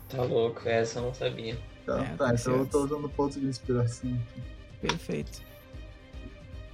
Tá 0.09 0.21
louco, 0.23 0.67
essa 0.67 0.99
eu 0.99 1.03
não 1.03 1.13
sabia. 1.13 1.57
Tá, 1.85 1.99
É, 2.03 2.15
tá, 2.15 2.33
então 2.33 2.55
eu 2.55 2.65
tô 2.65 2.83
usando 2.83 3.09
ponto 3.09 3.39
de 3.39 3.45
inspiração. 3.45 4.17
Perfeito. 4.81 5.41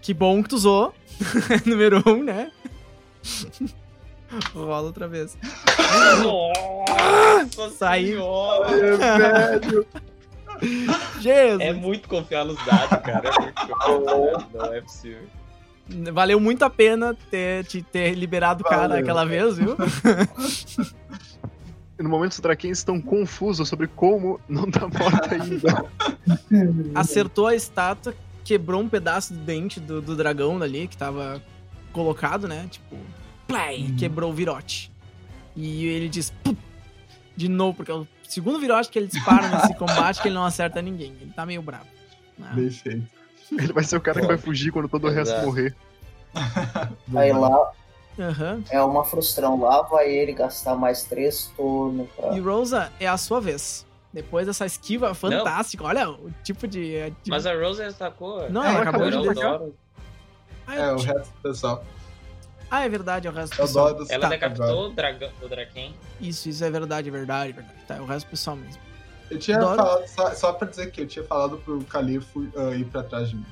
Que 0.02 0.14
bom 0.14 0.42
que 0.42 0.50
tu 0.50 0.56
usou. 0.56 0.94
Número 1.66 2.02
um, 2.08 2.24
né? 2.24 2.52
Rola 4.54 4.82
outra 4.88 5.08
vez. 5.08 5.38
Nossa 6.24 7.70
Saiu. 7.78 8.18
senhora! 8.18 8.70
velho! 9.60 9.86
Jesus! 11.20 11.60
É 11.62 11.74
muito 11.74 12.08
confiar 12.08 12.46
nos 12.46 12.58
dados, 12.66 12.98
cara. 13.04 13.30
É 13.30 13.42
muito 13.42 13.54
confiar 13.68 13.90
nos 13.90 14.06
dados. 14.06 14.54
Não 14.54 14.74
é 14.74 14.82
possível. 14.82 15.24
Valeu 16.14 16.40
muito 16.40 16.64
a 16.64 16.70
pena 16.70 17.16
ter, 17.30 17.66
te 17.66 17.82
ter 17.82 18.14
liberado 18.14 18.62
o 18.64 18.66
cara 18.66 19.00
aquela 19.00 19.26
vez, 19.26 19.58
viu? 19.58 19.76
E 22.02 22.04
no 22.04 22.10
momento 22.10 22.32
os 22.32 22.40
Drakens 22.40 22.80
estão 22.80 23.00
confusos 23.00 23.70
sobre 23.70 23.86
como 23.86 24.40
não 24.50 24.70
tá 24.72 24.88
morta 24.88 25.36
ainda. 25.36 25.86
Acertou 26.96 27.46
a 27.46 27.54
estátua, 27.56 28.16
quebrou 28.44 28.82
um 28.82 28.90
pedaço 28.90 29.36
do 29.36 29.40
dente 29.40 29.80
do, 29.80 30.02
do 30.02 30.16
dragão 30.16 30.58
dali 30.58 30.88
que 30.88 30.98
tava 30.98 31.40
colocado, 31.94 32.48
né? 32.48 32.68
Tipo, 32.72 32.98
play, 33.48 33.84
Uhum. 33.86 33.96
quebrou 33.98 34.32
o 34.32 34.34
virote. 34.34 34.92
E 35.56 35.86
ele 35.86 36.10
diz, 36.10 36.32
"Pum", 36.44 36.56
de 37.38 37.48
novo, 37.48 37.76
porque 37.78 37.92
é 37.92 37.94
o 37.96 38.08
segundo 38.28 38.60
virote 38.60 38.90
que 38.90 38.98
ele 38.98 39.08
dispara 39.08 39.48
nesse 39.50 39.76
combate 39.78 40.24
que 40.24 40.28
ele 40.28 40.34
não 40.36 40.44
acerta 40.46 40.82
ninguém. 40.82 41.14
Ele 41.22 41.32
tá 41.36 41.46
meio 41.46 41.62
bravo. 41.62 41.86
né? 42.36 42.50
Deixei. 42.56 43.04
Ele 43.52 43.74
vai 43.74 43.84
ser 43.84 43.96
o 43.98 44.02
cara 44.02 44.20
que 44.22 44.26
vai 44.28 44.38
fugir 44.40 44.72
quando 44.72 44.90
todo 44.90 45.06
o 45.06 45.10
resto 45.12 45.40
morrer. 45.46 45.76
Aí 47.16 47.32
lá 47.32 47.72
Aham. 48.22 48.64
é 48.70 48.82
uma 48.82 49.04
frustrão. 49.04 49.60
Lá 49.60 49.82
vai 49.84 50.10
ele 50.10 50.34
gastar 50.34 50.76
mais 50.76 51.04
três 51.04 51.52
turnos 51.56 52.08
pra. 52.16 52.34
E 52.36 52.40
Rosa, 52.40 52.92
é 53.00 53.08
a 53.08 53.18
sua 53.18 53.40
vez. 53.42 53.86
Depois 54.14 54.46
dessa 54.46 54.66
esquiva 54.66 55.14
fantástica, 55.14 55.84
olha 55.86 56.10
o 56.10 56.30
tipo 56.44 56.68
de. 56.68 57.10
de- 57.24 57.30
Mas 57.30 57.46
a 57.46 57.54
Rose 57.54 57.82
atacou. 57.82 58.50
Não, 58.50 58.62
ela 58.64 58.74
ela 58.80 58.82
acabou 58.82 59.10
de 59.10 59.18
acabou 59.18 59.32
Ela 59.44 59.60
deixar. 59.60 59.72
Ah, 60.68 60.76
É, 60.76 60.92
o 60.92 60.96
ti- 60.98 61.06
resto 61.08 61.32
do 61.34 61.42
pessoal. 61.42 61.84
ah, 62.70 62.86
é 62.86 62.90
verdade, 62.90 63.28
é 63.28 63.32
o 63.32 63.34
resto 63.34 63.54
do 63.56 63.62
pessoal. 63.62 63.94
dos 63.94 64.10
Ela 64.10 64.24
Tá, 64.24 64.30
decapitou 64.30 64.86
o, 64.88 64.90
dragão, 64.90 65.30
o 65.42 65.48
Draken. 65.48 65.94
Isso, 66.20 66.50
isso 66.50 66.64
é 66.64 66.70
verdade, 66.70 67.08
é 67.08 67.12
verdade, 67.12 67.50
é 67.52 67.54
verdade. 67.54 67.78
Tá, 67.88 67.96
é 67.96 68.02
o 68.02 68.06
resto 68.06 68.28
do 68.28 68.30
pessoal 68.32 68.56
mesmo. 68.58 68.82
Eu 69.30 69.40
tinha 69.40 69.56
Adoro. 69.58 69.78
falado, 69.78 70.08
só, 70.08 70.34
só 70.36 70.52
pra 70.54 70.68
dizer 70.68 70.92
que 70.92 71.02
eu 71.02 71.08
tinha 71.08 71.24
falado 71.24 71.58
pro 71.60 71.82
Califo 71.86 72.46
ah, 72.58 72.76
ir 72.76 72.84
pra 72.86 73.02
trás 73.04 73.30
de 73.30 73.38
mim. 73.38 73.46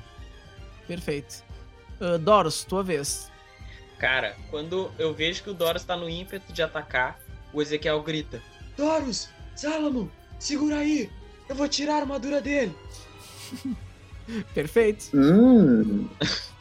Perfeito. 0.86 1.42
Ah, 2.00 2.18
Doros, 2.18 2.64
tua 2.64 2.82
vez. 2.82 3.30
Cara, 4.00 4.34
quando 4.50 4.90
eu 4.98 5.12
vejo 5.14 5.42
que 5.42 5.50
o 5.50 5.54
Doros 5.54 5.84
tá 5.84 5.94
no 5.94 6.08
ímpeto 6.08 6.52
de 6.52 6.62
atacar, 6.62 7.20
o 7.52 7.60
Ezequiel 7.60 8.02
grita: 8.02 8.42
Doros, 8.76 9.28
Salomon, 9.54 10.08
segura 10.38 10.76
aí! 10.78 11.10
Eu 11.48 11.54
vou 11.54 11.68
tirar 11.68 11.94
a 11.94 12.00
armadura 12.00 12.40
dele! 12.40 12.74
Perfeito. 14.54 15.10
Hum. 15.14 16.08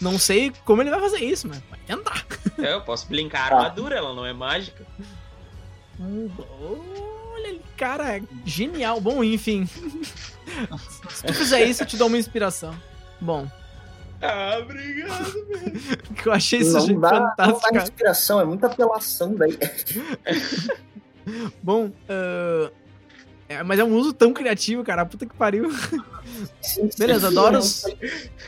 Não 0.01 0.17
sei 0.17 0.51
como 0.65 0.81
ele 0.81 0.89
vai 0.89 0.99
fazer 0.99 1.19
isso, 1.23 1.47
mas 1.47 1.61
vai 1.69 1.79
tentar. 1.85 2.25
É, 2.57 2.73
eu 2.73 2.81
posso 2.81 3.07
blincar 3.07 3.45
a 3.45 3.49
Tá. 3.49 3.55
armadura, 3.57 3.95
ela 3.95 4.13
não 4.13 4.25
é 4.25 4.33
mágica. 4.33 4.85
Hum, 5.99 6.29
Olha, 7.33 7.47
ele, 7.47 7.61
cara, 7.77 8.21
genial. 8.45 8.99
Bom, 8.99 9.23
enfim. 9.23 9.65
Se 11.09 11.23
tu 11.25 11.33
fizer 11.33 11.63
isso, 11.65 11.83
eu 11.83 11.87
te 11.87 11.95
dou 11.95 12.07
uma 12.07 12.17
inspiração. 12.17 12.75
Bom, 13.21 13.47
Ah, 14.21 14.57
obrigado. 14.59 15.31
que 16.15 16.27
eu 16.27 16.33
achei 16.33 16.59
isso 16.59 16.73
Não 16.73 16.81
gente, 16.81 16.99
dá, 16.99 17.11
não 17.11 17.19
dá 17.21 17.35
fantástico. 17.45 17.69
cara. 17.73 17.83
inspiração, 17.83 18.41
é 18.41 18.45
muita 18.45 18.67
apelação 18.67 19.33
daí. 19.35 19.57
Bom, 21.63 21.91
ah, 22.07 22.71
é, 23.47 23.63
mas 23.63 23.79
é 23.79 23.83
um 23.83 23.95
uso 23.95 24.13
tão 24.13 24.33
criativo, 24.33 24.83
cara. 24.83 25.05
Puta 25.05 25.25
que 25.25 25.35
pariu. 25.35 25.69
Beleza, 26.97 27.31
Doros. 27.31 27.85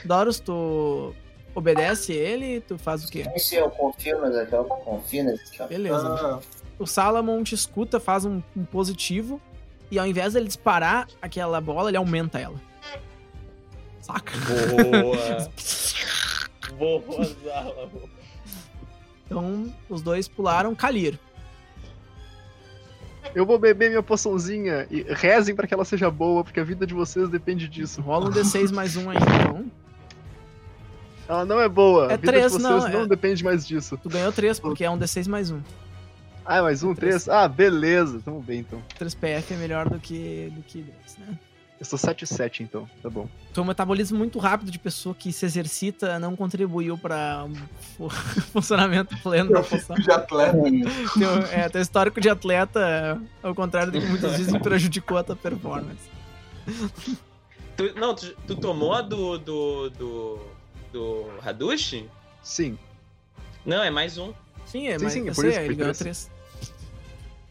Doros, 0.06 0.40
tu 0.40 1.14
obedece 1.56 2.14
ele, 2.14 2.62
tu 2.62 2.78
faz 2.78 3.04
o 3.04 3.12
quê? 3.12 3.24
Sim, 3.24 3.40
sim, 3.40 3.56
eu 3.58 3.70
confio 3.70 4.22
nesse 4.22 4.40
aqui, 4.40 4.54
eu 4.54 4.64
confio 4.64 5.24
nesse 5.24 5.62
ó. 5.62 5.68
Beleza. 5.68 6.08
Ah, 6.08 6.40
O 6.80 6.86
Salamon 6.86 7.44
te 7.44 7.56
escuta, 7.56 8.00
faz 8.00 8.26
um, 8.26 8.42
um 8.56 8.64
positivo, 8.64 9.42
e 9.90 10.00
ao 10.00 10.08
invés 10.08 10.34
dele 10.34 10.48
disparar 10.48 11.08
aquela 11.22 11.60
bola, 11.60 11.90
ele 11.90 11.98
aumenta 11.98 12.40
ela. 12.40 12.56
Saca? 14.02 14.32
Boa! 14.92 15.50
Boa, 16.78 17.26
Salomon. 17.26 18.10
Então, 19.26 19.74
os 19.90 20.02
dois 20.02 20.28
pularam. 20.28 20.74
Kalir. 20.76 21.18
Eu 23.36 23.46
vou 23.46 23.58
beber 23.60 23.90
minha 23.90 24.04
poçãozinha 24.04 24.88
e 24.92 25.04
rezem 25.14 25.56
pra 25.56 25.66
que 25.68 25.74
ela 25.74 25.86
seja 25.86 26.10
boa, 26.12 26.44
porque 26.44 26.60
a 26.60 26.64
vida 26.64 26.86
de 26.86 26.94
vocês 26.94 27.30
depende 27.30 27.68
disso. 27.68 28.02
Rola 28.02 28.28
um 28.30 28.32
D6 28.32 28.72
mais 28.74 28.98
um 28.98 29.10
aí, 29.10 29.18
então. 29.18 29.72
Ela 31.30 31.46
não 31.46 31.62
é 31.62 31.70
boa. 31.70 32.10
É 32.12 32.14
a 32.14 32.18
vida 32.18 32.32
três, 32.32 32.52
de 32.52 32.60
não, 32.60 32.80
vocês 32.82 32.94
é- 32.94 32.98
não 32.98 33.08
depende 33.08 33.44
mais 33.44 33.66
disso. 33.66 33.98
Tu 34.02 34.10
ganhou 34.10 34.34
3, 34.34 34.60
porque 34.60 34.84
é 34.84 34.90
um 34.90 34.98
D6 34.98 35.28
mais 35.28 35.50
um. 35.52 35.62
Ah, 36.44 36.62
mais 36.64 36.84
um, 36.84 36.94
Três. 36.96 37.24
três? 37.24 37.30
Ah, 37.30 37.48
beleza. 37.48 38.20
Tamo 38.26 38.42
bem, 38.42 38.60
então. 38.62 38.82
3 38.98 39.14
PF 39.14 39.54
é 39.54 39.58
melhor 39.58 39.88
do 39.88 40.00
que, 40.00 40.52
do 40.54 40.64
que 40.64 40.82
10, 40.82 41.18
né? 41.20 41.40
Eu 41.82 41.86
sou 41.86 41.98
7 41.98 42.28
7, 42.28 42.62
então. 42.62 42.88
Tá 43.02 43.10
bom. 43.10 43.28
Teu 43.52 43.66
metabolismo 43.66 44.16
muito 44.16 44.38
rápido 44.38 44.70
de 44.70 44.78
pessoa 44.78 45.16
que 45.16 45.34
se 45.34 45.44
exercita 45.48 46.20
não 46.20 46.36
contribuiu 46.36 46.96
para 46.96 47.44
um 47.46 47.56
fu- 47.98 48.08
funcionamento 48.54 49.18
pleno 49.18 49.52
da 49.52 49.64
fico 49.64 50.00
de 50.00 50.12
atleta. 50.12 50.60
Teu, 51.18 51.32
é, 51.52 51.68
teu 51.70 51.82
histórico 51.82 52.22
de 52.22 52.30
atleta, 52.30 53.20
ao 53.42 53.56
contrário 53.56 53.92
do 53.92 54.00
que 54.00 54.06
muitos 54.06 54.38
dizem, 54.38 54.60
prejudicou 54.60 55.18
a 55.18 55.24
tua 55.24 55.36
performance. 55.36 56.08
Tu, 57.78 57.96
não, 57.96 58.14
tu, 58.14 58.36
tu 58.46 58.56
tomou 58.58 58.94
a 58.94 59.02
do. 59.02 59.38
do. 59.40 59.90
do. 59.90 60.40
do 60.92 61.26
Hadushi? 61.44 62.08
Sim. 62.44 62.78
Não, 63.66 63.82
é 63.82 63.90
mais 63.90 64.18
um. 64.18 64.34
Sim, 64.66 64.88
é, 64.90 65.00
Sim, 65.00 65.04
mas 65.06 65.14
sim, 65.14 65.22
é 65.30 65.34
por 65.34 65.42
sei, 65.42 65.50
isso, 65.50 65.60
ele 65.60 65.68
por 65.70 65.76
ganhou 65.76 65.92
isso. 65.94 66.00
3. 66.04 66.32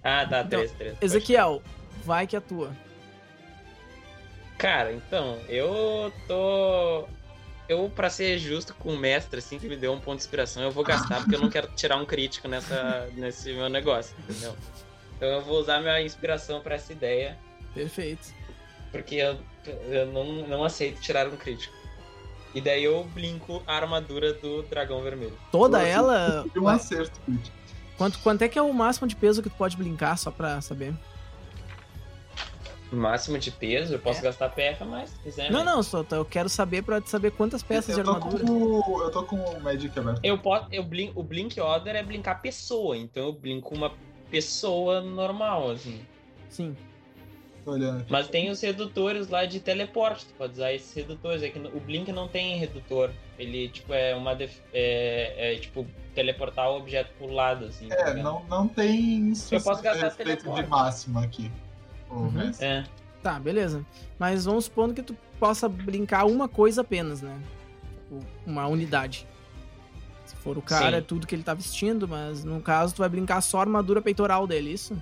Ah, 0.05 0.27
tá, 0.29 0.41
Então, 0.43 0.61
3, 0.61 0.73
3. 0.73 0.97
Ezequiel, 1.01 1.63
vai 2.05 2.27
que 2.27 2.37
atua. 2.37 2.71
Cara, 4.61 4.93
então, 4.93 5.39
eu 5.49 6.13
tô. 6.29 7.09
Eu, 7.67 7.91
pra 7.97 8.11
ser 8.11 8.39
justo 8.39 8.75
com 8.75 8.93
o 8.93 8.99
mestre, 8.99 9.39
assim, 9.39 9.59
que 9.59 9.67
me 9.67 9.75
deu 9.77 9.91
um 9.91 9.99
ponto 9.99 10.19
de 10.19 10.25
inspiração, 10.25 10.63
eu 10.63 10.71
vou 10.71 10.85
gastar, 10.85 11.21
porque 11.21 11.35
eu 11.35 11.41
não 11.41 11.49
quero 11.49 11.69
tirar 11.69 11.97
um 11.97 12.05
crítico 12.05 12.47
nessa, 12.47 13.09
nesse 13.15 13.55
meu 13.55 13.71
negócio, 13.71 14.15
entendeu? 14.19 14.55
Então 15.17 15.29
eu 15.29 15.43
vou 15.43 15.61
usar 15.61 15.81
minha 15.81 16.03
inspiração 16.03 16.61
pra 16.61 16.75
essa 16.75 16.93
ideia, 16.93 17.39
Perfeito. 17.73 18.35
porque 18.93 19.15
eu, 19.15 19.39
eu 19.89 20.07
não, 20.07 20.47
não 20.47 20.65
aceito 20.65 21.01
tirar 21.01 21.27
um 21.27 21.37
crítico. 21.37 21.75
E 22.55 22.61
daí 22.61 22.85
eu 22.85 23.05
blinco 23.15 23.63
a 23.67 23.77
armadura 23.77 24.35
do 24.35 24.63
dragão 24.65 25.01
vermelho. 25.01 25.39
Toda 25.51 25.79
Nossa, 25.79 25.91
ela. 25.91 26.45
E 26.55 26.59
um 26.59 26.69
acerto, 26.69 27.19
crítico. 27.21 27.57
Quanto, 27.97 28.19
quanto 28.19 28.43
é 28.43 28.49
que 28.49 28.59
é 28.59 28.63
o 28.63 28.75
máximo 28.75 29.07
de 29.09 29.17
peso 29.17 29.43
que 29.43 29.49
tu 29.49 29.57
pode 29.57 29.77
brincar, 29.77 30.19
só 30.19 30.31
pra 30.31 30.61
saber? 30.61 30.93
Máximo 32.93 33.39
de 33.39 33.51
peso, 33.51 33.95
eu 33.95 33.99
posso 33.99 34.19
É. 34.21 34.23
gastar 34.23 34.49
PF 34.49 34.83
a 34.83 34.87
mais, 34.87 35.11
se 35.11 35.19
quiser. 35.21 35.51
Não, 35.51 35.61
né? 35.61 35.67
não, 35.73 35.83
só 35.83 36.05
eu 36.11 36.25
quero 36.25 36.49
saber 36.49 36.83
pra 36.83 37.01
saber 37.07 37.31
quantas 37.31 37.63
peças 37.63 37.95
de 37.95 38.01
eu 38.01 38.05
tô 38.05 38.13
armadura. 38.13 38.45
Com, 38.45 39.01
eu 39.03 39.11
tô 39.11 39.23
com 39.25 39.37
o 39.37 39.61
Magic 39.61 39.97
aberto. 39.99 40.21
Eu 40.25 40.39
posso. 40.39 40.67
Eu 40.73 40.83
blink, 40.83 41.13
o 41.15 41.23
Blink 41.23 41.61
Order 41.61 41.95
é 41.97 42.03
blincar 42.03 42.41
pessoa, 42.43 42.97
então 42.97 43.25
eu 43.27 43.33
blinco 43.33 43.75
uma 43.75 43.93
pessoa 44.31 45.01
normal, 45.01 45.71
assim. 45.71 46.01
Sim. 46.49 46.77
Olhando. 47.67 48.07
Mas 48.09 48.27
tem 48.27 48.49
os 48.51 48.61
redutores 48.61 49.29
lá 49.29 49.45
de 49.45 49.61
teleporte, 49.61 50.25
tu 50.27 50.33
pode 50.35 50.55
usar 50.55 50.73
esses 50.73 50.93
redutores. 50.95 51.43
É 51.43 51.51
que 51.51 51.59
o 51.59 51.79
Blink 51.81 52.11
não 52.11 52.27
tem 52.27 52.57
redutor. 52.59 53.11
Ele, 53.39 53.69
tipo, 53.69 53.93
é 53.93 54.15
uma. 54.17 54.35
def- 54.35 54.61
É, 54.73 55.55
é, 55.55 55.59
tipo, 55.59 55.87
teleportar 56.15 56.71
o 56.71 56.77
objeto 56.79 57.11
pro 57.19 57.31
lado, 57.33 57.67
assim. 57.67 57.87
tá 57.89 57.95
É, 57.95 57.99
ligado? 58.15 58.23
não, 58.23 58.43
não 58.49 58.67
tem 58.67 59.33
Eu 59.53 59.61
posso 59.61 59.83
gastar 59.83 60.11
teleporte. 60.13 60.63
de 60.63 60.69
máxima 60.69 61.23
aqui. 61.23 61.51
Uhum. 62.11 62.31
mestre. 62.31 62.67
É. 62.67 62.85
Tá, 63.23 63.39
beleza. 63.39 63.85
Mas 64.19 64.45
vamos 64.45 64.65
supondo 64.65 64.95
que 64.95 65.03
tu 65.03 65.17
possa 65.39 65.69
brincar 65.69 66.25
uma 66.25 66.49
coisa 66.49 66.81
apenas, 66.81 67.23
né? 67.23 67.39
Uma 68.47 68.67
unidade. 68.67 69.27
Se 70.25 70.35
for 70.37 70.57
o 70.57 70.63
cara, 70.63 70.93
Sim. 70.93 70.97
é 70.97 71.01
tudo 71.01 71.27
que 71.27 71.35
ele 71.35 71.43
tá 71.43 71.55
vestindo, 71.55 72.07
mas 72.07 72.45
no 72.45 72.61
caso 72.61 72.95
tu 72.95 72.99
vai 72.99 73.09
brincar 73.09 73.41
só 73.41 73.59
a 73.59 73.63
armadura 73.63 74.01
peitoral 74.01 74.47
dele, 74.47 74.73
isso? 74.73 75.01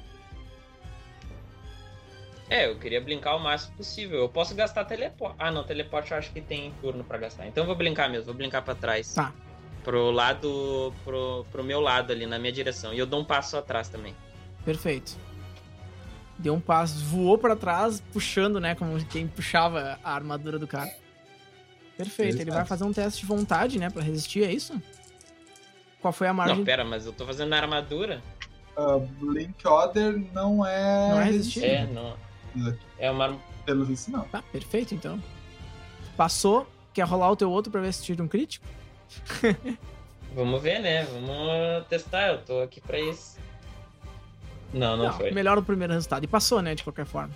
É, 2.50 2.66
eu 2.66 2.78
queria 2.78 3.00
brincar 3.00 3.36
o 3.36 3.38
máximo 3.38 3.76
possível. 3.76 4.20
Eu 4.20 4.28
posso 4.28 4.54
gastar 4.54 4.84
teleporte. 4.86 5.36
Ah, 5.38 5.50
não, 5.50 5.64
teleporte 5.64 6.12
eu 6.12 6.18
acho 6.18 6.32
que 6.32 6.40
tem 6.40 6.72
turno 6.80 7.04
pra 7.04 7.18
gastar. 7.18 7.46
Então 7.46 7.62
eu 7.62 7.66
vou 7.66 7.76
brincar 7.76 8.08
mesmo, 8.08 8.26
vou 8.26 8.34
brincar 8.34 8.62
pra 8.62 8.74
trás. 8.74 9.12
Tá. 9.14 9.32
Pro 9.84 10.10
lado. 10.10 10.92
Pro, 11.04 11.44
pro 11.52 11.62
meu 11.62 11.80
lado 11.80 12.10
ali, 12.10 12.26
na 12.26 12.38
minha 12.38 12.52
direção. 12.52 12.94
E 12.94 12.98
eu 12.98 13.06
dou 13.06 13.20
um 13.20 13.24
passo 13.24 13.56
atrás 13.56 13.88
também. 13.88 14.14
Perfeito. 14.64 15.16
Deu 16.39 16.55
um 16.55 16.60
passo, 16.60 17.05
voou 17.05 17.36
pra 17.36 17.57
trás, 17.57 18.00
puxando, 18.12 18.60
né? 18.60 18.75
Como 18.75 19.05
quem 19.07 19.26
puxava 19.26 19.99
a 20.05 20.12
armadura 20.15 20.58
do 20.58 20.67
cara. 20.67 20.91
Perfeito. 21.97 22.41
Ele 22.41 22.50
vai 22.50 22.65
fazer 22.65 22.84
um 22.84 22.92
teste 22.92 23.20
de 23.20 23.26
vontade, 23.26 23.78
né? 23.78 23.91
Pra 23.91 24.02
resistir, 24.02 24.44
é 24.44 24.52
isso? 24.52 24.81
Qual 26.00 26.12
foi 26.12 26.28
a 26.28 26.33
margem? 26.33 26.58
Não, 26.58 26.65
pera, 26.65 26.84
mas 26.84 27.07
eu 27.07 27.12
tô 27.12 27.26
fazendo 27.26 27.49
na 27.49 27.57
armadura? 27.57 28.23
Ah, 28.76 28.99
Blink 28.99 29.67
Order 29.67 30.25
não 30.33 30.65
é. 30.65 31.08
Não 31.08 31.20
é 31.20 31.25
resistir? 31.25 31.65
É, 31.65 31.86
não. 31.86 32.17
É 32.97 33.10
uma. 33.10 33.36
Pelo 33.67 33.84
visto, 33.84 34.10
não. 34.10 34.23
Tá, 34.28 34.41
perfeito, 34.41 34.94
então. 34.94 35.20
Passou. 36.17 36.68
Quer 36.94 37.02
rolar 37.02 37.31
o 37.31 37.36
teu 37.36 37.50
outro 37.50 37.70
pra 37.70 37.81
ver 37.81 37.92
se 37.92 38.05
tira 38.05 38.23
um 38.23 38.28
crítico? 38.28 38.65
Vamos 40.34 40.62
ver, 40.62 40.81
né? 40.81 41.05
Vamos 41.05 41.86
testar, 41.89 42.28
eu 42.28 42.44
tô 42.44 42.60
aqui 42.60 42.81
pra 42.81 42.99
isso. 42.99 43.38
Não, 44.72 44.97
não, 44.97 45.12
foi. 45.12 45.30
melhor 45.30 45.56
o 45.58 45.62
primeiro 45.62 45.92
resultado. 45.92 46.24
E 46.24 46.26
passou, 46.26 46.60
né? 46.60 46.74
De 46.74 46.82
qualquer 46.84 47.06
forma. 47.06 47.30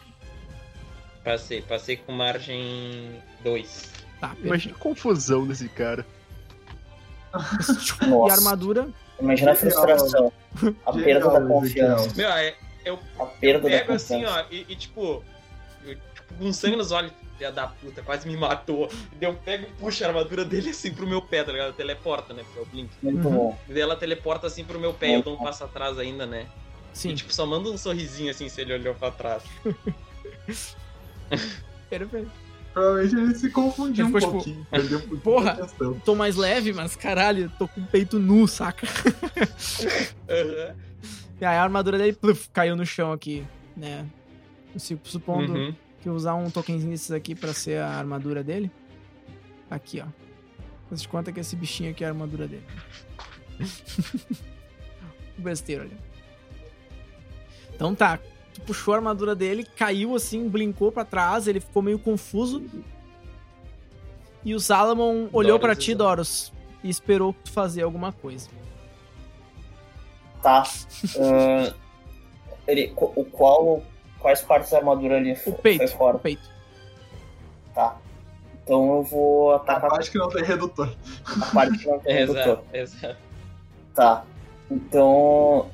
Passei, 1.25 1.63
passei 1.63 1.97
com 1.97 2.13
margem 2.13 3.23
2. 3.43 3.91
Tá. 4.21 4.35
Imagina 4.43 4.75
a 4.75 4.79
confusão 4.79 5.47
desse 5.47 5.69
cara. 5.69 6.05
E 7.35 8.05
a 8.05 8.07
Nossa. 8.09 8.35
armadura? 8.35 8.89
Imagina 9.21 9.53
a 9.53 9.55
frustração. 9.55 10.33
A 10.85 10.93
perda 10.93 11.31
da 11.31 11.41
confiança. 11.47 12.13
Meu, 12.17 12.29
é, 12.31 12.55
eu 12.85 12.99
A 13.19 13.25
perda 13.27 13.69
da 13.69 13.79
pego 13.79 13.93
assim, 13.93 14.15
confiança. 14.23 14.47
ó, 14.51 14.53
e, 14.53 14.67
e, 14.69 14.77
tipo, 14.77 15.25
eu, 15.87 15.95
tipo, 15.95 16.35
com 16.39 16.53
sangue 16.53 16.77
nos 16.77 16.91
olhos, 16.93 17.13
filha 17.39 17.53
da 17.53 17.69
puta, 17.69 18.03
quase 18.03 18.29
me 18.29 18.37
matou. 18.37 18.91
E 19.13 19.17
daí 19.17 19.31
eu 19.31 19.35
pego 19.35 19.65
e 19.65 19.73
puxo 19.81 20.05
a 20.05 20.09
armadura 20.09 20.45
dele 20.45 20.71
assim 20.71 20.93
pro 20.93 21.07
meu 21.07 21.23
pé, 21.23 21.43
tá 21.45 21.53
ligado? 21.53 21.73
Teleporta, 21.73 22.35
né? 22.35 22.43
Porque 22.45 22.59
é 22.59 22.63
o 22.63 22.67
Blink. 22.67 22.91
Muito 23.03 23.29
Uhum. 23.29 23.35
bom. 23.35 23.59
E 23.69 23.73
daí 23.73 23.83
ela 23.83 23.97
teleporta 23.97 24.47
assim 24.49 24.65
pro 24.65 24.79
meu 24.79 24.93
pé, 24.93 25.17
eu 25.17 25.23
dou 25.23 25.35
um 25.35 25.39
passo 25.43 25.65
atrás 25.65 25.99
ainda, 25.99 26.27
né? 26.27 26.47
Sim, 26.93 27.11
E 27.11 27.15
tipo, 27.15 27.33
só 27.33 27.47
manda 27.47 27.71
um 27.71 27.79
sorrisinho 27.79 28.31
assim 28.31 28.49
se 28.49 28.61
ele 28.61 28.75
olhou 28.75 28.95
pra 28.95 29.11
trás. 29.11 29.43
perfeito. 31.89 32.31
Provavelmente 32.73 33.15
ele 33.17 33.35
se 33.35 33.51
confundiu 33.51 34.07
Ele 34.07 34.15
um 34.17 34.19
tipo, 34.19 34.33
pouquinho. 34.33 34.67
Perdeu 34.71 34.99
um 34.99 35.01
pouquinho 35.01 35.21
porra. 35.21 35.59
Tô 36.05 36.15
mais 36.15 36.37
leve, 36.37 36.73
mas 36.73 36.97
caralho, 36.97 37.51
tô 37.59 37.69
com 37.69 37.81
o 37.83 37.87
peito 37.87 38.19
nu, 38.19 38.49
saca? 38.49 38.87
Aham. 40.29 40.75
E 41.41 41.45
aí 41.45 41.57
a 41.57 41.63
armadura 41.63 41.99
dele 41.99 42.13
pluf, 42.15 42.49
caiu 42.51 42.77
no 42.77 42.87
chão 42.87 43.13
aqui, 43.13 43.45
né? 43.77 44.07
Se- 44.77 44.99
Supondo 45.05 45.53
Uhum. 45.53 45.75
que 46.01 46.09
eu 46.09 46.15
usar 46.15 46.35
um 46.35 46.49
tokenzinho 46.51 46.93
desses 46.93 47.11
aqui 47.11 47.35
pra 47.35 47.53
ser 47.53 47.79
a 47.79 47.89
armadura 47.99 48.43
dele. 48.43 48.71
Aqui, 49.71 50.01
ó. 50.01 50.07
Faz 50.89 51.03
de 51.03 51.09
conta 51.09 51.33
que 51.33 51.41
esse 51.41 51.57
bichinho 51.57 51.91
aqui 51.91 52.05
é 52.05 52.07
a 52.07 52.11
armadura 52.11 52.47
dele. 52.47 52.65
Besteira, 55.37 55.83
olha. 55.83 56.12
Então 57.83 57.95
tá. 57.97 58.19
Tu 58.55 58.61
puxou 58.61 58.95
a 58.95 58.99
armadura 58.99 59.35
dele, 59.35 59.65
caiu 59.65 60.15
assim, 60.15 60.49
blincou 60.49 60.93
pra 60.93 61.05
trás, 61.05 61.49
ele 61.49 61.59
ficou 61.59 61.83
meio 61.83 61.99
confuso. 61.99 62.63
E 64.45 64.55
o 64.55 64.61
Salomon 64.61 65.29
olhou 65.33 65.59
pra 65.59 65.75
ti. 65.75 65.95
Doros, 65.95 66.53
e 66.85 66.89
esperou 66.89 67.35
tu 67.45 67.51
fazer 67.51 67.83
alguma 67.83 68.13
coisa. 68.13 68.49
Tá. 70.43 70.65
Ahn, 71.19 71.73
ele, 72.69 72.93
o 72.97 73.25
qual. 73.25 73.83
Quais 74.21 74.41
partes 74.41 74.71
da 74.71 74.79
armadura 74.79 75.17
ele 75.19 75.37
O 75.47 75.53
peito. 75.53 75.79
foi 75.79 75.89
fora? 75.89 76.17
O 76.17 76.21
peito. 76.21 76.49
Tá. 77.75 77.97
Então 78.63 78.99
eu 78.99 79.03
vou 79.03 79.53
A 79.53 79.57
atacar 79.57 79.91
parte 79.91 80.09
que 80.13 80.19
não 80.19 80.29
tem 80.29 80.45
redutor. 80.45 80.95
a 81.41 81.47
parte 81.47 81.79
que 81.79 81.87
não 81.89 81.99
tem 81.99 82.15
redutor. 82.15 82.41
Exato, 82.41 82.65
exato. 82.73 83.17
Tá. 83.95 84.25
Então. 84.71 85.69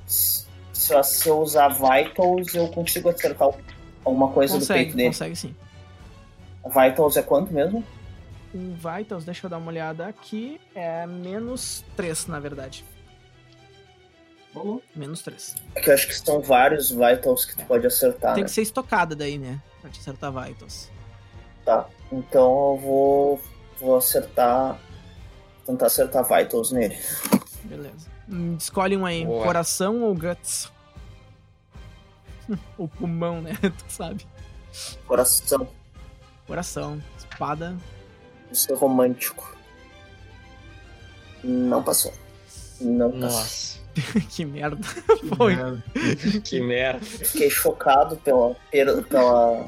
Se, 0.79 1.03
se 1.03 1.29
eu 1.29 1.41
usar 1.41 1.69
Vitals, 1.69 2.55
eu 2.55 2.69
consigo 2.69 3.09
acertar 3.09 3.49
alguma 4.05 4.31
coisa 4.31 4.55
do 4.55 4.61
Consegue, 4.61 4.85
peito 4.85 4.97
dele. 4.97 5.09
consegue 5.09 5.37
sim. 5.37 5.57
Vitals 6.65 7.17
é 7.17 7.23
quanto 7.23 7.53
mesmo? 7.53 7.85
O 8.55 8.75
Vitals, 8.77 9.25
deixa 9.25 9.47
eu 9.47 9.51
dar 9.51 9.59
uma 9.59 9.69
olhada 9.69 10.07
aqui, 10.07 10.61
é 10.75 11.05
menos 11.07 11.85
3, 11.97 12.27
na 12.29 12.39
verdade. 12.39 12.85
Ô, 14.55 14.81
Menos 14.95 15.23
3. 15.23 15.57
É 15.75 15.81
que 15.81 15.91
eu 15.91 15.95
acho 15.95 16.07
que 16.07 16.15
são 16.15 16.41
vários 16.41 16.91
Vitals 16.91 17.45
que 17.45 17.57
tu 17.57 17.65
pode 17.67 17.87
acertar, 17.87 18.35
Tem 18.35 18.43
né? 18.43 18.49
que 18.49 18.55
ser 18.55 18.63
estocada 18.63 19.15
daí, 19.15 19.37
né? 19.39 19.61
Pra 19.81 19.91
te 19.91 20.01
acertar 20.01 20.33
Vitals. 20.33 20.91
Tá. 21.65 21.87
Então 22.11 22.45
eu 22.75 22.77
vou. 22.81 23.41
Vou 23.79 23.97
acertar. 23.99 24.79
Tentar 25.67 25.87
acertar 25.87 26.25
Vitals 26.25 26.73
nele. 26.73 26.97
Beleza. 27.65 28.09
Escolhe 28.59 28.97
um 28.97 29.07
aí, 29.07 29.25
Boa. 29.25 29.45
coração 29.45 30.03
ou 30.03 30.15
guts? 30.15 30.71
ou 32.77 32.89
pulmão, 32.89 33.41
né? 33.41 33.57
tu 33.63 33.85
sabe. 33.89 34.27
Coração. 35.07 35.69
Coração, 36.47 37.03
espada. 37.19 37.77
Vou 38.47 38.55
ser 38.55 38.75
romântico. 38.75 39.57
Não 41.45 41.83
passou. 41.83 42.13
Não 42.81 43.11
passou. 43.11 43.29
Nossa, 43.29 43.79
que 44.31 44.45
merda. 44.45 44.77
que 45.21 45.27
Foi. 45.37 45.57
merda. 45.57 45.83
que 46.45 46.61
merda. 46.61 47.01
Fiquei 47.05 47.51
chocado 47.51 48.17
pela, 48.17 48.55
pela, 48.71 49.03
pela, 49.03 49.67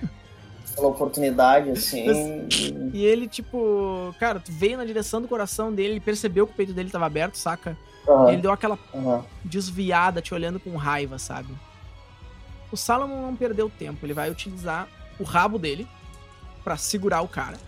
oportunidade, 0.89 1.71
assim. 1.71 2.07
e- 2.49 2.91
E 2.99 3.05
ele, 3.05 3.29
tipo, 3.29 4.15
cara, 4.19 4.41
tu 4.41 4.51
veio 4.53 4.77
na 4.79 4.85
direção 4.85 5.21
do 5.21 5.29
coração 5.29 5.73
dele, 5.73 5.95
ele 5.95 6.01
percebeu 6.01 6.47
que 6.47 6.53
o 6.53 6.57
peito 6.57 6.73
dele 6.73 6.91
tava 6.91 7.07
aberto, 7.07 7.37
saca? 7.37 7.77
Aham, 8.09 8.33
ele 8.33 8.43
deu 8.43 8.53
aquela 8.53 8.79
aham. 8.95 9.25
desviada, 9.45 10.23
te 10.23 10.33
olhando 10.35 10.59
com 10.59 10.75
raiva, 10.77 11.19
sabe? 11.19 11.53
O 12.73 12.77
Salomon 12.77 13.23
não 13.23 13.37
perdeu 13.37 13.69
tempo, 13.69 14.05
ele 14.07 14.15
vai 14.15 14.31
utilizar 14.31 14.89
o 15.19 15.25
rabo 15.25 15.59
dele 15.59 15.87
pra 16.65 16.77
segurar 16.77 17.20
o 17.23 17.29
cara. 17.29 17.59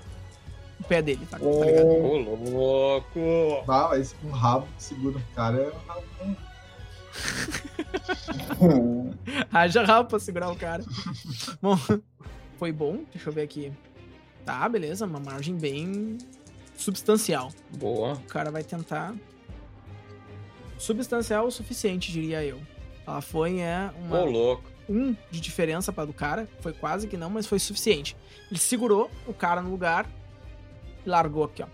O 0.81 0.85
pé 0.85 1.01
dele, 1.01 1.25
tá, 1.31 1.39
tá 1.39 1.45
ligado? 1.45 1.87
Ô, 1.87 2.17
louco. 2.19 3.65
Ah, 3.69 3.89
mas 3.91 4.17
um 4.25 4.31
rabo 4.31 4.67
que 4.77 4.83
segura 4.83 5.19
o 5.19 5.35
cara 5.35 5.59
é 5.59 5.73
rabo. 5.87 6.37
Haja 9.53 9.85
rabo 9.85 10.09
pra 10.09 10.19
segurar 10.19 10.51
o 10.51 10.57
cara. 10.57 10.83
bom, 11.61 11.79
foi 12.59 12.73
bom, 12.73 13.05
deixa 13.13 13.29
eu 13.29 13.33
ver 13.33 13.43
aqui. 13.43 13.73
Tá, 14.45 14.69
beleza, 14.69 15.07
uma 15.07 15.21
margem 15.21 15.57
bem 15.57 16.19
substancial. 16.77 17.53
Boa. 17.77 18.15
O 18.15 18.27
cara 18.27 18.51
vai 18.51 18.65
tentar. 18.65 19.15
Substancial 20.83 21.47
o 21.47 21.51
suficiente, 21.53 22.11
diria 22.11 22.45
eu. 22.45 22.61
Ela 23.07 23.21
foi, 23.21 23.61
é, 23.61 23.89
uma, 24.01 24.21
Ô, 24.21 24.25
louco. 24.25 24.69
um 24.89 25.15
de 25.31 25.41
diferença 25.41 25.93
para 25.93 26.07
do 26.07 26.13
cara. 26.13 26.49
Foi 26.59 26.73
quase 26.73 27.07
que 27.07 27.17
não, 27.17 27.31
mas 27.31 27.47
foi 27.47 27.61
suficiente. 27.61 28.17
Ele 28.51 28.59
segurou 28.59 29.09
o 29.25 29.33
cara 29.33 29.63
no 29.63 29.71
lugar 29.71 30.11
e 31.07 31.09
largou 31.09 31.45
aqui, 31.45 31.63
ó. 31.63 31.67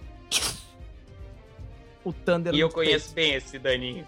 O 2.04 2.12
Thunder 2.12 2.54
E 2.54 2.60
eu 2.60 2.68
conheço 2.68 3.14
peito. 3.14 3.30
bem 3.30 3.34
esse 3.34 3.58
daninho. 3.58 4.06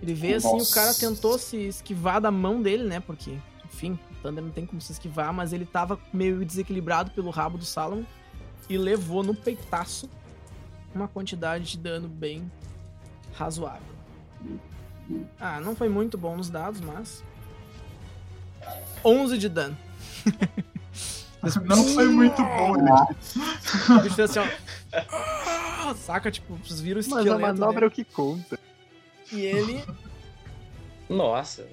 Ele 0.00 0.14
veio 0.14 0.36
assim, 0.36 0.56
o 0.56 0.70
cara 0.70 0.94
tentou 0.94 1.36
se 1.36 1.56
esquivar 1.56 2.20
da 2.20 2.30
mão 2.30 2.62
dele, 2.62 2.84
né? 2.84 3.00
Porque, 3.00 3.36
enfim, 3.64 3.98
o 4.12 4.22
Thunder 4.22 4.42
não 4.44 4.52
tem 4.52 4.64
como 4.64 4.80
se 4.80 4.92
esquivar, 4.92 5.32
mas 5.32 5.52
ele 5.52 5.66
tava 5.66 5.98
meio 6.12 6.44
desequilibrado 6.44 7.10
pelo 7.10 7.30
rabo 7.30 7.58
do 7.58 7.64
Salomon 7.64 8.04
e 8.68 8.78
levou 8.78 9.24
no 9.24 9.34
peitaço 9.34 10.08
uma 10.94 11.08
quantidade 11.08 11.72
de 11.72 11.78
dano 11.78 12.06
bem 12.08 12.48
razoável. 13.34 13.97
Ah, 15.40 15.60
não 15.60 15.74
foi 15.74 15.88
muito 15.88 16.18
bom 16.18 16.36
nos 16.36 16.50
dados, 16.50 16.80
mas 16.80 17.24
11 19.04 19.38
de 19.38 19.48
dano. 19.48 19.76
Não 21.64 21.84
foi 21.94 22.08
muito 22.08 22.42
bom, 22.42 22.72
né? 22.76 23.06
O 23.96 24.00
bicho 24.02 24.16
fez 24.16 24.36
assim, 24.36 24.40
ó. 24.40 24.48
Ah, 25.88 25.94
Saca, 25.94 26.32
tipo, 26.32 26.56
vocês 26.56 26.80
viram 26.80 27.00
o 27.00 27.04
Mas 27.04 27.12
a 27.12 27.20
esqueleto 27.20 27.40
manobra 27.40 27.84
é 27.84 27.88
o 27.88 27.90
que 27.92 28.02
conta. 28.02 28.58
E 29.32 29.42
ele 29.42 29.84
Nossa. 31.08 31.64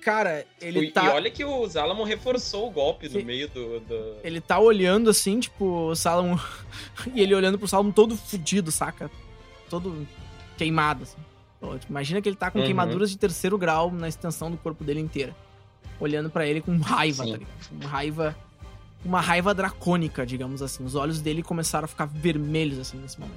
Cara, 0.00 0.46
ele 0.60 0.84
e, 0.86 0.90
tá. 0.92 1.04
e 1.04 1.08
olha 1.08 1.28
que 1.32 1.44
o 1.44 1.66
Zalamon 1.66 2.04
reforçou 2.04 2.68
o 2.68 2.70
golpe 2.70 3.08
Sim. 3.08 3.18
no 3.18 3.24
meio 3.24 3.48
do. 3.48 3.80
do- 3.80 4.16
Ele 4.22 4.40
tá 4.40 4.56
olhando 4.60 5.10
assim, 5.10 5.40
tipo, 5.40 5.64
o 5.88 5.96
Salomon. 5.96 6.38
e 7.12 7.20
ele 7.20 7.34
olhando 7.34 7.58
pro 7.58 7.66
Salomon 7.66 7.90
todo 7.90 8.16
fudido, 8.16 8.70
saca? 8.70 9.10
Todo 9.68 10.06
queimado, 10.56 11.02
assim. 11.02 11.16
Pô, 11.60 11.76
tipo, 11.78 11.90
Imagina 11.92 12.20
que 12.20 12.28
ele 12.28 12.36
tá 12.36 12.50
com 12.50 12.58
Uhum. 12.58 12.64
queimaduras 12.64 13.10
de 13.10 13.16
terceiro 13.18 13.56
grau 13.56 13.90
na 13.90 14.08
extensão 14.08 14.50
do 14.50 14.56
corpo 14.56 14.84
dele 14.84 15.00
inteira. 15.00 15.34
Olhando 15.98 16.28
pra 16.28 16.46
ele 16.46 16.60
com 16.60 16.76
raiva, 16.78 17.24
Sim. 17.24 17.30
tá 17.32 17.38
ligado? 17.38 17.56
Uma 17.72 17.88
raiva. 17.88 18.36
Uma 19.04 19.20
raiva 19.20 19.54
dracônica, 19.54 20.26
digamos 20.26 20.60
assim. 20.62 20.84
Os 20.84 20.94
olhos 20.94 21.20
dele 21.20 21.42
começaram 21.42 21.84
a 21.84 21.88
ficar 21.88 22.06
vermelhos, 22.06 22.78
assim, 22.78 22.98
nesse 22.98 23.18
momento. 23.20 23.36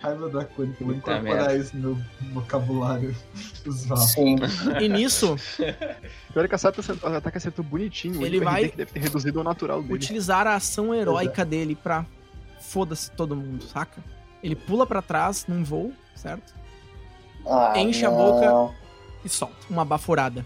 Raiva 0.00 0.28
dracônica, 0.28 0.84
vou 0.84 0.94
incorporar 0.94 1.56
isso 1.58 1.74
no 1.76 1.94
meu 1.94 2.04
vocabulário 2.34 3.16
usual. 3.64 3.96
Sim. 3.98 4.36
E 4.82 4.86
nisso, 4.88 5.36
Pior 6.32 6.44
é 6.44 6.48
que 6.48 6.54
a 6.54 6.58
Sato 6.58 6.80
acertou- 6.80 7.10
o 7.10 7.14
ataque 7.16 7.38
acertou 7.38 7.64
bonitinho. 7.64 8.24
Ele 8.26 8.38
vai- 8.40 8.68
que 8.68 8.76
deve 8.76 8.92
ter 8.92 9.00
reduzido 9.00 9.38
ao 9.38 9.44
natural 9.44 9.80
dele. 9.80 9.94
utilizar 9.94 10.46
a 10.46 10.56
ação 10.56 10.94
heróica 10.94 11.42
dele 11.44 11.74
pra 11.74 12.04
foda-se 12.60 13.10
todo 13.12 13.34
mundo, 13.34 13.64
saca? 13.64 14.02
Ele 14.42 14.54
pula 14.54 14.86
pra 14.86 15.00
trás 15.00 15.46
num 15.48 15.64
voo, 15.64 15.90
certo? 16.14 16.52
Ah, 17.46 17.72
Enche 17.78 18.04
a 18.06 18.10
não. 18.10 18.16
boca. 18.16 18.74
e 19.24 19.28
solta 19.28 19.54
uma 19.70 19.84
baforada. 19.84 20.44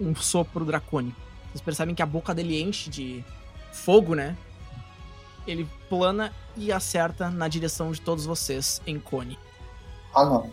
Um 0.00 0.14
sopro 0.14 0.64
dracônico. 0.64 1.18
Vocês 1.48 1.60
percebem 1.62 1.94
que 1.94 2.02
a 2.02 2.06
boca 2.06 2.34
dele 2.34 2.60
enche 2.62 2.90
de 2.90 3.24
fogo, 3.72 4.14
né? 4.14 4.36
Ele 5.46 5.66
plana 5.88 6.32
e 6.56 6.70
acerta 6.72 7.30
na 7.30 7.48
direção 7.48 7.90
de 7.92 8.00
todos 8.00 8.26
vocês 8.26 8.82
em 8.86 8.98
cone. 8.98 9.38
Ah, 10.14 10.24
não. 10.24 10.50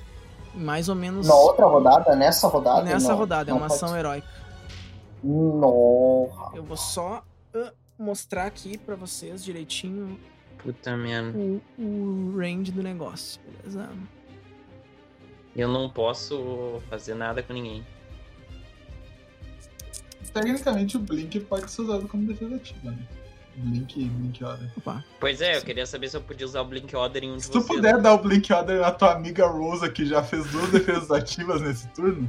Mais 0.54 0.88
ou 0.88 0.96
menos 0.96 1.28
Na 1.28 1.34
outra 1.36 1.66
rodada, 1.66 2.16
nessa 2.16 2.48
rodada? 2.48 2.84
nessa 2.84 3.10
não. 3.10 3.18
rodada. 3.18 3.50
É 3.50 3.54
Não 3.54 3.58
uma 3.60 3.68
pode 3.68 3.84
ação 3.84 3.98
heróica. 3.98 4.28
Nossa. 5.24 6.56
Eu 6.56 6.64
vou 6.64 6.78
só 6.78 7.24
ah, 7.56 7.72
mostrar 7.98 8.46
aqui 8.46 8.78
pra 8.78 8.96
vocês 8.96 9.44
direitinho 9.44 10.20
Puta 10.60 10.96
merda. 10.96 11.38
o, 11.38 11.62
o 11.78 12.36
range 12.38 12.72
do 12.72 12.84
negócio, 12.84 13.42
beleza? 13.42 13.90
Eu 15.56 15.68
não 15.68 15.90
posso 15.90 16.82
fazer 16.90 17.14
nada 17.14 17.44
com 17.44 17.54
ninguém. 17.54 17.86
Tecnicamente, 20.34 20.98
o 20.98 21.00
Blink 21.00 21.40
pode 21.42 21.70
ser 21.70 21.84
usado 21.84 22.08
como 22.08 22.26
defesa 22.26 22.56
ativa, 22.56 22.92
né? 22.92 23.08
Blink, 23.56 24.04
Blink 24.06 24.44
Order. 24.44 24.68
Opa. 24.76 25.04
Pois 25.20 25.42
é, 25.42 25.58
eu 25.58 25.62
queria 25.62 25.86
saber 25.86 26.10
se 26.10 26.18
eu 26.18 26.22
podia 26.22 26.46
usar 26.46 26.62
o 26.62 26.66
Blink 26.66 26.96
Order 26.96 27.24
em 27.24 27.32
um 27.32 27.38
de 27.38 27.44
Se 27.44 27.52
tu 27.52 27.62
vocês. 27.62 27.76
puder 27.76 28.02
dar 28.02 28.14
o 28.16 28.18
Blink 28.18 28.52
Order 28.52 28.82
na 28.82 28.92
tua 28.92 29.14
amiga 29.14 29.46
Rosa, 29.46 29.90
que 29.92 30.06
já 30.08 30.24
fez 30.24 30.50
duas 30.52 30.72
defesas 30.72 31.10
ativas 31.12 31.62
nesse 31.62 31.88
turno, 31.90 32.28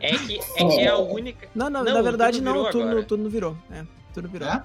É 0.00 0.16
que 0.16 0.38
é, 0.56 0.68
que 0.68 0.80
é 0.80 0.88
a 0.88 0.96
única. 0.96 1.48
Não, 1.54 1.68
não, 1.68 1.84
Não, 1.84 1.92
na 1.94 2.02
verdade 2.02 2.40
não, 2.40 2.52
o 2.52 2.54
virou 2.66 2.70
turno, 2.72 3.04
turno 3.04 3.28
virou. 3.28 3.56
É, 3.70 3.84
turno 4.14 4.28
virou. 4.30 4.48
é? 4.48 4.62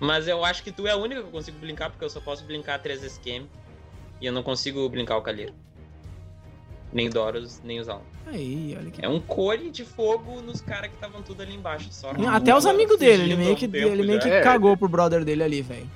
Mas 0.00 0.26
eu 0.26 0.42
acho 0.44 0.62
que 0.62 0.72
tu 0.72 0.86
é 0.86 0.90
a 0.90 0.96
única 0.96 1.20
que 1.20 1.26
eu 1.28 1.32
consigo 1.32 1.58
blinkar, 1.58 1.90
porque 1.90 2.04
eu 2.04 2.10
só 2.10 2.20
posso 2.20 2.44
blinkar 2.44 2.80
3 2.82 3.02
esquema. 3.02 3.46
E 4.20 4.26
eu 4.26 4.32
não 4.32 4.42
consigo 4.42 4.88
blinkar 4.88 5.16
o 5.18 5.22
Calheiro. 5.22 5.54
Nem 6.92 7.06
o 7.08 7.10
Doros, 7.10 7.60
nem 7.62 7.78
os 7.80 7.88
Alan. 7.88 8.02
Aí, 8.26 8.76
olha 8.78 8.90
que 8.90 9.04
É 9.04 9.08
um 9.08 9.20
cone 9.20 9.70
de 9.70 9.84
fogo 9.84 10.40
nos 10.40 10.60
caras 10.60 10.88
que 10.88 10.94
estavam 10.96 11.22
tudo 11.22 11.42
ali 11.42 11.54
embaixo. 11.54 11.88
Só 11.92 12.10
Até 12.28 12.54
os 12.56 12.66
amigos 12.66 12.98
dele, 12.98 13.24
ele 13.24 13.36
meio 13.36 13.56
que, 13.56 13.68
tempo 13.68 13.88
ele 13.88 14.02
meio 14.06 14.20
já. 14.20 14.28
que 14.28 14.34
É, 14.34 14.40
cagou 14.42 14.76
pro 14.76 14.88
brother 14.88 15.24
dele 15.24 15.42
ali, 15.42 15.62
velho. 15.62 15.88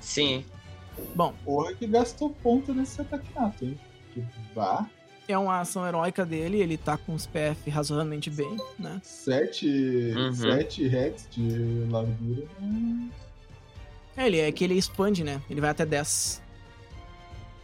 Sim. 0.00 0.44
Bom, 1.14 1.32
porra 1.44 1.72
que 1.74 1.86
gastou 1.86 2.30
ponto 2.30 2.74
nesse 2.74 3.00
ataque 3.00 3.26
nato, 3.34 3.64
hein? 3.64 3.78
Que 4.12 4.22
vá. 4.54 4.86
é 5.28 5.38
uma 5.38 5.60
ação 5.60 5.86
heróica 5.86 6.26
dele, 6.26 6.58
ele 6.60 6.76
tá 6.76 6.96
com 6.98 7.14
os 7.14 7.26
PF 7.26 7.70
razoavelmente 7.70 8.28
bem, 8.28 8.56
né? 8.78 9.00
7 9.02 9.66
Uhum. 10.16 10.32
sete 10.34 10.86
heads 10.88 11.26
de 11.30 11.86
largura. 11.90 12.42
hum, 12.60 13.08
É, 14.16 14.26
ele 14.26 14.38
é 14.40 14.50
que 14.52 14.64
ele 14.64 14.74
expande, 14.74 15.22
né? 15.24 15.40
Ele 15.48 15.60
vai 15.60 15.70
até 15.70 15.86
10. 15.86 16.42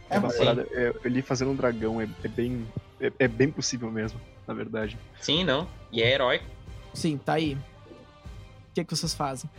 É, 0.09 0.17
É, 0.17 0.29
Sim. 0.29 0.37
parada, 0.37 0.67
é, 0.71 0.93
ele 1.03 1.21
fazendo 1.21 1.51
um 1.51 1.55
dragão 1.55 2.01
é, 2.01 2.07
é 2.23 2.27
bem. 2.27 2.67
É, 2.99 3.11
é 3.19 3.27
bem 3.27 3.51
possível 3.51 3.91
mesmo, 3.91 4.19
na 4.47 4.53
verdade. 4.53 4.97
Sim, 5.21 5.43
não. 5.43 5.67
E 5.91 6.01
é 6.01 6.13
heróico. 6.13 6.45
Sim, 6.93 7.17
tá 7.17 7.33
aí. 7.33 7.53
O 7.53 8.73
que, 8.73 8.83
que 8.83 8.95
vocês 8.95 9.13
fazem? 9.13 9.49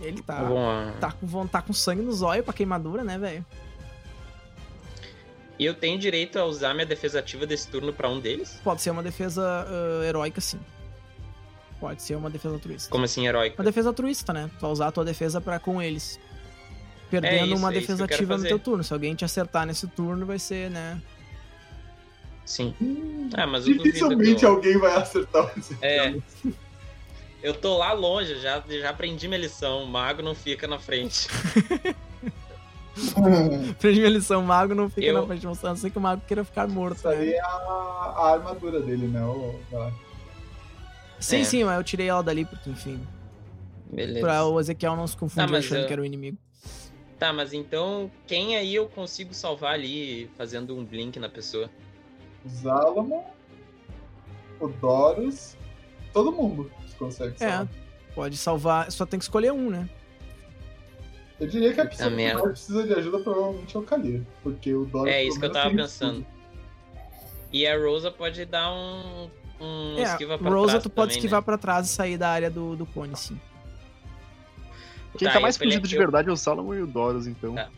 Ele 0.00 0.22
tá, 0.22 0.42
Bom, 0.42 0.92
tá, 1.00 1.12
com, 1.12 1.46
tá 1.46 1.62
com 1.62 1.72
sangue 1.72 2.02
nos 2.02 2.22
olhos 2.22 2.44
pra 2.44 2.54
queimadura, 2.54 3.04
né, 3.04 3.18
velho? 3.18 3.44
E 5.58 5.64
eu 5.64 5.74
tenho 5.74 5.98
direito 5.98 6.38
a 6.38 6.44
usar 6.44 6.74
minha 6.74 6.86
defesa 6.86 7.20
ativa 7.20 7.46
desse 7.46 7.68
turno 7.68 7.92
pra 7.92 8.08
um 8.08 8.18
deles? 8.18 8.58
Pode 8.64 8.82
ser 8.82 8.90
uma 8.90 9.02
defesa 9.02 9.66
ah, 9.68 10.04
heróica, 10.04 10.40
sim. 10.40 10.58
Pode 11.78 12.02
ser 12.02 12.16
uma 12.16 12.30
defesa 12.30 12.54
altruísta. 12.54 12.90
Como 12.90 13.04
assim, 13.04 13.26
heróico? 13.26 13.58
Uma 13.58 13.64
defesa 13.64 13.90
altruísta, 13.90 14.32
né? 14.32 14.50
Tu 14.58 14.60
vai 14.60 14.70
usar 14.70 14.88
a 14.88 14.92
tua 14.92 15.04
defesa 15.04 15.40
pra 15.40 15.58
com 15.58 15.80
eles. 15.80 16.18
Perdendo 17.20 17.34
É 17.42 17.46
isso, 17.46 17.56
uma 17.56 17.70
é 17.70 17.74
defesa 17.74 18.04
ativa 18.04 18.36
no 18.38 18.44
teu 18.44 18.58
turno. 18.58 18.82
Se 18.82 18.92
alguém 18.92 19.14
te 19.14 19.24
acertar 19.24 19.66
nesse 19.66 19.86
turno, 19.86 20.24
vai 20.26 20.38
ser, 20.38 20.70
né? 20.70 21.00
Sim. 22.44 22.74
Ah, 23.34 23.46
mas 23.46 23.64
Dificilmente 23.64 24.44
eu... 24.44 24.50
alguém 24.50 24.78
vai 24.78 24.94
acertar 24.96 25.52
esse 25.56 25.76
É. 25.82 26.14
Eu 27.42 27.54
tô 27.54 27.76
lá 27.76 27.92
longe, 27.92 28.38
já, 28.40 28.62
já 28.68 28.90
aprendi 28.90 29.26
minha 29.28 29.40
lição. 29.40 29.82
O 29.84 29.86
mago 29.86 30.22
não 30.22 30.34
fica 30.34 30.66
na 30.66 30.78
frente. 30.78 31.28
Aprendi 33.70 34.00
minha 34.00 34.10
lição, 34.10 34.40
o 34.42 34.46
mago 34.46 34.74
não 34.74 34.88
fica 34.88 35.06
Eu- 35.06 35.20
na 35.20 35.26
frente, 35.26 35.44
não 35.46 35.54
ser 35.76 35.90
que 35.90 35.98
o 35.98 36.00
mago 36.00 36.22
queira 36.26 36.44
ficar 36.44 36.68
morto. 36.68 36.96
Isso 36.98 37.08
aí 37.08 37.30
Né? 37.30 37.32
é 37.36 37.40
a, 37.40 37.46
a 37.46 38.32
armadura 38.34 38.80
dele, 38.80 39.06
né? 39.08 39.22
O, 39.24 39.58
a- 39.74 39.90
Sim, 41.18 41.40
É. 41.40 41.44
sim, 41.44 41.64
mas 41.64 41.76
eu 41.76 41.84
tirei 41.84 42.08
ela 42.08 42.22
dali, 42.22 42.44
porque, 42.44 42.68
enfim. 42.68 43.00
Beleza. 43.90 44.20
Pra 44.20 44.44
o 44.44 44.58
Ezequiel 44.60 44.96
não 44.96 45.06
se 45.06 45.16
confundir 45.16 45.50
Tá, 45.50 45.58
achando 45.58 45.80
eu- 45.80 45.86
que 45.86 45.92
era 45.92 46.02
o 46.02 46.04
inimigo. 46.04 46.36
Tá, 47.22 47.32
mas 47.32 47.52
então, 47.52 48.10
quem 48.26 48.56
aí 48.56 48.74
eu 48.74 48.88
consigo 48.88 49.32
salvar 49.32 49.74
ali 49.74 50.28
fazendo 50.36 50.76
um 50.76 50.84
blink 50.84 51.20
na 51.20 51.28
pessoa? 51.28 51.70
Zalamon, 52.48 53.22
o 54.58 54.66
Doros, 54.66 55.56
todo 56.12 56.32
mundo 56.32 56.68
consegue 56.98 57.36
É, 57.36 57.38
salvar. 57.38 57.68
pode 58.12 58.36
salvar, 58.36 58.90
só 58.90 59.06
tem 59.06 59.20
que 59.20 59.24
escolher 59.24 59.52
um, 59.52 59.70
né? 59.70 59.88
Eu 61.38 61.46
diria 61.46 61.72
que 61.72 61.80
a 61.80 61.86
pessoa 61.86 62.10
que 62.10 62.16
mais 62.16 62.42
precisa 62.42 62.82
de 62.88 62.92
ajuda 62.92 63.20
provavelmente 63.20 63.76
é 63.76 63.78
o 63.78 63.82
Kalir. 63.84 64.22
Porque 64.42 64.74
o 64.74 64.84
Doros. 64.84 65.08
É 65.14 65.22
isso 65.22 65.38
que 65.38 65.46
eu 65.46 65.52
tava 65.52 65.72
pensando. 65.72 66.26
E 67.52 67.64
a 67.68 67.78
Rosa 67.78 68.10
pode 68.10 68.44
dar 68.46 68.72
um, 68.72 69.30
um 69.60 69.96
É, 69.96 70.02
esquiva 70.02 70.36
pra 70.36 70.50
Rosa, 70.50 70.70
trás 70.72 70.82
tu 70.82 70.90
pode 70.90 71.10
também, 71.10 71.18
esquivar 71.18 71.40
né? 71.40 71.44
pra 71.44 71.56
trás 71.56 71.86
e 71.86 71.88
sair 71.90 72.18
da 72.18 72.30
área 72.30 72.50
do, 72.50 72.74
do 72.74 72.84
cone, 72.84 73.14
sim. 73.16 73.40
Quem 75.18 75.28
Tá, 75.28 75.34
tá 75.34 75.40
mais 75.40 75.56
fugido 75.56 75.86
de 75.86 75.94
eu- 75.94 76.00
verdade 76.00 76.28
é 76.28 76.32
o 76.32 76.36
Salomon 76.36 76.74
e 76.74 76.82
o 76.82 76.86
Doros, 76.86 77.26
então. 77.26 77.54
Tá. 77.54 77.68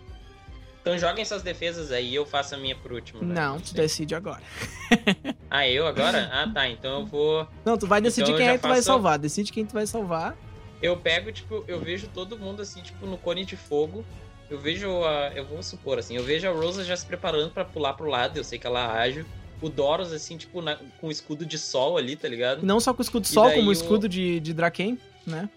Então 0.81 0.99
joguem 0.99 1.25
suas 1.25 1.43
defesas 1.43 1.91
aí 1.91 2.11
e 2.11 2.15
eu 2.15 2.27
faço 2.27 2.55
a 2.55 2.59
minha 2.59 2.77
por 2.77 2.93
último. 2.93 3.23
né? 3.25 3.35
Não, 3.35 3.59
tu 3.59 3.75
decide 3.75 4.15
agora. 4.15 4.43
Ah, 5.51 5.69
eu 5.69 5.87
agora? 5.87 6.29
Ah, 6.33 6.51
tá. 6.53 6.69
Então 6.69 7.01
eu 7.01 7.07
vou. 7.07 7.47
Não, 7.65 7.79
tu 7.79 7.87
vai 7.87 8.01
decidir 8.01 8.25
Então 8.31 8.37
quem 8.39 8.49
é 8.49 8.53
que 8.55 8.59
tu 8.59 8.63
vai 8.69 8.77
faço- 8.79 8.87
salvar. 8.87 9.19
Decide 9.19 9.53
quem 9.53 9.65
tu 9.65 9.73
vai 9.73 9.87
salvar. 9.87 10.37
Eu 10.83 10.97
pego, 10.97 11.31
tipo, 11.31 11.65
eu 11.69 11.79
vejo 11.81 12.09
todo 12.09 12.37
mundo 12.37 12.61
assim, 12.61 12.83
tipo, 12.83 13.07
no 13.07 13.17
cone 13.17 13.45
de 13.45 13.57
fogo. 13.57 14.05
Eu 14.51 14.59
vejo 14.59 15.05
a. 15.05 15.31
Eu 15.35 15.45
vou 15.47 15.63
supor 15.63 15.99
assim, 15.99 16.17
eu 16.17 16.25
vejo 16.25 16.49
a 16.49 16.51
Rosa 16.53 16.85
já 16.85 16.97
se 16.97 17.07
preparando 17.07 17.51
pra 17.53 17.65
pular 17.65 17.95
pro 17.95 18.09
lado, 18.11 18.37
eu 18.37 18.43
sei 18.45 18.59
que 18.59 18.67
ela 18.67 18.93
ágil. 19.01 19.25
O 19.63 19.69
Doros, 19.69 20.13
assim, 20.13 20.37
tipo, 20.37 20.61
na- 20.61 20.77
com 21.01 21.07
o 21.07 21.11
escudo 21.11 21.47
de 21.47 21.57
sol 21.57 21.97
ali, 21.97 22.17
tá 22.17 22.29
ligado? 22.29 22.67
Não 22.67 22.81
só 22.81 22.93
com 22.93 22.99
o 23.01 23.03
escudo 23.05 23.23
de 23.23 23.29
sol, 23.29 23.51
como 23.53 23.67
o 23.67 23.69
o- 23.69 23.73
escudo 23.73 24.09
de, 24.09 24.41
de 24.41 24.53
Draken, 24.53 24.99
né? 25.25 25.49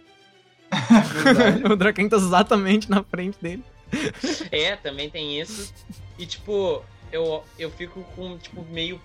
O 1.71 1.75
Draken 1.75 2.09
tá 2.09 2.17
exatamente 2.17 2.89
na 2.89 3.03
frente 3.03 3.37
dele. 3.41 3.63
É, 4.51 4.75
também 4.75 5.09
tem 5.09 5.39
isso. 5.39 5.73
E 6.17 6.25
tipo, 6.25 6.83
eu, 7.11 7.43
eu 7.57 7.69
fico 7.71 8.03
com, 8.15 8.37
tipo, 8.37 8.63
meio, 8.65 8.99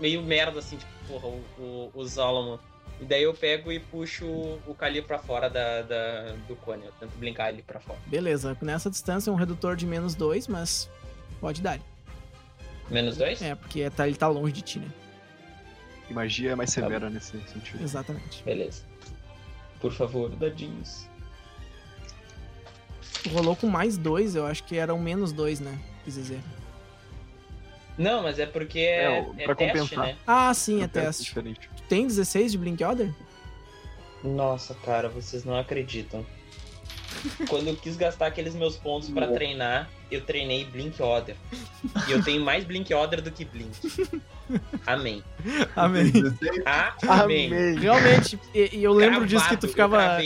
meio 0.00 0.22
merda, 0.22 0.60
assim, 0.60 0.76
tipo, 0.76 0.90
porra, 1.08 1.26
o, 1.26 1.42
o, 1.58 1.90
o 1.94 2.08
Solomon. 2.08 2.58
E 3.00 3.04
daí 3.04 3.22
eu 3.22 3.32
pego 3.32 3.72
e 3.72 3.80
puxo 3.80 4.26
o 4.66 4.74
Kali 4.78 5.00
pra 5.00 5.18
fora 5.18 5.48
da, 5.48 5.80
da- 5.82 6.32
do 6.46 6.54
cone. 6.56 6.84
Eu 6.84 6.92
tento 7.00 7.16
brincar 7.16 7.50
ele 7.50 7.62
pra 7.62 7.80
fora. 7.80 7.98
Beleza, 8.06 8.56
nessa 8.60 8.90
distância 8.90 9.30
é 9.30 9.32
um 9.32 9.36
redutor 9.36 9.74
de 9.74 9.86
menos 9.86 10.14
dois, 10.14 10.46
mas 10.46 10.88
pode 11.40 11.62
dar. 11.62 11.80
Menos 12.90 13.16
dois? 13.16 13.40
É, 13.40 13.54
porque 13.54 13.88
tá, 13.90 14.06
ele 14.06 14.16
tá 14.16 14.28
longe 14.28 14.52
de 14.52 14.62
ti, 14.62 14.78
né? 14.80 14.88
E 16.10 16.12
magia 16.12 16.50
é 16.50 16.54
mais 16.54 16.70
severa 16.70 17.08
nesse 17.08 17.40
sentido. 17.48 17.82
Exatamente. 17.82 18.42
Beleza. 18.44 18.82
Por 19.80 19.92
favor, 19.92 20.28
dadinhos. 20.30 21.08
Rolou 23.32 23.54
com 23.56 23.66
mais 23.66 23.96
dois, 23.96 24.34
eu 24.34 24.46
acho 24.46 24.64
que 24.64 24.76
era 24.76 24.94
um 24.94 25.00
menos 25.00 25.32
dois, 25.32 25.60
né? 25.60 25.78
Quis 26.04 26.14
dizer. 26.14 26.40
Não, 27.98 28.22
mas 28.22 28.38
é 28.38 28.46
porque 28.46 28.78
é, 28.78 29.04
É, 29.04 29.18
é 29.38 29.44
pra 29.44 29.54
teste, 29.54 29.78
compensar. 29.78 30.06
né? 30.06 30.16
Ah, 30.26 30.52
sim, 30.54 30.82
é 30.82 30.88
teste 30.88 31.00
teste. 31.06 31.24
diferente. 31.24 31.70
Tu 31.76 31.82
tem 31.84 32.06
16 32.06 32.52
de 32.52 32.58
Blink 32.58 32.82
Order? 32.82 33.12
Nossa, 34.24 34.74
cara, 34.74 35.08
vocês 35.08 35.44
não 35.44 35.58
acreditam. 35.58 36.24
Quando 37.48 37.68
eu 37.68 37.76
quis 37.76 37.96
gastar 37.96 38.26
aqueles 38.26 38.54
meus 38.54 38.76
pontos 38.76 39.10
pra 39.10 39.28
treinar, 39.28 39.88
eu 40.10 40.20
treinei 40.20 40.64
Blink 40.64 41.00
Order. 41.02 41.36
E 42.08 42.12
eu 42.12 42.22
tenho 42.22 42.44
mais 42.44 42.64
Blink 42.64 42.92
Order 42.92 43.22
do 43.22 43.30
que 43.30 43.44
Blink. 43.44 43.76
Amém. 44.86 45.22
Amém. 45.76 46.10
16. 46.10 46.62
Amém. 47.08 47.46
Amém. 47.46 47.78
Realmente, 47.78 48.38
e, 48.54 48.78
e 48.78 48.84
eu 48.84 48.92
lembro 48.92 49.26
disso 49.26 49.48
que 49.48 49.56
tu 49.56 49.68
ficava 49.68 50.18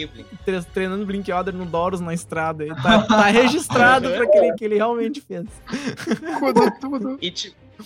treinando 0.73 1.05
Blink 1.05 1.31
Order 1.31 1.55
no 1.55 1.67
Doros 1.67 2.01
na 2.01 2.15
estrada. 2.15 2.65
E 2.65 2.75
tá, 2.75 3.03
tá 3.03 3.27
registrado 3.27 4.11
pra 4.11 4.27
que 4.27 4.39
ele, 4.39 4.55
que 4.55 4.65
ele 4.65 4.75
realmente 4.77 5.21
fez. 5.21 5.47
Quando 6.39 6.71
tudo. 6.81 7.19
E, 7.21 7.33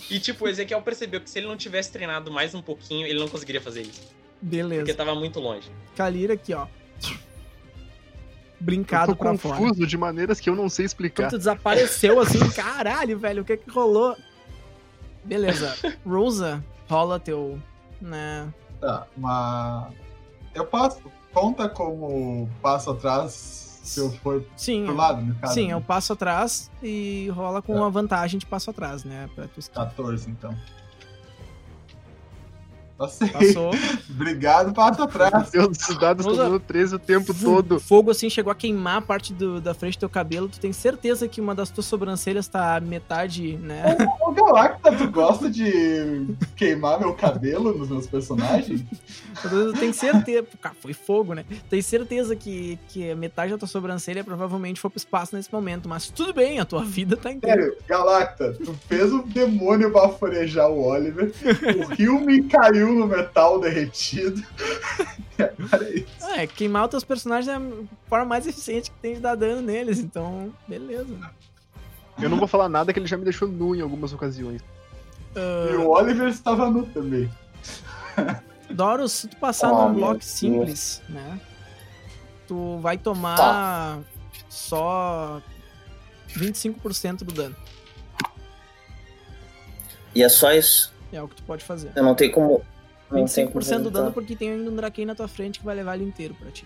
e 0.09 0.19
tipo, 0.19 0.45
o 0.45 0.47
Ezequiel 0.47 0.81
percebeu 0.81 1.19
que 1.19 1.29
se 1.29 1.39
ele 1.39 1.47
não 1.47 1.57
tivesse 1.57 1.91
treinado 1.91 2.31
mais 2.31 2.55
um 2.55 2.61
pouquinho, 2.61 3.05
ele 3.05 3.19
não 3.19 3.27
conseguiria 3.27 3.61
fazer 3.61 3.81
isso. 3.81 4.01
Beleza. 4.41 4.81
Porque 4.83 4.93
tava 4.93 5.13
muito 5.15 5.39
longe. 5.39 5.69
Kalira 5.95 6.33
aqui, 6.33 6.53
ó. 6.53 6.67
Brincado 8.59 9.15
pra 9.15 9.37
fora. 9.37 9.55
confuso 9.57 9.87
de 9.87 9.97
maneiras 9.97 10.39
que 10.39 10.49
eu 10.49 10.55
não 10.55 10.67
sei 10.69 10.83
Então 10.83 10.87
explicar. 10.87 11.29
tu 11.29 11.37
desapareceu 11.37 12.19
assim, 12.19 12.39
caralho, 12.51 13.17
velho, 13.17 13.41
o 13.41 13.45
que 13.45 13.57
que 13.57 13.69
rolou? 13.71 14.15
Beleza. 15.23 15.75
Rosa, 16.05 16.63
rola 16.89 17.19
teu, 17.19 17.59
né? 18.01 18.47
Tá, 18.81 19.05
mas. 19.17 19.93
Eu 20.53 20.65
passo. 20.65 21.01
Conta 21.33 21.69
como 21.69 22.49
passo 22.61 22.89
atrás 22.89 23.31
se 23.83 23.99
eu 23.99 24.11
for 24.11 24.43
Sim, 24.57 24.85
pro 24.85 24.95
lado, 24.95 25.21
no 25.21 25.35
caso. 25.35 25.53
sim, 25.53 25.67
né? 25.67 25.73
eu 25.73 25.81
passo 25.81 26.13
atrás 26.13 26.71
e 26.81 27.29
rola 27.33 27.61
com 27.61 27.73
Tá. 27.73 27.79
uma 27.79 27.89
vantagem 27.89 28.39
de 28.39 28.45
passo 28.47 28.69
atrás, 28.71 29.03
né? 29.03 29.29
Pra 29.35 29.47
tu 29.47 29.59
esquivar. 29.59 29.87
14, 29.89 30.29
então. 30.29 30.55
Passei. 32.99 33.29
Passou. 33.29 33.71
Obrigado, 34.11 34.73
passo 34.73 35.01
atrás. 35.03 35.49
Meu 35.53 35.69
Deus, 35.69 35.89
os 35.89 35.97
dados 35.97 36.25
estão 36.25 36.37
dando 36.49 36.59
13 36.59 36.95
o 36.95 36.99
tempo 36.99 37.31
Vum, 37.31 37.55
todo. 37.55 37.79
Fogo 37.79 38.11
assim 38.11 38.29
chegou 38.29 38.51
a 38.51 38.55
queimar 38.55 38.97
a 38.97 39.01
parte 39.01 39.33
do- 39.33 39.61
da 39.61 39.73
frente 39.73 39.95
do 39.95 40.01
teu 40.01 40.09
cabelo. 40.09 40.49
Tu 40.49 40.59
tem 40.59 40.73
certeza 40.73 41.25
que 41.25 41.39
uma 41.39 41.55
das 41.55 41.69
tuas 41.69 41.85
sobrancelhas 41.85 42.49
tá 42.49 42.77
metade, 42.81 43.55
né? 43.57 43.95
Ô, 44.21 44.31
Galacta, 44.33 44.91
tu 44.91 45.09
gosta 45.09 45.49
de 45.49 46.27
queimar 46.57 46.99
meu 46.99 47.13
cabelo 47.13 47.73
nos 47.77 47.87
meus 47.89 48.05
personagens? 48.05 48.83
Tu 49.41 49.73
tem 49.79 49.93
certeza. 49.93 50.45
Cara, 50.61 50.75
foi 50.81 50.91
fogo, 50.91 51.33
né? 51.33 51.45
Tem 51.69 51.81
certeza 51.81 52.35
que, 52.35 52.77
que 52.89 53.15
metade 53.15 53.53
da 53.53 53.57
tua 53.57 53.67
sobrancelha 53.67 54.25
provavelmente 54.25 54.81
foi 54.81 54.89
pro 54.89 54.97
espaço 54.97 55.35
nesse 55.37 55.51
momento. 55.53 55.87
Mas 55.87 56.09
tudo 56.09 56.33
bem, 56.33 56.59
a 56.59 56.65
tua 56.65 56.83
vida 56.83 57.15
tá 57.15 57.31
inteira. 57.31 57.61
Sério, 57.61 57.77
Galacta, 57.87 58.53
tu 58.61 58.73
fez 58.89 59.13
um 59.13 59.21
demônio 59.25 59.89
baforejar 59.89 60.69
o 60.69 60.83
Oliver, 60.85 61.31
o 61.77 61.93
rio 61.93 62.19
me 62.19 62.43
caiu 62.43 62.88
no 62.93 63.07
metal 63.07 63.59
derretido. 63.59 64.41
E 65.37 65.43
agora 65.43 65.83
é 65.89 65.93
isso. 65.99 66.25
É, 66.29 66.47
queimar 66.47 66.83
os 66.85 66.89
teus 66.89 67.03
personagens 67.03 67.47
é 67.47 67.55
a 67.55 67.61
forma 68.07 68.25
mais 68.25 68.45
eficiente 68.47 68.91
que 68.91 68.97
tem 68.99 69.15
de 69.15 69.19
dar 69.19 69.35
dano 69.35 69.61
neles, 69.61 69.99
então, 69.99 70.53
beleza. 70.67 71.15
Eu 72.21 72.29
não 72.29 72.37
vou 72.37 72.47
falar 72.47 72.67
nada 72.69 72.91
que 72.91 72.99
ele 72.99 73.07
já 73.07 73.17
me 73.17 73.23
deixou 73.23 73.47
nu 73.47 73.75
em 73.75 73.81
algumas 73.81 74.11
ocasiões. 74.13 74.61
E 75.35 75.75
o 75.75 75.87
Oliver 75.89 76.27
estava 76.27 76.69
nu 76.69 76.85
também. 76.87 77.29
Doros, 78.69 79.11
se 79.13 79.27
tu 79.27 79.37
passar 79.37 79.71
Oh, 79.71 79.87
num 79.89 79.95
bloco 79.95 80.13
Deus. 80.15 80.25
simples, 80.25 81.01
né? 81.09 81.39
Tu 82.47 82.77
vai 82.79 82.97
tomar 82.97 83.37
Tá. 83.37 83.99
só 84.49 85.41
25% 86.35 87.19
do 87.23 87.33
dano. 87.33 87.55
E 90.13 90.23
é 90.23 90.29
só 90.29 90.51
isso. 90.51 90.91
É 91.11 91.21
o 91.21 91.27
que 91.27 91.35
tu 91.35 91.43
pode 91.43 91.63
fazer. 91.63 91.91
Eu 91.95 92.03
não 92.03 92.15
tenho 92.15 92.31
como. 92.31 92.63
Não 93.11 93.25
tem 93.25 93.47
25% 93.47 93.69
como 93.69 93.83
do 93.83 93.91
dano 93.91 94.11
porque 94.13 94.35
tem 94.35 94.51
ainda 94.51 94.69
um 94.69 94.75
Draken 94.75 95.05
na 95.05 95.15
tua 95.15 95.27
frente 95.27 95.59
que 95.59 95.65
vai 95.65 95.75
levar 95.75 95.95
ele 95.95 96.03
inteiro 96.05 96.35
pra 96.35 96.51
ti. 96.51 96.65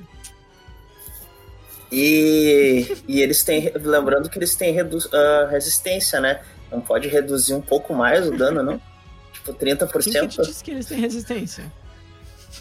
E, 1.91 2.97
e 3.07 3.21
eles 3.21 3.43
têm. 3.43 3.71
Lembrando 3.75 4.29
que 4.29 4.37
eles 4.37 4.55
têm 4.55 4.73
redu- 4.73 4.97
ah, 5.13 5.47
resistência, 5.49 6.19
né? 6.19 6.43
Não 6.71 6.81
pode 6.81 7.07
reduzir 7.07 7.53
um 7.53 7.61
pouco 7.61 7.93
mais 7.93 8.27
o 8.27 8.35
dano, 8.35 8.63
não? 8.63 8.81
Tipo, 9.33 9.53
Quem 9.53 9.73
que 9.73 10.27
te 10.27 10.41
30%? 10.41 10.45
disse 10.45 10.63
que 10.63 10.71
eles 10.71 10.85
têm 10.85 10.99
resistência? 10.99 11.71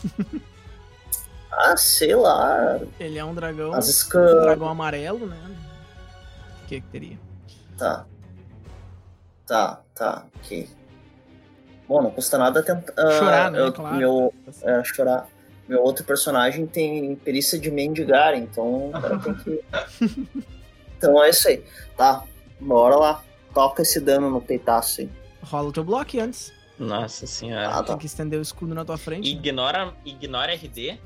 Ah, 1.55 1.77
sei 1.77 2.15
lá. 2.15 2.81
Ele 2.99 3.19
é 3.19 3.25
um 3.25 3.35
dragão, 3.35 3.75
As 3.75 4.07
um 4.07 4.41
dragão 4.41 4.69
amarelo, 4.69 5.27
né? 5.27 5.37
O 6.65 6.67
que 6.67 6.81
que 6.81 6.87
teria? 6.89 7.19
Tá. 7.77 8.07
Tá, 9.47 9.83
tá, 9.95 10.25
ok. 10.39 10.67
Bom, 11.93 12.03
não 12.03 12.11
custa 12.11 12.39
nada 12.39 12.63
tentar. 12.63 12.91
ah, 12.97 13.11
Chorar, 13.19 13.51
né? 13.51 13.61
eu- 13.61 13.71
claro. 13.73 13.97
Meu, 13.97 14.33
é, 14.63 14.83
chorar. 14.83 15.29
Meu 15.69 15.83
outro 15.83 16.05
personagem 16.05 16.67
tem 16.67 17.15
perícia 17.17 17.59
de 17.59 17.71
mendigar, 17.71 18.35
então 18.35 18.89
o 18.89 18.93
cara 18.93 19.19
tem 19.19 19.35
que. 19.35 19.63
Então 20.97 21.23
é 21.23 21.29
isso 21.31 21.49
aí. 21.49 21.63
Tá, 21.97 22.23
bora 22.61 22.95
lá. 22.97 23.23
Toca 23.53 23.83
esse 23.83 24.01
dano 24.01 24.31
no 24.31 24.41
peitaço 24.41 25.01
aí. 25.03 25.11
Rola 25.43 25.69
o 25.69 25.73
teu 25.73 25.83
bloco 25.85 26.19
antes. 26.21 26.53
Nossa 26.79 27.27
senhora. 27.27 27.69
Ah, 27.69 27.83
Tem 27.83 27.93
tá. 27.95 27.99
que 27.99 28.07
estender 28.07 28.39
o 28.39 28.43
escudo 28.43 28.73
na 28.75 28.85
tua 28.85 28.97
frente. 28.97 29.31
né? 29.35 29.39
Ignora, 29.41 29.93
ignora 30.05 30.55
RD. 30.55 30.99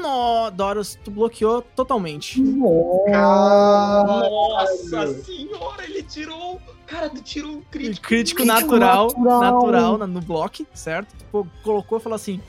No, 0.00 0.50
Doros, 0.50 0.98
tu 1.04 1.10
bloqueou 1.10 1.60
totalmente. 1.60 2.40
Nossa 3.78 5.06
senhora, 5.22 5.84
ele 5.84 6.02
tirou. 6.02 6.60
Cara, 6.88 7.10
tu 7.10 7.20
tirou 7.22 7.50
um 7.52 7.60
crítico. 7.60 8.06
Crítico 8.08 8.38
Crítico 8.42 8.44
natural, 8.46 9.06
natural, 9.08 9.40
natural. 9.40 9.98
na- 9.98 10.06
no 10.06 10.20
bloco, 10.22 10.66
certo? 10.72 11.14
Tu 11.30 11.46
colocou 11.62 11.98
e 11.98 12.00
falou 12.00 12.16
assim: 12.16 12.40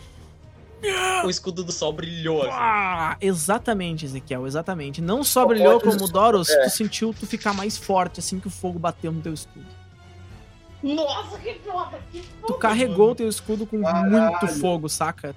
O 1.26 1.30
escudo 1.30 1.62
do 1.64 1.72
sol 1.74 1.92
brilhou. 1.92 2.44
assim. 2.44 3.18
Exatamente, 3.20 4.06
Ezequiel, 4.06 4.48
exatamente. 4.48 5.02
Não 5.02 5.24
só 5.26 5.46
brilhou 5.46 5.82
como 5.82 6.02
o 6.06 6.08
Doros, 6.08 6.50
É. 6.50 6.64
tu 6.64 6.70
sentiu 6.70 7.14
tu 7.14 7.28
ficar 7.28 7.54
mais 7.54 7.78
forte 7.78 8.22
assim 8.22 8.40
que 8.40 8.48
o 8.48 8.52
fogo 8.52 8.80
bateu 8.80 9.12
no 9.12 9.20
teu 9.22 9.34
escudo. 9.34 9.66
Nossa, 10.82 11.38
que 11.40 11.56
foda, 11.56 12.00
que 12.10 12.22
foda. 12.22 12.48
Tu 12.48 12.54
carregou 12.54 13.12
o 13.12 13.16
teu 13.16 13.28
escudo 13.28 13.66
com 13.66 13.82
Caralho. 13.82 14.10
muito 14.10 14.48
fogo, 14.48 14.88
saca? 14.88 15.36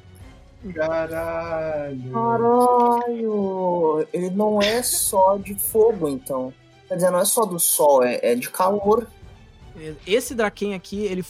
Caralho. 0.73 2.13
Caralho! 2.13 4.07
Ele 4.13 4.31
não 4.31 4.63
é 4.63 4.81
só 4.85 5.37
de 5.37 5.55
fogo, 5.57 6.09
então. 6.09 6.55
Quer 6.93 6.97
dizer, 6.97 7.11
não 7.11 7.21
é 7.21 7.25
só 7.25 7.47
do 7.47 7.59
sol, 7.59 8.05
é, 8.05 8.21
é 8.23 8.35
de 8.35 8.51
calor. 8.51 9.07
Esse 10.07 10.35
Draken 10.35 10.75
aqui, 10.75 11.07
ele 11.07 11.25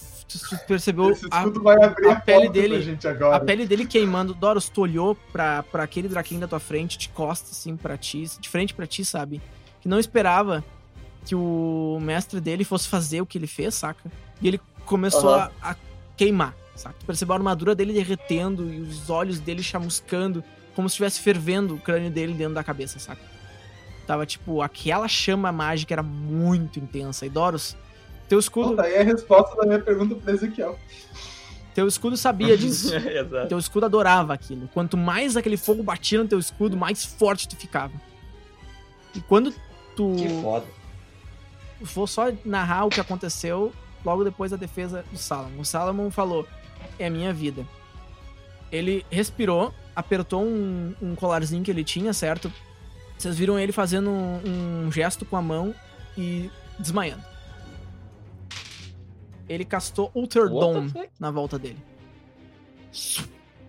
percebeu 0.67 1.11
a, 1.11 1.13
escudo 1.13 1.63
vai 1.63 1.81
abrir 1.81 2.09
a 2.09 2.15
a, 2.15 2.21
pele 2.21 2.49
dele- 2.49 2.99
a 3.33 3.39
pele 3.39 3.65
dele 3.65 3.87
queimando. 3.87 4.35
Doros, 4.35 4.69
tu 4.69 4.81
olhou 4.81 5.15
pra, 5.33 5.63
pra 5.63 5.85
aquele 5.85 6.09
Draken 6.09 6.41
da 6.41 6.49
tua 6.49 6.59
frente, 6.59 6.99
de 6.99 7.09
costas 7.11 7.53
assim 7.53 7.77
pra 7.77 7.97
ti, 7.97 8.25
de 8.41 8.49
frente 8.49 8.75
pra 8.75 8.89
ti, 8.89 9.05
sabe? 9.05 9.41
Que 9.81 9.89
não 9.89 10.01
esperava 10.01 10.65
que 11.25 11.37
o 11.37 11.97
mestre 12.03 12.41
dele 12.41 12.65
fosse 12.65 12.89
fazer 12.89 13.21
o 13.21 13.27
que 13.27 13.39
ele 13.39 13.47
fez, 13.47 13.73
saca? 13.77 14.11
E 14.41 14.49
ele 14.49 14.61
começou 14.85 15.33
Aham. 15.33 15.49
a, 15.63 15.71
a 15.71 15.77
queimar, 16.17 16.57
saca? 16.75 16.97
Tu 16.99 17.07
percebeu 17.07 17.35
a 17.35 17.37
armadura 17.39 17.73
dele 17.73 17.93
derretendo 17.93 18.69
e 18.69 18.81
os 18.81 19.09
olhos 19.09 19.39
dele 19.39 19.63
chamuscando, 19.63 20.43
como 20.75 20.89
se 20.89 20.95
estivesse 20.95 21.21
fervendo 21.21 21.77
o 21.77 21.79
crânio 21.79 22.11
dele 22.11 22.35
dentro 22.35 22.55
da 22.55 22.65
cabeça, 22.65 22.99
saca? 22.99 23.31
Tava 24.07 24.27
tipo, 24.27 24.61
aquela 24.63 25.07
chama 25.09 25.53
mágica 25.53 25.95
era 25.95 26.03
muito 26.03 26.79
intensa. 26.81 27.25
E 27.25 27.31
Doros, 27.31 27.77
teu 28.29 28.39
escudo, 28.39 28.71
Bom, 28.71 28.77
tá 28.77 28.83
aí 28.85 28.99
a 28.99 29.03
resposta 29.05 29.57
da 29.57 29.65
minha 29.67 29.79
pergunta 29.79 30.15
pro 30.15 30.33
Ezequiel. 30.35 30.79
teu 31.75 31.87
escudo 31.87 32.17
sabia 32.17 32.57
disso. 32.57 32.95
Exato. 32.97 33.49
Teu 33.49 33.59
escudo 33.59 33.87
adorava 33.87 34.35
aquilo. 34.35 34.69
Quanto 34.75 34.97
mais 34.97 35.37
aquele 35.37 35.57
fogo 35.57 35.83
batia 35.83 36.23
no 36.23 36.29
teu 36.29 36.39
escudo, 36.39 36.77
mais 36.77 37.05
forte 37.05 37.49
tu 37.49 37.57
ficava. 37.57 37.93
E 39.15 39.21
quando 39.21 39.55
tu 39.95 40.15
Que 40.17 40.29
foda. 40.43 40.67
for 41.85 42.09
só 42.09 42.33
narrar 42.45 42.87
o 42.87 42.91
que 42.91 43.01
aconteceu 43.01 43.73
logo 44.05 44.25
depois 44.25 44.51
da 44.51 44.57
defesa 44.57 45.05
do 45.13 45.19
Salomon. 45.19 45.61
O 45.61 45.65
Salomon 45.65 46.11
falou: 46.11 46.47
É 46.99 47.07
a 47.07 47.11
minha 47.11 47.33
vida. 47.33 47.65
Ele 48.73 49.05
respirou, 49.11 49.73
apertou 49.95 50.43
um, 50.43 50.95
um 51.01 51.15
colarzinho 51.15 51.63
que 51.63 51.71
ele 51.71 51.85
tinha, 51.85 52.13
certo? 52.15 52.51
Vocês 53.23 53.39
viram 53.39 53.57
ele 53.57 53.70
fazendo 53.70 54.10
um, 54.10 54.86
um 54.86 54.91
gesto 54.91 55.25
com 55.25 55.36
a 55.36 55.42
mão 55.42 55.73
e 56.18 56.51
desmaiando. 56.76 57.23
Ele 59.49 59.65
castou 59.65 60.10
Ultra 60.12 60.49
Dome 60.49 60.92
na 61.20 61.31
volta 61.31 61.57
dele. 61.57 61.78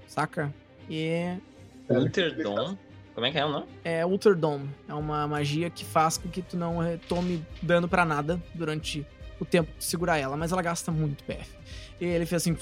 Saca? 0.07 0.51
E 0.90 1.38
Ulterdom. 1.88 2.75
Como 3.14 3.27
é 3.27 3.32
que 3.32 3.38
é 3.38 3.45
o 3.45 3.49
nome? 3.49 3.67
é 3.83 4.03
Ultra 4.03 4.33
Dome. 4.33 4.72
É 4.90 4.93
uma 4.95 5.27
magia 5.27 5.69
que 5.69 5.85
faz 5.85 6.17
com 6.17 6.27
que 6.30 6.41
tu 6.41 6.57
não 6.57 6.82
eh, 6.82 6.98
tome 7.07 7.45
dano 7.61 7.88
pra 7.88 8.03
nada 8.03 8.41
durante 8.56 9.06
o 9.40 9.45
tempo 9.45 9.72
que 9.72 9.77
tu 9.77 9.83
segurar 9.83 10.17
ela, 10.17 10.35
mas 10.35 10.51
ela 10.51 10.64
gasta 10.64 10.91
muito 10.91 11.23
PF. 11.25 11.48
E 12.01 12.06
ele 12.06 12.25
fez 12.25 12.41
assim, 12.41 12.57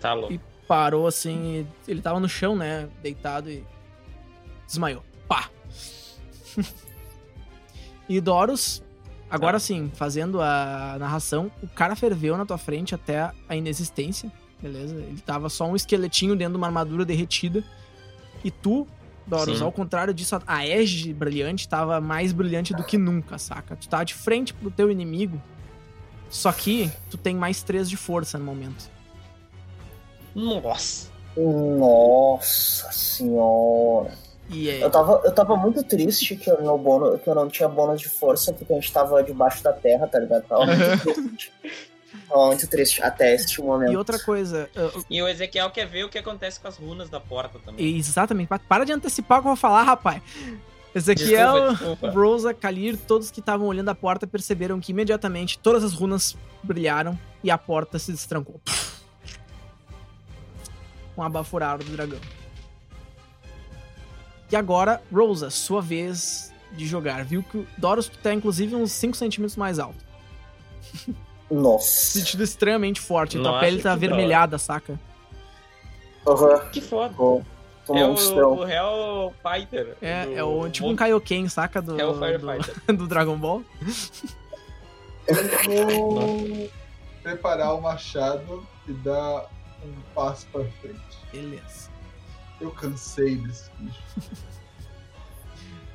Tá 0.00 0.14
louco. 0.14 0.32
E- 0.32 0.40
parou 0.66 1.06
assim, 1.06 1.64
e 1.86 1.90
ele 1.92 2.02
tava 2.02 2.18
no 2.18 2.28
chão, 2.28 2.56
né, 2.56 2.88
deitado 3.02 3.48
e 3.50 3.64
desmaiou. 4.66 5.04
Pá! 5.28 5.48
e 8.08 8.20
Doros, 8.20 8.82
agora 9.30 9.58
sim, 9.58 9.90
fazendo 9.94 10.40
a 10.40 10.96
narração, 10.98 11.50
o 11.62 11.68
cara 11.68 11.96
ferveu 11.96 12.36
na 12.36 12.44
tua 12.46 12.58
frente 12.58 12.94
até 12.94 13.30
a 13.48 13.56
inexistência, 13.56 14.30
beleza? 14.60 14.94
Ele 14.96 15.20
tava 15.20 15.48
só 15.48 15.66
um 15.66 15.76
esqueletinho 15.76 16.36
dentro 16.36 16.52
de 16.52 16.58
uma 16.58 16.66
armadura 16.66 17.04
derretida. 17.04 17.64
E 18.42 18.50
tu, 18.50 18.86
Doros, 19.26 19.58
Sim. 19.58 19.64
ao 19.64 19.72
contrário 19.72 20.12
disso, 20.12 20.38
a 20.46 20.66
Edge 20.66 21.12
brilhante 21.14 21.66
tava 21.66 22.00
mais 22.00 22.32
brilhante 22.32 22.74
do 22.74 22.84
que 22.84 22.98
nunca, 22.98 23.38
saca? 23.38 23.74
Tu 23.74 23.88
tava 23.88 24.04
de 24.04 24.14
frente 24.14 24.52
pro 24.52 24.70
teu 24.70 24.90
inimigo, 24.90 25.40
Só 26.28 26.52
que 26.52 26.90
tu 27.10 27.16
tem 27.16 27.34
mais 27.34 27.62
3 27.62 27.88
de 27.88 27.96
força 27.96 28.38
no 28.38 28.44
momento. 28.44 28.90
Nossa. 30.34 31.10
Nossa 31.36 32.90
senhora. 32.92 34.12
Eu 34.50 34.90
tava, 34.90 35.22
eu 35.24 35.32
tava 35.32 35.56
muito 35.56 35.82
triste 35.82 36.36
que 36.36 36.50
eu, 36.50 36.62
no 36.62 36.76
bônus, 36.78 37.20
que 37.22 37.28
eu 37.28 37.34
não 37.34 37.48
tinha 37.48 37.68
bônus 37.68 38.00
de 38.00 38.08
força, 38.08 38.52
porque 38.52 38.72
a 38.72 38.76
gente 38.76 38.92
tava 38.92 39.22
debaixo 39.22 39.62
da 39.62 39.72
terra, 39.72 40.06
tá 40.06 40.18
ligado? 40.18 40.42
Tava 40.44 40.66
muito 40.66 41.14
triste. 41.14 41.52
Tava 42.28 42.46
muito 42.46 42.66
triste 42.68 43.02
até 43.02 43.34
este 43.34 43.60
momento. 43.62 43.92
E 43.92 43.96
outra 43.96 44.18
coisa, 44.18 44.68
uh, 44.76 45.04
E 45.10 45.20
o 45.22 45.26
Ezequiel 45.28 45.70
quer 45.70 45.86
ver 45.86 46.04
o 46.04 46.08
que 46.08 46.18
acontece 46.18 46.60
com 46.60 46.68
as 46.68 46.76
runas 46.76 47.08
da 47.10 47.18
porta 47.20 47.58
também. 47.58 47.96
exatamente, 47.96 48.48
pa- 48.48 48.58
para 48.58 48.84
de 48.84 48.92
antecipar 48.92 49.38
o 49.38 49.42
que 49.42 49.46
eu 49.48 49.50
vou 49.50 49.56
falar, 49.56 49.82
rapaz. 49.82 50.22
Ezequiel, 50.94 51.70
Desculpa, 51.70 51.70
desculpa. 51.96 52.10
Rosa, 52.10 52.54
Kalir, 52.54 52.96
todos 52.96 53.30
que 53.30 53.40
estavam 53.40 53.66
olhando 53.66 53.88
a 53.88 53.94
porta 53.96 54.26
perceberam 54.28 54.78
que 54.78 54.92
imediatamente 54.92 55.58
todas 55.58 55.82
as 55.82 55.92
runas 55.92 56.36
brilharam 56.62 57.18
e 57.42 57.50
a 57.50 57.58
porta 57.58 57.98
se 57.98 58.12
destrancou. 58.12 58.60
Um 61.16 61.22
abaforado 61.22 61.82
do 61.84 61.90
dragão. 61.92 62.18
E 64.50 64.56
agora, 64.56 65.02
Rosa, 65.12 65.50
sua 65.50 65.80
vez 65.80 66.52
de 66.72 66.86
jogar. 66.86 67.24
Viu 67.24 67.42
que 67.42 67.58
o 67.58 67.66
Doros 67.78 68.08
tá 68.22 68.32
inclusive 68.32 68.74
uns 68.74 68.92
5 68.92 69.16
centímetros 69.16 69.56
mais 69.56 69.78
alto. 69.78 70.04
Nossa. 71.50 71.86
Sentido 71.88 72.42
extremamente 72.42 73.00
forte. 73.00 73.36
Tua 73.38 73.50
Nossa, 73.52 73.60
pele 73.60 73.82
tá 73.82 73.92
avermelhada, 73.92 74.58
saca? 74.58 74.98
Aham. 76.26 76.68
Que 76.70 76.80
foda. 76.80 77.14
Tô 77.86 77.94
É 77.94 78.06
o, 78.06 78.14
o 78.14 78.66
Hell 78.66 79.34
Fighter. 79.42 79.96
É, 80.00 80.24
do- 80.24 80.32
é 80.34 80.42
o 80.44 80.70
tipo 80.70 80.88
um 80.88 80.96
Kaioken, 80.96 81.48
saca? 81.48 81.82
Do, 81.82 81.96
do, 81.96 82.14
Fighter. 82.14 82.96
do 82.96 83.06
Dragon 83.08 83.36
Ball. 83.36 83.62
Eu 85.68 85.86
vou 85.86 86.70
preparar 87.22 87.74
o 87.74 87.80
machado 87.80 88.66
e 88.88 88.92
dar 88.92 89.46
um 89.84 89.92
passo 90.14 90.46
pra 90.52 90.64
frente. 90.80 90.98
Beleza. 91.32 91.83
Eu 92.60 92.70
cansei 92.70 93.36
desse 93.36 93.70
bicho. 93.78 94.02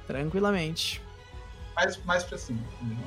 Tranquilamente. 0.08 1.02
Mais, 1.76 1.98
mais 2.04 2.24
pra 2.24 2.38
cima. 2.38 2.62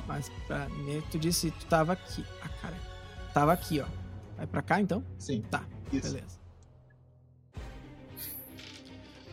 Mas 0.07 0.29
pra 0.47 0.67
tu 1.11 1.19
disse 1.19 1.51
tu 1.51 1.65
tava 1.65 1.93
aqui. 1.93 2.25
Ah, 2.41 2.49
cara. 2.61 2.77
Tava 3.33 3.53
aqui, 3.53 3.79
ó. 3.79 3.85
Vai 4.37 4.47
pra 4.47 4.61
cá 4.61 4.79
então? 4.81 5.03
Sim. 5.19 5.41
Tá, 5.43 5.63
Isso. 5.91 6.13
Beleza. 6.13 6.39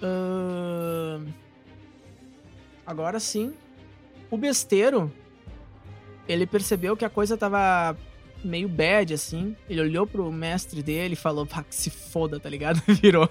Ahn, 0.03 1.33
Agora 2.87 3.21
sim. 3.21 3.55
O 4.31 4.37
besteiro. 4.37 5.13
Ele 6.29 6.47
percebeu 6.47 6.97
que 6.97 7.05
a 7.05 7.11
coisa 7.11 7.37
tava 7.37 7.97
meio 8.45 8.69
bad, 8.69 9.15
assim. 9.15 9.57
Ele 9.69 9.81
olhou 9.81 10.07
pro 10.07 10.31
mestre 10.33 10.83
dele 10.83 11.15
e 11.15 11.17
falou, 11.17 11.47
pá, 11.47 11.63
que 11.63 11.75
se 11.75 11.91
foda, 11.91 12.39
tá 12.39 12.49
ligado? 12.49 12.81
Virou. 13.01 13.29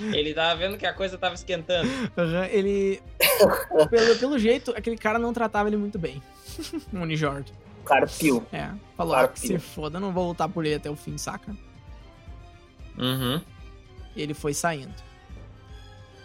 Ele 0.00 0.34
tava 0.34 0.56
vendo 0.58 0.76
que 0.76 0.86
a 0.86 0.92
coisa 0.92 1.16
tava 1.16 1.34
esquentando. 1.34 1.88
Aham, 2.16 2.46
Ele. 2.46 3.00
pelo, 3.90 4.16
pelo 4.18 4.38
jeito, 4.38 4.72
aquele 4.76 4.96
cara 4.96 5.18
não 5.18 5.32
tratava 5.32 5.68
ele 5.68 5.76
muito 5.76 5.98
bem. 5.98 6.22
o 6.92 6.96
Unijord. 6.98 7.52
Carpio. 7.84 8.44
É. 8.52 8.70
Falou, 8.96 9.12
Claro 9.12 9.28
ah, 9.28 9.28
que 9.28 9.40
se 9.40 9.58
foda, 9.58 10.00
não 10.00 10.12
vou 10.12 10.28
lutar 10.28 10.48
por 10.48 10.64
ele 10.64 10.74
até 10.76 10.90
o 10.90 10.96
fim, 10.96 11.18
saca? 11.18 11.54
Uhum. 12.98 13.40
E 14.16 14.22
ele 14.22 14.34
foi 14.34 14.54
saindo. 14.54 14.94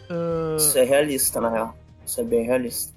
Ahn, 0.10 0.56
Isso 0.58 0.78
é 0.78 0.84
realista, 0.84 1.42
na 1.42 1.50
real. 1.50 1.78
Isso 2.06 2.22
é 2.22 2.24
bem 2.24 2.46
realista. 2.46 2.94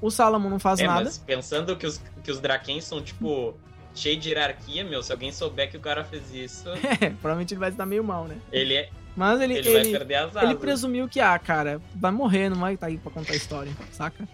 O 0.00 0.10
Salomon 0.10 0.48
não 0.50 0.58
faz 0.58 0.80
É, 0.80 0.86
nada. 0.86 1.04
mas 1.04 1.18
pensando 1.18 1.76
que 1.76 1.86
os, 1.86 2.00
que 2.24 2.30
os 2.30 2.40
Drakens 2.40 2.84
são, 2.84 3.02
tipo, 3.02 3.54
cheios 3.94 4.22
de 4.22 4.28
hierarquia, 4.30 4.84
meu, 4.84 5.02
se 5.02 5.12
alguém 5.12 5.30
souber 5.32 5.70
que 5.70 5.76
o 5.76 5.80
cara 5.80 6.04
fez 6.04 6.32
isso, 6.32 6.68
É, 7.00 7.10
provavelmente 7.10 7.52
ele 7.54 7.60
vai 7.60 7.70
se 7.70 7.76
dar 7.76 7.86
meio 7.86 8.02
mal, 8.04 8.24
né? 8.26 8.36
ele, 8.52 8.74
é- 8.74 8.88
Mas 9.16 9.40
ele, 9.40 9.54
ele, 9.54 9.68
ele, 9.68 9.70
vai 9.72 9.80
ele, 9.82 9.90
perder 9.98 10.14
as 10.14 10.36
asas. 10.36 10.54
presumiu 10.58 11.08
que, 11.08 11.20
ah, 11.20 11.38
cara, 11.38 11.80
vai 11.94 12.10
morrer, 12.10 12.48
não 12.48 12.56
vai 12.58 12.74
estar 12.74 12.86
aí 12.86 12.96
pra 12.98 13.10
contar 13.10 13.32
a 13.32 13.36
história, 13.36 13.72
saca? 13.92 14.26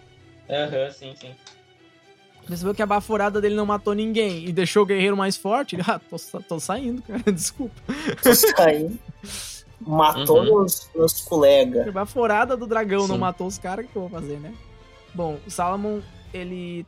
Aham, 0.49 0.91
sim, 0.91 1.13
sim. 1.19 1.35
Percebeu 2.47 2.73
que 2.73 2.81
a 2.81 2.85
baforada 2.85 3.41
dele 3.41 3.55
não 3.55 3.65
matou 3.65 3.93
ninguém 3.93 4.45
e 4.47 4.53
deixou 4.53 4.83
o 4.83 4.85
guerreiro 4.85 5.17
mais 5.17 5.35
forte. 5.35 5.75
Ele, 5.75 5.83
ah, 5.87 5.99
tô, 5.99 6.15
tô 6.47 6.59
saindo, 6.61 7.01
cara, 7.01 7.21
desculpa. 7.33 7.75
Tô 8.23 8.33
saindo. 8.33 8.97
Matou 9.81 10.37
Uhum. 10.39 10.45
meus, 10.45 10.89
meus 10.95 11.21
colegas. 11.21 11.85
A 11.87 11.91
baforada 11.91 12.55
do 12.55 12.65
dragão 12.65 13.05
não 13.07 13.15
Sim. 13.15 13.21
matou 13.21 13.47
os 13.47 13.57
caras, 13.57 13.85
o 13.85 13.89
que 13.89 13.95
eu 13.97 14.07
vou 14.07 14.09
fazer, 14.09 14.39
né? 14.39 14.53
Bom, 15.17 15.39
o 15.47 15.49
Salomon, 15.49 15.99
ele 16.31 16.85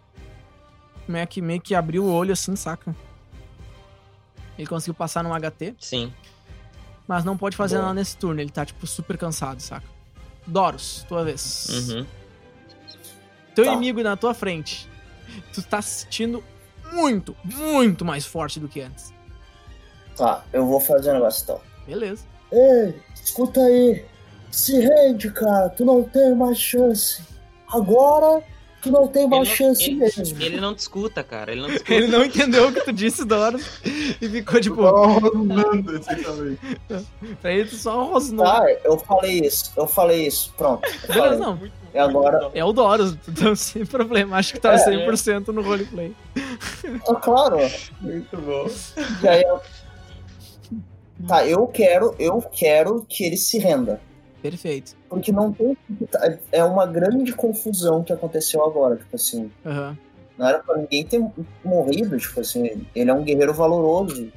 meio 1.07 1.25
que, 1.27 1.41
meio 1.41 1.59
que 1.59 1.73
abriu 1.73 2.03
o 2.05 2.13
olho 2.13 2.31
assim, 2.31 2.55
saca? 2.55 2.95
Ele 4.55 4.67
conseguiu 4.67 4.93
passar 4.93 5.23
num 5.23 5.31
HT. 5.33 5.73
Sim. 5.79 6.13
Mas 7.07 7.25
não 7.25 7.35
pode 7.35 7.57
fazer 7.57 7.77
Boa. 7.77 7.87
nada 7.87 7.95
nesse 7.99 8.15
turno, 8.15 8.39
ele 8.39 8.51
tá, 8.51 8.63
tipo, 8.63 8.85
super 8.85 9.17
cansado, 9.17 9.59
saca? 9.59 9.87
Doros, 10.45 11.03
tua 11.09 11.23
vez. 11.23 11.67
Uhum. 11.69 12.05
Teu 13.55 13.65
Tá. 13.65 13.71
inimigo 13.73 14.03
na 14.03 14.15
tua 14.15 14.35
frente. 14.35 14.87
Tu 15.51 15.63
tá 15.63 15.81
se 15.81 16.01
sentindo 16.03 16.43
muito, 16.93 17.35
muito 17.43 18.05
mais 18.05 18.27
forte 18.27 18.59
do 18.59 18.67
que 18.67 18.81
antes. 18.81 19.11
Tá, 20.15 20.43
eu 20.53 20.67
vou 20.67 20.79
fazer 20.79 21.09
um 21.09 21.13
negócio 21.13 21.41
então. 21.45 21.59
Beleza. 21.87 22.23
Ei, 22.51 23.01
escuta 23.15 23.59
aí. 23.61 24.05
Se 24.51 24.79
rende, 24.79 25.31
cara. 25.31 25.69
Tu 25.69 25.83
não 25.83 26.03
tem 26.03 26.35
mais 26.35 26.59
chance. 26.59 27.23
Agora, 27.71 28.43
tu 28.81 28.91
não 28.91 29.07
tem 29.07 29.27
mais 29.27 29.41
Ele 29.41 29.49
não- 29.49 29.55
chance 29.55 29.83
ele- 29.83 29.95
mesmo. 29.95 30.41
Ele 30.43 30.61
não 30.61 30.73
discuta, 30.73 31.23
cara. 31.23 31.51
Ele 31.51 31.61
não 31.61 31.69
discuta. 31.69 31.93
Ele 31.93 32.07
não 32.07 32.23
entendeu 32.25 32.67
o 32.67 32.73
que 32.73 32.81
tu 32.81 32.91
disse, 32.93 33.23
Doros. 33.25 33.63
E 33.85 34.27
ficou, 34.29 34.59
tipo, 34.59 34.81
rosnando 34.81 35.95
esse 35.97 36.15
também. 36.23 36.57
pra 37.41 37.51
ele 37.53 37.69
tu 37.69 37.75
só 37.75 38.03
rosnou. 38.05 38.45
Tá, 38.45 38.65
eu 38.83 38.97
falei 38.97 39.41
isso. 39.41 39.71
Eu 39.77 39.87
falei 39.87 40.27
isso. 40.27 40.53
Pronto. 40.57 40.87
falei. 41.07 41.37
não. 41.39 41.59
E 41.93 41.97
agora- 41.97 42.51
É 42.53 42.63
o 42.63 42.71
Doros, 42.71 43.15
então 43.27 43.55
sem 43.55 43.85
problema. 43.85 44.37
Acho 44.37 44.53
que 44.53 44.59
tá 44.59 44.73
É, 44.73 44.77
100% 44.77 45.47
no 45.47 45.61
roleplay. 45.61 46.15
Ah, 47.07 47.15
claro. 47.15 47.57
Muito 48.01 48.37
bom. 48.37 48.67
E 49.23 49.27
aí 49.27 49.41
eu... 49.43 49.59
Tá, 51.27 51.45
eu 51.45 51.67
quero, 51.67 52.15
eu 52.17 52.41
quero 52.41 53.05
que 53.09 53.25
ele 53.25 53.35
se 53.35 53.57
renda. 53.59 53.99
Perfeito. 54.41 54.95
Porque 55.09 55.31
não 55.31 55.51
tem. 55.51 55.77
É 56.51 56.63
uma 56.63 56.85
grande 56.85 57.33
confusão 57.33 58.03
que 58.03 58.13
aconteceu 58.13 58.63
agora. 58.65 58.95
Tipo 58.95 59.15
assim, 59.15 59.51
Aham. 59.65 59.97
não 60.37 60.47
era 60.47 60.59
pra 60.59 60.77
ninguém 60.77 61.05
ter 61.05 61.21
morrido. 61.63 62.17
Tipo 62.17 62.39
assim, 62.39 62.85
ele 62.95 63.09
é 63.09 63.13
um 63.13 63.23
guerreiro 63.23 63.53
valoroso. 63.53 64.31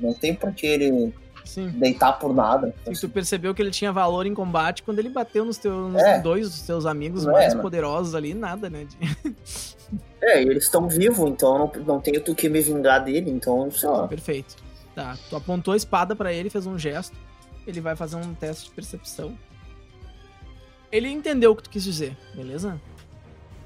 Não 0.00 0.12
tem 0.12 0.34
por 0.34 0.52
que 0.52 0.66
ele 0.66 1.14
Sim. 1.44 1.68
deitar 1.70 2.18
por 2.18 2.34
nada. 2.34 2.68
Tipo 2.68 2.90
E 2.90 2.92
assim, 2.92 3.00
tu 3.06 3.08
percebeu 3.12 3.54
que 3.54 3.62
ele 3.62 3.70
tinha 3.70 3.92
valor 3.92 4.26
em 4.26 4.34
combate 4.34 4.82
quando 4.82 4.98
ele 4.98 5.08
bateu 5.08 5.44
nos 5.44 5.56
teus 5.58 5.92
nos 5.92 6.02
É. 6.02 6.20
dois 6.20 6.48
dos 6.50 6.62
teus 6.62 6.84
amigos 6.86 7.26
É, 7.26 7.30
mais 7.30 7.54
né? 7.54 7.62
poderosos 7.62 8.14
ali, 8.14 8.34
nada, 8.34 8.68
né? 8.68 8.86
É, 10.20 10.42
e 10.42 10.48
eles 10.48 10.64
estão 10.64 10.88
vivos, 10.88 11.30
então 11.30 11.56
não, 11.58 11.72
não 11.86 12.00
tenho 12.00 12.20
do 12.22 12.34
que 12.34 12.48
me 12.48 12.60
vingar 12.60 13.02
dele, 13.04 13.30
então, 13.30 13.70
sei 13.70 13.88
lá. 13.88 14.06
Perfeito. 14.08 14.56
Tá, 14.94 15.16
tu 15.30 15.36
apontou 15.36 15.72
a 15.72 15.76
espada 15.76 16.14
pra 16.16 16.32
ele, 16.32 16.50
fez 16.50 16.66
um 16.66 16.76
gesto. 16.76 17.16
Ele 17.68 17.80
vai 17.82 17.94
fazer 17.94 18.16
um 18.16 18.32
teste 18.34 18.64
de 18.64 18.70
percepção. 18.74 19.38
Ele 20.90 21.08
entendeu 21.10 21.52
o 21.52 21.56
que 21.56 21.62
tu 21.64 21.70
quis 21.70 21.84
dizer, 21.84 22.16
beleza? 22.34 22.80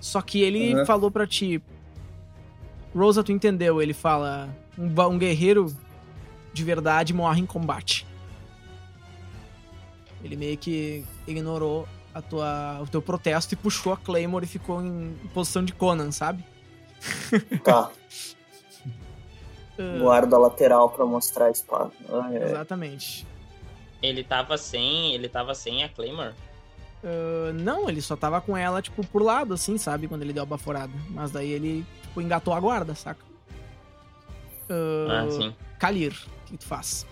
Só 0.00 0.20
que 0.20 0.42
ele 0.42 0.74
Uhum. 0.74 0.84
falou 0.84 1.08
pra 1.10 1.24
ti. 1.26 1.62
Rosa, 2.94 3.22
tu 3.22 3.30
entendeu? 3.30 3.80
Ele 3.80 3.94
fala: 3.94 4.48
um, 4.76 4.86
um 5.08 5.18
guerreiro 5.18 5.72
de 6.52 6.64
verdade 6.64 7.14
morre 7.14 7.40
em 7.40 7.46
combate. 7.46 8.04
Ele 10.24 10.36
meio 10.36 10.58
que 10.58 11.04
ignorou 11.26 11.86
a 12.12 12.20
tua, 12.20 12.80
o 12.82 12.86
teu 12.88 13.00
protesto 13.00 13.54
e 13.54 13.56
puxou 13.56 13.92
a 13.92 13.96
Claymore 13.96 14.44
e 14.44 14.48
ficou 14.48 14.82
em 14.82 15.14
posição 15.32 15.64
de 15.64 15.72
Conan, 15.72 16.10
sabe? 16.10 16.44
Tá, 17.64 17.90
Ah, 19.78 19.98
guarda 20.00 20.36
a 20.36 20.38
lateral 20.38 20.90
pra 20.90 21.06
mostrar 21.06 21.46
a 21.46 21.50
espada. 21.50 21.90
Ah, 22.08 22.32
é. 22.34 22.44
Exatamente. 22.50 23.26
Ele 24.02 24.24
tava 24.24 24.58
sem. 24.58 25.14
Ele 25.14 25.28
tava 25.28 25.54
sem 25.54 25.84
a 25.84 25.88
Claymore. 25.88 26.34
Ah, 27.04 27.52
não, 27.54 27.88
ele 27.88 28.00
só 28.00 28.16
tava 28.16 28.40
com 28.40 28.56
ela, 28.56 28.80
tipo, 28.82 29.06
por 29.06 29.22
lado, 29.22 29.54
assim, 29.54 29.78
sabe? 29.78 30.08
Quando 30.08 30.22
ele 30.22 30.32
deu 30.32 30.42
a 30.42 30.46
baforada. 30.46 30.92
Mas 31.10 31.30
daí 31.30 31.50
ele, 31.50 31.84
tipo, 32.02 32.20
engatou 32.20 32.52
a 32.54 32.60
guarda, 32.60 32.94
saca? 32.94 33.24
Ah, 34.70 35.24
Ah, 35.26 35.30
sim. 35.30 35.54
Kalir, 35.78 36.12
o 36.12 36.46
que 36.46 36.56
tu 36.56 36.64
faz? 36.64 37.06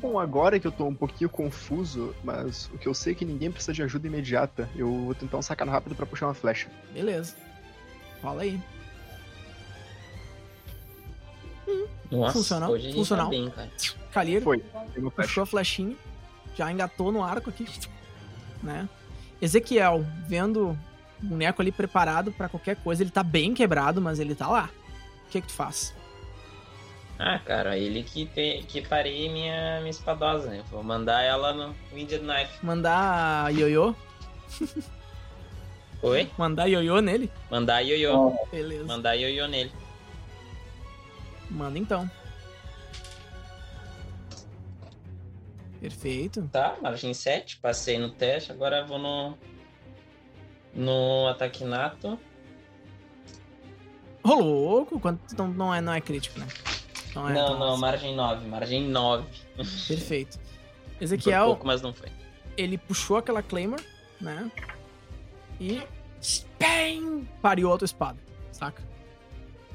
Bom, 0.00 0.18
agora 0.18 0.60
que 0.60 0.66
eu 0.66 0.70
tô 0.70 0.84
um 0.86 0.94
pouquinho 0.94 1.28
confuso, 1.28 2.14
mas 2.22 2.70
o 2.72 2.78
que 2.78 2.86
eu 2.86 2.94
sei 2.94 3.12
é 3.12 3.16
que 3.16 3.24
ninguém 3.24 3.50
precisa 3.50 3.72
de 3.72 3.82
ajuda 3.82 4.06
imediata. 4.06 4.68
Eu 4.76 4.88
vou 5.06 5.14
tentar 5.14 5.38
um 5.38 5.42
sacado 5.42 5.70
rápido 5.72 5.96
pra 5.96 6.06
puxar 6.06 6.26
uma 6.28 6.34
flecha. 6.34 6.68
Beleza. 6.92 7.34
Fala 8.22 8.42
aí. 8.42 8.60
Nossa, 12.10 12.32
Funcional? 12.32 12.70
hoje 12.70 12.84
gente 12.84 12.94
Funcional. 12.94 13.26
tá 13.26 13.30
bem, 13.30 13.50
cara. 13.50 13.70
Kalir 14.12 14.42
Foi, 14.42 14.58
puxou 15.14 15.42
a 15.42 15.46
flechinha, 15.46 15.94
já 16.56 16.70
engatou 16.72 17.12
no 17.12 17.22
arco 17.22 17.50
aqui, 17.50 17.66
né? 18.62 18.88
Ezequiel, 19.40 20.04
vendo 20.26 20.76
boneco 21.20 21.62
ali 21.62 21.70
preparado 21.70 22.32
pra 22.32 22.48
qualquer 22.48 22.76
coisa. 22.76 23.02
Ele 23.02 23.10
tá 23.10 23.22
bem 23.22 23.54
quebrado, 23.54 24.00
mas 24.00 24.18
ele 24.18 24.34
tá 24.34 24.48
lá. 24.48 24.70
O 25.26 25.30
que 25.30 25.40
que 25.40 25.46
tu 25.48 25.52
faz? 25.52 25.94
Ah, 27.18 27.38
cara, 27.38 27.76
ele 27.76 28.02
que, 28.04 28.26
tem, 28.26 28.62
que 28.62 28.80
parei 28.80 29.28
minha, 29.28 29.78
minha 29.80 29.90
espadosa, 29.90 30.48
né? 30.50 30.62
Vou 30.70 30.82
mandar 30.82 31.20
ela 31.22 31.52
no 31.52 31.74
Winged 31.92 32.20
Knife. 32.20 32.64
Mandar 32.64 33.46
a 33.46 33.48
ioiô? 33.50 33.94
Oi? 36.02 36.30
Mandar 36.38 36.68
ioiô 36.68 37.00
nele? 37.00 37.30
Mandar 37.50 37.82
ioiô. 37.82 38.32
Beleza. 38.52 38.84
Mandar 38.84 39.14
ioiô 39.16 39.48
nele. 39.48 39.72
Manda 41.50 41.78
então. 41.78 42.10
Perfeito. 45.80 46.48
Tá, 46.52 46.76
margem 46.82 47.14
7, 47.14 47.58
passei 47.58 47.98
no 47.98 48.10
teste, 48.10 48.50
agora 48.50 48.84
vou 48.84 48.98
no. 48.98 49.38
No 50.74 51.28
ataque 51.28 51.64
nato. 51.64 52.18
Ô, 54.22 54.34
louco, 54.34 55.00
quanto 55.00 55.36
não, 55.36 55.48
não, 55.48 55.74
é, 55.74 55.80
não 55.80 55.92
é 55.92 56.00
crítico, 56.00 56.38
né? 56.38 56.46
Não, 57.14 57.28
é 57.28 57.32
não, 57.32 57.58
não, 57.58 57.72
assim. 57.72 57.80
margem 57.80 58.14
9, 58.14 58.46
margem 58.46 58.88
9. 58.88 59.26
Perfeito. 59.56 60.38
Ezequiel, 61.00 61.46
pouco, 61.46 61.66
mas 61.66 61.80
não 61.80 61.92
foi. 61.92 62.08
ele 62.56 62.76
puxou 62.76 63.16
aquela 63.16 63.42
Claymore, 63.42 63.82
né? 64.20 64.50
E. 65.60 65.82
Spam! 66.20 67.24
Pariu 67.40 67.72
a 67.72 67.78
tua 67.78 67.86
espada, 67.86 68.18
saca? 68.50 68.82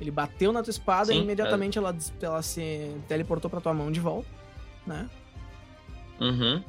Ele 0.03 0.11
bateu 0.11 0.51
na 0.51 0.61
tua 0.61 0.71
espada 0.71 1.11
e 1.13 1.15
Sim, 1.15 1.21
imediatamente 1.23 1.77
ela, 1.77 1.91
des- 1.93 2.13
ela 2.21 2.41
se 2.41 2.93
teleportou 3.07 3.49
pra 3.49 3.61
tua 3.61 3.73
mão 3.73 3.91
de 3.91 3.99
volta, 3.99 4.27
né? 4.85 5.09
Uhum. 6.19 6.63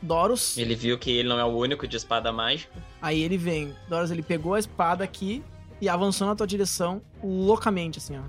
Doros, 0.00 0.56
Ele 0.56 0.74
viu 0.76 0.96
que 0.98 1.10
ele 1.10 1.28
não 1.28 1.38
é 1.40 1.44
o 1.44 1.48
único 1.48 1.86
de 1.88 1.96
espada 1.96 2.30
mágica. 2.32 2.72
aí 3.02 3.20
ele 3.22 3.36
vem. 3.36 3.74
Doros, 3.88 4.10
ele 4.10 4.22
pegou 4.22 4.54
a 4.54 4.58
espada 4.58 5.02
aqui 5.02 5.42
e 5.80 5.88
avançou 5.88 6.26
na 6.28 6.36
tua 6.36 6.46
direção 6.46 7.02
loucamente, 7.22 7.98
assim, 7.98 8.16
ó. 8.18 8.22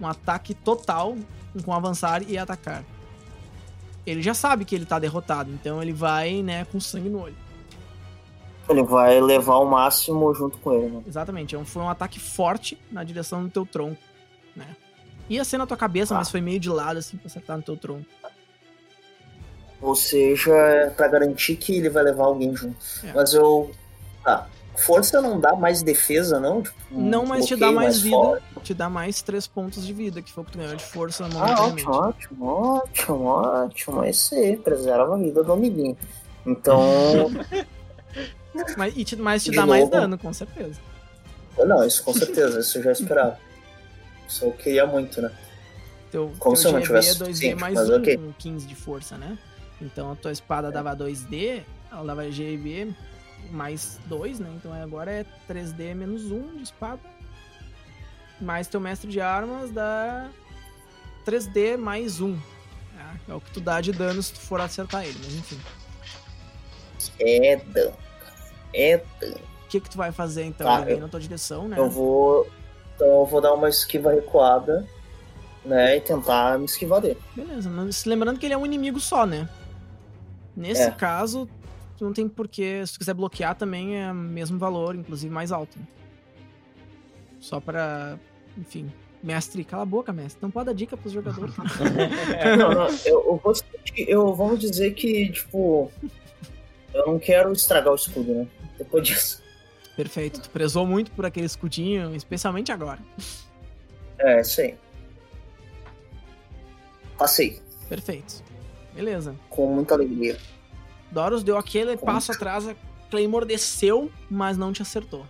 Um 0.00 0.06
ataque 0.06 0.54
total 0.54 1.16
com 1.64 1.72
avançar 1.72 2.22
e 2.22 2.38
atacar. 2.38 2.84
Ele 4.06 4.22
já 4.22 4.32
sabe 4.34 4.64
que 4.64 4.74
ele 4.74 4.86
tá 4.86 4.98
derrotado, 4.98 5.50
então 5.52 5.82
ele 5.82 5.92
vai, 5.92 6.42
né, 6.42 6.64
com 6.66 6.78
sangue 6.80 7.08
no 7.08 7.20
olho. 7.22 7.36
Ele 8.70 8.82
vai 8.84 9.20
levar 9.20 9.56
o 9.58 9.64
máximo 9.66 10.32
junto 10.34 10.56
com 10.58 10.72
ele, 10.72 10.88
né? 10.90 11.02
Exatamente, 11.06 11.56
é 11.56 11.64
foi 11.64 11.82
um 11.82 11.88
ataque 11.90 12.20
forte 12.20 12.78
na 12.90 13.02
direção 13.04 13.42
do 13.42 13.50
teu 13.50 13.66
tronco, 13.66 14.00
né? 14.54 14.76
Ia 15.28 15.44
ser 15.44 15.58
na 15.58 15.66
tua 15.66 15.76
cabeça, 15.76 16.14
Ah. 16.14 16.18
mas 16.18 16.30
foi 16.30 16.40
meio 16.40 16.58
de 16.60 16.68
lado, 16.68 16.98
assim, 16.98 17.16
pra 17.16 17.26
acertar 17.26 17.56
no 17.56 17.62
teu 17.62 17.76
tronco. 17.76 18.06
Ou 19.82 19.94
seja, 19.94 20.52
é 20.54 20.90
pra 20.90 21.08
garantir 21.08 21.56
que 21.56 21.76
ele 21.76 21.88
vai 21.88 22.02
levar 22.02 22.24
alguém 22.24 22.54
junto. 22.54 22.76
É. 23.04 23.12
Mas 23.12 23.32
eu. 23.34 23.70
Tá. 24.22 24.46
Força 24.76 25.20
não 25.20 25.38
dá 25.40 25.54
mais 25.54 25.82
defesa, 25.82 26.38
não? 26.38 26.62
Tipo, 26.62 26.76
um 26.92 27.00
Não, 27.08 27.26
mas 27.26 27.46
te 27.46 27.54
dá 27.56 27.66
bloqueio 27.66 27.74
mais 27.76 28.00
vida, 28.00 28.16
forte. 28.16 28.42
te 28.62 28.74
dá 28.74 28.88
mais 28.88 29.20
três 29.22 29.46
pontos 29.46 29.84
de 29.86 29.92
vida, 29.92 30.22
que 30.22 30.32
foi 30.32 30.42
o 30.42 30.46
que 30.46 30.52
tu 30.52 30.58
ganhou 30.58 30.76
de 30.76 30.84
força 30.84 31.24
Ah, 31.24 31.28
momentaneamente. 31.28 31.88
ótimo, 31.88 32.44
ótimo, 32.46 32.46
ótimo, 32.46 33.24
ótimo. 33.24 34.04
É 34.04 34.10
isso 34.10 34.34
aí, 34.34 34.56
preserva 34.56 35.14
a 35.14 35.18
vida 35.18 35.42
do 35.42 35.52
amiguinho. 35.52 35.96
Então. 36.46 36.78
Mas, 38.76 38.96
e 38.96 39.04
te, 39.04 39.16
mas 39.16 39.44
te 39.44 39.50
De 39.50 39.56
dá 39.56 39.66
mais 39.66 39.84
novo? 39.84 39.92
dano, 39.92 40.18
com 40.18 40.32
certeza. 40.32 40.80
não, 41.58 41.84
isso 41.86 42.02
com 42.02 42.12
certeza, 42.12 42.60
isso 42.60 42.78
eu 42.78 42.82
já 42.82 42.92
esperava. 42.92 43.38
Isso 44.28 44.44
eu 44.44 44.52
queria 44.52 44.86
muito, 44.86 45.20
né? 45.22 45.30
Teu, 46.10 46.32
Como 46.38 46.54
teu 46.54 46.62
se 46.62 46.66
eu 46.66 46.72
não 46.72 46.80
GB 46.80 46.86
tivesse 46.86 47.10
é 47.10 47.14
2D 47.14 47.26
suficiente, 47.26 47.60
mais 47.60 47.74
mas 47.74 47.88
1 47.90 47.96
ok. 47.96 48.16
com 48.16 48.32
15 48.32 48.66
de 48.66 48.74
força, 48.74 49.16
né? 49.16 49.38
Então 49.80 50.12
a 50.12 50.16
tua 50.16 50.32
espada 50.32 50.70
dava 50.70 50.94
2D, 50.96 51.62
ela 51.90 52.04
dava 52.04 52.30
GB 52.30 52.94
mais 53.50 53.98
2, 54.06 54.40
né? 54.40 54.50
Então 54.56 54.72
agora 54.72 55.10
é 55.12 55.24
3D 55.48 55.94
menos 55.94 56.24
1 56.30 56.56
de 56.56 56.62
espada. 56.64 57.00
Mais 58.40 58.66
teu 58.66 58.80
mestre 58.80 59.10
de 59.10 59.20
armas 59.20 59.70
dá 59.70 60.28
3D 61.26 61.76
mais 61.76 62.20
1. 62.20 62.28
né? 62.32 63.20
É 63.28 63.34
o 63.34 63.40
que 63.40 63.50
tu 63.52 63.60
dá 63.60 63.80
de 63.80 63.92
dano 63.92 64.22
se 64.22 64.32
tu 64.32 64.40
for 64.40 64.60
acertar 64.60 65.04
ele, 65.04 65.18
mas 65.22 65.34
enfim. 65.34 65.60
É 67.20 67.56
dano. 67.56 67.94
É 68.74 69.02
dano. 69.20 69.36
O 69.36 69.68
que 69.70 69.80
que 69.80 69.90
tu 69.90 69.96
vai 69.96 70.10
fazer 70.12 70.44
então? 70.44 70.66
Tá, 70.66 70.80
vem 70.80 70.94
eu- 70.94 71.00
na 71.00 71.08
tua 71.08 71.20
direção, 71.20 71.68
né? 71.68 71.78
Eu 71.78 71.88
vou. 71.88 72.48
Então 72.94 73.06
eu 73.20 73.26
vou 73.26 73.40
dar 73.40 73.54
uma 73.54 73.68
esquiva 73.68 74.12
recuada, 74.12 74.86
né? 75.64 75.96
E 75.96 76.00
tentar 76.00 76.58
me 76.58 76.64
esquivar 76.66 77.00
dele. 77.00 77.18
Beleza, 77.34 77.70
mas 77.70 78.04
lembrando 78.04 78.38
que 78.38 78.46
ele 78.46 78.54
é 78.54 78.58
um 78.58 78.66
inimigo 78.66 78.98
só, 79.00 79.24
né? 79.24 79.48
Nesse 80.56 80.82
É. 80.82 80.90
caso, 80.90 81.48
tu 81.96 82.04
não 82.04 82.12
tem 82.12 82.28
porquê. 82.28 82.82
Se 82.86 82.92
tu 82.94 82.98
quiser 82.98 83.14
bloquear 83.14 83.54
também 83.54 84.02
é 84.02 84.10
o 84.10 84.14
mesmo 84.14 84.58
valor, 84.58 84.94
inclusive 84.96 85.32
mais 85.32 85.52
alto. 85.52 85.78
né? 85.78 85.84
Só 87.38 87.60
pra. 87.60 88.18
Enfim. 88.58 88.92
Mestre, 89.22 89.64
cala 89.64 89.82
a 89.82 89.86
boca, 89.86 90.12
mestre. 90.12 90.38
Não 90.42 90.50
pode 90.50 90.66
dar 90.66 90.72
dica 90.74 90.96
pros 90.96 91.12
jogadores. 91.12 91.54
Não, 92.58 92.72
não, 92.72 92.86
eu, 93.04 93.24
eu 93.26 93.40
vou 93.42 93.52
eu 93.96 94.34
vamos 94.34 94.58
dizer 94.58 94.92
que, 94.94 95.30
tipo. 95.30 95.90
Eu 96.92 97.06
não 97.06 97.18
quero 97.18 97.52
estragar 97.52 97.92
o 97.92 97.96
escudo, 97.96 98.34
né? 98.34 98.46
Depois 98.80 99.06
disso. 99.06 99.42
Perfeito. 99.94 100.40
Tu 100.40 100.50
prezou 100.50 100.86
muito 100.86 101.10
por 101.10 101.26
aquele 101.26 101.44
escudinho, 101.44 102.14
especialmente 102.16 102.72
agora. 102.72 102.98
É, 104.18 104.40
isso 104.40 104.62
aí. 104.62 104.74
Passei. 107.18 107.60
Perfeito. 107.88 108.42
Beleza. 108.94 109.36
Com 109.50 109.74
muita 109.74 109.94
alegria. 109.94 110.38
Doros 111.10 111.42
deu 111.42 111.58
aquele 111.58 111.96
Como? 111.98 112.10
passo 112.10 112.32
atrás, 112.32 112.66
a 112.66 112.74
Claymore 113.10 113.44
desceu, 113.44 114.10
mas 114.30 114.56
não 114.56 114.72
te 114.72 114.80
acertou. 114.80 115.26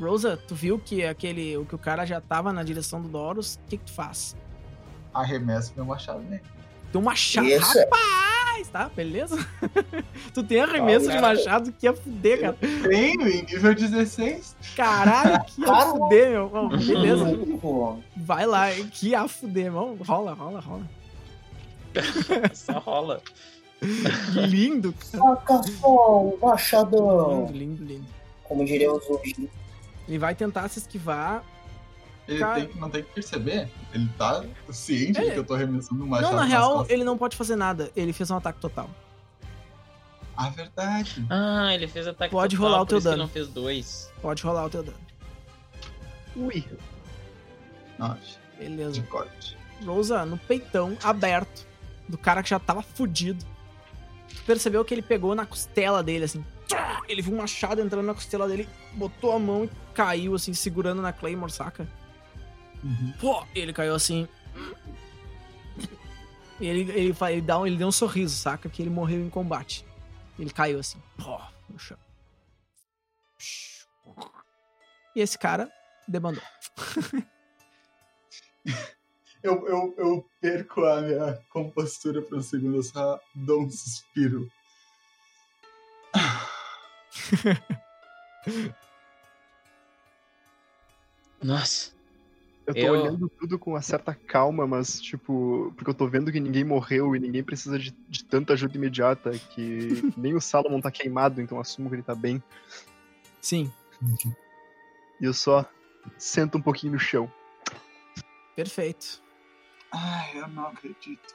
Rosa, 0.00 0.36
tu 0.36 0.56
viu 0.56 0.76
que 0.78 1.04
aquele, 1.04 1.56
o 1.56 1.64
que 1.64 1.76
o 1.76 1.78
cara 1.78 2.04
já 2.04 2.20
tava 2.20 2.52
na 2.52 2.64
direção 2.64 3.00
do 3.00 3.08
Doros, 3.08 3.54
o 3.54 3.68
que, 3.68 3.78
que 3.78 3.84
tu 3.84 3.92
faz? 3.92 4.36
Arremesso 5.12 5.72
meu 5.76 5.84
machado 5.84 6.20
nele. 6.22 6.42
Tem 6.94 7.00
um 7.00 7.04
machado. 7.04 7.48
Isso 7.48 7.76
é- 7.76 7.82
Rapaz, 7.90 8.68
tá? 8.68 8.88
Beleza? 8.94 9.36
tu 10.32 10.44
tem 10.44 10.60
arremesso 10.60 11.10
de 11.10 11.18
machado 11.18 11.72
que 11.72 11.86
ia 11.86 11.92
fuder, 11.92 12.40
cara. 12.40 12.56
Tenho 12.88 13.28
em 13.28 13.42
nível 13.42 13.74
16. 13.74 14.54
Caralho, 14.76 15.44
que 15.44 15.60
ia 15.60 15.74
fuder, 15.86 16.30
meu. 16.30 16.48
Bom, 16.48 16.68
beleza. 16.68 17.24
Vai 18.16 18.46
lá, 18.46 18.70
que 18.92 19.08
ia 19.08 19.26
fuder, 19.26 19.72
mano. 19.72 19.98
Rola, 20.06 20.34
rola, 20.34 20.60
rola. 20.60 20.88
Só 22.54 22.78
rola. 22.78 23.20
Lindo, 24.48 24.92
cara. 24.92 25.24
Saca 25.34 25.62
só, 25.64 26.22
o 26.22 26.38
machadão. 26.40 27.40
Lindo, 27.46 27.58
lindo, 27.58 27.84
lindo. 27.84 28.06
Como 28.44 28.64
diríamos 28.64 29.02
hoje. 29.10 29.50
Ele 30.06 30.18
vai 30.18 30.36
tentar 30.36 30.68
se 30.68 30.78
esquivar. 30.78 31.42
Ele 32.26 32.38
Cara- 32.38 32.54
tem 32.54 32.68
que, 32.68 32.78
não 32.78 32.88
tem 32.90 33.02
que 33.02 33.12
perceber. 33.12 33.68
Ele 33.92 34.08
tá 34.16 34.42
ciente 34.70 35.18
É. 35.20 35.24
de 35.24 35.30
que 35.32 35.38
eu 35.38 35.44
tô 35.44 35.54
arremessando 35.54 36.02
um 36.02 36.06
machado 36.06 36.30
Não, 36.32 36.38
na 36.40 36.44
real, 36.44 36.72
costas. 36.78 36.90
ele 36.90 37.04
não 37.04 37.18
pode 37.18 37.36
fazer 37.36 37.54
nada. 37.56 37.90
Ele 37.94 38.12
fez 38.12 38.30
um 38.30 38.36
ataque 38.36 38.58
total. 38.60 38.88
Ah, 40.36 40.48
verdade. 40.48 41.24
Ah, 41.30 41.72
ele 41.74 41.86
fez 41.86 42.06
ataque 42.08 42.30
Pode 42.32 42.56
total, 42.56 42.70
rolar 42.70 42.82
o 42.82 42.86
teu 42.86 43.00
dano. 43.00 43.16
não 43.18 43.28
fez 43.28 43.46
dois. 43.48 44.10
Pode 44.22 44.42
rolar 44.42 44.64
o 44.64 44.70
teu 44.70 44.82
dano. 44.82 44.96
Ui. 46.34 46.64
Nossa, 47.98 48.38
de 48.58 48.68
Beleza. 48.68 49.02
corte. 49.02 49.56
Rosa, 49.84 50.24
no 50.24 50.36
peitão, 50.38 50.96
aberto, 51.04 51.66
do 52.08 52.16
cara 52.18 52.42
que 52.42 52.48
já 52.48 52.58
tava 52.58 52.82
fudido. 52.82 53.44
Tu 54.28 54.42
percebeu 54.44 54.84
que 54.84 54.92
ele 54.94 55.02
pegou 55.02 55.34
na 55.34 55.46
costela 55.46 56.02
dele, 56.02 56.24
assim. 56.24 56.44
Ele 57.08 57.22
viu 57.22 57.34
um 57.34 57.36
machado 57.36 57.80
entrando 57.80 58.06
na 58.06 58.14
costela 58.14 58.48
dele, 58.48 58.68
botou 58.94 59.32
a 59.32 59.38
mão 59.38 59.64
e 59.64 59.70
caiu, 59.94 60.34
assim, 60.34 60.52
segurando 60.54 61.02
na 61.02 61.12
Claymore, 61.12 61.52
saca? 61.52 61.86
Uhum. 62.84 63.12
Pô, 63.18 63.46
e 63.54 63.60
ele 63.60 63.72
caiu 63.72 63.94
assim. 63.94 64.28
E 66.60 66.66
ele, 66.66 66.82
ele, 66.92 67.16
ele, 67.18 67.40
dá 67.40 67.58
um, 67.58 67.66
ele 67.66 67.76
deu 67.76 67.88
um 67.88 67.92
sorriso, 67.92 68.36
saca? 68.36 68.68
Que 68.68 68.82
ele 68.82 68.90
morreu 68.90 69.20
em 69.20 69.30
combate. 69.30 69.84
Ele 70.38 70.50
caiu 70.50 70.78
assim, 70.78 71.02
pô, 71.16 71.40
no 71.68 71.78
chão. 71.78 71.98
E 75.16 75.20
esse 75.20 75.38
cara 75.38 75.70
debandou. 76.06 76.42
Eu, 79.42 79.66
eu, 79.68 79.94
eu 79.98 80.30
perco 80.40 80.84
a 80.86 81.02
minha 81.02 81.38
compostura 81.50 82.22
por 82.22 82.38
um 82.38 82.42
segundo, 82.42 82.76
eu 82.76 82.82
só 82.82 83.20
dou 83.34 83.64
um 83.64 83.70
suspiro. 83.70 84.50
Nossa. 91.42 91.93
Eu 92.66 92.72
tô 92.74 92.80
Eu- 92.80 92.92
olhando 92.92 93.28
tudo 93.28 93.58
com 93.58 93.72
uma 93.72 93.82
certa 93.82 94.14
calma, 94.14 94.66
mas, 94.66 94.98
tipo, 95.00 95.72
porque 95.76 95.90
eu 95.90 95.94
tô 95.94 96.06
vendo 96.08 96.32
que 96.32 96.40
ninguém 96.40 96.64
morreu 96.64 97.14
e 97.14 97.20
ninguém 97.20 97.42
precisa 97.44 97.78
de, 97.78 97.90
de 98.08 98.24
tanta 98.24 98.54
ajuda 98.54 98.76
imediata, 98.76 99.30
que 99.32 99.88
nem 100.16 100.34
o 100.34 100.40
Salomon 100.40 100.80
tá 100.80 100.90
queimado, 100.90 101.40
então 101.42 101.60
assumo 101.60 101.90
que 101.90 101.96
ele 101.96 102.02
tá 102.02 102.14
bem. 102.14 102.42
Sim, 103.42 103.70
E 105.20 105.24
eu 105.26 105.34
só 105.34 105.66
sento 106.16 106.56
um 106.56 106.62
pouquinho 106.62 106.94
no 106.94 106.98
chão. 106.98 107.30
perfeito. 108.56 109.22
Ai, 109.92 110.38
eu 110.40 110.48
não 110.48 110.66
acredito. 110.68 111.34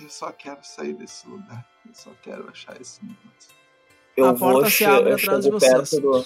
Eu 0.00 0.08
só 0.10 0.32
quero 0.32 0.58
sair 0.64 0.94
desse 0.94 1.28
lugar. 1.28 1.64
Eu 1.86 1.94
só 1.94 2.10
quero 2.22 2.48
achar 2.48 2.80
esse 2.80 3.00
negócio. 3.04 3.54
Eu 4.16 4.26
A 4.26 4.32
vou, 4.32 4.52
porta 4.54 4.68
se 4.70 4.76
che- 4.78 4.84
abre 4.86 5.12
atrás 5.12 5.44
de 5.44 5.50
vocês. 5.50 5.90
do. 5.90 6.24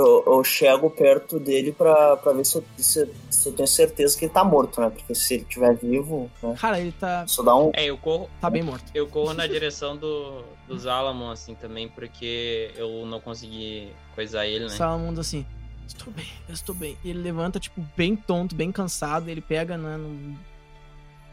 Eu, 0.00 0.24
eu 0.26 0.44
chego 0.44 0.90
perto 0.90 1.38
dele 1.38 1.72
pra, 1.72 2.16
pra 2.16 2.32
ver 2.32 2.44
se 2.44 2.56
eu, 2.56 2.64
se, 2.76 3.10
se 3.30 3.48
eu 3.48 3.52
tenho 3.52 3.66
certeza 3.66 4.18
que 4.18 4.24
ele 4.24 4.32
tá 4.32 4.44
morto, 4.44 4.80
né? 4.80 4.90
Porque 4.90 5.14
se 5.14 5.34
ele 5.34 5.42
estiver 5.42 5.74
vivo, 5.76 6.30
né? 6.42 6.54
Cara, 6.58 6.80
ele 6.80 6.92
tá, 6.92 7.26
Só 7.26 7.42
dá 7.42 7.56
um. 7.56 7.70
É, 7.74 7.84
eu 7.86 7.96
corro, 7.98 8.28
tá 8.40 8.50
bem 8.50 8.62
morto. 8.62 8.84
eu 8.94 9.06
corro 9.06 9.32
na 9.34 9.46
direção 9.46 9.96
do, 9.96 10.42
dos 10.66 10.86
Alamon, 10.86 11.30
assim, 11.30 11.54
também, 11.54 11.88
porque 11.88 12.72
eu 12.76 13.06
não 13.06 13.20
consegui 13.20 13.92
coisar 14.14 14.46
ele, 14.46 14.64
né? 14.64 14.70
Salamundo 14.70 15.20
assim, 15.20 15.46
estou 15.86 16.12
bem, 16.12 16.26
eu 16.48 16.54
estou 16.54 16.74
bem. 16.74 16.96
E 17.04 17.10
ele 17.10 17.20
levanta, 17.20 17.58
tipo, 17.60 17.84
bem 17.96 18.16
tonto, 18.16 18.54
bem 18.54 18.70
cansado. 18.72 19.28
Ele 19.28 19.40
pega 19.40 19.76
né, 19.76 19.96
no, 19.96 20.38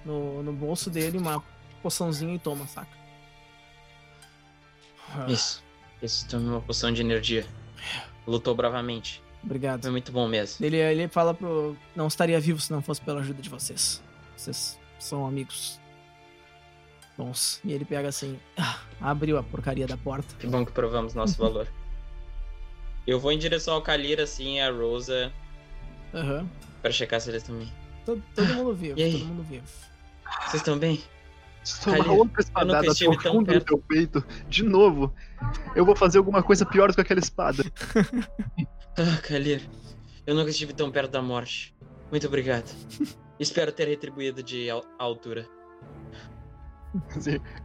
no, 0.06 0.44
no 0.44 0.54
bolso 0.54 0.90
dele 0.90 1.18
uma 1.18 1.44
poçãozinha 1.82 2.36
e 2.36 2.40
toma, 2.40 2.68
saca? 2.68 3.04
Isso. 5.28 5.64
Isso, 6.02 6.28
tome 6.28 6.50
uma 6.50 6.62
poção 6.62 6.92
de 6.92 7.02
energia. 7.02 7.46
Lutou 8.26 8.56
bravamente. 8.56 9.22
Obrigado. 9.44 9.82
Foi 9.84 9.92
muito 9.92 10.12
bom 10.12 10.28
mesmo. 10.28 10.66
Ele, 10.66 10.78
ele 10.78 11.08
fala 11.08 11.34
pro. 11.34 11.76
Não 11.96 12.08
estaria 12.08 12.40
vivo 12.40 12.60
se 12.62 12.72
não 12.72 12.82
fosse 12.82 13.02
pela 13.02 13.20
ajuda 13.20 13.42
de 13.42 13.50
vocês. 13.50 14.02
Vocês 14.38 14.80
são 15.00 15.26
amigos. 15.26 15.80
Bons. 17.18 17.60
E 17.64 17.72
ele 17.74 17.86
pega 17.86 18.08
assim. 18.08 18.40
ah, 18.58 18.80
abriu 19.02 19.38
a 19.38 19.44
porcaria 19.44 19.86
da 19.86 19.98
porta. 19.98 20.34
Que 20.40 20.48
bom 20.48 20.66
que 20.66 20.72
provamos 20.72 21.14
nosso 21.14 21.38
valor. 21.42 21.68
Eu 23.06 23.20
vou 23.20 23.32
em 23.32 23.38
direção 23.38 23.74
ao 23.74 23.82
Kalir, 23.82 24.20
assim, 24.22 24.62
a 24.62 24.72
Rosa, 24.72 25.32
Aham. 26.14 26.50
pra 26.82 26.90
checar 26.90 27.20
se 27.20 27.30
eles 27.30 27.44
também. 27.44 27.70
Todo, 28.06 28.24
todo 28.34 28.48
mundo 28.56 28.74
vivo, 28.74 28.96
todo 28.96 29.26
mundo 29.26 29.44
vivo. 29.44 29.66
Vocês 30.48 30.56
estão 30.62 30.78
bem? 30.78 31.04
Kalir, 31.84 31.98
outra 32.00 32.12
eu 32.12 32.18
nunca 32.26 32.42
espadada 32.42 32.88
estive 32.88 33.12
tão 33.12 33.22
profunda 33.22 33.40
no 33.40 33.46
perto. 33.46 33.66
teu 33.66 33.78
peito. 33.80 34.26
De 34.50 34.64
novo. 34.64 35.14
Eu 35.76 35.86
vou 35.86 35.96
fazer 35.96 36.18
alguma 36.18 36.42
coisa 36.44 36.66
pior 36.66 36.90
do 36.90 36.96
que 36.96 37.02
aquela 37.02 37.20
espada. 37.20 37.64
Ah, 38.96 39.18
Kalir, 39.28 39.62
eu 40.28 40.36
nunca 40.36 40.52
estive 40.52 40.72
tão 40.72 40.92
perto 40.92 41.10
da 41.10 41.22
morte. 41.22 41.76
Muito 42.12 42.28
obrigado. 42.28 42.66
Espero 43.40 43.72
ter 43.72 43.88
retribuído 43.88 44.44
de 44.44 44.70
al- 44.70 44.86
altura. 45.00 45.48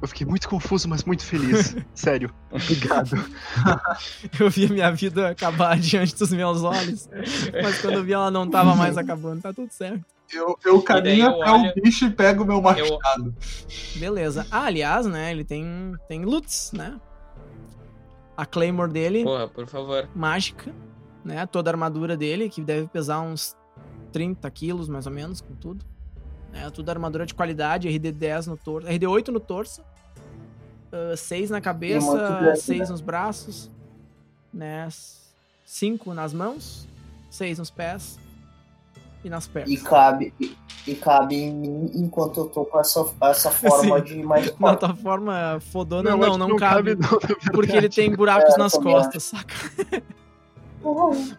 Eu 0.01 0.09
fiquei 0.09 0.27
muito 0.27 0.49
confuso, 0.49 0.89
mas 0.89 1.05
muito 1.05 1.23
feliz. 1.23 1.77
Sério. 1.95 2.33
Obrigado. 2.51 3.11
Eu 4.41 4.49
vi 4.49 4.65
a 4.65 4.69
minha 4.71 4.91
vida 4.91 5.29
acabar 5.29 5.79
diante 5.79 6.17
dos 6.17 6.33
meus 6.33 6.63
olhos. 6.63 7.07
Mas 7.63 7.79
quando 7.83 7.97
eu 7.99 8.05
vi 8.05 8.15
ela 8.15 8.31
não 8.31 8.49
tava 8.49 8.75
mais 8.75 8.97
acabando, 8.97 9.43
tá 9.43 9.53
tudo 9.53 9.71
certo. 9.71 10.03
Eu, 10.33 10.59
eu 10.65 10.83
caminho 10.83 11.27
eu 11.27 11.43
até 11.43 11.51
olho- 11.51 11.71
o 11.77 11.81
bicho 11.83 12.05
e 12.07 12.11
pego 12.11 12.45
meu 12.45 12.61
machado. 12.61 13.35
Beleza. 13.97 14.47
Ah, 14.51 14.65
aliás, 14.65 15.07
né? 15.07 15.31
Ele 15.31 15.45
tem, 15.45 15.95
tem 16.07 16.25
loots, 16.25 16.73
né? 16.73 17.01
A 18.37 18.45
Claymore 18.47 18.93
dele, 18.93 19.25
Porra, 19.25 19.49
por 19.49 19.67
favor. 19.67 20.09
mágica, 20.15 20.73
né? 21.25 21.45
Toda 21.47 21.71
a 21.71 21.73
armadura 21.73 22.17
dele, 22.17 22.49
que 22.49 22.61
deve 22.61 22.87
pesar 22.89 23.21
uns 23.21 23.57
30 24.13 24.49
quilos, 24.51 24.89
mais 24.89 25.07
ou 25.07 25.13
menos, 25.13 25.41
com 25.41 25.55
tudo. 25.55 25.85
É, 26.53 26.69
tudo 26.71 26.89
armadura 26.91 27.27
de 27.27 27.35
qualidade, 27.35 27.89
RD10 27.89 28.47
no 28.47 28.57
torso, 28.57 28.87
RD8 28.89 29.29
no 29.29 29.41
torso, 29.41 29.83
6 31.17 31.51
na 31.51 31.57
muito 31.57 31.65
cabeça, 31.65 32.17
grande, 32.41 32.61
6 32.61 32.81
né? 32.81 32.87
nos 32.89 33.01
braços, 33.01 33.71
né? 34.53 34.89
5 35.65 36.15
nas 36.15 36.33
mãos, 36.33 36.87
6 37.31 37.59
nos 37.59 37.71
pés 37.71 38.19
e 39.25 39.29
nas 39.31 39.47
pernas. 39.49 39.71
E 39.71 39.77
cabe, 39.83 40.33
e, 40.41 40.57
e 40.87 40.95
cabe 40.95 41.35
em 41.37 41.53
mim 41.53 41.91
enquanto 41.95 42.41
eu 42.41 42.47
tô 42.47 42.65
com 42.65 42.79
essa, 42.81 43.05
essa 43.23 43.51
forma 43.51 43.99
Sim. 43.99 44.05
de 44.05 44.23
mais 44.23 44.47
Na 44.53 44.57
forte. 44.57 44.81
tua 44.81 44.95
forma 44.97 45.59
fodona, 45.73 46.11
acho 46.15 46.19
não, 46.39 46.47
que 46.47 46.53
não, 46.53 46.57
cabe. 46.57 46.95
não, 46.95 47.01
na 47.01 47.09
verdade. 47.19 47.35
Porque 47.53 47.77
ele 47.77 47.89
tem 47.89 48.15
buracos 48.15 48.55
É, 48.55 48.59
nas 48.59 48.73
costas, 48.75 49.23
saca? 49.25 49.55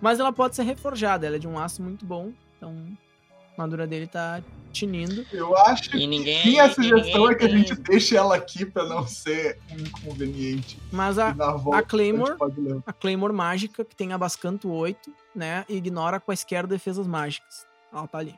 Mas 0.02 0.20
ela 0.20 0.32
pode 0.34 0.56
ser 0.56 0.64
reforjada, 0.64 1.26
ela 1.26 1.38
é 1.38 1.40
de 1.40 1.48
um 1.48 1.58
aço 1.58 1.82
muito 1.82 2.06
bom, 2.06 2.32
então 2.58 2.76
a 3.58 3.62
armadura 3.62 3.88
dele 3.88 4.08
tá 4.08 4.42
tinindo. 4.72 5.26
Eu 5.34 5.58
acho 5.58 5.96
E 5.98 6.06
ninguém. 6.06 6.42
que 6.44 6.60
a 6.60 6.68
e 6.68 6.74
sugestão 6.74 7.22
ninguém 7.22 7.28
é 7.32 7.36
que 7.36 7.46
a 7.46 7.50
gente 7.50 7.76
deixe 7.76 8.16
ela 8.16 8.36
aqui 8.36 8.66
pra 8.66 8.86
não 8.86 9.08
ser 9.08 9.58
inconveniente. 9.72 10.80
Mas 10.92 11.18
a, 11.18 11.32
volta 11.32 11.80
a 11.80 11.82
Claymore, 11.82 12.36
levar. 12.58 12.84
a 12.86 12.94
Claymore 12.94 13.34
mágica, 13.34 13.84
que 13.84 13.96
tem 13.96 14.14
abascanto 14.14 14.70
8, 14.72 15.12
né? 15.36 15.66
E 15.68 15.76
ignora 15.78 16.20
quaisquer 16.20 16.68
defesas 16.68 17.08
mágicas. 17.08 17.66
Ela 17.92 18.08
tá 18.08 18.18
ali. 18.20 18.36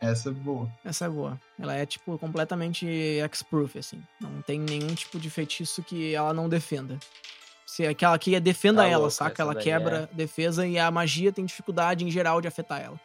Essa 0.00 0.30
é 0.30 0.32
boa. 0.32 0.68
Essa 0.84 1.04
é 1.04 1.08
boa. 1.08 1.40
Ela 1.60 1.76
é, 1.76 1.86
tipo, 1.86 2.18
completamente 2.18 2.86
X-proof, 3.20 3.76
assim. 3.76 4.02
Não 4.20 4.42
tem 4.42 4.58
nenhum 4.58 4.94
tipo 4.94 5.18
de 5.20 5.30
feitiço 5.30 5.82
que 5.82 6.12
ela 6.14 6.34
não 6.34 6.48
defenda. 6.48 6.98
Se 7.64 7.86
aquela 7.86 8.18
que 8.18 8.38
defenda 8.40 8.82
Tá 8.82 8.88
ela, 8.88 8.98
louco, 9.02 9.12
saca? 9.12 9.42
Ela 9.42 9.54
quebra 9.54 10.10
defesa 10.12 10.66
e 10.66 10.78
a 10.78 10.90
magia 10.90 11.32
tem 11.32 11.44
dificuldade 11.44 12.04
em 12.04 12.10
geral 12.10 12.40
de 12.40 12.48
afetar 12.48 12.80
ela. 12.82 13.00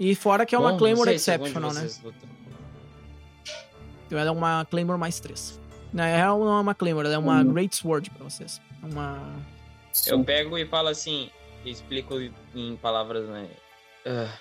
E 0.00 0.14
fora 0.14 0.46
que 0.46 0.54
é 0.54 0.58
uma 0.58 0.72
Bom, 0.72 0.78
Claymore 0.78 1.12
não 1.12 1.18
sei 1.18 1.36
de 1.38 1.44
Exceptional, 1.44 1.72
né? 1.74 1.88
Então 4.06 4.18
ela 4.18 4.28
é 4.28 4.32
uma 4.32 4.64
Claymore 4.64 4.98
mais 4.98 5.20
3. 5.20 5.60
Na 5.92 6.06
real, 6.06 6.38
não 6.40 6.56
é 6.56 6.60
uma 6.60 6.74
Claymore, 6.74 7.06
ela 7.06 7.14
é 7.14 7.18
uma 7.18 7.42
Uhum. 7.42 7.52
Great 7.52 7.76
Sword 7.76 8.10
pra 8.10 8.24
vocês. 8.24 8.60
É 8.82 8.86
Uma. 8.86 9.36
Eu 10.06 10.24
pego 10.24 10.56
e 10.56 10.66
falo 10.66 10.88
assim, 10.88 11.30
explico 11.64 12.14
em 12.54 12.76
palavras, 12.76 13.28
né? 13.28 13.48
Ah, 14.06 14.32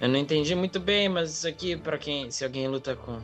eu 0.00 0.08
não 0.08 0.16
entendi 0.16 0.54
muito 0.54 0.78
bem, 0.78 1.08
mas 1.08 1.30
isso 1.30 1.48
aqui, 1.48 1.76
pra 1.76 1.98
quem. 1.98 2.30
Se 2.30 2.44
alguém 2.44 2.68
luta 2.68 2.94
com 2.94 3.20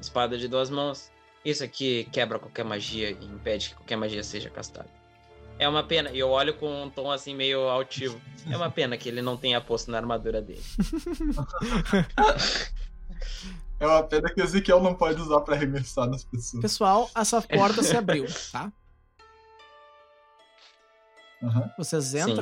espada 0.00 0.38
de 0.38 0.48
duas 0.48 0.70
mãos, 0.70 1.10
isso 1.44 1.62
aqui 1.62 2.08
quebra 2.12 2.38
qualquer 2.38 2.64
magia 2.64 3.10
e 3.10 3.24
impede 3.24 3.70
que 3.70 3.74
qualquer 3.74 3.96
magia 3.96 4.22
seja 4.22 4.50
castada. 4.50 4.88
É 5.58 5.68
uma 5.68 5.82
pena, 5.82 6.10
e 6.10 6.18
eu 6.18 6.30
olho 6.30 6.54
com 6.54 6.84
um 6.84 6.88
tom 6.88 7.10
assim 7.10 7.34
meio 7.34 7.68
altivo. 7.68 8.20
É 8.48 8.56
uma 8.56 8.70
pena 8.70 8.96
que 8.96 9.08
ele 9.08 9.20
não 9.20 9.36
tenha 9.36 9.60
posto 9.60 9.90
na 9.90 9.98
armadura 9.98 10.40
dele. 10.40 10.62
É 13.80 13.86
uma 13.86 14.02
pena 14.02 14.28
que 14.28 14.40
o 14.40 14.44
Ezequiel 14.44 14.82
não 14.82 14.92
pode 14.92 15.20
usar 15.20 15.40
pra 15.42 15.54
arremessar 15.54 16.08
nas 16.08 16.24
pessoas. 16.24 16.60
Pessoal, 16.60 17.08
essa 17.14 17.40
porta 17.40 17.80
se 17.82 17.96
abriu, 17.96 18.26
tá? 18.50 18.72
Aham. 21.40 21.70
Vocês 21.78 22.06
Sim. 22.06 22.34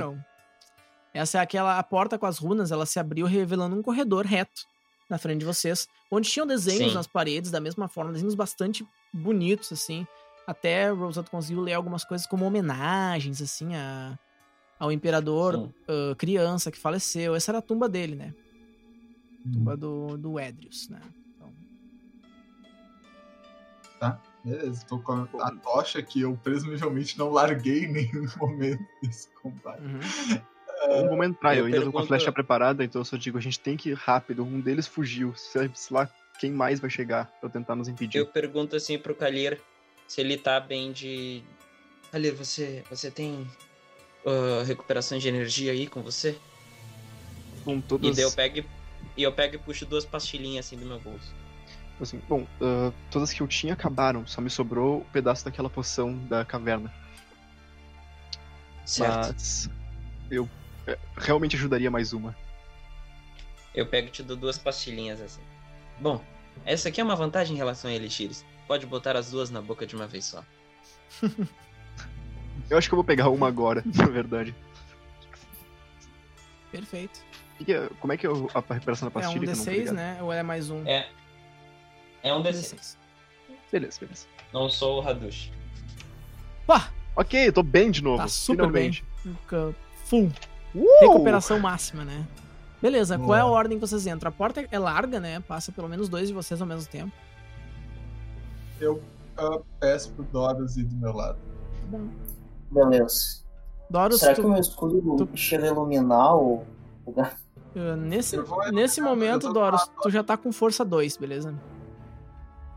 Essa 1.17 1.39
é 1.39 1.41
aquela 1.41 1.79
a 1.79 1.83
porta 1.83 2.19
com 2.19 2.27
as 2.27 2.39
runas, 2.39 2.71
ela 2.71 2.85
se 2.85 2.99
abriu 2.99 3.27
revelando 3.27 3.75
um 3.75 3.83
corredor 3.83 4.27
reto 4.27 4.67
na 5.09 5.17
frente 5.17 5.41
de 5.41 5.47
vocês, 5.47 5.89
onde 6.11 6.29
tinham 6.29 6.47
desenhos 6.47 6.91
Sim. 6.91 6.95
nas 6.95 7.07
paredes 7.07 7.51
da 7.51 7.61
mesma 7.61 7.89
forma, 7.89 8.13
desenhos 8.13 8.35
bastante 8.35 8.87
bonitos 9.13 9.73
assim. 9.73 10.07
Até 10.47 10.91
Rosado 10.91 11.31
conseguiu 11.31 11.63
ler 11.63 11.73
algumas 11.73 12.05
coisas 12.05 12.27
como 12.27 12.45
homenagens 12.45 13.41
assim 13.41 13.75
a, 13.75 14.19
ao 14.79 14.93
imperador 14.93 15.73
ah, 15.89 16.15
criança 16.17 16.71
que 16.71 16.79
faleceu. 16.79 17.35
Essa 17.35 17.53
era 17.53 17.59
a 17.59 17.63
tumba 17.63 17.89
dele, 17.89 18.15
né? 18.15 18.35
Tumba 19.53 19.77
do, 19.77 20.19
do 20.19 20.39
Edrius, 20.39 20.89
né? 20.89 21.01
Então, 21.35 21.53
Beleza, 24.45 24.85
tô 24.87 24.99
com 24.99 25.13
a, 25.13 25.29
a 25.41 25.51
tocha 25.57 26.03
que 26.03 26.21
eu 26.21 26.37
presumivelmente 26.37 27.19
não 27.19 27.31
larguei 27.31 27.85
em 27.85 27.93
nenhum 27.93 28.27
momento 28.39 28.85
desse 29.03 29.29
combate. 29.41 29.83
uhum. 29.83 30.56
Um 30.89 31.07
momento 31.07 31.33
entrar, 31.37 31.55
eu, 31.55 31.61
Eu 31.61 31.67
ainda 31.67 31.83
tô 31.83 31.93
com 31.93 31.99
a 31.99 32.07
flecha 32.07 32.31
preparada, 32.33 32.85
então 32.85 33.01
eu 33.01 33.05
só 33.05 33.17
digo, 33.17 33.39
a 33.39 33.41
gente 33.41 33.59
tem 33.59 33.77
que 33.77 33.91
ir 33.91 33.95
rápido. 33.95 34.45
Um 34.45 34.61
deles 34.61 34.87
fugiu. 34.87 35.35
Sei 35.35 35.71
lá 35.91 36.09
quem 36.39 36.51
mais 36.51 36.81
vai 36.81 36.91
chegar 36.91 37.31
pra 37.41 37.49
tentar 37.49 37.75
nos 37.75 37.89
impedir. 37.89 38.19
Eu 38.19 38.27
pergunto 38.27 38.77
assim 38.77 38.99
pro 38.99 39.15
Kalir 39.15 39.61
se 40.07 40.21
ele 40.21 40.37
tá 40.37 40.61
bem 40.61 40.93
de. 40.93 41.43
Kalir, 42.13 42.35
você, 42.35 42.85
você 42.89 43.11
tem 43.11 43.47
ah, 44.25 44.63
recuperação 44.65 45.19
de 45.19 45.29
energia 45.29 45.73
aí 45.73 45.87
com 45.87 46.03
você? 46.03 46.39
Com 47.65 47.79
E 47.79 47.83
todas... 47.83 48.17
daí 48.17 48.25
eu 48.25 48.33
pego 48.33 48.59
e- 48.59 48.67
e 49.17 49.23
eu 49.23 49.33
pego 49.33 49.57
e 49.57 49.59
puxo 49.59 49.87
duas 49.87 50.05
pastilhinhas 50.05 50.67
assim 50.67 50.77
do 50.77 50.87
meu 50.87 51.01
bolso. 51.01 51.35
Assim, 52.01 52.21
bom, 52.29 52.47
ah, 52.61 52.93
todas 53.11 53.33
que 53.33 53.41
eu 53.43 53.49
tinha 53.49 53.73
acabaram, 53.73 54.27
só 54.27 54.41
me 54.41 54.51
sobrou 54.51 54.99
o 54.99 55.05
pedaço 55.07 55.45
daquela 55.45 55.71
poção 55.71 56.17
da 56.27 56.45
caverna. 56.45 56.93
Certo. 58.85 59.29
Mas 59.29 59.69
eu 60.31 60.49
realmente 61.17 61.57
ajudaria 61.57 61.91
mais 61.91 62.13
uma. 62.13 62.37
Eu 63.75 63.87
pego 63.87 64.09
e 64.09 64.11
te 64.11 64.23
dou 64.23 64.37
duas 64.37 64.57
pastilhinhas 64.59 65.21
assim. 65.21 65.43
Bom, 66.01 66.23
essa 66.65 66.89
aqui 66.89 67.01
é 67.01 67.05
uma 67.05 67.17
vantagem 67.17 67.55
em 67.55 67.59
relação 67.59 67.91
a 67.91 67.95
elixires. 67.95 68.45
Pode 68.67 68.87
botar 68.87 69.17
as 69.17 69.31
duas 69.31 69.51
na 69.51 69.61
boca 69.61 69.87
de 69.87 69.95
uma 69.95 70.07
vez 70.07 70.25
só. 70.25 70.43
Eu 72.69 72.77
acho 72.77 72.89
que 72.89 72.95
eu 72.95 72.97
vou 72.97 73.05
pegar 73.05 73.29
uma 73.29 73.47
agora, 73.47 73.81
na 73.95 74.07
verdade. 74.07 74.53
Perfeito. 76.73 77.21
É- 77.67 77.89
como 78.01 78.13
é 78.13 78.17
que 78.17 78.27
é 78.27 78.31
a 78.31 78.61
recuperação 78.75 79.09
da 79.09 79.21
É 79.21 79.29
um 79.29 79.33
pastilha? 79.33 79.47
não 79.55 79.65
tô 79.65 79.71
D6, 79.71 79.73
ligado? 79.77 79.95
né? 79.95 80.19
Ou 80.21 80.33
é 80.33 80.43
mais 80.43 80.69
um? 80.69 80.85
É. 80.87 81.09
É 82.25 82.35
um 82.35 82.43
D6. 82.43 82.75
D6. 82.75 82.97
Beleza, 83.71 84.01
beleza. 84.01 84.27
Não 84.53 84.69
sou 84.69 85.01
o 85.03 85.09
Hadush. 85.09 85.53
Pá! 86.67 86.91
Ok, 87.15 87.53
tô 87.53 87.63
bem 87.63 87.91
de 87.91 88.03
novo. 88.03 88.19
Tá 88.19 88.29
super 88.29 88.57
finalmente. 88.57 89.05
Fica 89.23 89.75
Full. 90.07 90.33
Uh! 90.77 90.87
Recuperação 91.01 91.59
máxima, 91.59 92.05
né? 92.05 92.27
Beleza, 92.83 93.19
qual 93.19 93.35
é 93.35 93.41
a 93.41 93.47
ordem 93.47 93.79
que 93.79 93.87
vocês 93.87 94.07
entram? 94.07 94.29
A 94.29 94.33
porta 94.33 94.65
é 94.71 94.79
larga, 94.79 95.19
né? 95.19 95.41
Passa 95.41 95.73
pelo 95.73 95.89
menos 95.89 96.09
dois 96.09 96.29
de 96.29 96.35
vocês 96.35 96.61
ao 96.61 96.67
mesmo 96.67 96.89
tempo. 96.91 97.13
eu 98.81 99.03
peço 99.81 100.13
pro 100.13 100.25
Doros 100.25 100.77
ir 100.77 100.85
do 100.85 100.95
meu 100.97 101.13
lado. 101.13 101.39
Tá 101.39 101.87
bom. 101.89 102.09
Beleza. 102.71 103.45
Doros, 103.89 104.21
Será 104.21 104.35
tu- 104.35 104.41
que 104.43 104.47
o 104.47 104.51
meu 104.51 104.61
escudo 104.61 105.17
tu- 105.27 105.37
chega 105.37 105.65
a 105.65 105.69
iluminar 105.69 106.37
o 106.37 106.65
lugar? 107.07 107.37
uh, 107.75 107.97
nesse, 107.97 108.37
vou- 108.39 108.71
nesse 108.73 109.01
momento, 109.01 109.53
Doros, 109.53 109.81
lado. 109.81 109.93
tu 110.03 110.11
já 110.11 110.23
tá 110.25 110.37
com 110.37 110.51
força 110.53 110.85
2, 110.85 111.17
beleza? 111.17 111.55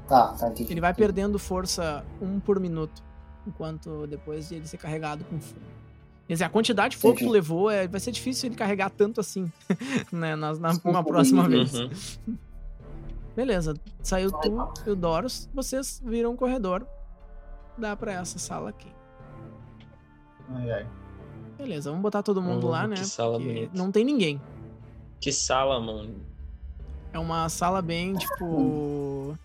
Tá, 0.08 0.30
tá, 0.34 0.48
entendi. 0.50 0.72
Ele 0.72 0.82
vai 0.82 0.94
perdendo 0.94 1.38
força 1.40 2.06
1 2.22 2.40
por 2.40 2.60
minuto, 2.60 3.04
enquanto 3.46 4.06
depois 4.08 4.48
de 4.50 4.56
ele 4.56 4.68
ser 4.68 4.78
carregado 4.78 5.24
com 5.26 5.40
fogo. 5.40 5.62
Quer 6.30 6.34
dizer, 6.34 6.46
a 6.46 6.50
quantidade 6.50 6.92
de 6.92 6.98
fogo 7.02 7.16
que 7.16 7.26
tu 7.26 7.32
levou 7.32 7.72
é, 7.72 7.88
vai 7.88 8.00
ser 8.00 8.12
difícil 8.12 8.50
ele 8.50 8.56
carregar 8.56 8.92
tanto 8.92 9.20
assim, 9.20 9.52
né, 10.14 10.36
na, 10.36 10.54
na, 10.54 10.74
uma 10.86 11.04
próxima 11.04 11.50
vez. 11.50 11.74
Uhum. 11.74 12.38
Beleza, 13.36 13.74
saiu 14.04 14.32
tu 14.32 14.70
e 14.86 14.92
o 14.92 14.96
Doros, 14.96 15.50
vocês 15.56 16.00
viram 16.06 16.34
um 16.34 16.36
corredor, 16.36 16.86
dá 17.76 17.96
pra 17.96 18.14
essa 18.14 18.38
sala 18.38 18.70
aqui. 18.70 18.88
Ai, 20.54 20.72
ai. 20.72 20.88
Beleza, 21.58 21.90
vamos 21.90 22.04
botar 22.04 22.22
todo 22.22 22.44
mundo 22.44 22.68
Hum, 22.68 22.70
lá, 22.70 22.88
né? 22.88 22.96
que 22.98 23.06
sala 23.06 23.40
porque 23.40 23.52
bonita. 23.52 23.72
não 23.78 23.92
tem 23.92 24.06
ninguém. 24.06 24.40
Que 25.20 25.32
sala, 25.32 25.80
mano. 25.80 26.14
É 27.12 27.18
uma 27.18 27.50
sala 27.50 27.82
bem, 27.82 28.14
tipo. 28.14 29.36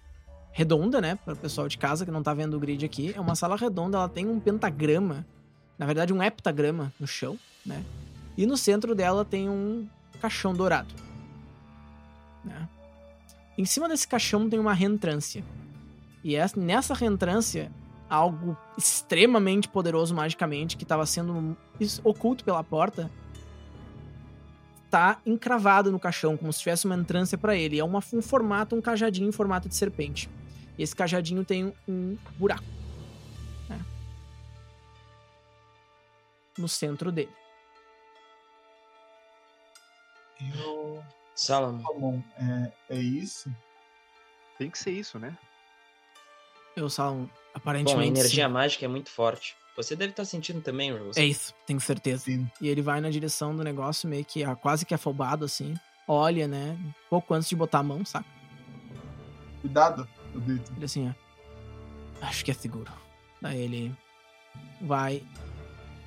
redonda, 0.53 1.01
né? 1.01 1.17
Para 1.25 1.33
o 1.33 1.37
pessoal 1.37 1.67
de 1.67 1.79
casa 1.79 2.05
que 2.05 2.11
não 2.11 2.23
tá 2.23 2.35
vendo 2.35 2.59
o 2.59 2.61
grid 2.61 2.85
aqui. 2.85 3.15
É 3.17 3.21
uma 3.21 3.35
sala 3.35 3.57
redonda, 3.57 3.97
ela 3.97 4.09
tem 4.09 4.29
um 4.29 4.39
pentagrama. 4.39 5.27
Na 5.79 5.87
verdade, 5.87 6.13
um 6.13 6.23
heptagrama 6.23 6.93
no 7.01 7.07
chão, 7.07 7.39
né? 7.65 7.83
E 8.37 8.47
no 8.47 8.57
centro 8.57 8.95
dela 8.95 9.25
tem 9.25 9.49
um 9.49 9.87
caixão 10.21 10.55
dourado. 10.55 10.93
Né? 12.45 12.69
Em 13.57 13.65
cima 13.65 13.89
desse 13.89 14.07
caixão 14.07 14.49
tem 14.49 14.59
uma 14.59 14.73
reentrância. 14.75 15.45
E 16.23 16.35
essa- 16.35 16.59
nessa 16.59 16.95
reentrância, 16.95 17.71
algo 18.09 18.57
extremamente 18.77 19.69
poderoso 19.69 20.15
magicamente, 20.15 20.77
que 20.77 20.83
estava 20.83 21.07
sendo 21.07 21.57
oculto 22.03 22.45
pela 22.45 22.63
porta, 22.65 23.11
tá 24.91 25.19
encravado 25.27 25.91
no 25.91 25.99
caixão, 25.99 26.37
como 26.37 26.53
se 26.53 26.61
tivesse 26.61 26.87
uma 26.87 26.95
entrância 26.97 27.37
para 27.37 27.57
ele. 27.57 27.79
É 27.79 27.85
uma, 27.85 28.01
um 28.13 28.23
formato, 28.23 28.77
um 28.77 28.81
cajadinho 28.81 29.29
em 29.29 29.33
formato 29.33 29.69
de 29.69 29.75
serpente. 29.75 30.29
E 30.79 30.83
esse 30.83 30.95
cajadinho 30.95 31.45
tem 31.45 31.73
um 31.89 32.17
buraco. 32.39 32.65
né? 33.69 33.81
No 36.57 36.69
centro 36.69 37.11
dele. 37.11 37.33
Eu. 40.57 41.03
Sala, 41.35 41.79
Salomão, 41.81 42.23
é, 42.37 42.73
é 42.97 42.99
isso? 42.99 43.51
Tem 44.59 44.71
que 44.71 44.79
ser 44.79 44.93
isso, 44.93 45.19
né? 45.19 45.37
Eu 46.77 46.89
só 46.89 47.11
Bom, 47.11 47.29
a 47.55 47.59
aparentemente. 47.59 48.09
energia 48.09 48.47
sim. 48.47 48.53
mágica 48.53 48.85
é 48.85 48.89
muito 48.89 49.11
forte. 49.11 49.57
Você 49.77 49.97
deve 49.97 50.13
estar 50.13 50.25
sentindo 50.25 50.61
também, 50.61 50.97
Rose. 50.97 51.19
É 51.21 51.25
isso, 51.25 51.53
tenho 51.67 51.81
certeza. 51.81 52.25
Sim. 52.25 52.49
E 52.61 52.69
ele 52.69 52.81
vai 52.81 53.01
na 53.01 53.11
direção 53.11 53.57
do 53.57 53.65
negócio, 53.65 54.09
meio 54.09 54.25
que 54.25 54.45
ah, 54.45 54.55
quase 54.55 54.87
que 54.87 54.95
afobado, 54.95 55.45
assim. 55.45 55.75
Olha, 56.07 56.47
né? 56.47 56.79
Um 56.81 56.93
pouco 57.11 57.35
antes 57.35 57.49
de 57.49 57.57
botar 57.57 57.81
a 57.81 57.83
mão, 57.83 58.05
saca? 58.05 58.27
Cuidado, 59.61 60.09
eu 60.33 60.41
grito. 60.41 60.73
Ele 60.77 60.85
assim, 60.85 61.09
ó. 61.09 62.25
Acho 62.25 62.45
que 62.45 62.51
é 62.51 62.55
seguro. 62.55 62.93
Daí 63.41 63.61
ele 63.61 63.97
vai 64.81 65.23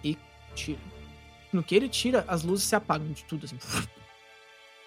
e 0.04 0.18
tira. 0.58 0.80
No 1.54 1.64
que 1.64 1.76
ele 1.76 1.88
tira, 1.88 2.26
as 2.28 2.44
luzes 2.44 2.66
se 2.68 2.76
apagam 2.76 3.12
de 3.12 3.24
tudo, 3.24 3.46
assim. 3.46 3.58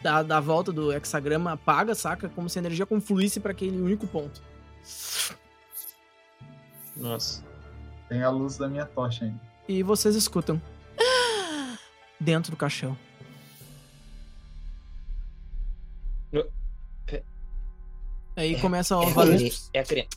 Da, 0.03 0.23
da 0.23 0.41
volta 0.41 0.73
do 0.73 0.93
hexagrama 0.93 1.53
apaga, 1.53 1.95
saca? 1.95 2.29
Como 2.29 2.49
se 2.49 2.59
a 2.59 2.63
energia 2.63 2.87
confluísse 2.87 3.39
pra 3.41 3.53
aquele 3.53 3.81
único 3.81 4.07
ponto. 4.07 4.43
Nossa. 6.97 7.43
Tem 8.09 8.23
a 8.23 8.31
luz 8.31 8.57
da 8.59 8.69
minha 8.69 8.87
tocha 8.87 9.25
ainda. 9.25 9.41
E 9.69 9.83
vocês 9.83 10.15
escutam. 10.17 10.61
Dentro 12.19 12.51
do 12.51 12.57
caixão. 12.57 12.97
Aí 18.37 18.59
começa 18.61 18.97
a 18.97 19.03
É, 19.03 19.07
ouvir. 19.07 19.53
é 19.75 19.81
a 19.81 19.85
criança. 19.85 20.09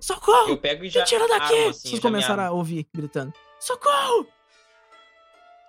Socorro! 0.00 0.50
Eu 0.50 0.58
pego 0.58 0.84
e 0.84 0.88
já. 0.88 1.00
Me 1.00 1.06
tira 1.06 1.26
daqui! 1.28 1.54
armo, 1.54 1.68
assim, 1.70 1.88
Vocês 1.88 2.00
começaram 2.00 2.42
a 2.44 2.50
ouvir 2.50 2.86
gritando. 2.94 3.32
Socorro! 3.58 4.26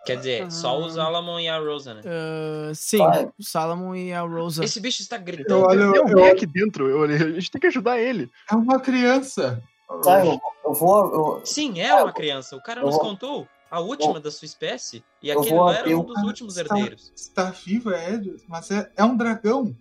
Quer 0.05 0.15
dizer, 0.17 0.51
só 0.51 0.79
os 0.79 0.97
Ah. 0.97 1.03
Alamon 1.05 1.39
e 1.39 1.47
a 1.47 1.59
Rosa, 1.59 1.93
né? 1.93 2.01
Ah, 2.05 2.71
sim, 2.73 2.97
Vai. 2.97 3.25
o 3.37 3.43
Salomon 3.43 3.95
e 3.95 4.13
a 4.13 4.21
Rosa. 4.21 4.63
Esse 4.63 4.79
bicho 4.79 5.01
está 5.01 5.17
Eu 5.17 5.21
gritando. 5.23 5.65
olho, 5.65 5.91
Tem 5.91 5.95
eu 6.01 6.07
alguém 6.07 6.23
olho- 6.23 6.31
aqui 6.33 6.45
dentro, 6.45 6.87
eu, 6.89 7.03
a 7.03 7.17
gente 7.39 7.51
tem 7.51 7.59
que 7.61 7.67
ajudar 7.67 7.99
ele. 7.99 8.31
É 8.49 8.55
uma 8.55 8.79
criança! 8.79 9.61
Tá, 10.03 10.23
eu, 10.25 10.39
eu 10.65 10.73
vou. 10.73 11.37
Eu, 11.39 11.45
Sim, 11.45 11.79
é 11.81 11.93
uma 11.95 12.13
criança. 12.13 12.55
O 12.55 12.61
cara 12.61 12.81
eu 12.81 12.85
nos 12.85 12.95
vou- 12.95 13.03
contou. 13.03 13.47
A 13.71 13.79
última 13.79 14.19
da 14.19 14.31
sua 14.31 14.45
espécie. 14.47 15.03
E 15.21 15.29
eu 15.29 15.39
aquele 15.41 15.55
lá 15.55 15.75
era 15.75 15.89
um 15.95 15.99
o- 15.99 16.03
dos 16.03 16.23
últimos 16.23 16.57
Está- 16.57 16.75
herdeiros. 16.75 17.11
Está 17.15 17.51
vivo, 17.51 17.91
é 17.91 18.19
mas 18.47 18.71
é, 18.71 18.89
é 18.97 19.03
um 19.03 19.15
dragão. 19.15 19.75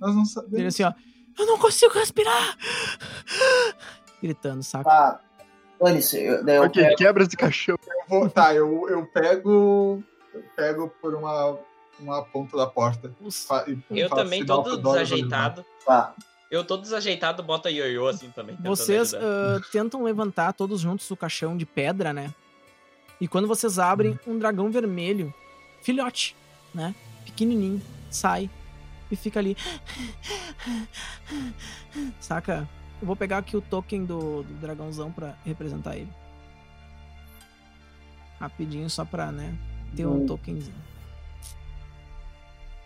Nós 0.00 0.14
não 0.14 0.24
sabemos. 0.24 0.58
Ele 0.58 0.68
assim, 0.68 0.82
ó. 0.82 0.92
Eu 1.38 1.44
não 1.46 1.58
consigo 1.58 1.92
respirar! 1.92 2.56
Gritando, 4.22 4.62
saca? 4.62 4.84
tá. 4.88 5.20
Dane-se, 5.84 6.22
eu, 6.22 6.64
Ok, 6.64 6.82
pego- 6.82 6.96
quebra 6.96 7.22
esse 7.24 7.36
caixão. 7.36 7.76
Eu 7.86 8.04
vou- 8.08 8.30
tá, 8.30 8.54
eu, 8.54 8.88
eu 8.88 9.06
pego. 9.06 10.02
Eu 10.32 10.42
pego 10.56 10.88
por 11.00 11.14
uma, 11.14 11.58
uma 12.00 12.22
ponta 12.22 12.56
da 12.56 12.66
porta. 12.66 13.12
E 13.90 14.00
Eu 14.00 14.08
também, 14.08 14.44
todo 14.44 14.76
desajeitado. 14.78 15.64
Tá. 15.84 16.14
Eu 16.50 16.64
todo 16.64 16.82
desajeitado, 16.82 17.42
bota 17.42 17.70
ioiô 17.70 18.06
assim 18.08 18.30
também. 18.30 18.56
Vocês 18.60 19.12
ah, 19.14 19.60
tentam 19.72 20.02
levantar 20.02 20.52
todos 20.52 20.80
juntos 20.80 21.10
o 21.10 21.16
caixão 21.16 21.56
de 21.56 21.66
pedra, 21.66 22.12
né? 22.12 22.32
E 23.20 23.28
quando 23.28 23.46
vocês 23.46 23.78
abrem, 23.78 24.18
um 24.26 24.38
dragão 24.38 24.70
vermelho, 24.70 25.32
filhote, 25.82 26.36
né? 26.72 26.94
Pequenininho, 27.24 27.80
sai 28.10 28.50
e 29.10 29.16
fica 29.16 29.38
ali. 29.40 29.56
Saca? 32.20 32.68
Eu 33.04 33.06
vou 33.06 33.14
pegar 33.14 33.36
aqui 33.36 33.54
o 33.54 33.60
token 33.60 34.06
do, 34.06 34.42
do 34.44 34.54
dragãozão 34.54 35.12
pra 35.12 35.34
representar 35.44 35.94
ele. 35.94 36.08
Rapidinho, 38.40 38.88
só 38.88 39.04
pra, 39.04 39.30
né? 39.30 39.54
Ter 39.94 40.06
um 40.06 40.22
Hum. 40.22 40.26
tokenzinho. 40.26 40.74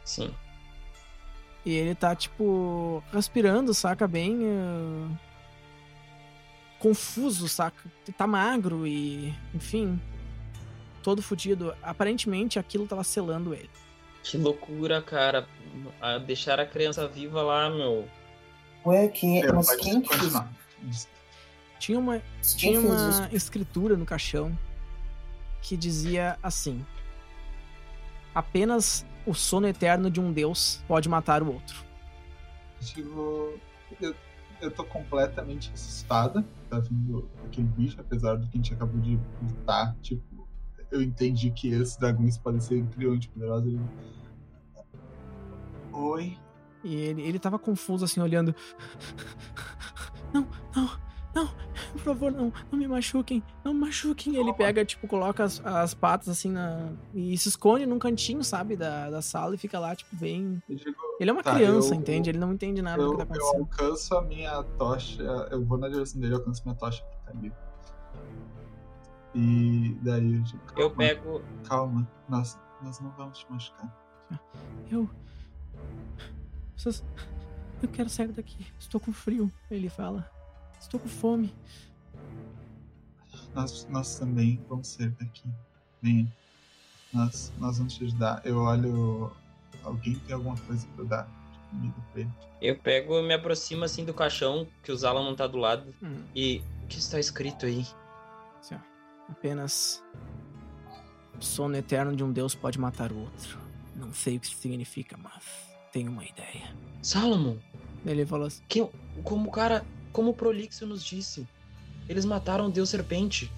Sim. 0.04 0.34
E 1.64 1.72
ele 1.72 1.94
tá, 1.94 2.16
tipo, 2.16 3.00
respirando, 3.12 3.72
saca? 3.72 4.08
Bem. 4.08 4.40
ah, 4.44 5.08
confuso, 6.80 7.48
saca? 7.48 7.88
Tá 8.16 8.26
magro 8.26 8.88
e. 8.88 9.32
Enfim. 9.54 10.00
Todo 11.00 11.22
fudido. 11.22 11.72
Aparentemente 11.80 12.58
aquilo 12.58 12.88
tava 12.88 13.04
selando 13.04 13.54
ele. 13.54 13.70
Que 14.24 14.36
loucura, 14.36 15.00
cara. 15.00 15.46
A 16.00 16.18
deixar 16.18 16.58
a 16.58 16.66
criança 16.66 17.06
viva 17.06 17.40
lá, 17.40 17.70
meu. 17.70 18.08
Ué, 18.88 19.08
quem, 19.08 19.40
Eu, 19.40 19.54
mas 19.54 19.66
pode 19.66 19.82
quem 19.82 20.00
que 20.00 20.16
fez. 20.16 21.08
Tinha 21.78 21.98
uma, 21.98 22.22
tinha 22.42 22.80
uma 22.80 23.28
escritura 23.30 23.96
no 23.96 24.06
caixão 24.06 24.56
que 25.60 25.76
dizia 25.76 26.38
assim: 26.42 26.84
Apenas 28.34 29.04
o 29.26 29.34
sono 29.34 29.68
eterno 29.68 30.10
de 30.10 30.20
um 30.20 30.32
deus 30.32 30.82
pode 30.88 31.06
matar 31.06 31.42
o 31.42 31.52
outro. 31.52 31.84
Tipo, 32.80 33.58
eu, 34.00 34.14
eu 34.60 34.70
tô 34.70 34.84
completamente 34.84 35.70
assustada. 35.74 36.42
Tá 36.70 36.78
vindo 36.78 37.28
aquele 37.44 37.66
bicho, 37.66 38.00
apesar 38.00 38.36
do 38.36 38.46
que 38.46 38.54
a 38.54 38.56
gente 38.56 38.72
acabou 38.72 39.00
de 39.02 39.20
lutar. 39.42 39.94
Tipo, 40.00 40.48
eu 40.90 41.02
entendi 41.02 41.50
que 41.50 41.68
esses 41.68 41.96
dragões 41.98 42.38
podem 42.38 42.60
ser 42.60 42.78
incrivelmente 42.78 43.28
poderosos. 43.28 43.78
Oi. 45.92 46.38
E 46.84 46.94
ele, 46.94 47.22
ele 47.22 47.38
tava 47.38 47.58
confuso, 47.58 48.04
assim, 48.04 48.20
olhando. 48.20 48.54
Não, 50.32 50.46
não, 50.76 50.90
não, 51.34 51.48
por 51.92 52.00
favor, 52.00 52.30
não, 52.32 52.52
não 52.70 52.78
me 52.78 52.86
machuquem, 52.86 53.42
não 53.64 53.72
me 53.74 53.80
machuquem. 53.80 54.36
Ele 54.36 54.52
pega, 54.52 54.84
tipo, 54.84 55.08
coloca 55.08 55.42
as, 55.44 55.64
as 55.64 55.94
patas 55.94 56.28
assim 56.28 56.50
na. 56.50 56.90
e 57.14 57.36
se 57.38 57.48
esconde 57.48 57.86
num 57.86 57.98
cantinho, 57.98 58.44
sabe, 58.44 58.76
da, 58.76 59.08
da 59.10 59.22
sala 59.22 59.54
e 59.54 59.58
fica 59.58 59.78
lá, 59.78 59.94
tipo, 59.96 60.14
bem. 60.16 60.62
Eu 60.68 60.76
Ele 61.18 61.30
é 61.30 61.32
uma 61.32 61.42
Tá, 61.42 61.54
criança, 61.54 61.94
eu- 61.94 61.98
entende? 61.98 62.30
Ele 62.30 62.38
não 62.38 62.52
entende 62.52 62.80
nada 62.82 62.98
do 63.02 63.02
eu, 63.04 63.10
que 63.12 63.16
tá 63.16 63.34
eu 63.34 63.48
acontecendo. 63.48 63.60
alcanço 63.60 64.14
a 64.16 64.22
minha 64.22 64.62
tocha. 64.78 65.22
Eu 65.50 65.64
vou 65.64 65.78
na 65.78 65.88
direção 65.88 66.20
dele, 66.20 66.34
eu 66.34 66.38
alcanço 66.38 66.62
minha 66.64 66.76
tocha 66.76 67.02
que 67.02 67.24
tá 67.24 67.30
ali. 67.38 67.52
E 69.34 69.96
daí 70.02 70.34
eu 70.36 70.42
digo, 70.42 70.60
Eu 70.76 70.90
calma, 70.90 70.96
pego. 70.96 71.42
calma, 71.68 72.10
nós, 72.28 72.58
nós 72.82 73.00
não 73.00 73.10
vamos 73.12 73.38
te 73.38 73.50
machucar. 73.50 73.94
Eu. 74.90 75.08
Vocês. 76.78 77.04
Eu 77.82 77.88
quero 77.88 78.08
sair 78.08 78.28
daqui. 78.28 78.66
Estou 78.78 79.00
com 79.00 79.12
frio, 79.12 79.52
ele 79.70 79.88
fala. 79.88 80.30
Estou 80.80 80.98
com 80.98 81.08
fome. 81.08 81.54
Nós, 83.54 83.86
nós 83.90 84.18
também 84.18 84.64
vamos 84.68 84.88
sair 84.88 85.10
daqui. 85.10 85.44
Venha. 86.00 86.26
Nós, 87.12 87.52
nós 87.58 87.78
vamos 87.78 87.94
te 87.94 88.04
ajudar. 88.04 88.40
Eu 88.44 88.58
olho. 88.58 89.32
Alguém 89.84 90.14
tem 90.20 90.34
alguma 90.34 90.56
coisa 90.56 90.86
pra 90.96 91.04
dar? 91.04 91.38
comida 91.70 91.94
pra 92.12 92.20
ele. 92.22 92.30
Eu 92.62 92.78
pego 92.78 93.18
e 93.18 93.22
me 93.28 93.34
aproximo 93.34 93.84
assim 93.84 94.02
do 94.02 94.14
caixão, 94.14 94.66
que 94.82 94.90
o 94.90 94.96
Zala 94.96 95.22
não 95.22 95.36
tá 95.36 95.46
do 95.46 95.58
lado. 95.58 95.94
Hum, 96.02 96.22
E 96.34 96.62
o 96.84 96.86
que 96.86 96.98
está 96.98 97.20
escrito 97.20 97.66
aí? 97.66 97.86
assim, 98.58 98.74
ó. 98.74 98.78
Apenas. 99.30 100.02
O 101.38 101.44
sono 101.44 101.76
eterno 101.76 102.16
de 102.16 102.24
um 102.24 102.32
Deus 102.32 102.54
pode 102.54 102.78
matar 102.80 103.12
o 103.12 103.18
outro. 103.18 103.58
Não 103.94 104.14
sei 104.14 104.36
o 104.36 104.40
que 104.40 104.46
isso 104.46 104.56
significa, 104.56 105.16
mas 105.18 105.67
tenho 105.92 106.10
uma 106.10 106.24
ideia. 106.24 106.74
Salomon, 107.02 107.56
Ele 108.04 108.24
falou 108.26 108.46
assim: 108.46 108.62
que, 108.68 108.86
como 109.24 109.48
o 109.48 109.52
cara, 109.52 109.84
como 110.12 110.30
o 110.30 110.34
Prolixo 110.34 110.86
nos 110.86 111.04
disse, 111.04 111.46
eles 112.08 112.24
mataram 112.24 112.66
o 112.66 112.70
Deus 112.70 112.90
Serpente. 112.90 113.50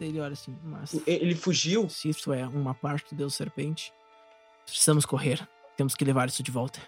ele 0.00 0.20
olha 0.20 0.32
assim, 0.32 0.56
mas. 0.64 0.94
Ele 1.06 1.34
fugiu. 1.34 1.88
Se 1.88 2.08
isso 2.08 2.32
é 2.32 2.46
uma 2.46 2.74
parte 2.74 3.14
do 3.14 3.18
Deus 3.18 3.34
Serpente, 3.34 3.92
precisamos 4.64 5.04
correr. 5.06 5.46
Temos 5.76 5.94
que 5.94 6.04
levar 6.04 6.28
isso 6.28 6.42
de 6.42 6.50
volta. 6.50 6.80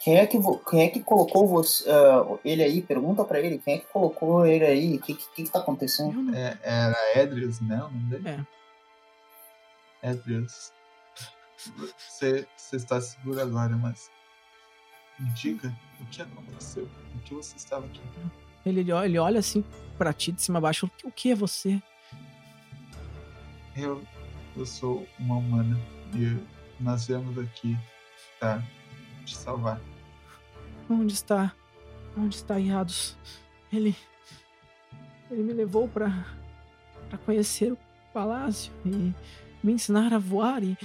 Quem 0.00 0.16
é 0.18 0.26
que, 0.26 0.38
vo- 0.38 0.58
quem 0.58 0.82
é 0.82 0.88
que 0.88 1.00
colocou 1.02 1.48
você, 1.48 1.88
ah, 1.90 2.38
ele 2.44 2.62
aí? 2.62 2.80
Pergunta 2.82 3.24
pra 3.24 3.40
ele. 3.40 3.58
Quem 3.58 3.74
é 3.74 3.78
que 3.78 3.86
colocou 3.86 4.46
ele 4.46 4.64
aí? 4.64 4.96
O 4.96 5.00
que, 5.00 5.14
que, 5.14 5.44
que 5.44 5.50
tá 5.50 5.58
acontecendo? 5.58 6.34
É, 6.34 6.56
era 6.62 6.96
Edrius, 7.18 7.60
né? 7.60 7.76
O 7.82 7.90
nome 7.90 8.10
dele? 8.10 8.28
É. 10.02 10.10
Edrius. 10.10 10.72
Você, 12.08 12.46
você 12.56 12.76
está 12.76 13.00
seguro 13.00 13.40
agora, 13.40 13.76
mas. 13.76 14.10
Me 15.18 15.30
diga 15.30 15.74
o 16.00 16.06
que 16.06 16.20
aconteceu. 16.22 16.88
O 17.14 17.18
que 17.20 17.34
você 17.34 17.56
estava 17.56 17.86
aqui? 17.86 18.00
Ele, 18.66 18.80
ele 18.80 18.92
olha- 18.92 19.06
ele 19.06 19.18
olha 19.18 19.38
assim 19.40 19.64
pra 19.96 20.12
ti 20.12 20.32
de 20.32 20.42
cima 20.42 20.58
a 20.58 20.60
baixo. 20.60 20.90
O 21.04 21.10
que 21.10 21.30
é 21.30 21.34
você? 21.34 21.80
Eu, 23.74 24.02
eu 24.56 24.66
sou 24.66 25.06
uma 25.18 25.36
humana 25.36 25.78
e 26.14 26.36
nós 26.82 27.06
viemos 27.06 27.38
aqui 27.38 27.76
pra 28.38 28.62
te 29.24 29.36
salvar. 29.36 29.80
Onde 30.88 31.14
está? 31.14 31.52
Onde 32.16 32.36
está 32.36 32.56
Iados? 32.58 33.16
Ele. 33.72 33.96
Ele 35.30 35.42
me 35.42 35.52
levou 35.52 35.88
pra. 35.88 36.26
pra 37.08 37.18
conhecer 37.18 37.72
o 37.72 37.78
palácio 38.12 38.72
e 38.84 39.12
me 39.62 39.72
ensinar 39.72 40.12
a 40.12 40.18
voar 40.18 40.62
e. 40.62 40.76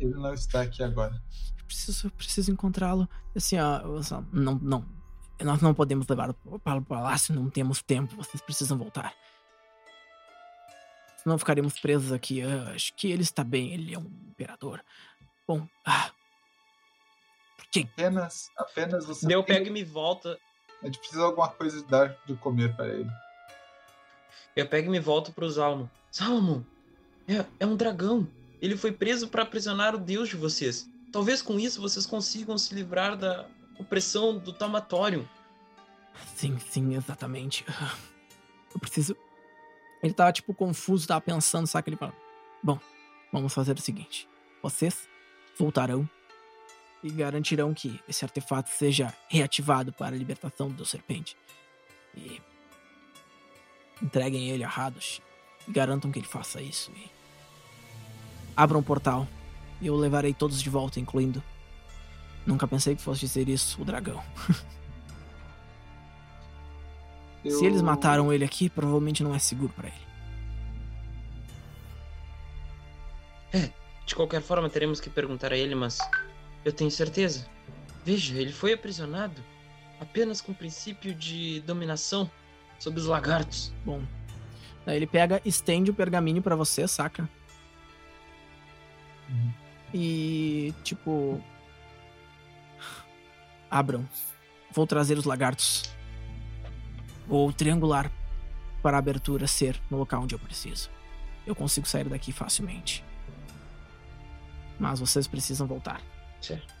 Ele 0.00 0.14
não 0.14 0.32
está 0.34 0.62
aqui 0.62 0.82
agora. 0.82 1.14
Eu 1.58 1.64
preciso, 1.66 2.06
eu 2.06 2.10
preciso 2.10 2.50
encontrá-lo. 2.50 3.08
Assim, 3.36 3.56
ó, 3.58 3.80
não, 4.32 4.54
não. 4.56 5.00
Nós 5.42 5.60
não 5.62 5.72
podemos 5.72 6.06
levar 6.08 6.34
para 6.64 6.78
o 6.78 6.84
palácio, 6.84 7.34
não 7.34 7.48
temos 7.48 7.82
tempo. 7.82 8.16
Vocês 8.16 8.42
precisam 8.42 8.76
voltar. 8.76 9.14
Senão 11.22 11.38
ficaremos 11.38 11.78
presos 11.78 12.12
aqui. 12.12 12.38
Eu 12.40 12.62
acho 12.68 12.94
que 12.94 13.10
ele 13.10 13.22
está 13.22 13.44
bem, 13.44 13.72
ele 13.74 13.94
é 13.94 13.98
um 13.98 14.10
imperador. 14.30 14.82
Bom, 15.46 15.66
ah. 15.86 16.10
Quem? 17.70 17.84
Apenas, 17.92 18.50
apenas 18.56 19.06
você. 19.06 19.26
Eu 19.32 19.42
tem- 19.42 19.56
pego 19.56 19.68
e 19.68 19.70
me 19.70 19.84
volto. 19.84 20.36
A 20.82 20.86
gente 20.86 20.98
precisa 20.98 21.20
de 21.20 21.26
alguma 21.26 21.48
coisa 21.48 21.82
de 21.82 21.86
dar 21.88 22.16
de 22.26 22.34
comer 22.36 22.74
para 22.74 22.88
ele. 22.88 23.10
Eu 24.56 24.66
pego 24.68 24.88
e 24.88 24.90
me 24.90 24.98
volto 24.98 25.32
pro 25.32 25.48
Salomon. 25.50 25.86
Salomon, 26.10 26.62
é, 27.28 27.44
é 27.60 27.66
um 27.66 27.76
dragão. 27.76 28.26
Ele 28.60 28.76
foi 28.76 28.92
preso 28.92 29.28
para 29.28 29.42
aprisionar 29.42 29.94
o 29.94 29.98
Deus 29.98 30.28
de 30.28 30.36
vocês. 30.36 30.88
Talvez 31.10 31.42
com 31.42 31.58
isso 31.58 31.80
vocês 31.80 32.06
consigam 32.06 32.56
se 32.58 32.74
livrar 32.74 33.16
da 33.16 33.46
opressão 33.78 34.38
do 34.38 34.52
tamatório. 34.52 35.28
Sim, 36.34 36.58
sim, 36.58 36.94
exatamente. 36.94 37.64
Eu 38.72 38.78
preciso. 38.78 39.16
Ele 40.02 40.12
tava, 40.12 40.32
tipo, 40.32 40.54
confuso, 40.54 41.06
tava 41.06 41.20
pensando, 41.20 41.66
sabe? 41.66 41.90
Ele 41.90 41.96
fala: 41.96 42.14
Bom, 42.62 42.78
vamos 43.32 43.52
fazer 43.52 43.76
o 43.76 43.80
seguinte: 43.80 44.28
vocês 44.62 45.08
voltarão 45.58 46.08
e 47.02 47.10
garantirão 47.10 47.72
que 47.72 48.00
esse 48.08 48.24
artefato 48.24 48.70
seja 48.70 49.12
reativado 49.28 49.92
para 49.92 50.14
a 50.14 50.18
libertação 50.18 50.68
do 50.68 50.84
serpente. 50.84 51.36
E 52.14 52.40
entreguem 54.02 54.50
ele 54.50 54.64
a 54.64 54.68
Hados 54.68 55.20
e 55.66 55.72
garantam 55.72 56.10
que 56.10 56.18
ele 56.18 56.26
faça 56.26 56.60
isso. 56.60 56.90
E 56.92 57.19
abram 58.56 58.80
um 58.80 58.82
portal 58.82 59.26
e 59.80 59.86
eu 59.86 59.96
levarei 59.96 60.32
todos 60.34 60.60
de 60.62 60.68
volta, 60.70 61.00
incluindo. 61.00 61.42
Nunca 62.46 62.66
pensei 62.66 62.94
que 62.96 63.02
fosse 63.02 63.20
dizer 63.20 63.48
isso, 63.48 63.80
o 63.80 63.84
dragão. 63.84 64.22
Se 67.42 67.64
eles 67.64 67.78
Eu- 67.80 67.84
mataram 67.84 68.30
ele 68.32 68.44
aqui, 68.44 68.68
provavelmente 68.68 69.22
não 69.22 69.34
é 69.34 69.38
seguro 69.38 69.72
pra 69.74 69.88
ele. 69.88 70.10
De 74.06 74.14
qualquer 74.16 74.42
forma, 74.42 74.68
teremos 74.68 75.00
que 75.00 75.08
perguntar 75.08 75.52
a 75.52 75.56
ele, 75.56 75.74
mas 75.74 75.96
eu 76.64 76.72
tenho 76.72 76.90
certeza. 76.90 77.46
Veja, 78.04 78.36
ele 78.36 78.52
foi 78.52 78.72
aprisionado 78.72 79.40
apenas 80.00 80.40
com 80.40 80.50
o 80.50 80.54
princípio 80.54 81.14
de 81.14 81.60
dominação 81.60 82.28
sobre 82.78 82.98
os 82.98 83.06
lagartos. 83.06 83.72
Bom. 83.84 84.02
Daí 84.84 84.96
ele 84.96 85.06
pega, 85.06 85.40
estende 85.44 85.92
o 85.92 85.94
pergaminho 85.94 86.42
pra 86.42 86.56
você, 86.56 86.88
saca? 86.88 87.28
Uhum. 89.30 89.52
E, 89.94 90.74
tipo. 90.82 91.42
Abram. 93.70 94.06
Vou 94.72 94.86
trazer 94.86 95.16
os 95.16 95.24
lagartos. 95.24 95.94
Ou 97.28 97.52
triangular 97.52 98.10
para 98.82 98.96
a 98.96 98.98
abertura 98.98 99.46
ser 99.46 99.80
no 99.90 99.98
local 99.98 100.22
onde 100.22 100.34
eu 100.34 100.38
preciso. 100.38 100.90
Eu 101.46 101.54
consigo 101.54 101.86
sair 101.86 102.08
daqui 102.08 102.32
facilmente. 102.32 103.04
Mas 104.78 104.98
vocês 104.98 105.26
precisam 105.26 105.66
voltar. 105.66 106.00
Certo. 106.40 106.74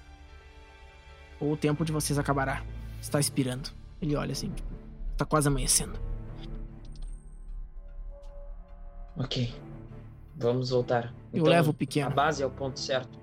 Ou 1.38 1.52
o 1.52 1.56
tempo 1.56 1.84
de 1.84 1.92
vocês 1.92 2.18
acabará. 2.18 2.62
Está 3.00 3.20
expirando. 3.20 3.70
Ele 4.00 4.16
olha 4.16 4.32
assim, 4.32 4.50
tipo, 4.50 4.68
tá 5.16 5.24
quase 5.24 5.48
amanhecendo. 5.48 5.98
Ok. 9.16 9.54
Vamos 10.40 10.70
voltar. 10.70 11.12
Eu 11.32 11.40
Então, 11.40 11.52
levo 11.52 11.68
o 11.68 11.72
A 11.72 11.74
pequeno. 11.74 12.10
base 12.10 12.42
é 12.42 12.46
o 12.46 12.50
ponto 12.50 12.80
certo. 12.80 13.18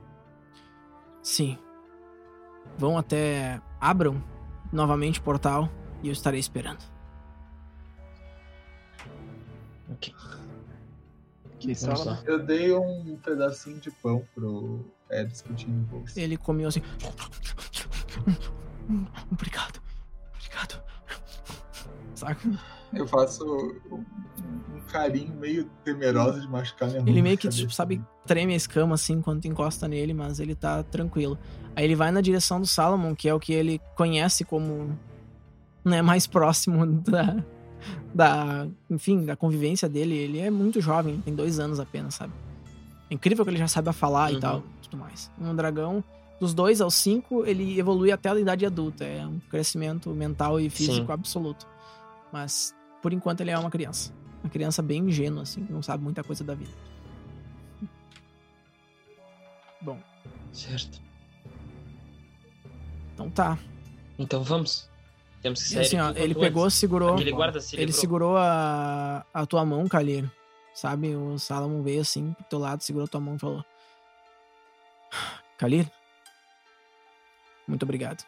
Sim. 1.23 1.57
Vão 2.77 2.97
até. 2.97 3.59
Abram 3.81 4.23
novamente 4.71 5.19
o 5.19 5.23
portal 5.23 5.67
e 6.03 6.07
eu 6.07 6.13
estarei 6.13 6.39
esperando. 6.39 6.83
Ok. 9.91 10.13
Que 11.59 11.73
sala. 11.73 12.21
Eu 12.25 12.37
dei 12.45 12.71
um 12.73 13.17
pedacinho 13.17 13.79
de 13.79 13.89
pão 13.89 14.23
pro 14.35 14.85
Edris 15.09 15.41
que 15.41 15.53
tinha 15.55 15.75
no 15.75 15.83
bolso. 15.85 16.19
Ele 16.19 16.37
comeu 16.37 16.67
assim. 16.67 16.81
Obrigado. 19.31 19.81
Obrigado. 20.35 20.83
Saca? 22.15 22.41
Eu 22.93 23.07
faço 23.07 23.45
um, 23.91 23.95
um 24.75 24.81
carinho 24.87 25.33
meio 25.35 25.65
temeroso 25.83 26.41
de 26.41 26.47
machucar 26.47 26.87
minha 26.89 27.01
mão. 27.01 27.09
Ele 27.09 27.21
meio 27.21 27.37
que, 27.37 27.47
tipo, 27.49 27.71
sabe, 27.73 27.97
dele. 27.97 28.07
treme 28.25 28.53
a 28.53 28.57
escama 28.57 28.95
assim 28.95 29.21
quando 29.21 29.45
encosta 29.45 29.87
nele, 29.87 30.13
mas 30.13 30.39
ele 30.39 30.55
tá 30.55 30.83
tranquilo. 30.83 31.37
Aí 31.75 31.83
ele 31.83 31.95
vai 31.95 32.11
na 32.11 32.21
direção 32.21 32.59
do 32.59 32.65
Salomon, 32.67 33.13
que 33.15 33.27
é 33.29 33.33
o 33.33 33.39
que 33.39 33.53
ele 33.53 33.81
conhece 33.95 34.43
como. 34.45 34.97
Né, 35.83 36.01
mais 36.01 36.25
próximo 36.27 36.85
da. 37.03 37.43
Da. 38.13 38.67
Enfim, 38.89 39.25
da 39.25 39.35
convivência 39.35 39.87
dele. 39.87 40.15
Ele 40.15 40.39
é 40.39 40.49
muito 40.49 40.81
jovem, 40.81 41.19
tem 41.21 41.35
dois 41.35 41.59
anos 41.59 41.79
apenas, 41.79 42.15
sabe? 42.15 42.33
É 43.09 43.13
incrível 43.13 43.45
que 43.45 43.51
ele 43.51 43.57
já 43.59 43.67
saiba 43.67 43.93
falar 43.93 44.31
e 44.31 44.35
Uhum. 44.35 44.41
tal, 44.41 44.63
tudo 44.81 44.97
mais. 44.97 45.31
Um 45.39 45.55
dragão, 45.55 46.03
dos 46.41 46.53
dois 46.53 46.81
aos 46.81 46.93
cinco, 46.95 47.45
ele 47.45 47.79
evolui 47.79 48.11
até 48.11 48.29
a 48.29 48.37
idade 48.39 48.65
adulta. 48.65 49.05
É 49.05 49.25
um 49.25 49.39
crescimento 49.49 50.09
mental 50.09 50.59
e 50.59 50.69
físico 50.69 51.07
Sim. 51.07 51.13
absoluto. 51.13 51.65
Mas, 52.33 52.75
por 53.01 53.13
enquanto, 53.13 53.41
ele 53.41 53.51
é 53.51 53.57
uma 53.57 53.69
criança. 53.69 54.13
Uma 54.43 54.49
criança 54.49 54.81
bem 54.81 55.03
ingênua, 55.03 55.43
assim, 55.43 55.65
que 55.65 55.71
não 55.71 55.81
sabe 55.81 56.03
muita 56.03 56.23
coisa 56.23 56.43
da 56.43 56.53
vida. 56.53 56.71
Bom, 59.81 59.99
Certo. 60.51 60.99
então 63.13 63.29
tá. 63.29 63.57
Então 64.17 64.43
vamos. 64.43 64.89
Temos 65.41 65.61
que 65.61 65.69
sair 65.69 65.81
assim, 65.81 65.99
ó, 65.99 66.11
ele 66.15 66.33
pegou, 66.33 66.65
antes. 66.65 66.77
segurou. 66.77 67.13
Aquele 67.13 67.31
guarda 67.31 67.61
se 67.61 67.79
Ele 67.79 67.93
segurou 67.93 68.37
a, 68.37 69.23
a 69.33 69.45
tua 69.45 69.63
mão, 69.63 69.87
Kalir. 69.87 70.29
Sabe? 70.73 71.15
O 71.15 71.37
Salomon 71.39 71.81
veio 71.81 72.01
assim 72.01 72.33
pro 72.33 72.43
teu 72.45 72.59
lado, 72.59 72.83
segurou 72.83 73.07
tua 73.07 73.19
mão 73.21 73.35
e 73.35 73.39
falou: 73.39 73.65
Kalir, 75.57 75.89
muito 77.67 77.83
obrigado. 77.83 78.23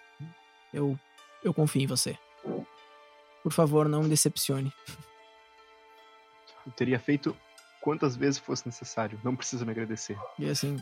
Eu, 0.74 0.98
eu 1.44 1.54
confio 1.54 1.82
em 1.82 1.88
você. 1.88 2.18
Por 3.44 3.52
favor, 3.54 3.88
não 3.88 4.04
me 4.04 4.10
decepcione. 4.10 4.74
Eu 6.66 6.72
teria 6.74 7.00
feito 7.00 7.36
quantas 7.82 8.16
vezes 8.16 8.40
fosse 8.40 8.66
necessário. 8.66 9.20
Não 9.24 9.36
precisa 9.36 9.66
me 9.66 9.72
agradecer. 9.72 10.18
E 10.38 10.50
assim. 10.50 10.82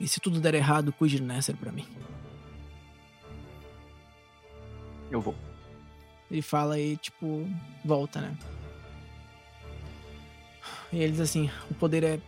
E 0.00 0.08
se 0.08 0.20
tudo 0.20 0.40
der 0.40 0.54
errado, 0.54 0.92
cuide 0.92 1.16
de 1.16 1.22
Nesser 1.22 1.56
pra 1.56 1.72
mim. 1.72 1.86
Eu 5.10 5.20
vou. 5.20 5.34
Ele 6.30 6.40
fala 6.40 6.78
e, 6.78 6.96
tipo, 6.96 7.46
volta, 7.84 8.20
né? 8.20 8.36
E 10.90 10.98
ele 10.98 11.12
diz 11.12 11.20
assim: 11.20 11.50
o 11.70 11.74
poder 11.74 12.02
é 12.02 12.20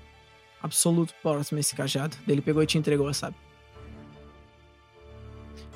absoluto 0.62 1.14
próximo 1.22 1.58
a 1.58 1.60
esse 1.60 1.74
cajado. 1.74 2.16
Ele 2.28 2.42
pegou 2.42 2.62
e 2.62 2.66
te 2.66 2.76
entregou, 2.76 3.12
sabe? 3.14 3.36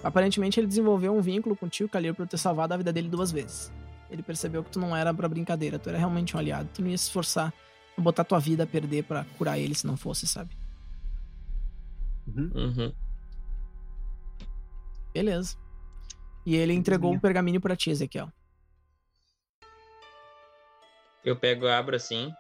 Aparentemente 0.03 0.61
ele 0.61 0.67
desenvolveu 0.67 1.15
um 1.15 1.21
vínculo 1.21 1.57
contigo, 1.57 1.89
Kalir, 1.89 2.15
por 2.15 2.27
ter 2.27 2.39
salvado 2.39 2.75
a 2.75 2.77
vida 2.77 2.93
dele 2.93 3.09
duas 3.09 3.33
vezes. 3.33 3.73
Ele 4.11 4.23
percebeu 4.23 4.63
que 4.65 4.71
tu 4.71 4.79
não 4.79 4.97
era 4.97 5.13
pra 5.13 5.29
brincadeira, 5.29 5.79
tu 5.79 5.89
era 5.89 5.99
realmente 5.99 6.35
um 6.37 6.39
aliado. 6.39 6.69
Tu 6.73 6.81
não 6.83 6.89
ia 6.89 6.97
se 6.97 7.05
esforçar 7.05 7.53
a 7.97 8.01
botar 8.01 8.25
tua 8.25 8.39
vida 8.39 8.63
a 8.63 8.67
perder 8.67 9.05
pra 9.05 9.25
curar 9.37 9.59
ele 9.59 9.75
se 9.75 9.87
não 9.87 9.97
fosse, 9.97 10.27
sabe? 10.27 10.57
Uhum. 12.27 12.93
Beleza. 15.13 15.57
E 16.47 16.55
ele 16.57 16.73
entregou 16.73 17.11
o 17.11 17.15
Simplesminha. 17.15 17.21
pergaminho 17.21 17.61
pra 17.61 17.77
ti, 17.77 17.91
Ezequiel. 17.91 18.33
Eu 21.25 21.37
pego 21.37 21.67
e 21.67 21.71
abro 21.71 21.97
assim. 21.97 22.33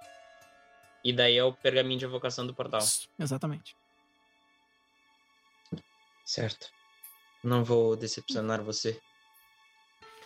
E 1.04 1.12
daí 1.12 1.36
é 1.36 1.44
o 1.44 1.52
pergaminho 1.52 1.98
de 1.98 2.04
evocação 2.04 2.46
do 2.46 2.54
portal. 2.54 2.80
Exatamente. 3.18 3.76
Certo. 6.24 6.70
Não 7.42 7.64
vou 7.64 7.96
decepcionar 7.96 8.62
você. 8.62 8.98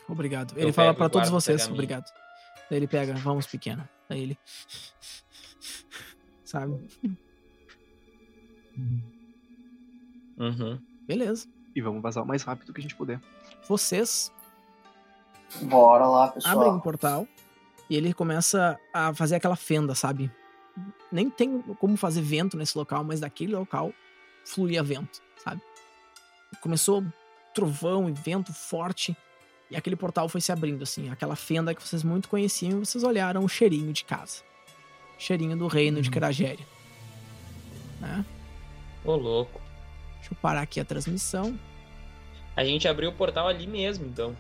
Obrigado. 0.09 0.55
Eu 0.57 0.65
Ele 0.65 0.73
fala 0.73 0.89
pego 0.89 0.99
pra 0.99 1.07
e 1.07 1.11
todos 1.11 1.29
o 1.29 1.33
vocês, 1.33 1.69
obrigado. 1.69 2.05
Daí 2.69 2.79
ele 2.79 2.87
pega, 2.87 3.15
vamos 3.15 3.47
pequeno. 3.47 3.89
Daí 4.09 4.23
ele. 4.23 4.39
Sabe? 6.45 6.81
Uhum. 10.39 10.81
Beleza. 11.07 11.49
E 11.75 11.81
vamos 11.81 12.03
vazar 12.03 12.23
o 12.25 12.27
mais 12.27 12.43
rápido 12.43 12.73
que 12.73 12.81
a 12.81 12.83
gente 12.83 12.97
puder. 12.97 13.21
Vocês 13.67 14.31
Bora 15.61 16.07
lá, 16.07 16.29
pessoal. 16.29 16.59
abrem 16.59 16.73
um 16.73 16.81
portal 16.81 17.29
e 17.89 17.97
ele 17.97 18.15
começa 18.15 18.79
a 18.93 19.15
fazer 19.15 19.37
aquela 19.37 19.57
fenda, 19.57 19.95
sabe? 19.95 20.31
Nem 21.11 21.29
tem 21.29 21.61
como 21.79 21.97
fazer 21.97 22.23
vento 22.23 22.57
nesse 22.57 22.77
local, 22.77 23.05
mas 23.05 23.21
daquele 23.21 23.55
local 23.55 23.93
fluía 24.45 24.83
vento, 24.83 25.21
sabe? 25.37 25.61
Começou 26.63 27.05
trovão 27.55 28.09
e 28.09 28.13
vento 28.13 28.55
forte 28.55 29.15
e 29.73 29.77
aquele 29.77 29.97
portal 29.97 30.29
foi 30.29 30.41
se 30.41 30.53
abrindo, 30.53 30.83
assim. 30.83 31.11
Aquela 31.11 31.35
fenda 31.35 31.75
que 31.75 31.83
vocês 31.83 32.05
muito 32.05 32.29
conheciam 32.29 32.83
e 32.83 32.87
vocês 32.87 33.03
olharam 33.03 33.43
o 33.43 33.49
cheirinho 33.49 33.91
de 33.91 34.05
casa. 34.05 34.43
Cheirinho 35.19 35.57
do 35.57 35.67
reino 35.67 36.03
de 36.03 36.09
Uhum. 36.09 36.13
Keragéria. 36.13 36.67
Né? 37.99 38.23
Ô, 39.03 39.17
louco. 39.17 39.61
Deixa 40.19 40.35
eu 40.35 40.37
parar 40.43 40.61
aqui 40.61 40.79
a 40.79 40.85
transmissão. 40.85 41.59
A 42.55 42.65
gente 42.65 42.87
abriu 42.87 43.09
o 43.09 43.15
portal 43.15 43.49
ali 43.49 43.67
mesmo, 43.67 44.05
então. 44.05 44.37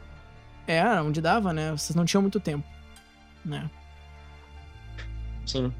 É, 0.66 0.84
onde 1.00 1.20
dava, 1.20 1.50
né? 1.52 1.70
Vocês 1.72 1.96
não 1.96 2.04
tinham 2.04 2.20
muito 2.20 2.38
tempo, 2.38 2.66
né? 3.44 3.70
Sim. 5.46 5.72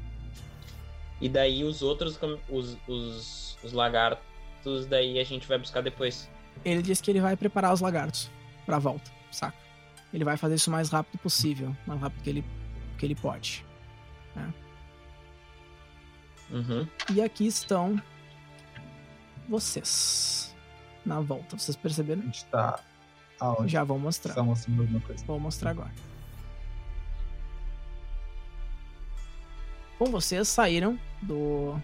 E 1.21 1.29
daí 1.29 1.63
os 1.63 1.83
outros, 1.83 2.19
os, 2.49 2.75
os, 2.87 3.57
os 3.63 3.71
lagartos, 3.71 4.87
daí 4.89 5.19
a 5.19 5.23
gente 5.23 5.47
vai 5.47 5.59
buscar 5.59 5.81
depois. 5.81 6.27
Ele 6.63 6.81
disse 6.81 7.03
que 7.03 7.11
ele 7.11 7.21
vai 7.21 7.35
preparar 7.35 7.73
os 7.73 7.81
lagartos 7.81 8.31
pra 8.65 8.79
volta, 8.79 9.11
saca? 9.31 9.57
Ele 10.13 10.23
vai 10.23 10.37
fazer 10.37 10.55
isso 10.55 10.69
o 10.69 10.73
mais 10.73 10.89
rápido 10.89 11.19
possível, 11.19 11.75
mais 11.85 11.99
rápido 11.99 12.21
que 12.23 12.29
ele, 12.29 12.45
que 12.97 13.05
ele 13.05 13.15
pode. 13.15 13.65
Uhum. 16.53 16.87
E 17.11 17.21
aqui 17.21 17.47
estão 17.47 17.99
vocês 19.49 20.55
na 21.05 21.19
volta. 21.19 21.57
Vocês 21.57 21.75
A 21.75 21.79
perceberam? 21.79 22.21
gente 22.21 22.45
tá. 22.45 22.79
Aonde? 23.39 23.71
Já 23.71 23.83
vou 23.83 23.97
mostrar. 23.97 24.35
Tá 24.35 24.43
mostrando 24.43 24.81
alguma 24.81 25.01
coisa. 25.01 25.25
Vou 25.25 25.39
mostrar 25.39 25.71
agora. 25.71 25.91
Bom, 29.99 30.05
vocês 30.05 30.47
saíram 30.47 30.99
do. 31.21 31.75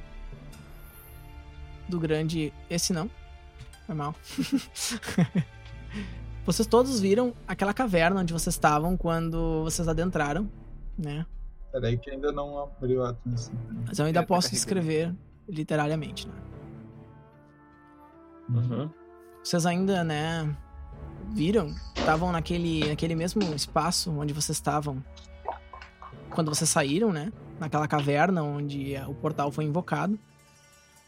Do 1.87 1.99
grande. 1.99 2.53
Esse 2.69 2.93
não. 2.93 3.09
Foi 3.89 3.95
mal. 3.95 4.13
vocês 6.45 6.67
todos 6.67 6.99
viram 6.99 7.33
aquela 7.47 7.73
caverna 7.73 8.21
onde 8.21 8.31
vocês 8.31 8.53
estavam 8.53 8.95
quando 8.95 9.63
vocês 9.63 9.87
adentraram, 9.87 10.47
né? 10.95 11.25
Peraí 11.71 11.97
que 11.97 12.11
ainda 12.11 12.31
não 12.31 12.59
abriu 12.65 13.03
a 13.03 13.13
transmissão. 13.15 13.55
Mas 13.87 13.97
eu 13.97 14.05
ainda 14.05 14.19
É, 14.19 14.21
tá 14.21 14.27
posso 14.27 14.51
descrever 14.51 15.11
literariamente, 15.47 16.27
né? 16.27 16.35
Uhum. 18.47 18.91
Vocês 19.43 19.65
ainda, 19.65 20.03
né, 20.03 20.55
viram? 21.31 21.73
Estavam 21.95 22.31
naquele, 22.31 22.89
naquele 22.89 23.15
mesmo 23.15 23.41
espaço 23.55 24.11
onde 24.11 24.33
vocês 24.33 24.55
estavam 24.55 25.03
quando 26.29 26.53
vocês 26.53 26.69
saíram, 26.69 27.11
né? 27.11 27.33
Naquela 27.59 27.87
caverna 27.87 28.43
onde 28.43 28.93
o 29.07 29.15
portal 29.15 29.51
foi 29.51 29.65
invocado. 29.65 30.19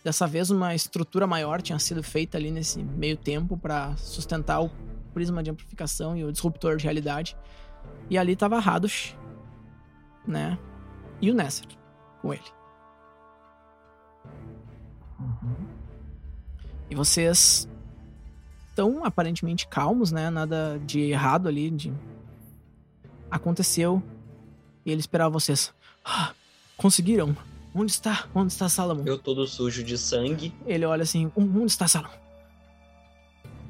Dessa 0.04 0.26
vez 0.26 0.50
uma 0.50 0.74
estrutura 0.74 1.28
maior 1.28 1.62
tinha 1.62 1.78
sido 1.78 2.02
feita 2.02 2.38
ali 2.38 2.50
nesse 2.50 2.82
meio 2.82 3.16
tempo 3.16 3.56
para 3.56 3.96
sustentar 3.98 4.62
o 4.62 4.72
prisma 5.14 5.44
de 5.44 5.52
amplificação 5.52 6.18
e 6.18 6.24
o 6.24 6.32
disruptor 6.32 6.78
de 6.78 6.86
realidade. 6.86 7.38
E 8.10 8.18
ali 8.18 8.36
tava 8.36 8.60
Radosh, 8.60 9.16
né? 10.28 10.58
E 11.22 11.30
o 11.30 11.34
Nesser 11.34 11.68
com 12.22 12.34
ele. 12.34 12.44
Uhum. 15.20 15.68
E 16.90 16.96
vocês 16.96 17.70
estão 18.70 19.06
aparentemente 19.06 19.68
calmos, 19.68 20.12
né? 20.12 20.30
Nada 20.30 20.80
de 20.86 21.00
errado 21.00 21.48
ali. 21.48 21.70
De... 21.70 21.94
Aconteceu. 23.30 24.02
E 24.86 24.92
ele 24.92 25.00
esperava 25.00 25.30
vocês. 25.30 25.74
Ah, 26.04 26.34
conseguiram? 26.76 27.36
Onde 27.74 27.92
está? 27.92 28.28
Onde 28.36 28.52
está 28.52 28.68
Salomão? 28.68 29.06
Eu 29.06 29.18
todo 29.18 29.48
sujo 29.48 29.84
de 29.84 29.98
sangue. 29.98 30.54
Ele 30.66 30.86
olha 30.86 31.04
assim: 31.04 31.32
"Um- 31.38 31.62
Onde 31.62 31.72
está 31.72 31.88
Salomão? 31.88 32.18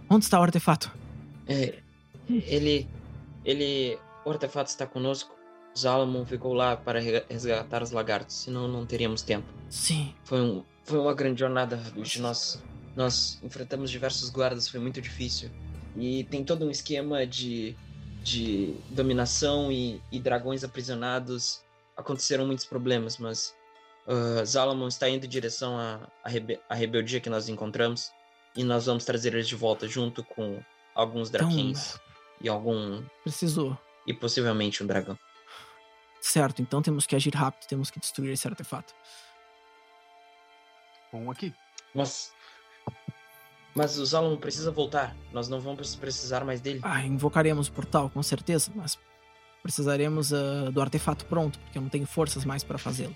Onde 0.10 0.26
está 0.26 0.40
o 0.40 0.44
artefato? 0.44 0.92
É, 1.48 1.80
ele. 2.30 2.88
Ele. 3.46 3.98
O 4.26 4.32
artefato 4.32 4.70
está 4.70 4.86
conosco. 4.86 5.34
Zalamon 5.78 6.26
ficou 6.26 6.54
lá 6.54 6.76
para 6.76 7.00
re- 7.00 7.24
resgatar 7.30 7.82
os 7.82 7.92
lagartos, 7.92 8.36
senão 8.36 8.68
não 8.68 8.86
teríamos 8.86 9.22
tempo. 9.22 9.48
Sim, 9.70 10.14
Foi, 10.26 10.42
um, 10.42 10.64
foi 10.84 11.00
uma 11.00 11.14
grande 11.14 11.40
jornada. 11.40 11.82
Nós, 12.20 12.62
nós 12.94 13.40
enfrentamos 13.42 13.90
diversos 13.90 14.30
guardas, 14.30 14.68
foi 14.68 14.82
muito 14.82 15.02
difícil. 15.02 15.50
E 15.96 16.26
tem 16.26 16.44
todo 16.44 16.66
um 16.66 16.70
esquema 16.70 17.26
de, 17.26 17.74
de 18.22 18.76
dominação 18.90 19.72
e, 19.72 20.02
e 20.12 20.20
dragões 20.20 20.62
aprisionados. 20.64 21.62
Aconteceram 21.96 22.46
muitos 22.46 22.66
problemas, 22.66 23.18
mas 23.18 23.56
ah, 24.12 24.44
Zalamon 24.46 24.88
está 24.88 25.08
indo 25.10 25.26
em 25.26 25.30
direção 25.30 25.78
à, 25.78 26.08
à, 26.24 26.30
rebe- 26.30 26.60
à 26.70 26.76
rebeldia 26.76 27.20
que 27.22 27.30
nós 27.30 27.48
encontramos. 27.50 28.12
E 28.56 28.64
nós 28.64 28.86
vamos 28.86 29.06
trazer 29.06 29.34
eles 29.34 29.48
de 29.48 29.56
volta 29.56 29.88
junto 29.88 30.24
com 30.24 30.62
alguns 30.94 31.30
Então- 31.30 31.48
draquins 31.48 31.98
e 32.42 32.50
algum. 32.50 33.02
precisou. 33.24 33.78
e 34.06 34.14
possivelmente 34.14 34.84
um 34.84 34.88
dragão. 34.88 35.18
Certo, 36.20 36.62
então 36.62 36.82
temos 36.82 37.06
que 37.08 37.16
agir 37.16 37.34
rápido, 37.34 37.68
temos 37.68 37.90
que 37.90 38.00
destruir 38.00 38.32
esse 38.34 38.48
artefato. 38.48 38.94
Bom, 41.12 41.30
aqui. 41.32 41.54
Mas. 41.94 42.32
Mas 43.74 43.98
o 43.98 44.06
Zalamon 44.06 44.38
precisa 44.38 44.70
voltar. 44.72 45.16
Nós 45.32 45.48
não 45.48 45.60
vamos 45.62 45.96
precisar 45.96 46.44
mais 46.44 46.60
dele. 46.60 46.80
Ah, 46.84 47.02
invocaremos 47.06 47.68
o 47.68 47.72
portal, 47.72 48.10
com 48.10 48.22
certeza, 48.22 48.72
mas 48.76 48.98
precisaremos 49.64 50.34
ah, 50.34 50.70
do 50.72 50.82
artefato 50.82 51.26
pronto, 51.26 51.58
porque 51.60 51.78
eu 51.78 51.82
não 51.82 51.90
tenho 51.90 52.06
forças 52.06 52.44
mais 52.44 52.64
para 52.64 52.78
fazê-lo. 52.78 53.16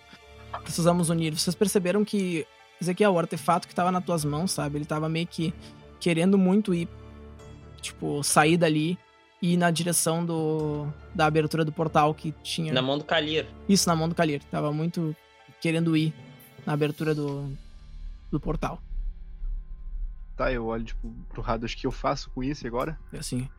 Precisamos 0.63 1.09
unir. 1.09 1.37
Vocês 1.37 1.55
perceberam 1.55 2.03
que 2.03 2.45
Ezequiel, 2.81 3.13
o 3.13 3.19
artefato 3.19 3.67
que 3.67 3.75
tava 3.75 3.91
nas 3.91 4.03
tuas 4.03 4.25
mãos, 4.25 4.51
sabe? 4.51 4.77
Ele 4.77 4.85
tava 4.85 5.07
meio 5.07 5.27
que 5.27 5.53
querendo 5.99 6.37
muito 6.37 6.73
ir, 6.73 6.87
tipo, 7.81 8.23
sair 8.23 8.57
dali 8.57 8.97
e 9.41 9.53
ir 9.53 9.57
na 9.57 9.71
direção 9.71 10.25
do 10.25 10.87
da 11.13 11.25
abertura 11.25 11.63
do 11.63 11.71
portal 11.71 12.13
que 12.13 12.33
tinha. 12.43 12.73
Na 12.73 12.81
mão 12.81 12.97
do 12.97 13.03
Kalir. 13.03 13.47
Isso, 13.67 13.87
na 13.87 13.95
mão 13.95 14.09
do 14.09 14.15
Kalir. 14.15 14.43
Tava 14.45 14.71
muito 14.71 15.15
querendo 15.61 15.95
ir 15.95 16.13
na 16.65 16.73
abertura 16.73 17.15
do, 17.15 17.49
do 18.31 18.39
portal. 18.39 18.81
Tá, 20.35 20.51
eu 20.51 20.65
olho, 20.65 20.83
tipo, 20.83 21.09
pro 21.29 21.41
Rados, 21.41 21.71
o 21.71 21.77
que 21.77 21.87
eu 21.87 21.91
faço 21.91 22.29
com 22.31 22.43
isso 22.43 22.67
agora? 22.67 22.99
E 23.13 23.17
assim, 23.17 23.49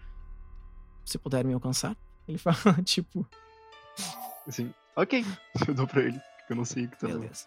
se 1.05 1.17
puder 1.17 1.43
me 1.45 1.55
alcançar. 1.55 1.97
Ele 2.29 2.37
fala, 2.37 2.57
tipo, 2.85 3.27
Assim, 4.47 4.73
ok. 4.95 5.25
Eu 5.67 5.75
dou 5.75 5.87
pra 5.87 6.03
ele, 6.03 6.21
eu 6.51 6.57
não 6.57 6.65
sei 6.65 6.85
o 6.85 6.89
que 6.89 6.99
tá. 6.99 7.07
Beleza. 7.07 7.47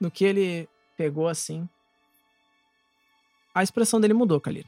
No 0.00 0.10
que 0.10 0.24
ele 0.24 0.68
pegou 0.96 1.28
assim. 1.28 1.68
A 3.54 3.62
expressão 3.62 4.00
dele 4.00 4.14
mudou, 4.14 4.40
Kalir. 4.40 4.66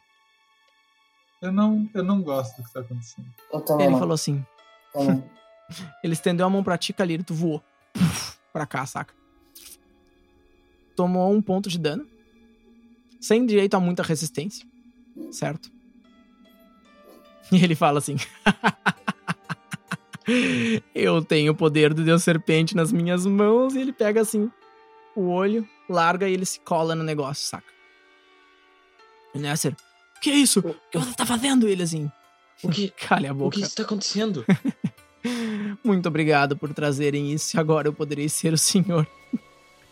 Eu 1.41 1.53
não, 1.53 1.89
eu 1.95 2.03
não 2.05 2.23
gosto 2.23 2.57
do 2.57 2.65
que 2.67 2.73
tá 2.73 2.81
acontecendo. 2.81 3.29
Ele 3.81 3.99
falou 3.99 4.13
assim: 4.13 4.45
ele 6.03 6.13
estendeu 6.13 6.47
a 6.47 6.51
mão 6.51 6.63
pra 6.63 6.79
ti, 6.79 6.93
Kalir, 6.93 7.21
e 7.21 7.25
tu 7.25 7.35
voou. 7.35 7.63
Puf, 7.93 8.39
pra 8.53 8.67
cá, 8.67 8.85
saca? 8.87 9.15
Tomou 10.95 11.33
um 11.33 11.43
ponto 11.43 11.69
de 11.69 11.79
dano. 11.79 12.07
Sem 13.21 13.47
direito 13.47 13.75
a 13.75 13.81
muita 13.81 14.03
resistência. 14.03 14.67
Certo? 15.31 15.71
E 17.51 17.63
ele 17.63 17.75
fala 17.75 17.99
assim: 17.99 18.17
Eu 20.95 21.23
tenho 21.25 21.53
o 21.53 21.55
poder 21.55 21.93
do 21.95 22.05
Deus 22.05 22.23
Serpente 22.23 22.75
nas 22.77 22.93
minhas 22.93 23.25
mãos. 23.27 23.75
E 23.75 23.81
ele 23.81 23.93
pega 23.93 24.21
assim 24.21 24.51
o 25.17 25.29
olho, 25.29 25.69
larga 25.89 26.29
e 26.29 26.33
ele 26.33 26.47
se 26.47 26.59
cola 26.61 26.95
no 26.95 27.03
negócio, 27.05 27.47
saca? 27.47 27.65
E 29.35 29.39
o 29.39 29.41
Nesser, 29.41 29.73
o 30.17 30.21
que 30.21 30.31
é 30.31 30.35
isso? 30.35 30.61
O 30.61 30.75
que 30.91 30.99
você 30.99 31.13
tá 31.15 31.27
fazendo? 31.27 31.69
Ele 31.69 31.83
assim, 31.83 32.11
O 32.63 32.69
que, 32.69 32.89
calha 33.09 33.31
a 33.31 33.33
o 33.33 33.37
boca. 33.37 33.57
que 33.57 33.63
está 33.63 33.83
acontecendo? 33.83 34.45
Muito 35.85 36.09
obrigado 36.09 36.57
por 36.57 36.73
trazerem 36.75 37.33
isso. 37.33 37.59
Agora 37.61 37.89
eu 37.89 37.93
poderei 37.93 38.29
ser 38.29 38.53
o 38.53 38.59
senhor. 38.59 39.07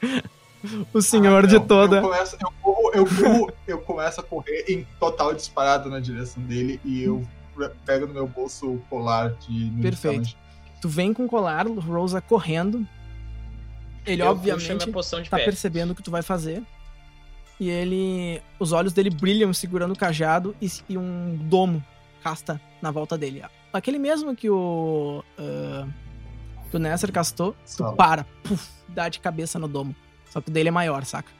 o 0.92 1.00
senhor 1.02 1.44
Ah, 1.44 1.46
de 1.46 1.60
toda. 1.60 1.98
Eu 1.98 2.02
começo, 2.02 2.36
eu, 2.40 2.52
corro- 2.62 2.90
eu, 2.94 3.04
corro- 3.06 3.52
eu 3.66 3.78
começo 3.80 4.20
a 4.20 4.22
correr 4.24 4.64
em 4.68 4.86
total 4.98 5.32
disparado 5.34 5.88
na 5.88 6.00
direção 6.00 6.42
dele 6.44 6.80
e 6.84 7.02
eu 7.02 7.26
pego 7.68 8.06
no 8.06 8.14
meu 8.14 8.26
bolso 8.26 8.74
o 8.74 8.80
colar 8.88 9.30
de 9.34 9.70
Perfeito. 9.82 10.36
Tu 10.80 10.88
vem 10.88 11.12
com 11.12 11.26
o 11.26 11.28
colar, 11.28 11.66
o 11.66 11.78
Rosa 11.78 12.20
correndo. 12.20 12.86
Ele, 14.06 14.22
eu 14.22 14.28
obviamente, 14.28 14.74
minha 14.74 14.92
poção 14.92 15.20
de 15.20 15.28
tá 15.28 15.36
pé. 15.36 15.44
percebendo 15.44 15.90
o 15.90 15.94
que 15.94 16.02
tu 16.02 16.10
vai 16.10 16.22
fazer. 16.22 16.62
E 17.58 17.68
ele. 17.68 18.40
Os 18.58 18.72
olhos 18.72 18.92
dele 18.92 19.10
brilham 19.10 19.52
segurando 19.52 19.92
o 19.92 19.98
cajado 19.98 20.56
e, 20.60 20.70
e 20.88 20.96
um 20.96 21.36
domo 21.42 21.84
casta 22.22 22.60
na 22.80 22.90
volta 22.90 23.18
dele. 23.18 23.42
Aquele 23.72 23.98
mesmo 23.98 24.34
que 24.34 24.48
o. 24.48 25.22
ah, 25.38 25.86
que 26.70 26.76
o 26.76 26.78
Nesser 26.78 27.10
castou, 27.12 27.52
tu 27.52 27.58
Sala. 27.64 27.96
para, 27.96 28.24
puf, 28.44 28.70
dá 28.88 29.08
de 29.08 29.18
cabeça 29.18 29.58
no 29.58 29.66
domo. 29.66 29.94
Só 30.30 30.40
que 30.40 30.48
o 30.48 30.52
dele 30.52 30.68
é 30.68 30.72
maior, 30.72 31.04
saca? 31.04 31.30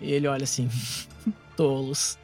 E 0.00 0.12
ele 0.12 0.26
olha 0.26 0.42
assim, 0.42 0.68
tolos. 1.56 2.18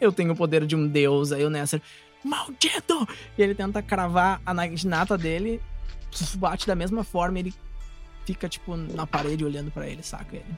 Eu 0.00 0.12
tenho 0.12 0.32
o 0.32 0.36
poder 0.36 0.66
de 0.66 0.74
um 0.74 0.88
deus. 0.88 1.32
Aí 1.32 1.44
o 1.44 1.50
Nesser, 1.50 1.80
maldito! 2.24 3.06
E 3.38 3.42
ele 3.42 3.54
tenta 3.54 3.82
cravar 3.82 4.40
a 4.44 4.52
naginata 4.54 5.16
dele, 5.18 5.60
bate 6.36 6.66
da 6.66 6.74
mesma 6.74 7.04
forma, 7.04 7.38
ele 7.38 7.54
fica, 8.24 8.48
tipo, 8.48 8.76
na 8.76 9.06
parede 9.06 9.44
olhando 9.44 9.70
pra 9.70 9.86
ele, 9.86 10.02
saca 10.02 10.36
ele? 10.36 10.56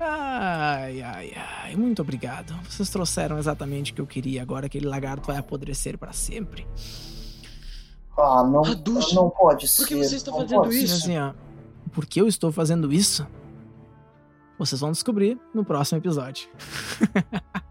ai, 0.00 1.00
ai, 1.02 1.32
ai, 1.36 1.76
muito 1.76 2.02
obrigado. 2.02 2.54
Vocês 2.68 2.88
trouxeram 2.90 3.38
exatamente 3.38 3.92
o 3.92 3.94
que 3.94 4.00
eu 4.00 4.06
queria. 4.06 4.42
Agora 4.42 4.66
aquele 4.66 4.86
lagarto 4.86 5.26
vai 5.26 5.36
apodrecer 5.36 5.96
pra 5.98 6.12
sempre. 6.12 6.66
Ah, 8.16 8.42
não, 8.44 8.64
Hadushi, 8.64 9.14
não 9.14 9.30
pode 9.30 9.66
por 9.76 9.86
que 9.86 9.94
ser. 9.94 10.08
você 10.08 10.16
está 10.16 10.30
não 10.32 10.40
fazendo 10.40 10.72
E 10.72 10.78
ser. 10.78 10.84
isso? 10.84 10.94
assim, 10.96 11.18
ó, 11.18 11.32
por 11.92 12.04
que 12.04 12.20
eu 12.20 12.26
estou 12.26 12.50
fazendo 12.50 12.92
isso? 12.92 13.26
Vocês 14.58 14.80
vão 14.80 14.90
descobrir 14.90 15.38
no 15.54 15.64
próximo 15.64 15.98
episódio. 15.98 16.48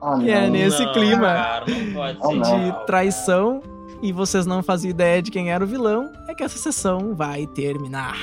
Ah, 0.00 0.18
E 0.22 0.30
é 0.30 0.48
nesse 0.48 0.84
Não, 0.84 0.92
clima 0.92 1.26
Cara, 1.26 1.64
não 1.68 1.92
pode 1.92 2.18
ser 2.26 2.34
não. 2.34 2.60
de 2.70 2.86
traição 2.86 3.62
e 4.02 4.12
vocês 4.12 4.46
não 4.46 4.62
faziam 4.62 4.90
ideia 4.90 5.20
de 5.20 5.30
quem 5.30 5.50
era 5.52 5.62
o 5.62 5.66
vilão, 5.66 6.10
é 6.26 6.34
que 6.34 6.42
essa 6.42 6.56
sessão 6.58 7.14
vai 7.14 7.46
terminar. 7.48 8.16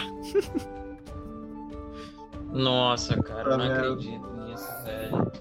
Nossa, 2.52 3.22
cara, 3.22 3.52
eu 3.52 3.58
não 3.58 3.68
Tá 3.68 3.74
acredito 3.76 4.28
nisso, 4.46 4.68
velho. 4.86 5.32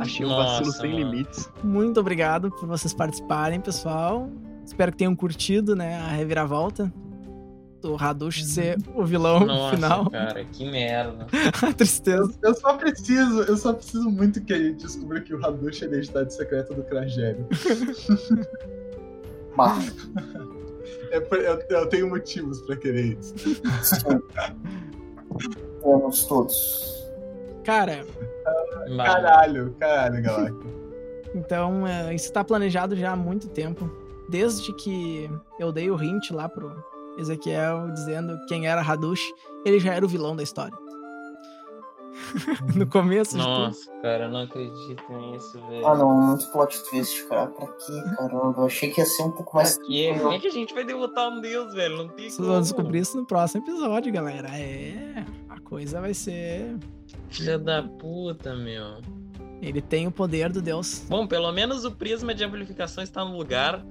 Achei 0.00 0.26
um 0.26 0.28
vacilo 0.36 0.66
Nossa, 0.66 0.80
sem 0.80 0.92
mano. 0.92 1.10
limites. 1.10 1.50
Muito 1.64 1.98
obrigado 1.98 2.50
por 2.50 2.66
vocês 2.68 2.92
participarem, 2.92 3.60
pessoal. 3.60 4.28
Espero 4.64 4.92
que 4.92 4.98
tenham 4.98 5.16
curtido, 5.16 5.74
né, 5.74 5.98
a 5.98 6.08
reviravolta 6.08 6.92
do 7.80 7.96
Hadush 7.96 8.44
ser 8.44 8.76
o 8.94 9.04
vilão 9.04 9.40
no 9.40 9.46
Nossa, 9.46 9.76
final. 9.76 10.08
cara, 10.10 10.44
que 10.44 10.70
merda. 10.70 11.26
a 11.62 11.72
tristeza. 11.72 12.32
Eu, 12.42 12.50
eu 12.50 12.54
só 12.54 12.76
preciso, 12.76 13.42
eu 13.42 13.56
só 13.56 13.72
preciso 13.72 14.08
muito 14.10 14.42
que 14.44 14.52
a 14.52 14.58
gente 14.58 14.84
descubra 14.84 15.20
que 15.20 15.34
o 15.34 15.44
Hadush 15.44 15.82
é 15.82 15.86
a 15.86 15.88
identidade 15.88 16.34
secreta 16.34 16.74
do 16.74 16.82
Crangério. 16.84 17.46
Bah, 19.56 19.76
É 21.10 21.16
eu, 21.18 21.78
eu 21.78 21.88
tenho 21.88 22.08
motivos 22.08 22.60
pra 22.62 22.76
querer 22.76 23.18
isso. 23.18 23.34
Temos 25.82 26.24
todos. 26.26 26.94
Cara, 27.64 28.04
Mas- 28.88 29.12
Caralho, 29.12 29.74
caralho, 29.78 30.22
Galacta. 30.22 30.66
Então, 31.34 31.86
é, 31.86 32.14
isso 32.14 32.32
tá 32.32 32.42
planejado 32.42 32.96
já 32.96 33.12
há 33.12 33.16
muito 33.16 33.48
tempo. 33.48 33.90
Desde 34.30 34.72
que 34.74 35.30
eu 35.58 35.70
dei 35.72 35.90
o 35.90 36.02
hint 36.02 36.30
lá 36.30 36.48
pro 36.48 36.72
Ezequiel 37.18 37.90
dizendo 37.92 38.38
quem 38.46 38.66
era 38.66 38.80
Hadush, 38.80 39.22
ele 39.64 39.78
já 39.78 39.92
era 39.94 40.04
o 40.04 40.08
vilão 40.08 40.34
da 40.36 40.42
história. 40.42 40.76
no 42.74 42.86
começo 42.86 43.36
de 43.36 43.42
tudo. 43.42 43.58
Nossa, 43.58 43.90
cara, 44.02 44.24
eu 44.24 44.30
não 44.30 44.42
acredito 44.42 45.12
nisso, 45.12 45.60
velho. 45.68 45.86
Ah, 45.86 45.94
não, 45.96 46.20
muito 46.20 46.50
plot 46.50 46.82
twist, 46.90 47.26
cara. 47.28 47.46
Pra 47.48 47.66
quê, 47.66 47.92
caramba? 48.16 48.54
Eu 48.56 48.66
achei 48.66 48.90
que 48.90 49.00
ia 49.00 49.06
ser 49.06 49.22
um 49.22 49.30
pouco 49.30 49.56
mais. 49.56 49.76
Pra 49.78 49.86
quê? 49.86 50.14
Como 50.18 50.32
é 50.32 50.38
que 50.38 50.46
a 50.46 50.50
gente 50.50 50.74
vai 50.74 50.84
derrotar 50.84 51.30
um 51.30 51.40
deus, 51.40 51.72
velho? 51.74 51.96
Não 51.96 52.08
tem 52.08 52.24
Vocês 52.24 52.36
como. 52.36 52.48
vão 52.48 52.60
descobrir 52.60 52.98
isso 53.00 53.16
no 53.16 53.26
próximo 53.26 53.62
episódio, 53.64 54.12
galera. 54.12 54.48
É, 54.48 55.24
a 55.48 55.60
coisa 55.60 56.00
vai 56.00 56.14
ser. 56.14 56.76
Filha 57.28 57.58
da 57.58 57.82
puta, 57.82 58.54
meu. 58.54 59.00
Ele 59.60 59.80
tem 59.80 60.06
o 60.06 60.10
poder 60.12 60.52
do 60.52 60.62
Deus. 60.62 61.04
Bom, 61.08 61.26
pelo 61.26 61.50
menos 61.52 61.84
o 61.84 61.90
prisma 61.90 62.34
de 62.34 62.44
amplificação 62.44 63.02
está 63.02 63.24
no 63.24 63.36
lugar. 63.36 63.84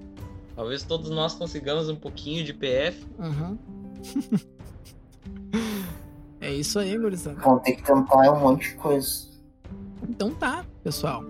Talvez 0.57 0.81
todos 0.81 1.11
nós 1.11 1.35
consigamos 1.35 1.87
um 1.87 1.95
pouquinho 1.95 2.43
de 2.43 2.51
PF. 2.51 3.05
Uhum. 3.19 3.57
é 6.41 6.51
isso 6.51 6.79
aí, 6.79 6.97
gurizada. 6.97 7.39
Vão 7.39 7.59
ter 7.59 7.73
que 7.73 7.83
tentar 7.83 8.31
um 8.33 8.39
monte 8.39 8.71
de 8.71 8.75
coisa. 8.75 9.27
Então 10.09 10.33
tá, 10.33 10.65
pessoal. 10.83 11.23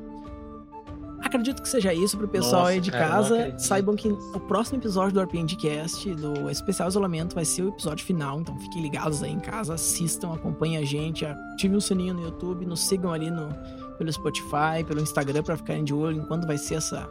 Acredito 1.20 1.62
que 1.62 1.68
seja 1.68 1.94
isso 1.94 2.18
pro 2.18 2.26
pessoal 2.30 2.62
Nossa, 2.62 2.72
aí 2.72 2.80
de 2.80 2.90
cara, 2.90 3.06
casa. 3.06 3.60
Saibam 3.60 3.98
que 3.98 4.08
o 4.08 4.40
próximo 4.40 4.80
episódio 4.80 5.16
do 5.16 5.22
RPG 5.22 5.58
Cast, 5.58 6.16
do 6.16 6.50
especial 6.50 6.88
isolamento, 6.88 7.36
vai 7.36 7.44
ser 7.44 7.64
o 7.64 7.68
episódio 7.68 8.06
final. 8.06 8.40
Então 8.40 8.58
fiquem 8.60 8.82
ligados 8.82 9.22
aí 9.22 9.34
em 9.34 9.42
casa, 9.42 9.74
assistam, 9.74 10.34
acompanhem 10.34 10.78
a 10.78 10.86
gente, 10.86 11.26
ativem 11.26 11.76
o 11.76 11.82
sininho 11.82 12.14
no 12.14 12.22
YouTube, 12.22 12.66
nos 12.66 12.80
sigam 12.80 13.12
ali 13.12 13.30
no, 13.30 13.50
pelo 13.98 14.10
Spotify, 14.14 14.86
pelo 14.88 15.02
Instagram 15.02 15.44
para 15.44 15.58
ficarem 15.58 15.84
de 15.84 15.94
olho 15.94 16.22
em 16.22 16.26
quando 16.26 16.48
vai 16.48 16.58
ser 16.58 16.76
essa, 16.76 17.10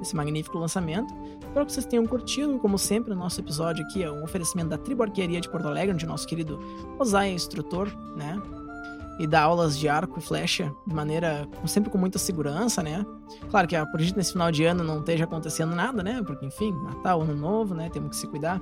esse 0.00 0.14
magnífico 0.14 0.56
lançamento. 0.56 1.12
Espero 1.50 1.66
que 1.66 1.72
vocês 1.72 1.84
tenham 1.84 2.06
curtido, 2.06 2.60
como 2.60 2.78
sempre, 2.78 3.12
o 3.12 3.16
nosso 3.16 3.40
episódio 3.40 3.84
aqui 3.84 4.04
é 4.04 4.10
um 4.10 4.22
oferecimento 4.22 4.68
da 4.68 4.78
Tribo 4.78 5.02
Arquearia 5.02 5.40
de 5.40 5.48
Porto 5.48 5.66
Alegre, 5.66 5.92
onde 5.92 6.06
nosso 6.06 6.24
querido 6.24 6.60
Osai 6.96 7.30
é 7.30 7.32
instrutor, 7.32 7.88
né? 8.14 8.40
E 9.18 9.26
dá 9.26 9.42
aulas 9.42 9.76
de 9.76 9.88
arco 9.88 10.20
e 10.20 10.22
flecha 10.22 10.72
de 10.86 10.94
maneira 10.94 11.48
sempre 11.66 11.90
com 11.90 11.98
muita 11.98 12.20
segurança, 12.20 12.84
né? 12.84 13.04
Claro 13.50 13.66
que 13.66 13.74
acredito 13.74 14.16
nesse 14.16 14.30
final 14.30 14.52
de 14.52 14.64
ano 14.64 14.84
não 14.84 15.00
esteja 15.00 15.24
acontecendo 15.24 15.74
nada, 15.74 16.04
né? 16.04 16.22
Porque, 16.24 16.46
enfim, 16.46 16.72
Natal, 16.84 17.20
Ano 17.20 17.34
Novo, 17.34 17.74
né? 17.74 17.90
Temos 17.92 18.10
que 18.10 18.16
se 18.16 18.28
cuidar 18.28 18.60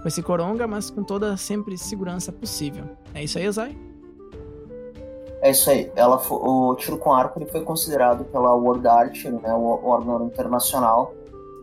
com 0.00 0.06
esse 0.06 0.22
coronga, 0.22 0.68
mas 0.68 0.88
com 0.88 1.02
toda 1.02 1.36
sempre 1.36 1.76
segurança 1.76 2.30
possível. 2.30 2.84
É 3.12 3.24
isso 3.24 3.38
aí, 3.38 3.50
Zay? 3.50 3.76
É 5.42 5.50
isso 5.50 5.68
aí. 5.68 5.90
Ela 5.96 6.16
o 6.30 6.76
tiro 6.76 6.96
com 6.96 7.12
arco 7.12 7.40
ele 7.40 7.50
foi 7.50 7.62
considerado 7.62 8.22
pela 8.26 8.54
World 8.54 8.86
Art, 8.86 9.24
né, 9.24 9.52
o 9.52 9.84
órgão 9.84 10.26
internacional 10.26 11.16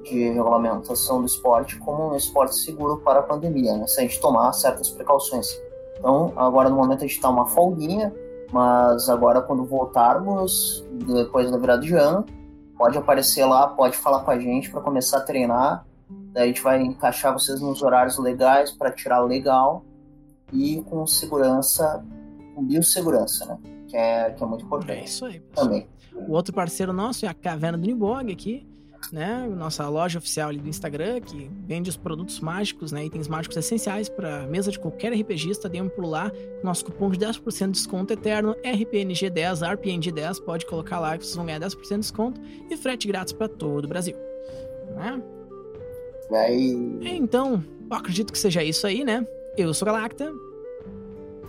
de 0.10 0.30
regulamentação 0.30 1.20
do 1.20 1.26
esporte, 1.26 1.78
como 1.80 2.12
um 2.12 2.16
esporte 2.16 2.56
seguro 2.56 2.98
para 2.98 3.20
a 3.20 3.24
pandemia, 3.24 3.76
né, 3.78 3.88
se 3.88 4.00
a 4.00 4.04
gente 4.04 4.20
tomar 4.20 4.52
certas 4.54 4.90
precauções. 4.90 5.48
Então, 6.00 6.34
agora 6.36 6.70
no 6.70 6.76
momento 6.76 7.00
a 7.00 7.08
gente 7.08 7.16
está 7.16 7.30
uma 7.30 7.48
folguinha, 7.48 8.14
mas 8.52 9.10
agora 9.10 9.42
quando 9.42 9.66
voltarmos, 9.66 10.86
depois 10.92 11.50
da 11.52 11.58
virada 11.58 11.82
de 11.82 11.94
ano, 11.94 12.26
pode 12.78 12.98
aparecer 12.98 13.46
lá, 13.46 13.68
pode 13.68 13.98
falar 13.98 14.20
com 14.22 14.32
a 14.32 14.40
gente 14.40 14.70
para 14.70 14.82
começar 14.82 15.18
a 15.18 15.22
treinar. 15.22 15.86
Daí 16.32 16.44
a 16.44 16.48
gente 16.48 16.62
vai 16.62 16.82
encaixar 16.82 17.34
vocês 17.34 17.60
nos 17.60 17.82
horários 17.82 18.18
legais 18.20 18.72
para 18.72 18.92
tirar 18.92 19.20
legal 19.22 19.84
e 20.54 20.82
com 20.84 21.06
segurança, 21.08 22.06
com 22.56 22.64
biossegurança, 22.64 23.46
né? 23.46 23.58
Que 23.88 23.98
é, 23.98 24.32
que 24.32 24.44
é 24.44 24.46
muito 24.46 24.64
É 24.64 24.66
importante 24.66 25.06
isso 25.06 25.26
aí, 25.26 25.40
pessoal. 25.40 25.66
também. 25.68 25.88
O 26.14 26.34
outro 26.34 26.54
parceiro 26.54 26.94
nosso 26.94 27.26
é 27.26 27.30
a 27.30 27.34
Caverna 27.34 27.78
do 27.78 27.86
Nibog 27.86 28.32
aqui, 28.32 28.68
né? 29.12 29.48
Nossa 29.48 29.88
loja 29.88 30.20
oficial 30.20 30.50
ali 30.50 30.60
do 30.60 30.68
Instagram, 30.68 31.22
que 31.22 31.50
vende 31.66 31.90
os 31.90 31.98
produtos 31.98 32.40
mágicos, 32.40 32.92
né? 32.92 33.06
Itens 33.06 33.28
mágicos 33.28 33.58
essenciais 33.58 34.10
para 34.10 34.46
mesa 34.48 34.72
de 34.72 34.80
qualquer 34.80 35.14
RPGista. 35.14 35.70
Dê 35.70 35.82
um 35.82 35.90
pulo 35.90 36.10
lá. 36.10 36.32
Nosso 36.64 36.86
cupom 36.86 37.10
de 37.10 37.18
10% 37.20 37.66
de 37.66 37.72
desconto 37.72 38.14
eterno, 38.14 38.56
RPNG10, 38.64 39.62
RPNG10. 39.78 40.44
Pode 40.44 40.66
colocar 40.66 41.00
lá 41.00 41.18
que 41.18 41.26
vocês 41.26 41.36
vão 41.36 41.46
ganhar 41.46 41.60
10% 41.60 41.90
de 41.90 41.98
desconto 42.00 42.42
e 42.70 42.78
frete 42.78 43.08
grátis 43.08 43.34
para 43.34 43.48
todo 43.48 43.86
o 43.86 43.88
Brasil. 43.88 44.16
Né? 44.96 45.22
Aí, 46.32 47.00
Então, 47.02 47.64
eu 47.90 47.98
acredito 47.98 48.34
que 48.34 48.40
seja 48.40 48.64
isso 48.64 48.86
aí, 48.86 49.06
né? 49.06 49.26
Eu 49.56 49.74
sou 49.74 49.86
Galacta. 49.86 50.34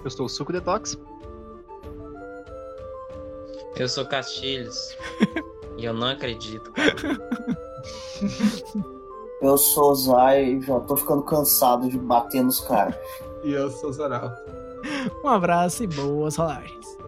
Eu 0.04 0.10
sou 0.10 0.26
o 0.26 0.28
Suco 0.28 0.52
Detox. 0.52 0.96
Eu 3.76 3.88
sou 3.88 4.06
Castilhos. 4.06 4.96
e 5.78 5.84
eu 5.84 5.94
não 5.94 6.08
acredito, 6.08 6.72
cara. 6.72 6.92
eu 9.40 9.56
sou 9.56 9.92
o 9.92 9.94
Zay 9.94 10.56
e 10.56 10.60
já 10.60 10.80
tô 10.80 10.96
ficando 10.96 11.22
cansado 11.22 11.88
de 11.88 11.96
bater 11.96 12.42
nos 12.42 12.60
caras. 12.60 12.96
E 13.44 13.52
eu 13.52 13.70
sou 13.70 13.90
o 13.90 13.92
Zaralto. 13.92 14.42
Um 15.24 15.28
abraço 15.28 15.84
e 15.84 15.86
boas 15.86 16.36
rolagens. 16.36 16.98